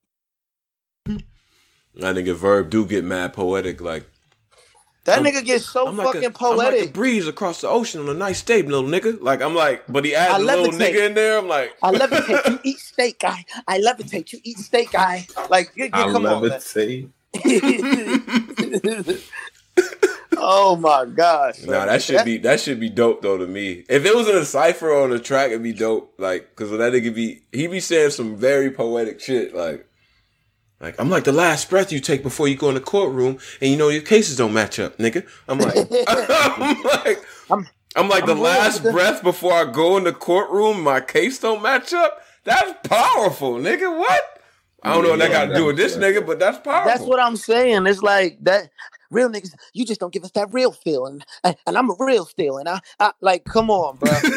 I 2.03 2.15
think 2.15 2.29
a 2.29 2.35
verb 2.35 2.71
do 2.71 2.87
get 2.87 3.05
mad 3.05 3.33
poetic. 3.33 3.81
Like 3.81 4.09
That 5.05 5.19
I'm- 5.19 5.25
nigga 5.25 5.45
gets 5.45 5.65
so 5.67 5.87
I'm 5.89 5.97
like, 5.97 6.07
fucking 6.09 6.25
a, 6.25 6.27
I'm 6.27 6.57
like 6.57 6.69
poetic. 6.71 6.91
a 6.91 6.93
breeze 6.93 7.27
across 7.27 7.63
the 7.63 7.69
ocean 7.69 8.03
on 8.03 8.09
a 8.11 8.15
nice 8.15 8.43
day, 8.43 8.61
little 8.63 8.83
nigga. 8.89 9.21
Like 9.21 9.41
I'm 9.41 9.55
like, 9.55 9.85
but 9.89 10.05
he 10.05 10.15
adds 10.15 10.35
I 10.35 10.37
a 10.37 10.41
little 10.41 10.67
levitate. 10.67 10.93
nigga 10.93 11.07
in 11.07 11.15
there. 11.15 11.39
I'm 11.39 11.49
like, 11.49 11.73
I 11.83 11.91
levitate, 11.93 12.51
you 12.51 12.59
eat 12.65 12.79
steak, 12.79 13.19
guy. 13.21 13.45
I 13.67 13.81
levitate, 13.81 14.33
you 14.33 14.41
eat 14.45 14.59
steak, 14.59 14.93
guy. 14.93 15.27
Like, 15.49 15.75
get, 15.75 15.93
get, 15.93 15.95
I 16.09 16.13
come 16.13 16.25
love 16.25 16.43
on, 16.45 16.53
it. 16.53 16.63
Say. 16.63 17.09
oh 20.37 20.77
my 20.77 21.05
gosh. 21.07 21.63
Nah, 21.63 21.87
that 21.87 22.03
should 22.03 22.25
be 22.25 22.39
that 22.39 22.61
should 22.61 22.81
be 22.81 22.89
dope 22.89 23.23
though 23.23 23.39
to 23.39 23.47
me. 23.47 23.85
If 23.89 24.05
it 24.05 24.15
was 24.15 24.29
in 24.29 24.37
a 24.37 24.45
cipher 24.45 24.93
on 24.95 25.13
a 25.13 25.19
track, 25.19 25.51
it'd 25.51 25.63
be 25.63 25.73
dope. 25.73 26.15
Like, 26.19 26.55
cause 26.57 26.71
that 26.71 26.93
nigga 26.93 27.15
be 27.15 27.43
he 27.53 27.67
be 27.67 27.81
saying 27.81 28.11
some 28.11 28.37
very 28.37 28.71
poetic 28.71 29.21
shit. 29.21 29.55
Like, 29.55 29.87
like 30.81 30.99
I'm 31.01 31.11
like 31.11 31.25
the 31.25 31.33
last 31.33 31.71
breath 31.71 31.93
you 31.93 32.01
take 32.01 32.23
before 32.23 32.49
you 32.49 32.57
go 32.57 32.69
in 32.69 32.75
the 32.75 32.81
courtroom, 32.81 33.39
and 33.61 33.71
you 33.71 33.77
know 33.77 33.89
your 33.89 34.03
cases 34.03 34.37
don't 34.37 34.53
match 34.55 34.79
up, 34.79 34.99
nigga. 34.99 35.27
I'm 35.49 35.59
like, 35.59 35.77
I'm 36.09 36.83
like, 36.83 37.25
I'm, 37.51 37.69
I'm- 37.97 38.09
like 38.09 38.27
the 38.27 38.33
I'm 38.33 38.41
last 38.41 38.85
wrong. 38.85 38.95
breath 38.95 39.23
before 39.23 39.53
I 39.53 39.65
go 39.71 39.97
in 39.99 40.05
the 40.05 40.13
courtroom, 40.13 40.83
my 40.83 41.01
case 41.01 41.39
don't 41.41 41.63
match 41.63 41.93
up. 41.93 42.23
That's 42.45 42.89
powerful, 42.89 43.55
nigga. 43.57 43.97
What? 43.99 44.23
I 44.83 44.95
don't 44.95 45.05
know 45.05 45.11
what 45.11 45.19
that 45.19 45.31
got 45.31 45.47
to 45.47 45.55
do 45.55 45.67
with 45.67 45.77
this 45.77 45.97
nigga, 45.97 46.27
but 46.27 46.39
that's 46.39 46.59
powerful. 46.59 46.89
That's 46.91 47.03
what 47.05 47.21
I'm 47.21 47.37
saying. 47.37 47.87
It's 47.87 48.03
like 48.03 48.39
that. 48.43 48.71
Real 49.11 49.29
niggas, 49.29 49.53
you 49.75 49.85
just 49.85 50.01
don't 50.01 50.13
give 50.13 50.25
us 50.25 50.31
that 50.33 50.53
real 50.53 50.71
feeling, 50.73 51.21
and, 51.43 51.57
and 51.67 51.77
I'm 51.77 51.91
a 51.91 51.97
real 51.99 52.25
still, 52.25 52.59
and 52.59 52.69
I, 52.69 52.81
I 53.01 53.11
like, 53.21 53.45
come 53.45 53.69
on, 53.69 53.97
bro. 53.97 54.09
this 54.23 54.31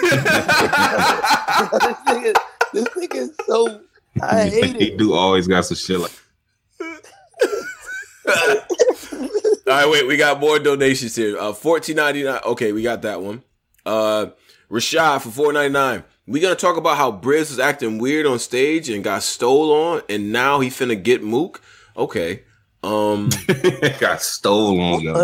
nigga, 2.07 2.34
this 2.74 2.90
nigga 2.90 3.15
is 3.15 3.32
so. 3.45 3.82
I 4.22 4.49
hate 4.49 4.76
he 4.78 4.86
it. 4.86 4.98
do 4.98 5.14
always 5.14 5.48
got 5.48 5.65
some 5.65 5.78
shit 5.78 5.99
like 5.99 6.11
All 9.65 9.80
right, 9.80 9.89
wait, 9.89 10.07
we 10.07 10.18
got 10.18 10.39
more 10.39 10.60
donations 10.60 11.15
here. 11.15 11.38
Uh, 11.38 11.53
fourteen 11.53 11.95
ninety 11.97 12.23
nine. 12.23 12.39
Okay, 12.45 12.72
we 12.72 12.81
got 12.84 13.01
that 13.03 13.22
one. 13.22 13.43
Uh, 13.85 14.27
Rashad 14.69 15.22
for 15.22 15.30
four 15.30 15.53
ninety 15.53 15.73
nine. 15.73 16.03
We 16.26 16.39
gonna 16.39 16.55
talk 16.55 16.77
about 16.77 16.97
how 16.97 17.11
Briz 17.11 17.49
was 17.49 17.60
acting 17.60 17.97
weird 17.97 18.26
on 18.26 18.39
stage 18.39 18.89
and 18.89 19.03
got 19.03 19.23
stole 19.23 19.72
on, 19.72 20.01
and 20.10 20.31
now 20.31 20.60
he 20.61 20.69
finna 20.69 21.01
get 21.01 21.23
Mook. 21.23 21.61
Okay. 21.97 22.43
Um, 22.84 23.30
got 23.99 24.22
stolen. 24.22 24.99
Yo, 25.01 25.14
yo, 25.14 25.23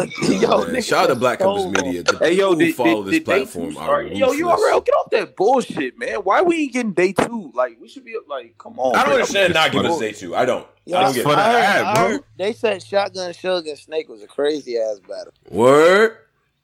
nigga, 0.66 0.84
shout 0.84 1.04
out 1.06 1.08
to 1.08 1.16
Black 1.16 1.40
Compass. 1.40 1.84
Media. 1.84 2.04
The 2.04 2.18
Hey 2.20 2.34
yo, 2.34 2.56
people 2.56 2.56
who 2.56 2.58
did, 2.66 2.76
follow 2.76 3.04
did, 3.04 3.06
this 3.08 3.14
did 3.20 3.26
platform 3.26 3.72
two 3.74 3.80
are 3.80 3.84
start? 3.84 4.12
Yo, 4.14 4.32
you 4.32 4.50
ruthless. 4.50 4.72
URL, 4.72 4.86
get 4.86 4.92
off 4.94 5.10
that 5.12 5.36
bullshit, 5.36 6.00
man. 6.00 6.16
Why 6.20 6.42
we 6.42 6.64
ain't 6.64 6.74
getting 6.74 6.94
day 6.94 7.12
two? 7.12 7.52
Like 7.54 7.78
we 7.82 7.90
should 7.90 8.06
be 8.06 8.16
like, 8.30 8.58
come 8.58 8.80
on. 8.80 8.96
I 8.96 9.00
don't 9.00 9.06
bro. 9.08 9.14
understand 9.16 9.54
not 9.54 9.72
giving 9.74 9.88
But- 9.88 9.94
us 9.96 10.00
day 10.00 10.12
two. 10.14 10.36
I 10.36 10.46
don't. 10.46 10.66
Yo, 10.86 10.98
I 10.98 11.04
don't 11.04 11.14
get 11.14 11.24
for 11.24 11.34
it. 11.34 11.38
I 11.38 11.52
heard, 11.52 11.62
ad, 11.62 11.86
I 11.86 11.94
bro. 11.96 12.08
heard 12.12 12.24
they 12.38 12.54
said 12.54 12.82
Shotgun 12.82 13.32
Suge 13.34 13.68
and 13.70 13.78
Snake 13.78 14.08
was 14.10 14.24
a 14.24 14.28
crazy 14.28 14.78
ass 14.78 15.00
battle. 15.08 15.34
Word. 15.52 16.18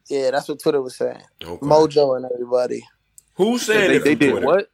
Yeah, 0.08 0.32
that's 0.32 0.48
what 0.48 0.60
Twitter 0.60 0.82
was 0.82 0.96
saying. 0.96 1.22
Okay. 1.44 1.66
Mojo 1.66 2.16
and 2.16 2.26
everybody. 2.34 2.88
Who 3.36 3.58
said 3.58 3.90
They, 3.90 3.96
it 3.98 4.04
they 4.06 4.16
did 4.16 4.32
Twitter? 4.32 4.46
what? 4.46 4.70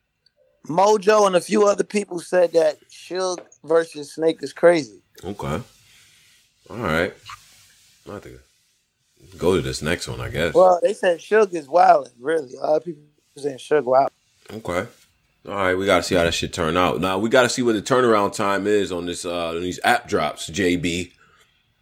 Mojo 0.67 1.25
and 1.25 1.35
a 1.35 1.41
few 1.41 1.65
other 1.67 1.83
people 1.83 2.19
said 2.19 2.53
that 2.53 2.77
Suge 2.89 3.39
versus 3.63 4.13
Snake 4.13 4.43
is 4.43 4.53
crazy. 4.53 5.01
Okay. 5.23 5.61
All 6.71 6.77
right. 6.77 7.13
I 8.09 8.13
have 8.13 8.23
to 8.23 8.39
go 9.37 9.55
to 9.55 9.61
this 9.61 9.81
next 9.81 10.07
one, 10.07 10.21
I 10.21 10.29
guess. 10.29 10.53
Well, 10.53 10.79
they 10.81 10.93
said 10.93 11.19
Suge 11.19 11.53
is 11.53 11.67
wild. 11.67 12.09
Really, 12.17 12.55
a 12.55 12.61
lot 12.61 12.77
of 12.77 12.85
people 12.85 13.03
saying 13.35 13.57
Suge 13.57 13.83
wild. 13.83 14.09
Okay. 14.51 14.87
All 15.47 15.55
right, 15.55 15.75
we 15.75 15.85
gotta 15.85 16.03
see 16.03 16.15
how 16.15 16.23
that 16.23 16.33
shit 16.33 16.53
turn 16.53 16.77
out. 16.77 17.01
Now 17.01 17.17
we 17.17 17.29
gotta 17.29 17.49
see 17.49 17.61
what 17.61 17.73
the 17.73 17.81
turnaround 17.81 18.33
time 18.33 18.67
is 18.67 18.91
on 18.91 19.05
this 19.05 19.25
uh 19.25 19.49
on 19.49 19.61
these 19.61 19.79
app 19.83 20.07
drops, 20.07 20.49
JB. 20.49 21.11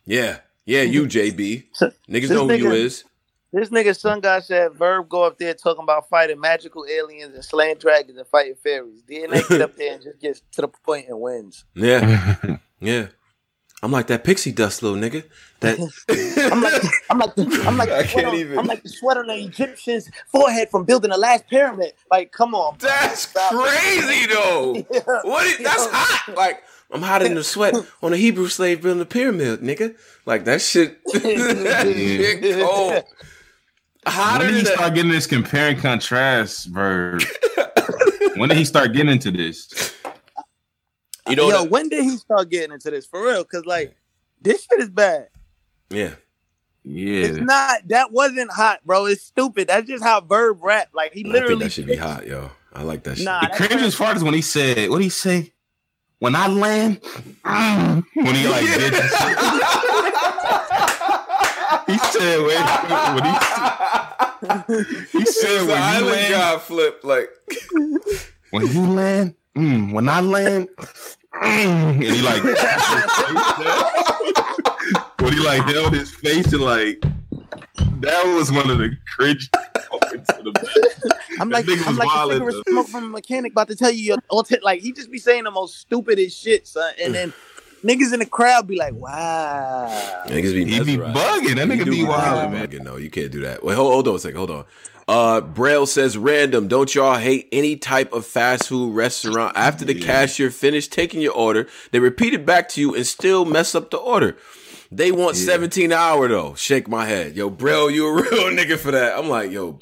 Yeah. 0.06 0.40
Yeah, 0.66 0.82
you 0.82 1.04
JB. 1.08 1.66
Niggas 1.80 1.94
This 2.10 2.32
know 2.32 2.48
who 2.48 2.56
you 2.56 2.72
is. 2.72 3.04
This 3.52 3.70
nigga 3.70 3.96
Sun 3.96 4.22
God 4.22 4.44
said 4.44 4.74
Verb 4.74 5.10
go 5.10 5.24
up 5.24 5.38
there 5.38 5.54
talking 5.54 5.84
about 5.84 6.10
fighting 6.10 6.40
magical 6.40 6.86
aliens 6.90 7.36
and 7.36 7.44
slaying 7.46 7.78
dragons 7.78 8.18
and 8.18 8.28
fighting 8.28 8.56
fairies. 8.56 9.04
DNA 9.04 9.48
get 9.50 9.62
up 9.62 9.76
there 9.78 9.96
and 9.96 10.04
just 10.04 10.20
gets 10.20 10.42
to 10.54 10.62
the 10.62 10.68
point 10.68 11.08
and 11.10 11.20
wins. 11.20 11.66
Yeah. 11.76 12.38
Yeah. 12.82 13.08
I'm 13.82 13.92
like 13.92 14.08
that 14.08 14.24
pixie 14.24 14.52
dust 14.52 14.84
little 14.84 14.98
nigga. 14.98 15.24
That 15.62 15.80
I'm 16.52 16.62
like 16.62 16.84
I'm 17.10 17.20
like 17.20 17.36
the, 17.36 17.64
I'm 17.66 17.78
like 17.78 17.90
I 17.92 18.02
the 18.04 18.08
sweat 18.10 18.24
can't 18.24 18.28
on, 18.28 18.36
even. 18.36 18.60
I'm 18.60 18.68
like 18.68 18.84
the 18.84 18.90
sweat 18.90 19.18
on 19.18 19.28
the 19.28 19.36
Egyptians' 19.36 20.10
forehead 20.28 20.70
from 20.70 20.84
building 20.84 21.12
the 21.12 21.18
last 21.18 21.48
pyramid. 21.48 21.94
Like, 22.12 22.32
come 22.32 22.54
on. 22.56 22.76
That's 22.80 23.30
Stop 23.30 23.52
crazy 23.52 24.26
though. 24.28 24.86
What 25.24 25.46
is 25.48 25.58
that's 25.60 25.88
hot? 25.92 26.36
Like 26.36 26.64
I'm 26.92 27.02
hotter 27.02 27.26
than 27.26 27.36
the 27.36 27.44
sweat 27.44 27.76
on 28.02 28.14
a 28.14 28.18
Hebrew 28.18 28.48
slave 28.48 28.82
building 28.82 29.02
a 29.02 29.06
pyramid, 29.06 29.62
nigga. 29.62 29.96
Like 30.26 30.46
that 30.46 30.62
shit, 30.62 31.04
that 31.06 31.84
shit 31.86 32.66
cold. 32.66 33.04
Hotter 34.08 34.46
when 34.46 34.48
did 34.48 34.56
than 34.56 34.56
he 34.56 34.62
that. 34.64 34.74
start 34.76 34.94
getting 34.96 35.12
this 35.12 35.28
compare 35.28 35.70
and 35.70 35.80
contrast 35.80 36.68
verb? 36.68 37.22
when 38.36 38.50
did 38.50 38.58
he 38.58 38.66
start 38.66 38.92
getting 38.94 39.12
into 39.12 39.32
this? 39.32 39.94
You 41.30 41.36
know, 41.36 41.50
Yo, 41.50 41.64
the- 41.64 41.70
when 41.70 41.90
did 41.90 42.04
he 42.04 42.18
start 42.18 42.50
getting 42.50 42.72
into 42.74 42.90
this 42.92 43.06
for 43.06 43.22
real? 43.24 43.44
Cause 43.44 43.66
like 43.66 43.96
this 44.42 44.64
shit 44.66 44.80
is 44.82 44.90
bad. 44.90 45.28
yeah. 45.90 46.16
Yeah. 46.84 47.26
It's 47.26 47.38
not. 47.40 47.88
That 47.90 48.12
wasn't 48.12 48.52
hot, 48.52 48.80
bro. 48.86 49.06
It's 49.06 49.22
stupid. 49.22 49.68
That's 49.68 49.86
just 49.88 50.02
how 50.04 50.22
Verb 50.22 50.60
rap. 50.64 50.88
Like 50.94 51.12
he 51.14 51.20
I 51.20 51.24
think 51.24 51.34
literally. 51.34 51.64
that 51.66 51.72
should 51.72 51.88
be 51.88 51.98
hot, 51.98 52.26
yo. 52.26 52.50
I 52.74 52.84
like 52.84 53.04
that 53.04 53.18
shit. 53.18 53.26
Nah, 53.26 53.42
the 53.42 53.48
that's 53.50 53.60
cringiest 53.74 53.98
part 53.98 54.16
is 54.16 54.24
when 54.24 54.34
he 54.34 54.42
said, 54.42 54.90
"What 54.90 54.98
did 55.00 55.04
he 55.04 55.10
say?" 55.10 55.52
When 56.20 56.36
I 56.36 56.48
land, 56.48 57.02
mm, 57.02 58.04
when 58.16 58.36
he 58.36 58.48
like 58.48 58.66
did 58.66 58.94
the 58.94 59.08
shit. 59.08 59.38
He 61.88 61.98
said, 61.98 62.40
"Wait, 62.46 62.64
when 63.16 63.24
he 63.26 65.20
he 65.20 65.26
said 65.26 65.68
when 65.68 66.00
you 66.00 66.12
land, 66.12 66.32
guy 66.34 66.58
flipped 66.60 67.04
like 67.04 67.30
when 68.52 68.68
you 68.68 68.88
land, 68.88 69.36
mm, 69.56 69.92
when 69.92 70.08
I 70.10 70.22
land, 70.22 70.70
and 71.42 72.04
he 72.04 72.22
like 72.22 72.44
when 75.22 75.34
he 75.34 75.40
like 75.40 75.64
held 75.64 75.94
his 75.94 76.12
face 76.14 76.52
and 76.54 76.62
like 76.62 77.02
that 78.02 78.24
was 78.36 78.52
one 78.52 78.70
of 78.70 78.78
the 78.78 78.96
cringe 79.16 79.50
moments 79.92 80.30
of 80.32 80.44
the 80.46 80.52
battle. 80.52 80.72
I'm 81.40 81.50
like, 81.50 81.68
I'm 81.70 81.78
was 81.78 81.98
like 81.98 82.10
wildin', 82.10 82.30
a 82.30 82.34
cigarette 82.34 82.56
though. 82.66 82.72
smoke 82.72 82.88
from 82.88 83.04
a 83.06 83.10
mechanic 83.10 83.52
about 83.52 83.68
to 83.70 83.76
tell 83.76 83.92
you 83.92 84.04
your 84.04 84.18
ulti- 84.32 84.62
like 84.64 84.82
he 84.82 84.92
just 84.92 85.12
be 85.12 85.20
saying 85.20 85.44
the 85.44 85.52
most 85.52 85.78
stupidest 85.78 86.42
shit, 86.42 86.68
son. 86.68 86.94
And 87.02 87.14
then 87.14 87.34
niggas 87.84 88.14
in 88.14 88.20
the 88.20 88.26
crowd 88.26 88.68
be 88.68 88.78
like, 88.78 88.94
wow. 88.94 89.88
niggas 90.28 90.54
be 90.54 90.66
He 90.66 90.80
be 90.84 90.98
bugging. 90.98 91.56
That 91.56 91.70
He 91.70 91.78
nigga 91.78 91.90
be 91.90 92.04
wild, 92.04 92.52
man. 92.52 92.68
bugging. 92.68 92.84
No, 92.84 92.98
you 92.98 93.10
can't 93.10 93.32
do 93.32 93.42
that. 93.42 93.64
Wait, 93.64 93.76
hold, 93.76 93.94
hold 93.94 94.08
on 94.08 94.16
a 94.16 94.20
second. 94.20 94.38
Hold 94.38 94.52
on. 94.52 94.66
Uh, 95.10 95.42
Braille 95.42 95.88
says 95.88 96.18
random. 96.18 96.68
Don't 96.68 96.94
y'all 96.94 97.16
hate 97.18 97.50
any 97.52 97.76
type 97.76 98.14
of 98.14 98.28
fast 98.28 98.68
food 98.68 98.94
restaurant 98.94 99.58
after 99.58 99.84
the 99.84 99.98
Yeah. 99.98 100.06
cashier 100.06 100.52
finished 100.52 100.92
taking 100.94 101.20
your 101.20 101.34
order? 101.34 101.68
They 101.92 102.00
repeat 102.00 102.36
it 102.36 102.46
back 102.46 102.70
to 102.70 102.82
you 102.82 102.94
and 102.94 103.08
still 103.08 103.44
mess 103.44 103.74
up 103.74 103.90
the 103.90 103.98
order. 103.98 104.38
They 104.92 105.12
want 105.12 105.36
Yeah. 105.36 105.46
17 105.46 105.92
hour 105.92 106.28
though. 106.28 106.54
Shake 106.54 106.88
my 106.88 107.06
head. 107.08 107.36
Yo, 107.36 107.50
Braille, 107.50 107.90
you 107.90 108.06
a 108.08 108.14
real 108.22 108.52
nigga 108.52 108.78
for 108.78 108.92
that. 108.92 109.18
I'm 109.18 109.30
like, 109.30 109.50
yo, 109.52 109.80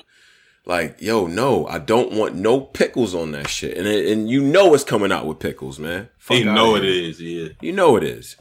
like, 0.66 1.02
yo, 1.02 1.28
no, 1.28 1.68
I 1.68 1.80
don't 1.80 2.14
want 2.14 2.36
no 2.36 2.62
pickles 2.62 3.14
on 3.14 3.32
that 3.34 3.50
shit. 3.50 3.78
And 3.78 3.86
it, 3.86 4.10
and 4.10 4.30
you 4.30 4.42
know 4.42 4.74
it's 4.74 4.84
coming 4.86 5.12
out 5.12 5.26
with 5.26 5.40
pickles, 5.40 5.78
man. 5.78 6.08
Fuck 6.18 6.38
You 6.38 6.46
know 6.46 6.76
it 6.78 6.86
is, 6.86 7.22
yeah. 7.22 7.50
You 7.62 7.74
know 7.74 7.98
it 7.98 8.04
is. 8.06 8.38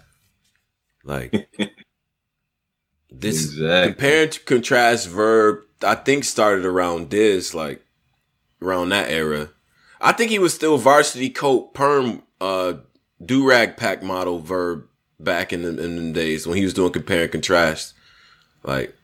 Like 1.04 1.32
this 3.10 3.44
Exactly. 3.44 3.92
compare 3.92 4.22
and 4.24 4.44
contrast 4.44 5.08
verb, 5.08 5.60
I 5.82 5.94
think 5.94 6.24
started 6.24 6.64
around 6.64 7.10
this, 7.10 7.54
like 7.54 7.84
around 8.62 8.90
that 8.90 9.10
era. 9.10 9.50
I 10.00 10.12
think 10.12 10.30
he 10.30 10.38
was 10.38 10.54
still 10.54 10.78
varsity 10.78 11.30
coat 11.30 11.74
perm 11.74 12.22
uh 12.40 12.74
do 13.24 13.48
rag 13.48 13.76
pack 13.76 14.02
model 14.02 14.40
verb 14.40 14.86
back 15.18 15.52
in 15.52 15.62
the 15.62 15.68
in 15.82 15.96
them 15.96 16.12
days 16.12 16.46
when 16.46 16.56
he 16.56 16.64
was 16.64 16.74
doing 16.74 16.92
compare 16.92 17.22
and 17.22 17.32
contrast. 17.32 17.94
Like 18.62 18.94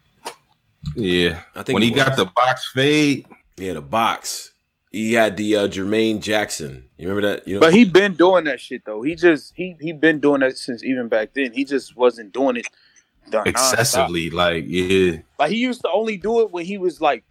Yeah. 0.94 1.42
I 1.54 1.62
think 1.62 1.74
when 1.74 1.82
he 1.82 1.88
he 1.90 1.94
got 1.94 2.16
the 2.16 2.26
box 2.26 2.70
fade, 2.74 3.26
yeah, 3.56 3.74
the 3.74 3.82
box. 3.82 4.50
He 4.90 5.14
had 5.14 5.38
the 5.38 5.56
uh, 5.56 5.68
Jermaine 5.68 6.20
Jackson. 6.20 6.84
You 6.98 7.08
remember 7.08 7.26
that? 7.26 7.48
You 7.48 7.54
know, 7.54 7.60
But 7.60 7.72
he 7.72 7.86
been 7.86 8.12
doing 8.12 8.44
that 8.44 8.60
shit 8.60 8.84
though. 8.84 9.00
He 9.00 9.14
just 9.14 9.54
he 9.56 9.74
he 9.80 9.92
been 9.92 10.20
doing 10.20 10.40
that 10.40 10.58
since 10.58 10.84
even 10.84 11.08
back 11.08 11.30
then. 11.34 11.52
He 11.52 11.64
just 11.64 11.96
wasn't 11.96 12.34
doing 12.34 12.56
it 12.58 12.68
done 13.32 13.44
nonstop. 13.46 13.50
excessively, 13.50 14.30
like, 14.30 14.64
yeah. 14.68 15.18
Like 15.38 15.50
he 15.50 15.56
used 15.58 15.80
to 15.82 15.90
only 15.90 16.16
do 16.16 16.40
it 16.42 16.52
when 16.52 16.64
he 16.64 16.78
was 16.78 17.00
like 17.00 17.24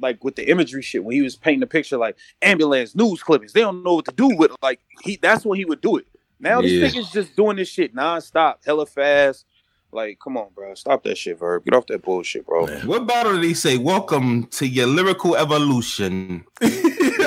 like 0.00 0.22
with 0.24 0.34
the 0.36 0.50
imagery 0.50 0.82
shit 0.82 1.04
when 1.04 1.14
he 1.14 1.22
was 1.22 1.36
painting 1.36 1.62
a 1.62 1.66
picture 1.66 1.96
like 1.96 2.16
ambulance 2.42 2.94
news 2.94 3.22
clippings. 3.22 3.52
They 3.52 3.60
don't 3.60 3.82
know 3.84 3.94
what 3.94 4.04
to 4.06 4.12
do 4.12 4.36
with 4.36 4.50
it. 4.50 4.56
like 4.62 4.80
he 5.02 5.16
that's 5.22 5.44
when 5.46 5.58
he 5.58 5.64
would 5.64 5.80
do 5.80 5.96
it. 5.96 6.06
Now 6.40 6.60
Yeah. 6.60 6.80
this 6.80 6.94
nigga's 6.94 7.10
just 7.12 7.34
doing 7.36 7.56
this 7.56 7.68
shit 7.68 7.94
nonstop, 7.94 8.56
hella 8.66 8.84
fast. 8.86 9.46
Like, 9.92 10.18
come 10.18 10.36
on, 10.36 10.48
bro. 10.52 10.74
Stop 10.74 11.04
that 11.04 11.16
shit, 11.16 11.38
Verb. 11.38 11.64
Get 11.64 11.72
off 11.74 11.86
that 11.86 12.02
bullshit, 12.02 12.44
bro. 12.44 12.66
Man. 12.66 12.84
What 12.88 13.06
battle 13.06 13.34
did 13.34 13.44
he 13.44 13.54
say? 13.54 13.78
Welcome 13.78 14.48
to 14.48 14.66
your 14.66 14.88
lyrical 14.88 15.36
evolution. 15.36 16.44
I'm 16.60 16.68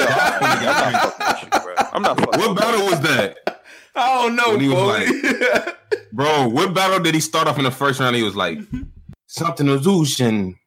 not 0.04 1.02
fucking 1.14 1.30
with 1.30 1.44
you, 1.44 1.60
bro. 1.62 1.76
I'm 1.94 2.02
not 2.02 2.20
fucking 2.20 2.40
What 2.42 2.58
battle 2.58 2.86
was 2.88 3.00
that? 3.00 3.64
I 3.96 4.22
don't 4.22 4.36
know, 4.36 4.50
When 4.52 4.60
he 4.60 4.68
was 4.68 5.10
boy. 5.10 5.72
Bro, 6.18 6.48
what 6.48 6.74
battle 6.74 7.00
did 7.00 7.14
he 7.14 7.22
start 7.22 7.48
off 7.48 7.60
in 7.60 7.64
the 7.64 7.70
first 7.70 8.00
round? 8.00 8.16
He 8.16 8.24
was 8.24 8.36
like, 8.36 8.58
mm-hmm. 8.58 8.82
something 9.28 9.70
evolution. 9.70 10.58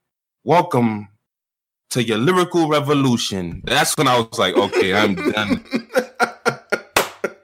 Welcome 0.44 1.09
to 1.89 2.05
your 2.05 2.18
lyrical 2.18 2.68
revolution. 2.68 3.60
That's 3.64 3.97
when 3.97 4.06
I 4.06 4.20
was 4.20 4.39
like, 4.39 4.56
okay, 4.56 4.94
I'm 4.94 5.16
done. 5.16 5.64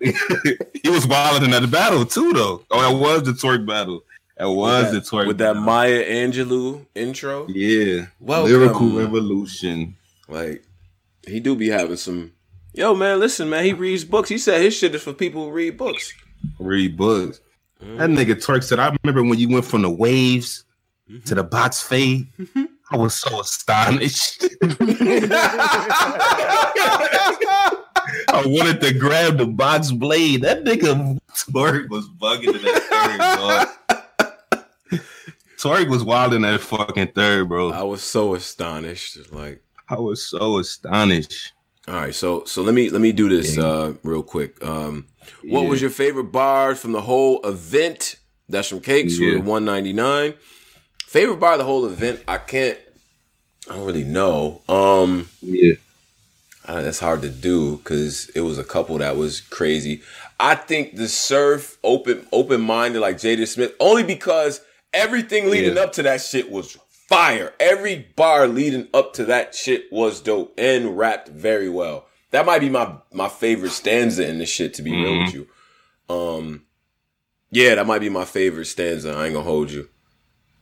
he 0.85 0.89
was 0.89 1.05
wild 1.09 1.43
in 1.43 1.51
that 1.51 1.69
battle 1.69 2.07
too, 2.07 2.33
though. 2.33 2.65
Oh, 2.70 2.81
that 2.81 2.97
was 2.97 3.24
the 3.24 3.33
Twork 3.33 3.66
battle. 3.66 4.05
That 4.37 4.51
was 4.51 4.93
the 4.93 5.01
Twork 5.01 5.27
with 5.27 5.39
that. 5.39 5.57
Maya 5.57 6.05
Angelou 6.09 6.87
intro. 6.95 7.49
Yeah. 7.49 8.07
Welcome. 8.20 8.53
Lyrical 8.53 8.91
revolution. 8.91 9.97
Like 10.28 10.62
he 11.27 11.41
do 11.41 11.57
be 11.57 11.70
having 11.70 11.97
some. 11.97 12.35
Yo, 12.73 12.95
man, 12.95 13.19
listen, 13.19 13.51
man. 13.51 13.65
He 13.65 13.73
reads 13.73 14.05
books. 14.05 14.28
He 14.28 14.39
said 14.39 14.61
his 14.61 14.77
shit 14.77 14.95
is 14.95 15.03
for 15.03 15.12
people 15.12 15.47
who 15.47 15.51
read 15.51 15.77
books. 15.77 16.15
Read 16.61 16.97
books. 16.97 17.41
That 17.81 18.11
nigga 18.11 18.35
Twork 18.35 18.62
said, 18.62 18.78
I 18.78 18.94
remember 19.03 19.23
when 19.28 19.39
you 19.39 19.48
went 19.48 19.65
from 19.65 19.82
the 19.82 19.90
waves 19.90 20.65
to 21.27 21.35
the 21.35 21.44
box 21.44 21.82
fade. 21.82 22.27
I 22.90 22.97
was 22.97 23.15
so 23.15 23.40
astonished. 23.40 24.44
I 28.28 28.43
wanted 28.47 28.81
to 28.82 28.94
grab 28.94 29.39
the 29.39 29.47
box 29.47 29.90
blade. 29.93 30.43
That 30.43 30.65
nigga 30.65 31.19
Twork 31.35 31.89
was 31.90 32.09
bugging 32.09 32.55
in 32.57 32.62
that 32.62 33.78
third. 34.89 35.01
Twork 35.59 35.89
was 35.89 36.05
wild 36.05 36.35
in 36.35 36.43
that 36.43 36.61
fucking 36.61 37.09
third, 37.09 37.48
bro. 37.48 37.70
I 37.73 37.82
was 37.82 38.03
so 38.03 38.35
astonished. 38.35 39.32
Like, 39.32 39.62
I 39.89 39.97
was 39.98 40.27
so 40.27 40.59
astonished. 40.59 41.53
all 41.89 41.94
right, 41.94 42.15
so 42.15 42.44
so 42.44 42.62
let 42.62 42.74
me 42.74 42.90
let 42.90 43.01
me 43.01 43.12
do 43.12 43.28
this 43.28 43.57
uh 43.59 43.94
real 44.03 44.23
quick. 44.23 44.62
Um, 44.65 45.07
what 45.44 45.62
Yeah. 45.62 45.69
was 45.69 45.81
your 45.81 45.90
favorite 45.90 46.32
bars 46.32 46.78
from 46.78 46.93
the 46.93 47.03
whole 47.03 47.40
event? 47.44 48.16
That's 48.48 48.69
from 48.69 48.81
Cakes. 48.81 49.19
Yeah. 49.19 49.39
Ninety 49.59 49.93
nine. 49.93 50.35
favorite 51.07 51.36
bar 51.39 51.53
of 51.53 51.59
the 51.59 51.65
whole 51.65 51.86
event. 51.86 52.20
I 52.28 52.36
can't. 52.39 52.78
I 53.70 53.74
don't 53.77 53.86
really 53.86 54.05
know. 54.05 54.61
Um, 54.69 55.28
Yeah. 55.40 55.74
that's 56.66 56.98
hard 56.98 57.23
to 57.23 57.28
do 57.28 57.77
because 57.78 58.28
it 58.35 58.40
was 58.40 58.59
a 58.59 58.65
couple 58.65 58.98
that 58.98 59.16
was 59.16 59.40
crazy. 59.40 60.03
I 60.39 60.55
think 60.57 60.97
the 60.97 61.09
surf 61.09 61.78
open 61.82 62.27
open 62.32 62.61
minded 62.61 63.01
like 63.01 63.16
Jada 63.16 63.47
Smith 63.47 63.73
only 63.81 64.03
because 64.03 64.61
everything 64.93 65.48
leading 65.51 65.77
Yeah. 65.77 65.82
up 65.82 65.93
to 65.94 66.03
that 66.03 66.20
shit 66.20 66.51
was 66.51 66.77
fire. 67.09 67.55
Every 67.61 68.07
bar 68.16 68.47
leading 68.48 68.89
up 68.93 69.15
to 69.15 69.24
that 69.27 69.55
shit 69.55 69.90
was 69.93 70.20
dope 70.20 70.53
and 70.59 70.98
rapped 70.98 71.28
very 71.28 71.69
well. 71.69 72.07
That 72.32 72.44
might 72.47 72.61
be 72.61 72.69
my 72.69 72.97
my 73.12 73.28
favorite 73.28 73.70
stanza 73.70 74.28
in 74.28 74.39
this 74.39 74.48
shit. 74.51 74.74
To 74.74 74.82
be 74.82 74.93
real 74.93 75.19
with 75.24 75.35
you, 75.35 75.47
um, 76.09 76.65
yeah, 77.51 77.74
that 77.77 77.86
might 77.86 78.01
be 78.01 78.09
my 78.09 78.24
favorite 78.24 78.66
stanza. 78.66 79.12
I 79.12 79.27
ain't 79.27 79.35
gonna 79.35 79.44
hold 79.44 79.70
you. 79.70 79.89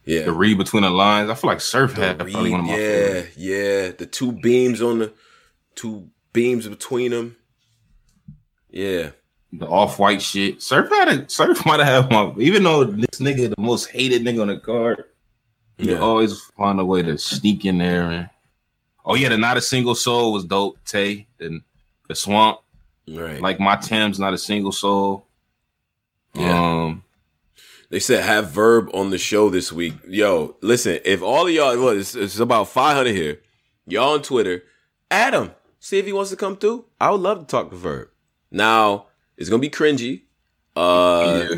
Yeah, 0.07 0.25
The 0.25 0.33
read 0.33 0.59
between 0.59 0.83
the 0.83 0.91
lines. 0.91 1.31
I 1.31 1.35
feel 1.35 1.49
like 1.49 1.63
Surf 1.63 1.95
had 1.95 2.19
the 2.19 2.25
probably 2.27 2.51
one 2.51 2.61
of 2.61 2.67
my 2.67 2.73
yeah, 2.77 2.79
favorites. 2.79 3.37
yeah. 3.39 3.91
The 3.93 4.07
two 4.07 4.33
beams 4.33 4.83
on 4.83 4.99
the 4.99 5.13
two 5.75 6.11
beams 6.35 6.69
between 6.69 7.11
them. 7.13 7.37
Yeah, 8.71 9.11
The 9.53 9.67
off 9.67 9.99
white 9.99 10.21
shit. 10.21 10.61
Surf 10.63 10.91
had 10.91 11.09
a 11.09 11.29
Surf 11.31 11.65
might 11.65 11.81
have 11.81 12.05
had 12.05 12.13
my 12.13 12.35
even 12.39 12.63
though 12.65 12.85
this 12.85 13.19
nigga 13.21 13.49
the 13.55 13.61
most 13.61 13.87
hated 13.87 14.23
nigga 14.23 14.43
on 14.43 14.49
the 14.49 14.59
card. 14.59 15.05
You 15.79 15.93
Yeah. 15.95 15.99
always 16.01 16.39
find 16.57 16.79
a 16.79 16.85
way 16.85 17.03
to 17.03 17.17
sneak 17.19 17.65
in 17.65 17.79
there 17.79 18.03
and 18.11 18.29
oh 19.05 19.15
yeah, 19.15 19.29
the 19.29 19.39
not 19.39 19.57
a 19.57 19.61
single 19.61 19.95
soul 19.95 20.33
was 20.33 20.45
dope. 20.45 20.79
Tay, 20.85 21.27
and 21.41 21.63
the 22.09 22.15
swamp. 22.15 22.61
right. 23.09 23.41
Like 23.41 23.61
my 23.61 23.77
Tim's 23.77 24.19
not 24.19 24.35
a 24.35 24.39
single 24.39 24.73
soul. 24.73 25.27
Yeah. 26.35 26.83
Um 26.85 27.05
They 27.91 28.01
said 28.01 28.25
have 28.25 28.51
Verb 28.51 28.91
on 28.95 29.11
the 29.11 29.19
show 29.19 29.51
this 29.51 29.73
week. 29.73 29.95
Yo, 30.09 30.57
listen, 30.61 30.99
if 31.05 31.23
all 31.23 31.47
of 31.47 31.53
y'all, 31.53 31.79
well, 31.79 31.97
it's, 31.97 32.15
it's 32.15 32.39
about 32.39 32.69
500 32.69 33.11
here. 33.13 33.41
Y'all 33.87 34.15
on 34.15 34.23
Twitter, 34.23 34.65
Adam. 35.11 35.53
See 35.79 35.99
if 35.99 36.07
he 36.07 36.13
wants 36.13 36.31
to 36.31 36.37
come 36.37 36.57
through. 36.57 36.87
I 36.99 37.11
would 37.11 37.21
love 37.21 37.41
to 37.41 37.45
talk 37.45 37.69
to 37.71 37.77
Verb. 37.77 38.09
Now, 38.51 39.07
it's 39.37 39.51
going 39.51 39.61
to 39.61 39.69
be 39.69 39.71
cringy. 39.71 40.23
Uh, 40.75 41.47
yeah. 41.51 41.57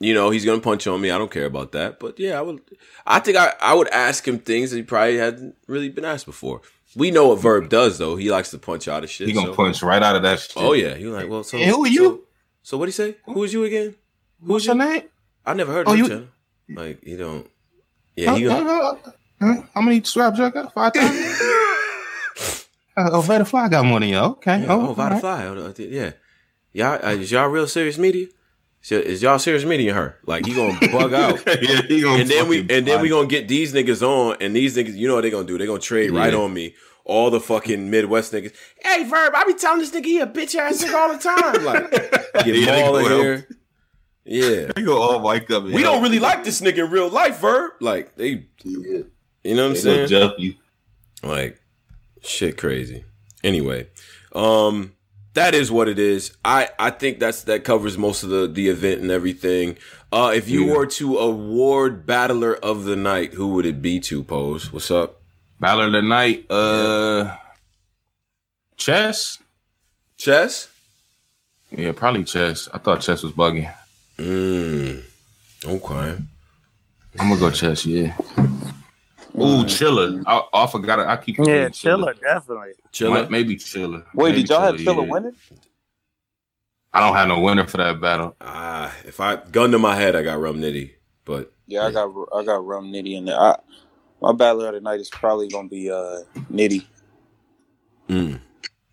You 0.00 0.14
know, 0.14 0.30
he's 0.30 0.44
going 0.44 0.58
to 0.58 0.64
punch 0.64 0.86
on 0.86 1.00
me. 1.00 1.10
I 1.10 1.18
don't 1.18 1.30
care 1.30 1.44
about 1.44 1.72
that. 1.72 2.00
But 2.00 2.18
yeah, 2.18 2.38
I 2.38 2.42
would, 2.42 2.60
I 3.06 3.20
think 3.20 3.36
I, 3.36 3.54
I 3.60 3.74
would 3.74 3.88
ask 3.90 4.26
him 4.26 4.38
things 4.38 4.70
that 4.70 4.78
he 4.78 4.82
probably 4.82 5.18
hadn't 5.18 5.54
really 5.68 5.88
been 5.90 6.04
asked 6.04 6.26
before. 6.26 6.62
We 6.96 7.10
know 7.10 7.28
what 7.28 7.40
Verb 7.40 7.68
does, 7.68 7.98
though. 7.98 8.16
He 8.16 8.30
likes 8.30 8.50
to 8.50 8.58
punch 8.58 8.88
out 8.88 9.04
of 9.04 9.10
shit. 9.10 9.28
He 9.28 9.32
gonna 9.32 9.48
so- 9.48 9.54
punch 9.54 9.82
right 9.82 10.02
out 10.02 10.16
of 10.16 10.22
that 10.22 10.40
shit. 10.40 10.52
Oh, 10.56 10.72
yeah. 10.72 10.94
He 10.94 11.06
was 11.06 11.14
like, 11.14 11.28
well, 11.30 11.44
so. 11.44 11.56
Hey, 11.58 11.66
who 11.68 11.84
are 11.84 11.88
you? 11.88 12.26
So, 12.62 12.76
what 12.78 12.86
do 12.86 12.88
you 12.88 12.92
say? 12.92 13.16
Who 13.26 13.44
is 13.44 13.52
you 13.52 13.64
again? 13.64 13.94
What's 14.40 14.66
your 14.66 14.74
name? 14.74 15.02
I 15.46 15.54
never 15.54 15.72
heard 15.72 15.88
Oh, 15.88 15.92
of 15.92 15.98
you- 15.98 16.08
channel. 16.08 16.26
Like, 16.68 17.04
you 17.04 17.16
don't. 17.16 17.46
Yeah, 18.16 18.34
he 18.36 18.44
Huh? 18.44 18.60
gonna, 18.60 18.98
Huh? 19.02 19.12
Huh? 19.40 19.62
How 19.74 19.80
many 19.80 20.02
straps 20.02 20.38
you 20.38 20.50
got? 20.50 20.72
Five 20.74 20.92
thousand? 20.92 21.16
uh, 22.96 23.10
oh, 23.12 23.20
Veda 23.22 23.44
Fly 23.44 23.68
got 23.68 23.84
more 23.84 24.00
than 24.00 24.08
you. 24.10 24.16
Okay. 24.18 24.60
Yeah, 24.62 24.66
oh, 24.72 24.88
oh, 24.90 24.92
Vada 24.94 25.16
alright. 25.16 25.20
Fly. 25.20 25.46
Oh, 25.46 25.74
Yeah. 25.78 26.12
Y'all, 26.72 27.04
uh, 27.04 27.10
is 27.10 27.32
y'all 27.32 27.48
real 27.48 27.66
serious 27.66 27.98
media? 27.98 28.26
Is 28.82 28.92
Is 28.92 29.22
y'all 29.22 29.38
serious 29.38 29.64
media 29.64 29.92
her? 29.94 30.18
Like, 30.26 30.46
he 30.46 30.54
gonna 30.54 30.78
bug 30.90 31.12
out. 31.12 31.42
yeah, 31.62 31.82
he 31.82 32.00
gonna 32.00 32.20
and 32.22 32.28
then 32.30 32.48
we 32.48 32.60
and 32.60 32.86
then 32.86 33.00
we 33.02 33.08
gonna 33.10 33.28
get 33.28 33.46
these 33.48 33.72
niggas 33.74 34.02
on, 34.02 34.36
and 34.40 34.56
these 34.56 34.76
niggas, 34.76 34.94
you 34.94 35.06
know 35.08 35.14
what 35.16 35.20
they 35.22 35.30
gonna 35.30 35.46
do? 35.46 35.58
They 35.58 35.66
gonna 35.66 35.78
trade 35.80 36.10
right 36.12 36.32
on 36.34 36.52
me. 36.54 36.74
All 37.04 37.30
the 37.30 37.40
fucking 37.40 37.90
Midwest 37.90 38.32
niggas. 38.32 38.52
Hey, 38.84 39.04
Verb, 39.04 39.32
I 39.34 39.44
be 39.44 39.54
telling 39.54 39.80
this 39.80 39.90
nigga 39.90 40.04
he 40.04 40.20
a 40.20 40.26
bitch 40.26 40.54
ass 40.54 40.82
nigga 40.82 40.94
all 40.94 41.12
the 41.12 41.18
time. 41.18 41.64
Like, 41.64 42.44
get 42.44 42.54
Yeah, 42.56 42.82
Maul 42.82 42.96
in 42.98 43.04
help. 43.06 43.20
here. 43.20 43.48
Yeah, 44.24 44.72
They 44.76 44.82
go 44.82 45.00
all 45.02 45.18
mic 45.32 45.50
up. 45.50 45.64
we 45.64 45.82
don't 45.82 46.02
really 46.02 46.20
like 46.20 46.44
this 46.44 46.60
nigga 46.60 46.84
in 46.84 46.90
real 46.90 47.08
life, 47.08 47.40
Verb. 47.40 47.72
Like, 47.80 48.14
they, 48.16 48.46
Yeah. 48.64 49.00
you 49.42 49.54
know 49.56 49.64
what 49.64 49.70
I'm 49.70 49.76
saying? 49.76 50.08
jump 50.08 50.34
you. 50.38 50.54
like 51.22 51.60
shit 52.22 52.56
crazy 52.58 53.02
anyway 53.42 53.88
um 54.34 54.92
that 55.34 55.54
is 55.54 55.70
what 55.70 55.88
it 55.88 55.98
is 55.98 56.36
i 56.44 56.68
i 56.78 56.90
think 56.90 57.18
that's 57.20 57.44
that 57.44 57.64
covers 57.64 57.96
most 57.96 58.22
of 58.22 58.30
the 58.30 58.46
the 58.48 58.68
event 58.68 59.00
and 59.00 59.10
everything 59.10 59.76
uh 60.12 60.32
if 60.34 60.48
you 60.48 60.64
Yeah. 60.66 60.72
were 60.76 60.86
to 60.86 61.18
award 61.18 62.04
battler 62.06 62.54
of 62.56 62.84
the 62.84 62.96
night 62.96 63.34
who 63.34 63.48
would 63.54 63.66
it 63.66 63.80
be 63.80 64.00
to 64.00 64.22
pose 64.24 64.72
what's 64.72 64.90
up 64.90 65.16
Battler 65.60 65.86
of 65.88 65.92
the 65.92 66.00
night. 66.00 66.46
Uh, 66.50 67.36
chess. 68.78 69.38
chess 70.16 70.68
Yeah, 71.70 71.92
probably 71.92 72.24
chess. 72.24 72.66
I 72.72 72.78
thought 72.78 73.02
chess 73.02 73.22
was 73.22 73.32
bugging. 73.32 73.70
mm 74.18 75.02
okay 75.66 76.16
I'm 77.18 77.28
gonna 77.28 77.36
go 77.40 77.50
chess. 77.50 77.84
Yeah. 77.84 78.16
Ooh, 79.36 79.64
Chilla. 79.64 80.22
I, 80.26 80.42
I 80.52 80.66
forgot. 80.66 80.98
It. 81.00 81.06
I 81.06 81.16
keep 81.16 81.38
Yeah, 81.38 81.44
forgetting 81.68 81.72
Chilla, 81.72 82.20
definitely. 82.20 82.72
Chilla 82.92 83.10
Might- 83.10 83.30
Maybe 83.30 83.56
Chilla. 83.56 84.04
Wait, 84.14 84.30
Maybe 84.32 84.42
did 84.42 84.50
y'all 84.50 84.60
have 84.60 84.74
Chilla 84.76 85.04
yeah. 85.06 85.12
winning? 85.12 85.34
I 86.92 87.00
don't 87.00 87.14
have 87.14 87.28
no 87.28 87.38
winner 87.40 87.66
for 87.66 87.76
that 87.76 88.00
battle. 88.00 88.34
ah 88.40 88.92
if 89.04 89.20
i 89.20 89.36
gun 89.36 89.70
to 89.70 89.78
my 89.78 89.94
head 89.94 90.16
i 90.16 90.22
got 90.22 90.40
rum 90.40 90.56
nitty 90.56 90.90
but 91.24 91.52
Yeah, 91.68 91.86
I 91.86 91.92
got 91.92 92.10
I 92.34 92.42
got 92.42 92.66
Rum 92.66 92.90
Nitty 92.92 93.14
in 93.16 93.26
there. 93.26 93.38
I, 93.38 93.56
my 94.20 94.32
battle 94.32 94.62
of 94.64 94.74
the 94.74 94.80
night 94.80 94.98
is 94.98 95.08
probably 95.08 95.48
gonna 95.48 95.68
be 95.68 95.88
uh 95.90 96.22
Nitty. 96.52 96.84
mm. 98.08 98.40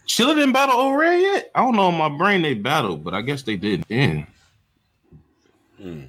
Chilla 0.08 0.36
didn't 0.36 0.52
battle 0.54 0.80
over 0.80 1.04
yet. 1.18 1.50
I 1.56 1.62
don't 1.64 1.76
know 1.76 1.90
in 1.90 1.98
my 1.98 2.10
brain 2.16 2.44
they 2.44 2.54
battled, 2.54 3.04
but 3.04 3.14
I 3.16 3.22
guess 3.24 3.42
they 3.42 3.58
did. 3.58 3.84
Yeah. 3.90 4.26
Mm. 5.82 6.08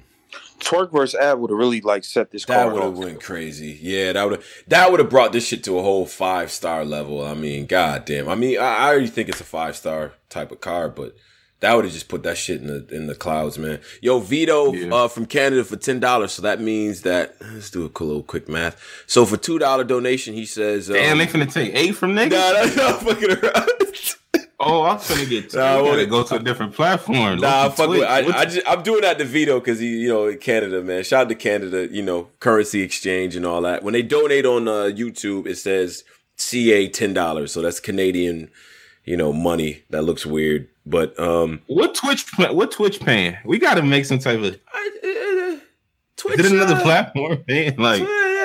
Twork 0.59 0.91
versus 0.91 1.19
Ab 1.19 1.39
would 1.39 1.49
have 1.51 1.57
really 1.59 1.81
like 1.81 2.03
set 2.03 2.31
this 2.31 2.45
That 2.45 2.71
would 2.71 2.81
have 2.83 2.93
off. 2.93 2.97
went 3.03 3.21
crazy. 3.23 3.77
Yeah, 3.81 4.13
that 4.13 4.23
would 4.23 4.33
have 4.39 4.45
that 4.67 4.91
would 4.91 4.99
have 4.99 5.09
brought 5.09 5.31
this 5.33 5.47
shit 5.47 5.63
to 5.65 5.77
a 5.79 5.81
whole 5.81 6.05
five 6.05 6.51
star 6.51 6.85
level. 6.85 7.25
I 7.25 7.33
mean, 7.33 7.65
goddamn. 7.65 8.29
I 8.29 8.35
mean, 8.35 8.59
I, 8.59 8.63
I 8.75 8.87
already 8.89 9.07
think 9.07 9.29
it's 9.29 9.41
a 9.41 9.45
five 9.45 9.75
star 9.75 10.13
type 10.29 10.51
of 10.51 10.61
car, 10.61 10.89
but 10.89 11.15
that 11.61 11.73
would 11.75 11.83
have 11.83 11.93
just 11.93 12.07
put 12.07 12.23
that 12.23 12.37
shit 12.37 12.61
in 12.61 12.67
the 12.67 12.87
in 12.95 13.07
the 13.07 13.15
clouds, 13.15 13.57
man. 13.57 13.81
Yo, 14.01 14.19
Vito 14.19 14.71
Yeah. 14.73 14.93
uh, 14.93 15.07
from 15.09 15.25
Canada 15.25 15.63
for 15.65 15.75
ten 15.75 15.99
dollars. 15.99 16.31
So 16.31 16.41
that 16.43 16.61
means 16.61 17.01
that 17.01 17.35
let's 17.53 17.69
do 17.69 17.83
a 17.83 17.89
cool 17.89 18.07
little 18.07 18.23
quick 18.23 18.47
math. 18.47 18.81
So 19.07 19.25
for 19.25 19.35
two 19.37 19.59
dollar 19.59 19.83
donation, 19.83 20.33
he 20.35 20.45
says, 20.45 20.89
um, 20.89 20.95
Damn, 20.95 21.17
they 21.17 21.27
finna 21.27 21.51
take 21.51 21.75
eight 21.75 21.95
from 21.95 22.13
niggas. 22.13 22.29
Nah, 22.31 22.53
that's 22.53 22.75
not 22.77 23.01
fucking 23.03 23.31
around. 23.31 23.69
Oh, 24.61 24.83
I'm 24.83 24.99
gonna 25.07 25.25
get. 25.25 25.53
Nah, 25.53 25.61
I 25.61 25.75
wanna- 25.81 25.89
gotta 25.91 26.05
go 26.07 26.23
to 26.23 26.35
a 26.35 26.39
different 26.39 26.73
platform. 26.73 27.39
Nah, 27.39 27.65
Look 27.65 27.73
fuck 27.75 27.89
with. 27.89 28.03
I, 28.03 28.17
I 28.25 28.45
just, 28.45 28.67
I'm 28.67 28.83
doing 28.83 29.01
that 29.01 29.17
to 29.19 29.25
Vito 29.25 29.59
because 29.59 29.79
he, 29.79 29.87
you 30.01 30.09
know, 30.09 30.27
in 30.27 30.37
Canada, 30.37 30.81
man. 30.81 31.03
Shout 31.03 31.21
out 31.23 31.29
to 31.29 31.35
Canada, 31.35 31.87
you 31.89 32.01
know, 32.01 32.27
currency 32.41 32.81
exchange 32.81 33.35
and 33.37 33.45
all 33.45 33.61
that. 33.61 33.83
When 33.83 33.93
they 33.93 34.01
donate 34.01 34.45
on 34.45 34.67
uh, 34.67 34.91
YouTube, 34.93 35.47
it 35.47 35.55
says 35.57 36.03
CA 36.35 36.89
ten 36.89 37.13
dollars, 37.13 37.53
so 37.53 37.61
that's 37.61 37.79
Canadian, 37.79 38.51
you 39.05 39.15
know, 39.15 39.31
money. 39.31 39.83
That 39.91 40.01
looks 40.01 40.25
weird, 40.25 40.67
but 40.85 41.17
um, 41.17 41.61
what 41.67 41.95
Twitch? 41.95 42.25
What 42.37 42.71
Twitch 42.71 42.99
paying? 42.99 43.37
We 43.45 43.59
got 43.59 43.75
to 43.75 43.81
make 43.81 44.03
some 44.03 44.19
type 44.19 44.39
of. 44.39 44.59
I, 44.73 45.55
uh, 45.55 45.65
Twitch. 46.17 46.39
Is 46.41 46.47
it 46.47 46.51
another 46.51 46.75
uh, 46.75 46.81
platform 46.81 47.37
paying? 47.47 47.77
Like, 47.77 48.01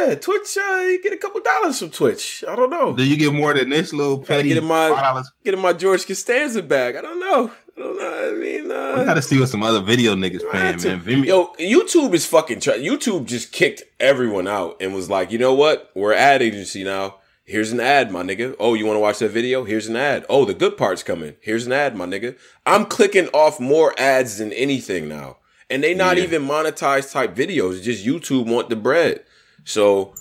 yeah, 0.09 0.15
Twitch. 0.17 0.57
Uh, 0.57 0.77
you 0.83 1.03
get 1.03 1.13
a 1.13 1.17
couple 1.17 1.41
dollars 1.41 1.79
from 1.79 1.91
Twitch. 1.91 2.45
I 2.49 2.55
don't 2.57 2.71
know. 2.71 2.95
do 2.95 3.05
you 3.05 3.17
get 3.17 3.33
more 3.33 3.55
than 3.55 3.71
this 3.71 3.93
little 3.93 4.19
petty? 4.19 4.49
get 4.49 4.59
in 4.59 4.65
my- 4.65 4.91
$5? 4.91 5.25
Getting 5.45 5.61
my 5.61 5.73
George 5.73 6.07
Costanza 6.07 6.63
bag. 6.63 6.97
I 6.97 7.03
don't 7.03 7.21
know. 7.21 7.51
I 7.77 7.81
don't 7.81 7.99
know. 7.99 8.29
I 8.31 8.33
mean, 8.41 8.71
uh, 8.71 8.95
We 8.99 9.05
gotta 9.05 9.23
see 9.23 9.39
what 9.41 9.49
some 9.49 9.63
other 9.65 9.81
video 9.81 10.15
niggas 10.15 10.49
paying, 10.53 10.77
man. 10.83 11.01
Vimeo. 11.01 11.27
Yo, 11.27 11.47
YouTube 11.59 12.15
is 12.15 12.25
fucking. 12.27 12.61
Tra- 12.61 12.79
YouTube 12.79 13.25
just 13.27 13.51
kicked 13.51 13.83
everyone 13.99 14.47
out 14.47 14.77
and 14.81 14.95
was 14.95 15.11
like, 15.11 15.33
you 15.33 15.39
know 15.39 15.55
what? 15.55 15.91
We're 15.95 16.13
ad 16.13 16.41
agency 16.43 16.85
now. 16.85 17.17
Here's 17.47 17.73
an 17.73 17.81
ad, 17.81 18.11
my 18.11 18.23
nigga. 18.23 18.55
Oh, 18.59 18.73
you 18.75 18.87
want 18.87 18.97
to 18.97 19.01
watch 19.01 19.19
that 19.19 19.29
video? 19.31 19.65
Here's 19.65 19.87
an 19.89 19.97
ad. 19.97 20.25
Oh, 20.31 20.45
the 20.47 20.55
good 20.55 20.77
part's 20.79 21.03
coming. 21.03 21.35
Here's 21.41 21.67
an 21.67 21.73
ad, 21.73 21.95
my 21.95 22.07
nigga. 22.07 22.37
I'm 22.65 22.87
clicking 22.87 23.29
off 23.35 23.61
more 23.61 23.93
ads 23.99 24.39
than 24.39 24.51
anything 24.55 25.09
now, 25.09 25.39
and 25.69 25.83
they 25.85 25.93
not 25.95 26.17
Yeah. 26.17 26.23
even 26.23 26.47
monetized 26.47 27.13
type 27.13 27.35
videos. 27.35 27.83
Just 27.83 28.07
YouTube 28.07 28.47
want 28.47 28.71
the 28.71 28.77
bread. 28.77 29.25
So 29.65 30.15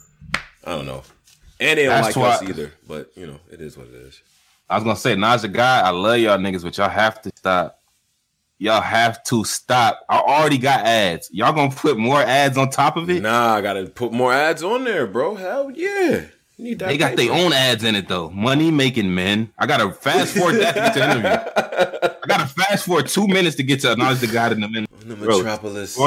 I 0.63 0.71
don't 0.71 0.85
know, 0.85 1.03
and 1.59 1.77
they 1.77 1.85
don't 1.85 2.01
That's 2.01 2.15
like 2.15 2.41
us 2.41 2.49
either. 2.49 2.71
But 2.87 3.11
you 3.15 3.27
know, 3.27 3.39
it 3.51 3.61
is 3.61 3.77
what 3.77 3.87
it 3.87 3.93
is. 3.93 4.21
I 4.69 4.75
was 4.75 4.83
gonna 4.83 4.95
say, 4.95 5.15
Nas 5.15 5.41
the 5.41 5.49
guy. 5.49 5.81
I 5.81 5.89
love 5.89 6.19
y'all 6.19 6.37
niggas, 6.37 6.63
but 6.63 6.77
y'all 6.77 6.89
have 6.89 7.21
to 7.23 7.31
stop. 7.35 7.79
Y'all 8.57 8.81
have 8.81 9.21
to 9.23 9.43
stop. 9.43 9.99
I 10.09 10.19
already 10.19 10.57
got 10.57 10.85
ads. 10.85 11.29
Y'all 11.31 11.53
gonna 11.53 11.73
put 11.73 11.97
more 11.97 12.21
ads 12.21 12.57
on 12.57 12.69
top 12.69 12.95
of 12.95 13.09
it? 13.09 13.21
Nah, 13.21 13.55
I 13.55 13.61
gotta 13.61 13.85
put 13.85 14.13
more 14.13 14.31
ads 14.31 14.63
on 14.63 14.83
there, 14.83 15.05
bro. 15.05 15.35
Hell 15.35 15.71
yeah. 15.71 16.25
They 16.57 16.97
got 16.97 17.17
their 17.17 17.31
own 17.31 17.51
ads 17.51 17.83
in 17.83 17.95
it 17.95 18.07
though. 18.07 18.29
Money 18.29 18.71
making 18.71 19.13
men. 19.13 19.51
I 19.57 19.65
gotta 19.65 19.91
fast 19.91 20.37
forward 20.37 20.55
that 20.61 20.73
to 20.73 20.79
get 20.79 20.93
to 20.93 20.99
the 20.99 21.05
interview. 21.11 21.29
I 22.23 22.27
gotta 22.27 22.47
fast 22.47 22.85
forward 22.85 23.07
two 23.07 23.27
minutes 23.27 23.55
to 23.57 23.63
get 23.63 23.81
to 23.81 23.95
Nas 23.95 24.21
the 24.21 24.27
guy 24.27 24.51
in 24.51 24.61
the 24.61 24.69
minute. 24.69 24.89
In 25.01 25.09
the 25.09 25.15
Bro, 25.15 25.37
metropolis. 25.39 25.97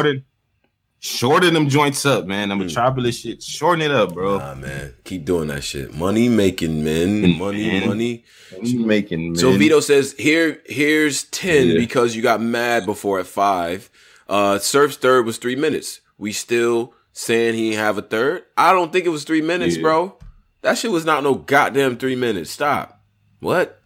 Shorten, 1.06 1.54
them 1.54 1.68
joints 1.68 2.04
up, 2.04 2.26
man. 2.26 2.50
Hmm. 2.50 2.58
The 2.58 2.64
metropolis 2.64 3.20
shit. 3.20 3.42
Shorten 3.42 3.82
it 3.82 3.90
up, 3.90 4.12
bro. 4.14 4.38
Nah, 4.38 4.54
man. 4.56 4.94
Keep 5.04 5.24
doing 5.24 5.48
that 5.48 5.62
shit. 5.64 5.94
Money 5.94 6.28
making 6.28 6.82
men. 6.84 7.22
Mm, 7.22 7.38
Money, 7.38 7.66
man. 7.68 7.88
money. 7.88 8.24
Money 8.52 8.74
making 8.78 9.32
men. 9.32 9.36
So 9.36 9.52
Vito 9.52 9.80
says, 9.80 10.14
here, 10.18 10.60
here's 10.66 11.24
10 11.24 11.68
Yeah. 11.68 11.78
because 11.78 12.16
you 12.16 12.22
got 12.22 12.40
mad 12.40 12.84
before 12.86 13.20
at 13.20 13.26
five. 13.26 13.88
Uh, 14.28 14.58
Surf's 14.58 14.96
third 14.96 15.24
was 15.26 15.38
three 15.38 15.56
minutes. 15.56 16.00
We 16.18 16.32
still 16.32 16.92
saying 17.12 17.54
he 17.54 17.74
have 17.74 17.96
a 17.98 18.02
third. 18.02 18.42
I 18.56 18.72
don't 18.72 18.92
think 18.92 19.04
it 19.06 19.10
was 19.10 19.24
three 19.24 19.42
minutes, 19.42 19.76
Yeah. 19.76 19.82
bro. 19.82 20.18
That 20.62 20.76
shit 20.76 20.90
was 20.90 21.04
not 21.04 21.22
no 21.22 21.34
goddamn 21.34 21.96
three 21.98 22.16
minutes. 22.16 22.50
Stop. 22.50 23.00
What? 23.40 23.80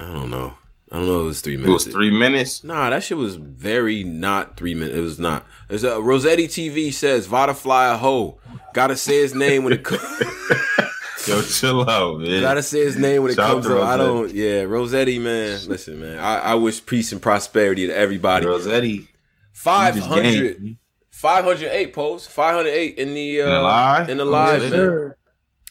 I 0.00 0.06
don't 0.12 0.30
know. 0.30 0.54
I 0.92 0.96
don't 0.96 1.06
know. 1.06 1.20
If 1.20 1.22
it 1.22 1.26
was 1.26 1.40
three 1.40 1.56
minutes. 1.56 1.68
It 1.68 1.72
was 1.72 1.84
three 1.94 2.10
minutes. 2.10 2.64
Nah, 2.64 2.90
that 2.90 3.02
shit 3.02 3.16
was 3.16 3.36
very 3.36 4.04
not 4.04 4.56
three 4.58 4.74
minutes. 4.74 4.94
It 4.94 5.00
was 5.00 5.18
not. 5.18 5.46
There's 5.68 5.84
a 5.84 5.92
Rosetti 5.92 6.44
TV 6.44 6.92
says 6.92 7.26
Vada 7.26 7.54
fly 7.54 7.88
a 7.94 7.96
hoe. 7.96 8.38
Gotta 8.74 8.96
say 8.96 9.16
his 9.22 9.34
name 9.34 9.64
when 9.64 9.72
it 9.72 9.84
comes. 9.84 10.02
Yo, 11.26 11.40
chill 11.42 11.88
out, 11.88 12.18
man. 12.20 12.42
Gotta 12.42 12.62
say 12.62 12.80
his 12.80 12.96
name 12.96 13.22
when 13.22 13.30
it 13.32 13.36
Shout 13.36 13.48
out 13.48 13.52
comes 13.62 13.66
up. 13.68 13.82
I 13.84 13.96
don't. 13.96 14.32
Yeah, 14.34 14.64
Rosetti, 14.64 15.18
man. 15.20 15.60
Listen, 15.66 16.00
man. 16.00 16.18
I, 16.18 16.38
I 16.38 16.54
wish 16.56 16.84
peace 16.84 17.10
and 17.12 17.22
prosperity 17.22 17.86
to 17.86 17.96
everybody. 17.96 18.44
Rosetti. 18.44 19.08
Five 19.52 19.94
you 19.96 20.00
just 20.02 20.12
hundred. 20.12 20.62
gained- 20.62 20.76
508 21.10 21.92
posts. 21.94 22.26
508 22.26 22.98
in 22.98 23.14
the 23.14 23.42
uh, 23.42 23.46
In 23.46 23.52
the 23.52 23.60
live? 23.62 24.08
In 24.10 24.16
the 24.18 24.24
live, 24.24 24.62
man. 24.62 24.70
Sure. 24.72 25.16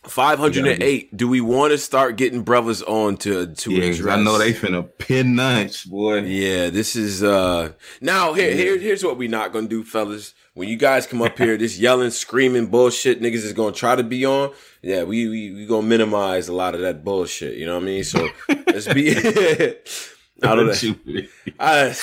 508. 0.03 1.15
Do 1.15 1.27
we 1.27 1.41
want 1.41 1.71
to 1.71 1.77
start 1.77 2.15
getting 2.15 2.41
brothers 2.41 2.81
on 2.81 3.17
to 3.17 3.53
to 3.53 3.71
Yeah, 3.71 3.85
address? 3.85 4.17
I 4.17 4.21
know 4.21 4.37
they 4.37 4.53
finna 4.53 4.89
pin 4.97 5.35
lunch, 5.35 5.89
boy. 5.89 6.21
Yeah, 6.21 6.69
this 6.69 6.95
is 6.95 7.21
uh 7.23 7.73
now 8.01 8.33
here 8.33 8.53
here 8.53 8.77
here's 8.79 9.03
what 9.03 9.17
we 9.17 9.27
not 9.27 9.53
gonna 9.53 9.67
do, 9.67 9.83
fellas. 9.83 10.33
When 10.53 10.67
you 10.67 10.75
guys 10.75 11.07
come 11.07 11.21
up 11.21 11.37
here, 11.37 11.55
this 11.55 11.77
yelling, 11.77 12.09
screaming 12.09 12.67
bullshit 12.67 13.21
niggas 13.21 13.35
is 13.45 13.53
gonna 13.53 13.73
try 13.73 13.95
to 13.95 14.03
be 14.03 14.25
on. 14.25 14.51
Yeah, 14.81 15.03
we 15.03 15.27
we 15.29 15.53
we 15.53 15.65
gonna 15.67 15.87
minimize 15.87 16.47
a 16.47 16.53
lot 16.53 16.73
of 16.75 16.81
that 16.81 17.03
bullshit. 17.03 17.57
You 17.57 17.67
know 17.67 17.75
what 17.75 17.83
I 17.83 17.85
mean? 17.85 18.03
So 18.03 18.27
let's 18.67 18.91
be. 18.91 19.15
I 20.43 20.55
don't 20.55 20.67
know. 20.67 21.23
I 21.59 21.95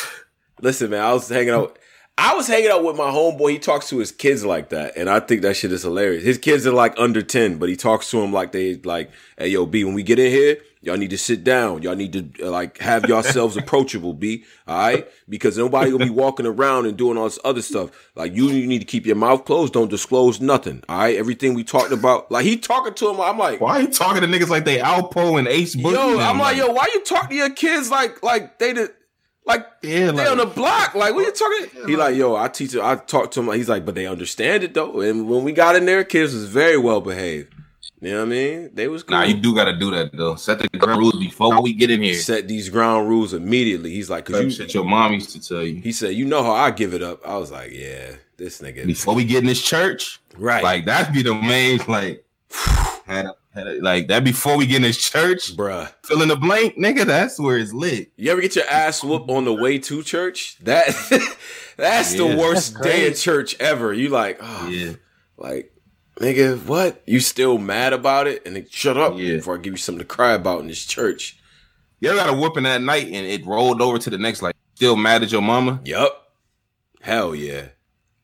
listen, 0.60 0.90
man. 0.90 1.02
I 1.02 1.12
was 1.12 1.28
hanging 1.28 1.50
out. 1.50 1.78
I 2.20 2.34
was 2.34 2.48
hanging 2.48 2.68
out 2.68 2.82
with 2.82 2.96
my 2.96 3.10
homeboy. 3.12 3.52
He 3.52 3.58
talks 3.60 3.88
to 3.90 3.98
his 3.98 4.10
kids 4.10 4.44
like 4.44 4.70
that, 4.70 4.96
and 4.96 5.08
I 5.08 5.20
think 5.20 5.42
that 5.42 5.54
shit 5.54 5.70
is 5.70 5.84
hilarious. 5.84 6.24
His 6.24 6.36
kids 6.36 6.66
are 6.66 6.72
like 6.72 6.98
under 6.98 7.22
ten, 7.22 7.58
but 7.58 7.68
he 7.68 7.76
talks 7.76 8.10
to 8.10 8.20
them 8.20 8.32
like 8.32 8.50
they 8.50 8.74
like, 8.74 9.12
"Hey, 9.38 9.48
yo, 9.48 9.66
B, 9.66 9.84
when 9.84 9.94
we 9.94 10.02
get 10.02 10.18
in 10.18 10.32
here, 10.32 10.58
y'all 10.80 10.96
need 10.96 11.10
to 11.10 11.18
sit 11.18 11.44
down. 11.44 11.82
Y'all 11.82 11.94
need 11.94 12.12
to 12.14 12.46
uh, 12.46 12.50
like 12.50 12.78
have 12.78 13.04
yourselves 13.04 13.56
approachable, 13.56 14.14
B. 14.14 14.44
All 14.66 14.76
right, 14.76 15.08
because 15.28 15.56
nobody 15.56 15.92
gonna 15.92 16.06
be 16.06 16.10
walking 16.10 16.44
around 16.44 16.86
and 16.86 16.96
doing 16.96 17.16
all 17.16 17.22
this 17.24 17.38
other 17.44 17.62
stuff. 17.62 17.90
Like 18.16 18.34
you, 18.34 18.48
you 18.48 18.66
need 18.66 18.80
to 18.80 18.84
keep 18.84 19.06
your 19.06 19.14
mouth 19.14 19.44
closed. 19.44 19.72
Don't 19.72 19.88
disclose 19.88 20.40
nothing. 20.40 20.82
All 20.88 20.98
right, 20.98 21.16
everything 21.16 21.54
we 21.54 21.62
talked 21.62 21.92
about. 21.92 22.32
Like 22.32 22.44
he 22.44 22.56
talking 22.56 22.94
to 22.94 23.10
him. 23.10 23.20
I'm 23.20 23.38
like, 23.38 23.60
Why 23.60 23.76
are 23.78 23.82
you 23.82 23.88
talking 23.88 24.22
to 24.22 24.26
niggas 24.26 24.48
like 24.48 24.64
they 24.64 24.78
Alpo 24.78 25.38
and 25.38 25.46
Ace 25.46 25.76
yo. 25.76 26.18
I'm 26.18 26.40
like, 26.40 26.56
yo, 26.56 26.72
why 26.72 26.88
you 26.92 27.04
talk 27.04 27.28
to 27.28 27.36
your 27.36 27.50
kids 27.50 27.92
like 27.92 28.24
like 28.24 28.58
they 28.58 28.72
did 28.72 28.90
like 29.48 29.66
yeah, 29.82 30.06
they 30.06 30.12
like, 30.12 30.30
on 30.30 30.36
the 30.38 30.46
block. 30.46 30.94
Like, 30.94 31.14
what 31.14 31.26
you 31.26 31.32
talking? 31.32 31.88
He 31.88 31.96
like, 31.96 32.14
yo, 32.14 32.36
I 32.36 32.48
teach. 32.48 32.76
I 32.76 32.96
talk 32.96 33.30
to 33.32 33.40
him. 33.40 33.50
He's 33.52 33.68
like, 33.68 33.84
but 33.84 33.94
they 33.94 34.06
understand 34.06 34.62
it 34.62 34.74
though. 34.74 35.00
And 35.00 35.28
when 35.28 35.42
we 35.42 35.52
got 35.52 35.74
in 35.74 35.86
there, 35.86 36.04
kids 36.04 36.34
was 36.34 36.44
very 36.44 36.76
well 36.76 37.00
behaved. 37.00 37.54
You 38.00 38.12
know 38.12 38.18
what 38.18 38.26
I 38.26 38.26
mean? 38.26 38.70
They 38.74 38.86
was 38.86 39.02
cool. 39.02 39.16
Nah, 39.16 39.24
you 39.24 39.34
do 39.34 39.54
gotta 39.54 39.76
do 39.76 39.90
that 39.90 40.16
though. 40.16 40.36
Set 40.36 40.60
the 40.60 40.68
ground 40.68 41.00
rules 41.00 41.18
before 41.18 41.60
we 41.60 41.72
get 41.72 41.90
in 41.90 42.00
here. 42.02 42.14
set 42.14 42.46
these 42.46 42.68
ground 42.68 43.08
rules 43.08 43.34
immediately. 43.34 43.90
He's 43.90 44.08
like, 44.08 44.26
cause 44.26 44.44
you. 44.44 44.50
shit 44.50 44.72
your 44.72 44.84
mom 44.84 45.14
used 45.14 45.30
to 45.30 45.40
tell 45.40 45.64
you. 45.64 45.80
He 45.80 45.90
said, 45.90 46.14
you 46.14 46.24
know 46.24 46.44
how 46.44 46.52
I 46.52 46.70
give 46.70 46.94
it 46.94 47.02
up. 47.02 47.26
I 47.26 47.36
was 47.38 47.50
like, 47.50 47.72
yeah, 47.72 48.12
this 48.36 48.60
nigga. 48.60 48.86
Before 48.86 49.14
we 49.14 49.24
get 49.24 49.38
in 49.38 49.46
this 49.46 49.62
church, 49.62 50.20
Right. 50.36 50.62
like 50.62 50.84
that'd 50.84 51.12
be 51.12 51.22
the 51.22 51.34
main 51.34 51.80
like 51.88 52.24
had 53.06 53.26
a, 53.26 53.34
like 53.82 54.08
that 54.08 54.24
before 54.24 54.56
we 54.56 54.66
get 54.66 54.76
in 54.76 54.82
this 54.82 54.96
church. 54.98 55.56
bruh. 55.56 55.92
Fill 56.04 56.22
in 56.22 56.28
the 56.28 56.36
blank, 56.36 56.76
nigga. 56.76 57.04
That's 57.04 57.38
where 57.38 57.58
it's 57.58 57.72
lit. 57.72 58.10
You 58.16 58.30
ever 58.32 58.40
get 58.40 58.56
your 58.56 58.66
ass 58.66 59.02
whooped 59.04 59.30
on 59.30 59.44
the 59.44 59.52
way 59.54 59.78
to 59.78 60.02
church? 60.02 60.56
That 60.62 60.86
that's 61.76 62.14
the 62.14 62.26
worst 62.36 62.74
That's 62.74 62.86
day 62.86 63.08
of 63.08 63.16
church 63.16 63.56
ever. 63.60 63.92
You 63.92 64.08
like, 64.08 64.38
oh, 64.40 64.68
Yeah, 64.68 64.92
like, 65.36 65.72
nigga, 66.20 66.64
what? 66.66 67.02
You 67.06 67.20
still 67.20 67.58
mad 67.58 67.92
about 67.92 68.26
it? 68.26 68.42
And 68.46 68.56
then 68.56 68.66
shut 68.70 68.96
up 68.96 69.14
Yeah. 69.16 69.36
before 69.36 69.54
I 69.56 69.58
give 69.58 69.72
you 69.74 69.78
something 69.78 70.00
to 70.00 70.04
cry 70.06 70.32
about 70.34 70.60
in 70.60 70.68
this 70.68 70.84
church. 70.84 71.38
you 72.00 72.08
ever 72.10 72.18
got 72.18 72.28
a 72.28 72.32
whooping 72.36 72.64
that 72.64 72.82
night 72.82 73.06
and 73.06 73.26
it 73.26 73.44
rolled 73.46 73.80
over 73.82 73.98
to 73.98 74.10
the 74.10 74.18
next 74.18 74.42
like 74.42 74.54
still 74.74 74.96
mad 74.96 75.22
at 75.22 75.32
your 75.32 75.42
mama? 75.42 75.80
Yup. 75.84 76.32
Hell 77.00 77.34
yeah. 77.34 77.68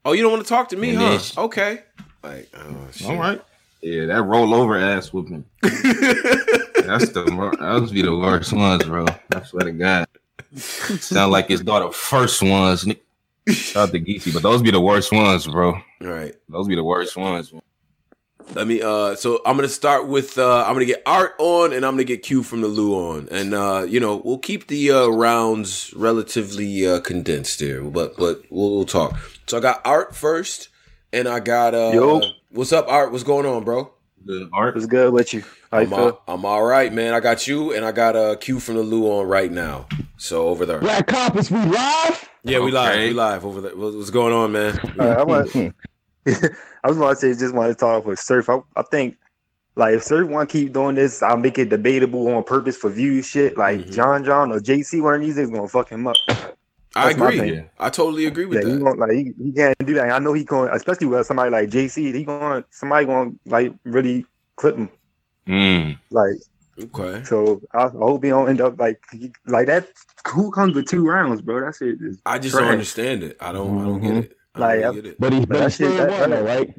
Oh, 0.05 0.13
you 0.13 0.23
don't 0.23 0.33
want 0.33 0.45
to 0.45 0.49
talk 0.49 0.69
to 0.71 0.77
me, 0.77 0.91
And 0.91 0.99
huh? 0.99 1.19
she- 1.19 1.41
okay. 1.41 1.83
Like, 2.23 2.49
oh 2.57 2.89
shit. 2.93 3.07
All 3.09 3.17
right. 3.17 3.41
Yeah, 3.85 4.07
that 4.07 4.23
rollover 4.23 4.81
ass 4.81 5.13
whooping. 5.13 5.45
That's 5.61 7.11
the 7.11 7.55
those 7.61 7.93
be 7.93 8.01
the 8.01 8.17
worst 8.17 8.51
ones, 8.55 8.83
bro. 8.85 9.05
I 9.35 9.43
swear 9.43 9.65
to 9.65 9.73
God. 9.73 10.09
Sound 10.57 11.31
like 11.31 11.49
his 11.49 11.61
daughter 11.61 11.93
first 11.93 12.43
ones. 12.43 12.87
Shout 13.47 13.89
out 13.89 13.93
to 13.93 14.01
Geeky, 14.01 14.33
but 14.33 14.43
those 14.43 14.63
be 14.63 14.71
the 14.71 14.81
worst 14.81 15.13
ones, 15.13 15.47
bro. 15.47 15.75
All 15.75 15.83
right. 16.01 16.35
Those 16.49 16.67
be 16.67 16.77
the 16.77 16.83
worst 16.83 17.15
ones. 17.15 17.53
Let 18.55 18.67
me 18.67 18.81
uh 18.81 19.17
so 19.17 19.43
I'm 19.45 19.55
gonna 19.55 19.69
start 19.69 20.09
with 20.09 20.39
uh 20.39 20.65
I'm 20.67 20.73
gonna 20.73 20.87
get 20.87 21.03
Art 21.05 21.35
on 21.39 21.75
and 21.75 21.85
I'm 21.85 21.93
gonna 21.93 22.05
get 22.05 22.23
Q 22.23 22.43
from 22.43 22.63
the 22.63 22.69
Lou 22.69 22.95
on. 22.95 23.29
And 23.31 23.53
uh, 23.53 23.85
you 23.87 24.01
know, 24.01 24.17
we'll 24.25 24.39
keep 24.39 24.69
the 24.69 24.93
uh 24.93 25.09
rounds 25.09 25.93
relatively 25.95 26.87
uh 26.87 27.01
condensed 27.01 27.61
here, 27.61 27.85
but 27.85 28.17
but 28.17 28.45
we'll, 28.49 28.77
we'll 28.77 28.87
talk. 28.87 29.19
So 29.47 29.59
I 29.59 29.61
got 29.61 29.83
Art 29.85 30.17
first 30.17 30.71
and 31.15 31.29
I 31.29 31.41
got 31.41 31.75
uh 31.75 31.91
Yo. 31.95 32.21
what's 32.51 32.73
up, 32.73 32.87
Art? 32.89 33.13
What's 33.13 33.25
going 33.25 33.47
on, 33.47 33.65
bro? 33.65 33.91
Good 34.27 34.49
art. 34.53 34.75
What's 34.75 34.87
good 34.87 35.13
with 35.13 35.35
you? 35.35 35.45
How 35.71 35.79
you 35.81 35.85
I'm, 35.85 35.91
feel? 35.91 35.99
all, 35.99 36.23
I'm 36.29 36.45
all 36.45 36.65
right, 36.65 36.93
man. 36.93 37.13
I 37.15 37.21
got 37.21 37.47
you 37.47 37.73
and 37.75 37.85
I 37.85 37.93
got 37.93 38.17
uh 38.17 38.37
Q 38.37 38.59
from 38.61 38.77
the 38.77 38.83
Lou 38.83 39.05
on 39.07 39.27
right 39.27 39.51
now. 39.53 39.87
So 40.17 40.49
over 40.49 40.65
there. 40.67 40.79
Black 40.81 41.07
Compass, 41.07 41.51
we 41.51 41.59
live. 41.59 42.29
Yeah, 42.43 42.61
we 42.61 42.71
live. 42.71 42.97
We 42.99 43.11
live 43.15 43.45
over 43.45 43.61
there. 43.61 43.77
What's 43.77 44.11
going 44.11 44.33
on, 44.33 44.53
man? 44.53 44.79
All 44.99 45.07
right, 45.07 45.19
I, 45.19 45.23
want, 45.25 45.55
I 46.27 46.89
was 46.89 46.97
going 46.99 47.15
to 47.15 47.17
say, 47.21 47.33
just 47.35 47.55
want 47.55 47.71
to 47.71 47.75
talk 47.75 48.05
with 48.07 48.19
Surf. 48.21 48.49
I, 48.51 48.59
I 48.77 48.83
think, 48.91 49.17
like, 49.77 49.95
if 49.95 50.03
Surf 50.05 50.29
want 50.29 50.49
to 50.51 50.53
keep 50.53 50.73
doing 50.73 50.95
this, 50.95 51.23
I'll 51.23 51.37
make 51.39 51.59
it 51.59 51.69
debatable 51.71 52.29
on 52.35 52.45
purpose 52.45 52.77
for 52.77 52.91
views 52.91 53.27
shit. 53.27 53.57
Like, 53.59 53.81
Mhm. 53.81 53.93
John 53.93 54.25
John 54.25 54.53
or 54.53 54.61
JC, 54.61 55.03
one 55.03 55.15
of 55.17 55.21
these 55.23 55.37
is 55.39 55.51
going 55.51 55.63
to 55.63 55.69
fuck 55.69 55.89
him 55.91 56.07
up. 56.07 56.17
I 56.97 57.07
That's 57.09 57.19
my 57.19 57.33
agree. 57.33 57.65
I 57.79 57.91
totally 57.91 58.27
agree 58.27 58.47
with 58.47 58.59
Yeah, 58.63 58.69
he 58.69 58.73
that. 58.77 58.81
going 58.85 58.99
like 58.99 59.11
he, 59.13 59.33
he 59.43 59.53
can't 59.53 59.77
do 59.85 59.95
that. 59.95 60.11
I 60.11 60.19
know 60.21 60.33
he 60.33 60.45
going, 60.45 60.71
especially 60.73 61.09
with 61.09 61.27
somebody 61.27 61.51
like 61.51 61.69
JC. 61.71 62.15
He 62.15 62.25
going, 62.25 62.65
somebody 62.71 63.07
going 63.07 63.39
like 63.47 63.73
really 63.85 64.27
clip 64.57 64.77
him. 64.77 64.89
Mm. 65.49 65.99
Like, 66.11 66.35
Okay. 66.83 67.23
so 67.25 67.61
I, 67.73 67.85
I 67.85 67.89
hope 67.91 68.25
he 68.25 68.31
don't 68.31 68.49
end 68.49 68.61
up 68.61 68.79
like 68.79 69.01
he- 69.13 69.33
like 69.47 69.67
that. 69.67 69.89
Who 70.29 70.51
comes 70.51 70.75
with 70.75 70.87
two 70.89 71.05
rounds, 71.07 71.43
bro? 71.43 71.61
That 71.61 71.75
shit 71.77 71.99
is 72.01 72.21
I 72.27 72.39
just 72.39 72.57
don't 72.57 72.69
understand 72.69 73.23
it. 73.23 73.37
I 73.41 73.53
don't. 73.53 73.79
I 73.81 73.85
don't 73.85 74.01
get 74.01 74.11
Mhm. 74.13 74.23
it. 74.25 74.37
I 74.55 74.59
don't 74.61 74.83
Like, 74.93 74.95
get 74.95 75.07
it. 75.07 75.17
But 75.21 75.33
he, 75.33 75.41
but, 75.41 75.49
But 75.49 75.59
that 75.59 75.73
still 75.73 75.91
shit- 75.97 76.09
that- 76.11 76.31
that- 76.31 76.45
right? 76.45 76.75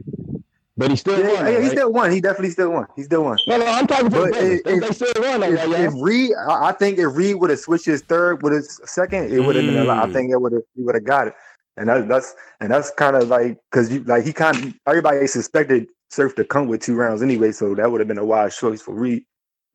But 0.77 0.91
he 0.91 0.97
still 0.97 1.17
Yeah, 1.17 1.27
won, 1.27 1.35
yeah, 1.35 1.43
though, 1.43 1.51
he 1.51 1.57
right? 1.67 1.71
still 1.71 1.93
won. 1.93 2.11
He 2.11 2.19
definitely 2.21 2.49
still 2.49 2.69
won. 2.71 2.87
He 2.97 3.03
still 3.03 3.23
won. 3.23 3.37
No, 3.47 3.57
no, 3.57 3.65
I'm 3.65 3.87
talking 3.87 4.07
about 4.07 4.33
the 4.33 4.53
if- 4.55 4.63
They, 4.63 4.73
if- 4.73 4.81
they 4.81 4.91
still 4.91 5.23
won, 5.23 5.39
though, 5.39 5.47
If, 5.53 5.67
right, 5.71 5.79
if? 5.85 5.93
Reed, 5.95 6.31
I 6.49 6.67
I 6.67 6.71
think 6.73 6.99
if 6.99 7.15
Reed 7.15 7.35
would 7.37 7.49
have 7.49 7.59
switched 7.59 7.85
his 7.85 8.01
third 8.01 8.43
with 8.43 8.51
his 8.53 8.81
second, 8.83 9.31
it 9.33 9.39
would 9.39 9.55
have 9.55 9.65
been 9.65 9.77
a 9.77 9.85
lot. 9.85 10.03
I 10.03 10.07
Mm. 10.07 10.13
think 10.13 10.31
it 10.31 10.41
would 10.41 10.51
have 10.51 10.63
he 10.75 10.83
would 10.83 10.95
have 10.95 11.05
got 11.05 11.27
it, 11.27 11.33
and 11.77 11.87
that, 11.87 12.07
that's 12.09 12.35
and 12.59 12.69
that's 12.69 12.91
kind 12.91 13.15
of 13.15 13.29
like 13.29 13.57
because 13.71 13.89
you 13.91 14.03
like 14.03 14.25
he 14.25 14.33
kind 14.33 14.57
of 14.57 14.73
everybody 14.85 15.25
suspected 15.27 15.87
Surf 16.09 16.35
to 16.35 16.43
come 16.43 16.67
with 16.67 16.81
two 16.81 16.95
rounds 16.95 17.21
anyway, 17.23 17.51
so 17.53 17.73
that 17.75 17.89
would 17.89 18.01
have 18.01 18.07
been 18.09 18.17
a 18.17 18.25
wise 18.25 18.57
choice 18.57 18.81
for 18.81 18.93
Reed 18.93 19.23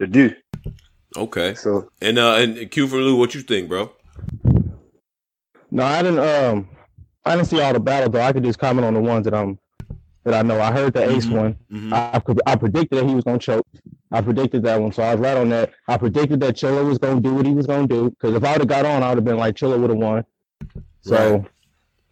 to 0.00 0.06
do. 0.06 0.34
Okay. 1.16 1.54
So 1.54 1.88
And 2.02 2.18
uh, 2.18 2.34
and 2.34 2.70
Q 2.70 2.86
for 2.88 2.96
Lou, 2.98 3.16
what 3.16 3.34
you 3.34 3.40
think, 3.40 3.70
bro? 3.70 3.90
No, 5.70 5.82
I 5.84 6.02
didn't. 6.02 6.18
Um, 6.18 6.68
I 7.24 7.36
didn't 7.36 7.48
see 7.48 7.60
all 7.60 7.72
the 7.72 7.80
battles 7.80 8.12
though. 8.12 8.20
I 8.20 8.32
could 8.34 8.44
just 8.44 8.58
comment 8.58 8.84
on 8.84 8.92
the 8.94 9.00
ones 9.00 9.24
that 9.24 9.34
I'm 9.34 9.58
that 10.24 10.34
I 10.34 10.42
know. 10.42 10.60
I 10.60 10.70
heard 10.72 10.92
the 10.92 11.10
Ace 11.10 11.26
Mhm. 11.26 11.36
one. 11.36 11.56
Mhm. 11.72 11.92
I 11.92 12.20
I 12.46 12.56
predicted 12.56 12.98
that 12.98 13.08
he 13.08 13.14
was 13.14 13.24
gonna 13.24 13.38
choke. 13.38 13.66
I 14.12 14.20
predicted 14.20 14.62
that 14.64 14.80
one, 14.80 14.92
so 14.92 15.02
I 15.02 15.14
was 15.14 15.20
right 15.20 15.36
on 15.36 15.48
that. 15.50 15.70
I 15.88 15.96
predicted 15.96 16.40
that 16.40 16.56
Chilla 16.56 16.84
was 16.86 16.98
gonna 16.98 17.20
do 17.20 17.34
what 17.34 17.46
he 17.46 17.52
was 17.54 17.66
gonna 17.66 17.86
do. 17.86 18.10
Because 18.10 18.34
if 18.34 18.44
I 18.44 18.52
would 18.52 18.60
have 18.60 18.68
got 18.68 18.84
on, 18.84 19.02
I 19.02 19.08
would 19.08 19.18
have 19.18 19.24
been 19.24 19.38
like 19.38 19.54
Chilla 19.56 19.78
would 19.80 19.90
have 19.90 19.98
won. 19.98 20.24
So. 21.02 21.16
Right. 21.16 21.44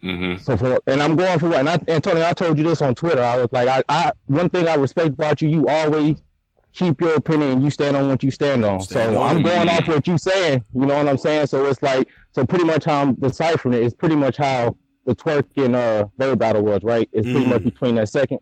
Mm-hmm. 0.03 0.41
So 0.41 0.55
for 0.55 0.79
and 0.87 1.03
I'm 1.03 1.17
going 1.17 1.37
for 1.39 1.49
what 1.49 1.59
and 1.59 1.69
I 1.69 1.77
Antonio, 1.89 2.25
I 2.25 2.31
told 2.31 2.57
you 2.57 2.63
this 2.63 2.81
on 2.81 2.95
Twitter. 2.95 3.21
I 3.21 3.35
was 3.37 3.49
like, 3.51 3.67
I, 3.67 3.83
I 3.89 4.11
one 4.27 4.49
thing 4.49 4.67
I 4.67 4.75
respect 4.75 5.09
about 5.09 5.41
you, 5.41 5.49
you 5.49 5.67
always 5.67 6.23
keep 6.71 7.01
your 7.01 7.15
opinion 7.15 7.51
and 7.51 7.63
you 7.63 7.69
stand 7.69 7.97
on 7.97 8.07
what 8.07 8.23
you 8.23 8.31
stand 8.31 8.63
on. 8.63 8.79
Stand 8.79 9.15
so 9.15 9.21
on 9.21 9.35
I'm 9.37 9.43
going 9.43 9.67
off 9.67 9.87
what 9.89 10.07
you 10.07 10.17
saying. 10.17 10.63
You 10.73 10.85
know 10.85 10.95
what 10.95 11.07
I'm 11.09 11.17
saying? 11.17 11.47
So 11.47 11.65
it's 11.65 11.81
like 11.83 12.07
so 12.31 12.45
pretty 12.45 12.63
much 12.63 12.85
how 12.85 13.01
I'm 13.01 13.15
deciphering 13.15 13.73
it 13.73 13.83
is 13.83 13.93
pretty 13.93 14.15
much 14.15 14.37
how 14.37 14.77
the 15.05 15.15
twerk 15.15 15.45
and 15.57 15.75
uh 15.75 16.05
third 16.19 16.39
battle 16.39 16.63
was, 16.63 16.81
right? 16.83 17.09
It's 17.13 17.25
pretty 17.25 17.45
Mhm. 17.45 17.49
much 17.49 17.63
between 17.63 17.95
that 17.95 18.09
second 18.09 18.39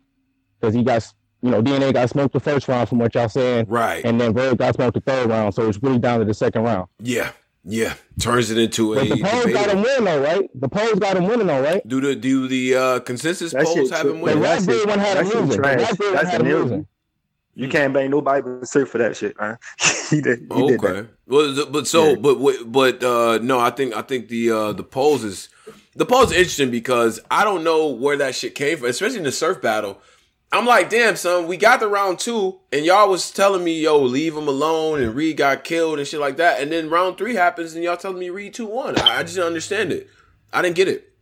because 0.60 0.74
he 0.74 0.82
got 0.82 1.06
you 1.42 1.50
know 1.50 1.62
DNA 1.62 1.92
got 1.92 2.10
smoked 2.10 2.32
the 2.34 2.40
first 2.40 2.66
round 2.68 2.88
from 2.88 2.98
what 2.98 3.14
y'all 3.14 3.28
saying, 3.28 3.66
Right. 3.68 4.04
and 4.04 4.20
then 4.20 4.34
Verb 4.34 4.58
got 4.58 4.74
smoked 4.74 4.94
the 4.94 5.00
third 5.00 5.28
round. 5.28 5.54
So 5.54 5.68
it's 5.68 5.82
really 5.82 5.98
down 5.98 6.18
to 6.18 6.24
the 6.24 6.34
second 6.34 6.62
round. 6.64 6.88
Yeah. 7.00 7.30
Yeah. 7.64 7.94
Turns 8.20 8.50
it 8.50 8.56
into 8.58 8.94
a. 8.94 9.04
The 9.04 9.22
polls 9.22 9.46
got 9.52 9.68
him 9.70 9.82
winning 9.82 10.04
though, 10.04 10.22
right? 10.22 10.50
The 10.60 10.68
polls 10.68 10.98
got 10.98 11.16
him 11.16 11.26
winning 11.26 11.46
though, 11.48 11.60
right? 11.62 11.86
Do 11.86 12.00
the 12.00 12.14
do 12.16 12.48
the 12.48 12.74
uh, 12.74 13.00
consensus 13.00 13.52
That 13.52 13.64
polls 13.66 13.90
have 13.90 14.06
him 14.06 14.12
tr- 14.12 14.16
The 14.18 14.22
winning? 14.22 14.42
that 14.42 14.48
Raspberry 14.48 14.78
shit- 14.78 14.88
one 14.88 14.98
had 14.98 15.16
him 15.18 15.24
losing. 15.26 15.48
The 15.48 15.56
trash. 15.56 15.78
Raspberry 15.80 16.08
one 16.10 16.16
That's 16.16 16.30
had 16.30 16.40
him 16.40 16.48
the 16.48 16.56
losing. 16.58 16.86
you 17.54 17.68
can't 17.68 17.92
blame 17.92 18.10
nobody 18.10 18.42
but 18.42 18.68
Surf 18.68 18.88
for 18.88 18.98
that 18.98 19.16
shit, 19.16 19.38
man. 19.40 19.58
he 20.10 20.20
did. 20.20 20.46
He 20.54 20.66
did 20.66 20.80
that. 20.80 20.86
Okay. 20.96 21.08
Well, 21.26 21.66
but 21.70 21.86
so, 21.86 22.10
Yeah. 22.10 22.14
but 22.16 22.38
but 22.66 23.04
uh, 23.04 23.38
no, 23.42 23.58
I 23.58 23.70
think 23.70 23.94
I 23.94 24.02
think 24.02 24.28
the 24.28 24.50
uh, 24.50 24.72
the 24.72 24.84
polls 24.84 25.22
is 25.24 25.48
the 25.98 26.16
is 26.18 26.32
interesting 26.32 26.70
because 26.70 27.20
I 27.30 27.44
don't 27.44 27.64
know 27.64 27.88
where 27.88 28.16
that 28.18 28.34
shit 28.36 28.54
came 28.54 28.78
from, 28.78 28.86
especially 28.88 29.18
in 29.18 29.24
the 29.24 29.32
surf 29.32 29.60
battle. 29.60 30.00
I'm 30.50 30.64
like, 30.64 30.88
damn, 30.88 31.16
son, 31.16 31.46
we 31.46 31.56
got 31.58 31.80
the 31.80 31.88
round 31.88 32.20
two, 32.20 32.60
and 32.72 32.84
y'all 32.86 33.10
was 33.10 33.30
telling 33.30 33.62
me, 33.64 33.80
yo, 33.80 34.00
leave 34.00 34.34
him 34.34 34.48
alone, 34.48 35.02
and 35.02 35.14
Reed 35.14 35.36
got 35.36 35.64
killed 35.64 35.98
and 35.98 36.08
shit 36.08 36.20
like 36.20 36.38
that. 36.38 36.62
And 36.62 36.72
then 36.72 36.88
round 36.88 37.18
three 37.18 37.34
happens, 37.34 37.74
and 37.74 37.84
y'all 37.84 37.98
telling 37.98 38.18
me 38.18 38.30
Reed 38.30 38.54
2 38.54 38.64
1. 38.64 38.98
I, 38.98 39.18
I 39.18 39.22
just 39.24 39.34
didn't 39.34 39.48
understand 39.48 39.92
it. 39.92 40.08
I 40.52 40.62
didn't 40.62 40.76
get 40.76 40.88
it. 40.88 41.12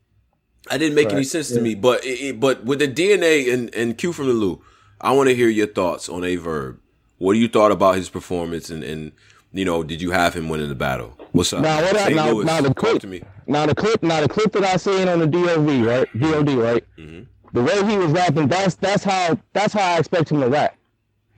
I 0.70 0.78
didn't 0.78 0.94
make 0.94 1.12
any 1.12 1.24
sense 1.24 1.50
yeah. 1.50 1.56
to 1.56 1.62
me. 1.62 1.74
But 1.74 2.04
it, 2.04 2.20
it- 2.20 2.40
but 2.40 2.64
with 2.64 2.78
the 2.78 2.88
DNA 2.88 3.52
and, 3.52 3.74
and 3.74 3.96
Q 3.98 4.12
from 4.12 4.26
the 4.26 4.32
Lou, 4.32 4.62
I 5.00 5.12
want 5.12 5.28
to 5.28 5.34
hear 5.34 5.48
your 5.48 5.66
thoughts 5.68 6.08
on 6.08 6.22
a 6.22 6.36
verb. 6.36 6.78
What 7.18 7.32
do 7.32 7.38
you 7.40 7.48
thought 7.48 7.72
about 7.72 7.96
his 7.96 8.08
performance, 8.10 8.70
and, 8.70 8.84
and 8.84 9.12
you 9.52 9.64
know, 9.64 9.82
did 9.82 10.00
you 10.02 10.10
have 10.12 10.34
him 10.34 10.48
winning 10.48 10.68
the 10.68 10.74
battle? 10.76 11.18
What's 11.32 11.52
up? 11.52 11.62
Now, 11.62 11.80
what 11.82 11.96
I- 11.96 12.08
now- 12.10 12.40
now 12.42 12.60
the 12.60 12.74
talk 12.74 13.00
to 13.00 13.06
me. 13.06 13.22
Now 13.46 13.66
the 13.66 13.74
clip, 13.74 14.02
now 14.02 14.20
the 14.20 14.28
clip 14.28 14.52
that 14.52 14.64
I 14.64 14.76
seen 14.76 15.08
on 15.08 15.20
the 15.20 15.26
DOV, 15.26 15.86
right? 15.86 16.20
DOD, 16.20 16.48
right? 16.50 16.84
Mm-hmm. 16.98 17.22
The 17.52 17.62
way 17.62 17.90
he 17.90 17.96
was 17.96 18.10
rapping, 18.12 18.48
that's 18.48 18.74
that's 18.74 19.04
how 19.04 19.38
that's 19.52 19.72
how 19.72 19.94
I 19.94 19.98
expect 19.98 20.30
him 20.30 20.40
to 20.40 20.48
rap. 20.48 20.76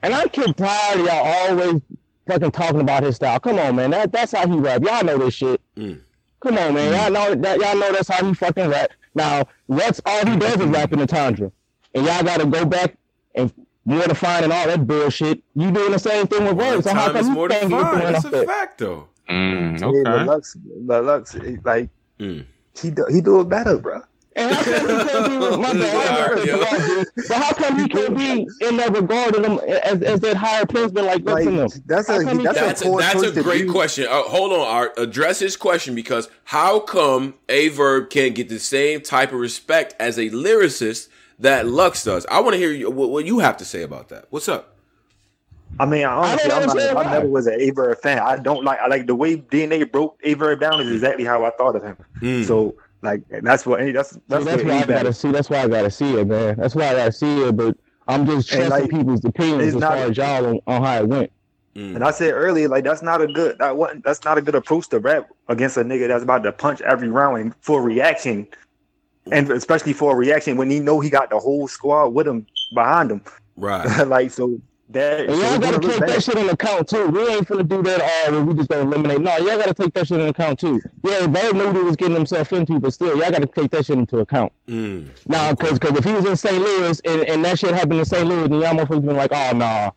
And 0.03 0.15
I 0.15 0.27
get 0.27 0.57
tired 0.57 1.01
of 1.01 1.07
y'all 1.07 1.27
always 1.27 1.83
fucking 2.27 2.51
talking 2.53 2.81
about 2.81 3.03
his 3.03 3.17
style. 3.17 3.39
Come 3.41 3.59
on, 3.59 3.77
man. 3.77 3.91
That 3.91 4.13
that's 4.13 4.33
how 4.33 4.47
he 4.49 4.57
rap. 4.57 4.83
Y'all 4.83 5.05
know 5.05 5.19
this 5.19 5.35
shit. 5.35 5.61
Mm. 5.77 6.01
Come 6.41 6.57
on, 6.59 6.75
man. 6.75 6.93
Y'all 6.93 7.11
know 7.11 7.35
that. 7.35 7.59
Y'all 7.61 7.77
know 7.77 7.93
that's 7.93 8.09
how 8.09 8.25
he 8.25 8.33
fucking 8.35 8.69
rap. 8.69 8.91
Now, 9.15 9.45
what's 9.67 10.01
all 10.07 10.25
he 10.27 10.37
does 10.37 10.61
is 10.61 10.67
rap 10.67 10.93
in 10.93 11.01
the 11.01 11.07
tundra, 11.07 11.53
and 11.95 12.07
y'all 12.07 12.23
got 12.23 12.41
to 12.41 12.47
go 12.47 12.65
back 12.65 12.97
and 13.35 13.53
mortifying 13.85 14.45
and 14.45 14.53
all 14.53 14.67
that 14.67 14.87
bullshit. 14.87 15.43
You 15.55 15.71
doing 15.71 15.93
the 15.93 15.99
same 15.99 16.27
thing 16.27 16.45
with 16.45 16.55
words. 16.55 16.85
So 16.85 16.95
how 16.95 17.13
come 17.13 17.27
you 17.27 17.49
can't 17.49 17.51
than 17.51 17.71
get 17.71 17.81
fine. 17.81 18.01
doing 18.01 18.13
That's 18.13 18.25
a 18.25 18.47
fact, 18.47 18.79
though. 18.79 19.09
Mm, 19.29 19.81
Yeah, 19.81 20.03
but 20.05 20.15
okay. 20.15 20.25
Lux, 20.25 20.55
but 20.55 21.05
Lux, 21.05 21.37
like 21.65 21.91
Mm. 22.19 22.45
he 22.81 22.91
do, 22.91 23.07
he 23.11 23.21
do 23.21 23.41
it 23.41 23.49
better, 23.49 23.79
bro. 23.79 24.03
And 24.37 24.55
how 24.55 24.63
come 24.63 25.01
he 25.01 25.09
can't 25.09 25.29
be 25.29 25.39
my 25.59 25.73
bad, 25.73 26.47
Yeah. 26.47 26.55
I'm 26.55 26.81
sorry, 26.81 27.05
but 27.17 27.37
how 27.37 27.53
come 27.55 27.79
he 27.81 27.89
can't 27.89 28.17
be 28.17 28.49
in 28.61 28.77
that 28.77 28.93
regard 28.93 29.35
of 29.35 29.43
them 29.43 29.59
as, 29.59 30.03
as 30.03 30.21
that 30.21 30.37
higher 30.37 30.65
principal 30.65 31.05
like 31.05 31.25
Like 31.25 31.45
that's 31.87 32.09
a 32.09 32.31
he 32.31 32.45
that's, 32.45 32.59
That's 32.61 32.83
a 32.83 32.89
a, 32.89 32.99
that's 32.99 33.23
a 33.23 33.43
great 33.43 33.69
question. 33.69 34.07
Uh, 34.09 34.23
hold 34.23 34.53
on, 34.53 34.61
Art. 34.61 34.93
Address 34.97 35.41
his 35.41 35.57
question 35.57 35.97
because 35.97 36.29
how 36.45 36.79
come 36.79 37.35
a 37.49 37.69
verb 37.69 38.11
can't 38.11 38.37
get 38.37 38.49
the 38.49 38.61
same 38.61 39.01
type 39.01 39.33
of 39.33 39.41
respect 39.41 39.97
as 39.99 40.19
a 40.19 40.31
lyricist 40.31 41.09
that 41.41 41.67
Lux 41.67 42.05
does? 42.05 42.25
I 42.31 42.39
want 42.41 42.55
to 42.55 42.59
hear 42.59 42.71
you, 42.71 42.91
what, 42.91 43.11
what 43.11 43.25
you 43.25 43.41
have 43.41 43.57
to 43.57 43.65
say 43.65 43.83
about 43.83 44.09
that. 44.11 44.27
What's 44.31 44.49
up? 44.49 44.78
I 45.81 45.87
mean, 45.87 46.05
honestly, 46.05 46.49
don't 46.49 46.69
I'm 46.71 46.77
not, 46.77 47.07
I 47.07 47.13
never 47.13 47.29
was 47.29 47.47
an 47.47 47.61
Aver 47.61 47.95
fan. 47.97 48.19
I 48.19 48.37
don't 48.37 48.65
like. 48.65 48.81
I 48.81 48.89
like 48.89 49.07
the 49.07 49.15
way 49.15 49.37
DNA 49.37 49.91
broke 49.91 50.19
Aver 50.25 50.57
down 50.57 50.81
is 50.81 50.91
exactly 50.91 51.25
how 51.25 51.45
I 51.45 51.51
thought 51.51 51.77
of 51.77 51.83
him. 51.83 51.97
Mm. 52.21 52.45
So 52.45 52.75
like 53.03 53.23
that's 53.29 53.65
what 53.65 53.81
that's 53.93 54.11
See, 54.13 54.21
that's, 54.29 54.45
that's 54.45 54.65
why 54.65 54.79
I 54.81 54.87
gotta 54.87 55.13
see. 55.13 55.31
That's 55.31 55.51
why 55.51 55.63
I 55.63 55.69
gotta 55.69 55.91
see 55.91 56.15
it, 56.15 56.27
man. 56.27 56.57
That's 56.57 56.75
why 56.75 56.89
I 56.89 56.95
gotta 56.95 57.13
see 57.13 57.43
it. 57.45 57.57
But 57.57 57.77
I'm 58.09 58.27
just 58.27 58.49
trusting 58.49 58.71
like, 58.71 58.91
people's 58.91 59.25
opinions 59.25 59.75
as 59.75 59.81
far 59.81 59.97
as 59.97 60.17
y'all 60.17 60.47
on, 60.47 60.61
on 60.67 60.83
how 60.83 60.99
it 60.99 61.09
went. 61.09 61.33
Mm. 61.77 61.95
And 61.95 62.05
I 62.05 62.11
said 62.11 62.33
earlier, 62.33 62.69
like 62.69 62.83
that's 62.83 63.03
not 63.03 63.21
a 63.21 63.29
good 63.29 63.59
that 63.59 63.77
wasn't 63.77 64.05
that's 64.05 64.25
not 64.25 64.37
a 64.37 64.43
good 64.43 64.57
approach 64.57 64.89
to 64.89 64.99
rap 64.99 65.29
against 65.49 65.77
a 65.77 65.85
nigga 65.85 66.09
that's 66.09 66.25
about 66.25 66.43
to 66.43 66.51
punch 66.51 66.81
every 66.81 67.09
round 67.09 67.41
and 67.41 67.55
for 67.61 67.81
reaction, 67.83 68.49
and 69.31 69.49
especially 69.51 69.93
for 69.93 70.13
a 70.13 70.17
reaction 70.17 70.57
when 70.57 70.71
he 70.71 70.81
know 70.81 70.99
he 70.99 71.09
got 71.09 71.31
the 71.31 71.39
whole 71.39 71.69
squad 71.69 72.09
with 72.09 72.27
him 72.27 72.47
behind 72.75 73.13
him. 73.13 73.23
Right. 73.57 73.87
like 74.09 74.33
so 74.33 74.61
that 74.91 75.21
And 75.21 75.31
y'all 75.31 75.59
gotta 75.59 75.79
gonna 75.79 75.93
take 75.93 76.01
bad. 76.01 76.09
that 76.09 76.23
shit 76.23 76.37
into 76.37 76.53
account 76.53 76.89
too. 76.89 77.07
We 77.09 77.29
ain't 77.29 77.47
finna 77.47 77.69
do 77.69 77.83
that 77.83 78.01
all 78.01 78.33
where 78.33 78.45
we 78.45 78.55
just 78.55 78.69
gonna 78.69 78.83
eliminate. 78.83 79.21
No, 79.21 79.37
y'all 79.37 79.59
gotta 79.59 79.75
take 79.75 79.93
that 79.95 80.07
shit 80.07 80.19
into 80.19 80.31
account 80.31 80.59
too. 80.59 80.81
Yeah, 81.05 81.27
Bird 81.27 81.57
knew 81.57 81.73
he 81.73 81.83
was 81.83 81.97
getting 81.97 82.15
himself 82.15 82.53
into, 82.53 82.79
but 82.81 82.93
still, 82.95 83.19
y'all 83.19 83.31
gotta 83.31 83.47
take 83.47 83.71
that 83.73 83.87
shit 83.87 83.99
into 83.99 84.19
account. 84.19 84.53
Mm. 84.67 85.09
Now, 85.27 85.53
because 85.53 85.79
cause 85.79 85.97
if 85.97 86.05
he 86.05 86.13
was 86.13 86.25
in 86.25 86.37
St. 86.37 86.59
Louis 86.59 87.01
and, 87.05 87.23
and 87.23 87.45
that 87.45 87.59
shit 87.59 87.75
happened 87.75 87.99
in 88.01 88.05
St. 88.05 88.27
Louis, 88.27 88.49
then 88.49 88.61
y'all 88.61 88.75
motherfuckers 88.75 89.05
been 89.07 89.17
like, 89.17 89.33
oh, 89.33 89.53
nah, 89.55 89.91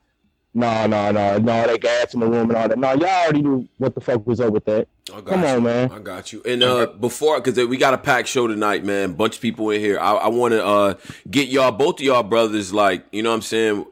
nah, 0.53 0.87
nah, 0.87 1.11
nah, 1.11 1.37
nah, 1.37 1.67
they 1.67 1.77
gas 1.77 2.13
in 2.13 2.19
the 2.19 2.27
room 2.27 2.49
and 2.49 2.57
all 2.57 2.67
that. 2.67 2.77
No, 2.77 2.91
y'all 2.93 3.05
already 3.05 3.41
knew 3.41 3.67
what 3.77 3.95
the 3.95 4.01
fuck 4.01 4.25
was 4.27 4.39
up 4.41 4.51
with 4.51 4.65
that. 4.65 4.87
Come 5.25 5.41
you. 5.41 5.47
on, 5.47 5.63
man. 5.63 5.91
I 5.91 5.99
got 5.99 6.31
you. 6.33 6.41
And 6.45 6.63
uh, 6.63 6.87
before, 6.87 7.39
because 7.41 7.65
we 7.67 7.77
got 7.77 7.93
a 7.93 7.97
packed 7.97 8.27
show 8.27 8.47
tonight, 8.47 8.83
man. 8.83 9.13
Bunch 9.13 9.35
of 9.35 9.41
people 9.41 9.69
in 9.69 9.79
here. 9.81 9.99
I, 9.99 10.13
I 10.13 10.27
want 10.27 10.53
to 10.53 10.65
uh 10.65 10.93
get 11.29 11.47
y'all, 11.49 11.71
both 11.71 11.95
of 11.99 12.01
y'all 12.01 12.23
brothers, 12.23 12.73
like 12.73 13.05
you 13.11 13.23
know 13.23 13.29
what 13.29 13.35
I'm 13.35 13.41
saying. 13.41 13.85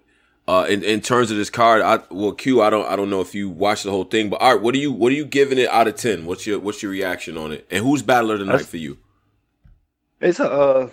Uh, 0.50 0.66
in, 0.68 0.82
in 0.84 1.00
terms 1.00 1.30
of 1.30 1.38
this 1.38 1.52
card, 1.52 1.80
I 1.84 2.00
well, 2.10 2.32
Q, 2.32 2.60
I 2.64 2.72
don't, 2.72 2.88
I 2.88 2.96
don't 2.96 3.12
know 3.12 3.22
if 3.22 3.36
you 3.36 3.50
watched 3.50 3.84
the 3.84 3.92
whole 3.92 4.04
thing, 4.04 4.32
but 4.32 4.42
Art, 4.42 4.64
what 4.64 4.74
are 4.74 4.80
you, 4.80 4.92
what 4.92 5.12
are 5.12 5.16
you 5.16 5.24
giving 5.26 5.60
it 5.60 5.70
out 5.70 5.88
of 5.88 5.96
ten? 5.96 6.26
What's 6.26 6.48
your, 6.48 6.58
what's 6.58 6.82
your 6.82 6.92
reaction 6.92 7.38
on 7.38 7.52
it? 7.52 7.68
And 7.70 7.84
who's 7.86 8.02
battler 8.02 8.40
tonight 8.40 8.54
That's- 8.54 8.70
for 8.70 8.78
you? 8.78 8.98
It's 10.22 10.40
a 10.40 10.52
uh, 10.52 10.90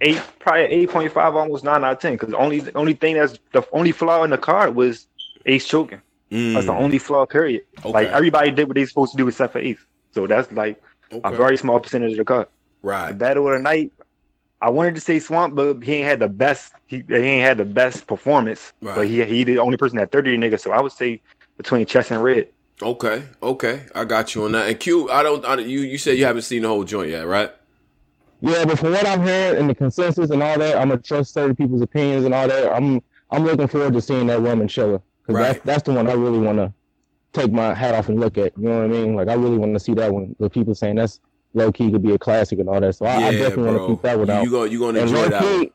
eight, 0.00 0.22
probably 0.38 0.62
eight 0.66 0.90
point 0.90 1.10
five, 1.12 1.34
almost 1.34 1.64
nine 1.64 1.82
out 1.82 1.94
of 1.94 1.98
ten. 1.98 2.12
Because 2.12 2.28
the 2.28 2.36
only 2.36 2.60
the 2.60 2.72
only 2.76 2.94
thing 2.94 3.16
that's 3.16 3.36
the 3.52 3.66
only 3.72 3.90
flaw 3.90 4.22
in 4.22 4.30
the 4.30 4.38
card 4.38 4.76
was 4.76 5.08
Ace 5.44 5.66
choking. 5.66 6.00
That's 6.30 6.66
the 6.66 6.72
Mm, 6.72 6.80
only 6.84 6.98
flaw. 6.98 7.26
Period. 7.26 7.62
Like 7.84 8.08
everybody 8.08 8.52
did 8.52 8.68
what 8.68 8.76
they 8.76 8.86
supposed 8.86 9.10
to 9.12 9.18
do 9.18 9.26
except 9.26 9.52
for 9.54 9.58
Ace. 9.58 9.84
So 10.12 10.28
that's 10.28 10.52
like 10.52 10.80
a 11.24 11.32
very 11.32 11.56
small 11.56 11.80
percentage 11.80 12.12
of 12.12 12.18
the 12.18 12.24
card. 12.24 12.46
The 12.82 12.88
right. 12.88 13.18
battle 13.18 13.48
of 13.48 13.54
the 13.54 13.58
night. 13.58 13.92
I 14.64 14.70
wanted 14.70 14.94
to 14.94 15.00
say 15.02 15.18
Swamp, 15.18 15.54
but 15.54 15.82
he 15.82 15.96
ain't 15.96 16.06
had 16.06 16.20
the 16.20 16.28
best. 16.28 16.72
He, 16.86 17.04
he 17.06 17.14
ain't 17.14 17.44
had 17.44 17.58
the 17.58 17.66
best 17.66 18.06
performance. 18.06 18.72
Right. 18.80 18.94
But 18.96 19.08
he 19.08 19.22
he 19.24 19.44
the 19.44 19.58
only 19.58 19.76
person 19.76 19.98
that 19.98 20.10
thirty 20.10 20.38
niggas. 20.38 20.60
So 20.60 20.72
I 20.72 20.80
would 20.80 20.92
say 20.92 21.20
between 21.58 21.84
Chess 21.84 22.10
and 22.10 22.22
Red. 22.22 22.48
Okay, 22.82 23.24
okay, 23.42 23.82
I 23.94 24.04
got 24.04 24.34
you 24.34 24.44
on 24.44 24.52
that. 24.52 24.68
And 24.68 24.80
Q, 24.80 25.10
I 25.10 25.22
don't, 25.22 25.44
I, 25.44 25.56
you, 25.58 25.80
you 25.80 25.96
said 25.96 26.18
you 26.18 26.24
haven't 26.24 26.42
seen 26.42 26.62
the 26.62 26.68
whole 26.68 26.82
joint 26.82 27.10
yet, 27.10 27.26
right? 27.26 27.52
Yeah, 28.40 28.64
but 28.64 28.78
from 28.78 28.92
what 28.92 29.06
I'm 29.06 29.22
hearing 29.22 29.60
and 29.60 29.70
the 29.70 29.74
consensus 29.74 30.30
and 30.30 30.42
all 30.42 30.58
that, 30.58 30.76
I'm 30.76 30.88
gonna 30.88 31.00
trust 31.00 31.34
certain 31.34 31.54
people's 31.54 31.82
opinions 31.82 32.24
and 32.24 32.32
all 32.34 32.48
that. 32.48 32.72
I'm 32.72 33.02
I'm 33.30 33.44
looking 33.44 33.68
forward 33.68 33.92
to 33.92 34.00
seeing 34.00 34.26
that 34.28 34.40
woman 34.40 34.66
Chilla 34.66 35.00
because 35.26 35.40
Right. 35.40 35.42
that's 35.52 35.64
that's 35.64 35.82
the 35.82 35.92
one 35.92 36.08
I 36.08 36.14
really 36.14 36.40
want 36.40 36.58
to 36.58 36.72
take 37.32 37.52
my 37.52 37.74
hat 37.74 37.94
off 37.94 38.08
and 38.08 38.18
look 38.18 38.38
at. 38.38 38.56
You 38.56 38.64
know 38.64 38.78
what 38.78 38.84
I 38.84 38.88
mean? 38.88 39.14
Like 39.14 39.28
I 39.28 39.34
really 39.34 39.58
want 39.58 39.74
to 39.74 39.80
see 39.80 39.92
that 39.94 40.12
one. 40.12 40.34
The 40.40 40.48
people 40.48 40.74
saying 40.74 40.96
that's 40.96 41.20
low 41.54 41.72
key 41.72 41.90
could 41.90 42.02
be 42.02 42.12
a 42.12 42.18
classic 42.18 42.58
and 42.58 42.68
all 42.68 42.80
that. 42.80 42.94
So 42.94 43.06
I, 43.06 43.28
I 43.28 43.30
definitely 43.32 43.64
want 43.64 43.78
to 43.78 43.86
keep 43.94 44.02
that 44.02 44.18
one 44.18 44.26
You, 44.28 44.32
out. 44.34 44.44
you 44.44 44.50
gonna, 44.50 44.70
you 44.70 44.78
gonna 44.80 44.98
enjoy 45.00 45.28
that 45.28 45.42
one. 45.42 45.60
key, 45.60 45.72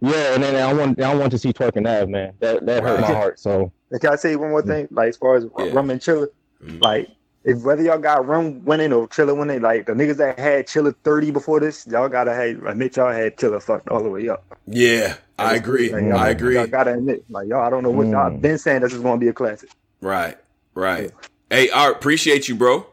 yeah, 0.00 0.34
and 0.34 0.42
then 0.42 0.56
I 0.56 0.72
want 0.72 1.00
I 1.00 1.14
want 1.14 1.30
to 1.32 1.38
see 1.38 1.52
Twerking 1.52 1.86
Ave, 1.88 2.10
man. 2.10 2.32
That 2.40 2.66
that 2.66 2.82
hurt 2.82 3.00
my 3.00 3.06
heart. 3.06 3.38
So 3.38 3.72
Can 4.00 4.10
I 4.12 4.16
say 4.16 4.34
one 4.36 4.50
more 4.50 4.62
thing? 4.62 4.88
Like 4.90 5.10
as 5.10 5.16
far 5.16 5.36
as 5.36 5.46
Yeah. 5.58 5.70
Rum 5.72 5.90
and 5.90 6.00
Chilla, 6.00 6.26
Mhm. 6.64 6.82
like 6.82 7.08
if 7.44 7.60
whether 7.62 7.82
y'all 7.82 7.98
got 7.98 8.26
Rum 8.26 8.64
winning 8.64 8.92
or 8.92 9.06
Chilla 9.08 9.36
winning, 9.36 9.60
like 9.62 9.86
the 9.86 9.92
niggas 9.92 10.16
that 10.16 10.38
had 10.38 10.66
Chilla 10.66 10.94
thirty 11.04 11.30
before 11.30 11.60
this, 11.60 11.86
y'all 11.86 12.08
gotta 12.08 12.32
have 12.34 12.64
admit 12.64 12.96
y'all 12.96 13.12
had 13.12 13.36
Chilla 13.36 13.62
fucked 13.62 13.88
all 13.88 14.02
the 14.02 14.08
way 14.08 14.28
up. 14.28 14.44
Yeah, 14.66 15.14
I 15.38 15.54
agree. 15.56 15.92
Like, 15.92 16.02
y'all- 16.04 16.16
I 16.18 16.28
agree. 16.30 16.54
Y'all 16.54 16.66
gotta 16.66 16.94
admit, 16.94 17.24
like 17.28 17.48
y'all, 17.48 17.60
I 17.64 17.70
don't 17.70 17.82
know 17.82 17.90
what 17.90 18.06
y'all 18.08 18.30
Mm. 18.30 18.40
been 18.40 18.58
saying. 18.58 18.82
This 18.82 18.92
is 18.92 19.00
gonna 19.00 19.18
be 19.18 19.28
a 19.28 19.32
classic. 19.32 19.70
Right, 20.00 20.36
right. 20.74 21.10
Hey, 21.50 21.68
Art, 21.70 21.96
appreciate 21.96 22.48
you, 22.48 22.54
bro. 22.56 22.86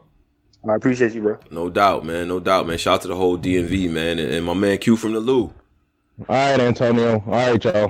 I 0.68 0.74
appreciate 0.74 1.14
you, 1.14 1.22
bro. 1.22 1.38
No 1.50 1.70
doubt, 1.70 2.04
man. 2.04 2.28
No 2.28 2.38
doubt, 2.38 2.66
man. 2.66 2.76
Shout 2.76 2.96
out 2.96 3.02
to 3.02 3.08
the 3.08 3.16
whole 3.16 3.38
DMV, 3.38 3.90
man, 3.90 4.18
and, 4.18 4.30
and 4.30 4.44
my 4.44 4.54
man 4.54 4.78
Q 4.78 4.96
from 4.96 5.12
the 5.14 5.20
Lou. 5.20 5.44
all 5.44 6.26
right, 6.28 6.60
Antonio. 6.60 7.22
All 7.26 7.32
right, 7.32 7.64
y'all. 7.64 7.74
all 7.82 7.88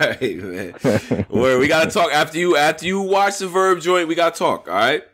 right, 0.00 0.36
man. 0.36 1.26
Where 1.28 1.58
we 1.58 1.68
gotta 1.68 1.90
talk 1.90 2.12
after 2.12 2.38
you 2.38 2.56
after 2.56 2.86
you 2.86 3.00
watch 3.00 3.38
the 3.38 3.46
verb 3.46 3.80
joint. 3.80 4.08
We 4.08 4.14
gotta 4.16 4.36
talk. 4.36 4.68
All 4.68 4.74
right. 4.74 5.04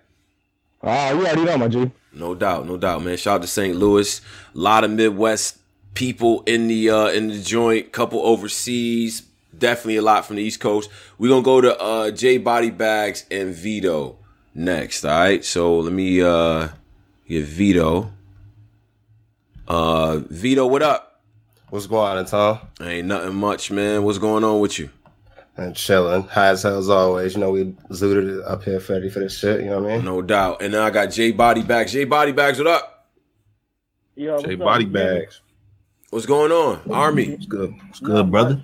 Ah, 0.82 1.10
you 1.10 1.20
already 1.26 1.44
know, 1.44 1.58
my 1.58 1.68
G. 1.68 1.90
No 2.12 2.34
doubt, 2.34 2.66
no 2.66 2.78
doubt, 2.78 3.02
man. 3.04 3.16
Shout 3.16 3.36
out 3.36 3.42
to 3.42 3.48
St. 3.48 3.76
Louis. 3.76 4.20
A 4.54 4.58
lot 4.58 4.84
of 4.84 4.90
Midwest 4.90 5.58
people 5.92 6.42
in 6.46 6.68
the 6.68 6.88
uh 6.88 7.08
in 7.08 7.28
the 7.28 7.40
joint. 7.40 7.92
Couple 7.92 8.20
overseas. 8.20 9.24
Definitely 9.56 9.96
a 9.96 10.02
lot 10.02 10.24
from 10.24 10.36
the 10.36 10.42
East 10.42 10.60
Coast. 10.60 10.88
We're 11.18 11.28
gonna 11.28 11.42
go 11.42 11.60
to 11.60 11.78
uh 11.78 12.10
J 12.12 12.38
Body 12.38 12.70
Bags 12.70 13.26
and 13.30 13.54
Vito 13.54 14.16
next. 14.54 15.04
All 15.04 15.10
right. 15.18 15.44
So 15.44 15.78
let 15.78 15.92
me 15.92 16.20
uh 16.22 16.68
get 17.28 17.44
Vito. 17.44 18.12
Uh 19.66 20.20
Vito, 20.28 20.66
what 20.66 20.82
up? 20.82 21.20
What's 21.70 21.86
going 21.86 22.16
on, 22.16 22.24
Tom? 22.24 22.60
Ain't 22.80 23.08
nothing 23.08 23.34
much, 23.34 23.70
man. 23.70 24.02
What's 24.02 24.18
going 24.18 24.42
on 24.44 24.60
with 24.60 24.78
you? 24.78 24.88
And 25.56 25.74
chilling, 25.74 26.22
high 26.22 26.48
as 26.50 26.62
hell 26.62 26.78
as 26.78 26.88
always. 26.88 27.34
You 27.34 27.40
know 27.40 27.50
we 27.50 27.64
zooted 27.90 28.38
it 28.38 28.44
up 28.46 28.62
here 28.62 28.80
ready 28.88 29.10
for 29.10 29.18
this 29.18 29.36
shit. 29.38 29.60
You 29.60 29.70
know 29.70 29.80
what 29.82 29.90
I 29.90 29.96
mean? 29.96 30.04
No 30.04 30.22
doubt. 30.22 30.62
And 30.62 30.72
then 30.72 30.80
I 30.80 30.90
got 30.90 31.06
J 31.06 31.32
Body 31.32 31.62
Bags. 31.62 31.92
J 31.92 32.04
Body 32.04 32.32
Bags, 32.32 32.58
what 32.58 32.68
up? 32.68 33.08
Yo, 34.14 34.38
J 34.38 34.54
what's 34.56 34.66
body 34.66 34.84
up? 34.86 34.92
bags. 34.92 35.40
What's 36.10 36.26
going 36.26 36.52
on? 36.52 36.80
Army. 36.90 37.24
It's 37.24 37.46
good. 37.46 37.74
It's 37.90 38.00
good, 38.00 38.30
brother. 38.30 38.62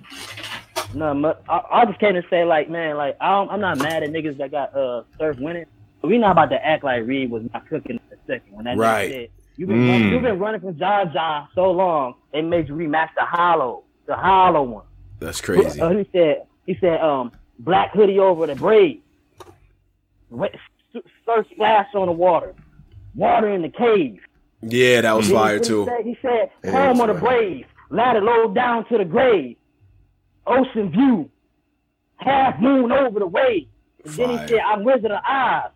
No, 0.93 1.35
I, 1.49 1.61
I 1.71 1.85
just 1.85 1.99
came 1.99 2.13
to 2.13 2.23
say, 2.29 2.43
like, 2.45 2.69
man, 2.69 2.97
like, 2.97 3.17
I 3.21 3.29
don't, 3.31 3.49
I'm 3.49 3.59
not 3.61 3.77
mad 3.77 4.01
at 4.01 4.09
niggas 4.09 4.37
that 4.37 4.51
got 4.51 4.75
uh 4.75 5.03
surf 5.19 5.37
winning, 5.39 5.65
but 5.65 5.74
we 6.05 6.17
not 6.17 6.31
about 6.31 6.49
to 6.51 6.65
act 6.65 6.83
like 6.83 7.05
Reed 7.05 7.29
was 7.31 7.43
not 7.53 7.67
cooking 7.69 7.91
in 7.97 7.99
the 8.09 8.17
second 8.27 8.55
when 8.55 8.65
that 8.65 8.77
Right. 8.77 9.11
said, 9.11 9.29
you've 9.57 9.69
been 9.69 9.79
Mm. 9.79 9.89
run- 9.89 10.11
you've 10.13 10.21
been 10.21 10.39
running 10.39 10.61
from 10.61 10.77
John 10.77 11.11
John 11.13 11.47
so 11.55 11.71
long, 11.71 12.15
they 12.31 12.41
made 12.41 12.67
you 12.69 12.75
rematch 12.75 13.09
the 13.15 13.23
hollow, 13.25 13.83
the 14.05 14.15
hollow 14.15 14.63
one. 14.63 14.85
That's 15.19 15.41
crazy. 15.41 15.79
Uh, 15.81 15.89
he 15.89 16.07
said, 16.11 16.43
he 16.65 16.75
said, 16.81 16.99
um, 17.01 17.31
black 17.59 17.91
hoodie 17.93 18.19
over 18.19 18.45
the 18.47 18.55
braid, 18.55 19.01
surf 21.25 21.45
splash 21.51 21.87
on 21.95 22.07
the 22.07 22.11
water, 22.11 22.53
water 23.15 23.47
in 23.49 23.61
the 23.61 23.69
cave. 23.69 24.19
Yeah, 24.61 25.01
that 25.01 25.13
was 25.13 25.27
Then 25.29 25.37
fire 25.37 25.55
he 25.55 25.61
too. 25.61 25.85
Said, 25.85 26.05
he 26.05 26.17
said, 26.21 26.49
Yeah, 26.63 26.71
home 26.71 27.01
of 27.01 27.07
the 27.15 27.21
brave, 27.21 27.65
ladder 27.89 28.21
low 28.21 28.53
down 28.53 28.85
to 28.89 28.97
the 28.97 29.05
grave, 29.05 29.57
ocean 30.47 30.89
view, 30.89 31.29
half 32.17 32.59
moon 32.59 32.91
over 32.91 33.19
the 33.19 33.27
wave. 33.27 33.67
And 34.03 34.13
then 34.13 34.29
he 34.29 34.37
said, 34.47 34.59
I'm 34.65 34.83
Wizard 34.83 35.11
of 35.11 35.21
Oz. 35.27 35.71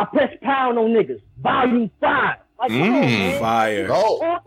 I 0.00 0.04
press 0.04 0.36
pound 0.42 0.78
on 0.78 0.90
niggas. 0.90 1.20
Volume 1.40 1.90
five. 2.00 2.38
Like, 2.58 2.70
come 2.70 2.82
on, 2.82 3.02
Mm, 3.02 3.18
man. 3.18 3.40
Fire. 3.40 3.86
Go. 3.86 4.38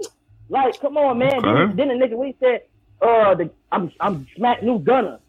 Like, 0.50 0.80
come 0.82 0.98
on, 0.98 1.18
man. 1.18 1.46
Okay. 1.46 1.74
Then, 1.76 1.90
then 1.90 2.00
the 2.00 2.06
nigga, 2.06 2.18
we 2.18 2.36
said, 2.40 2.62
uh, 3.02 3.34
the, 3.36 3.50
I'm 3.72 3.92
I'm 4.00 4.28
smack 4.36 4.64
new 4.64 4.80
gunner. 4.80 5.20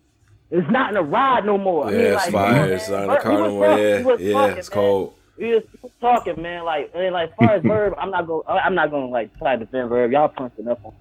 It's 0.51 0.69
not 0.71 0.89
in 0.91 0.95
the 0.95 1.03
ride 1.03 1.47
no 1.47 1.57
more. 1.57 1.87
I 1.87 1.91
Yeah, 1.93 1.97
mean, 1.97 2.07
it's 2.07 2.15
like, 2.17 2.25
come 2.25 2.33
fire. 2.33 2.63
on, 2.63 2.71
It's 2.71 2.89
not 2.89 3.01
in 3.03 3.07
the 3.09 3.13
Verb- 3.15 3.23
car 3.23 3.33
no 3.33 3.51
more. 3.51 3.67
Yeah, 3.79 3.99
yeah, 4.19 4.33
talking, 4.33 4.59
it's 4.59 4.71
man. 4.71 4.75
cold. 4.75 5.15
We 5.39 5.55
was 5.55 5.63
talking, 6.01 6.43
man. 6.43 6.65
Like, 6.65 6.91
and 6.95 7.13
like, 7.15 7.37
far 7.37 7.55
as 7.55 7.63
Verb, 7.73 7.95
I'm 7.99 8.11
not 8.11 8.27
going. 8.27 8.43
I'm 8.49 8.75
not 8.75 8.91
going 8.91 9.07
to 9.07 9.13
like 9.13 9.37
try 9.39 9.57
to 9.57 9.65
defend 9.65 9.89
Verb. 9.89 10.11
Y'all 10.13 10.29
punching 10.29 10.69
up 10.69 10.85
on. 10.85 10.91
me. 10.93 10.97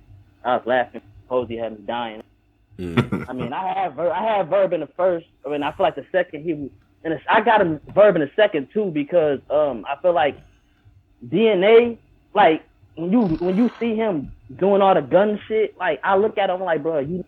I 0.45 0.55
was 0.57 0.65
laughing. 0.65 1.01
Posey 1.27 1.57
had 1.57 1.73
me 1.73 1.83
dying. 1.85 2.23
Mm. 2.79 3.25
I 3.29 3.33
mean, 3.33 3.53
I 3.53 3.73
have 3.73 3.95
Verb, 3.95 4.11
I 4.15 4.23
have 4.37 4.47
Verb 4.47 4.71
in 4.73 4.79
the 4.79 4.87
first. 4.95 5.25
I 5.45 5.49
mean, 5.49 5.63
I 5.63 5.71
feel 5.73 5.85
like 5.85 5.95
the 5.95 6.05
second 6.11 6.43
he 6.43 6.53
was. 6.53 6.69
And 7.03 7.19
I 7.29 7.41
got 7.41 7.61
a 7.61 7.79
Verb 7.93 8.15
in 8.15 8.21
a 8.21 8.33
second 8.35 8.69
too 8.73 8.91
because 8.91 9.39
um 9.49 9.85
I 9.89 9.99
feel 10.01 10.13
like 10.13 10.37
DNA 11.27 11.97
like 12.33 12.63
when 12.95 13.11
you 13.11 13.21
when 13.21 13.55
you 13.55 13.69
see 13.79 13.95
him 13.95 14.31
doing 14.57 14.81
all 14.81 14.93
the 14.93 15.01
gun 15.01 15.39
shit, 15.47 15.77
like 15.77 15.99
I 16.03 16.15
look 16.15 16.37
at 16.37 16.49
him 16.49 16.61
like, 16.61 16.83
bro, 16.83 16.99
you, 16.99 17.25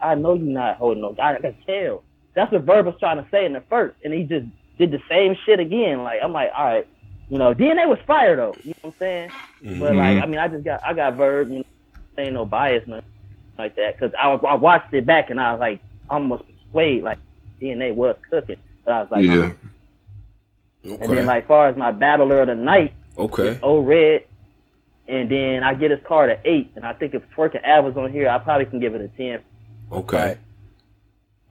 I 0.00 0.14
know 0.14 0.34
you're 0.34 0.46
not 0.46 0.76
holding 0.76 1.02
no. 1.02 1.12
Gun. 1.12 1.36
I 1.36 1.40
can 1.40 1.56
tell. 1.66 2.02
That's 2.34 2.52
what 2.52 2.62
Verb 2.62 2.86
was 2.86 2.96
trying 3.00 3.16
to 3.16 3.26
say 3.30 3.46
in 3.46 3.54
the 3.54 3.62
first, 3.70 3.96
and 4.04 4.12
he 4.12 4.24
just 4.24 4.46
did 4.78 4.90
the 4.90 5.00
same 5.08 5.36
shit 5.46 5.58
again. 5.58 6.02
Like 6.02 6.20
I'm 6.22 6.32
like, 6.32 6.50
all 6.56 6.64
right, 6.64 6.86
you 7.28 7.38
know, 7.38 7.54
DNA 7.54 7.88
was 7.88 7.98
fire 8.06 8.36
though. 8.36 8.58
You 8.62 8.70
know 8.70 8.76
what 8.82 8.94
I'm 8.94 8.98
saying? 8.98 9.30
But 9.80 9.96
like, 9.96 10.22
I 10.22 10.26
mean, 10.26 10.38
I 10.38 10.48
just 10.48 10.64
got 10.64 10.84
I 10.84 10.92
got 10.92 11.14
Verb. 11.14 11.50
You 11.50 11.58
know, 11.58 11.64
ain't 12.18 12.34
no 12.34 12.44
bias 12.44 12.86
nothing 12.86 13.04
like 13.58 13.76
that 13.76 13.98
because 13.98 14.12
I, 14.18 14.28
I 14.28 14.54
watched 14.54 14.92
it 14.92 15.06
back 15.06 15.30
and 15.30 15.40
I 15.40 15.52
was 15.52 15.60
like 15.60 15.80
almost 16.10 16.44
persuaded 16.46 17.04
like 17.04 17.18
DNA 17.60 17.94
was 17.94 18.16
cooking. 18.30 18.56
But 18.86 18.92
I 18.92 19.00
was 19.02 19.10
like, 19.10 19.24
yeah. 19.24 19.50
and 20.84 20.92
Okay. 21.02 21.14
then 21.16 21.26
like 21.26 21.46
far 21.46 21.68
as 21.68 21.76
my 21.76 21.90
battler 21.92 22.40
of 22.42 22.46
the 22.46 22.54
night. 22.54 22.94
Okay. 23.18 23.58
O 23.62 23.80
Red, 23.80 24.24
and 25.08 25.28
then 25.30 25.62
I 25.64 25.74
get 25.74 25.90
his 25.90 26.00
card 26.06 26.30
at 26.30 26.40
eight, 26.44 26.70
and 26.76 26.86
I 26.86 26.92
think 26.94 27.12
if 27.14 27.22
Twerking 27.36 27.66
Av 27.66 27.84
was 27.84 27.96
on 27.96 28.10
here, 28.12 28.28
I 28.28 28.38
probably 28.38 28.66
can 28.66 28.80
give 28.80 28.94
it 28.94 29.00
a 29.02 29.08
ten. 29.08 29.40
Okay. 29.92 30.38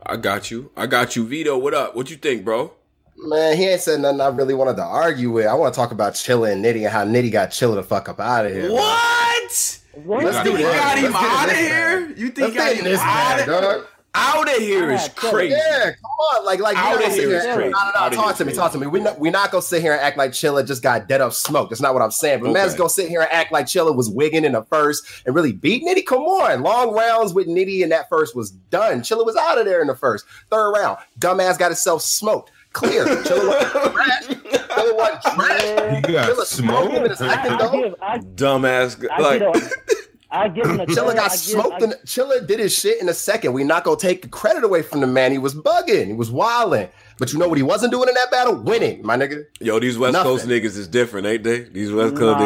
I 0.05 0.17
got 0.17 0.49
you. 0.51 0.71
I 0.77 0.87
got 0.87 1.15
you. 1.15 1.27
Vito, 1.27 1.57
what 1.57 1.73
up? 1.73 1.95
What 1.95 2.09
you 2.09 2.15
think, 2.17 2.45
bro? 2.45 2.71
Man, 3.17 3.57
he 3.57 3.65
ain't 3.67 3.81
said 3.81 4.01
nothing 4.01 4.21
I 4.21 4.27
really 4.27 4.53
wanted 4.53 4.75
to 4.77 4.83
argue 4.83 5.31
with. 5.31 5.47
I 5.47 5.53
want 5.55 5.73
to 5.73 5.77
talk 5.79 5.91
about 5.91 6.13
Chilla 6.13 6.51
and 6.51 6.63
Nitty 6.63 6.81
and 6.83 6.87
how 6.87 7.05
Nitty 7.05 7.31
got 7.31 7.49
Chilla 7.49 7.75
the 7.75 7.83
fuck 7.83 8.07
up 8.09 8.19
out 8.19 8.45
of 8.45 8.51
here. 8.51 8.63
man. 8.63 8.71
What? 8.73 9.79
What? 10.03 10.23
Let's 10.25 10.37
do 10.43 10.55
think 10.55 10.57
he 10.57 10.63
got 10.63 10.97
him 10.97 11.11
Let's 11.11 11.23
get 11.23 11.31
in 11.31 11.37
out 11.37 11.49
of 11.49 11.55
here? 11.57 12.13
You 12.17 12.29
think 12.29 12.51
he 12.51 12.57
got 12.57 12.75
him 12.75 12.85
out 12.87 13.37
bag, 13.37 13.49
of 13.49 13.61
dog. 13.61 13.87
Out 14.17 14.47
of 14.49 14.57
here 14.61 14.91
is 14.91 15.09
crazy. 15.09 15.53
Yeah, 15.55 15.91
come 15.91 16.03
on, 16.39 16.45
like, 16.45 16.59
like, 16.61 16.77
Out 16.77 16.89
you 16.91 16.95
of 16.95 17.01
don't 17.01 17.11
sit 17.11 17.19
here 17.19 17.29
here. 17.41 17.49
is 17.49 17.55
crazy. 17.55 17.69
no, 17.71 17.77
Out 17.77 17.93
no, 17.95 18.07
of 18.07 18.13
talk 18.13 18.35
to 18.37 18.45
me, 18.45 18.51
is 18.51 18.57
talk 18.57 18.71
to 18.71 18.77
me. 18.77 18.87
We're 18.87 19.03
not, 19.03 19.19
we're 19.19 19.31
not 19.31 19.51
gonna 19.51 19.61
sit 19.61 19.81
here 19.81 19.91
and 19.93 20.01
act 20.01 20.17
like 20.17 20.31
Chilla 20.31 20.65
just 20.65 20.81
got 20.81 21.07
dead 21.07 21.19
up 21.21 21.33
smoke. 21.33 21.69
That's 21.69 21.81
not 21.81 21.93
what 21.93 22.01
I'm 22.01 22.11
saying. 22.11 22.41
But 22.41 22.51
man's 22.53 22.73
gonna 22.75 22.89
sit 22.89 23.09
here 23.09 23.21
and 23.21 23.31
act 23.31 23.51
like 23.51 23.65
Chilla 23.65 23.93
was 23.95 24.09
wigging 24.09 24.45
in 24.45 24.53
the 24.53 24.63
first 24.63 25.05
and 25.25 25.35
really 25.35 25.51
beat 25.51 25.83
Nitty. 25.83 26.05
Come 26.05 26.21
on, 26.21 26.63
long 26.63 26.93
rounds 26.95 27.33
with 27.33 27.47
Nitty 27.47 27.81
in 27.81 27.89
that 27.89 28.07
first 28.09 28.35
was 28.35 28.51
done. 28.51 29.01
Chilla 29.01 29.25
was 29.25 29.35
out 29.35 29.57
of 29.57 29.65
there 29.65 29.81
in 29.81 29.87
the 29.87 29.95
first, 29.95 30.25
third 30.49 30.71
round. 30.71 30.97
Dumbass 31.19 31.59
got 31.59 31.67
himself 31.67 32.01
smoked. 32.01 32.51
Clear. 32.73 33.05
Chilla 33.23 33.47
wasn't 33.47 33.93
trash. 33.93 34.23
Chilla 34.25 34.95
wasn't 34.97 35.21
trash. 35.21 35.61
Yeah. 35.63 35.95
You 35.95 36.01
got 36.13 36.29
Chilla 36.29 36.45
smoked 36.45 36.93
in 36.93 37.03
the 37.03 37.15
smoked. 37.15 37.33
second 37.33 37.53
I, 37.61 37.67
I 37.67 37.71
give, 37.81 37.95
I, 38.01 38.17
Dumbass. 38.19 39.07
I 39.11 39.21
Like, 39.21 39.39
give, 39.53 39.71
I 40.37 40.47
give 40.49 40.65
him 40.65 40.79
a 40.79 40.85
Chilla 40.85 41.15
got 41.15 41.17
I 41.17 41.29
give- 41.29 41.39
smoked. 41.39 41.83
I- 41.83 41.87
Chilla 42.05 42.45
did 42.45 42.59
his 42.59 42.77
shit 42.77 43.01
in 43.01 43.09
a 43.09 43.13
second. 43.13 43.53
We 43.53 43.63
not 43.63 43.83
gonna 43.83 43.97
take 43.97 44.21
the 44.21 44.27
credit 44.27 44.63
away 44.63 44.81
from 44.81 45.01
the 45.01 45.07
man. 45.07 45.31
He 45.31 45.37
was 45.37 45.53
bugging. 45.55 46.07
He 46.07 46.13
was 46.13 46.29
wilding. 46.31 46.89
But 47.17 47.31
you 47.31 47.39
know 47.39 47.47
what 47.47 47.57
he 47.57 47.63
wasn't 47.63 47.91
doing 47.93 48.09
in 48.09 48.15
that 48.15 48.29
battle? 48.29 48.55
Winning, 48.55 49.01
my 49.05 49.15
nigga. 49.15 49.45
yo, 49.61 49.79
these 49.79 49.97
West 49.97 50.13
Nothing. 50.13 50.31
Coast 50.31 50.47
niggas 50.47 50.77
is 50.77 50.87
different, 50.87 51.25
ain't 51.27 51.43
they? 51.43 51.59
These 51.63 51.91
West 51.93 52.15
Coast 52.17 52.39
Nah. 52.39 52.45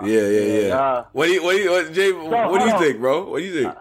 niggas, 0.00 0.06
yeah, 0.06 0.20
yeah, 0.20 0.28
yeah, 0.28 0.60
yeah. 0.62 0.68
Nah. 0.68 1.04
What 1.12 1.26
do 1.26 1.32
you, 1.32 1.42
what 1.42 1.52
do 1.56 1.58
you, 1.58 1.70
what, 1.70 1.92
Jay, 1.92 2.12
what 2.12 2.58
do 2.60 2.64
you 2.66 2.72
on. 2.74 2.80
think, 2.80 3.00
bro? 3.00 3.28
What 3.30 3.38
do 3.40 3.44
you 3.44 3.62
think? 3.64 3.74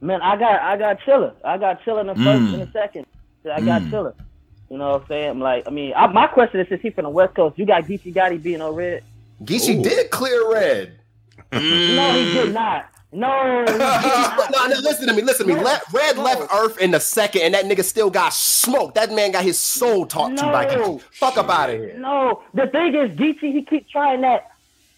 Man, 0.00 0.20
I 0.22 0.36
got 0.36 0.60
I 0.60 0.76
got 0.76 0.98
Chilla. 1.00 1.32
I 1.44 1.56
got 1.58 1.82
Chilla 1.82 2.00
in 2.02 2.06
the 2.08 2.14
first 2.16 2.26
Mm. 2.42 2.54
and 2.54 2.62
the 2.62 2.70
second. 2.72 3.06
I 3.50 3.60
got 3.60 3.82
Mm. 3.82 3.90
Chilla. 3.90 4.14
You 4.70 4.78
know 4.78 4.90
what 4.90 5.02
I'm 5.02 5.08
saying? 5.08 5.30
I'm 5.30 5.40
like, 5.40 5.64
I 5.66 5.70
mean, 5.70 5.92
I, 5.96 6.08
my 6.08 6.26
question 6.26 6.58
is, 6.60 6.68
since 6.68 6.82
he 6.82 6.90
from 6.90 7.04
the 7.04 7.10
West 7.10 7.34
Coast, 7.36 7.56
you 7.58 7.64
got 7.64 7.84
Geechee 7.84 8.12
Gotti 8.12 8.42
being 8.42 8.60
on 8.60 8.74
red? 8.74 9.04
Geechee 9.44 9.78
Ooh. 9.78 9.82
did 9.82 10.10
clear 10.10 10.52
red. 10.52 10.98
No, 11.52 11.58
he 12.12 12.32
did 12.32 12.54
not. 12.54 12.86
No, 13.12 13.60
he 13.60 13.66
did 13.72 13.78
not. 13.78 14.50
no, 14.52 14.66
no, 14.66 14.76
listen 14.80 15.06
to 15.08 15.14
me. 15.14 15.22
Listen 15.22 15.46
to 15.46 15.54
me. 15.54 15.60
No. 15.60 15.64
Le- 15.66 15.80
red 15.92 16.16
No. 16.16 16.22
left 16.24 16.52
Earth 16.52 16.78
in 16.78 16.90
the 16.90 17.00
second, 17.00 17.42
and 17.42 17.54
that 17.54 17.64
nigga 17.64 17.84
still 17.84 18.10
got 18.10 18.32
smoked. 18.32 18.94
That 18.96 19.10
man 19.12 19.32
got 19.32 19.44
his 19.44 19.58
soul 19.58 20.06
talked 20.06 20.36
to 20.38 20.44
by 20.44 20.64
No. 20.66 20.96
Geechee. 20.98 21.00
Fuck 21.12 21.38
up 21.38 21.48
out 21.48 21.70
of 21.70 21.76
here. 21.76 21.94
No, 21.98 22.42
the 22.52 22.66
thing 22.66 22.94
is, 22.94 23.10
Geechee, 23.16 23.52
he 23.52 23.62
keep 23.62 23.88
trying 23.88 24.20
that. 24.22 24.50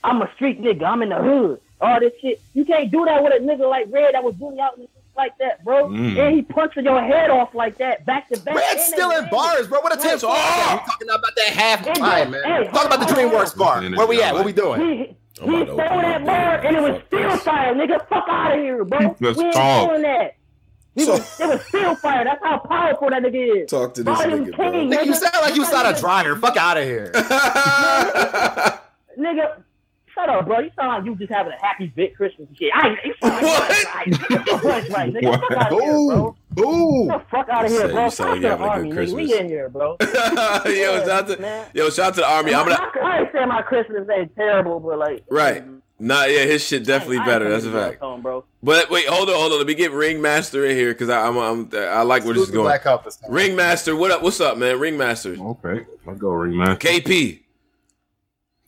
I'm 0.03 0.23
a 0.23 0.33
street 0.35 0.61
nigga. 0.61 0.85
I'm 0.85 1.03
in 1.03 1.11
the 1.11 1.17
hood. 1.17 1.61
All 1.81 2.01
this 2.01 2.13
shit. 2.21 2.41
You 2.55 2.65
can't 2.65 2.91
do 2.91 3.05
that 3.05 3.23
with 3.23 3.33
a 3.35 3.39
nigga 3.45 3.69
like 3.69 3.87
Red 3.91 4.15
that 4.15 4.25
was 4.25 4.35
bully 4.35 4.59
out 4.59 4.77
and 4.79 4.85
shit 4.85 4.91
like 5.17 5.37
that, 5.39 5.63
bro. 5.65 5.89
Mm. 5.89 6.17
And 6.19 6.35
he 6.37 6.43
punching 6.43 6.85
your 6.85 7.03
head 7.03 7.31
off 7.31 7.55
like 7.55 7.77
that, 7.79 8.05
back 8.07 8.29
to 8.31 8.39
back. 8.41 8.55
Red's 8.57 8.85
still 8.85 9.11
in 9.11 9.29
bars, 9.29 9.67
bro. 9.67 9.81
What 9.81 9.93
a 9.93 9.97
Right. 9.99 10.03
tip. 10.19 10.23
We 10.23 10.29
talking 10.29 11.09
about 11.09 11.35
that 11.37 11.49
half 11.53 11.85
Hey, 11.87 11.93
time, 11.95 12.31
man. 12.31 12.43
hey, 12.45 12.69
Talk 12.73 12.87
about 12.87 13.01
the. 13.01 13.07
DreamWorks 13.15 13.57
bar. 13.57 13.83
Where 13.83 14.07
we 14.07 14.23
at? 14.23 14.33
What 14.35 14.45
we 14.45 14.53
doing? 14.53 15.15
He, 15.41 15.45
I'm 15.47 15.51
he 15.61 15.65
stole 15.67 15.77
that 15.79 16.21
up 16.21 16.27
bar 16.27 16.59
and 16.67 16.77
it 16.77 16.83
was 16.83 16.93
Fuck 16.93 17.07
still 17.07 17.31
this. 17.31 17.43
fire, 17.43 17.75
nigga. 17.75 18.09
Fuck 18.09 18.25
out 18.29 18.53
of 18.55 18.59
here, 18.61 18.85
bro. 18.85 19.17
Let's 19.21 19.39
we 19.39 19.45
ain't 19.45 19.55
talk. 19.55 19.89
doing 19.91 20.03
that. 20.03 20.35
He 20.95 21.05
So- 21.05 21.13
was, 21.13 21.41
it 21.41 21.49
was 21.49 21.61
still 21.67 21.95
fire. 21.97 22.25
That's 22.25 22.43
how 22.43 22.59
powerful 22.59 23.11
that 23.11 23.23
nigga 23.23 23.63
is. 23.65 23.71
Talk 23.71 23.95
to 23.95 24.03
this 24.03 24.17
Volume 24.19 24.47
nigga, 24.47 24.57
bro. 24.57 24.73
king, 24.73 24.91
Nigga, 24.91 25.07
you 25.07 25.15
sound 25.15 25.35
like 25.43 25.55
you 25.55 25.63
Fuck 25.65 25.73
saw 25.73 25.79
out 25.81 25.87
a 25.87 25.91
of 25.91 25.99
dryer. 26.01 26.35
Fuck 26.37 26.57
out 26.57 26.77
of 26.79 26.85
here. 26.85 27.13
Nigga, 29.19 29.63
shut 30.19 30.29
up, 30.29 30.47
bro. 30.47 30.59
You 30.61 30.71
sound 30.77 30.89
like 30.89 31.05
you 31.05 31.17
just 31.17 31.33
having 31.33 31.53
a 31.53 31.67
happy 31.67 31.87
big 31.95 32.15
Christmas 32.17 32.49
and 32.49 32.57
shit. 32.59 32.71
I 32.75 32.89
ain't, 32.89 32.99
you 33.05 33.15
sound 33.23 33.43
like 33.43 33.43
What? 33.43 33.95
Right. 33.95 34.29
Get 34.29 34.47
your 34.47 34.59
right, 34.59 35.13
nigga. 35.13 35.41
Fuck 35.41 35.51
out 35.53 35.73
of 35.73 35.79
here, 35.81 35.93
bro. 35.93 36.37
Ooh. 36.61 37.07
Get 37.09 37.19
the 37.19 37.25
fuck 37.31 37.49
out 37.49 37.65
of 37.65 37.71
here, 37.71 37.89
bro. 37.89 38.05
you 38.05 38.11
sound 38.11 38.31
like 38.31 38.37
you 38.37 38.43
to 38.43 38.49
the 38.49 38.57
having 38.57 38.65
a 38.65 38.69
good 38.69 38.69
army. 38.69 38.93
Christmas. 38.93 39.15
We 39.15 39.39
in 39.39 39.49
here, 39.49 39.69
bro. 39.69 39.97
yo, 40.01 40.07
shout 40.99 41.09
out 41.09 41.29
to, 41.29 41.37
man. 41.41 41.67
yo, 41.75 41.91
shout 41.91 42.07
out 42.09 42.15
to 42.15 42.21
the 42.21 42.29
army. 42.31 42.55
I'm 42.55 42.69
gonna, 42.69 42.91
my- 42.95 43.01
I 43.09 43.21
ain't 43.21 43.33
saying 43.33 43.49
my 43.49 43.63
Christmas 43.63 44.09
ain't 44.15 44.35
terrible, 44.35 44.81
but 44.81 44.99
like, 44.99 45.25
right. 45.31 45.65
Nah, 46.01 46.27
yeah, 46.27 46.45
his 46.45 46.65
shit 46.65 46.85
definitely 46.85 47.17
I 47.17 47.21
ain't 47.23 47.27
better. 47.27 47.51
That's 47.51 47.65
a 47.65 47.73
fact. 47.73 47.93
your 47.95 48.11
tone, 48.11 48.23
bro. 48.23 48.45
But 48.63 48.89
wait, 48.89 49.09
hold 49.09 49.29
on, 49.29 49.35
hold 49.35 49.51
on. 49.51 49.59
Let 49.59 49.67
me 49.67 49.75
get 49.75 49.91
Ringmaster 49.91 50.65
in 50.65 50.77
here 50.77 50.93
because 50.93 51.11
I'm, 51.11 51.37
I'm, 51.37 51.69
I 51.75 52.03
like 52.03 52.25
where 52.25 52.35
this 52.35 52.45
is 52.45 52.51
going. 52.53 52.67
Black 52.67 52.87
up 52.87 53.05
this 53.05 53.17
time. 53.17 53.33
Ringmaster, 53.33 53.97
what 53.97 54.13
up? 54.13 54.23
What's 54.23 54.41
up, 54.41 54.59
man? 54.59 54.79
Ringmaster, 54.79 55.35
Okay, 55.37 55.87
let's 56.07 56.21
go, 56.21 56.29
ring 56.31 56.57
man. 56.57 56.77
KP. 56.77 57.41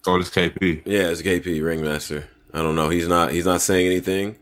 Oh, 0.07 0.19
this 0.19 0.31
KP. 0.31 0.83
Yeah, 0.87 1.09
it's 1.11 1.23
KP 1.23 1.63
Ringmaster. 1.63 2.27
I 2.53 2.59
don't 2.63 2.75
know. 2.75 2.89
He's 2.89 3.07
not. 3.09 3.33
He's 3.33 3.45
not 3.47 3.61
saying 3.61 3.87
anything. 3.87 4.37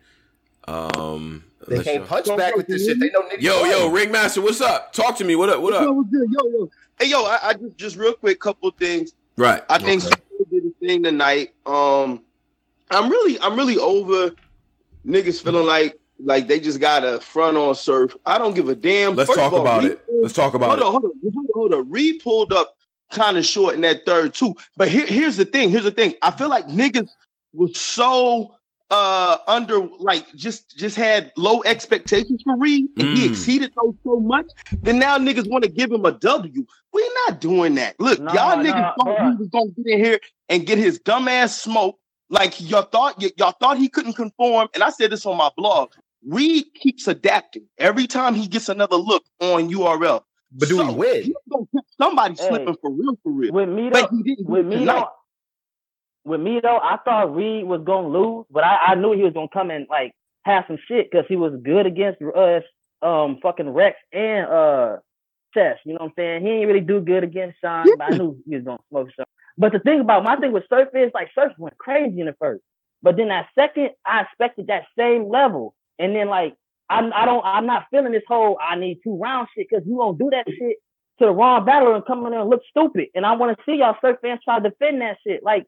Um, 0.67 1.45
They 1.67 1.83
can't 1.83 2.07
punch 2.07 2.27
back 2.37 2.55
with 2.57 2.67
this 2.67 2.87
shit. 2.87 3.01
They 3.01 3.11
know 3.11 3.23
niggas. 3.23 3.41
Yo, 3.41 3.65
yo. 3.65 3.89
Ringmaster, 3.91 4.41
what's 4.41 4.61
up? 4.61 4.93
Talk 4.93 5.17
to 5.19 5.25
me. 5.25 5.37
What 5.37 5.49
up? 5.49 5.61
What 5.61 5.75
up? 5.75 5.83
Yo, 5.83 6.05
yo. 6.13 6.71
Hey, 7.01 7.09
yo, 7.09 7.25
I, 7.25 7.39
I 7.43 7.53
just, 7.55 7.77
just 7.77 7.97
real 7.97 8.13
quick, 8.15 8.41
couple 8.41 8.71
things. 8.73 9.13
Right. 9.37 9.63
I 9.69 9.79
think 9.79 10.05
Okay. 10.05 10.15
Did 10.51 10.65
a 10.67 10.87
thing 10.87 11.03
tonight. 11.03 11.53
Um, 11.67 12.23
I'm 12.91 13.11
really, 13.11 13.39
I'm 13.41 13.57
really 13.57 13.77
over 13.77 14.31
niggas 15.07 15.43
feeling 15.43 15.67
like, 15.67 15.99
like 16.25 16.47
they 16.49 16.59
just 16.61 16.81
got 16.81 17.05
a 17.05 17.21
front 17.21 17.57
on 17.57 17.75
surf. 17.75 18.17
I 18.25 18.39
don't 18.39 18.55
give 18.55 18.69
a 18.69 18.75
damn. 18.75 19.15
Let's 19.17 19.29
First 19.29 19.39
talk 19.41 19.53
all, 19.53 19.61
about 19.61 19.85
it. 19.85 20.07
pulled- 20.07 20.23
Let's 20.23 20.35
talk 20.35 20.55
about 20.55 20.79
hold 20.79 20.81
it. 20.81 20.85
on, 20.85 20.93
hold 20.93 21.05
on, 21.05 21.11
hold 21.23 21.35
on, 21.37 21.47
hold 21.55 21.75
on. 21.75 21.91
Reed 21.91 22.23
pulled 22.23 22.53
up 22.53 22.77
kind 23.11 23.37
of 23.37 23.45
short 23.47 23.75
in 23.75 23.81
that 23.83 24.05
third 24.07 24.35
too. 24.35 24.55
But 24.77 24.89
here, 24.89 25.07
here's 25.07 25.37
the 25.37 25.45
thing. 25.45 25.71
Here's 25.71 25.85
the 25.85 25.91
thing. 25.91 26.15
I 26.23 26.31
feel 26.31 26.49
like 26.49 26.67
niggas 26.67 27.09
was 27.53 27.77
so 27.79 28.55
uh 28.91 29.37
under 29.47 29.81
like 29.99 30.25
just 30.35 30.77
just 30.79 30.97
had 30.97 31.31
low 31.37 31.63
expectations 31.65 32.41
for 32.43 32.57
Reed 32.57 32.87
and 32.97 33.09
he 33.17 33.27
Mm. 33.27 33.31
exceeded 33.31 33.73
those 33.83 33.95
so 34.05 34.19
much. 34.21 34.47
Then 34.83 34.99
now 34.99 35.19
niggas 35.19 35.49
want 35.49 35.65
to 35.65 35.71
give 35.71 35.91
him 35.93 36.05
a 36.07 36.13
W. 36.13 36.65
We're 36.93 37.11
not 37.29 37.41
doing 37.41 37.75
that. 37.75 38.01
Look, 38.01 38.19
Nah, 38.19 38.33
y'all 38.33 38.57
nah, 38.57 38.63
niggas 38.63 38.95
thought 38.97 39.07
bruh. 39.19 39.31
he 39.33 39.37
was 39.37 39.49
gonna 39.49 39.71
get 39.77 39.87
in 39.87 40.05
here 40.05 40.21
and 40.49 40.67
get 40.67 40.79
his 40.79 40.99
dumb 41.01 41.29
ass 41.29 41.61
smoke. 41.61 41.99
Like 42.31 42.59
y'all 42.61 42.83
thought 42.83 43.21
y- 43.21 43.31
y'all 43.37 43.53
thought 43.61 43.77
he 43.79 43.89
couldn't 43.89 44.15
conform. 44.15 44.69
And 44.75 44.83
I 44.83 44.91
said 44.91 45.11
this 45.13 45.27
on 45.27 45.37
my 45.37 45.51
blog. 45.57 45.91
Reed 46.27 46.65
keeps 46.75 47.07
adapting 47.07 47.65
every 47.79 48.07
time 48.07 48.35
he 48.35 48.47
gets 48.49 48.69
another 48.71 48.97
look 48.97 49.25
on 49.41 49.69
URL. 49.71 50.23
But 50.53 50.69
do 50.69 50.79
we 50.79 50.95
win? 50.95 51.35
Somebody 52.01 52.37
Hey. 52.39 52.47
slipping 52.49 52.77
for 52.83 52.91
real, 52.93 53.19
for 53.23 53.33
real. 53.33 53.53
With 53.53 53.69
me 53.69 53.91
though, 53.91 54.09
But 54.09 54.11
he 54.11 54.23
didn't 54.23 54.47
with 54.49 54.67
me 54.67 54.87
though, 54.87 55.09
with 56.25 56.41
me 56.41 56.61
though, 56.63 56.79
I 56.79 56.99
thought 57.05 57.35
Reed 57.35 57.65
was 57.67 57.83
gonna 57.85 58.09
lose, 58.09 58.47
but 58.51 58.65
I, 58.65 58.79
I 58.89 58.95
knew 58.97 59.13
he 59.15 59.23
was 59.23 59.33
gonna 59.35 59.49
come 59.53 59.71
and 59.71 59.87
like 59.91 60.13
have 60.45 60.65
some 60.69 60.79
shit 60.89 61.11
because 61.11 61.27
he 61.29 61.37
was 61.37 61.53
good 61.65 61.87
against 61.87 62.21
uh 62.23 62.61
um 63.07 63.39
fucking 63.43 63.71
Rex 63.71 63.97
and 64.13 64.47
uh 64.47 64.97
Chess. 65.55 65.79
You 65.85 65.95
know 65.95 66.01
what 66.01 66.07
I'm 66.09 66.13
saying? 66.17 66.43
He 66.47 66.51
ain't 66.53 66.69
really 66.69 66.81
do 66.81 67.01
good 67.01 67.25
against 67.25 67.59
Sean, 67.63 67.97
but 67.99 68.05
I 68.05 68.11
knew 68.13 68.39
he 68.49 68.57
was 68.57 68.65
gonna 68.65 68.79
smoke 68.91 69.09
Sean. 69.17 69.27
But 69.59 69.73
the 69.73 69.81
thing 69.81 70.01
about 70.01 70.25
my 70.25 70.37
thing 70.37 70.53
with 70.53 70.65
Surf 70.71 70.89
is 70.95 71.11
like 71.15 71.31
Surf 71.35 71.53
went 71.59 71.79
crazy 71.79 72.21
in 72.21 72.27
the 72.27 72.37
first, 72.41 72.63
but 73.03 73.17
then 73.17 73.29
that 73.29 73.49
second, 73.59 73.91
I 74.07 74.23
expected 74.23 74.69
that 74.69 74.85
same 74.99 75.29
level, 75.29 75.75
and 75.99 76.17
then 76.17 76.29
like 76.29 76.55
I'm 76.91 77.13
I 77.15 77.25
don't 77.27 77.45
I'm 77.45 77.67
not 77.67 77.87
feeling 77.91 78.13
this 78.13 78.23
whole 78.29 78.59
I 78.63 78.77
need 78.77 79.01
two 79.05 79.17
round 79.19 79.49
shit 79.57 79.69
because 79.71 79.87
you 79.87 79.97
won't 79.97 80.19
do 80.19 80.31
that 80.33 80.47
shit 80.59 80.77
to 81.19 81.27
the 81.27 81.33
wrong 81.33 81.65
battle 81.65 81.95
and 81.95 82.05
come 82.07 82.25
in 82.27 82.33
there 82.33 82.41
and 82.41 82.51
look 82.51 82.63
stupid. 82.71 83.09
And 83.15 83.27
I 83.27 83.33
want 83.37 83.57
to 83.57 83.65
see 83.65 83.79
y'all 83.79 83.97
Surf 84.01 84.19
fans 84.23 84.41
try 84.45 84.61
to 84.61 84.71
defend 84.71 85.01
that 85.03 85.19
shit. 85.27 85.43
Like 85.43 85.67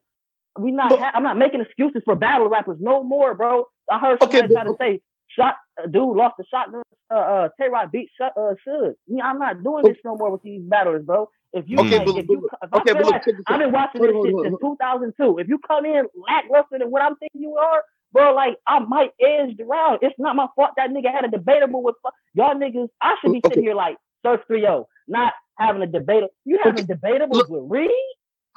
we 0.59 0.71
not 0.71 0.97
ha- 0.97 1.11
I'm 1.13 1.23
not 1.23 1.37
making 1.37 1.61
excuses 1.61 2.01
for 2.05 2.15
battle 2.15 2.47
rappers 2.49 2.77
no 2.79 3.03
more, 3.03 3.33
bro. 3.35 3.65
I 3.89 3.99
heard 3.99 4.21
Okay, 4.21 4.39
somebody 4.39 4.53
but- 4.53 4.77
try 4.77 4.89
to 4.91 4.97
say 4.97 5.01
shot 5.27 5.55
a 5.81 5.87
dude 5.87 6.15
lost 6.17 6.35
the 6.37 6.43
shotgun. 6.51 6.83
Uh, 7.09 7.15
uh, 7.15 7.49
Tay 7.59 7.67
Roc 7.69 7.91
beat 7.91 8.09
shot 8.17 8.31
uh, 8.37 8.53
Suge. 8.67 8.93
Yeah, 9.07 9.25
I'm 9.25 9.39
not 9.39 9.63
doing 9.63 9.83
this 9.83 9.97
no 10.05 10.15
more 10.15 10.31
with 10.31 10.43
these 10.43 10.61
battlers, 10.61 11.03
bro. 11.05 11.29
If 11.53 11.65
you, 11.67 11.77
Okay, 11.79 11.97
like, 11.97 12.05
but- 12.05 12.17
if 12.17 12.25
you, 12.29 12.47
if 12.63 12.73
I 12.73 12.77
okay, 12.77 12.91
feel 12.91 12.93
but 12.95 13.03
look, 13.03 13.11
like 13.11 13.25
check 13.25 13.33
this 13.35 13.43
I've 13.47 13.59
been 13.59 13.71
watching 13.73 14.01
this 14.01 14.11
shit 14.23 14.35
since 14.43 14.55
2002. 14.61 15.39
If 15.39 15.47
you 15.49 15.59
come 15.67 15.85
in 15.85 16.05
lackluster 16.15 16.79
than 16.79 16.89
what 16.91 17.01
I'm 17.01 17.15
thinking 17.17 17.41
you 17.41 17.55
are, 17.57 17.83
bro, 18.13 18.33
like 18.33 18.55
I 18.67 18.79
might 18.79 19.11
edge 19.21 19.57
the 19.57 19.65
round. 19.65 19.99
It's 20.01 20.15
not 20.17 20.35
my 20.37 20.47
fault 20.55 20.71
that 20.77 20.89
nigga 20.91 21.11
had 21.13 21.25
a 21.25 21.29
debatable 21.29 21.83
with 21.83 21.95
fu- 22.01 22.09
y'all 22.33 22.55
niggas. 22.55 22.87
I 23.01 23.15
should 23.21 23.31
be 23.33 23.39
Okay. 23.39 23.49
sitting 23.49 23.63
here 23.63 23.75
like 23.75 23.97
Surf 24.25 24.41
3-0, 24.49 24.85
not 25.09 25.33
having 25.57 25.81
a 25.81 25.87
debate. 25.87 26.23
You 26.45 26.59
having 26.63 26.87
debatables 26.87 27.33
Look- 27.33 27.49
with 27.49 27.63
Reed? 27.67 27.91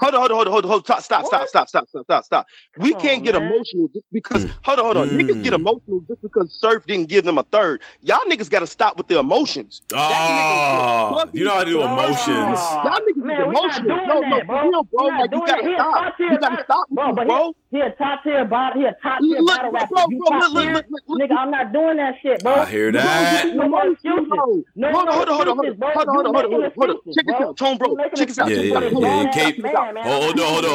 Hold 0.01 0.15
on, 0.15 0.21
hold 0.21 0.31
on, 0.33 0.37
hold 0.37 0.47
on, 0.49 0.53
hold 0.53 0.65
on, 0.65 0.71
hold 0.71 0.81
on. 0.81 0.85
Stop, 0.85 1.03
stop, 1.03 1.27
stop, 1.27 1.49
stop, 1.49 1.69
stop, 1.69 1.89
stop, 1.89 2.05
stop, 2.05 2.25
stop. 2.25 2.47
We 2.77 2.91
Come 2.91 3.01
can't 3.01 3.21
on, 3.21 3.25
get 3.25 3.35
man. 3.35 3.43
emotional 3.47 3.89
just 3.95 4.07
because. 4.13 4.47
Hold 4.65 4.79
on, 4.81 4.85
hold 4.87 4.97
on. 4.99 5.09
Mm. 5.11 5.19
Niggas 5.19 5.43
get 5.43 5.53
emotional 5.55 6.01
just 6.09 6.21
because 6.23 6.57
Surf 6.61 6.87
didn't 6.87 7.09
give 7.09 7.25
them 7.25 7.39
a 7.39 7.45
third. 7.45 7.83
Y'all 8.03 8.19
niggas 8.29 8.51
got 8.51 8.61
to 8.61 8.67
stop 8.67 8.97
with 8.99 9.09
the 9.09 9.19
emotions. 9.19 9.83
Oh, 9.95 11.25
you 11.33 11.45
know 11.45 11.53
how 11.55 11.65
to 11.65 11.71
do 11.71 11.83
emotions. 11.83 12.59
Y'all 12.85 13.01
niggas 13.01 13.25
Man, 13.25 13.37
is 13.41 13.49
emotional. 13.49 13.85
doing 13.87 14.07
No, 14.07 14.21
no, 14.21 14.41
that, 14.41 14.47
bro. 14.47 14.63
for 14.63 14.71
real, 14.71 14.85
bro. 14.93 15.07
Like 15.07 15.31
you 15.33 15.43
gotta 15.47 15.63
that. 15.63 15.69
He 15.69 15.75
a 15.75 15.77
stop. 15.77 15.95
top 15.95 16.17
tier 16.17 16.29
You 16.31 16.39
gotta 16.39 16.65
stop, 16.65 16.87
bro. 16.91 17.07
with 17.07 17.17
But 17.17 17.27
bro. 17.27 17.53
he, 17.71 17.79
he 17.79 17.81
a 17.83 17.91
top 17.93 18.23
tier 18.25 18.45
bottom. 18.45 18.81
He 18.81 18.87
a 18.87 18.97
top 19.03 19.21
tier 19.29 19.43
Look, 19.43 19.47
battle 19.47 19.73
rapper. 19.73 19.95
bro, 19.95 20.05
you 20.11 20.19
bro, 20.19 20.29
top 20.29 20.43
look, 20.43 20.53
look, 20.53 20.65
look, 20.75 20.85
look, 20.91 21.03
look. 21.09 21.23
nigga. 21.31 21.37
I'm 21.39 21.51
not 21.51 21.73
doing 21.73 21.97
that 21.99 22.15
shit, 22.23 22.43
bro. 22.43 22.55
I 22.55 22.67
hear 22.67 22.93
that. 22.93 23.55
No 23.55 23.69
more 23.69 23.87
excuses. 23.89 24.65
No 24.77 24.91
hold 24.93 25.09
on, 25.09 25.15
more 25.15 25.15
hold 25.15 25.29
on, 25.29 25.35
hold 25.37 25.49
on, 25.49 25.57
hold 25.57 25.69
excuses, 25.69 25.75
on, 25.75 25.79
bro. 25.79 25.91
hold 25.95 26.09
on, 26.09 26.15
hold 26.15 26.27
on, 26.27 26.35
hold 26.35 26.45
on, 26.45 26.51
hold 26.51 26.65
on, 26.65 26.73
hold 26.77 26.91
on. 26.91 26.97
Check 27.15 27.27
this 27.27 27.41
out, 27.41 27.57
Tone, 27.57 27.79
bro. 27.79 27.97
Check 28.15 28.29
this 28.29 28.39
out, 28.39 28.49
Yeah, 28.49 28.57
check 28.57 29.57
yeah, 29.75 29.84
this 29.93 30.05
excuses. 30.05 30.05
out. 30.05 30.05
yeah. 30.05 30.05
Man, 30.05 30.05
K- 30.05 30.05
man, 30.05 30.05
man, 30.05 30.23
hold 30.23 30.41
on, 30.41 30.65
hold 30.65 30.65
on, 30.65 30.71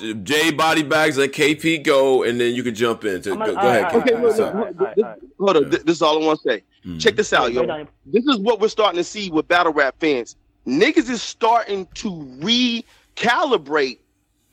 hold 0.00 0.02
on. 0.02 0.24
J 0.24 0.50
Body 0.52 0.82
Bags, 0.82 1.18
let 1.18 1.32
KP 1.32 1.82
go, 1.84 2.22
and 2.22 2.40
then 2.40 2.54
you 2.54 2.62
can 2.62 2.74
jump 2.74 3.04
in. 3.04 3.20
To, 3.22 3.32
I'm 3.32 3.38
go, 3.38 3.44
a- 3.44 3.52
go 3.52 3.58
ahead, 3.60 3.82
right, 3.84 3.94
Okay, 3.96 4.14
all 4.14 4.22
look, 4.22 4.38
right, 4.38 4.38
look, 4.38 4.54
all 4.54 4.60
right, 4.62 4.76
look, 4.76 4.80
all 4.80 5.04
right, 5.04 5.20
this- 5.20 5.30
hold 5.38 5.56
on. 5.56 5.70
This, 5.70 5.82
this 5.82 5.96
is 5.96 6.02
all 6.02 6.22
I 6.22 6.26
want 6.26 6.40
to 6.42 6.48
say. 6.50 6.62
Mm. 6.86 7.00
Check 7.00 7.16
this 7.16 7.32
out, 7.32 7.52
yo. 7.52 7.86
This 8.06 8.24
is 8.26 8.38
what 8.38 8.60
we're 8.60 8.68
starting 8.68 8.98
to 8.98 9.04
see 9.04 9.30
with 9.30 9.48
battle 9.48 9.72
rap 9.72 9.96
fans. 10.00 10.36
Niggas 10.66 11.08
is 11.10 11.22
starting 11.22 11.86
to 11.94 12.10
recalibrate 13.16 13.98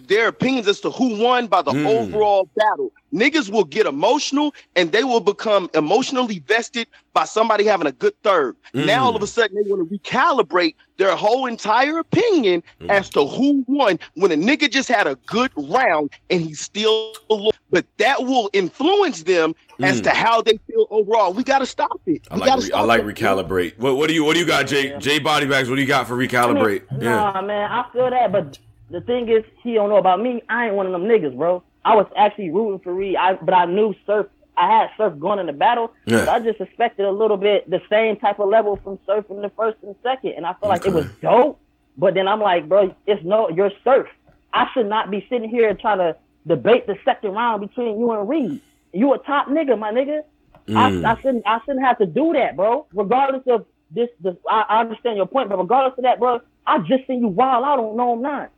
their 0.08 0.28
opinions 0.28 0.68
as 0.68 0.80
to 0.82 0.90
who 0.92 1.18
won 1.22 1.48
by 1.48 1.62
the 1.62 1.72
Mm. 1.72 1.86
overall 1.88 2.50
battle. 2.56 2.92
Niggas 3.14 3.50
will 3.50 3.66
get 3.66 3.86
emotional 3.86 4.54
and 4.76 4.92
they 4.92 5.04
will 5.04 5.20
become 5.20 5.70
emotionally 5.74 6.40
vested 6.48 6.88
by 7.14 7.26
somebody 7.26 7.66
having 7.66 7.88
a 7.88 7.92
good 7.92 8.14
third. 8.24 8.56
Mm. 8.74 8.86
Now 8.86 9.04
all 9.06 9.16
of 9.16 9.22
a 9.22 9.28
sudden 9.28 9.56
they 9.62 9.70
want 9.70 9.90
to 9.90 9.98
recalibrate 9.98 10.76
their 10.98 11.16
whole 11.16 11.46
entire 11.46 11.98
opinion 12.00 12.64
Mm. 12.82 12.90
as 12.90 13.10
to 13.10 13.26
who 13.26 13.66
won 13.68 14.00
when 14.16 14.32
a 14.32 14.36
nigga 14.36 14.72
just 14.72 14.88
had 14.88 15.08
a 15.08 15.16
good 15.26 15.52
round 15.58 16.12
and 16.30 16.42
he 16.42 16.54
still 16.54 17.14
lo- 17.30 17.52
but 17.70 17.86
that 17.98 18.24
will 18.24 18.50
influence 18.54 19.24
them 19.24 19.56
as 19.82 20.00
Mm. 20.00 20.04
to 20.06 20.10
how 20.12 20.42
they 20.42 20.58
feel 20.68 20.88
overall. 20.90 21.34
We 21.34 21.44
gotta 21.44 21.66
stop 21.66 22.00
it. 22.06 22.22
I 22.32 22.36
We 22.36 22.42
like, 22.42 22.60
re- 22.64 22.72
I 22.72 22.82
like 22.84 23.02
it. 23.02 23.06
recalibrate. 23.08 23.78
What, 23.78 23.98
what 23.98 24.08
do 24.08 24.14
you, 24.14 24.24
what 24.24 24.34
do 24.36 24.40
you 24.40 24.46
got, 24.46 24.68
Jay 24.68 24.96
J 25.00 25.20
Body 25.20 25.48
Bags? 25.48 25.70
What 25.70 25.76
do 25.76 25.82
you 25.82 25.88
got 25.88 26.08
for 26.08 26.16
recalibrate? 26.16 26.84
I 26.90 26.94
mean, 26.94 27.04
Yeah. 27.04 27.32
Nah, 27.34 27.42
man, 27.42 27.70
I 27.72 27.86
feel 27.92 28.10
that, 28.10 28.32
but 28.32 28.58
the 28.92 29.02
thing 29.02 29.30
is, 29.30 29.44
he 29.64 29.74
don't 29.74 29.90
know 29.90 29.98
about 29.98 30.22
me. 30.22 30.42
I 30.50 30.68
ain't 30.68 30.76
one 30.76 30.86
of 30.86 30.92
them 30.92 31.04
niggas, 31.04 31.36
bro. 31.36 31.64
I 31.84 31.96
was 31.96 32.08
actually 32.16 32.52
rooting 32.52 32.80
for 32.80 32.94
Reed, 32.94 33.16
I, 33.16 33.34
but 33.34 33.54
I 33.54 33.66
knew 33.66 33.96
Surf. 34.06 34.28
I 34.58 34.68
had 34.80 34.90
Surf 34.98 35.18
going 35.20 35.40
in 35.40 35.46
the 35.48 35.54
battle, 35.54 35.92
Yeah. 36.06 36.26
but 36.26 36.30
I 36.30 36.40
just 36.40 36.60
expected 36.62 37.06
a 37.06 37.12
little 37.12 37.38
bit 37.38 37.70
the 37.70 37.82
same 37.90 38.18
type 38.18 38.40
of 38.40 38.50
level 38.50 38.80
from 38.84 39.00
Surf 39.06 39.26
in 39.30 39.42
the 39.42 39.50
first 39.58 39.78
and 39.82 39.96
second, 40.04 40.34
and 40.38 40.46
I 40.46 40.54
feel 40.54 40.70
like 40.70 40.86
it 40.86 40.94
was 40.94 41.08
dope. 41.22 41.60
But 41.98 42.14
then 42.14 42.28
I'm 42.28 42.40
like, 42.40 42.70
bro, 42.70 42.94
it's 43.08 43.24
no, 43.24 43.50
you're 43.50 43.72
Surf. 43.84 44.08
I 44.54 44.68
should 44.74 44.88
not 44.88 45.10
be 45.10 45.26
sitting 45.30 45.50
here 45.50 45.70
and 45.70 45.80
trying 45.80 46.00
to 46.00 46.16
debate 46.46 46.86
the 46.88 46.98
second 47.06 47.32
round 47.32 47.62
between 47.62 48.00
you 48.00 48.12
and 48.12 48.28
Reed. 48.28 48.62
You 48.94 49.14
a 49.14 49.18
top 49.20 49.48
nigga, 49.48 49.78
my 49.80 49.92
nigga. 49.92 50.24
Mm. 50.68 51.06
I, 51.06 51.12
I 51.14 51.22
shouldn't 51.22 51.44
I 51.48 51.60
shouldn't 51.66 51.84
have 51.86 51.98
to 52.00 52.06
do 52.06 52.34
that, 52.34 52.56
bro. 52.56 52.86
Regardless 52.94 53.44
of 53.48 53.66
this, 53.90 54.10
this 54.20 54.36
I, 54.50 54.66
I 54.70 54.80
understand 54.82 55.18
your 55.18 55.26
point, 55.26 55.50
but 55.50 55.58
regardless 55.58 55.98
of 55.98 56.04
that, 56.04 56.20
bro, 56.20 56.42
I 56.68 56.80
just 56.80 57.08
seen 57.08 57.22
you 57.22 57.28
wild 57.28 57.64
out 57.64 57.80
on 57.80 57.96
No 57.98 58.14
I'm 58.14 58.22
Not. 58.22 58.52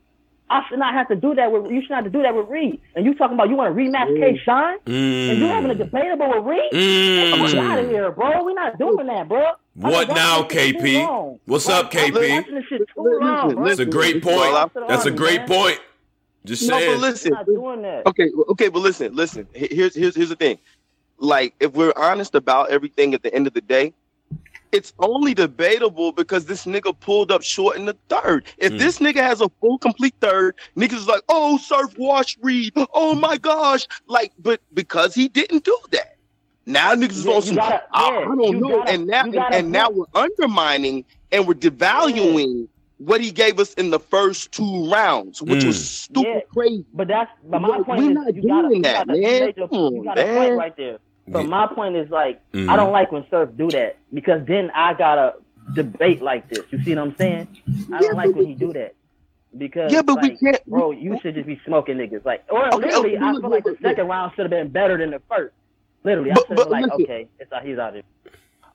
I 0.53 0.61
should 0.69 0.77
not 0.77 0.93
have 0.93 1.07
to 1.07 1.15
do 1.15 1.33
that 1.35 1.51
with 1.51 1.71
you. 1.71 1.81
Should 1.81 1.89
not 1.89 2.03
have 2.03 2.11
to 2.13 2.17
do 2.17 2.21
that 2.21 2.35
with 2.35 2.47
Reed. 2.47 2.79
And 2.95 3.05
you 3.05 3.15
talking 3.15 3.33
about 3.33 3.49
you 3.49 3.55
want 3.55 3.75
to 3.75 3.81
rematch 3.81 4.19
K 4.19 4.39
Shine, 4.45 4.77
and 4.85 5.39
you 5.39 5.45
having 5.47 5.71
a 5.71 5.75
debatable 5.75 6.29
with 6.29 6.45
Reed? 6.45 6.71
Mm. 6.71 7.51
Get 7.51 7.57
out 7.57 7.79
of 7.79 7.89
here, 7.89 8.11
bro. 8.11 8.43
We're 8.43 8.53
not 8.53 8.77
doing 8.77 9.07
that, 9.07 9.27
bro. 9.27 9.53
What 9.75 10.09
now, 10.09 10.41
watching 10.43 10.57
this 10.57 10.65
shit 10.65 10.77
too 10.77 10.83
KP? 10.83 11.07
long. 11.07 11.39
What's 11.45 11.67
up, 11.69 11.91
KP? 11.91 12.35
watching 12.37 12.53
this 12.55 12.65
shit 12.65 12.81
too 12.95 13.19
long, 13.19 13.55
bro. 13.55 13.65
That's 13.65 13.79
a 13.79 13.85
great 13.85 14.21
point. 14.21 14.71
That's 14.87 15.05
a 15.05 15.11
great 15.11 15.47
point. 15.47 15.79
Just 16.45 16.67
No, 16.67 16.75
but 16.75 16.79
saying. 16.79 16.91
We're 16.91 16.97
listen. 16.97 17.31
not 17.33 17.45
doing 17.47 17.81
that. 17.81 18.05
Okay, 18.05 18.29
okay, 18.49 18.67
but 18.69 18.79
listen, 18.79 19.15
listen. 19.15 19.47
Here's 19.53 19.95
here's 19.95 20.15
here's 20.15 20.29
the 20.29 20.35
thing. 20.35 20.59
Like, 21.17 21.55
if 21.59 21.73
we're 21.73 21.93
honest 21.95 22.35
about 22.35 22.69
everything 22.69 23.13
at 23.13 23.23
the 23.23 23.33
end 23.33 23.47
of 23.47 23.53
the 23.53 23.61
day, 23.61 23.93
it's 24.73 24.91
only 24.99 25.33
debatable 25.33 26.11
because 26.11 26.45
this 26.45 26.65
nigga 26.65 26.99
pulled 26.99 27.31
up 27.31 27.43
short 27.43 27.77
in 27.77 27.85
the 27.85 27.95
third. 28.09 28.45
If 28.57 28.73
Mm. 28.73 28.79
this 28.79 28.99
nigga 28.99 29.17
has 29.21 29.39
a 29.41 29.49
full 29.61 29.77
complete 29.77 30.15
third, 30.19 30.55
niggas 30.75 30.93
is 30.93 31.07
like, 31.07 31.21
oh, 31.29 31.57
surf 31.57 31.97
wash 31.97 32.37
Reed. 32.41 32.73
Oh 32.93 33.13
my 33.15 33.37
gosh. 33.37 33.85
Like, 34.07 34.33
but 34.39 34.59
because 34.73 35.13
he 35.15 35.27
didn't 35.29 35.63
do 35.63 35.77
that. 35.91 36.15
Now 36.65 36.93
niggas 36.95 37.11
is 37.11 37.25
Yeah, 37.25 37.33
on 37.33 37.41
some 37.43 37.55
gotta- 37.55 37.83
I, 37.93 38.09
yeah, 38.11 38.17
I 38.19 38.21
don't 38.23 38.41
you 38.43 38.59
know. 38.59 38.69
gotta- 38.77 38.91
and 38.91 39.07
now 39.07 39.25
you 39.25 39.31
gotta 39.33 39.55
and 39.55 39.71
now 39.71 39.89
we're 39.89 40.05
undermining 40.15 41.05
and 41.31 41.47
we're 41.47 41.53
devaluing 41.55 42.67
what 42.99 43.19
he 43.21 43.31
gave 43.31 43.59
us 43.59 43.73
in 43.73 43.89
the 43.89 43.99
first 43.99 44.51
two 44.53 44.89
rounds, 44.89 45.41
which 45.41 45.63
Mm. 45.63 45.67
was 45.67 45.89
stupid 45.89 46.25
Yeah. 46.27 46.39
crazy. 46.53 46.85
But 46.93 47.09
that's 47.09 47.31
but 47.49 47.59
my 47.61 47.67
Look, 47.67 47.85
point 47.87 47.99
we're 48.01 48.09
is 48.11 48.15
not 48.15 48.35
you 48.35 48.47
gotta, 48.47 48.61
doing 48.69 48.75
you 48.77 48.81
that, 48.83 49.07
gotta, 49.07 49.19
you 49.19 49.23
man. 49.27 49.45
made 49.45 49.57
your- 49.57 49.67
Come 49.67 49.95
you 49.95 50.03
got 50.05 50.17
a 50.19 50.23
man. 50.25 50.37
point 50.47 50.57
right 50.57 50.77
there. 50.77 50.97
But 51.27 51.43
Yeah. 51.43 51.47
my 51.49 51.67
point 51.67 51.95
is 51.95 52.09
like 52.09 52.39
Mhm. 52.51 52.69
I 52.69 52.75
don't 52.75 52.91
like 52.91 53.11
when 53.11 53.25
Surf 53.29 53.49
do 53.57 53.69
that 53.71 53.97
because 54.13 54.45
then 54.45 54.71
I 54.75 54.93
gotta 54.93 55.35
debate 55.73 56.21
like 56.21 56.49
this. 56.49 56.63
You 56.71 56.83
see 56.83 56.95
what 56.95 57.01
I'm 57.03 57.15
saying? 57.17 57.47
I 57.67 57.71
Yeah, 57.93 57.99
don't 57.99 58.15
like 58.17 58.27
when 58.35 58.37
we- 58.39 58.45
he 58.47 58.53
do 58.55 58.73
that 58.73 58.93
because 59.57 59.91
Yeah, 59.93 60.01
but 60.01 60.21
we 60.21 60.31
can't- 60.37 60.65
bro. 60.65 60.91
You 60.91 61.17
should 61.21 61.35
just 61.35 61.47
be 61.47 61.59
smoking 61.65 61.97
niggas 61.97 62.25
like 62.25 62.43
or 62.49 62.67
Okay, 62.67 62.75
literally. 62.87 63.15
okay, 63.17 63.25
I 63.25 63.31
feel 63.33 63.49
like 63.49 63.63
the 63.63 63.77
second 63.81 64.07
round 64.07 64.33
should 64.35 64.41
have 64.43 64.51
been 64.51 64.67
better 64.69 64.97
than 64.97 65.11
the 65.11 65.21
first. 65.29 65.53
Literally, 66.03 66.31
I 66.31 66.33
But- 66.33 66.47
should 66.47 66.59
have 66.59 66.67
like, 66.69 66.83
listen. 66.85 67.01
okay, 67.03 67.27
it's 67.39 67.53
how 67.53 67.61
he's 67.61 67.77
out 67.77 67.93
here. 67.93 68.03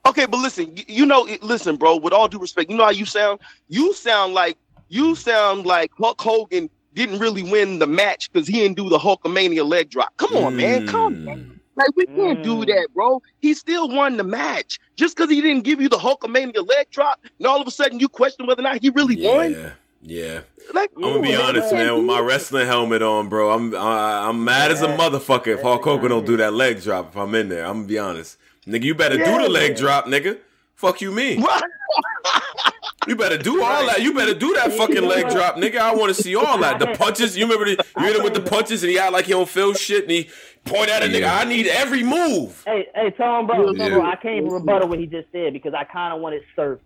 Okay, 0.07 0.25
but 0.25 0.37
listen, 0.37 0.75
you, 0.75 0.83
you 0.87 1.05
know, 1.05 1.27
listen, 1.43 1.75
bro. 1.75 1.97
With 1.97 2.13
all 2.13 2.27
due 2.27 2.39
respect, 2.39 2.71
you 2.71 2.77
know 2.77 2.85
how 2.85 2.89
you 2.89 3.05
sound. 3.05 3.39
You 3.67 3.93
sound 3.93 4.33
like 4.33 4.57
you 4.87 5.13
sound 5.13 5.67
like 5.67 5.91
Hulk 5.99 6.19
Hogan 6.19 6.67
didn't 6.95 7.19
really 7.19 7.43
win 7.43 7.77
the 7.77 7.85
match 7.85 8.31
because 8.31 8.47
he 8.47 8.53
didn't 8.61 8.77
do 8.77 8.89
the 8.89 8.97
Hulkamania 8.97 9.63
leg 9.67 9.91
drop. 9.91 10.17
Come 10.17 10.35
on, 10.37 10.55
man, 10.57 10.87
come. 10.87 11.15
Mm. 11.17 11.31
on. 11.31 11.58
Like 11.79 11.95
we 11.95 12.05
can't 12.07 12.43
do 12.43 12.57
Mm. 12.57 12.67
that, 12.67 12.87
bro. 12.93 13.21
He 13.41 13.53
still 13.53 13.89
won 13.89 14.17
the 14.17 14.23
match 14.23 14.79
just 14.97 15.15
because 15.15 15.31
he 15.31 15.41
didn't 15.41 15.63
give 15.63 15.81
you 15.81 15.89
the 15.89 15.97
Hulkamania 15.97 16.67
leg 16.67 16.87
drop, 16.91 17.19
and 17.37 17.47
all 17.47 17.61
of 17.61 17.67
a 17.67 17.71
sudden 17.71 17.99
you 17.99 18.09
question 18.09 18.45
whether 18.47 18.61
or 18.61 18.63
not 18.63 18.81
he 18.81 18.89
really 18.89 19.15
won. 19.25 19.51
Yeah, 19.53 19.71
yeah. 20.01 20.39
Like, 20.73 20.91
I'm 20.97 21.01
gonna 21.01 21.21
be 21.21 21.29
Yeah, 21.29 21.41
honest, 21.41 21.71
man. 21.73 21.87
man. 21.87 21.95
With 21.97 22.05
my 22.05 22.19
wrestling 22.19 22.67
helmet 22.67 23.01
on, 23.01 23.29
bro, 23.29 23.51
I'm 23.51 23.73
I, 23.73 24.27
I'm 24.27 24.43
mad 24.43 24.71
as 24.71 24.81
a 24.83 24.87
motherfucker 24.89 25.47
if 25.47 25.61
Hulk 25.61 25.85
Yeah. 25.85 25.91
Hogan 25.93 26.09
don't 26.09 26.25
do 26.25 26.37
that 26.37 26.53
leg 26.53 26.81
drop. 26.81 27.09
If 27.09 27.17
I'm 27.17 27.33
in 27.33 27.49
there, 27.49 27.65
I'm 27.65 27.77
gonna 27.77 27.87
be 27.87 27.97
honest, 27.97 28.37
nigga. 28.67 28.83
You 28.83 28.93
better 28.93 29.17
do 29.17 29.41
the 29.41 29.49
leg 29.49 29.75
drop, 29.77 30.05
nigga. 30.05 30.37
Fuck 30.75 31.01
you, 31.01 31.11
mean? 31.11 31.43
What? 32.99 33.09
You 33.09 33.15
better 33.15 33.37
do 33.37 33.63
all 33.63 33.85
that. 33.87 34.01
You 34.01 34.13
better 34.13 34.33
do 34.33 34.53
that 34.55 34.73
fucking 34.73 35.03
leg 35.03 35.29
drop, 35.29 35.55
nigga. 35.55 35.77
I 35.77 35.93
want 35.95 36.13
to 36.15 36.21
see 36.21 36.35
all 36.35 36.57
that. 36.59 36.79
The 36.79 36.87
punches. 36.97 37.37
You 37.37 37.45
remember 37.45 37.65
the, 37.65 37.85
you 37.97 38.05
hit 38.05 38.15
him 38.15 38.23
with 38.23 38.33
the 38.33 38.41
punches, 38.41 38.83
and 38.83 38.91
he 38.91 38.99
act 38.99 39.13
like 39.13 39.25
he 39.25 39.31
don't 39.31 39.47
feel 39.49 39.73
shit, 39.73 40.03
and 40.03 40.11
he 40.11 40.29
point 40.65 40.89
at 40.89 41.01
a 41.03 41.05
nigga. 41.07 41.29
I 41.29 41.45
need 41.45 41.67
every 41.67 42.03
move. 42.03 42.61
Hey, 42.65 42.87
hey, 42.93 43.11
Tom, 43.11 43.47
bro, 43.47 43.67
Tom, 43.67 43.75
Yeah. 43.77 43.89
bro, 43.89 44.01
I 44.05 44.15
can't 44.17 44.35
even 44.37 44.49
rebuttal 44.51 44.87
what 44.89 44.99
he 44.99 45.05
just 45.05 45.31
said 45.31 45.53
because 45.53 45.73
I 45.73 45.83
kind 45.85 46.13
of 46.13 46.19
wanted 46.21 46.43
Surf 46.55 46.79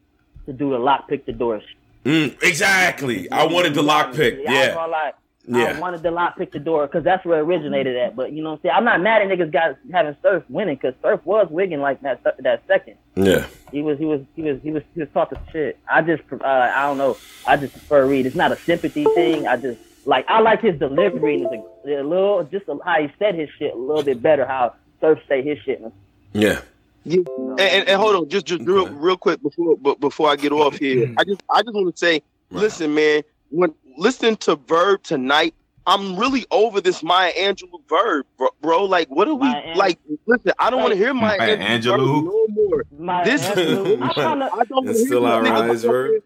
to 0.45 0.53
do 0.53 0.69
the 0.71 0.77
lock 0.79 1.07
pick 1.07 1.25
the 1.25 1.31
door. 1.33 1.59
shit. 1.59 1.67
Mm, 2.05 2.43
exactly. 2.43 3.31
I 3.31 3.45
wanted 3.45 3.73
the 3.73 3.81
lock 3.81 4.13
pick. 4.13 4.35
I 4.35 4.41
Yeah, 4.41 4.73
gonna 4.75 4.91
lie. 4.91 5.11
Yeah. 5.45 5.75
I 5.75 5.79
wanted 5.79 6.03
the 6.03 6.11
lock 6.11 6.37
pick 6.37 6.51
the 6.51 6.59
door 6.59 6.87
because 6.87 7.03
that's 7.03 7.25
where 7.25 7.39
it 7.39 7.43
originated 7.43 7.97
at. 7.97 8.15
But 8.15 8.31
you 8.31 8.41
know 8.41 8.51
what 8.51 8.55
I'm 8.55 8.61
saying? 8.61 8.75
I'm 8.77 8.85
not 8.85 9.01
mad 9.01 9.21
at 9.21 9.27
niggas 9.27 9.51
got 9.51 9.77
having 9.91 10.15
Surf 10.21 10.43
winning 10.47 10.75
because 10.75 10.93
Surf 11.01 11.19
was 11.25 11.47
wigging 11.49 11.81
like 11.81 12.01
that 12.01 12.23
that 12.39 12.63
second. 12.67 12.97
yeah. 13.15 13.45
He 13.71 13.81
was 13.81 13.97
he 13.99 14.05
was 14.05 14.21
he 14.35 14.43
was 14.43 14.61
he 14.61 14.71
was 14.71 14.83
he 14.93 15.01
was 15.01 15.09
talking 15.13 15.37
shit. 15.51 15.77
I 15.89 16.01
just 16.01 16.23
uh, 16.31 16.45
I 16.45 16.83
don't 16.83 16.97
know. 16.97 17.17
I 17.45 17.57
just 17.57 17.73
prefer 17.73 18.07
Reed. 18.07 18.25
It's 18.25 18.35
not 18.35 18.51
a 18.51 18.57
sympathy 18.57 19.03
thing. 19.15 19.47
I 19.47 19.57
just 19.57 19.79
like 20.05 20.25
I 20.29 20.39
like 20.39 20.61
his 20.61 20.79
delivery 20.79 21.43
and 21.43 21.63
his, 21.83 21.99
a 21.99 22.03
little 22.03 22.43
just 22.45 22.65
how 22.85 23.01
he 23.01 23.11
said 23.19 23.35
his 23.35 23.49
shit 23.57 23.73
a 23.73 23.77
little 23.77 24.03
bit 24.03 24.21
better. 24.21 24.45
How 24.45 24.75
Surf 25.01 25.19
say 25.27 25.41
his 25.41 25.59
shit. 25.59 25.83
Yeah. 26.31 26.61
Yeah. 27.05 27.17
And, 27.37 27.59
and, 27.59 27.89
and 27.89 28.01
hold 28.01 28.15
on, 28.15 28.29
just 28.29 28.45
just 28.45 28.61
real 28.61 28.87
real 28.87 29.17
quick 29.17 29.41
before 29.41 29.75
but 29.75 29.99
before 29.99 30.29
I 30.29 30.37
get 30.37 30.53
off 30.53 30.77
here, 30.77 31.13
I 31.17 31.25
just 31.25 31.43
I 31.49 31.61
just 31.61 31.73
want 31.73 31.93
to 31.93 31.97
say, 31.97 32.21
listen, 32.49 32.93
man, 32.93 33.23
when 33.49 33.73
listening 33.97 34.37
to 34.37 34.55
Verb 34.55 35.03
tonight, 35.03 35.53
I'm 35.85 36.17
really 36.17 36.45
over 36.51 36.79
this 36.79 37.03
Maya 37.03 37.31
Angelou 37.33 37.81
Verb, 37.89 38.25
bro. 38.37 38.49
bro. 38.61 38.85
Like, 38.85 39.09
what 39.09 39.27
are 39.27 39.35
we 39.35 39.47
Maya 39.47 39.61
Angelou. 39.61 39.75
like? 39.75 39.99
Listen, 40.25 40.53
I 40.59 40.69
don't 40.69 40.81
want 40.81 40.93
to 40.93 40.97
hear 40.97 41.13
Maya, 41.13 41.37
Maya 41.37 41.57
Angelou, 41.57 41.97
Angelou. 41.97 42.23
No 42.25 42.47
more. 42.49 42.83
My 42.97 43.23
This 43.23 43.43
Angelou, 43.43 44.01
I'm 44.01 44.13
from 44.13 44.41
I 44.43 44.49
don't 44.49 44.71
wanna 44.71 44.91
It's 44.91 45.05
still 45.05 45.25
our 45.25 45.41
nigga 45.43 45.67
rise, 45.67 45.83
Verb. 45.83 46.23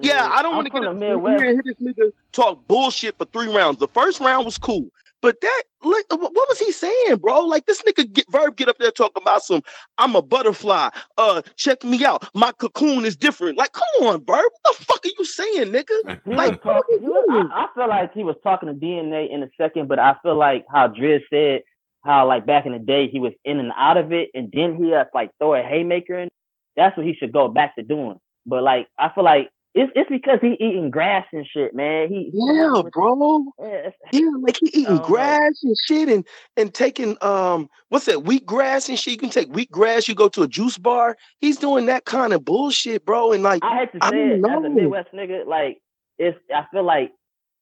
Yeah, 0.00 0.28
I 0.32 0.42
don't 0.42 0.56
want 0.56 0.66
to 0.66 0.72
get 0.72 0.82
a, 0.82 0.92
hear 1.38 1.62
this 1.64 1.76
nigga 1.76 2.12
talk 2.32 2.66
bullshit 2.66 3.16
for 3.16 3.26
three 3.26 3.46
rounds. 3.46 3.78
The 3.78 3.86
first 3.88 4.20
round 4.20 4.44
was 4.44 4.58
cool, 4.58 4.88
but 5.24 5.40
that 5.40 5.62
like, 5.82 6.04
what 6.10 6.34
what 6.34 6.48
was 6.50 6.58
he 6.58 6.70
saying, 6.70 7.16
bro? 7.16 7.46
Like 7.46 7.64
this 7.64 7.80
nigga 7.80 8.12
get 8.12 8.30
Verb 8.30 8.56
get 8.56 8.68
up 8.68 8.76
there 8.76 8.90
talking 8.90 9.22
about 9.22 9.42
some. 9.42 9.62
I'm 9.96 10.14
a 10.14 10.20
butterfly. 10.20 10.90
Uh, 11.16 11.40
check 11.56 11.82
me 11.82 12.04
out. 12.04 12.28
My 12.34 12.52
cocoon 12.52 13.06
is 13.06 13.16
different. 13.16 13.56
Like, 13.56 13.72
come 13.72 14.06
on, 14.06 14.18
Verb. 14.18 14.26
What 14.26 14.78
the 14.78 14.84
fuck 14.84 15.00
are 15.02 15.10
you 15.18 15.24
saying, 15.24 15.72
nigga? 15.72 16.20
He 16.26 16.34
Like, 16.34 16.62
talking, 16.62 16.98
was, 17.00 17.48
I, 17.54 17.64
I 17.64 17.66
feel 17.74 17.88
like 17.88 18.12
he 18.12 18.22
was 18.22 18.36
talking 18.42 18.68
to 18.68 18.74
DNA 18.74 19.32
in 19.32 19.42
a 19.42 19.48
second, 19.56 19.88
but 19.88 19.98
I 19.98 20.14
feel 20.22 20.36
like 20.36 20.66
how 20.70 20.88
Driz 20.88 21.22
said 21.30 21.62
how 22.02 22.28
like 22.28 22.44
back 22.44 22.66
in 22.66 22.72
the 22.72 22.78
day 22.78 23.08
he 23.08 23.18
was 23.18 23.32
in 23.46 23.58
and 23.58 23.72
out 23.78 23.96
of 23.96 24.12
it, 24.12 24.28
and 24.34 24.52
then 24.52 24.76
he 24.76 24.90
had 24.90 25.08
like 25.14 25.30
throw 25.38 25.54
a 25.54 25.62
haymaker 25.62 26.18
in. 26.18 26.28
That's 26.76 26.94
what 26.98 27.06
he 27.06 27.14
should 27.14 27.32
go 27.32 27.48
back 27.48 27.76
to 27.76 27.82
doing. 27.82 28.18
But 28.44 28.62
like 28.62 28.88
I 28.98 29.08
feel 29.14 29.24
like 29.24 29.48
it's 29.74 29.92
it's 29.96 30.08
because 30.08 30.38
he 30.40 30.52
eating 30.54 30.90
grass 30.90 31.26
and 31.32 31.46
shit, 31.46 31.74
man. 31.74 32.08
He 32.08 32.30
Yeah, 32.32 32.82
bro. 32.92 33.44
Yeah, 33.60 33.90
Yeah, 34.12 34.30
like 34.40 34.56
he 34.60 34.66
eating 34.68 34.86
Oh, 34.86 34.94
man. 34.94 35.02
grass 35.02 35.62
and 35.64 35.76
shit 35.86 36.08
and 36.08 36.26
and 36.56 36.72
taking 36.72 37.16
um 37.22 37.68
what's 37.88 38.04
that 38.06 38.22
wheat 38.24 38.46
grass 38.46 38.88
and 38.88 38.98
shit. 38.98 39.12
You 39.12 39.18
can 39.18 39.30
take 39.30 39.52
wheat 39.52 39.70
grass, 39.70 40.06
you 40.06 40.14
go 40.14 40.28
to 40.28 40.42
a 40.42 40.48
juice 40.48 40.78
bar. 40.78 41.16
He's 41.40 41.56
doing 41.56 41.86
that 41.86 42.04
kind 42.04 42.32
of 42.32 42.44
bullshit, 42.44 43.04
bro. 43.04 43.32
And 43.32 43.42
like 43.42 43.64
I 43.64 43.76
had 43.76 43.92
to 43.92 43.98
say 44.10 44.28
it 44.28 44.44
as 44.48 44.64
a 44.64 44.70
Midwest 44.70 45.12
nigga, 45.12 45.44
like 45.44 45.80
it's 46.18 46.38
I 46.54 46.66
feel 46.70 46.84
like 46.84 47.12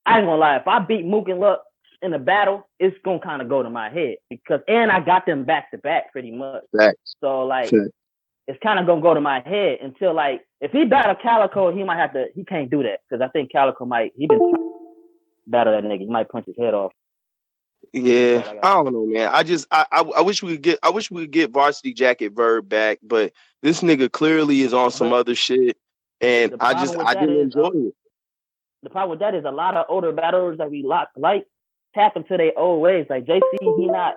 I 0.04 0.18
ain't 0.18 0.26
gonna 0.26 0.36
lie, 0.36 0.56
if 0.56 0.68
I 0.68 0.80
beat 0.80 1.06
Mook 1.06 1.28
and 1.28 1.40
Luck 1.40 1.62
in 2.02 2.12
a 2.12 2.18
battle, 2.18 2.68
it's 2.78 2.96
gonna 3.04 3.20
kind 3.20 3.40
of 3.40 3.48
go 3.48 3.62
to 3.62 3.70
my 3.70 3.88
head 3.88 4.16
because 4.28 4.60
and 4.68 4.92
I 4.92 5.00
got 5.00 5.24
them 5.24 5.44
back 5.44 5.70
to 5.70 5.78
back 5.78 6.12
pretty 6.12 6.30
much. 6.30 6.64
Facts. 6.76 7.16
So 7.22 7.46
like 7.46 7.70
Facts. 7.70 7.88
It's 8.48 8.58
kind 8.62 8.80
of 8.80 8.86
gonna 8.86 9.00
go 9.00 9.14
to 9.14 9.20
my 9.20 9.40
head 9.40 9.78
until 9.82 10.14
like 10.14 10.42
if 10.60 10.72
he 10.72 10.84
battle 10.84 11.14
Calicoe, 11.14 11.74
he 11.74 11.84
might 11.84 11.98
have 11.98 12.12
to. 12.14 12.26
He 12.34 12.44
can't 12.44 12.70
do 12.70 12.82
that 12.82 13.00
because 13.08 13.22
I 13.22 13.28
think 13.28 13.52
Calicoe 13.52 13.84
might. 13.84 14.12
He 14.16 14.26
been 14.26 14.38
trying 14.38 14.54
to 14.54 14.72
battle 15.46 15.72
that 15.72 15.84
nigga. 15.84 16.00
He 16.00 16.06
might 16.06 16.28
punch 16.28 16.46
his 16.46 16.56
head 16.58 16.74
off. 16.74 16.92
Yeah, 17.92 18.52
I 18.62 18.74
don't 18.74 18.92
know, 18.92 19.06
man. 19.06 19.30
I 19.32 19.42
just 19.42 19.66
I, 19.70 19.86
I 19.92 20.00
I 20.00 20.20
wish 20.22 20.42
we 20.42 20.52
could 20.52 20.62
get 20.62 20.78
I 20.82 20.90
wish 20.90 21.10
we 21.10 21.22
could 21.22 21.30
get 21.30 21.50
varsity 21.50 21.92
jacket 21.92 22.32
verb 22.32 22.68
back, 22.68 22.98
but 23.02 23.32
this 23.62 23.80
nigga 23.80 24.10
clearly 24.10 24.62
is 24.62 24.72
on 24.72 24.90
some 24.90 25.12
other 25.12 25.34
shit, 25.34 25.76
and 26.20 26.54
I 26.60 26.72
just 26.74 26.96
I 26.96 27.14
didn't 27.14 27.36
is, 27.36 27.42
enjoy 27.42 27.66
um, 27.66 27.86
it. 27.88 27.94
The 28.82 28.90
problem 28.90 29.10
with 29.10 29.20
that 29.20 29.34
is 29.34 29.44
a 29.44 29.50
lot 29.50 29.76
of 29.76 29.86
older 29.88 30.12
battlers 30.12 30.58
that 30.58 30.70
we 30.70 30.82
lock 30.82 31.10
like 31.16 31.44
tap 31.94 32.16
into 32.16 32.36
their 32.36 32.56
old 32.56 32.80
ways. 32.80 33.06
Like 33.10 33.24
JC, 33.24 33.40
he 33.60 33.86
not 33.86 34.14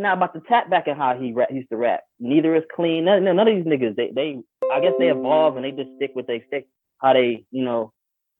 not 0.00 0.16
about 0.16 0.34
to 0.34 0.40
tap 0.48 0.70
back 0.70 0.86
and 0.86 0.96
how 0.96 1.16
he 1.16 1.32
rap, 1.32 1.50
used 1.52 1.68
to 1.70 1.76
rap. 1.76 2.00
Neither 2.18 2.54
is 2.56 2.64
clean. 2.74 3.04
None, 3.04 3.24
none 3.24 3.38
of 3.38 3.46
these 3.46 3.64
niggas. 3.64 3.96
They 3.96 4.10
they 4.14 4.40
I 4.72 4.80
guess 4.80 4.94
they 4.98 5.08
evolve 5.08 5.56
and 5.56 5.64
they 5.64 5.70
just 5.72 5.90
stick 5.96 6.12
with 6.14 6.26
they 6.26 6.44
stick 6.46 6.68
how 6.98 7.12
they 7.12 7.44
you 7.50 7.64
know 7.64 7.92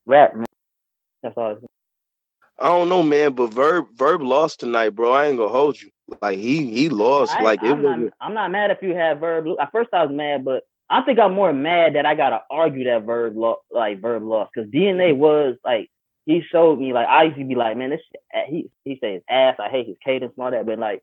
rap. 0.07 0.35
Man. 0.35 0.47
That's 1.23 1.37
all. 1.37 1.59
I 2.59 2.69
don't 2.69 2.89
know, 2.89 3.03
man, 3.03 3.33
but 3.33 3.55
verb 3.55 3.87
verb 3.95 4.21
lost 4.23 4.61
tonight, 4.61 4.91
bro. 4.91 5.13
I 5.13 5.27
ain't 5.27 5.39
gonna 5.39 5.49
hold 5.49 5.81
you. 5.81 5.91
Like 6.21 6.39
he 6.39 6.71
he 6.71 6.89
lost. 6.89 7.35
I, 7.35 7.43
like 7.43 7.63
it 7.63 7.71
I'm 7.71 7.83
not. 7.83 8.13
I'm 8.21 8.35
not 8.35 8.51
mad 8.51 8.71
if 8.71 8.79
you 8.83 8.95
have 8.95 9.21
verb. 9.21 9.47
At 9.61 9.73
first, 9.73 9.91
I 9.93 10.05
was 10.05 10.15
mad, 10.15 10.45
but 10.45 10.65
I 10.91 11.03
think 11.03 11.19
I'm 11.19 11.35
more 11.35 11.53
mad 11.53 11.95
that 11.95 12.05
I 12.05 12.15
gotta 12.15 12.43
argue 12.51 12.85
that 12.85 13.05
verb 13.05 13.37
lo- 13.37 13.61
like 13.71 14.01
verb 14.01 14.23
lost 14.23 14.51
because 14.55 14.71
DNA 14.71 15.17
was 15.17 15.57
like 15.65 15.89
he 16.27 16.43
showed 16.51 16.79
me 16.79 16.93
like 16.93 17.07
I 17.09 17.25
used 17.25 17.39
to 17.39 17.45
be 17.45 17.55
like, 17.55 17.77
man, 17.77 17.91
this 17.91 18.01
shit, 18.11 18.47
he 18.49 18.71
he 18.85 18.99
say 19.01 19.15
his 19.15 19.23
ass. 19.29 19.57
I 19.59 19.69
hate 19.69 19.87
his 19.87 19.97
cadence 20.05 20.33
and 20.37 20.45
all 20.45 20.51
that, 20.51 20.67
but 20.67 20.79
like 20.79 21.03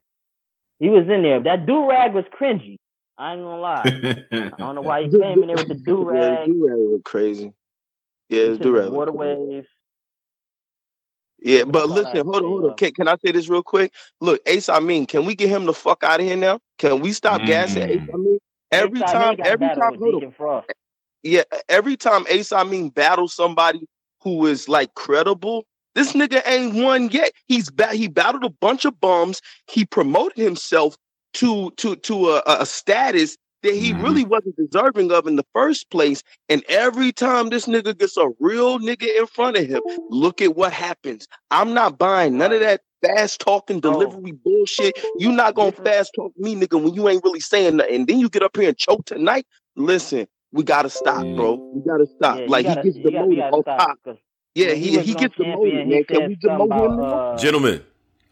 he 0.80 0.90
was 0.90 1.06
in 1.10 1.24
there. 1.24 1.42
That 1.42 1.66
do 1.66 1.90
rag 1.90 2.14
was 2.14 2.26
cringy. 2.40 2.78
I 3.18 3.34
ain't 3.34 3.42
gonna 3.42 3.60
lie. 3.60 3.84
I 4.32 4.58
don't 4.58 4.76
know 4.76 4.82
why 4.84 5.04
he 5.04 5.10
came 5.10 5.42
in 5.42 5.48
there 5.48 5.58
with 5.58 5.70
the 5.70 5.76
do 5.76 6.02
Yeah, 6.02 6.06
rag. 6.12 6.46
do 6.48 6.68
rag 6.68 6.78
was 6.78 7.02
crazy. 7.04 7.54
Yeah, 8.30 8.54
do 8.56 8.76
rag. 8.78 8.92
Water 8.92 9.12
waves. 9.12 9.68
Yeah, 11.40 11.64
but 11.66 11.90
listen, 11.90 12.26
hold 12.26 12.36
on, 12.38 12.44
hold 12.44 12.66
on. 12.66 12.78
Can, 12.78 12.92
can 12.94 13.08
I 13.08 13.16
say 13.24 13.32
this 13.32 13.48
real 13.48 13.64
quick? 13.64 13.94
Look, 14.20 14.42
Ace 14.48 14.70
Amin, 14.70 15.06
can 15.06 15.24
we 15.26 15.36
get 15.36 15.50
him 15.50 15.66
the 15.66 15.74
fuck 15.74 16.04
out 16.04 16.20
of 16.20 16.26
here 16.26 16.36
now? 16.36 16.60
Can 16.80 17.00
we 17.00 17.12
stop 17.14 17.46
gassing 17.46 17.84
Ace? 17.84 18.02
Mm. 18.02 18.14
I 18.14 18.18
mean, 18.18 18.40
every 18.72 19.00
Ace 19.00 19.12
time, 19.12 19.38
every 19.44 19.68
time, 19.70 20.00
hold 20.00 20.24
on. 20.24 20.32
Frost. 20.32 20.68
yeah, 21.24 21.44
every 21.70 21.96
time 21.96 22.26
Ace 22.30 22.52
Amin, 22.52 22.90
battles 22.90 23.36
somebody 23.36 23.88
who 24.22 24.48
is 24.48 24.68
like 24.68 24.94
credible. 24.96 25.66
This 25.98 26.14
nigga 26.14 26.42
ain't 26.46 26.76
won 26.76 27.10
yet. 27.10 27.32
He's 27.48 27.72
ba- 27.72 27.94
he 27.96 28.08
battled 28.08 28.44
a 28.44 28.50
bunch 28.52 28.86
of 28.86 29.00
bums. 29.02 29.42
He 29.70 29.84
promoted 29.84 30.38
himself 30.38 30.96
to 31.34 31.72
to 31.78 31.96
to 31.96 32.30
a, 32.34 32.44
a 32.46 32.66
status 32.68 33.36
that 33.64 33.74
he 33.74 33.94
Mhm. 33.94 34.04
really 34.04 34.24
wasn't 34.24 34.56
deserving 34.58 35.12
of 35.12 35.26
in 35.26 35.38
the 35.38 35.46
first 35.54 35.90
place. 35.90 36.22
And 36.50 36.64
every 36.70 37.12
time 37.12 37.50
this 37.50 37.66
nigga 37.66 37.98
gets 37.98 38.16
a 38.16 38.30
real 38.40 38.78
nigga 38.78 39.08
in 39.20 39.26
front 39.26 39.58
of 39.58 39.66
him, 39.66 39.82
look 40.12 40.40
at 40.40 40.56
what 40.56 40.72
happens. 40.72 41.28
I'm 41.50 41.74
not 41.74 41.98
buying 41.98 42.38
none 42.38 42.54
of 42.54 42.60
that 42.60 42.82
fast 43.04 43.40
talking 43.42 43.80
Bro. 43.80 43.94
delivery 43.94 44.34
bullshit. 44.34 44.94
You 45.18 45.32
not 45.32 45.56
gonna 45.56 45.72
fast 45.72 46.12
talk 46.16 46.32
me, 46.38 46.56
nigga, 46.56 46.80
when 46.80 46.94
you 46.94 47.10
ain't 47.10 47.24
really 47.24 47.40
saying 47.40 47.78
nothing. 47.78 48.06
Then 48.06 48.20
you 48.20 48.30
get 48.30 48.44
up 48.44 48.56
here 48.56 48.70
and 48.70 48.78
choke 48.78 49.06
tonight. 49.06 49.48
Listen, 49.76 50.28
we 50.52 50.62
gotta 50.64 50.90
stop, 50.92 51.26
Yeah. 51.26 51.34
bro. 51.34 51.54
We 51.74 51.82
gotta 51.82 52.06
stop. 52.06 52.38
Yeah, 52.40 52.46
like 52.48 52.66
gotta- 52.68 52.82
he 52.84 52.92
gets 52.92 52.98
you 52.98 53.12
gotta- 53.12 53.30
you 53.32 53.36
demoted 53.42 53.66
top. 53.66 53.98
'Cause 54.66 54.66
Yeah, 54.66 54.96
when 54.96 55.04
he 55.04 55.12
he 55.14 55.14
gets 55.14 55.36
champion, 55.36 55.52
demoted, 55.52 55.88
he 55.88 55.94
man. 55.94 56.04
Can 56.06 56.28
we 56.30 56.36
demote 56.36 56.86
him? 56.86 57.00
uh, 57.00 57.38
Gentlemen, 57.38 57.84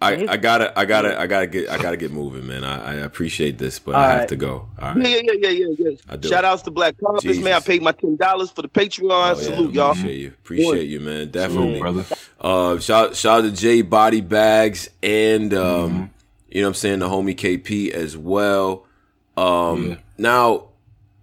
I, 0.02 0.26
I 0.28 0.38
gotta 0.38 0.78
I 0.78 0.86
gotta 0.86 1.20
I 1.20 1.26
gotta 1.28 1.48
get 1.48 1.70
I 1.70 1.78
gotta 1.78 1.98
get 1.98 2.12
moving, 2.12 2.46
man. 2.46 2.64
I, 2.64 2.92
I 2.92 2.94
appreciate 2.96 3.58
this, 3.58 3.80
but 3.80 3.96
I 3.96 4.04
All 4.04 4.10
have 4.10 4.20
right. 4.20 4.28
to 4.30 4.36
go. 4.36 4.68
All 4.82 4.98
Yeah, 4.98 5.08
yeah, 5.24 5.32
yeah, 5.40 5.50
yeah, 5.50 5.68
yeah. 5.80 5.92
I 6.10 6.16
do. 6.18 6.28
Shout 6.28 6.44
outs 6.46 6.62
to 6.64 6.72
Black 6.72 6.96
Compass, 7.00 7.24
man. 7.38 7.38
I 7.54 7.56
Jesus. 7.56 7.64
paid 7.68 7.82
my 7.82 7.92
ten 7.94 8.16
dollars 8.18 8.52
for 8.52 8.62
the 8.62 8.68
Patreon. 8.68 9.10
Oh, 9.12 9.28
yeah, 9.30 9.34
Salute, 9.36 9.74
y'all. 9.74 9.92
Appreciate 9.92 10.18
you. 10.20 10.28
Appreciate 10.28 10.88
you, 10.90 11.00
man. 11.00 11.32
Definitely. 11.32 11.80
brother. 11.80 12.06
Uh, 12.42 12.78
shout 12.80 13.16
shout 13.16 13.40
out 13.40 13.50
to 13.50 13.52
J 13.52 13.82
Body 13.84 14.22
Bags 14.22 14.90
and 15.02 15.54
um, 15.54 15.90
Mm-hmm. 15.90 16.04
you 16.50 16.62
know 16.62 16.68
what 16.68 16.70
I'm 16.70 16.74
saying 16.76 17.00
the 17.00 17.08
homie 17.08 17.36
KP 17.36 17.92
as 17.92 18.16
well. 18.18 18.86
Um, 19.38 19.92
Yeah. 19.92 19.96
now 20.18 20.64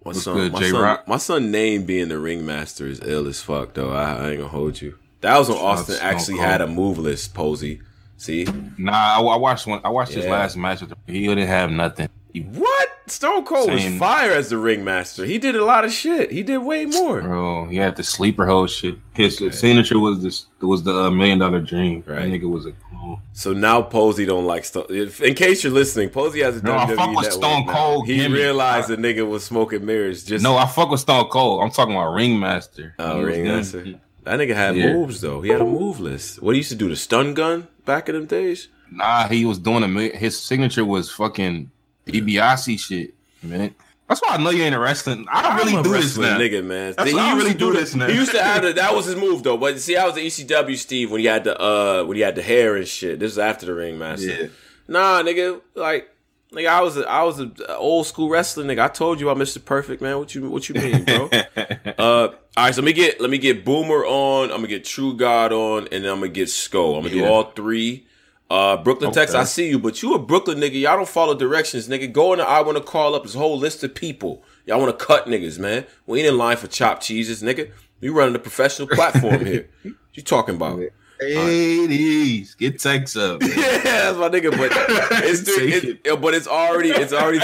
my 0.05 0.09
What's 0.09 0.23
son, 0.23 0.35
good, 0.35 0.51
my 0.53 0.59
J-Rock? 0.59 0.99
son, 0.99 1.05
my 1.07 1.17
son 1.17 1.51
name 1.51 1.85
being 1.85 2.09
the 2.09 2.19
ringmaster 2.19 2.87
is 2.87 2.99
ill 3.03 3.27
as 3.27 3.41
fuck 3.41 3.73
though. 3.73 3.91
I, 3.91 4.15
I 4.15 4.29
ain't 4.31 4.37
gonna 4.39 4.49
hold 4.49 4.81
you. 4.81 4.97
That 5.21 5.37
was 5.37 5.47
when 5.47 5.57
Austin 5.57 5.95
actually 6.01 6.37
had 6.39 6.59
a 6.61 6.67
move 6.67 6.97
list. 6.97 7.33
Posey, 7.33 7.81
see 8.17 8.45
Nah, 8.77 8.91
I, 8.91 9.21
I 9.21 9.35
watched 9.37 9.65
one. 9.67 9.79
I 9.83 9.89
watched 9.89 10.13
his 10.13 10.25
last 10.25 10.57
match. 10.57 10.81
With 10.81 10.89
the, 10.89 10.97
he 11.07 11.27
didn't 11.27 11.47
have 11.47 11.71
nothing. 11.71 12.09
What? 12.51 12.89
Stone 13.05 13.45
Cold 13.45 13.71
was 13.71 13.85
fire 13.97 14.31
as 14.31 14.49
the 14.49 14.57
ringmaster. 14.57 15.25
He 15.25 15.37
did 15.37 15.55
a 15.55 15.63
lot 15.65 15.83
of 15.85 15.91
shit. 15.91 16.31
He 16.31 16.41
did 16.41 16.59
way 16.59 16.85
more. 16.85 17.21
bro, 17.21 17.65
he 17.67 17.75
had 17.77 17.95
the 17.97 18.03
sleeper 18.03 18.45
hole 18.45 18.65
shit. 18.67 18.95
His 19.13 19.37
signature 19.51 19.99
was 19.99 20.23
this. 20.23 20.45
Was 20.61 20.83
the 20.83 20.93
uh, 20.97 21.11
million 21.11 21.39
dollar 21.39 21.59
dream. 21.59 22.03
Right. 22.07 22.21
That 22.21 22.27
nigga 22.41 22.49
was 22.49 22.65
a 22.65 22.71
clone. 23.03 23.21
So 23.33 23.53
now 23.53 23.81
Posey 23.81 24.25
don't 24.25 24.45
like 24.45 24.65
stuff. 24.65 24.89
In 24.89 25.33
case 25.35 25.63
you're 25.63 25.73
listening, 25.73 26.09
Posey 26.09 26.41
has 26.41 26.57
a 26.57 26.61
No, 26.63 26.73
I 26.75 26.85
WWE 26.85 26.95
fuck 26.95 27.15
with 27.15 27.31
Stone 27.33 27.65
now. 27.65 27.73
Cold 27.73 28.07
He 28.07 28.15
gimmick. 28.17 28.37
realized 28.37 28.91
I- 28.91 28.95
the 28.95 29.01
nigga 29.01 29.27
was 29.27 29.43
smoking 29.43 29.85
mirrors. 29.85 30.23
Just 30.23 30.43
No, 30.43 30.55
I 30.57 30.65
fuck 30.65 30.89
with 30.89 30.99
Stone 31.01 31.29
Cold. 31.29 31.63
I'm 31.63 31.71
talking 31.71 31.95
about 31.95 32.13
Ringmaster. 32.13 32.95
Oh, 32.99 33.19
He 33.19 33.25
Ringmaster. 33.25 33.85
That 34.23 34.39
nigga 34.39 34.55
had 34.55 34.75
Yeah. 34.77 34.93
moves 34.93 35.19
though. 35.21 35.41
He 35.41 35.49
had 35.49 35.61
a 35.61 35.65
move 35.65 35.99
list. 35.99 36.41
What 36.41 36.55
he 36.55 36.59
used 36.59 36.69
to 36.69 36.75
do, 36.75 36.87
the 36.89 36.95
stun 36.95 37.33
gun 37.33 37.67
back 37.85 38.07
in 38.07 38.15
them 38.15 38.25
days. 38.25 38.69
Nah, 38.91 39.27
he 39.27 39.43
was 39.43 39.57
doing 39.57 39.83
a. 39.83 39.87
His 40.17 40.39
signature 40.39 40.85
was 40.85 41.09
fucking 41.09 41.71
DiBiase 42.07 42.79
shit, 42.79 43.13
man. 43.41 43.73
That's 44.13 44.21
why 44.27 44.35
I 44.35 44.43
know 44.43 44.51
you 44.51 44.61
ain't 44.61 44.75
a 44.75 44.79
wrestling. 44.79 45.25
I 45.31 45.41
don't 45.41 45.65
really 45.65 45.81
do 45.81 45.91
this 45.91 46.15
now. 46.19 46.37
nigga, 46.37 46.63
man. 46.63 46.93
That's 46.95 47.09
He 47.09 47.15
why 47.15 47.23
I 47.23 47.33
used 47.33 47.43
really 47.43 47.57
do 47.57 47.73
this 47.73 47.95
now. 47.95 48.07
He 48.07 48.13
used 48.13 48.29
to 48.29 48.43
have 48.43 48.61
the, 48.61 48.73
that 48.73 48.93
was 48.93 49.07
his 49.07 49.15
move 49.15 49.41
though. 49.41 49.57
But 49.57 49.79
see, 49.79 49.97
I 49.97 50.05
was 50.05 50.13
the 50.13 50.21
ECW 50.21 50.77
Steve 50.77 51.09
when 51.09 51.19
he 51.19 51.25
had 51.25 51.45
the 51.45 51.59
uh 51.59 52.03
when 52.03 52.15
he 52.15 52.21
had 52.21 52.35
the 52.35 52.43
hair 52.43 52.75
and 52.75 52.87
shit. 52.87 53.19
This 53.19 53.31
is 53.31 53.39
after 53.39 53.65
the 53.65 53.73
ringmaster. 53.73 54.27
Yeah. 54.27 54.47
Nah, 54.87 55.23
nigga, 55.23 55.61
like. 55.73 56.09
Nigga, 56.51 56.67
I 56.67 56.81
was 56.81 56.97
a, 56.97 57.09
I 57.09 57.23
was 57.23 57.39
a 57.39 57.77
old 57.77 58.05
school 58.05 58.29
wrestler 58.29 58.63
nigga. 58.63 58.81
I 58.81 58.87
told 58.87 59.19
you 59.19 59.31
I 59.31 59.33
Mr. 59.33 59.65
Perfect, 59.65 60.03
man. 60.03 60.19
What 60.19 60.35
you 60.35 60.47
what 60.51 60.69
you 60.69 60.75
mean, 60.75 61.03
bro? 61.03 61.27
uh, 61.97 61.97
all 61.97 62.33
right, 62.55 62.75
so 62.75 62.81
let 62.81 62.85
me 62.85 62.93
get 62.93 63.19
let 63.19 63.31
me 63.31 63.39
get 63.39 63.65
Boomer 63.65 64.05
on. 64.05 64.51
I'm 64.51 64.57
gonna 64.57 64.67
get 64.67 64.85
True 64.85 65.17
God 65.17 65.51
on, 65.51 65.87
and 65.91 66.03
then 66.03 66.11
I'm 66.11 66.19
gonna 66.19 66.27
get 66.27 66.49
Sko. 66.49 66.95
I'm 66.95 67.01
gonna 67.01 67.15
do 67.15 67.25
all 67.25 67.45
three. 67.53 68.05
Uh, 68.53 68.77
Brooklyn, 68.83 69.09
Okay. 69.09 69.21
Texas. 69.21 69.35
I 69.35 69.43
see 69.45 69.67
you, 69.69 69.79
but 69.79 70.01
you 70.03 70.13
a 70.13 70.19
Brooklyn 70.19 70.59
nigga. 70.59 70.79
Y'all 70.79 70.95
don't 70.97 71.07
follow 71.09 71.33
directions, 71.33 71.87
nigga. 71.87 72.11
Go 72.11 72.33
in. 72.33 72.39
The, 72.39 72.45
I 72.47 72.61
want 72.61 72.77
to 72.77 72.83
call 72.83 73.15
up 73.15 73.23
this 73.23 73.33
whole 73.33 73.57
list 73.57 73.83
of 73.83 73.95
people. 73.95 74.43
Y'all 74.65 74.79
want 74.79 74.97
to 74.97 75.05
cut 75.05 75.25
niggas, 75.25 75.57
man. 75.57 75.85
We 76.05 76.19
ain't 76.19 76.27
in 76.27 76.37
line 76.37 76.57
for 76.57 76.67
chopped 76.67 77.01
cheeses, 77.03 77.41
nigga. 77.41 77.71
We 77.99 78.09
running 78.09 78.35
a 78.35 78.39
professional 78.39 78.87
platform 78.87 79.45
here. 79.45 79.69
What 79.83 79.93
you 80.13 80.21
talking 80.23 80.55
about? 80.55 80.79
Ladies, 81.21 82.55
get 82.55 82.79
text 82.79 83.15
up. 83.17 83.41
Yeah, 83.43 83.77
that's 83.81 84.17
my 84.17 84.29
nigga. 84.29 84.51
But 84.51 84.71
it's, 85.23 85.43
it- 85.47 86.21
but 86.21 86.33
it's 86.33 86.47
already 86.47 86.89
it's 86.91 87.13
already 87.13 87.39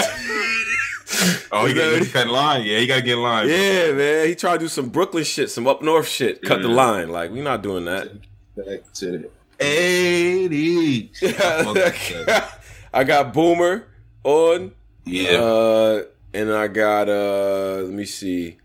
Oh, 1.52 1.66
he 1.66 1.74
got 1.74 1.98
to 2.02 2.08
cut 2.10 2.26
in 2.26 2.32
line. 2.32 2.62
Yeah, 2.64 2.78
he 2.78 2.86
got 2.86 2.96
to 2.96 3.02
get 3.02 3.14
in 3.14 3.22
line. 3.22 3.46
bro. 3.48 3.56
Yeah, 3.56 3.92
man. 3.92 4.28
He 4.28 4.34
tried 4.36 4.54
to 4.54 4.58
do 4.60 4.68
some 4.68 4.90
Brooklyn 4.90 5.24
shit, 5.24 5.50
some 5.50 5.66
up 5.66 5.82
north 5.82 6.06
shit. 6.06 6.40
Cut 6.42 6.62
the 6.62 6.68
line. 6.68 7.08
Like, 7.08 7.30
we 7.32 7.40
not 7.40 7.62
doing 7.62 7.84
that. 7.86 8.12
Back 8.56 8.92
to 8.94 9.28
the 9.60 10.48
80s. 10.48 12.50
I 12.94 13.04
got 13.04 13.32
Boomer 13.32 13.86
on. 14.24 14.72
Yeah. 15.04 15.30
Uh, 15.38 16.02
and 16.32 16.52
I 16.52 16.68
got 16.68 17.08
uh 17.08 17.82
let 17.84 17.92
me 17.92 18.04
see. 18.04 18.56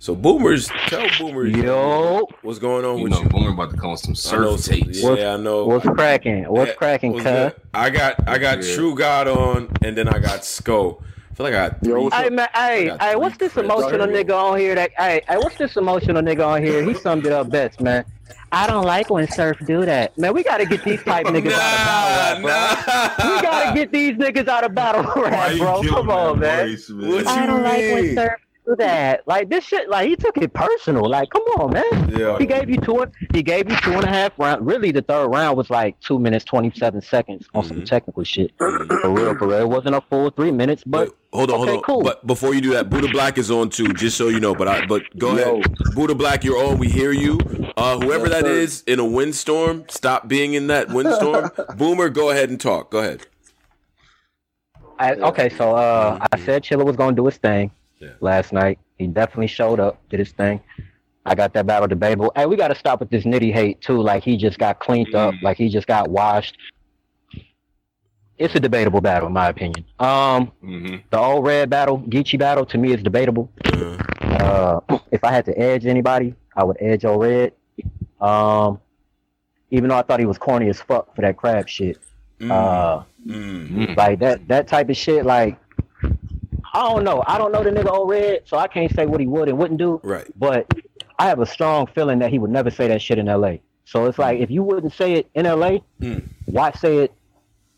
So 0.00 0.14
Boomers, 0.14 0.68
tell 0.86 1.06
Boomers 1.18 1.56
Yo, 1.56 2.24
what's 2.42 2.60
going 2.60 2.84
on 2.84 2.98
you 2.98 3.04
with 3.04 3.12
know, 3.12 3.22
you. 3.22 3.28
Boomer 3.28 3.50
about 3.50 3.70
to 3.72 3.76
come 3.76 3.90
with 3.92 4.00
some 4.00 4.12
I 4.12 4.40
know 4.42 4.56
surf 4.56 4.60
some- 4.60 4.74
tapes. 4.74 5.02
Yeah, 5.02 5.34
I 5.34 5.36
know. 5.38 5.66
what's 5.66 5.84
cracking? 5.86 6.44
What's 6.44 6.74
cracking, 6.76 7.12
what's 7.14 7.24
cuz? 7.24 7.52
I 7.74 7.90
got 7.90 8.28
I 8.28 8.38
got 8.38 8.62
Yeah. 8.64 8.74
True 8.74 8.94
God 8.94 9.26
on, 9.28 9.70
and 9.82 9.96
then 9.96 10.08
I 10.08 10.18
got 10.20 10.40
Sko. 10.42 11.02
I 11.38 11.40
feel 11.40 11.52
like 11.52 11.54
I 11.54 11.68
got 11.68 11.84
three. 11.84 12.10
Hey 12.10 12.30
man, 12.30 12.48
hey, 12.52 12.96
hey, 13.00 13.12
three 13.12 13.14
what's 13.14 13.36
this 13.36 13.56
emotional 13.56 14.08
nigga 14.08 14.34
on 14.34 14.58
here? 14.58 14.74
That 14.74 14.90
hey, 14.98 15.20
hey, 15.28 15.36
what's 15.36 15.56
this 15.56 15.76
emotional 15.76 16.20
nigga 16.20 16.44
on 16.44 16.64
here? 16.64 16.82
He 16.82 16.94
summed 16.94 17.26
it 17.26 17.32
up 17.32 17.48
best, 17.48 17.80
man. 17.80 18.04
I 18.50 18.66
don't 18.66 18.84
like 18.84 19.08
when 19.08 19.28
surf 19.28 19.56
do 19.64 19.84
that. 19.84 20.18
Man, 20.18 20.34
we 20.34 20.42
gotta 20.42 20.66
get 20.66 20.82
these 20.82 21.00
type 21.04 21.26
niggas 21.28 21.52
out 21.52 22.38
of 22.38 22.42
battle 22.42 22.42
rap, 22.42 23.16
bro. 23.16 23.24
nah. 23.28 23.36
We 23.36 23.42
gotta 23.42 23.74
get 23.78 23.92
these 23.92 24.16
niggas 24.16 24.48
out 24.48 24.64
of 24.64 24.74
battle 24.74 25.04
rap, 25.22 25.56
bro. 25.58 25.82
Come 25.84 26.10
on, 26.10 26.40
man. 26.40 26.70
voice, 26.70 26.90
man? 26.90 27.08
What 27.08 27.26
I 27.28 27.46
don't 27.46 27.62
like 27.62 27.82
when 27.82 28.04
mean? 28.06 28.14
surf 28.16 28.40
do 28.68 28.76
that. 28.76 29.26
Like 29.26 29.48
this 29.48 29.64
shit, 29.64 29.88
like 29.88 30.08
he 30.08 30.16
took 30.16 30.36
it 30.38 30.52
personal. 30.52 31.08
Like, 31.08 31.30
come 31.30 31.42
on, 31.58 31.72
man. 31.72 32.10
Yeah. 32.10 32.38
He 32.38 32.46
gave 32.46 32.68
you 32.68 32.76
two. 32.78 33.04
He 33.32 33.42
gave 33.42 33.70
you 33.70 33.76
two 33.78 33.92
and 33.92 34.04
a 34.04 34.08
half 34.08 34.32
round. 34.38 34.66
Really, 34.66 34.92
the 34.92 35.02
third 35.02 35.28
round 35.28 35.56
was 35.56 35.70
like 35.70 35.98
two 36.00 36.18
minutes 36.18 36.44
twenty 36.44 36.70
seven 36.72 37.00
seconds 37.00 37.48
on 37.54 37.64
some 37.64 37.78
Mhm. 37.78 37.86
technical 37.86 38.24
shit. 38.24 38.52
For 38.58 39.10
real, 39.10 39.36
for 39.38 39.48
real. 39.48 39.58
It 39.60 39.68
wasn't 39.68 39.94
a 39.94 40.00
full 40.02 40.30
three 40.30 40.50
minutes, 40.50 40.82
but 40.84 41.08
Wait, 41.08 41.16
hold 41.32 41.50
on, 41.50 41.60
okay, 41.60 41.66
hold 41.70 41.76
on. 41.78 41.82
cool. 41.84 42.02
But 42.02 42.26
before 42.26 42.54
you 42.54 42.60
do 42.60 42.70
that, 42.72 42.90
Buddha 42.90 43.08
Black 43.08 43.38
is 43.38 43.50
on 43.50 43.70
too, 43.70 43.92
just 43.94 44.16
so 44.16 44.28
you 44.28 44.40
know. 44.40 44.54
But 44.54 44.68
I, 44.68 44.86
but 44.86 45.02
go 45.18 45.36
Yo. 45.36 45.56
ahead, 45.60 45.94
Buddha 45.94 46.14
Black, 46.14 46.44
you're 46.44 46.58
on. 46.62 46.78
We 46.78 46.88
hear 46.88 47.12
you. 47.12 47.38
Uh, 47.76 47.98
whoever 48.00 48.26
Yes, 48.28 48.42
that 48.42 48.44
sir. 48.44 48.52
is 48.52 48.82
in 48.86 48.98
a 48.98 49.04
windstorm, 49.04 49.84
stop 49.88 50.28
being 50.28 50.54
in 50.54 50.66
that 50.68 50.88
windstorm. 50.90 51.50
Boomer, 51.76 52.08
go 52.08 52.30
ahead 52.30 52.50
and 52.50 52.60
talk. 52.60 52.90
Go 52.90 52.98
ahead. 52.98 53.26
I, 54.98 55.14
okay, 55.14 55.48
so 55.50 55.76
uh, 55.76 56.18
I 56.32 56.38
said 56.40 56.64
Chilla 56.64 56.84
was 56.84 56.96
gonna 56.96 57.14
do 57.14 57.26
his 57.26 57.36
thing 57.36 57.70
Yeah. 58.00 58.10
last 58.20 58.52
night. 58.52 58.78
He 58.98 59.06
definitely 59.06 59.46
showed 59.48 59.80
up, 59.80 59.98
did 60.08 60.20
his 60.20 60.32
thing. 60.32 60.60
I 61.26 61.34
got 61.34 61.52
that 61.54 61.66
battle 61.66 61.86
debatable. 61.88 62.32
Hey, 62.34 62.46
we 62.46 62.56
got 62.56 62.68
to 62.68 62.74
stop 62.74 63.00
with 63.00 63.10
this 63.10 63.24
nitty 63.24 63.52
hate 63.52 63.80
too. 63.80 64.00
Like 64.00 64.22
he 64.24 64.36
just 64.36 64.58
got 64.58 64.78
cleaned 64.78 65.14
up, 65.14 65.34
Mm. 65.34 65.42
like 65.42 65.56
he 65.56 65.68
just 65.68 65.86
got 65.86 66.08
washed. 66.08 66.56
It's 68.38 68.54
a 68.54 68.60
debatable 68.60 69.00
battle, 69.00 69.26
in 69.26 69.32
my 69.32 69.48
opinion. 69.48 69.84
Um, 69.98 70.52
Mhm. 70.62 71.02
the 71.10 71.18
old 71.18 71.44
red 71.44 71.68
battle, 71.70 71.98
Geechee 71.98 72.38
battle, 72.38 72.64
to 72.66 72.78
me 72.78 72.92
is 72.92 73.02
debatable. 73.02 73.50
Uh, 74.22 74.80
if 75.10 75.24
I 75.24 75.32
had 75.32 75.44
to 75.46 75.58
edge 75.58 75.86
anybody, 75.86 76.34
I 76.56 76.62
would 76.64 76.76
edge 76.80 77.04
old 77.04 77.22
red. 77.22 77.52
Um, 78.20 78.80
even 79.70 79.88
though 79.90 79.96
I 79.98 80.02
thought 80.02 80.20
he 80.20 80.26
was 80.26 80.38
corny 80.38 80.68
as 80.68 80.80
fuck 80.80 81.14
for 81.16 81.22
that 81.22 81.36
crab 81.36 81.68
shit. 81.68 81.98
mm, 82.40 82.50
Uh, 82.52 83.02
mm. 83.26 83.68
Mm. 83.68 83.96
like 83.96 84.20
that 84.20 84.46
that 84.46 84.68
type 84.68 84.88
of 84.88 84.96
shit 84.96 85.26
like 85.26 85.58
i 86.78 86.82
don't 86.92 87.04
know 87.04 87.22
i 87.26 87.36
don't 87.38 87.52
know 87.52 87.62
the 87.62 87.70
nigga 87.70 87.90
old 87.90 88.08
red 88.08 88.42
so 88.46 88.56
i 88.56 88.66
can't 88.66 88.94
say 88.94 89.04
what 89.06 89.20
he 89.20 89.26
would 89.26 89.48
and 89.48 89.58
wouldn't 89.58 89.78
do 89.78 90.00
Right. 90.02 90.26
but 90.38 90.72
i 91.18 91.26
have 91.26 91.40
a 91.40 91.46
strong 91.46 91.86
feeling 91.94 92.18
that 92.20 92.30
he 92.30 92.38
would 92.38 92.50
never 92.50 92.70
say 92.70 92.88
that 92.88 93.00
shit 93.02 93.18
in 93.18 93.26
la 93.26 93.54
so 93.84 94.06
it's 94.06 94.18
like 94.18 94.38
if 94.40 94.50
you 94.50 94.62
wouldn't 94.62 94.92
say 94.92 95.14
it 95.14 95.30
in 95.34 95.44
la 95.46 95.78
Mm. 96.00 96.22
why 96.46 96.70
say 96.72 96.98
it 96.98 97.12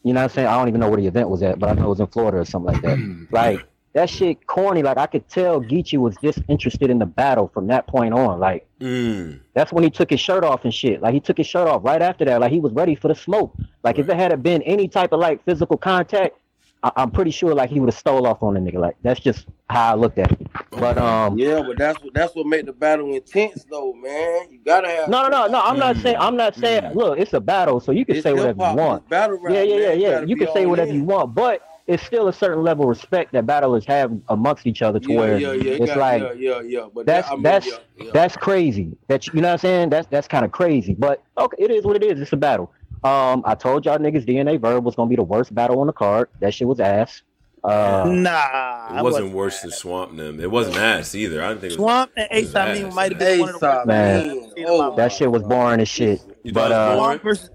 you 0.02 0.12
know 0.12 0.20
what 0.20 0.24
i'm 0.30 0.34
saying 0.34 0.48
i 0.48 0.56
don't 0.58 0.68
even 0.68 0.80
know 0.80 0.88
where 0.88 1.00
the 1.00 1.06
event 1.06 1.28
was 1.28 1.42
at 1.42 1.58
but 1.58 1.70
i 1.70 1.72
know 1.74 1.86
it 1.86 1.88
was 1.96 2.00
in 2.00 2.06
florida 2.08 2.38
or 2.38 2.44
something 2.44 2.72
like 2.74 2.82
that 2.82 2.98
like 3.30 3.64
that 3.92 4.08
shit 4.08 4.46
corny 4.46 4.82
like 4.82 4.98
i 4.98 5.06
could 5.06 5.28
tell 5.28 5.60
geechee 5.60 5.98
was 5.98 6.16
just 6.22 6.38
interested 6.48 6.90
in 6.90 6.98
the 6.98 7.06
battle 7.06 7.48
from 7.52 7.66
that 7.68 7.86
point 7.86 8.12
on 8.14 8.38
like 8.38 8.66
Mm. 8.80 9.40
that's 9.52 9.72
when 9.74 9.84
he 9.84 9.90
took 9.90 10.08
his 10.08 10.20
shirt 10.20 10.42
off 10.42 10.64
and 10.64 10.72
shit. 10.72 11.02
Like 11.02 11.12
he 11.12 11.20
took 11.20 11.36
his 11.36 11.46
shirt 11.46 11.68
off 11.68 11.84
right 11.84 12.00
after 12.00 12.24
that. 12.24 12.40
Like 12.40 12.50
he 12.50 12.60
was 12.60 12.72
ready 12.72 12.94
for 12.94 13.08
the 13.08 13.14
smoke. 13.14 13.54
Like 13.84 13.98
if 13.98 14.08
it 14.08 14.16
had 14.16 14.42
been 14.42 14.62
any 14.62 14.88
type 14.88 15.12
of 15.12 15.20
like 15.20 15.44
physical 15.44 15.76
contact, 15.76 16.34
I- 16.82 16.92
I'm 16.96 17.10
pretty 17.10 17.30
sure 17.30 17.54
like 17.54 17.68
he 17.70 17.78
would 17.80 17.88
have 17.90 17.98
stole 17.98 18.26
off 18.26 18.42
on 18.42 18.54
the 18.54 18.60
nigga. 18.60 18.76
Like 18.78 18.96
that's 19.02 19.20
just 19.20 19.46
how 19.68 19.92
I 19.92 19.94
looked 19.96 20.18
at 20.18 20.32
it. 20.32 20.46
But 20.70 20.96
um, 20.98 21.38
Yeah, 21.38 21.62
but 21.62 21.76
that's 21.76 22.02
what 22.02 22.14
that's 22.14 22.34
what 22.34 22.46
made 22.46 22.66
the 22.66 22.72
battle 22.72 23.12
intense, 23.14 23.64
though, 23.70 23.92
man. 23.92 24.48
You 24.50 24.60
gotta 24.64 24.88
have. 24.88 25.08
no, 25.08 25.22
no, 25.24 25.28
no, 25.28 25.46
no. 25.48 25.60
I'm 25.60 25.78
not 25.78 25.96
Mm. 25.96 26.02
saying. 26.02 26.16
I'm 26.18 26.36
not 26.36 26.54
saying. 26.56 26.82
Mm. 26.84 26.94
Look, 26.94 27.18
it's 27.18 27.32
a 27.34 27.40
battle, 27.40 27.80
so 27.80 27.92
you 27.92 28.04
can 28.06 28.16
It's 28.16 28.22
say 28.22 28.32
whatever 28.32 28.70
you 28.70 28.76
want. 28.76 29.08
battle 29.08 29.38
rap. 29.38 29.52
Yeah, 29.54 29.62
yeah, 29.62 29.74
yeah, 29.76 29.88
man. 29.88 30.00
yeah. 30.00 30.10
gotta 30.12 30.28
You 30.28 30.36
can 30.36 30.52
say 30.54 30.66
whatever 30.66 30.90
in. 30.90 30.96
you 30.96 31.04
want, 31.04 31.34
but 31.34 31.62
it's 31.86 32.02
still 32.04 32.28
a 32.28 32.32
certain 32.32 32.62
level 32.62 32.84
of 32.84 32.88
respect 32.90 33.32
that 33.32 33.46
battlers 33.46 33.84
have 33.84 34.12
amongst 34.28 34.66
each 34.66 34.80
other 34.80 35.00
to 35.00 35.10
Yeah, 35.12 35.18
where 35.18 35.38
yeah, 35.38 35.52
yeah. 35.52 35.72
it 35.72 35.80
it's 35.82 35.86
got- 35.90 35.98
like 35.98 36.22
yeah, 36.22 36.32
yeah, 36.38 36.60
yeah. 36.64 36.86
But 36.94 37.04
that's 37.06 37.26
that, 37.28 37.32
I 37.32 37.36
mean, 37.36 37.42
that's 37.42 37.66
yeah, 37.66 37.72
yeah. 37.96 38.10
that's 38.14 38.36
crazy. 38.36 38.96
That 39.08 39.26
you 39.26 39.40
know 39.42 39.48
what 39.48 39.52
I'm 39.52 39.58
saying? 39.58 39.90
That's 39.90 40.06
that's 40.08 40.28
kind 40.28 40.44
of 40.44 40.52
crazy. 40.52 40.94
But 40.94 41.22
okay, 41.36 41.56
it 41.62 41.70
is 41.70 41.84
what 41.84 41.96
it 41.96 42.04
is. 42.04 42.20
It's 42.20 42.32
a 42.32 42.36
battle. 42.38 42.72
Um, 43.02 43.42
I 43.46 43.54
told 43.54 43.86
y'all 43.86 43.98
niggas 43.98 44.26
DNA 44.26 44.60
Verb 44.60 44.84
was 44.84 44.94
gonna 44.94 45.08
be 45.08 45.16
the 45.16 45.22
worst 45.22 45.54
battle 45.54 45.80
on 45.80 45.86
the 45.86 45.92
card. 45.92 46.28
That 46.40 46.52
shit 46.54 46.66
was 46.68 46.80
ass. 46.80 47.22
Uh, 47.62 48.04
Nah, 48.08 48.98
It 48.98 49.02
wasn't 49.02 49.32
worse 49.34 49.60
than 49.60 49.70
Swamp 49.70 50.16
them. 50.16 50.40
It 50.40 50.50
wasn't 50.50 50.76
ass 50.76 51.14
either. 51.14 51.42
I 51.42 51.48
didn't 51.48 51.60
think 51.60 51.72
it 51.74 51.78
was. 51.78 51.84
Swamp 51.84 52.10
and 52.16 52.28
it 52.30 52.44
was 52.44 52.54
Ace 52.54 52.54
Amin 52.56 52.94
might 52.94 53.12
have 53.12 53.20
man. 53.20 53.28
been 53.30 53.40
one 53.40 53.48
of 53.54 53.60
the 53.60 53.66
A-Side, 53.70 53.86
Man. 53.86 54.26
man. 54.26 54.50
Oh, 54.66 54.96
that 54.96 55.12
shit 55.12 55.30
was 55.30 55.42
boring 55.42 55.80
as 55.80 55.88
shit. 55.88 56.22
You 56.42 56.52
But 56.52 56.70
thought 56.70 56.70
it 56.70 56.74
was 56.74 56.74
uh, 56.74 56.86
boring? 56.96 56.98
Swamp 57.18 57.22
versus 57.22 57.50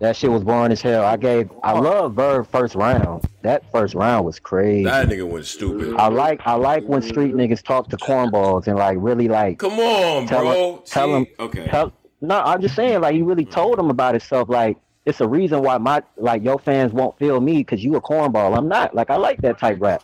that 0.00 0.16
shit 0.16 0.30
was 0.30 0.44
boring 0.44 0.70
as 0.70 0.80
hell. 0.80 1.04
I 1.04 1.16
gave. 1.16 1.50
I 1.64 1.72
love 1.72 2.14
Verb 2.14 2.46
first 2.52 2.76
round. 2.76 3.24
That 3.42 3.68
first 3.72 3.94
round 3.96 4.24
was 4.26 4.38
crazy. 4.38 4.84
That 4.84 5.08
nigga 5.08 5.28
went 5.28 5.44
stupid. 5.46 5.96
I 5.96 6.06
like 6.06 6.40
I 6.46 6.54
like 6.54 6.84
when 6.84 7.02
street 7.02 7.34
niggas 7.34 7.62
talk 7.64 7.88
to 7.90 7.96
cornballs 7.96 8.68
and 8.68 8.76
like 8.78 8.96
really 9.00 9.26
like 9.26 9.58
Come 9.58 9.78
on, 9.80 10.26
Tell 10.26 10.42
bro. 10.42 10.74
him- 10.76 10.82
tell 10.86 11.06
See? 11.08 11.12
him- 11.14 11.26
Okay. 11.40 11.66
Tell, 11.66 11.92
no, 12.20 12.40
I'm 12.40 12.60
just 12.60 12.74
saying, 12.76 13.00
like, 13.00 13.14
he 13.14 13.22
really 13.22 13.44
told 13.44 13.78
him 13.78 13.90
about 13.90 14.14
himself. 14.14 14.48
Like, 14.48 14.76
it's 15.08 15.20
a 15.20 15.28
reason 15.28 15.62
why 15.62 15.78
my, 15.78 16.02
like, 16.16 16.42
your 16.44 16.58
fans 16.58 16.92
won't 16.92 17.18
feel 17.18 17.40
me 17.40 17.58
because 17.58 17.82
you 17.82 17.96
a 17.96 18.00
cornball. 18.00 18.56
I'm 18.56 18.68
not. 18.68 18.94
Like, 18.94 19.10
I 19.10 19.16
like 19.16 19.40
that 19.42 19.58
type 19.58 19.78
rap. 19.80 20.02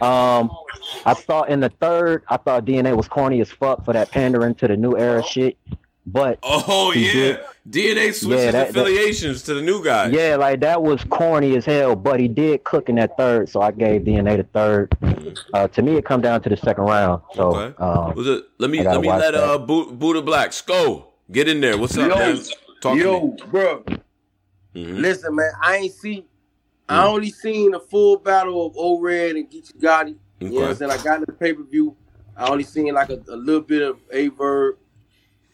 Um, 0.00 0.50
I 1.04 1.14
thought 1.14 1.48
in 1.48 1.60
the 1.60 1.68
third, 1.68 2.24
I 2.28 2.36
thought 2.38 2.64
DNA 2.64 2.96
was 2.96 3.06
corny 3.06 3.40
as 3.40 3.50
fuck 3.50 3.84
for 3.84 3.92
that 3.92 4.10
pandering 4.10 4.54
to 4.56 4.66
the 4.68 4.76
new 4.76 4.96
era 4.96 5.22
shit. 5.22 5.56
But 6.08 6.38
Oh 6.44 6.92
yeah, 6.92 7.12
did. 7.12 7.40
DNA 7.68 8.12
switches 8.14 8.44
Yeah, 8.44 8.50
that- 8.52 8.52
that- 8.52 8.68
affiliations 8.70 9.42
to 9.42 9.54
the 9.54 9.60
new 9.60 9.82
guy. 9.82 10.06
yeah, 10.08 10.36
like 10.36 10.60
that 10.60 10.80
was 10.82 11.02
corny 11.04 11.56
as 11.56 11.64
hell. 11.64 11.96
But 11.96 12.20
he 12.20 12.28
did 12.28 12.62
cook 12.62 12.88
in 12.88 12.94
that 12.94 13.16
third, 13.16 13.48
so 13.48 13.60
I 13.60 13.72
gave 13.72 14.02
DNA 14.02 14.36
the 14.36 14.44
third. 14.44 14.96
Uh, 15.52 15.66
to 15.68 15.82
me, 15.82 15.96
it 15.96 16.04
come 16.04 16.20
down 16.20 16.42
to 16.42 16.48
the 16.48 16.56
second 16.56 16.84
round. 16.84 17.22
So, 17.34 17.42
Okay. 17.56 17.74
um, 17.82 18.14
Was 18.14 18.26
it? 18.28 18.44
Let 18.58 18.70
me 18.70 18.84
let 18.84 19.00
me 19.00 19.08
let 19.08 19.32
that. 19.32 19.34
uh 19.34 19.58
Bu- 19.58 19.90
Buddha 19.92 20.22
Black 20.22 20.50
Sko 20.50 21.06
get 21.32 21.48
in 21.48 21.60
there. 21.60 21.76
What's 21.76 21.96
up, 21.98 22.08
Yo, 22.08 22.16
man? 22.16 22.40
Talk 22.80 22.94
to 22.98 23.00
Yo, 23.02 23.20
me. 23.28 23.36
bro, 23.50 23.82
Mhm. 24.76 25.00
listen, 25.00 25.34
man. 25.34 25.50
I 25.62 25.76
ain't 25.76 25.92
see. 25.92 26.26
I 26.88 27.04
only 27.06 27.30
seen 27.30 27.72
the 27.72 27.80
full 27.80 28.18
battle 28.18 28.66
of 28.66 28.74
O 28.76 29.00
Red 29.00 29.36
and 29.36 29.50
Geechee 29.50 29.76
Gotti. 29.78 30.16
You 30.40 30.50
know 30.50 30.54
what 30.60 30.70
I'm 30.70 30.74
saying? 30.76 30.90
I 30.92 31.02
got 31.02 31.16
in 31.16 31.24
the 31.26 31.32
pay 31.32 31.52
per 31.52 31.62
view. 31.64 31.96
I 32.36 32.48
only 32.48 32.62
seen 32.62 32.92
like 32.94 33.08
a, 33.10 33.20
a 33.28 33.36
little 33.36 33.62
bit 33.62 33.82
of 33.82 33.98
A 34.12 34.28
Verb 34.28 34.76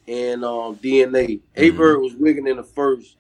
and 0.09 0.44
um, 0.44 0.76
DNA. 0.76 1.41
A 1.57 1.70
Verb 1.70 2.01
was 2.01 2.15
wigging 2.15 2.49
in 2.49 2.57
the 2.57 2.65
first, 2.65 3.17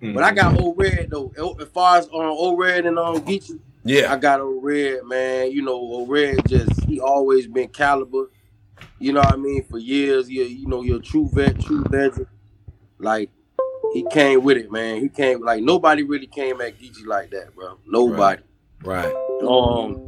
but 0.00 0.22
I 0.24 0.32
got 0.32 0.58
O 0.58 0.74
Red 0.74 1.10
though. 1.10 1.32
As 1.60 1.68
far 1.68 1.98
as 1.98 2.06
um, 2.06 2.10
O 2.14 2.56
Red 2.56 2.86
and 2.86 2.98
um, 2.98 3.20
Geechee, 3.20 3.60
yeah, 3.84 4.12
I 4.12 4.16
got 4.16 4.40
O 4.40 4.58
Red, 4.60 5.04
man. 5.04 5.52
You 5.52 5.62
know, 5.62 5.76
O 5.76 6.06
Red 6.06 6.48
just 6.48 6.84
he 6.84 6.98
always 7.00 7.46
been 7.46 7.68
caliber. 7.68 8.30
You 8.98 9.12
know 9.12 9.20
what 9.20 9.34
I 9.34 9.36
mean? 9.36 9.62
For 9.64 9.78
years, 9.78 10.30
you 10.30 10.42
you 10.44 10.66
know, 10.66 10.82
you're 10.82 10.98
a 10.98 11.02
true 11.02 11.28
vet, 11.32 11.60
true 11.60 11.84
legend. 11.90 12.26
Like 12.98 13.30
he 13.94 14.04
came 14.10 14.42
with 14.42 14.56
it, 14.56 14.72
man. 14.72 15.00
He 15.00 15.08
came 15.08 15.42
like 15.42 15.62
nobody 15.62 16.02
really 16.02 16.26
came 16.26 16.60
at 16.60 16.78
Geechee 16.78 17.06
like 17.06 17.30
that, 17.30 17.54
bro. 17.54 17.78
Nobody. 17.86 18.42
Right. 18.82 19.14
right. 19.14 19.42
Um, 19.42 20.00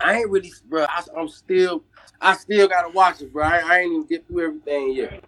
I 0.00 0.18
ain't 0.18 0.30
really, 0.30 0.52
bro. 0.68 0.86
I, 0.88 1.02
I'm 1.16 1.28
still, 1.28 1.82
I 2.20 2.36
still 2.36 2.68
gotta 2.68 2.90
watch 2.90 3.20
it, 3.20 3.32
bro. 3.32 3.44
I, 3.44 3.58
I 3.58 3.78
ain't 3.80 3.92
even 3.92 4.06
get 4.06 4.26
through 4.26 4.46
everything 4.46 4.94
yet. 4.94 5.24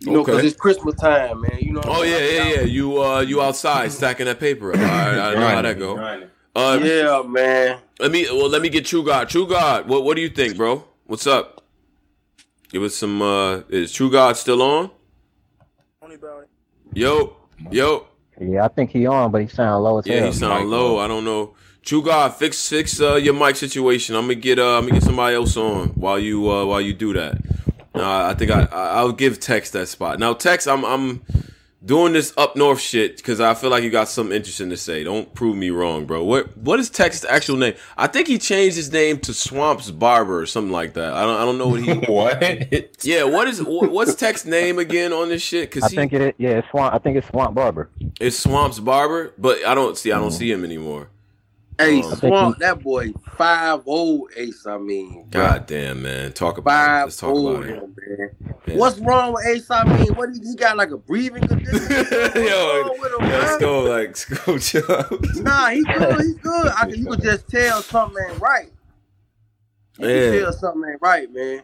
You 0.00 0.12
know, 0.12 0.24
cause 0.24 0.44
it's 0.44 0.56
Christmas 0.56 0.94
time, 0.96 1.40
man. 1.40 1.60
You 1.60 1.72
know. 1.72 1.82
Oh 1.84 2.02
yeah, 2.02 2.18
yeah, 2.18 2.54
yeah. 2.56 2.60
You 2.60 3.02
uh 3.02 3.20
you 3.20 3.40
outside 3.40 3.90
stacking 3.90 4.26
that 4.26 4.38
paper 4.38 4.72
up. 4.72 4.78
All 4.78 4.84
right, 4.84 5.18
I 5.18 5.34
know 5.34 5.48
how 5.48 5.62
that 5.62 5.78
go. 5.78 6.28
Uh, 6.54 6.80
Yeah, 6.82 7.22
man. 7.26 7.78
Let 7.98 8.10
me 8.10 8.26
well 8.30 8.48
let 8.48 8.60
me 8.60 8.68
get 8.68 8.84
True 8.84 9.04
God. 9.04 9.28
True 9.30 9.46
God, 9.46 9.88
what 9.88 10.04
what 10.04 10.16
do 10.16 10.22
you 10.22 10.28
think, 10.28 10.56
bro? 10.56 10.84
What's 11.04 11.26
up? 11.26 11.64
Give 12.70 12.82
us 12.82 12.94
some 12.94 13.22
uh 13.22 13.62
is 13.70 13.92
True 13.92 14.10
God 14.10 14.36
still 14.36 14.62
on? 14.62 14.90
Yo, 16.92 17.36
yo. 17.70 18.06
yeah, 18.40 18.64
I 18.64 18.68
think 18.68 18.90
he 18.90 19.06
on, 19.06 19.30
but 19.30 19.42
he 19.42 19.46
sound 19.48 19.84
low 19.84 19.98
as 19.98 20.06
Yeah, 20.06 20.16
hell. 20.20 20.26
he 20.26 20.32
sound 20.32 20.70
low. 20.70 20.98
I 20.98 21.06
don't 21.08 21.24
know. 21.24 21.54
True 21.82 22.02
God, 22.02 22.34
fix 22.34 22.68
fix 22.68 23.00
uh, 23.00 23.14
your 23.14 23.34
mic 23.34 23.56
situation. 23.56 24.14
I'm 24.14 24.22
gonna 24.22 24.34
get 24.34 24.58
uh, 24.58 24.76
I'm 24.78 24.82
gonna 24.82 24.94
get 24.94 25.02
somebody 25.02 25.34
else 25.36 25.56
on 25.56 25.88
while 25.90 26.18
you 26.18 26.50
uh, 26.50 26.64
while 26.66 26.80
you 26.80 26.92
do 26.92 27.12
that. 27.14 27.38
Uh, 27.94 28.26
I 28.26 28.34
think 28.34 28.50
I 28.50 28.62
I- 28.70 28.94
I'll 28.98 29.12
give 29.12 29.40
Tex 29.40 29.70
that 29.70 29.88
spot. 29.88 30.18
Now 30.18 30.34
Tex, 30.34 30.66
I'm 30.66 30.84
I'm 30.84 31.22
doing 31.84 32.12
this 32.12 32.32
up 32.36 32.56
north 32.56 32.80
shit 32.80 33.16
because 33.16 33.40
I 33.40 33.54
feel 33.54 33.70
like 33.70 33.82
you 33.82 33.90
got 33.90 34.08
something 34.08 34.36
interesting 34.36 34.68
to 34.70 34.76
say. 34.76 35.02
Don't 35.04 35.32
prove 35.34 35.56
me 35.56 35.70
wrong, 35.70 36.04
bro. 36.06 36.22
What 36.24 36.56
what 36.58 36.78
is 36.80 36.90
Tech's 36.90 37.24
actual 37.24 37.56
name? 37.56 37.74
I 37.96 38.06
think 38.06 38.28
he 38.28 38.38
changed 38.38 38.76
his 38.76 38.92
name 38.92 39.18
to 39.20 39.32
Swamps 39.34 39.90
Barber 39.90 40.38
or 40.40 40.46
something 40.46 40.72
like 40.72 40.94
that. 40.94 41.12
I 41.14 41.22
don't 41.22 41.36
I 41.40 41.44
don't 41.44 41.58
know 41.58 41.68
what 41.68 41.82
he. 41.82 41.92
what? 42.12 43.04
Yeah, 43.04 43.24
what 43.24 43.48
is 43.48 43.62
what, 43.62 43.90
what's 43.90 44.14
Tech's 44.14 44.44
name 44.44 44.78
again 44.78 45.12
on 45.12 45.28
this 45.30 45.42
shit? 45.42 45.70
Because 45.70 45.84
I 45.84 45.88
Because 45.88 45.96
think 45.96 46.12
it. 46.12 46.34
Yeah, 46.38 46.58
it's 46.58 46.68
Swamp. 46.70 46.94
I 46.94 46.98
think 46.98 47.16
it's 47.16 47.28
Swamp 47.28 47.54
Barber. 47.54 47.88
it's 48.20 48.38
Swamps 48.38 48.78
Barber, 48.78 49.32
but 49.38 49.64
I 49.66 49.74
don't 49.74 49.96
see 49.96 50.10
I 50.12 50.14
Mm-hmm. 50.16 50.22
don't 50.22 50.32
see 50.32 50.50
him 50.52 50.64
anymore. 50.64 51.08
Hey, 51.80 52.02
Um, 52.02 52.02
Swamp, 52.02 52.58
that 52.60 52.82
boy 52.82 53.12
five 53.36 53.82
old 53.86 54.30
ace. 54.36 54.66
I 54.66 54.78
mean, 54.78 55.26
God 55.30 55.66
damn, 55.66 56.02
man. 56.02 56.32
Talk 56.32 56.58
about 56.58 56.72
it. 56.72 56.86
five 56.86 57.04
Let's 57.06 57.16
talk 57.18 57.30
old 57.30 57.56
about 57.56 57.70
it. 57.70 57.76
him, 57.76 57.96
man. 58.08 58.30
Yeah. 58.66 58.76
What's 58.76 58.98
wrong 59.00 59.32
with 59.34 59.46
Ace? 59.46 59.70
I 59.70 59.84
mean, 59.84 60.14
what 60.14 60.30
he, 60.34 60.40
he 60.40 60.54
got 60.56 60.76
like 60.76 60.90
a 60.90 60.98
breathing 60.98 61.46
condition? 61.46 61.90
Yo, 62.36 62.82
wrong 62.82 62.98
with 63.00 63.12
him, 63.12 63.28
yo, 63.28 63.38
let's 63.38 63.56
go, 63.56 63.80
like, 63.82 64.08
let's 64.08 64.24
go, 64.46 64.58
chill. 64.58 65.20
Nah, 65.34 65.70
he 65.70 65.86
good. 65.86 66.20
He's 66.22 66.38
good. 66.38 66.72
I 66.76 66.86
can, 66.86 66.98
you 67.00 67.06
could 67.06 67.22
just 67.22 67.48
tell 67.48 67.82
something 67.82 68.22
ain't 68.30 68.40
right. 68.40 68.72
You 69.98 70.08
Yeah. 70.08 70.30
can 70.30 70.40
tell 70.40 70.52
something 70.52 70.90
ain't 70.90 71.02
right, 71.02 71.32
man. 71.32 71.62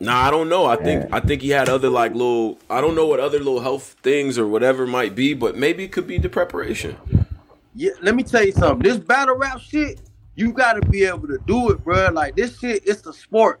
Nah, 0.00 0.28
I 0.28 0.30
don't 0.30 0.48
know. 0.48 0.66
I 0.66 0.76
think 0.76 1.06
I 1.12 1.20
think 1.20 1.42
he 1.42 1.50
had 1.50 1.68
other 1.68 1.90
like 1.90 2.12
little 2.12 2.58
I 2.70 2.80
don't 2.80 2.94
know 2.94 3.06
what 3.06 3.20
other 3.20 3.38
little 3.38 3.60
health 3.60 3.96
things 4.02 4.38
or 4.38 4.46
whatever 4.46 4.86
might 4.86 5.14
be, 5.14 5.34
but 5.34 5.56
maybe 5.56 5.84
it 5.84 5.92
could 5.92 6.06
be 6.06 6.18
the 6.18 6.28
preparation. 6.28 6.96
Yeah, 7.78 7.92
let 8.02 8.16
me 8.16 8.24
tell 8.24 8.44
you 8.44 8.50
something. 8.50 8.80
This 8.80 8.98
battle 8.98 9.36
rap 9.36 9.60
shit, 9.60 10.00
you 10.34 10.52
gotta 10.52 10.80
be 10.80 11.04
able 11.04 11.28
to 11.28 11.38
do 11.46 11.70
it, 11.70 11.84
bro. 11.84 12.08
Like 12.12 12.34
this 12.34 12.58
shit, 12.58 12.82
it's 12.84 13.06
a 13.06 13.12
sport. 13.12 13.60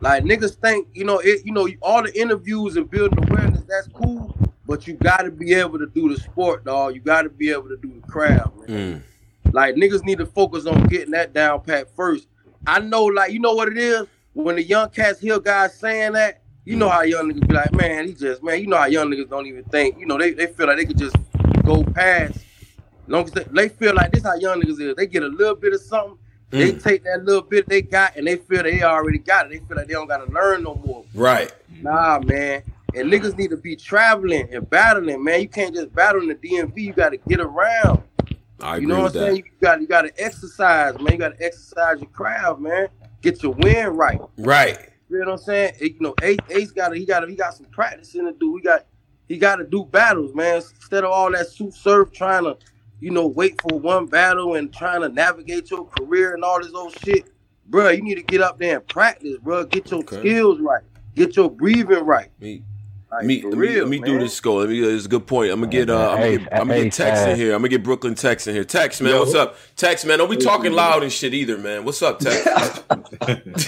Like 0.00 0.22
niggas 0.22 0.54
think, 0.54 0.86
you 0.94 1.04
know, 1.04 1.18
it, 1.18 1.44
you 1.44 1.52
know, 1.52 1.68
all 1.82 2.00
the 2.00 2.16
interviews 2.16 2.76
and 2.76 2.88
building 2.88 3.18
awareness, 3.28 3.64
that's 3.68 3.88
cool. 3.88 4.32
But 4.68 4.86
you 4.86 4.94
gotta 4.94 5.32
be 5.32 5.52
able 5.54 5.80
to 5.80 5.86
do 5.86 6.14
the 6.14 6.20
sport, 6.20 6.64
dog. 6.64 6.94
You 6.94 7.00
gotta 7.00 7.28
be 7.28 7.50
able 7.50 7.68
to 7.70 7.76
do 7.76 7.92
the 7.92 8.06
crowd, 8.06 8.52
man. 8.68 9.02
Mm. 9.44 9.52
Like 9.52 9.74
niggas 9.74 10.04
need 10.04 10.18
to 10.18 10.26
focus 10.26 10.66
on 10.66 10.86
getting 10.86 11.10
that 11.10 11.32
down 11.32 11.62
pat 11.62 11.88
first. 11.96 12.28
I 12.68 12.78
know, 12.78 13.04
like, 13.04 13.32
you 13.32 13.40
know 13.40 13.54
what 13.54 13.66
it 13.66 13.78
is? 13.78 14.06
When 14.32 14.54
the 14.54 14.62
young 14.62 14.90
cats 14.90 15.18
hear 15.18 15.40
guys 15.40 15.74
saying 15.76 16.12
that, 16.12 16.40
you 16.64 16.76
know 16.76 16.88
how 16.88 17.02
young 17.02 17.32
niggas 17.32 17.48
be 17.48 17.54
like, 17.54 17.72
man, 17.72 18.06
he 18.06 18.14
just, 18.14 18.44
man, 18.44 18.60
you 18.60 18.68
know 18.68 18.76
how 18.76 18.86
young 18.86 19.10
niggas 19.10 19.28
don't 19.28 19.48
even 19.48 19.64
think, 19.64 19.98
you 19.98 20.06
know, 20.06 20.18
they, 20.18 20.30
they 20.34 20.46
feel 20.46 20.68
like 20.68 20.76
they 20.76 20.84
could 20.84 20.98
just 20.98 21.16
go 21.64 21.82
past. 21.82 22.44
Long 23.10 23.24
as 23.24 23.32
they, 23.32 23.44
they 23.50 23.68
feel 23.68 23.94
like 23.94 24.12
this 24.12 24.22
how 24.22 24.34
young 24.34 24.62
niggas 24.62 24.80
is. 24.80 24.94
They 24.94 25.06
get 25.06 25.22
a 25.22 25.28
little 25.28 25.56
bit 25.56 25.72
of 25.72 25.80
something, 25.80 26.16
they 26.50 26.72
Mm. 26.72 26.82
take 26.82 27.04
that 27.04 27.24
little 27.24 27.42
bit 27.42 27.68
they 27.68 27.82
got 27.82 28.16
and 28.16 28.26
they 28.26 28.36
feel 28.36 28.62
they 28.62 28.82
already 28.82 29.18
got 29.18 29.46
it. 29.46 29.50
They 29.50 29.58
feel 29.58 29.76
like 29.76 29.86
they 29.86 29.94
don't 29.94 30.08
gotta 30.08 30.30
learn 30.30 30.62
no 30.62 30.74
more. 30.74 31.04
Right. 31.14 31.52
Nah, 31.82 32.20
man. 32.20 32.62
And 32.94 33.10
niggas 33.12 33.36
need 33.36 33.50
to 33.50 33.56
be 33.56 33.76
traveling 33.76 34.52
and 34.52 34.68
battling, 34.68 35.22
man. 35.22 35.40
You 35.40 35.48
can't 35.48 35.74
just 35.74 35.94
battle 35.94 36.22
in 36.22 36.28
the 36.28 36.34
DMV. 36.34 36.76
You 36.76 36.92
got 36.92 37.10
to 37.10 37.18
get 37.18 37.40
around. 37.40 38.02
I 38.60 38.76
agree 38.76 38.82
you 38.82 38.88
know 38.88 39.02
what 39.02 39.06
I'm 39.06 39.12
saying? 39.12 39.36
You 39.36 39.42
got 39.60 39.80
you 39.80 39.86
got 39.86 40.02
to 40.02 40.12
exercise, 40.22 40.98
man. 40.98 41.12
You 41.12 41.18
got 41.18 41.38
to 41.38 41.44
exercise 41.44 42.00
your 42.00 42.10
craft, 42.10 42.58
man. 42.60 42.88
Get 43.22 43.42
your 43.42 43.52
win 43.52 43.88
right. 43.90 44.20
Right. 44.38 44.78
You 45.08 45.18
know 45.20 45.26
what 45.26 45.32
I'm 45.32 45.38
saying? 45.38 45.74
You 45.80 45.96
know, 46.00 46.14
Ace, 46.22 46.38
Ace 46.50 46.70
got 46.72 46.94
he 46.94 47.04
got 47.04 47.28
he 47.28 47.36
got 47.36 47.54
some 47.54 47.66
practicing 47.66 48.26
to 48.26 48.32
do. 48.32 48.56
He 48.56 48.62
got 48.62 48.86
he 49.28 49.38
got 49.38 49.56
to 49.56 49.64
do 49.64 49.84
battles, 49.84 50.34
man. 50.34 50.56
Instead 50.56 51.04
of 51.04 51.10
all 51.12 51.30
that 51.32 51.48
suit 51.48 51.72
surf 51.74 52.12
trying 52.12 52.44
to, 52.44 52.56
you 53.00 53.10
know, 53.10 53.26
wait 53.26 53.60
for 53.62 53.78
one 53.78 54.06
battle 54.06 54.54
and 54.54 54.72
trying 54.72 55.00
to 55.02 55.08
navigate 55.08 55.70
your 55.70 55.86
career 55.86 56.34
and 56.34 56.44
all 56.44 56.60
this 56.62 56.72
old 56.74 56.96
shit, 57.04 57.28
bro. 57.66 57.88
You 57.90 58.02
need 58.02 58.16
to 58.16 58.22
get 58.22 58.40
up 58.40 58.58
there 58.58 58.76
and 58.78 58.86
practice, 58.88 59.36
bro. 59.38 59.64
Get 59.64 59.90
your 59.90 60.00
Okay. 60.00 60.20
skills 60.20 60.60
right. 60.60 60.82
Get 61.14 61.36
your 61.36 61.50
breathing 61.50 62.04
right. 62.04 62.28
Me, 62.40 62.62
Like, 63.12 63.24
me, 63.26 63.40
for 63.40 63.48
let 63.48 63.58
me, 63.58 63.68
real, 63.68 63.78
let 63.80 63.88
me 63.90 63.98
do 63.98 64.18
this. 64.20 64.38
Go. 64.40 64.56
Let 64.56 64.68
me. 64.68 64.78
It's 64.80 65.06
a 65.06 65.08
good 65.08 65.26
point. 65.26 65.50
I'm 65.50 65.58
gonna 65.60 65.72
get. 65.72 65.90
Uh, 65.90 66.10
I'm 66.10 66.16
gonna 66.16 66.20
Hey, 66.22 66.38
get, 66.38 66.52
I'm 66.54 66.68
gonna 66.68 66.84
get 66.84 66.92
Tex 66.92 67.20
in 67.22 67.34
here. 67.36 67.54
I'm 67.54 67.58
gonna 67.60 67.68
get 67.68 67.82
Brooklyn 67.82 68.14
Tex 68.14 68.46
in 68.46 68.54
here. 68.54 68.62
Tex, 68.64 69.00
man. 69.00 69.12
Yo. 69.14 69.20
What's 69.20 69.34
up? 69.34 69.56
Tex, 69.74 70.04
man. 70.04 70.18
Don't 70.18 70.30
be 70.30 70.36
talking 70.36 70.72
loud 70.72 71.02
and 71.02 71.10
shit 71.12 71.34
either, 71.34 71.58
man. 71.58 71.84
What's 71.84 72.02
up, 72.02 72.20
Tex? 72.20 72.44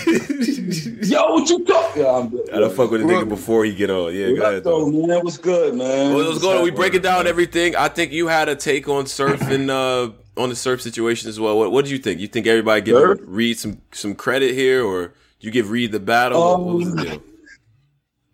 Yo, 1.10 1.32
what 1.32 1.48
you 1.50 1.64
talk? 1.64 1.96
Yeah, 1.96 2.06
I'm 2.18 2.28
good. 2.28 2.50
I 2.52 2.60
don't 2.60 2.72
fuck 2.74 2.90
with 2.90 3.00
the 3.02 3.06
nigga 3.06 3.28
before 3.28 3.64
he 3.64 3.74
get 3.74 3.90
on. 3.90 4.14
Yeah, 4.14 4.28
What 4.28 4.36
go 4.36 4.42
ahead. 4.42 4.64
though, 4.64 4.90
Though. 4.90 5.06
man? 5.06 5.24
What's 5.24 5.38
good, 5.38 5.74
man? 5.74 6.10
Well, 6.14 6.18
let's 6.18 6.28
What's 6.34 6.42
go. 6.42 6.48
We 6.50 6.54
happening? 6.56 6.74
breaking 6.76 7.02
down 7.02 7.26
everything. 7.26 7.74
I 7.76 7.88
think 7.88 8.12
you 8.12 8.28
had 8.28 8.48
a 8.48 8.54
take 8.56 8.88
on 8.88 9.06
surf 9.06 9.40
and 9.42 9.70
uh, 9.70 10.10
on 10.36 10.48
the 10.50 10.56
surf 10.56 10.80
situation 10.82 11.28
as 11.28 11.38
well. 11.40 11.58
What 11.58 11.72
What 11.72 11.84
did 11.84 11.90
you 11.90 11.98
think? 11.98 12.20
You 12.20 12.28
think 12.28 12.46
everybody 12.46 12.80
give 12.82 12.96
Surf? 12.96 13.18
Reed 13.24 13.58
some 13.58 13.80
some 13.90 14.14
credit 14.14 14.54
here, 14.54 14.84
or 14.84 15.12
you 15.40 15.50
give 15.50 15.70
Reed 15.70 15.90
the 15.92 16.00
battle? 16.00 16.40
What- 16.40 16.60
what 16.60 16.76
was 16.76 16.94
the 16.94 17.00
Um, 17.00 17.06
deal? 17.06 17.22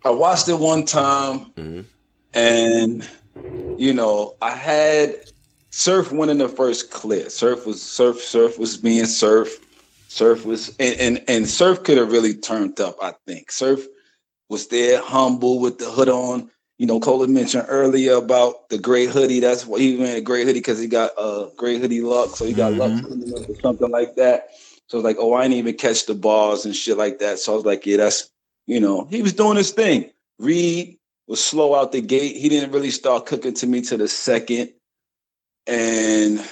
I 0.04 0.10
watched 0.10 0.48
it 0.48 0.58
one 0.58 0.84
time, 0.84 1.52
Mhm. 1.56 1.86
and 2.34 3.08
you 3.78 3.92
know, 3.92 4.36
I 4.42 4.50
had 4.50 5.16
Surf 5.70 6.12
winning 6.12 6.38
the 6.38 6.48
first 6.48 6.90
clip. 6.90 7.30
Surf 7.30 7.66
was 7.66 7.82
Surf. 7.82 8.20
Surf 8.22 8.58
was 8.58 8.76
being 8.76 9.06
Surf. 9.06 9.58
Surf 10.08 10.44
was 10.44 10.74
and 10.78 10.96
and, 11.00 11.24
and 11.28 11.48
Surf 11.48 11.82
could 11.84 11.98
have 11.98 12.12
really 12.12 12.34
turned 12.34 12.80
up. 12.80 12.96
I 13.02 13.14
think 13.26 13.52
Surf 13.52 13.86
was 14.48 14.68
there, 14.68 15.00
humble 15.02 15.60
with 15.60 15.78
the 15.78 15.86
hood 15.90 16.08
on. 16.08 16.50
You 16.78 16.86
know, 16.86 17.00
Cola 17.00 17.28
mentioned 17.28 17.66
earlier 17.68 18.14
about 18.14 18.68
the 18.70 18.78
gray 18.78 19.06
hoodie. 19.06 19.40
That's 19.40 19.66
why 19.66 19.80
he 19.80 19.96
went 19.96 20.18
a 20.18 20.20
gray 20.22 20.44
hoodie 20.44 20.60
because 20.60 20.78
he 20.80 20.86
got 20.88 21.12
a 21.18 21.50
gray 21.56 21.78
hoodie 21.78 22.02
luck. 22.02 22.36
So 22.36 22.46
he 22.46 22.54
got 22.54 22.74
luck 22.74 22.92
cleaning 23.04 23.34
up 23.34 23.48
or 23.48 23.54
something 23.62 23.90
like 23.90 24.16
that. 24.16 24.48
So 24.88 24.98
I 24.98 24.98
was 24.98 25.04
like, 25.04 25.16
oh, 25.18 25.34
I 25.34 25.42
didn't 25.42 25.58
even 25.58 25.76
catch 25.76 26.06
the 26.06 26.14
balls 26.14 26.66
and 26.66 26.74
shit 26.76 26.96
like 26.96 27.18
that. 27.20 27.40
So 27.40 27.52
I 27.52 27.56
was 27.56 27.64
like, 27.66 27.84
yeah, 27.86 27.98
that's 27.98 28.30
you 28.68 28.78
know, 28.78 29.08
he 29.10 29.22
was 29.22 29.32
doing 29.32 29.56
his 29.56 29.70
thing. 29.70 30.10
Reed 30.38 30.98
was 31.26 31.42
slow 31.42 31.74
out 31.74 31.90
the 31.90 32.02
gate. 32.02 32.36
He 32.36 32.50
didn't 32.50 32.70
really 32.70 32.90
start 32.90 33.24
cooking 33.24 33.54
to 33.54 33.66
me 33.66 33.80
to 33.82 33.96
the 33.96 34.06
second. 34.06 34.74
And 35.66 36.46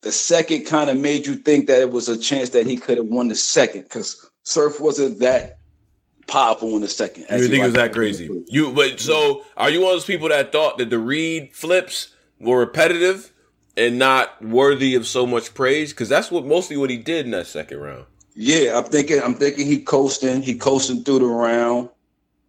the 0.00 0.10
second 0.10 0.64
kind 0.64 0.88
of 0.88 0.96
made 0.96 1.26
you 1.26 1.36
think 1.36 1.66
that 1.66 1.82
it 1.82 1.92
was 1.92 2.08
a 2.08 2.18
chance 2.18 2.50
that 2.50 2.66
he 2.66 2.78
could 2.78 2.96
have 2.96 3.06
won 3.06 3.28
the 3.28 3.34
second 3.34 3.82
because 3.82 4.30
Surf 4.44 4.80
wasn't 4.80 5.20
that 5.20 5.58
powerful 6.26 6.74
in 6.74 6.80
the 6.80 6.88
second. 6.88 7.26
You 7.30 7.48
think 7.48 7.62
it 7.62 7.66
was 7.66 7.74
that 7.74 7.92
crazy? 7.92 8.30
You 8.48 8.72
but 8.72 8.98
so 8.98 9.44
are 9.56 9.68
you 9.68 9.82
one 9.82 9.90
of 9.90 9.96
those 9.96 10.06
people 10.06 10.30
that 10.30 10.52
thought 10.52 10.78
that 10.78 10.88
the 10.88 10.98
Reed 10.98 11.54
flips 11.54 12.14
were 12.40 12.60
repetitive 12.60 13.30
and 13.76 13.98
not 13.98 14.42
worthy 14.42 14.94
of 14.94 15.06
so 15.06 15.26
much 15.26 15.52
praise? 15.52 15.92
Because 15.92 16.08
that's 16.08 16.30
what 16.30 16.46
mostly 16.46 16.78
what 16.78 16.88
he 16.88 16.96
did 16.96 17.26
in 17.26 17.32
that 17.32 17.46
second 17.46 17.78
round. 17.78 18.06
Yeah, 18.34 18.78
I'm 18.78 18.84
thinking. 18.84 19.20
I'm 19.22 19.34
thinking 19.34 19.66
he 19.66 19.78
coasting. 19.80 20.42
He 20.42 20.54
coasting 20.54 21.04
through 21.04 21.20
the 21.20 21.26
round, 21.26 21.90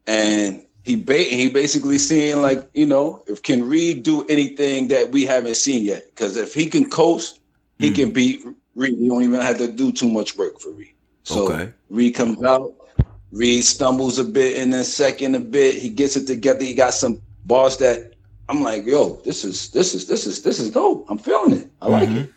and 0.07 0.63
he 0.83 0.95
ba- 0.95 1.17
he 1.17 1.49
basically 1.49 1.97
seeing 1.97 2.41
like 2.41 2.69
you 2.73 2.85
know 2.85 3.23
if 3.27 3.41
can 3.41 3.67
Reed 3.67 4.03
do 4.03 4.25
anything 4.27 4.87
that 4.89 5.11
we 5.11 5.25
haven't 5.25 5.55
seen 5.55 5.83
yet? 5.83 6.05
Because 6.09 6.37
if 6.37 6.53
he 6.53 6.67
can 6.67 6.89
coast, 6.89 7.39
he 7.79 7.89
Hmm. 7.89 7.95
can 7.95 8.11
beat 8.11 8.45
Reed. 8.75 8.97
You 8.97 9.09
don't 9.09 9.23
even 9.23 9.41
have 9.41 9.57
to 9.57 9.67
do 9.71 9.91
too 9.91 10.09
much 10.09 10.37
work 10.37 10.59
for 10.59 10.71
Reed. 10.71 10.93
So 11.23 11.47
Okay. 11.47 11.71
Reed 11.89 12.15
comes 12.15 12.41
out. 12.43 12.73
Reed 13.31 13.63
stumbles 13.63 14.19
a 14.19 14.23
bit 14.23 14.57
in 14.57 14.69
the 14.69 14.83
second 14.83 15.35
a 15.35 15.39
bit. 15.39 15.75
He 15.75 15.89
gets 15.89 16.15
it 16.15 16.27
together. 16.27 16.63
He 16.63 16.73
got 16.73 16.93
some 16.93 17.19
bars 17.45 17.77
that 17.77 18.13
I'm 18.49 18.61
like, 18.61 18.85
yo, 18.85 19.19
this 19.25 19.43
is 19.43 19.69
this 19.69 19.95
is 19.95 20.05
this 20.07 20.27
is 20.27 20.43
this 20.43 20.59
is 20.59 20.69
dope. 20.69 21.05
I'm 21.09 21.17
feeling 21.17 21.53
it. 21.59 21.69
I 21.81 21.87
like 21.89 22.09
it. 22.09 22.29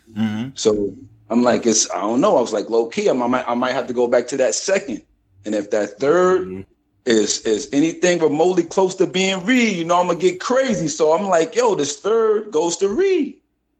So 0.55 0.93
I'm 1.29 1.43
like, 1.43 1.65
it's 1.65 1.89
I 1.91 2.01
don't 2.01 2.21
know. 2.21 2.37
I 2.37 2.41
was 2.41 2.53
like, 2.53 2.69
low 2.69 2.87
key, 2.87 3.09
I 3.09 3.13
might 3.13 3.47
I 3.47 3.53
might 3.53 3.73
have 3.73 3.87
to 3.87 3.93
go 3.93 4.07
back 4.07 4.27
to 4.29 4.37
that 4.37 4.55
second. 4.55 5.03
And 5.45 5.55
if 5.55 5.71
that 5.71 5.99
3rd 5.99 6.65
is 7.05 7.41
is 7.41 7.69
anything 7.73 8.19
remotely 8.19 8.63
close 8.63 8.95
to 8.95 9.07
being 9.07 9.45
Reed, 9.45 9.77
you 9.77 9.85
know, 9.85 9.99
I'm 9.99 10.07
gonna 10.07 10.19
get 10.19 10.39
crazy. 10.39 10.87
So 10.87 11.13
I'm 11.13 11.27
like, 11.27 11.55
yo, 11.55 11.75
this 11.75 11.99
third 11.99 12.51
goes 12.51 12.77
to 12.77 12.89
Reed. 12.89 13.37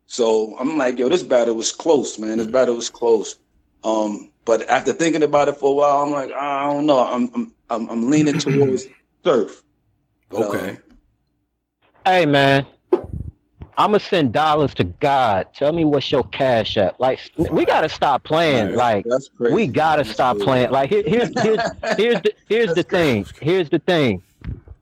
So 0.07 0.57
I'm 0.59 0.77
like, 0.77 0.97
yo, 0.99 1.09
this 1.09 1.23
battle 1.23 1.55
was 1.55 1.71
close, 1.71 2.17
man. 2.17 2.37
This 2.37 2.47
battle 2.47 2.75
was 2.75 2.89
close. 2.89 3.35
Um, 3.83 4.31
but 4.45 4.67
after 4.69 4.93
thinking 4.93 5.23
about 5.23 5.49
it 5.49 5.57
for 5.57 5.71
a 5.71 5.73
while, 5.73 6.03
I'm 6.03 6.11
like, 6.11 6.31
I 6.31 6.71
don't 6.71 6.85
know. 6.85 6.99
I'm 6.99 7.29
I'm 7.33 7.53
I'm, 7.69 7.89
I'm 7.89 8.09
leaning 8.09 8.37
towards 8.39 8.87
Surf. 9.23 9.63
But, 10.29 10.41
um, 10.43 10.55
Okay. 10.55 10.77
Hey 12.05 12.25
man, 12.25 12.65
I'ma 13.79 13.99
send 13.99 14.33
dollars 14.33 14.73
to 14.75 14.83
God. 14.85 15.47
Tell 15.53 15.71
me 15.71 15.85
what's 15.85 16.11
your 16.11 16.23
cash 16.25 16.77
at. 16.77 16.99
Like 16.99 17.19
we 17.51 17.63
gotta 17.65 17.87
stop 17.89 18.23
playing. 18.23 18.73
Like 18.75 19.05
that's 19.07 19.29
crazy. 19.29 19.53
we 19.53 19.67
gotta 19.67 20.01
That's 20.03 20.13
stop 20.15 20.37
crazy. 20.37 20.45
playing. 20.45 20.71
Like 20.71 20.89
here, 20.89 21.03
here's 21.05 21.29
here's 21.41 21.61
here's 21.97 22.21
the 22.21 22.33
here's 22.49 22.73
the 22.73 22.83
thing. 22.83 23.25
Here's 23.39 23.69
the 23.69 23.79
thing. 23.79 24.23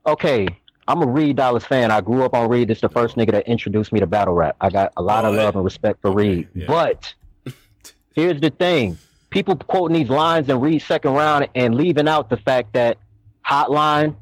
Okay, 0.06 0.46
I'm 0.88 1.02
a 1.02 1.06
Reed 1.06 1.36
Dollaz 1.36 1.62
fan. 1.64 1.90
I 1.90 2.00
grew 2.00 2.24
up 2.24 2.32
on 2.32 2.48
Reed. 2.48 2.68
This 2.68 2.80
the 2.80 2.88
first 2.88 3.16
nigga 3.16 3.32
that 3.32 3.46
introduced 3.46 3.92
me 3.92 4.00
to 4.00 4.06
battle 4.06 4.32
rap. 4.34 4.56
I 4.62 4.70
got 4.70 4.92
a 4.96 5.02
lot 5.02 5.24
of 5.26 5.34
Oh, 5.34 5.36
yeah. 5.36 5.42
love 5.44 5.56
and 5.56 5.64
respect 5.64 6.00
for 6.00 6.08
Okay, 6.08 6.16
Reed. 6.16 6.48
yeah. 6.54 6.64
But 6.66 7.12
here's 8.14 8.40
the 8.40 8.50
thing. 8.50 8.96
People 9.28 9.56
quoting 9.56 9.94
these 9.98 10.08
lines 10.08 10.48
and 10.48 10.62
Reed's 10.62 10.84
second 10.84 11.12
round 11.12 11.48
and 11.54 11.74
leaving 11.74 12.08
out 12.08 12.30
the 12.30 12.36
fact 12.38 12.72
that 12.72 12.96
hotline. 13.46 14.14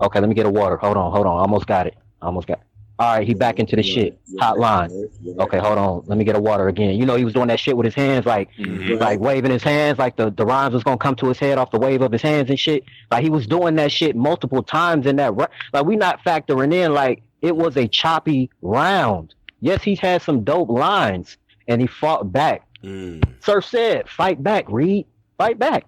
Okay, 0.00 0.20
let 0.20 0.28
me 0.28 0.34
get 0.34 0.46
a 0.46 0.50
water. 0.50 0.78
Hold 0.78 0.96
on, 0.96 1.12
hold 1.12 1.26
on. 1.26 1.36
Almost 1.38 1.66
got 1.66 1.86
it. 1.86 1.96
Almost 2.22 2.46
got 2.46 2.58
it. 2.60 2.64
All 3.00 3.16
right, 3.16 3.26
he 3.26 3.32
back 3.32 3.58
into 3.58 3.76
the 3.76 3.82
shit. 3.82 4.18
Hotline. 4.34 4.90
Okay, 5.38 5.56
hold 5.58 5.78
on. 5.78 6.02
Let 6.06 6.18
me 6.18 6.24
get 6.24 6.36
a 6.36 6.40
water 6.40 6.68
again. 6.68 6.96
You 6.96 7.06
know, 7.06 7.16
he 7.16 7.24
was 7.24 7.32
doing 7.32 7.48
that 7.48 7.58
shit 7.58 7.74
with 7.74 7.86
his 7.86 7.94
hands, 7.94 8.26
like 8.26 8.50
Mhm. 8.58 9.00
like 9.00 9.18
waving 9.20 9.50
his 9.50 9.62
hands, 9.62 9.98
like 9.98 10.16
the, 10.16 10.30
the 10.30 10.44
rhymes 10.44 10.74
was 10.74 10.84
gonna 10.84 10.98
come 10.98 11.14
to 11.16 11.26
his 11.28 11.38
head 11.38 11.56
off 11.56 11.70
the 11.70 11.78
wave 11.78 12.02
of 12.02 12.12
his 12.12 12.20
hands 12.20 12.50
and 12.50 12.58
shit. 12.60 12.84
Like 13.10 13.22
he 13.24 13.30
was 13.30 13.46
doing 13.46 13.74
that 13.76 13.90
shit 13.90 14.16
multiple 14.16 14.62
times 14.62 15.06
in 15.06 15.16
that. 15.16 15.34
Like 15.34 15.86
we 15.86 15.96
not 15.96 16.22
factoring 16.22 16.74
in 16.74 16.92
like 16.92 17.22
it 17.40 17.56
was 17.56 17.74
a 17.78 17.88
choppy 17.88 18.50
round. 18.60 19.34
Yes, 19.60 19.82
he's 19.82 19.98
had 19.98 20.20
some 20.20 20.44
dope 20.44 20.68
lines, 20.68 21.38
and 21.68 21.80
he 21.80 21.86
fought 21.86 22.30
back. 22.32 22.66
Mm. 22.84 23.24
Sir 23.40 23.62
said, 23.62 24.10
"Fight 24.10 24.42
back, 24.42 24.66
Reed. 24.68 25.06
Fight 25.38 25.58
back." 25.58 25.86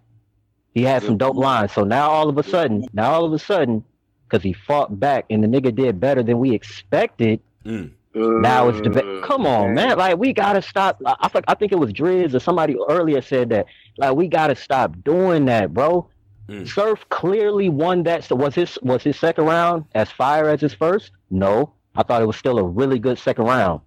He 0.74 0.82
had 0.82 1.02
some 1.02 1.18
dope 1.18 1.36
lines. 1.36 1.72
So 1.72 1.84
now 1.84 2.08
all 2.08 2.30
of 2.30 2.38
a 2.38 2.42
sudden, 2.42 2.86
now 2.94 3.12
all 3.12 3.26
of 3.26 3.32
a 3.34 3.38
sudden, 3.38 3.84
because 4.32 4.42
he 4.42 4.54
fought 4.54 4.98
back 4.98 5.26
and 5.28 5.44
the 5.44 5.46
nigga 5.46 5.74
did 5.74 6.00
better 6.00 6.22
than 6.22 6.38
we 6.38 6.54
expected. 6.54 7.38
Mm. 7.66 7.92
Now 8.14 8.68
it's 8.68 8.80
debate. 8.80 9.22
Come 9.24 9.46
on, 9.46 9.74
man. 9.74 9.98
Like 9.98 10.16
we 10.16 10.32
gotta 10.32 10.62
stop. 10.62 11.00
I, 11.04 11.16
I 11.20 11.28
think 11.28 11.44
I 11.48 11.54
think 11.54 11.72
it 11.72 11.78
was 11.78 11.92
Driz 11.92 12.34
or 12.34 12.40
somebody 12.40 12.76
earlier 12.88 13.20
said 13.20 13.50
that. 13.50 13.66
Like 13.98 14.14
we 14.14 14.28
gotta 14.28 14.56
stop 14.56 14.94
doing 15.04 15.44
that, 15.46 15.72
bro. 15.74 16.08
Mm. 16.48 16.66
Surf 16.66 17.04
clearly 17.10 17.68
won 17.68 18.02
that. 18.04 18.24
So 18.24 18.34
was 18.34 18.54
his 18.54 18.78
was 18.82 19.02
his 19.02 19.18
second 19.18 19.44
round 19.44 19.84
as 19.94 20.10
fire 20.10 20.48
as 20.48 20.60
his 20.60 20.74
first? 20.74 21.12
No, 21.30 21.72
I 21.94 22.02
thought 22.02 22.22
it 22.22 22.26
was 22.26 22.36
still 22.36 22.58
a 22.58 22.64
really 22.64 22.98
good 22.98 23.18
second 23.18 23.44
round. 23.44 23.80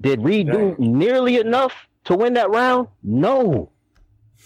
Did 0.00 0.22
Reed 0.22 0.50
do 0.50 0.76
nearly 0.78 1.38
enough 1.38 1.72
to 2.04 2.16
win 2.16 2.34
that 2.34 2.50
round? 2.50 2.88
No. 3.02 3.70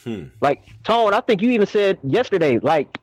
Hmm. 0.04 0.24
Like 0.40 0.62
Tone, 0.84 1.12
I 1.12 1.20
think 1.20 1.42
you 1.42 1.50
even 1.50 1.66
said 1.66 1.98
yesterday, 2.04 2.58
like 2.58 2.98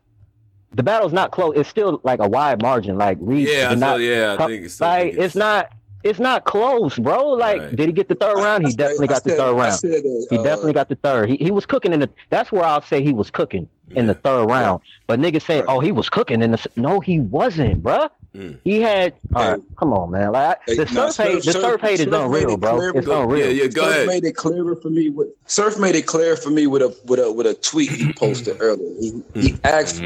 the 0.76 0.84
battle's 0.84 1.14
not 1.14 1.32
close. 1.32 1.54
It's 1.56 1.70
still 1.70 2.00
like 2.04 2.20
a 2.20 2.28
wide 2.28 2.62
margin. 2.62 2.98
Like 2.98 3.18
Reed, 3.22 3.48
Yeah, 3.48 3.70
I 3.72 3.76
not 3.76 3.98
feel- 3.98 4.06
yeah, 4.08 4.36
I 4.40 4.46
think 4.48 4.60
it's- 4.66 4.82
I 4.82 4.86
like 4.88 5.02
think 5.04 5.14
it's- 5.14 5.26
it's 5.28 5.36
not. 5.36 5.70
It's 6.04 6.20
not 6.20 6.44
close, 6.44 7.00
bro. 7.00 7.30
Like, 7.30 7.60
Right. 7.60 7.76
did 7.76 7.88
he 7.88 7.92
get 7.92 8.08
the 8.10 8.14
third 8.14 8.36
round? 8.38 8.68
He 8.68 8.74
definitely 8.76 9.08
got 9.08 9.24
the 9.24 9.32
said- 9.32 9.40
third 9.40 9.54
round. 9.56 9.74
said 9.74 9.90
that, 10.04 10.28
He 10.30 10.38
uh, 10.38 10.44
definitely 10.44 10.74
got 10.74 10.88
the 10.88 10.94
third. 10.98 11.30
He, 11.30 11.36
he 11.38 11.50
was 11.50 11.66
cooking 11.66 11.94
in 11.94 12.00
the. 12.00 12.10
That's 12.30 12.52
where 12.52 12.64
I'll 12.64 12.84
say 12.84 13.02
he 13.02 13.12
was 13.12 13.32
cooking 13.32 13.68
in 13.96 14.06
the 14.06 14.14
third 14.14 14.46
round. 14.46 14.82
But 15.08 15.20
niggas 15.20 15.42
say, 15.42 15.64
oh, 15.68 15.80
he 15.80 15.92
was 15.92 16.08
cooking 16.08 16.44
in 16.44 16.52
the. 16.52 16.64
No, 16.76 17.00
he 17.00 17.22
wasn't, 17.22 17.82
bruh. 17.82 18.08
Mm. 18.38 18.58
He 18.64 18.82
had. 18.82 19.14
All 19.34 19.50
right, 19.54 19.62
come 19.78 19.94
on, 19.94 20.12
man. 20.12 20.32
Like 20.34 20.60
Hey, 20.68 20.76
the 20.76 20.86
nah, 20.94 21.10
surf 21.10 21.26
hate, 21.28 21.44
the 21.44 21.52
Surf- 21.54 21.62
surf 21.64 21.82
hate 21.82 21.94
is 21.94 22.00
Surf 22.02 22.12
made 22.12 22.22
unreal, 22.22 22.50
it 22.54 22.60
bro. 22.60 22.76
clear 22.76 22.90
It's 22.90 23.08
with- 23.08 23.18
unreal. 23.18 23.46
Yeah, 23.48 23.64
yeah, 23.64 23.68
go 23.70 23.82
Surf 23.86 23.92
ahead. 23.96 24.08
made 24.08 24.26
it 24.26 24.36
clearer 24.36 24.76
for 24.76 24.90
me. 24.92 25.10
With, 25.10 25.30
Surf 25.48 25.80
made 25.80 25.96
it 25.96 26.06
clear 26.06 26.36
for 26.38 26.52
me 26.52 26.68
with 26.68 26.84
a 26.84 26.96
with 27.06 27.20
a 27.20 27.32
with 27.32 27.48
a 27.48 27.56
tweet 27.56 27.90
he 27.90 28.14
posted 28.20 28.58
earlier. 28.60 28.88
He, 29.00 29.24
he 29.34 29.56
asked, 29.64 30.04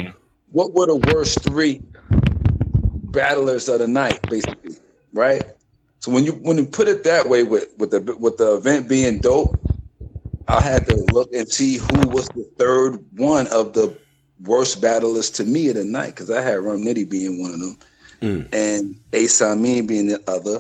"What 0.52 0.74
were 0.74 0.88
the 0.88 0.96
worst 1.14 1.44
three 1.44 1.82
battlers 2.92 3.70
of 3.70 3.80
the 3.80 3.88
night?" 3.88 4.22
Basically, 4.30 4.76
right. 5.14 5.44
So 6.00 6.12
when 6.12 6.26
you 6.26 6.34
when 6.34 6.58
you 6.58 6.66
put 6.66 6.88
it 6.88 7.04
that 7.06 7.30
way, 7.30 7.44
with 7.44 7.70
with 7.78 7.92
the 7.92 8.02
with 8.20 8.38
the 8.38 8.56
event 8.56 8.88
being 8.88 9.20
dope, 9.20 9.60
I 10.48 10.62
had 10.62 10.86
to 10.88 10.96
look 10.96 11.34
and 11.34 11.48
see 11.50 11.78
who 11.78 12.08
was 12.10 12.28
the 12.30 12.50
third 12.58 13.04
one 13.18 13.48
of 13.48 13.74
the 13.74 13.98
worst 14.44 14.82
battlers 14.82 15.30
to 15.32 15.44
me 15.44 15.70
of 15.70 15.76
the 15.76 15.84
night 15.86 16.16
because 16.16 16.32
I 16.32 16.42
had 16.42 16.60
Rum 16.60 16.84
Nitty 16.84 17.10
being 17.10 17.42
one 17.42 17.54
of 17.54 17.60
them, 17.60 17.78
Mm. 18.22 18.48
and 18.54 18.96
Ace 19.14 19.42
Amin 19.42 19.88
being 19.88 20.08
the 20.08 20.22
other 20.30 20.60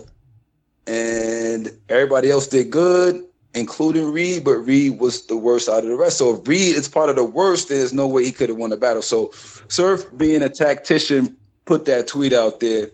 and 0.88 1.72
everybody 1.90 2.32
else 2.32 2.48
did 2.48 2.72
good, 2.72 3.24
including 3.56 4.11
Reed, 4.11 4.44
but 4.44 4.58
Reed 4.58 5.00
was 5.00 5.26
the 5.26 5.38
worst 5.38 5.69
out 5.69 5.84
of 5.84 5.90
the 5.90 5.95
rest. 5.95 6.18
So 6.18 6.36
if 6.36 6.48
Reed 6.48 6.76
is 6.76 6.88
part 6.88 7.10
of 7.10 7.16
the 7.16 7.24
worst, 7.24 7.69
there's 7.69 7.94
no 7.94 8.08
way 8.08 8.24
he 8.24 8.32
could 8.32 8.50
have 8.50 8.58
won 8.58 8.69
the 8.69 8.78
battle. 8.78 9.02
So 9.02 9.32
Surf, 9.68 10.06
being 10.18 10.42
a 10.44 10.50
tactician, 10.50 11.36
put 11.66 11.86
that 11.86 12.08
tweet 12.08 12.34
out 12.34 12.60
there, 12.60 12.90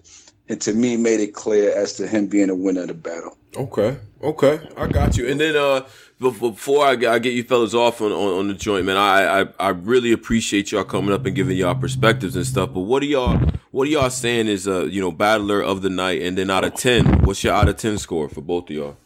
and 0.50 0.62
to 0.62 0.74
me 0.74 0.98
made 0.98 1.20
it 1.20 1.34
clear 1.34 1.76
as 1.76 1.94
to 1.94 2.08
him 2.08 2.28
being 2.28 2.50
a 2.50 2.56
winner 2.56 2.82
of 2.82 2.88
the 2.90 2.94
battle. 2.94 3.38
Okay, 3.58 3.98
okay, 4.22 4.60
I 4.76 4.88
got 4.88 5.18
you. 5.18 5.28
And 5.30 5.40
then 5.40 5.56
uh, 5.56 5.86
before 6.20 6.86
I, 6.86 6.96
get- 6.96 7.24
you 7.34 7.44
fellas 7.44 7.74
off 7.74 8.02
on, 8.02 8.12
on, 8.12 8.40
on 8.40 8.48
the 8.50 8.54
joint, 8.54 8.86
man, 8.86 8.98
I, 8.98 9.42
I 9.42 9.48
I 9.60 9.70
really 9.70 10.12
appreciate 10.12 10.72
y'all 10.72 10.84
coming 10.84 11.14
up 11.14 11.26
and 11.26 11.36
giving 11.36 11.56
y'all 11.58 11.76
perspectives 11.76 12.36
and 12.36 12.46
stuff. 12.46 12.74
But 12.74 12.82
what 12.82 13.02
are 13.02 13.06
y'all 13.08 13.38
what 13.72 13.88
are 13.88 13.92
y'all 13.92 14.10
saying 14.10 14.48
is 14.48 14.68
uh 14.68 14.86
you 14.86 15.00
know 15.02 15.12
battler 15.12 15.62
of 15.62 15.82
the 15.82 15.90
night? 15.90 16.22
And 16.22 16.38
then 16.38 16.50
out 16.50 16.66
of 16.66 16.74
ten, 16.76 17.22
what's 17.24 17.44
your 17.46 17.54
out 17.54 17.70
of 17.70 17.78
ten 17.78 17.98
score 17.98 18.28
for 18.30 18.42
both 18.42 18.70
of 18.70 18.76
y'all? 18.76 18.98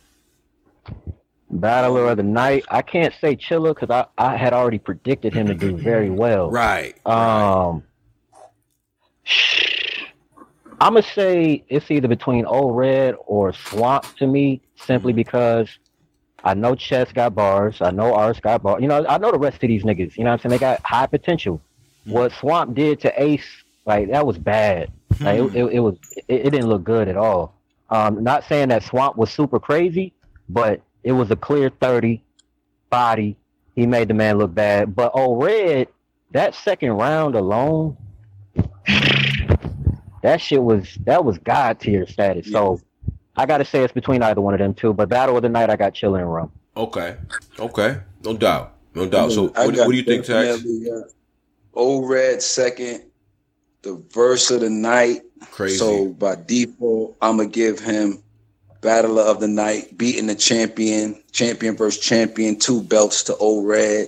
Battler 1.49 2.09
of 2.09 2.17
the 2.17 2.23
night. 2.23 2.65
I 2.69 2.81
can't 2.81 3.13
say 3.19 3.35
Chilla 3.35 3.75
because 3.75 3.89
I, 3.89 4.05
I 4.17 4.35
had 4.35 4.53
already 4.53 4.79
predicted 4.79 5.33
him 5.33 5.47
to 5.47 5.55
do 5.55 5.75
very 5.91 6.09
well. 6.09 6.51
Right. 6.51 6.95
Um, 7.05 7.83
I'm 10.81 10.93
gonna 10.93 11.03
say 11.03 11.63
it's 11.67 11.91
either 11.91 12.07
between 12.07 12.45
Old 12.45 12.77
Red 12.77 13.15
or 13.25 13.51
Swamp 13.53 14.05
to 14.17 14.27
me, 14.27 14.61
simply 14.75 15.11
because 15.11 15.67
I 16.43 16.53
know 16.53 16.75
Chess 16.75 17.11
got 17.11 17.35
bars, 17.35 17.81
I 17.81 17.91
know 17.91 18.13
Ars 18.13 18.39
got 18.39 18.63
bars. 18.63 18.81
You 18.81 18.87
know, 18.87 19.05
I 19.07 19.17
know 19.17 19.31
the 19.31 19.39
rest 19.39 19.55
of 19.55 19.67
these 19.67 19.83
niggas. 19.83 20.17
You 20.17 20.23
know 20.23 20.31
what 20.31 20.45
I'm 20.45 20.51
saying? 20.51 20.51
They 20.51 20.57
got 20.59 20.85
high 20.85 21.07
potential. 21.07 21.61
What 22.05 22.31
Swamp 22.31 22.75
did 22.75 23.01
to 23.01 23.21
Ace, 23.21 23.45
like 23.85 24.09
that 24.11 24.25
was 24.25 24.37
bad. 24.37 24.91
Like 25.19 25.39
it, 25.39 25.55
it, 25.55 25.65
it 25.73 25.79
was, 25.79 25.97
it, 26.27 26.45
it 26.45 26.49
didn't 26.51 26.67
look 26.67 26.83
good 26.83 27.07
at 27.07 27.17
all. 27.17 27.55
Um, 27.89 28.23
not 28.23 28.45
saying 28.45 28.69
that 28.69 28.83
Swamp 28.83 29.17
was 29.17 29.31
super 29.31 29.59
crazy, 29.59 30.13
but 30.47 30.81
it 31.03 31.11
was 31.11 31.31
a 31.31 31.35
clear 31.35 31.69
30 31.69 32.23
body. 32.89 33.37
He 33.75 33.85
made 33.85 34.07
the 34.07 34.13
man 34.13 34.37
look 34.37 34.53
bad. 34.53 34.95
But 34.95 35.11
Old 35.13 35.43
Red, 35.43 35.87
that 36.31 36.55
second 36.55 36.91
round 36.91 37.35
alone, 37.35 37.97
that 40.21 40.41
shit 40.41 40.61
was 40.61 40.97
that 41.05 41.23
was 41.23 41.37
god 41.37 41.79
tier 41.79 42.05
status. 42.07 42.51
So 42.51 42.81
I 43.35 43.45
gotta 43.45 43.65
say 43.65 43.83
it's 43.83 43.93
between 43.93 44.21
either 44.21 44.41
one 44.41 44.53
of 44.53 44.59
them 44.59 44.73
two. 44.73 44.93
But 44.93 45.09
battle 45.09 45.37
of 45.37 45.43
the 45.43 45.49
night, 45.49 45.69
I 45.69 45.75
got 45.75 45.93
Chilla 45.93 46.19
and 46.19 46.33
Rum. 46.33 46.51
Okay, 46.75 47.17
okay, 47.57 47.99
no 48.23 48.35
doubt, 48.35 48.75
no 48.93 49.07
doubt. 49.07 49.31
So 49.31 49.43
what, 49.43 49.55
what 49.55 49.75
do 49.75 49.95
you 49.95 50.03
think, 50.03 50.25
Tex? 50.25 50.57
definitely, 50.57 50.91
uh, 50.91 51.01
Old 51.73 52.09
Red 52.09 52.41
second, 52.41 53.03
the 53.81 54.03
verse 54.11 54.51
of 54.51 54.61
the 54.61 54.69
night. 54.69 55.21
Crazy. 55.51 55.77
So 55.77 56.09
by 56.09 56.35
default, 56.35 57.17
I'm 57.21 57.37
gonna 57.37 57.49
give 57.49 57.79
him 57.79 58.21
Battler 58.81 59.23
of 59.23 59.39
the 59.39 59.47
Night, 59.47 59.97
beating 59.97 60.27
the 60.27 60.35
champion, 60.35 61.21
champion 61.31 61.75
versus 61.75 62.01
champion, 62.01 62.57
two 62.57 62.81
belts 62.81 63.23
to 63.23 63.35
Old 63.37 63.67
Red. 63.67 64.07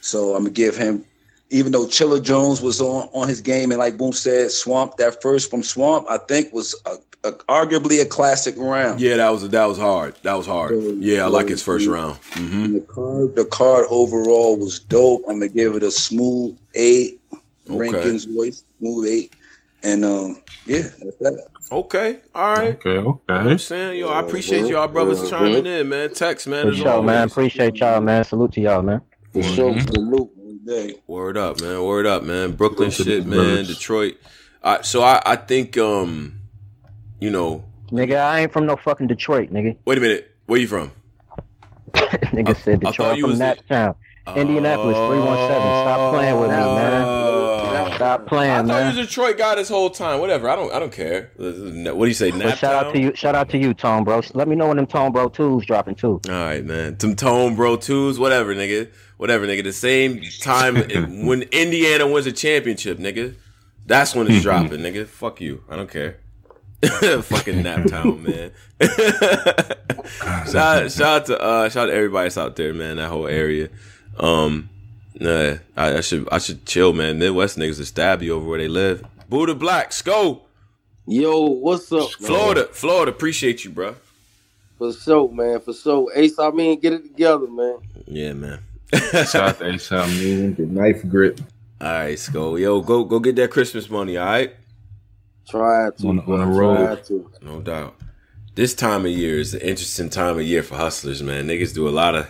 So 0.00 0.34
I'm 0.34 0.44
gonna 0.44 0.50
give 0.50 0.76
him, 0.76 1.04
even 1.50 1.72
though 1.72 1.86
Chilla 1.86 2.22
Jones 2.22 2.60
was 2.60 2.80
on 2.80 3.08
on 3.12 3.28
his 3.28 3.40
game, 3.40 3.70
and 3.70 3.78
like 3.78 3.98
Boom 3.98 4.12
said, 4.12 4.50
Swamp 4.50 4.96
that 4.96 5.20
first 5.20 5.50
from 5.50 5.62
Swamp, 5.62 6.06
I 6.08 6.18
think 6.18 6.52
was 6.52 6.74
a, 6.86 6.96
a, 7.28 7.32
arguably 7.32 8.00
a 8.00 8.06
classic 8.06 8.54
round. 8.56 9.00
Yeah, 9.00 9.16
that 9.18 9.30
was 9.30 9.48
that 9.48 9.66
was 9.66 9.78
hard. 9.78 10.14
That 10.22 10.34
was 10.34 10.46
hard. 10.46 10.76
Yeah, 10.98 11.24
I 11.24 11.28
like 11.28 11.48
his 11.48 11.62
first 11.62 11.86
round. 11.86 12.16
hmm 12.32 12.74
the 12.74 12.80
card, 12.80 13.36
the 13.36 13.44
card 13.44 13.86
overall 13.90 14.56
was 14.56 14.78
dope. 14.78 15.22
I'm 15.28 15.40
gonna 15.40 15.48
give 15.48 15.74
it 15.74 15.82
a 15.82 15.90
smooth 15.90 16.56
eight. 16.74 17.20
Okay. 17.68 17.90
Rankings 17.92 18.26
voice, 18.34 18.64
smooth 18.78 19.06
eight. 19.08 19.32
And 19.82 20.04
um, 20.04 20.42
yeah, 20.64 20.82
that's 20.82 21.16
that. 21.20 21.46
Okay, 21.72 22.18
all 22.34 22.54
right. 22.54 22.74
Okay, 22.74 22.96
okay. 22.98 23.32
I'm 23.32 23.58
saying, 23.58 24.00
yo, 24.00 24.08
I 24.08 24.20
appreciate 24.20 24.66
y'all 24.66 24.88
brothers 24.88 25.30
chiming 25.30 25.66
in, 25.66 25.88
man. 25.88 26.12
Tex, 26.12 26.46
man. 26.46 26.68
For 26.68 26.74
sure, 26.74 27.02
man. 27.02 27.28
Appreciate 27.28 27.76
y'all, 27.76 28.00
man. 28.00 28.24
Salute 28.24 28.52
to 28.54 28.60
y'all, 28.60 28.82
man. 28.82 29.00
For 29.32 29.42
sure, 29.42 29.78
salute. 29.80 30.30
Word 31.06 31.36
up, 31.36 31.60
man. 31.60 31.82
Word 31.82 32.06
up, 32.06 32.22
man. 32.22 32.52
Brooklyn 32.52 32.90
shit, 32.90 33.24
man. 33.24 33.38
brothers. 33.38 33.68
Detroit. 33.68 34.16
Uh, 34.62 34.82
so 34.82 35.02
I, 35.02 35.22
I 35.24 35.36
think, 35.36 35.78
um, 35.78 36.40
you 37.20 37.30
know. 37.30 37.64
Nigga, 37.90 38.20
I 38.20 38.40
ain't 38.40 38.52
from 38.52 38.66
no 38.66 38.76
fucking 38.76 39.06
Detroit, 39.06 39.50
nigga. 39.52 39.76
Wait 39.84 39.98
a 39.98 40.00
minute. 40.00 40.36
Where 40.46 40.60
you 40.60 40.68
from? 40.68 40.92
nigga 41.94 42.56
said 42.56 42.80
Detroit. 42.80 42.82
I 42.82 42.84
thought 42.84 42.90
Detroit 42.90 43.16
you 43.16 43.22
from 43.22 43.30
was 43.30 43.38
that 43.38 43.68
town. 43.68 43.94
Indianapolis 44.36 44.96
317. 44.96 45.48
Stop 45.48 46.14
playing 46.14 46.40
with 46.40 46.50
me, 46.50 46.56
man. 46.56 47.29
Stop 48.00 48.26
playing, 48.26 48.48
man. 48.48 48.64
I 48.64 48.68
thought 48.68 48.74
man. 48.74 48.94
you 48.94 48.98
was 48.98 49.06
a 49.06 49.08
Detroit 49.08 49.36
guy 49.36 49.54
this 49.56 49.68
whole 49.68 49.90
time. 49.90 50.20
Whatever. 50.20 50.48
I 50.48 50.56
don't. 50.56 50.72
I 50.72 50.78
don't 50.78 50.90
care. 50.90 51.30
What 51.36 51.52
do 51.52 52.06
you 52.06 52.14
say? 52.14 52.30
Nap 52.30 52.56
shout 52.56 52.86
out 52.86 52.94
to 52.94 52.98
you, 52.98 53.14
shout 53.14 53.34
out 53.34 53.50
to 53.50 53.58
you, 53.58 53.74
Tone, 53.74 54.04
bro. 54.04 54.22
Let 54.32 54.48
me 54.48 54.56
know 54.56 54.68
when 54.68 54.78
them 54.78 54.86
Tone 54.86 55.12
Bro 55.12 55.28
twos 55.30 55.66
dropping 55.66 55.96
too. 55.96 56.18
All 56.26 56.32
right, 56.32 56.64
man. 56.64 56.98
Some 56.98 57.14
tone, 57.14 57.56
bro, 57.56 57.76
twos, 57.76 58.18
whatever, 58.18 58.54
nigga. 58.54 58.90
Whatever, 59.18 59.46
nigga. 59.46 59.64
The 59.64 59.72
same 59.74 60.22
time 60.40 60.76
when 61.26 61.42
Indiana 61.42 62.06
wins 62.06 62.24
a 62.24 62.32
championship, 62.32 62.96
nigga. 62.96 63.34
That's 63.84 64.14
when 64.14 64.30
it's 64.30 64.42
dropping, 64.42 64.80
nigga. 64.80 65.06
Fuck 65.06 65.42
you. 65.42 65.62
I 65.68 65.76
don't 65.76 65.90
care. 65.90 66.16
Fucking 66.82 67.62
Naptown, 67.62 68.22
man. 68.22 68.52
shout, 70.46 70.90
shout 70.90 71.00
out 71.02 71.26
to 71.26 71.38
uh, 71.38 71.68
shout 71.68 71.82
out 71.84 71.86
to 71.90 71.94
everybody 71.94 72.24
that's 72.24 72.38
out 72.38 72.56
there, 72.56 72.72
man. 72.72 72.96
That 72.96 73.10
whole 73.10 73.26
area. 73.26 73.68
Um, 74.16 74.70
nah, 75.18 75.56
I, 75.76 75.96
I 75.98 76.00
should 76.00 76.28
I 76.30 76.38
should 76.38 76.66
chill, 76.66 76.92
man. 76.92 77.18
Midwest 77.18 77.58
niggas 77.58 77.78
will 77.78 77.84
stab 77.86 78.22
you 78.22 78.34
over 78.34 78.46
where 78.48 78.58
they 78.58 78.68
live. 78.68 79.04
Buddha 79.28 79.54
Black, 79.54 79.90
Sko. 79.90 80.40
Yo, 81.06 81.46
what's 81.46 81.90
up, 81.92 82.08
man? 82.20 82.26
Florida, 82.28 82.64
Florida. 82.72 83.10
Appreciate 83.10 83.64
you, 83.64 83.70
bro. 83.70 83.96
For 84.78 84.92
sure, 84.92 85.30
man. 85.32 85.60
For 85.60 85.72
sure. 85.74 86.10
Ace 86.14 86.38
Amin, 86.38 86.78
get 86.78 86.92
it 86.94 87.02
together, 87.02 87.46
man. 87.48 87.78
Yeah, 88.06 88.32
man. 88.34 88.60
Shout 89.12 89.34
out 89.36 89.58
to 89.58 89.68
Ace 89.72 89.90
Amin, 89.92 90.54
the 90.54 90.66
knife 90.66 91.06
grip. 91.08 91.40
All 91.80 91.88
right, 91.88 92.16
Sko. 92.18 92.60
Yo, 92.60 92.80
go 92.80 93.04
go 93.04 93.18
get 93.20 93.36
that 93.36 93.50
Christmas 93.50 93.88
money, 93.90 94.16
all 94.16 94.26
right? 94.26 94.54
Try 95.48 95.90
to. 95.98 96.08
On 96.08 96.16
the- 96.16 96.22
on 96.22 96.40
the 96.40 96.46
bro. 96.46 96.86
road. 96.86 97.26
No 97.42 97.60
doubt. 97.60 97.96
This 98.54 98.74
time 98.74 99.06
of 99.06 99.12
year 99.12 99.38
is 99.38 99.54
an 99.54 99.60
interesting 99.60 100.10
time 100.10 100.36
of 100.36 100.42
year 100.42 100.62
for 100.62 100.76
hustlers, 100.76 101.22
man. 101.22 101.46
Niggas 101.46 101.72
do 101.74 101.88
a 101.88 101.90
lot 101.90 102.14
of 102.14 102.28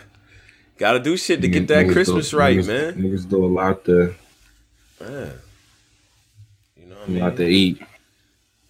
gotta 0.80 0.98
do 0.98 1.16
shit 1.16 1.40
to 1.42 1.48
get 1.48 1.68
that 1.68 1.88
Christmas 1.90 2.30
do- 2.30 2.38
right, 2.38 2.58
niggas- 2.58 2.66
man. 2.66 2.94
Niggas 3.02 3.28
do 3.28 3.44
a 3.44 3.46
lot 3.46 3.84
to, 3.84 4.14
Man. 5.00 5.32
You 6.76 6.86
know 6.86 6.94
what 6.96 7.02
I 7.02 7.04
a 7.06 7.10
mean? 7.10 7.20
lot 7.22 7.36
to 7.36 7.46
eat. 7.46 7.80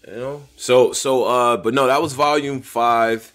You 0.06 0.14
know. 0.16 0.42
So 0.56 0.92
so 0.92 1.24
uh, 1.24 1.56
but 1.56 1.72
no, 1.74 1.86
that 1.86 2.02
was 2.02 2.12
volume 2.12 2.60
five. 2.60 3.32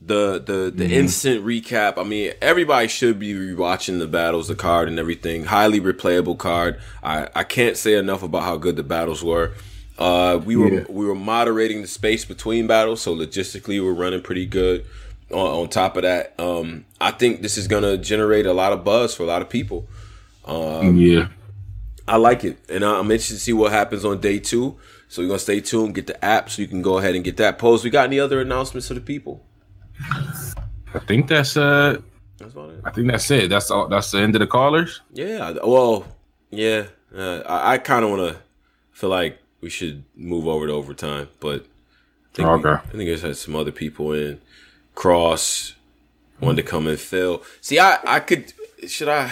The 0.00 0.38
the 0.38 0.70
the 0.74 0.84
Mhm. 0.84 0.90
instant 0.90 1.44
recap. 1.46 1.96
I 1.96 2.02
mean, 2.04 2.32
everybody 2.42 2.88
should 2.88 3.18
be 3.18 3.32
rewatching 3.34 3.98
the 4.00 4.06
battles, 4.06 4.48
the 4.48 4.54
card, 4.54 4.88
and 4.88 4.98
everything. 4.98 5.44
Highly 5.46 5.80
replayable 5.80 6.36
card. 6.38 6.78
I 7.02 7.28
I 7.34 7.42
can't 7.44 7.76
say 7.76 7.94
enough 7.94 8.22
about 8.22 8.42
how 8.42 8.56
good 8.58 8.76
the 8.76 8.82
battles 8.82 9.22
were. 9.24 9.52
Uh, 9.98 10.40
we 10.44 10.56
were 10.56 10.72
Yeah. 10.72 10.84
we 10.88 11.06
were 11.06 11.14
moderating 11.14 11.80
the 11.82 11.88
space 11.88 12.24
between 12.24 12.66
battles, 12.66 13.00
so 13.00 13.14
logistically 13.14 13.82
we're 13.82 13.92
running 13.92 14.20
pretty 14.22 14.44
good. 14.46 14.84
On, 15.30 15.62
on 15.62 15.68
top 15.68 15.96
of 15.96 16.02
that, 16.02 16.34
um, 16.38 16.84
I 17.00 17.10
think 17.10 17.42
this 17.42 17.56
is 17.56 17.66
gonna 17.66 17.96
generate 17.96 18.46
a 18.46 18.52
lot 18.52 18.72
of 18.72 18.84
buzz 18.84 19.14
for 19.14 19.22
a 19.22 19.26
lot 19.26 19.42
of 19.42 19.48
people. 19.48 19.86
Um, 20.44 20.96
yeah. 20.96 21.28
I 22.06 22.16
like 22.16 22.44
it, 22.44 22.58
and 22.68 22.84
I'm 22.84 23.10
interested 23.10 23.34
to 23.34 23.40
see 23.40 23.52
what 23.54 23.72
happens 23.72 24.04
on 24.04 24.20
day 24.20 24.38
two. 24.38 24.76
So 25.08 25.22
we're 25.22 25.28
gonna 25.28 25.38
stay 25.38 25.60
tuned, 25.60 25.94
get 25.94 26.06
the 26.06 26.22
app, 26.24 26.50
so 26.50 26.60
you 26.60 26.68
can 26.68 26.82
go 26.82 26.98
ahead 26.98 27.14
and 27.14 27.24
get 27.24 27.36
that 27.38 27.58
post. 27.58 27.84
We 27.84 27.90
got 27.90 28.04
any 28.06 28.20
other 28.20 28.40
announcements 28.40 28.88
for 28.88 28.94
the 28.94 29.00
people? 29.00 29.42
I 30.94 30.98
think 31.06 31.28
that's 31.28 31.56
uh. 31.56 32.00
That's 32.38 32.54
it. 32.54 32.80
I 32.84 32.90
think 32.90 33.10
that's 33.10 33.30
it. 33.30 33.48
That's 33.48 33.70
all. 33.70 33.88
That's 33.88 34.10
the 34.10 34.18
end 34.18 34.34
of 34.34 34.40
the 34.40 34.46
callers. 34.46 35.00
Yeah, 35.12 35.52
well, 35.64 36.04
yeah. 36.50 36.86
Uh, 37.16 37.42
I, 37.46 37.74
I 37.74 37.78
kind 37.78 38.04
of 38.04 38.10
want 38.10 38.34
to 38.34 38.40
feel 38.92 39.08
like 39.10 39.38
we 39.60 39.70
should 39.70 40.04
move 40.16 40.46
over 40.48 40.66
to 40.66 40.72
overtime, 40.72 41.28
but 41.40 41.60
I 41.62 42.34
think, 42.34 42.48
we- 42.48 42.54
Okay. 42.70 42.70
I 42.70 42.90
think 42.90 43.04
there's 43.04 43.22
had 43.22 43.36
some 43.36 43.54
other 43.56 43.72
people 43.72 44.12
in. 44.12 44.40
Cross 44.94 45.74
wanted 46.40 46.62
to 46.62 46.68
come 46.68 46.86
and 46.86 46.98
fill. 46.98 47.42
See, 47.60 47.78
I 47.78 47.98
I 48.06 48.20
could. 48.20 48.52
Should 48.86 49.08
I? 49.08 49.30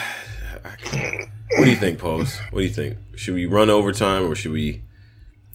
I 0.64 1.28
what 1.58 1.64
do 1.64 1.70
you 1.70 1.76
think, 1.76 1.98
Pose? 1.98 2.38
What 2.50 2.60
do 2.60 2.64
you 2.64 2.70
think? 2.72 2.96
Should 3.16 3.34
we 3.34 3.46
run 3.46 3.68
overtime 3.70 4.24
or 4.30 4.34
should 4.34 4.52
we 4.52 4.82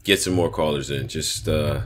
get 0.04 0.20
some 0.22 0.34
more 0.34 0.50
callers 0.50 0.92
in? 0.92 1.08
Just 1.08 1.48
uh, 1.48 1.82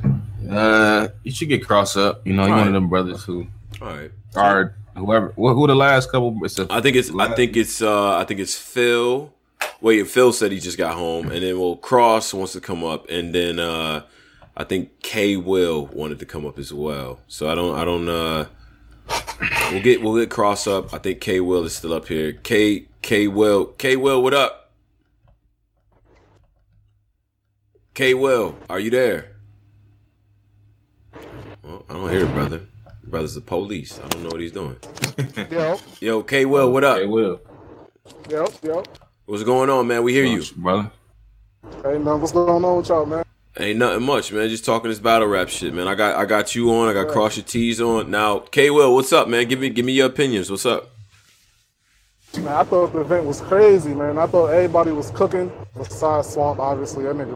Uh, 0.50 1.08
you 1.24 1.32
should 1.32 1.48
get 1.50 1.66
cross 1.66 1.95
up. 1.95 2.25
You 2.27 2.33
know, 2.33 2.45
you 2.45 2.51
All 2.51 2.58
one 2.59 2.67
of 2.67 2.74
them 2.74 2.90
brothers 2.90 3.24
who 3.24 3.48
all 3.82 3.88
right. 3.88 4.11
are 4.35 4.75
whoever. 4.95 5.32
Who, 5.35 5.53
who 5.53 5.67
the 5.67 5.75
last 5.75 6.11
couple? 6.11 6.38
It's 6.43 6.59
a, 6.59 6.67
I 6.69 6.82
think 6.82 6.95
it's 6.98 7.11
I 7.17 7.33
think 7.35 7.56
it's 7.56 7.82
uh 7.82 8.17
I 8.17 8.25
think 8.25 8.40
it's 8.40 8.58
Phil. 8.58 9.33
Wait, 9.80 10.06
Phil 10.08 10.33
said 10.33 10.51
he 10.51 10.59
just 10.59 10.77
got 10.77 10.95
home, 10.95 11.32
and 11.32 11.41
then 11.43 11.58
well 11.59 11.75
Cross 11.77 12.33
wants 12.33 12.53
to 12.53 12.61
come 12.61 12.83
up, 12.83 13.09
and 13.09 13.33
then 13.33 13.59
uh 13.59 14.03
I 14.56 14.64
think 14.64 15.02
K 15.02 15.38
Will 15.38 15.88
wanted 15.88 16.20
to 16.20 16.26
come 16.26 16.46
up 16.46 16.60
as 16.60 16.74
well. 16.74 17.20
So 17.28 17.50
I 17.50 17.56
don't 17.56 17.76
I 17.78 17.86
don't 17.86 18.10
uh 18.10 18.46
we'll 19.72 19.82
get 19.82 20.02
we'll 20.02 20.16
get 20.18 20.30
Cross 20.30 20.68
up. 20.68 20.94
I 20.94 20.98
think 20.98 21.22
K 21.22 21.40
Will 21.40 21.64
is 21.66 21.76
still 21.76 21.94
up 21.94 22.08
here. 22.08 22.34
K 22.34 22.88
K 23.02 23.28
Will 23.28 23.66
K 23.66 23.96
Will, 23.96 24.22
what 24.22 24.34
up? 24.34 24.72
K 27.94 28.14
Will, 28.14 28.56
are 28.70 28.80
you 28.80 28.90
there? 28.90 29.32
Well, 31.64 31.86
I 31.90 31.94
don't 31.94 32.10
hear 32.10 32.26
it, 32.26 32.34
brother. 32.34 32.62
Brother's 33.04 33.36
the 33.36 33.42
police. 33.42 34.00
I 34.04 34.08
don't 34.10 34.24
know 34.24 34.30
what 34.30 34.42
he's 34.42 34.52
doing. 34.54 34.78
Yep, 35.52 35.80
Yo, 36.00 36.24
K 36.24 36.46
Will, 36.46 36.72
what 36.72 36.84
up? 36.84 36.98
K 37.00 37.06
Will, 37.06 37.42
yep, 38.30 38.50
yep. 38.64 38.88
What's 39.26 39.44
going 39.44 39.70
on, 39.70 39.88
man? 39.88 40.04
We 40.04 40.14
hear 40.14 40.26
you. 40.26 40.44
brother. 40.56 40.92
Hey, 41.84 41.98
man, 41.98 42.20
what's 42.22 42.32
going 42.34 42.64
on 42.64 42.78
with 42.78 42.90
y'all, 42.90 43.06
man? 43.06 43.24
Ain't 43.58 43.80
nothing 43.80 44.04
much, 44.06 44.32
man. 44.32 44.48
Just 44.48 44.64
talking 44.64 44.90
this 44.90 45.00
battle 45.00 45.28
rap 45.28 45.50
shit, 45.50 45.74
man. 45.74 45.88
I 45.88 45.96
got 45.96 46.16
I 46.16 46.26
got 46.26 46.56
you 46.56 46.74
on. 46.74 46.88
I 46.88 46.94
got 46.94 47.10
Cross 47.10 47.36
Your 47.36 47.46
T's 47.46 47.82
on. 47.82 48.10
Now, 48.10 48.40
K 48.40 48.70
Will, 48.70 48.96
what's 48.96 49.12
up, 49.12 49.28
man? 49.28 49.48
Give 49.48 49.60
me 49.60 49.70
give 49.70 49.86
me 49.86 49.92
your 49.92 50.08
opinions. 50.08 50.50
What's 50.50 50.66
up? 50.66 50.90
Man, 52.38 52.48
I 52.48 52.64
thought 52.64 52.94
the 52.94 53.02
event 53.02 53.26
was 53.26 53.42
crazy, 53.42 53.94
man. 53.94 54.18
I 54.18 54.26
thought 54.26 54.48
everybody 54.48 54.92
was 54.94 55.12
cooking. 55.12 55.52
Besides 55.76 56.30
Swamp, 56.30 56.60
obviously. 56.62 57.04
That 57.04 57.16
nigga, 57.16 57.36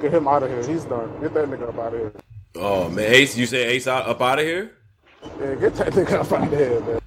get 0.00 0.14
him 0.14 0.28
out 0.28 0.44
of 0.44 0.50
here. 0.50 0.72
He's 0.72 0.84
done. 0.84 1.20
Get 1.20 1.34
that 1.34 1.48
nigga 1.48 1.68
up 1.68 1.78
out 1.80 1.94
of 1.94 2.00
here. 2.00 2.12
Oh 2.54 2.88
man, 2.88 3.12
Ace, 3.12 3.36
you 3.36 3.46
say 3.46 3.64
Ace 3.64 3.88
out 3.88 4.06
up 4.06 4.20
out 4.20 4.38
of 4.38 4.44
here? 4.44 4.70
Yeah, 5.40 5.56
get 5.56 5.74
that 5.74 5.92
nigga 5.94 6.12
up 6.12 6.30
out 6.30 6.52
of 6.52 6.56
here, 6.56 6.80
man. 6.80 7.00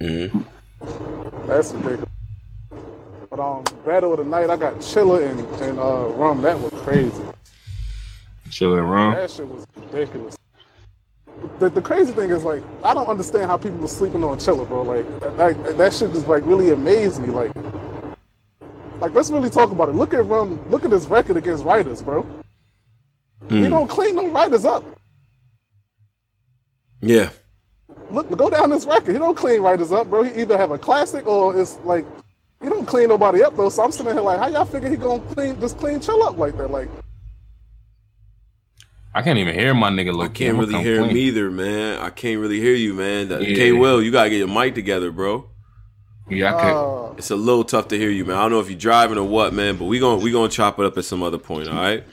Mm-hmm. 0.00 1.46
That's 1.46 1.72
ridiculous. 1.74 2.10
But 3.30 3.38
um, 3.38 3.62
battle 3.86 4.14
of 4.14 4.18
the 4.18 4.24
night, 4.24 4.50
I 4.50 4.56
got 4.56 4.74
Chilla 4.78 5.24
and 5.30 5.38
and 5.62 5.78
uh, 5.78 6.08
Rum. 6.16 6.42
That 6.42 6.58
was 6.58 6.72
crazy. 6.82 7.22
Chilling 8.50 8.78
around. 8.78 9.14
That 9.14 9.30
shit 9.30 9.46
was 9.48 9.66
ridiculous. 9.76 10.36
The, 11.58 11.70
the 11.70 11.82
crazy 11.82 12.12
thing 12.12 12.30
is 12.30 12.44
like 12.44 12.62
I 12.84 12.94
don't 12.94 13.06
understand 13.06 13.46
how 13.50 13.56
people 13.56 13.84
are 13.84 13.88
sleeping 13.88 14.24
on 14.24 14.38
Chilla, 14.38 14.66
bro. 14.66 14.82
Like 14.82 15.20
that, 15.36 15.76
that 15.78 15.92
shit 15.94 16.12
just 16.12 16.26
like 16.28 16.44
really 16.46 16.70
amazed 16.70 17.20
me. 17.20 17.28
Like, 17.28 17.52
like 19.00 19.12
let's 19.14 19.30
really 19.30 19.50
talk 19.50 19.70
about 19.70 19.88
it. 19.88 19.94
Look 19.94 20.14
at 20.14 20.24
Rum. 20.26 20.60
Look 20.70 20.84
at 20.84 20.90
his 20.90 21.06
record 21.06 21.36
against 21.36 21.64
writers, 21.64 22.02
bro. 22.02 22.26
He 23.48 23.64
Hmm. 23.64 23.70
don't 23.70 23.88
clean 23.88 24.16
no 24.16 24.28
writers 24.28 24.64
up. 24.64 24.84
Yeah. 27.00 27.30
Look, 28.10 28.28
go 28.36 28.50
down 28.50 28.70
this 28.70 28.84
record. 28.86 29.12
He 29.12 29.18
don't 29.18 29.36
clean 29.36 29.60
writers 29.62 29.92
up, 29.92 30.08
bro. 30.08 30.22
He 30.24 30.40
either 30.40 30.56
have 30.56 30.70
a 30.70 30.78
classic 30.78 31.26
or 31.26 31.58
it's 31.58 31.78
like 31.84 32.04
he 32.62 32.68
don't 32.68 32.86
clean 32.86 33.08
nobody 33.08 33.42
up 33.42 33.56
though. 33.56 33.68
So 33.68 33.84
I'm 33.84 33.92
sitting 33.92 34.12
here 34.12 34.20
like, 34.22 34.38
how 34.38 34.48
y'all 34.48 34.64
figure 34.64 34.88
he 34.90 34.96
gonna 34.96 35.22
clean 35.34 35.60
just 35.60 35.78
clean 35.78 36.00
chill 36.00 36.22
up 36.24 36.36
like 36.36 36.56
that? 36.58 36.70
Like, 36.70 36.88
I 39.14 39.22
can't 39.22 39.38
even 39.38 39.54
hear 39.54 39.74
my 39.74 39.90
nigga. 39.90 40.14
Look, 40.14 40.30
I 40.30 40.32
can't 40.32 40.58
really 40.58 40.82
hear 40.82 41.02
him 41.02 41.16
either, 41.16 41.50
man. 41.50 41.98
I 42.00 42.10
can't 42.10 42.40
really 42.40 42.60
hear 42.60 42.74
you, 42.74 42.94
man. 42.94 43.30
Yeah. 43.30 43.38
K 43.38 43.72
Will, 43.72 44.02
you 44.02 44.10
gotta 44.12 44.30
get 44.30 44.38
your 44.38 44.48
mic 44.48 44.74
together, 44.74 45.10
bro. 45.10 45.48
Yeah, 46.28 46.54
I 46.54 46.70
uh, 46.72 47.14
It's 47.16 47.30
a 47.30 47.36
little 47.36 47.64
tough 47.64 47.88
to 47.88 47.98
hear 47.98 48.10
you, 48.10 48.24
man. 48.26 48.36
I 48.36 48.42
don't 48.42 48.52
know 48.52 48.60
if 48.60 48.68
you're 48.68 48.78
driving 48.78 49.16
or 49.16 49.26
what, 49.26 49.54
man, 49.54 49.76
but 49.76 49.86
we 49.86 49.98
gonna 49.98 50.22
we 50.22 50.30
gonna 50.30 50.50
chop 50.50 50.78
it 50.78 50.84
up 50.84 50.98
at 50.98 51.04
some 51.04 51.22
other 51.22 51.38
point, 51.38 51.68
all 51.68 51.74
right? 51.74 52.04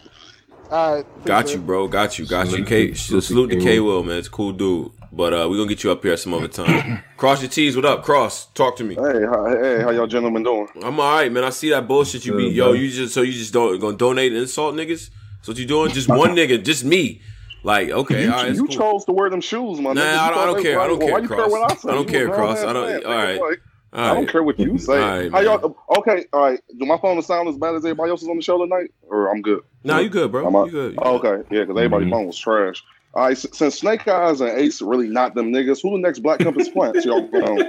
all 0.71 0.95
right, 0.95 1.25
Got 1.25 1.53
you, 1.53 1.59
bro. 1.59 1.87
Got 1.87 2.17
you. 2.17 2.25
Got 2.25 2.51
you. 2.51 2.63
K, 2.63 2.93
salute 2.93 3.49
to 3.51 3.59
K 3.59 3.79
Will, 3.79 4.03
man. 4.03 4.17
It's 4.17 4.27
a 4.27 4.31
cool 4.31 4.53
dude. 4.53 4.91
But 5.11 5.33
uh, 5.33 5.47
we 5.49 5.57
gonna 5.57 5.69
get 5.69 5.83
you 5.83 5.91
up 5.91 6.03
here 6.03 6.13
at 6.13 6.19
some 6.19 6.33
other 6.33 6.47
time. 6.49 7.01
Cross 7.17 7.41
your 7.41 7.49
T's. 7.49 7.75
What 7.75 7.85
up, 7.85 8.03
Cross? 8.03 8.47
Talk 8.47 8.75
to 8.77 8.83
me. 8.83 8.95
Hey, 8.95 9.25
how, 9.25 9.45
hey, 9.47 9.81
how 9.81 9.91
y'all 9.91 10.07
gentlemen 10.07 10.43
doing? 10.43 10.67
I'm 10.83 10.99
all 10.99 11.15
right, 11.15 11.31
man. 11.31 11.45
I 11.45 11.51
see 11.51 11.69
that 11.69 11.87
bullshit 11.87 12.25
you 12.25 12.35
be. 12.35 12.47
Yo, 12.49 12.73
you 12.73 12.89
just 12.89 13.13
so 13.13 13.21
you 13.21 13.31
just 13.31 13.53
don't 13.53 13.79
gonna 13.79 13.95
donate 13.95 14.31
and 14.33 14.41
insult 14.41 14.75
niggas. 14.75 15.09
That's 15.45 15.49
what 15.49 15.57
you 15.59 15.67
doing? 15.67 15.91
Just 15.91 16.09
one 16.09 16.31
nigga, 16.31 16.63
just 16.63 16.83
me. 16.83 17.21
Like, 17.61 17.91
okay, 17.91 18.23
you 18.23 18.31
all 18.33 18.43
right, 18.43 18.51
you 18.55 18.65
cool. 18.65 18.75
chose 18.75 19.05
to 19.05 19.11
wear 19.11 19.29
them 19.29 19.41
shoes, 19.41 19.79
my 19.79 19.93
Nah, 19.93 20.01
nigga. 20.01 20.17
I 20.17 20.29
don't- 20.31 20.37
I 20.39 20.45
don't 20.47 20.61
care. 20.63 20.79
I 20.79 20.87
don't 20.87 20.99
right. 20.99 21.07
care, 21.09 21.19
you 21.21 21.27
care 21.27 21.37
what 21.37 21.61
I 21.61 21.67
Cross. 21.67 21.81
say? 21.83 21.89
I 21.89 21.93
don't 21.93 22.07
You 22.07 22.11
care, 22.11 22.29
Cross. 22.29 22.63
I 22.63 22.73
don't- 22.73 23.05
all 23.05 23.15
Like, 23.15 23.59
All 23.93 23.99
I 24.05 24.13
don't 24.15 24.27
care 24.29 24.41
what 24.43 24.57
you 24.59 24.77
say. 24.79 24.93
All 24.93 24.99
right, 25.19 25.31
how 25.31 25.39
y'all? 25.41 25.77
Okay, 25.99 26.25
all 26.33 26.41
right. 26.41 26.59
Do 26.79 26.85
my 26.87 26.97
phone 26.97 27.21
sound 27.21 27.47
as 27.47 27.57
bad 27.57 27.75
as 27.75 27.85
everybody 27.85 28.09
else's 28.09 28.27
on 28.27 28.37
the 28.37 28.41
show 28.41 28.57
tonight, 28.57 28.89
or 29.07 29.31
I'm 29.31 29.43
good? 29.43 29.61
Nah, 29.83 29.99
you 29.99 30.09
good, 30.09 30.31
bro. 30.31 30.47
I'm 30.47 30.65
You 30.65 30.71
good. 30.71 30.93
You 30.93 30.99
Oh, 31.03 31.19
okay, 31.19 31.43
yeah, 31.55 31.61
because 31.61 31.77
everybody's 31.77 32.07
Mm-hmm. 32.07 32.13
phone 32.15 32.25
was 32.25 32.39
trash. 32.39 32.83
All 33.13 33.25
right, 33.27 33.37
since 33.37 33.75
Snake 33.79 34.07
Eyes 34.07 34.41
and 34.41 34.49
Ace 34.49 34.81
really 34.81 35.09
not 35.09 35.35
them 35.35 35.53
niggas, 35.53 35.79
who 35.83 35.91
the 35.91 35.99
next 35.99 36.19
Black 36.19 36.39
Compass 36.39 36.69
plants? 36.69 37.05
Y'all 37.05 37.21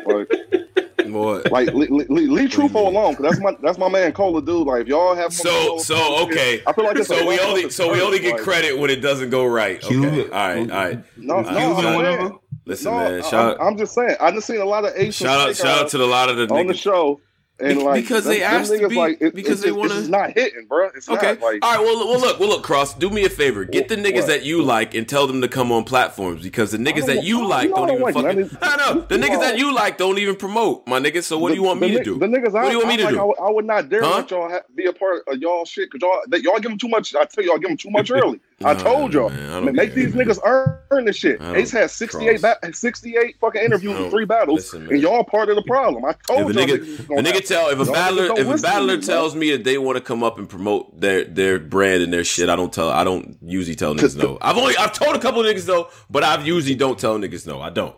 like, 0.07 0.66
What? 1.19 1.51
like 1.53 1.73
leave, 1.75 1.91
leave, 1.91 2.09
leave 2.31 2.51
Truthful 2.51 2.89
alone, 2.89 3.15
because 3.15 3.31
that's 3.31 3.41
my 3.43 3.57
that's 3.63 3.79
my 3.79 3.89
man 3.89 4.13
Cola, 4.13 4.43
dude. 4.43 4.67
Like, 4.67 4.83
if 4.83 4.89
y'all 4.89 5.15
have 5.15 5.33
So 5.33 5.79
so 5.79 6.25
okay. 6.27 6.63
I 6.67 6.73
feel 6.73 6.85
like 6.85 6.97
it's 6.97 7.11
a 7.11 7.17
so 7.17 7.27
we 7.27 7.39
only 7.41 7.71
so 7.71 7.93
we 7.93 8.01
only 8.01 8.19
get 8.19 8.33
like- 8.35 8.43
credit 8.43 8.79
when 8.79 8.91
it 8.91 8.97
doesn't 8.97 9.31
go 9.31 9.47
right. 9.47 9.83
Okay. 9.85 10.25
All 10.25 10.29
right. 10.31 10.59
All 10.59 10.67
right. 10.67 11.05
No, 11.17 11.35
All 11.37 11.43
no, 11.43 11.49
right. 11.49 11.57
I'm 11.57 11.75
So- 11.77 11.83
saying- 11.83 12.39
Listen, 12.69 12.93
no, 12.93 12.99
man. 12.99 13.13
I'm- 13.13 13.23
Shout 13.23 13.57
I'm, 13.61 13.79
just 13.79 13.95
saying. 13.95 14.17
I 14.21 14.31
just 14.33 14.47
seen 14.49 14.61
a 14.61 14.65
lot 14.65 14.85
of 14.85 14.93
Ace. 14.97 15.15
Shout 15.15 15.49
out- 15.49 15.55
shout 15.57 15.79
out 15.83 15.89
to 15.91 15.99
the 15.99 16.07
lot 16.07 16.29
of 16.29 16.37
the 16.37 16.53
on 16.53 16.67
the 16.67 16.75
show, 16.75 17.21
and 17.59 17.83
like 17.83 18.03
because 18.03 18.25
they 18.25 18.43
asked 18.43 18.71
to 18.71 18.89
be- 18.89 18.97
like, 18.97 19.19
it- 19.21 19.35
because 19.35 19.55
it's 19.55 19.63
they 19.65 19.73
wanna- 19.73 19.99
It's 19.99 20.09
not 20.09 20.33
hitting, 20.33 20.67
bro. 20.67 20.91
It's 20.95 21.09
Okay. 21.09 21.33
not 21.35 21.41
like. 21.41 21.65
All 21.65 21.73
right. 21.75 21.81
Well, 21.81 22.07
well, 22.09 22.21
look, 22.21 22.39
well, 22.39 22.49
look, 22.51 22.63
Cross. 22.63 22.95
Do 22.95 23.09
me 23.11 23.25
a 23.25 23.31
favor. 23.31 23.65
Get 23.65 23.89
the 23.89 23.97
niggas 23.97 24.15
What? 24.23 24.27
that 24.29 24.43
you 24.45 24.63
like 24.63 24.95
and 24.95 25.09
tell 25.09 25.27
them 25.27 25.41
to 25.41 25.49
come 25.49 25.73
on 25.73 25.85
platforms 25.85 26.43
because 26.43 26.71
the 26.73 26.79
niggas 26.79 27.07
that 27.07 27.25
you 27.25 27.47
like 27.47 27.71
don't 27.71 27.87
don't 27.89 27.91
even 27.93 28.03
like 28.03 28.15
fucking. 28.15 28.41
none 28.61 28.77
No, 28.79 28.95
no. 28.95 29.01
The 29.09 29.17
niggas 29.17 29.41
that 29.41 29.59
you 29.59 29.75
like 29.75 29.97
don't 29.99 30.19
even 30.19 30.37
promote, 30.37 30.87
my 30.87 31.01
niggas. 31.01 31.25
So 31.25 31.39
what 31.39 31.49
do 31.49 31.55
you 31.55 31.63
want 31.63 31.81
me 31.81 31.93
the, 31.93 31.99
to 31.99 32.05
do? 32.05 32.19
The 32.19 32.27
niggas 32.27 32.53
What 32.53 32.65
I, 32.65 32.67
do 32.67 32.73
you 32.73 32.79
want 32.79 32.89
me 32.89 32.97
to 32.99 33.09
do? 33.09 33.35
I, 33.41 33.51
would- 33.51 33.65
not 33.65 33.89
dare 33.89 34.03
Huh? 34.03 34.17
let 34.17 34.31
y'all 34.31 34.61
be 34.75 34.85
a 34.87 34.93
part 34.93 35.23
of 35.27 35.39
y'all 35.39 35.65
shit 35.65 35.91
because 35.91 36.07
y'all 36.07 36.21
that 36.29 36.43
y'all 36.43 36.55
give 36.61 36.71
them 36.71 36.79
too 36.79 36.89
much. 36.89 37.15
I 37.15 37.25
tell 37.25 37.43
y'all 37.45 37.59
give 37.59 37.69
them 37.69 37.77
too 37.77 37.91
much 37.91 38.11
early. 38.13 38.39
I 38.65 38.75
told 38.75 39.13
y'all, 39.13 39.29
man, 39.29 39.51
I 39.51 39.61
don't 39.61 39.75
make 39.75 39.93
these 39.93 40.15
niggas 40.15 40.39
earn, 40.43 41.05
this 41.05 41.17
shit. 41.17 41.43
Ace 41.43 41.71
had 41.71 41.91
68, 41.91 42.41
ba- 42.41 42.57
68 42.73 43.37
fucking 43.39 43.63
interviews 43.63 43.99
and 43.99 44.11
three 44.11 44.25
battles, 44.25 44.73
listen, 44.73 44.89
and 44.91 44.99
y'all 45.03 45.25
part 45.25 45.51
of 45.51 45.57
the 45.57 45.63
problem. 45.63 46.07
I 46.07 46.15
told 46.27 46.51
a 46.51 46.55
y'all 46.55 46.67
nigga, 46.67 46.79
niggas 46.79 46.97
the 46.97 47.31
nigga 47.31 47.47
tell 47.47 47.69
if 47.69 47.79
a 47.79 47.93
battler 47.93 48.31
if 48.35 48.49
a 48.49 48.63
battler 48.63 48.99
tells 48.99 49.35
me 49.35 49.51
that 49.51 49.65
they 49.65 49.77
want 49.77 49.97
to 49.99 50.01
come 50.03 50.23
up 50.23 50.39
and 50.39 50.49
promote 50.49 50.99
their 50.99 51.25
their 51.25 51.59
brand 51.59 52.03
and 52.03 52.11
their 52.11 52.25
shit, 52.25 52.49
I 52.49 52.57
don't 52.57 52.73
tell. 52.73 52.89
I 52.89 53.05
don't 53.05 53.37
usually 53.43 53.77
tell 53.77 53.95
niggas 53.95 54.17
no. 54.17 54.39
I've 54.41 54.57
only 54.57 54.75
I've 54.79 54.95
told 54.95 55.15
a 55.17 55.19
couple 55.21 55.45
of 55.45 55.47
niggas 55.47 55.69
no, 55.69 55.89
but 56.09 56.25
I've 56.25 56.47
usually 56.47 56.75
don't 56.77 56.99
tell 56.99 57.19
niggas 57.19 57.47
no. 57.47 57.61
I 57.61 57.69
don't. 57.69 57.95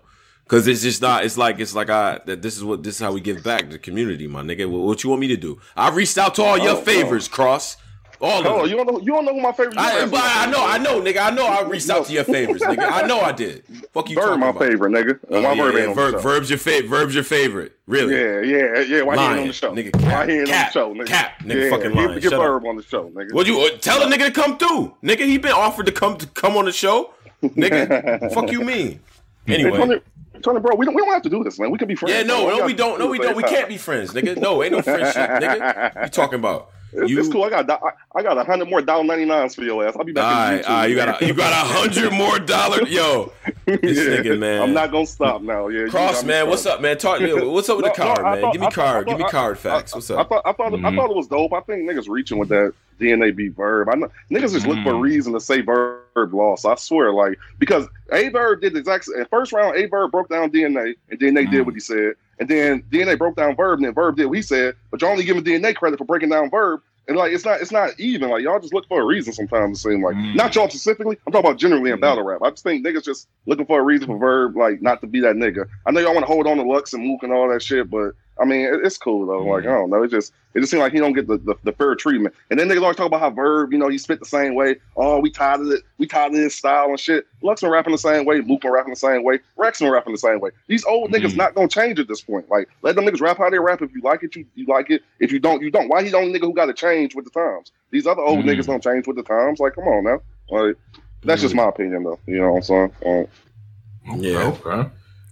Cause 0.49 0.67
it's 0.67 0.83
just 0.83 1.03
not. 1.03 1.25
It's 1.25 1.37
like 1.39 1.61
it's 1.61 1.75
like 1.75 1.89
I 1.91 2.21
that 2.27 2.43
this 2.43 2.57
is 2.57 2.65
what 2.65 2.83
this 2.83 2.97
is 2.97 3.01
how 3.01 3.13
we 3.13 3.21
give 3.21 3.45
back 3.45 3.61
to 3.61 3.69
the 3.69 3.79
community, 3.79 4.27
my 4.27 4.43
nigga. 4.43 4.69
What, 4.69 4.81
what 4.81 5.05
you 5.05 5.11
want 5.11 5.21
me 5.21 5.29
to 5.29 5.37
do? 5.37 5.61
I 5.77 5.91
reached 5.91 6.19
out 6.19 6.35
to 6.37 6.43
all 6.43 6.59
your 6.59 6.79
Oh, 6.79 6.81
favors, 6.81 7.29
Cross. 7.29 7.77
All 8.21 8.41
of 8.41 8.47
Oh, 8.47 8.59
them. 8.63 8.71
you 8.71 8.77
don't 8.77 8.87
know. 8.93 8.99
You 9.01 9.13
don't 9.13 9.25
know 9.25 9.35
who 9.35 9.41
my 9.41 9.53
favorite. 9.53 9.79
I, 9.79 10.05
but 10.07 10.21
I 10.23 10.47
know, 10.51 10.67
I 10.67 10.79
know, 10.79 11.01
nigga. 11.01 11.19
I 11.25 11.31
know. 11.31 11.47
I 11.47 11.63
reached 11.63 11.89
out 11.89 12.07
to 12.07 12.13
your 12.13 12.25
favorites, 12.25 12.65
nigga. 12.65 12.91
I 12.91 13.07
know 13.07 13.21
I 13.21 13.31
did. 13.33 13.63
Fuck 13.93 14.11
you, 14.11 14.17
Verb, 14.17 14.41
my 14.41 14.49
about? 14.49 14.61
favorite, 14.61 14.91
nigga. 14.91 15.21
Oh, 15.31 15.41
my 15.41 15.53
yeah, 15.53 15.63
Verb 15.63 15.75
yeah, 15.75 15.81
ain't 15.81 15.89
on 15.91 15.95
Verb- 15.95 16.23
Verb's 16.23 16.51
your 16.51 16.59
favorite. 16.59 16.89
Verb's 16.89 17.15
your 17.15 17.25
favorite. 17.25 17.77
Really? 17.87 18.15
Yeah, 18.17 18.41
yeah, 18.41 18.81
yeah. 18.81 19.03
Why 19.03 19.17
he 19.17 19.23
ain't 19.23 19.41
on 19.41 19.47
the 19.47 19.53
show? 19.53 19.73
nigga, 19.73 19.95
Why 20.03 20.11
cap, 20.11 20.29
he 20.29 20.35
ain't 20.39 20.49
cap, 20.49 20.67
on 20.67 20.67
the 20.67 20.73
show, 20.73 20.95
nigga? 20.95 21.07
cap, 21.07 21.39
nigga, 21.43 21.63
yeah, 21.65 21.71
fucking 21.71 21.93
get, 21.93 21.97
lying. 21.97 22.15
Get 22.15 22.23
Shut 22.25 22.33
up. 22.35 22.41
Verb 22.41 22.65
on 22.67 22.77
the 22.77 22.83
show, 22.83 23.09
nigga. 23.11 23.33
Would 23.35 23.47
you 23.47 23.61
uh, 23.61 23.79
tell 23.79 24.03
a 24.03 24.07
nigga 24.07 24.27
to 24.27 24.31
come 24.33 24.59
through, 24.59 24.95
nigga? 25.03 25.21
He 25.27 25.39
been 25.39 25.53
offered 25.53 25.87
to 25.87 25.93
come 25.93 26.17
to 26.19 26.27
come 26.27 26.57
on 26.57 26.65
the 26.65 26.73
show, 26.73 27.15
nigga. 27.43 28.33
fuck 28.35 28.51
you 28.51 28.63
mean? 28.63 29.01
Anyway. 29.47 30.01
Tony, 30.43 30.61
bro, 30.61 30.77
we 30.77 30.85
don't, 30.87 30.95
we 30.95 31.03
don't 31.03 31.13
have 31.13 31.23
to 31.23 31.29
do 31.31 31.43
this, 31.43 31.59
man. 31.59 31.71
We 31.71 31.79
can 31.79 31.89
be 31.89 31.97
friends. 31.97 32.15
Yeah, 32.15 32.23
no, 32.23 32.45
bro. 32.47 32.59
no, 32.59 32.67
we 32.67 32.73
gotta 32.73 32.91
don't, 32.91 32.99
no, 33.01 33.07
we 33.09 33.19
don't. 33.19 33.37
We 33.37 33.43
can't 33.43 33.69
be 33.69 33.77
friends, 33.77 34.13
nigga. 34.13 34.37
No, 34.37 34.63
ain't 34.63 34.73
no 34.73 34.83
friendship, 34.83 35.15
nigga. 35.31 36.03
You 36.05 36.09
talking 36.11 36.39
about? 36.39 36.71
It's, 36.93 37.11
You- 37.11 37.19
it's 37.21 37.29
cool. 37.29 37.45
I 37.45 37.51
got 37.51 37.71
I, 37.71 37.91
I 38.15 38.23
got 38.23 38.39
a 38.39 38.45
hundred 38.45 38.69
more 38.71 38.81
dollar 38.81 39.05
ninety 39.05 39.25
nines 39.27 39.55
for 39.55 39.63
your 39.63 39.87
ass. 39.87 39.95
I'll 39.97 40.05
be 40.05 40.13
back. 40.13 40.25
right, 40.25 40.55
in 40.57 40.63
YouTube, 40.63 40.69
all 40.69 40.77
right, 40.77 40.91
you 40.91 40.97
got 40.97 41.23
a, 41.23 41.27
you 41.27 41.35
got 41.35 41.53
a 41.53 41.69
hundred 41.69 42.13
more 42.13 42.39
dollars, 42.39 42.89
yo. 42.91 43.33
This 43.67 43.99
Yeah. 43.99 44.17
nigga, 44.23 44.39
man. 44.39 44.63
I'm 44.63 44.73
not 44.73 44.91
gonna 44.91 45.05
stop 45.07 45.43
now. 45.43 45.69
Yeah, 45.69 45.89
Cross, 45.89 46.15
got 46.17 46.23
me 46.25 46.29
man. 46.29 46.49
What's 46.49 46.65
up, 46.65 46.81
man? 46.81 46.97
Talk. 46.97 47.21
yo, 47.21 47.51
What's 47.51 47.69
up 47.69 47.77
with 47.77 47.85
the 47.95 48.03
No, 48.03 48.09
no, 48.09 48.15
card, 48.15 48.27
I 48.27 48.33
man? 48.33 48.41
thought- 48.41 48.53
Give 48.53 48.61
me 48.61 48.67
I 48.67 48.71
thought- 48.71 48.75
card. 48.75 49.07
Give 49.07 49.17
me 49.19 49.23
thought- 49.25 49.31
card 49.31 49.59
facts. 49.59 49.95
What's 49.95 50.11
I 50.11 50.15
up? 50.17 50.29
thought 50.31 50.43
I 50.47 50.53
thought 50.53 50.73
I 50.75 50.97
thought 50.97 51.11
it 51.11 51.17
was 51.17 51.27
dope. 51.27 51.53
I 51.53 51.61
think 51.61 51.89
niggas 51.89 52.09
reaching 52.09 52.39
with 52.39 52.49
that 52.49 52.73
DNA 52.99 53.37
beat 53.37 53.55
Verb. 53.55 53.89
I 53.91 53.95
know 53.97 54.09
niggas 54.31 54.53
just 54.55 54.67
look 54.67 54.83
for 54.83 54.91
a 54.91 54.95
Mm. 54.95 55.03
reason 55.03 55.33
to 55.35 55.41
say 55.41 55.61
Verb 55.61 55.98
lost. 56.27 56.67
I 56.67 56.75
swear, 56.77 57.13
like 57.13 57.39
because 57.59 57.87
A 58.13 58.29
Verb 58.29 58.61
did 58.61 58.75
the 58.75 58.79
exact 58.81 59.09
at 59.19 59.31
first 59.31 59.53
round. 59.53 59.77
A 59.77 59.87
Verb 59.87 60.11
broke 60.11 60.29
down 60.29 60.51
DNA, 60.51 60.95
and 61.11 61.19
DNA 61.19 61.47
Mm. 61.47 61.51
did 61.51 61.67
what 61.67 61.75
he 61.75 61.81
said, 61.81 62.15
and 62.39 62.49
then 62.49 62.83
DNA 62.91 63.17
broke 63.19 63.37
down 63.37 63.57
Verb, 63.57 63.79
and 63.79 63.87
then 63.87 63.95
Verb 63.95 64.17
did 64.17 64.27
what 64.27 64.37
he 64.37 64.43
said. 64.43 64.75
But 64.91 65.01
you're 65.01 65.11
only 65.11 65.25
giving 65.25 65.45
DNA 65.45 65.75
credit 65.75 65.99
for 65.99 66.05
breaking 66.05 66.31
down 66.31 66.51
Verb. 66.51 66.81
And 67.07 67.17
like 67.17 67.33
it's 67.33 67.45
not 67.47 67.63
it's 67.63 67.73
not 67.73 67.99
even 67.99 68.29
like 68.29 68.43
y'all 68.43 68.61
just 68.61 68.75
look 68.75 68.87
for 68.87 69.01
a 69.01 69.05
reason 69.07 69.33
sometimes. 69.33 69.79
It 69.79 69.89
seems 69.91 70.03
like 70.05 70.17
Mm. 70.17 70.35
not 70.35 70.55
y'all 70.55 70.69
specifically. 70.69 71.17
I'm 71.27 71.33
talking 71.33 71.49
about 71.49 71.59
generally 71.59 71.91
in 71.91 72.01
battle 72.01 72.23
rap. 72.23 72.43
I 72.43 72.51
just 72.51 72.63
think 72.65 72.85
niggas 72.87 73.05
just 73.05 73.29
looking 73.47 73.65
for 73.65 73.81
a 73.81 73.83
reason 73.83 74.07
for 74.09 74.19
Verb 74.19 74.57
like 74.57 74.83
not 74.83 75.01
to 75.01 75.07
be 75.07 75.21
that 75.21 75.37
nigga. 75.37 75.67
I 75.87 75.91
know 75.91 76.01
y'all 76.01 76.13
want 76.15 76.27
to 76.27 76.31
hold 76.33 76.47
on 76.47 76.59
to 76.59 76.63
Lux 76.65 76.93
and 76.93 77.03
Mook 77.07 77.23
and 77.23 77.33
all 77.33 77.49
that 77.49 77.63
shit, 77.63 77.89
but 77.89 78.13
I 78.41 78.45
mean 78.45 78.69
it's 78.85 78.99
cool 78.99 79.27
though. 79.27 79.45
Like 79.45 79.65
I 79.65 79.73
don't 79.79 79.91
know, 79.91 80.03
it 80.03 80.11
just 80.11 80.33
it 80.55 80.61
just 80.61 80.71
seems 80.71 80.81
like 80.81 80.93
he 80.93 80.99
don't 80.99 81.13
get 81.13 81.27
the, 81.27 81.39
the, 81.39 81.55
the 81.65 81.73
fair 81.73 81.95
treatment. 81.95 82.35
And 82.51 82.59
then 82.59 82.69
they 82.69 82.77
always 82.77 82.97
talk 82.97 83.07
about 83.07 83.21
how 83.21 83.31
Verb, 83.31 83.73
you 83.73 83.79
know, 83.79 83.89
he 83.89 83.99
spit 83.99 84.19
the 84.19 84.25
same 84.27 84.55
way. 84.55 84.77
Oh, 84.97 85.19
we 85.21 85.31
tired 85.31 85.61
of 85.61 85.71
it. 85.71 85.83
We 85.99 86.07
tired 86.07 86.33
of 86.33 86.39
his 86.39 86.55
style 86.55 86.89
and 86.89 86.99
shit. 86.99 87.27
Lux 87.43 87.61
been 87.61 87.71
rapping 87.71 87.93
the 87.93 87.99
same 87.99 88.25
way. 88.25 88.41
Luke 88.41 88.61
been 88.63 88.73
rapping 88.73 88.93
the 88.93 88.97
same 88.97 89.25
way. 89.25 89.41
Rex 89.57 89.81
been 89.81 89.91
rapping 89.91 90.13
the 90.13 90.19
same 90.19 90.41
way. 90.41 90.51
These 90.67 90.85
old 90.85 91.11
niggas 91.11 91.37
not 91.37 91.55
gonna 91.55 91.69
change 91.69 91.99
at 91.99 92.09
this 92.09 92.21
point. 92.21 92.49
Like 92.51 92.69
let 92.83 92.97
them 92.97 93.05
niggas 93.05 93.21
rap 93.21 93.39
how 93.39 93.51
they 93.51 93.59
rap. 93.59 93.83
If 93.83 93.93
you 93.93 94.01
like 94.03 94.23
it, 94.23 94.35
you, 94.37 94.47
you 94.55 94.67
like 94.67 94.91
it. 94.91 95.03
If 95.21 95.33
you 95.33 95.39
don't, 95.39 95.63
you 95.63 95.71
don't. 95.71 95.89
Why 95.89 96.03
he 96.03 96.11
the 96.11 96.17
only 96.17 96.39
nigga 96.39 96.45
who 96.45 96.55
got 96.55 96.67
to 96.67 96.75
change 96.75 97.15
with 97.15 97.25
the 97.25 97.31
times? 97.31 97.73
These 97.91 98.07
other 98.07 98.23
old 98.23 98.45
niggas 98.45 98.67
don't 98.67 98.83
change 98.83 99.07
with 99.07 99.17
the 99.17 99.23
times. 99.23 99.59
Like 99.61 99.75
come 99.75 99.85
on 99.85 100.05
now. 100.05 100.21
Like 100.51 100.77
that's 101.25 101.43
just 101.43 101.55
my 101.55 101.69
opinion 101.69 102.05
though. 102.05 102.19
You 102.27 102.41
know 102.41 102.53
what 102.53 102.57
I'm 102.59 102.63
saying? 102.63 102.93
Um, 103.05 104.21
Yeah. 104.21 104.55
Okay. 104.65 104.89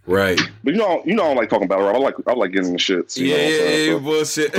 Right. 0.06 0.40
but 0.62 0.74
you 0.74 0.78
know, 0.78 1.02
you 1.04 1.14
know, 1.14 1.24
I 1.24 1.28
don't 1.28 1.36
like 1.36 1.48
talking 1.50 1.64
about 1.64 1.80
rap. 1.80 1.94
I 1.94 1.98
like, 1.98 2.14
I 2.28 2.32
like 2.34 2.52
getting 2.52 2.72
the 2.72 2.78
shit. 2.78 3.16
You 3.16 3.26
Yeah, 3.26 3.36
know 3.36 3.42
what 3.42 3.52
I'm 3.52 3.58
saying? 3.58 3.92
yeah, 3.92 3.98
bullshit. 3.98 4.52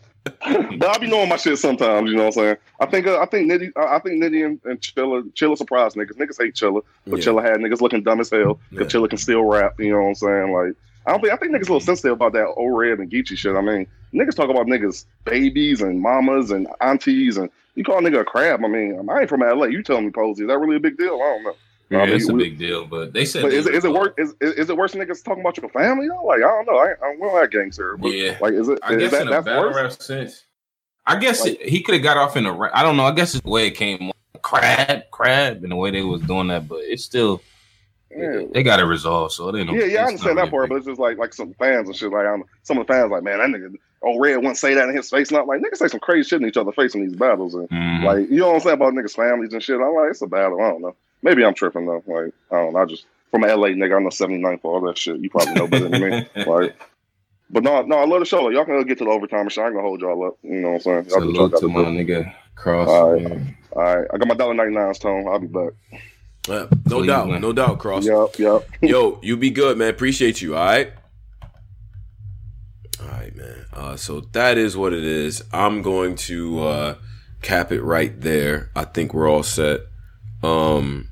but 0.78 0.88
I 0.88 0.98
be 0.98 1.06
knowing 1.08 1.28
my 1.28 1.36
shit 1.36 1.58
sometimes. 1.58 2.10
You 2.10 2.16
know 2.16 2.24
what 2.24 2.36
I'm 2.36 2.42
saying? 2.42 2.56
I 2.80 2.86
think 2.86 3.06
uh, 3.06 3.20
I 3.20 3.26
think 3.26 3.50
Nitty 3.50 3.72
I 3.76 3.98
think 4.00 4.22
Nitty 4.22 4.44
and, 4.44 4.60
and 4.64 4.80
Chilla 4.80 5.22
Chilla 5.34 5.56
surprised 5.56 5.96
niggas. 5.96 6.16
Niggas 6.16 6.38
hate 6.42 6.54
Chilla, 6.54 6.82
but 7.06 7.18
Yeah. 7.20 7.26
Chilla 7.26 7.42
had 7.42 7.58
niggas 7.58 7.80
looking 7.80 8.02
dumb 8.02 8.20
as 8.20 8.30
hell. 8.30 8.58
Because 8.70 8.92
Chilla 8.92 9.08
can 9.08 9.18
still 9.18 9.44
rap. 9.44 9.74
You 9.78 9.90
know 9.90 10.00
what 10.02 10.08
I'm 10.08 10.14
saying? 10.16 10.52
Like 10.52 10.74
I 11.06 11.12
don't 11.12 11.20
think 11.20 11.32
I 11.32 11.36
think 11.36 11.52
niggas 11.52 11.68
a 11.68 11.72
little 11.72 11.80
sensitive 11.80 12.12
about 12.12 12.32
that 12.34 12.46
old 12.56 12.78
red 12.78 12.98
and 12.98 13.10
Geechee 13.10 13.36
shit. 13.38 13.54
I 13.56 13.60
mean, 13.60 13.86
niggas 14.12 14.34
talk 14.34 14.50
about 14.50 14.66
niggas 14.66 15.04
babies 15.24 15.80
and 15.80 16.00
mamas 16.00 16.50
and 16.50 16.66
aunties 16.80 17.36
and 17.36 17.48
you 17.76 17.84
call 17.84 17.98
a 17.98 18.00
nigga 18.00 18.20
a 18.20 18.24
crab. 18.24 18.64
I 18.64 18.68
mean, 18.68 19.08
I 19.08 19.20
ain't 19.20 19.28
from 19.28 19.40
LA. 19.40 19.66
You 19.66 19.82
tell 19.82 20.00
me, 20.00 20.10
Posey, 20.10 20.42
is 20.42 20.48
that 20.48 20.58
really 20.58 20.76
a 20.76 20.80
big 20.80 20.96
deal? 20.96 21.14
I 21.14 21.18
don't 21.18 21.44
know. 21.44 21.54
Yeah, 21.88 21.98
I 22.00 22.06
mean, 22.06 22.16
it's 22.16 22.28
a 22.28 22.32
we- 22.34 22.44
big 22.44 22.58
deal, 22.58 22.84
but 22.84 23.12
they 23.12 23.24
said 23.24 23.42
But 23.42 23.50
they 23.52 23.58
is 23.58 23.66
it, 23.66 23.74
is 23.76 23.84
it 23.84 23.92
worse? 23.92 24.12
Is, 24.18 24.34
is 24.40 24.68
it 24.70 24.76
worse 24.76 24.92
niggas 24.94 25.22
talking 25.24 25.40
about 25.42 25.56
your 25.56 25.68
family? 25.70 26.08
though? 26.08 26.24
Like 26.24 26.38
I 26.38 26.48
don't 26.48 26.66
know. 26.66 26.78
I, 26.78 26.92
I 27.02 27.16
don't 27.16 27.40
have 27.40 27.50
gangs 27.50 27.76
here. 27.76 27.96
But 27.96 28.08
Yeah. 28.12 28.36
Like 28.40 28.54
is 28.54 28.68
it? 28.68 28.78
I 28.82 28.94
is 28.94 28.98
guess 29.02 29.10
that, 29.12 29.22
in 29.22 29.28
a 29.28 29.30
that's 29.30 29.44
battle 29.44 29.62
worse? 29.70 29.76
rap 29.76 29.92
sense. 29.92 30.44
I 31.06 31.16
guess 31.20 31.46
it, 31.46 31.62
he 31.62 31.82
could 31.82 31.94
have 31.94 32.02
got 32.02 32.16
off 32.16 32.36
in 32.36 32.46
a. 32.46 32.58
I 32.74 32.82
don't 32.82 32.96
know. 32.96 33.04
I 33.04 33.12
guess 33.12 33.34
it's 33.34 33.44
the 33.44 33.50
way 33.50 33.68
it 33.68 33.72
came. 33.76 34.10
Crab, 34.42 35.02
crab, 35.12 35.62
and 35.62 35.70
the 35.72 35.76
way 35.76 35.90
they 35.92 36.02
was 36.02 36.20
doing 36.22 36.48
that, 36.48 36.66
but 36.68 36.78
it's 36.82 37.04
still 37.04 37.40
Yeah. 38.10 38.42
they 38.52 38.62
got 38.62 38.80
it 38.80 38.84
resolved. 38.84 39.32
So 39.32 39.50
they 39.52 39.62
know. 39.64 39.72
Yeah, 39.74 39.84
yeah, 39.84 40.02
I 40.02 40.06
understand 40.06 40.38
that 40.38 40.50
part, 40.50 40.68
but 40.68 40.76
it's 40.76 40.86
just 40.86 41.00
like 41.00 41.18
like 41.18 41.32
some 41.34 41.54
fans 41.54 41.88
and 41.88 41.96
shit. 41.96 42.10
Like 42.10 42.26
I'm, 42.26 42.42
some 42.64 42.78
of 42.78 42.86
the 42.86 42.92
fans, 42.92 43.10
like 43.12 43.22
man, 43.22 43.38
that 43.38 43.48
nigga, 43.48 43.74
oh 44.02 44.18
red 44.18 44.36
wouldn't 44.36 44.58
say 44.58 44.74
that 44.74 44.88
in 44.88 44.96
his 44.96 45.08
face. 45.10 45.30
Not 45.30 45.46
like 45.46 45.60
niggas 45.60 45.76
say 45.78 45.88
some 45.88 46.00
crazy 46.00 46.28
shit 46.28 46.42
in 46.42 46.48
each 46.48 46.56
other's 46.56 46.74
face 46.74 46.94
in 46.96 47.02
these 47.06 47.16
battles, 47.16 47.54
and 47.54 47.68
Mhm. 47.70 48.04
like 48.04 48.28
you 48.30 48.38
know 48.38 48.48
what 48.48 48.54
I'm 48.56 48.60
saying 48.60 48.74
about 48.74 48.92
niggas' 48.94 49.14
families 49.16 49.52
and 49.52 49.62
shit. 49.62 49.76
I'm 49.80 49.94
like, 49.94 50.10
it's 50.10 50.22
a 50.22 50.26
battle. 50.26 50.60
I 50.60 50.70
don't 50.70 50.82
know. 50.82 50.96
Maybe 51.26 51.44
I'm 51.44 51.54
tripping 51.54 51.86
though. 51.86 52.04
Like 52.06 52.32
I 52.52 52.54
don't 52.62 52.72
know. 52.72 52.78
I 52.78 52.84
just 52.84 53.04
from 53.32 53.42
a 53.42 53.48
LA 53.48 53.70
nigga, 53.70 53.96
I 53.96 54.00
know 54.00 54.10
79 54.10 54.58
for 54.60 54.74
all 54.74 54.80
that 54.86 54.96
shit. 54.96 55.18
You 55.18 55.28
probably 55.28 55.54
know 55.54 55.66
better 55.66 55.88
than 55.88 56.00
me. 56.00 56.28
Like, 56.46 56.76
but 57.50 57.64
no, 57.64 57.82
no, 57.82 57.98
I 57.98 58.04
love 58.06 58.20
the 58.20 58.26
show. 58.26 58.48
Y'all 58.50 58.64
can 58.64 58.80
get 58.86 58.98
to 58.98 59.04
the 59.04 59.10
overtime 59.10 59.40
and 59.40 59.52
shit. 59.52 59.64
I 59.64 59.66
ain't 59.66 59.74
gonna 59.74 59.86
hold 59.88 60.00
y'all 60.00 60.24
up. 60.24 60.38
You 60.44 60.60
know 60.60 60.68
what 60.68 60.74
I'm 60.74 60.80
saying? 60.82 61.04
Y'all 61.10 61.20
do 61.20 61.26
what 61.26 61.34
Salute 61.34 61.50
gotta 61.50 61.66
to 61.66 61.68
my 61.68 61.84
do. 61.84 61.90
nigga 61.90 62.34
Cross. 62.54 62.88
All 62.88 63.12
right, 63.12 63.22
man. 63.22 63.56
all 63.72 63.82
right. 63.82 64.06
I 64.14 64.16
got 64.18 64.28
my 64.28 64.34
dollar 64.34 64.54
ninety 64.54 64.74
nines, 64.74 65.00
Tone. 65.00 65.26
I'll 65.26 65.40
be 65.40 65.48
back. 65.48 65.70
Uh, 66.48 66.66
no 66.88 67.04
doubt, 67.04 67.40
no 67.40 67.52
doubt, 67.52 67.80
Cross. 67.80 68.04
Yep, 68.06 68.38
yep. 68.38 68.68
Yo, 68.80 69.18
you 69.20 69.36
be 69.36 69.50
good, 69.50 69.76
man. 69.76 69.90
Appreciate 69.90 70.40
you. 70.40 70.54
All 70.56 70.64
right. 70.64 70.92
All 73.02 73.08
right, 73.08 73.34
man. 73.34 73.66
Uh, 73.72 73.96
so 73.96 74.20
that 74.20 74.58
is 74.58 74.76
what 74.76 74.92
it 74.92 75.02
is. 75.04 75.42
I'm 75.52 75.82
going 75.82 76.14
to 76.16 76.60
uh, 76.60 76.94
cap 77.42 77.72
it 77.72 77.82
right 77.82 78.20
there. 78.20 78.70
I 78.76 78.84
think 78.84 79.12
we're 79.12 79.28
all 79.28 79.42
set. 79.42 79.80
Um, 80.44 81.08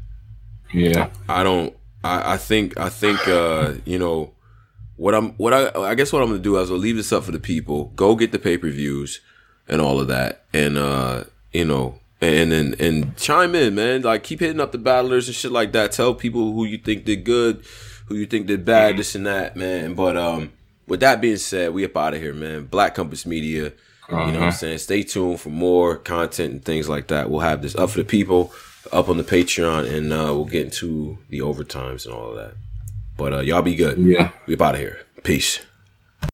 yeah. 0.73 1.11
I 1.29 1.43
don't. 1.43 1.75
I, 2.03 2.35
I 2.35 2.37
think. 2.37 2.79
I 2.79 2.89
think. 2.89 3.27
Uh, 3.29 3.75
you 3.85 3.99
know 3.99 4.33
what 4.97 5.15
I'm. 5.15 5.31
What 5.33 5.53
I. 5.53 5.71
I 5.91 5.95
guess 5.95 6.13
what 6.13 6.23
I'm 6.23 6.29
gonna 6.29 6.39
do 6.41 6.59
is 6.59 6.71
I'll 6.71 6.77
leave 6.77 6.97
this 6.97 7.13
up 7.13 7.25
for 7.25 7.33
the 7.33 7.39
people. 7.39 7.87
Go 7.97 8.15
get 8.17 8.33
the 8.33 8.39
pay 8.39 8.59
per 8.59 8.69
views 8.71 9.21
and 9.69 9.81
all 9.81 10.01
of 10.01 10.09
that, 10.09 10.45
and 10.53 10.77
uh, 10.77 11.25
you 11.53 11.65
know, 11.65 11.99
and 12.21 12.53
and 12.53 12.81
and 12.81 13.17
chime 13.17 13.55
in, 13.55 13.75
man. 13.75 14.03
Like 14.03 14.23
keep 14.25 14.41
hitting 14.41 14.61
up 14.61 14.73
the 14.73 14.79
battlers 14.79 15.29
and 15.29 15.35
shit 15.35 15.53
like 15.53 15.73
that. 15.73 15.93
Tell 15.93 16.15
people 16.15 16.53
who 16.53 16.65
you 16.65 16.79
think 16.79 17.05
did 17.05 17.25
good, 17.25 17.65
who 18.07 18.17
you 18.17 18.27
think 18.27 18.47
did 18.47 18.65
bad, 18.65 18.97
this 18.99 19.15
and 19.15 19.27
that, 19.27 19.57
man. 19.57 19.95
But 19.95 20.17
um, 20.17 20.53
with 20.87 21.01
that 21.01 21.21
being 21.21 21.39
said, 21.39 21.73
we 21.73 21.85
up 21.85 21.97
out 21.97 22.15
of 22.15 22.21
here, 22.21 22.35
man. 22.35 22.67
Black 22.67 22.95
Compass 22.95 23.25
Media. 23.27 23.73
You 24.11 24.17
know 24.17 24.23
what 24.25 24.35
I'm 24.35 24.43
Uh-huh. 24.43 24.51
saying? 24.51 24.79
Stay 24.79 25.03
tuned 25.03 25.41
for 25.41 25.49
more 25.49 25.97
content 25.97 26.53
and 26.53 26.63
things 26.63 26.91
like 26.91 27.07
that. 27.07 27.31
We'll 27.31 27.41
have 27.41 27.63
this 27.63 27.75
up 27.75 27.89
for 27.89 27.97
the 27.97 28.05
people, 28.05 28.53
up 28.93 29.09
on 29.09 29.17
the 29.17 29.25
Patreon, 29.25 29.91
and 29.93 30.13
uh, 30.13 30.33
we'll 30.35 30.45
get 30.45 30.65
into 30.67 31.19
the 31.29 31.41
overtimes 31.41 32.07
and 32.07 32.15
all 32.15 32.31
of 32.31 32.37
that. 32.37 32.55
But 33.17 33.33
uh, 33.33 33.41
y'all 33.41 33.63
be 33.63 33.75
good. 33.77 33.99
Yeah. 33.99 34.31
We 34.47 34.55
up 34.55 34.63
out 34.63 34.75
of 34.75 34.81
here. 34.81 35.01
Peace. 35.23 35.61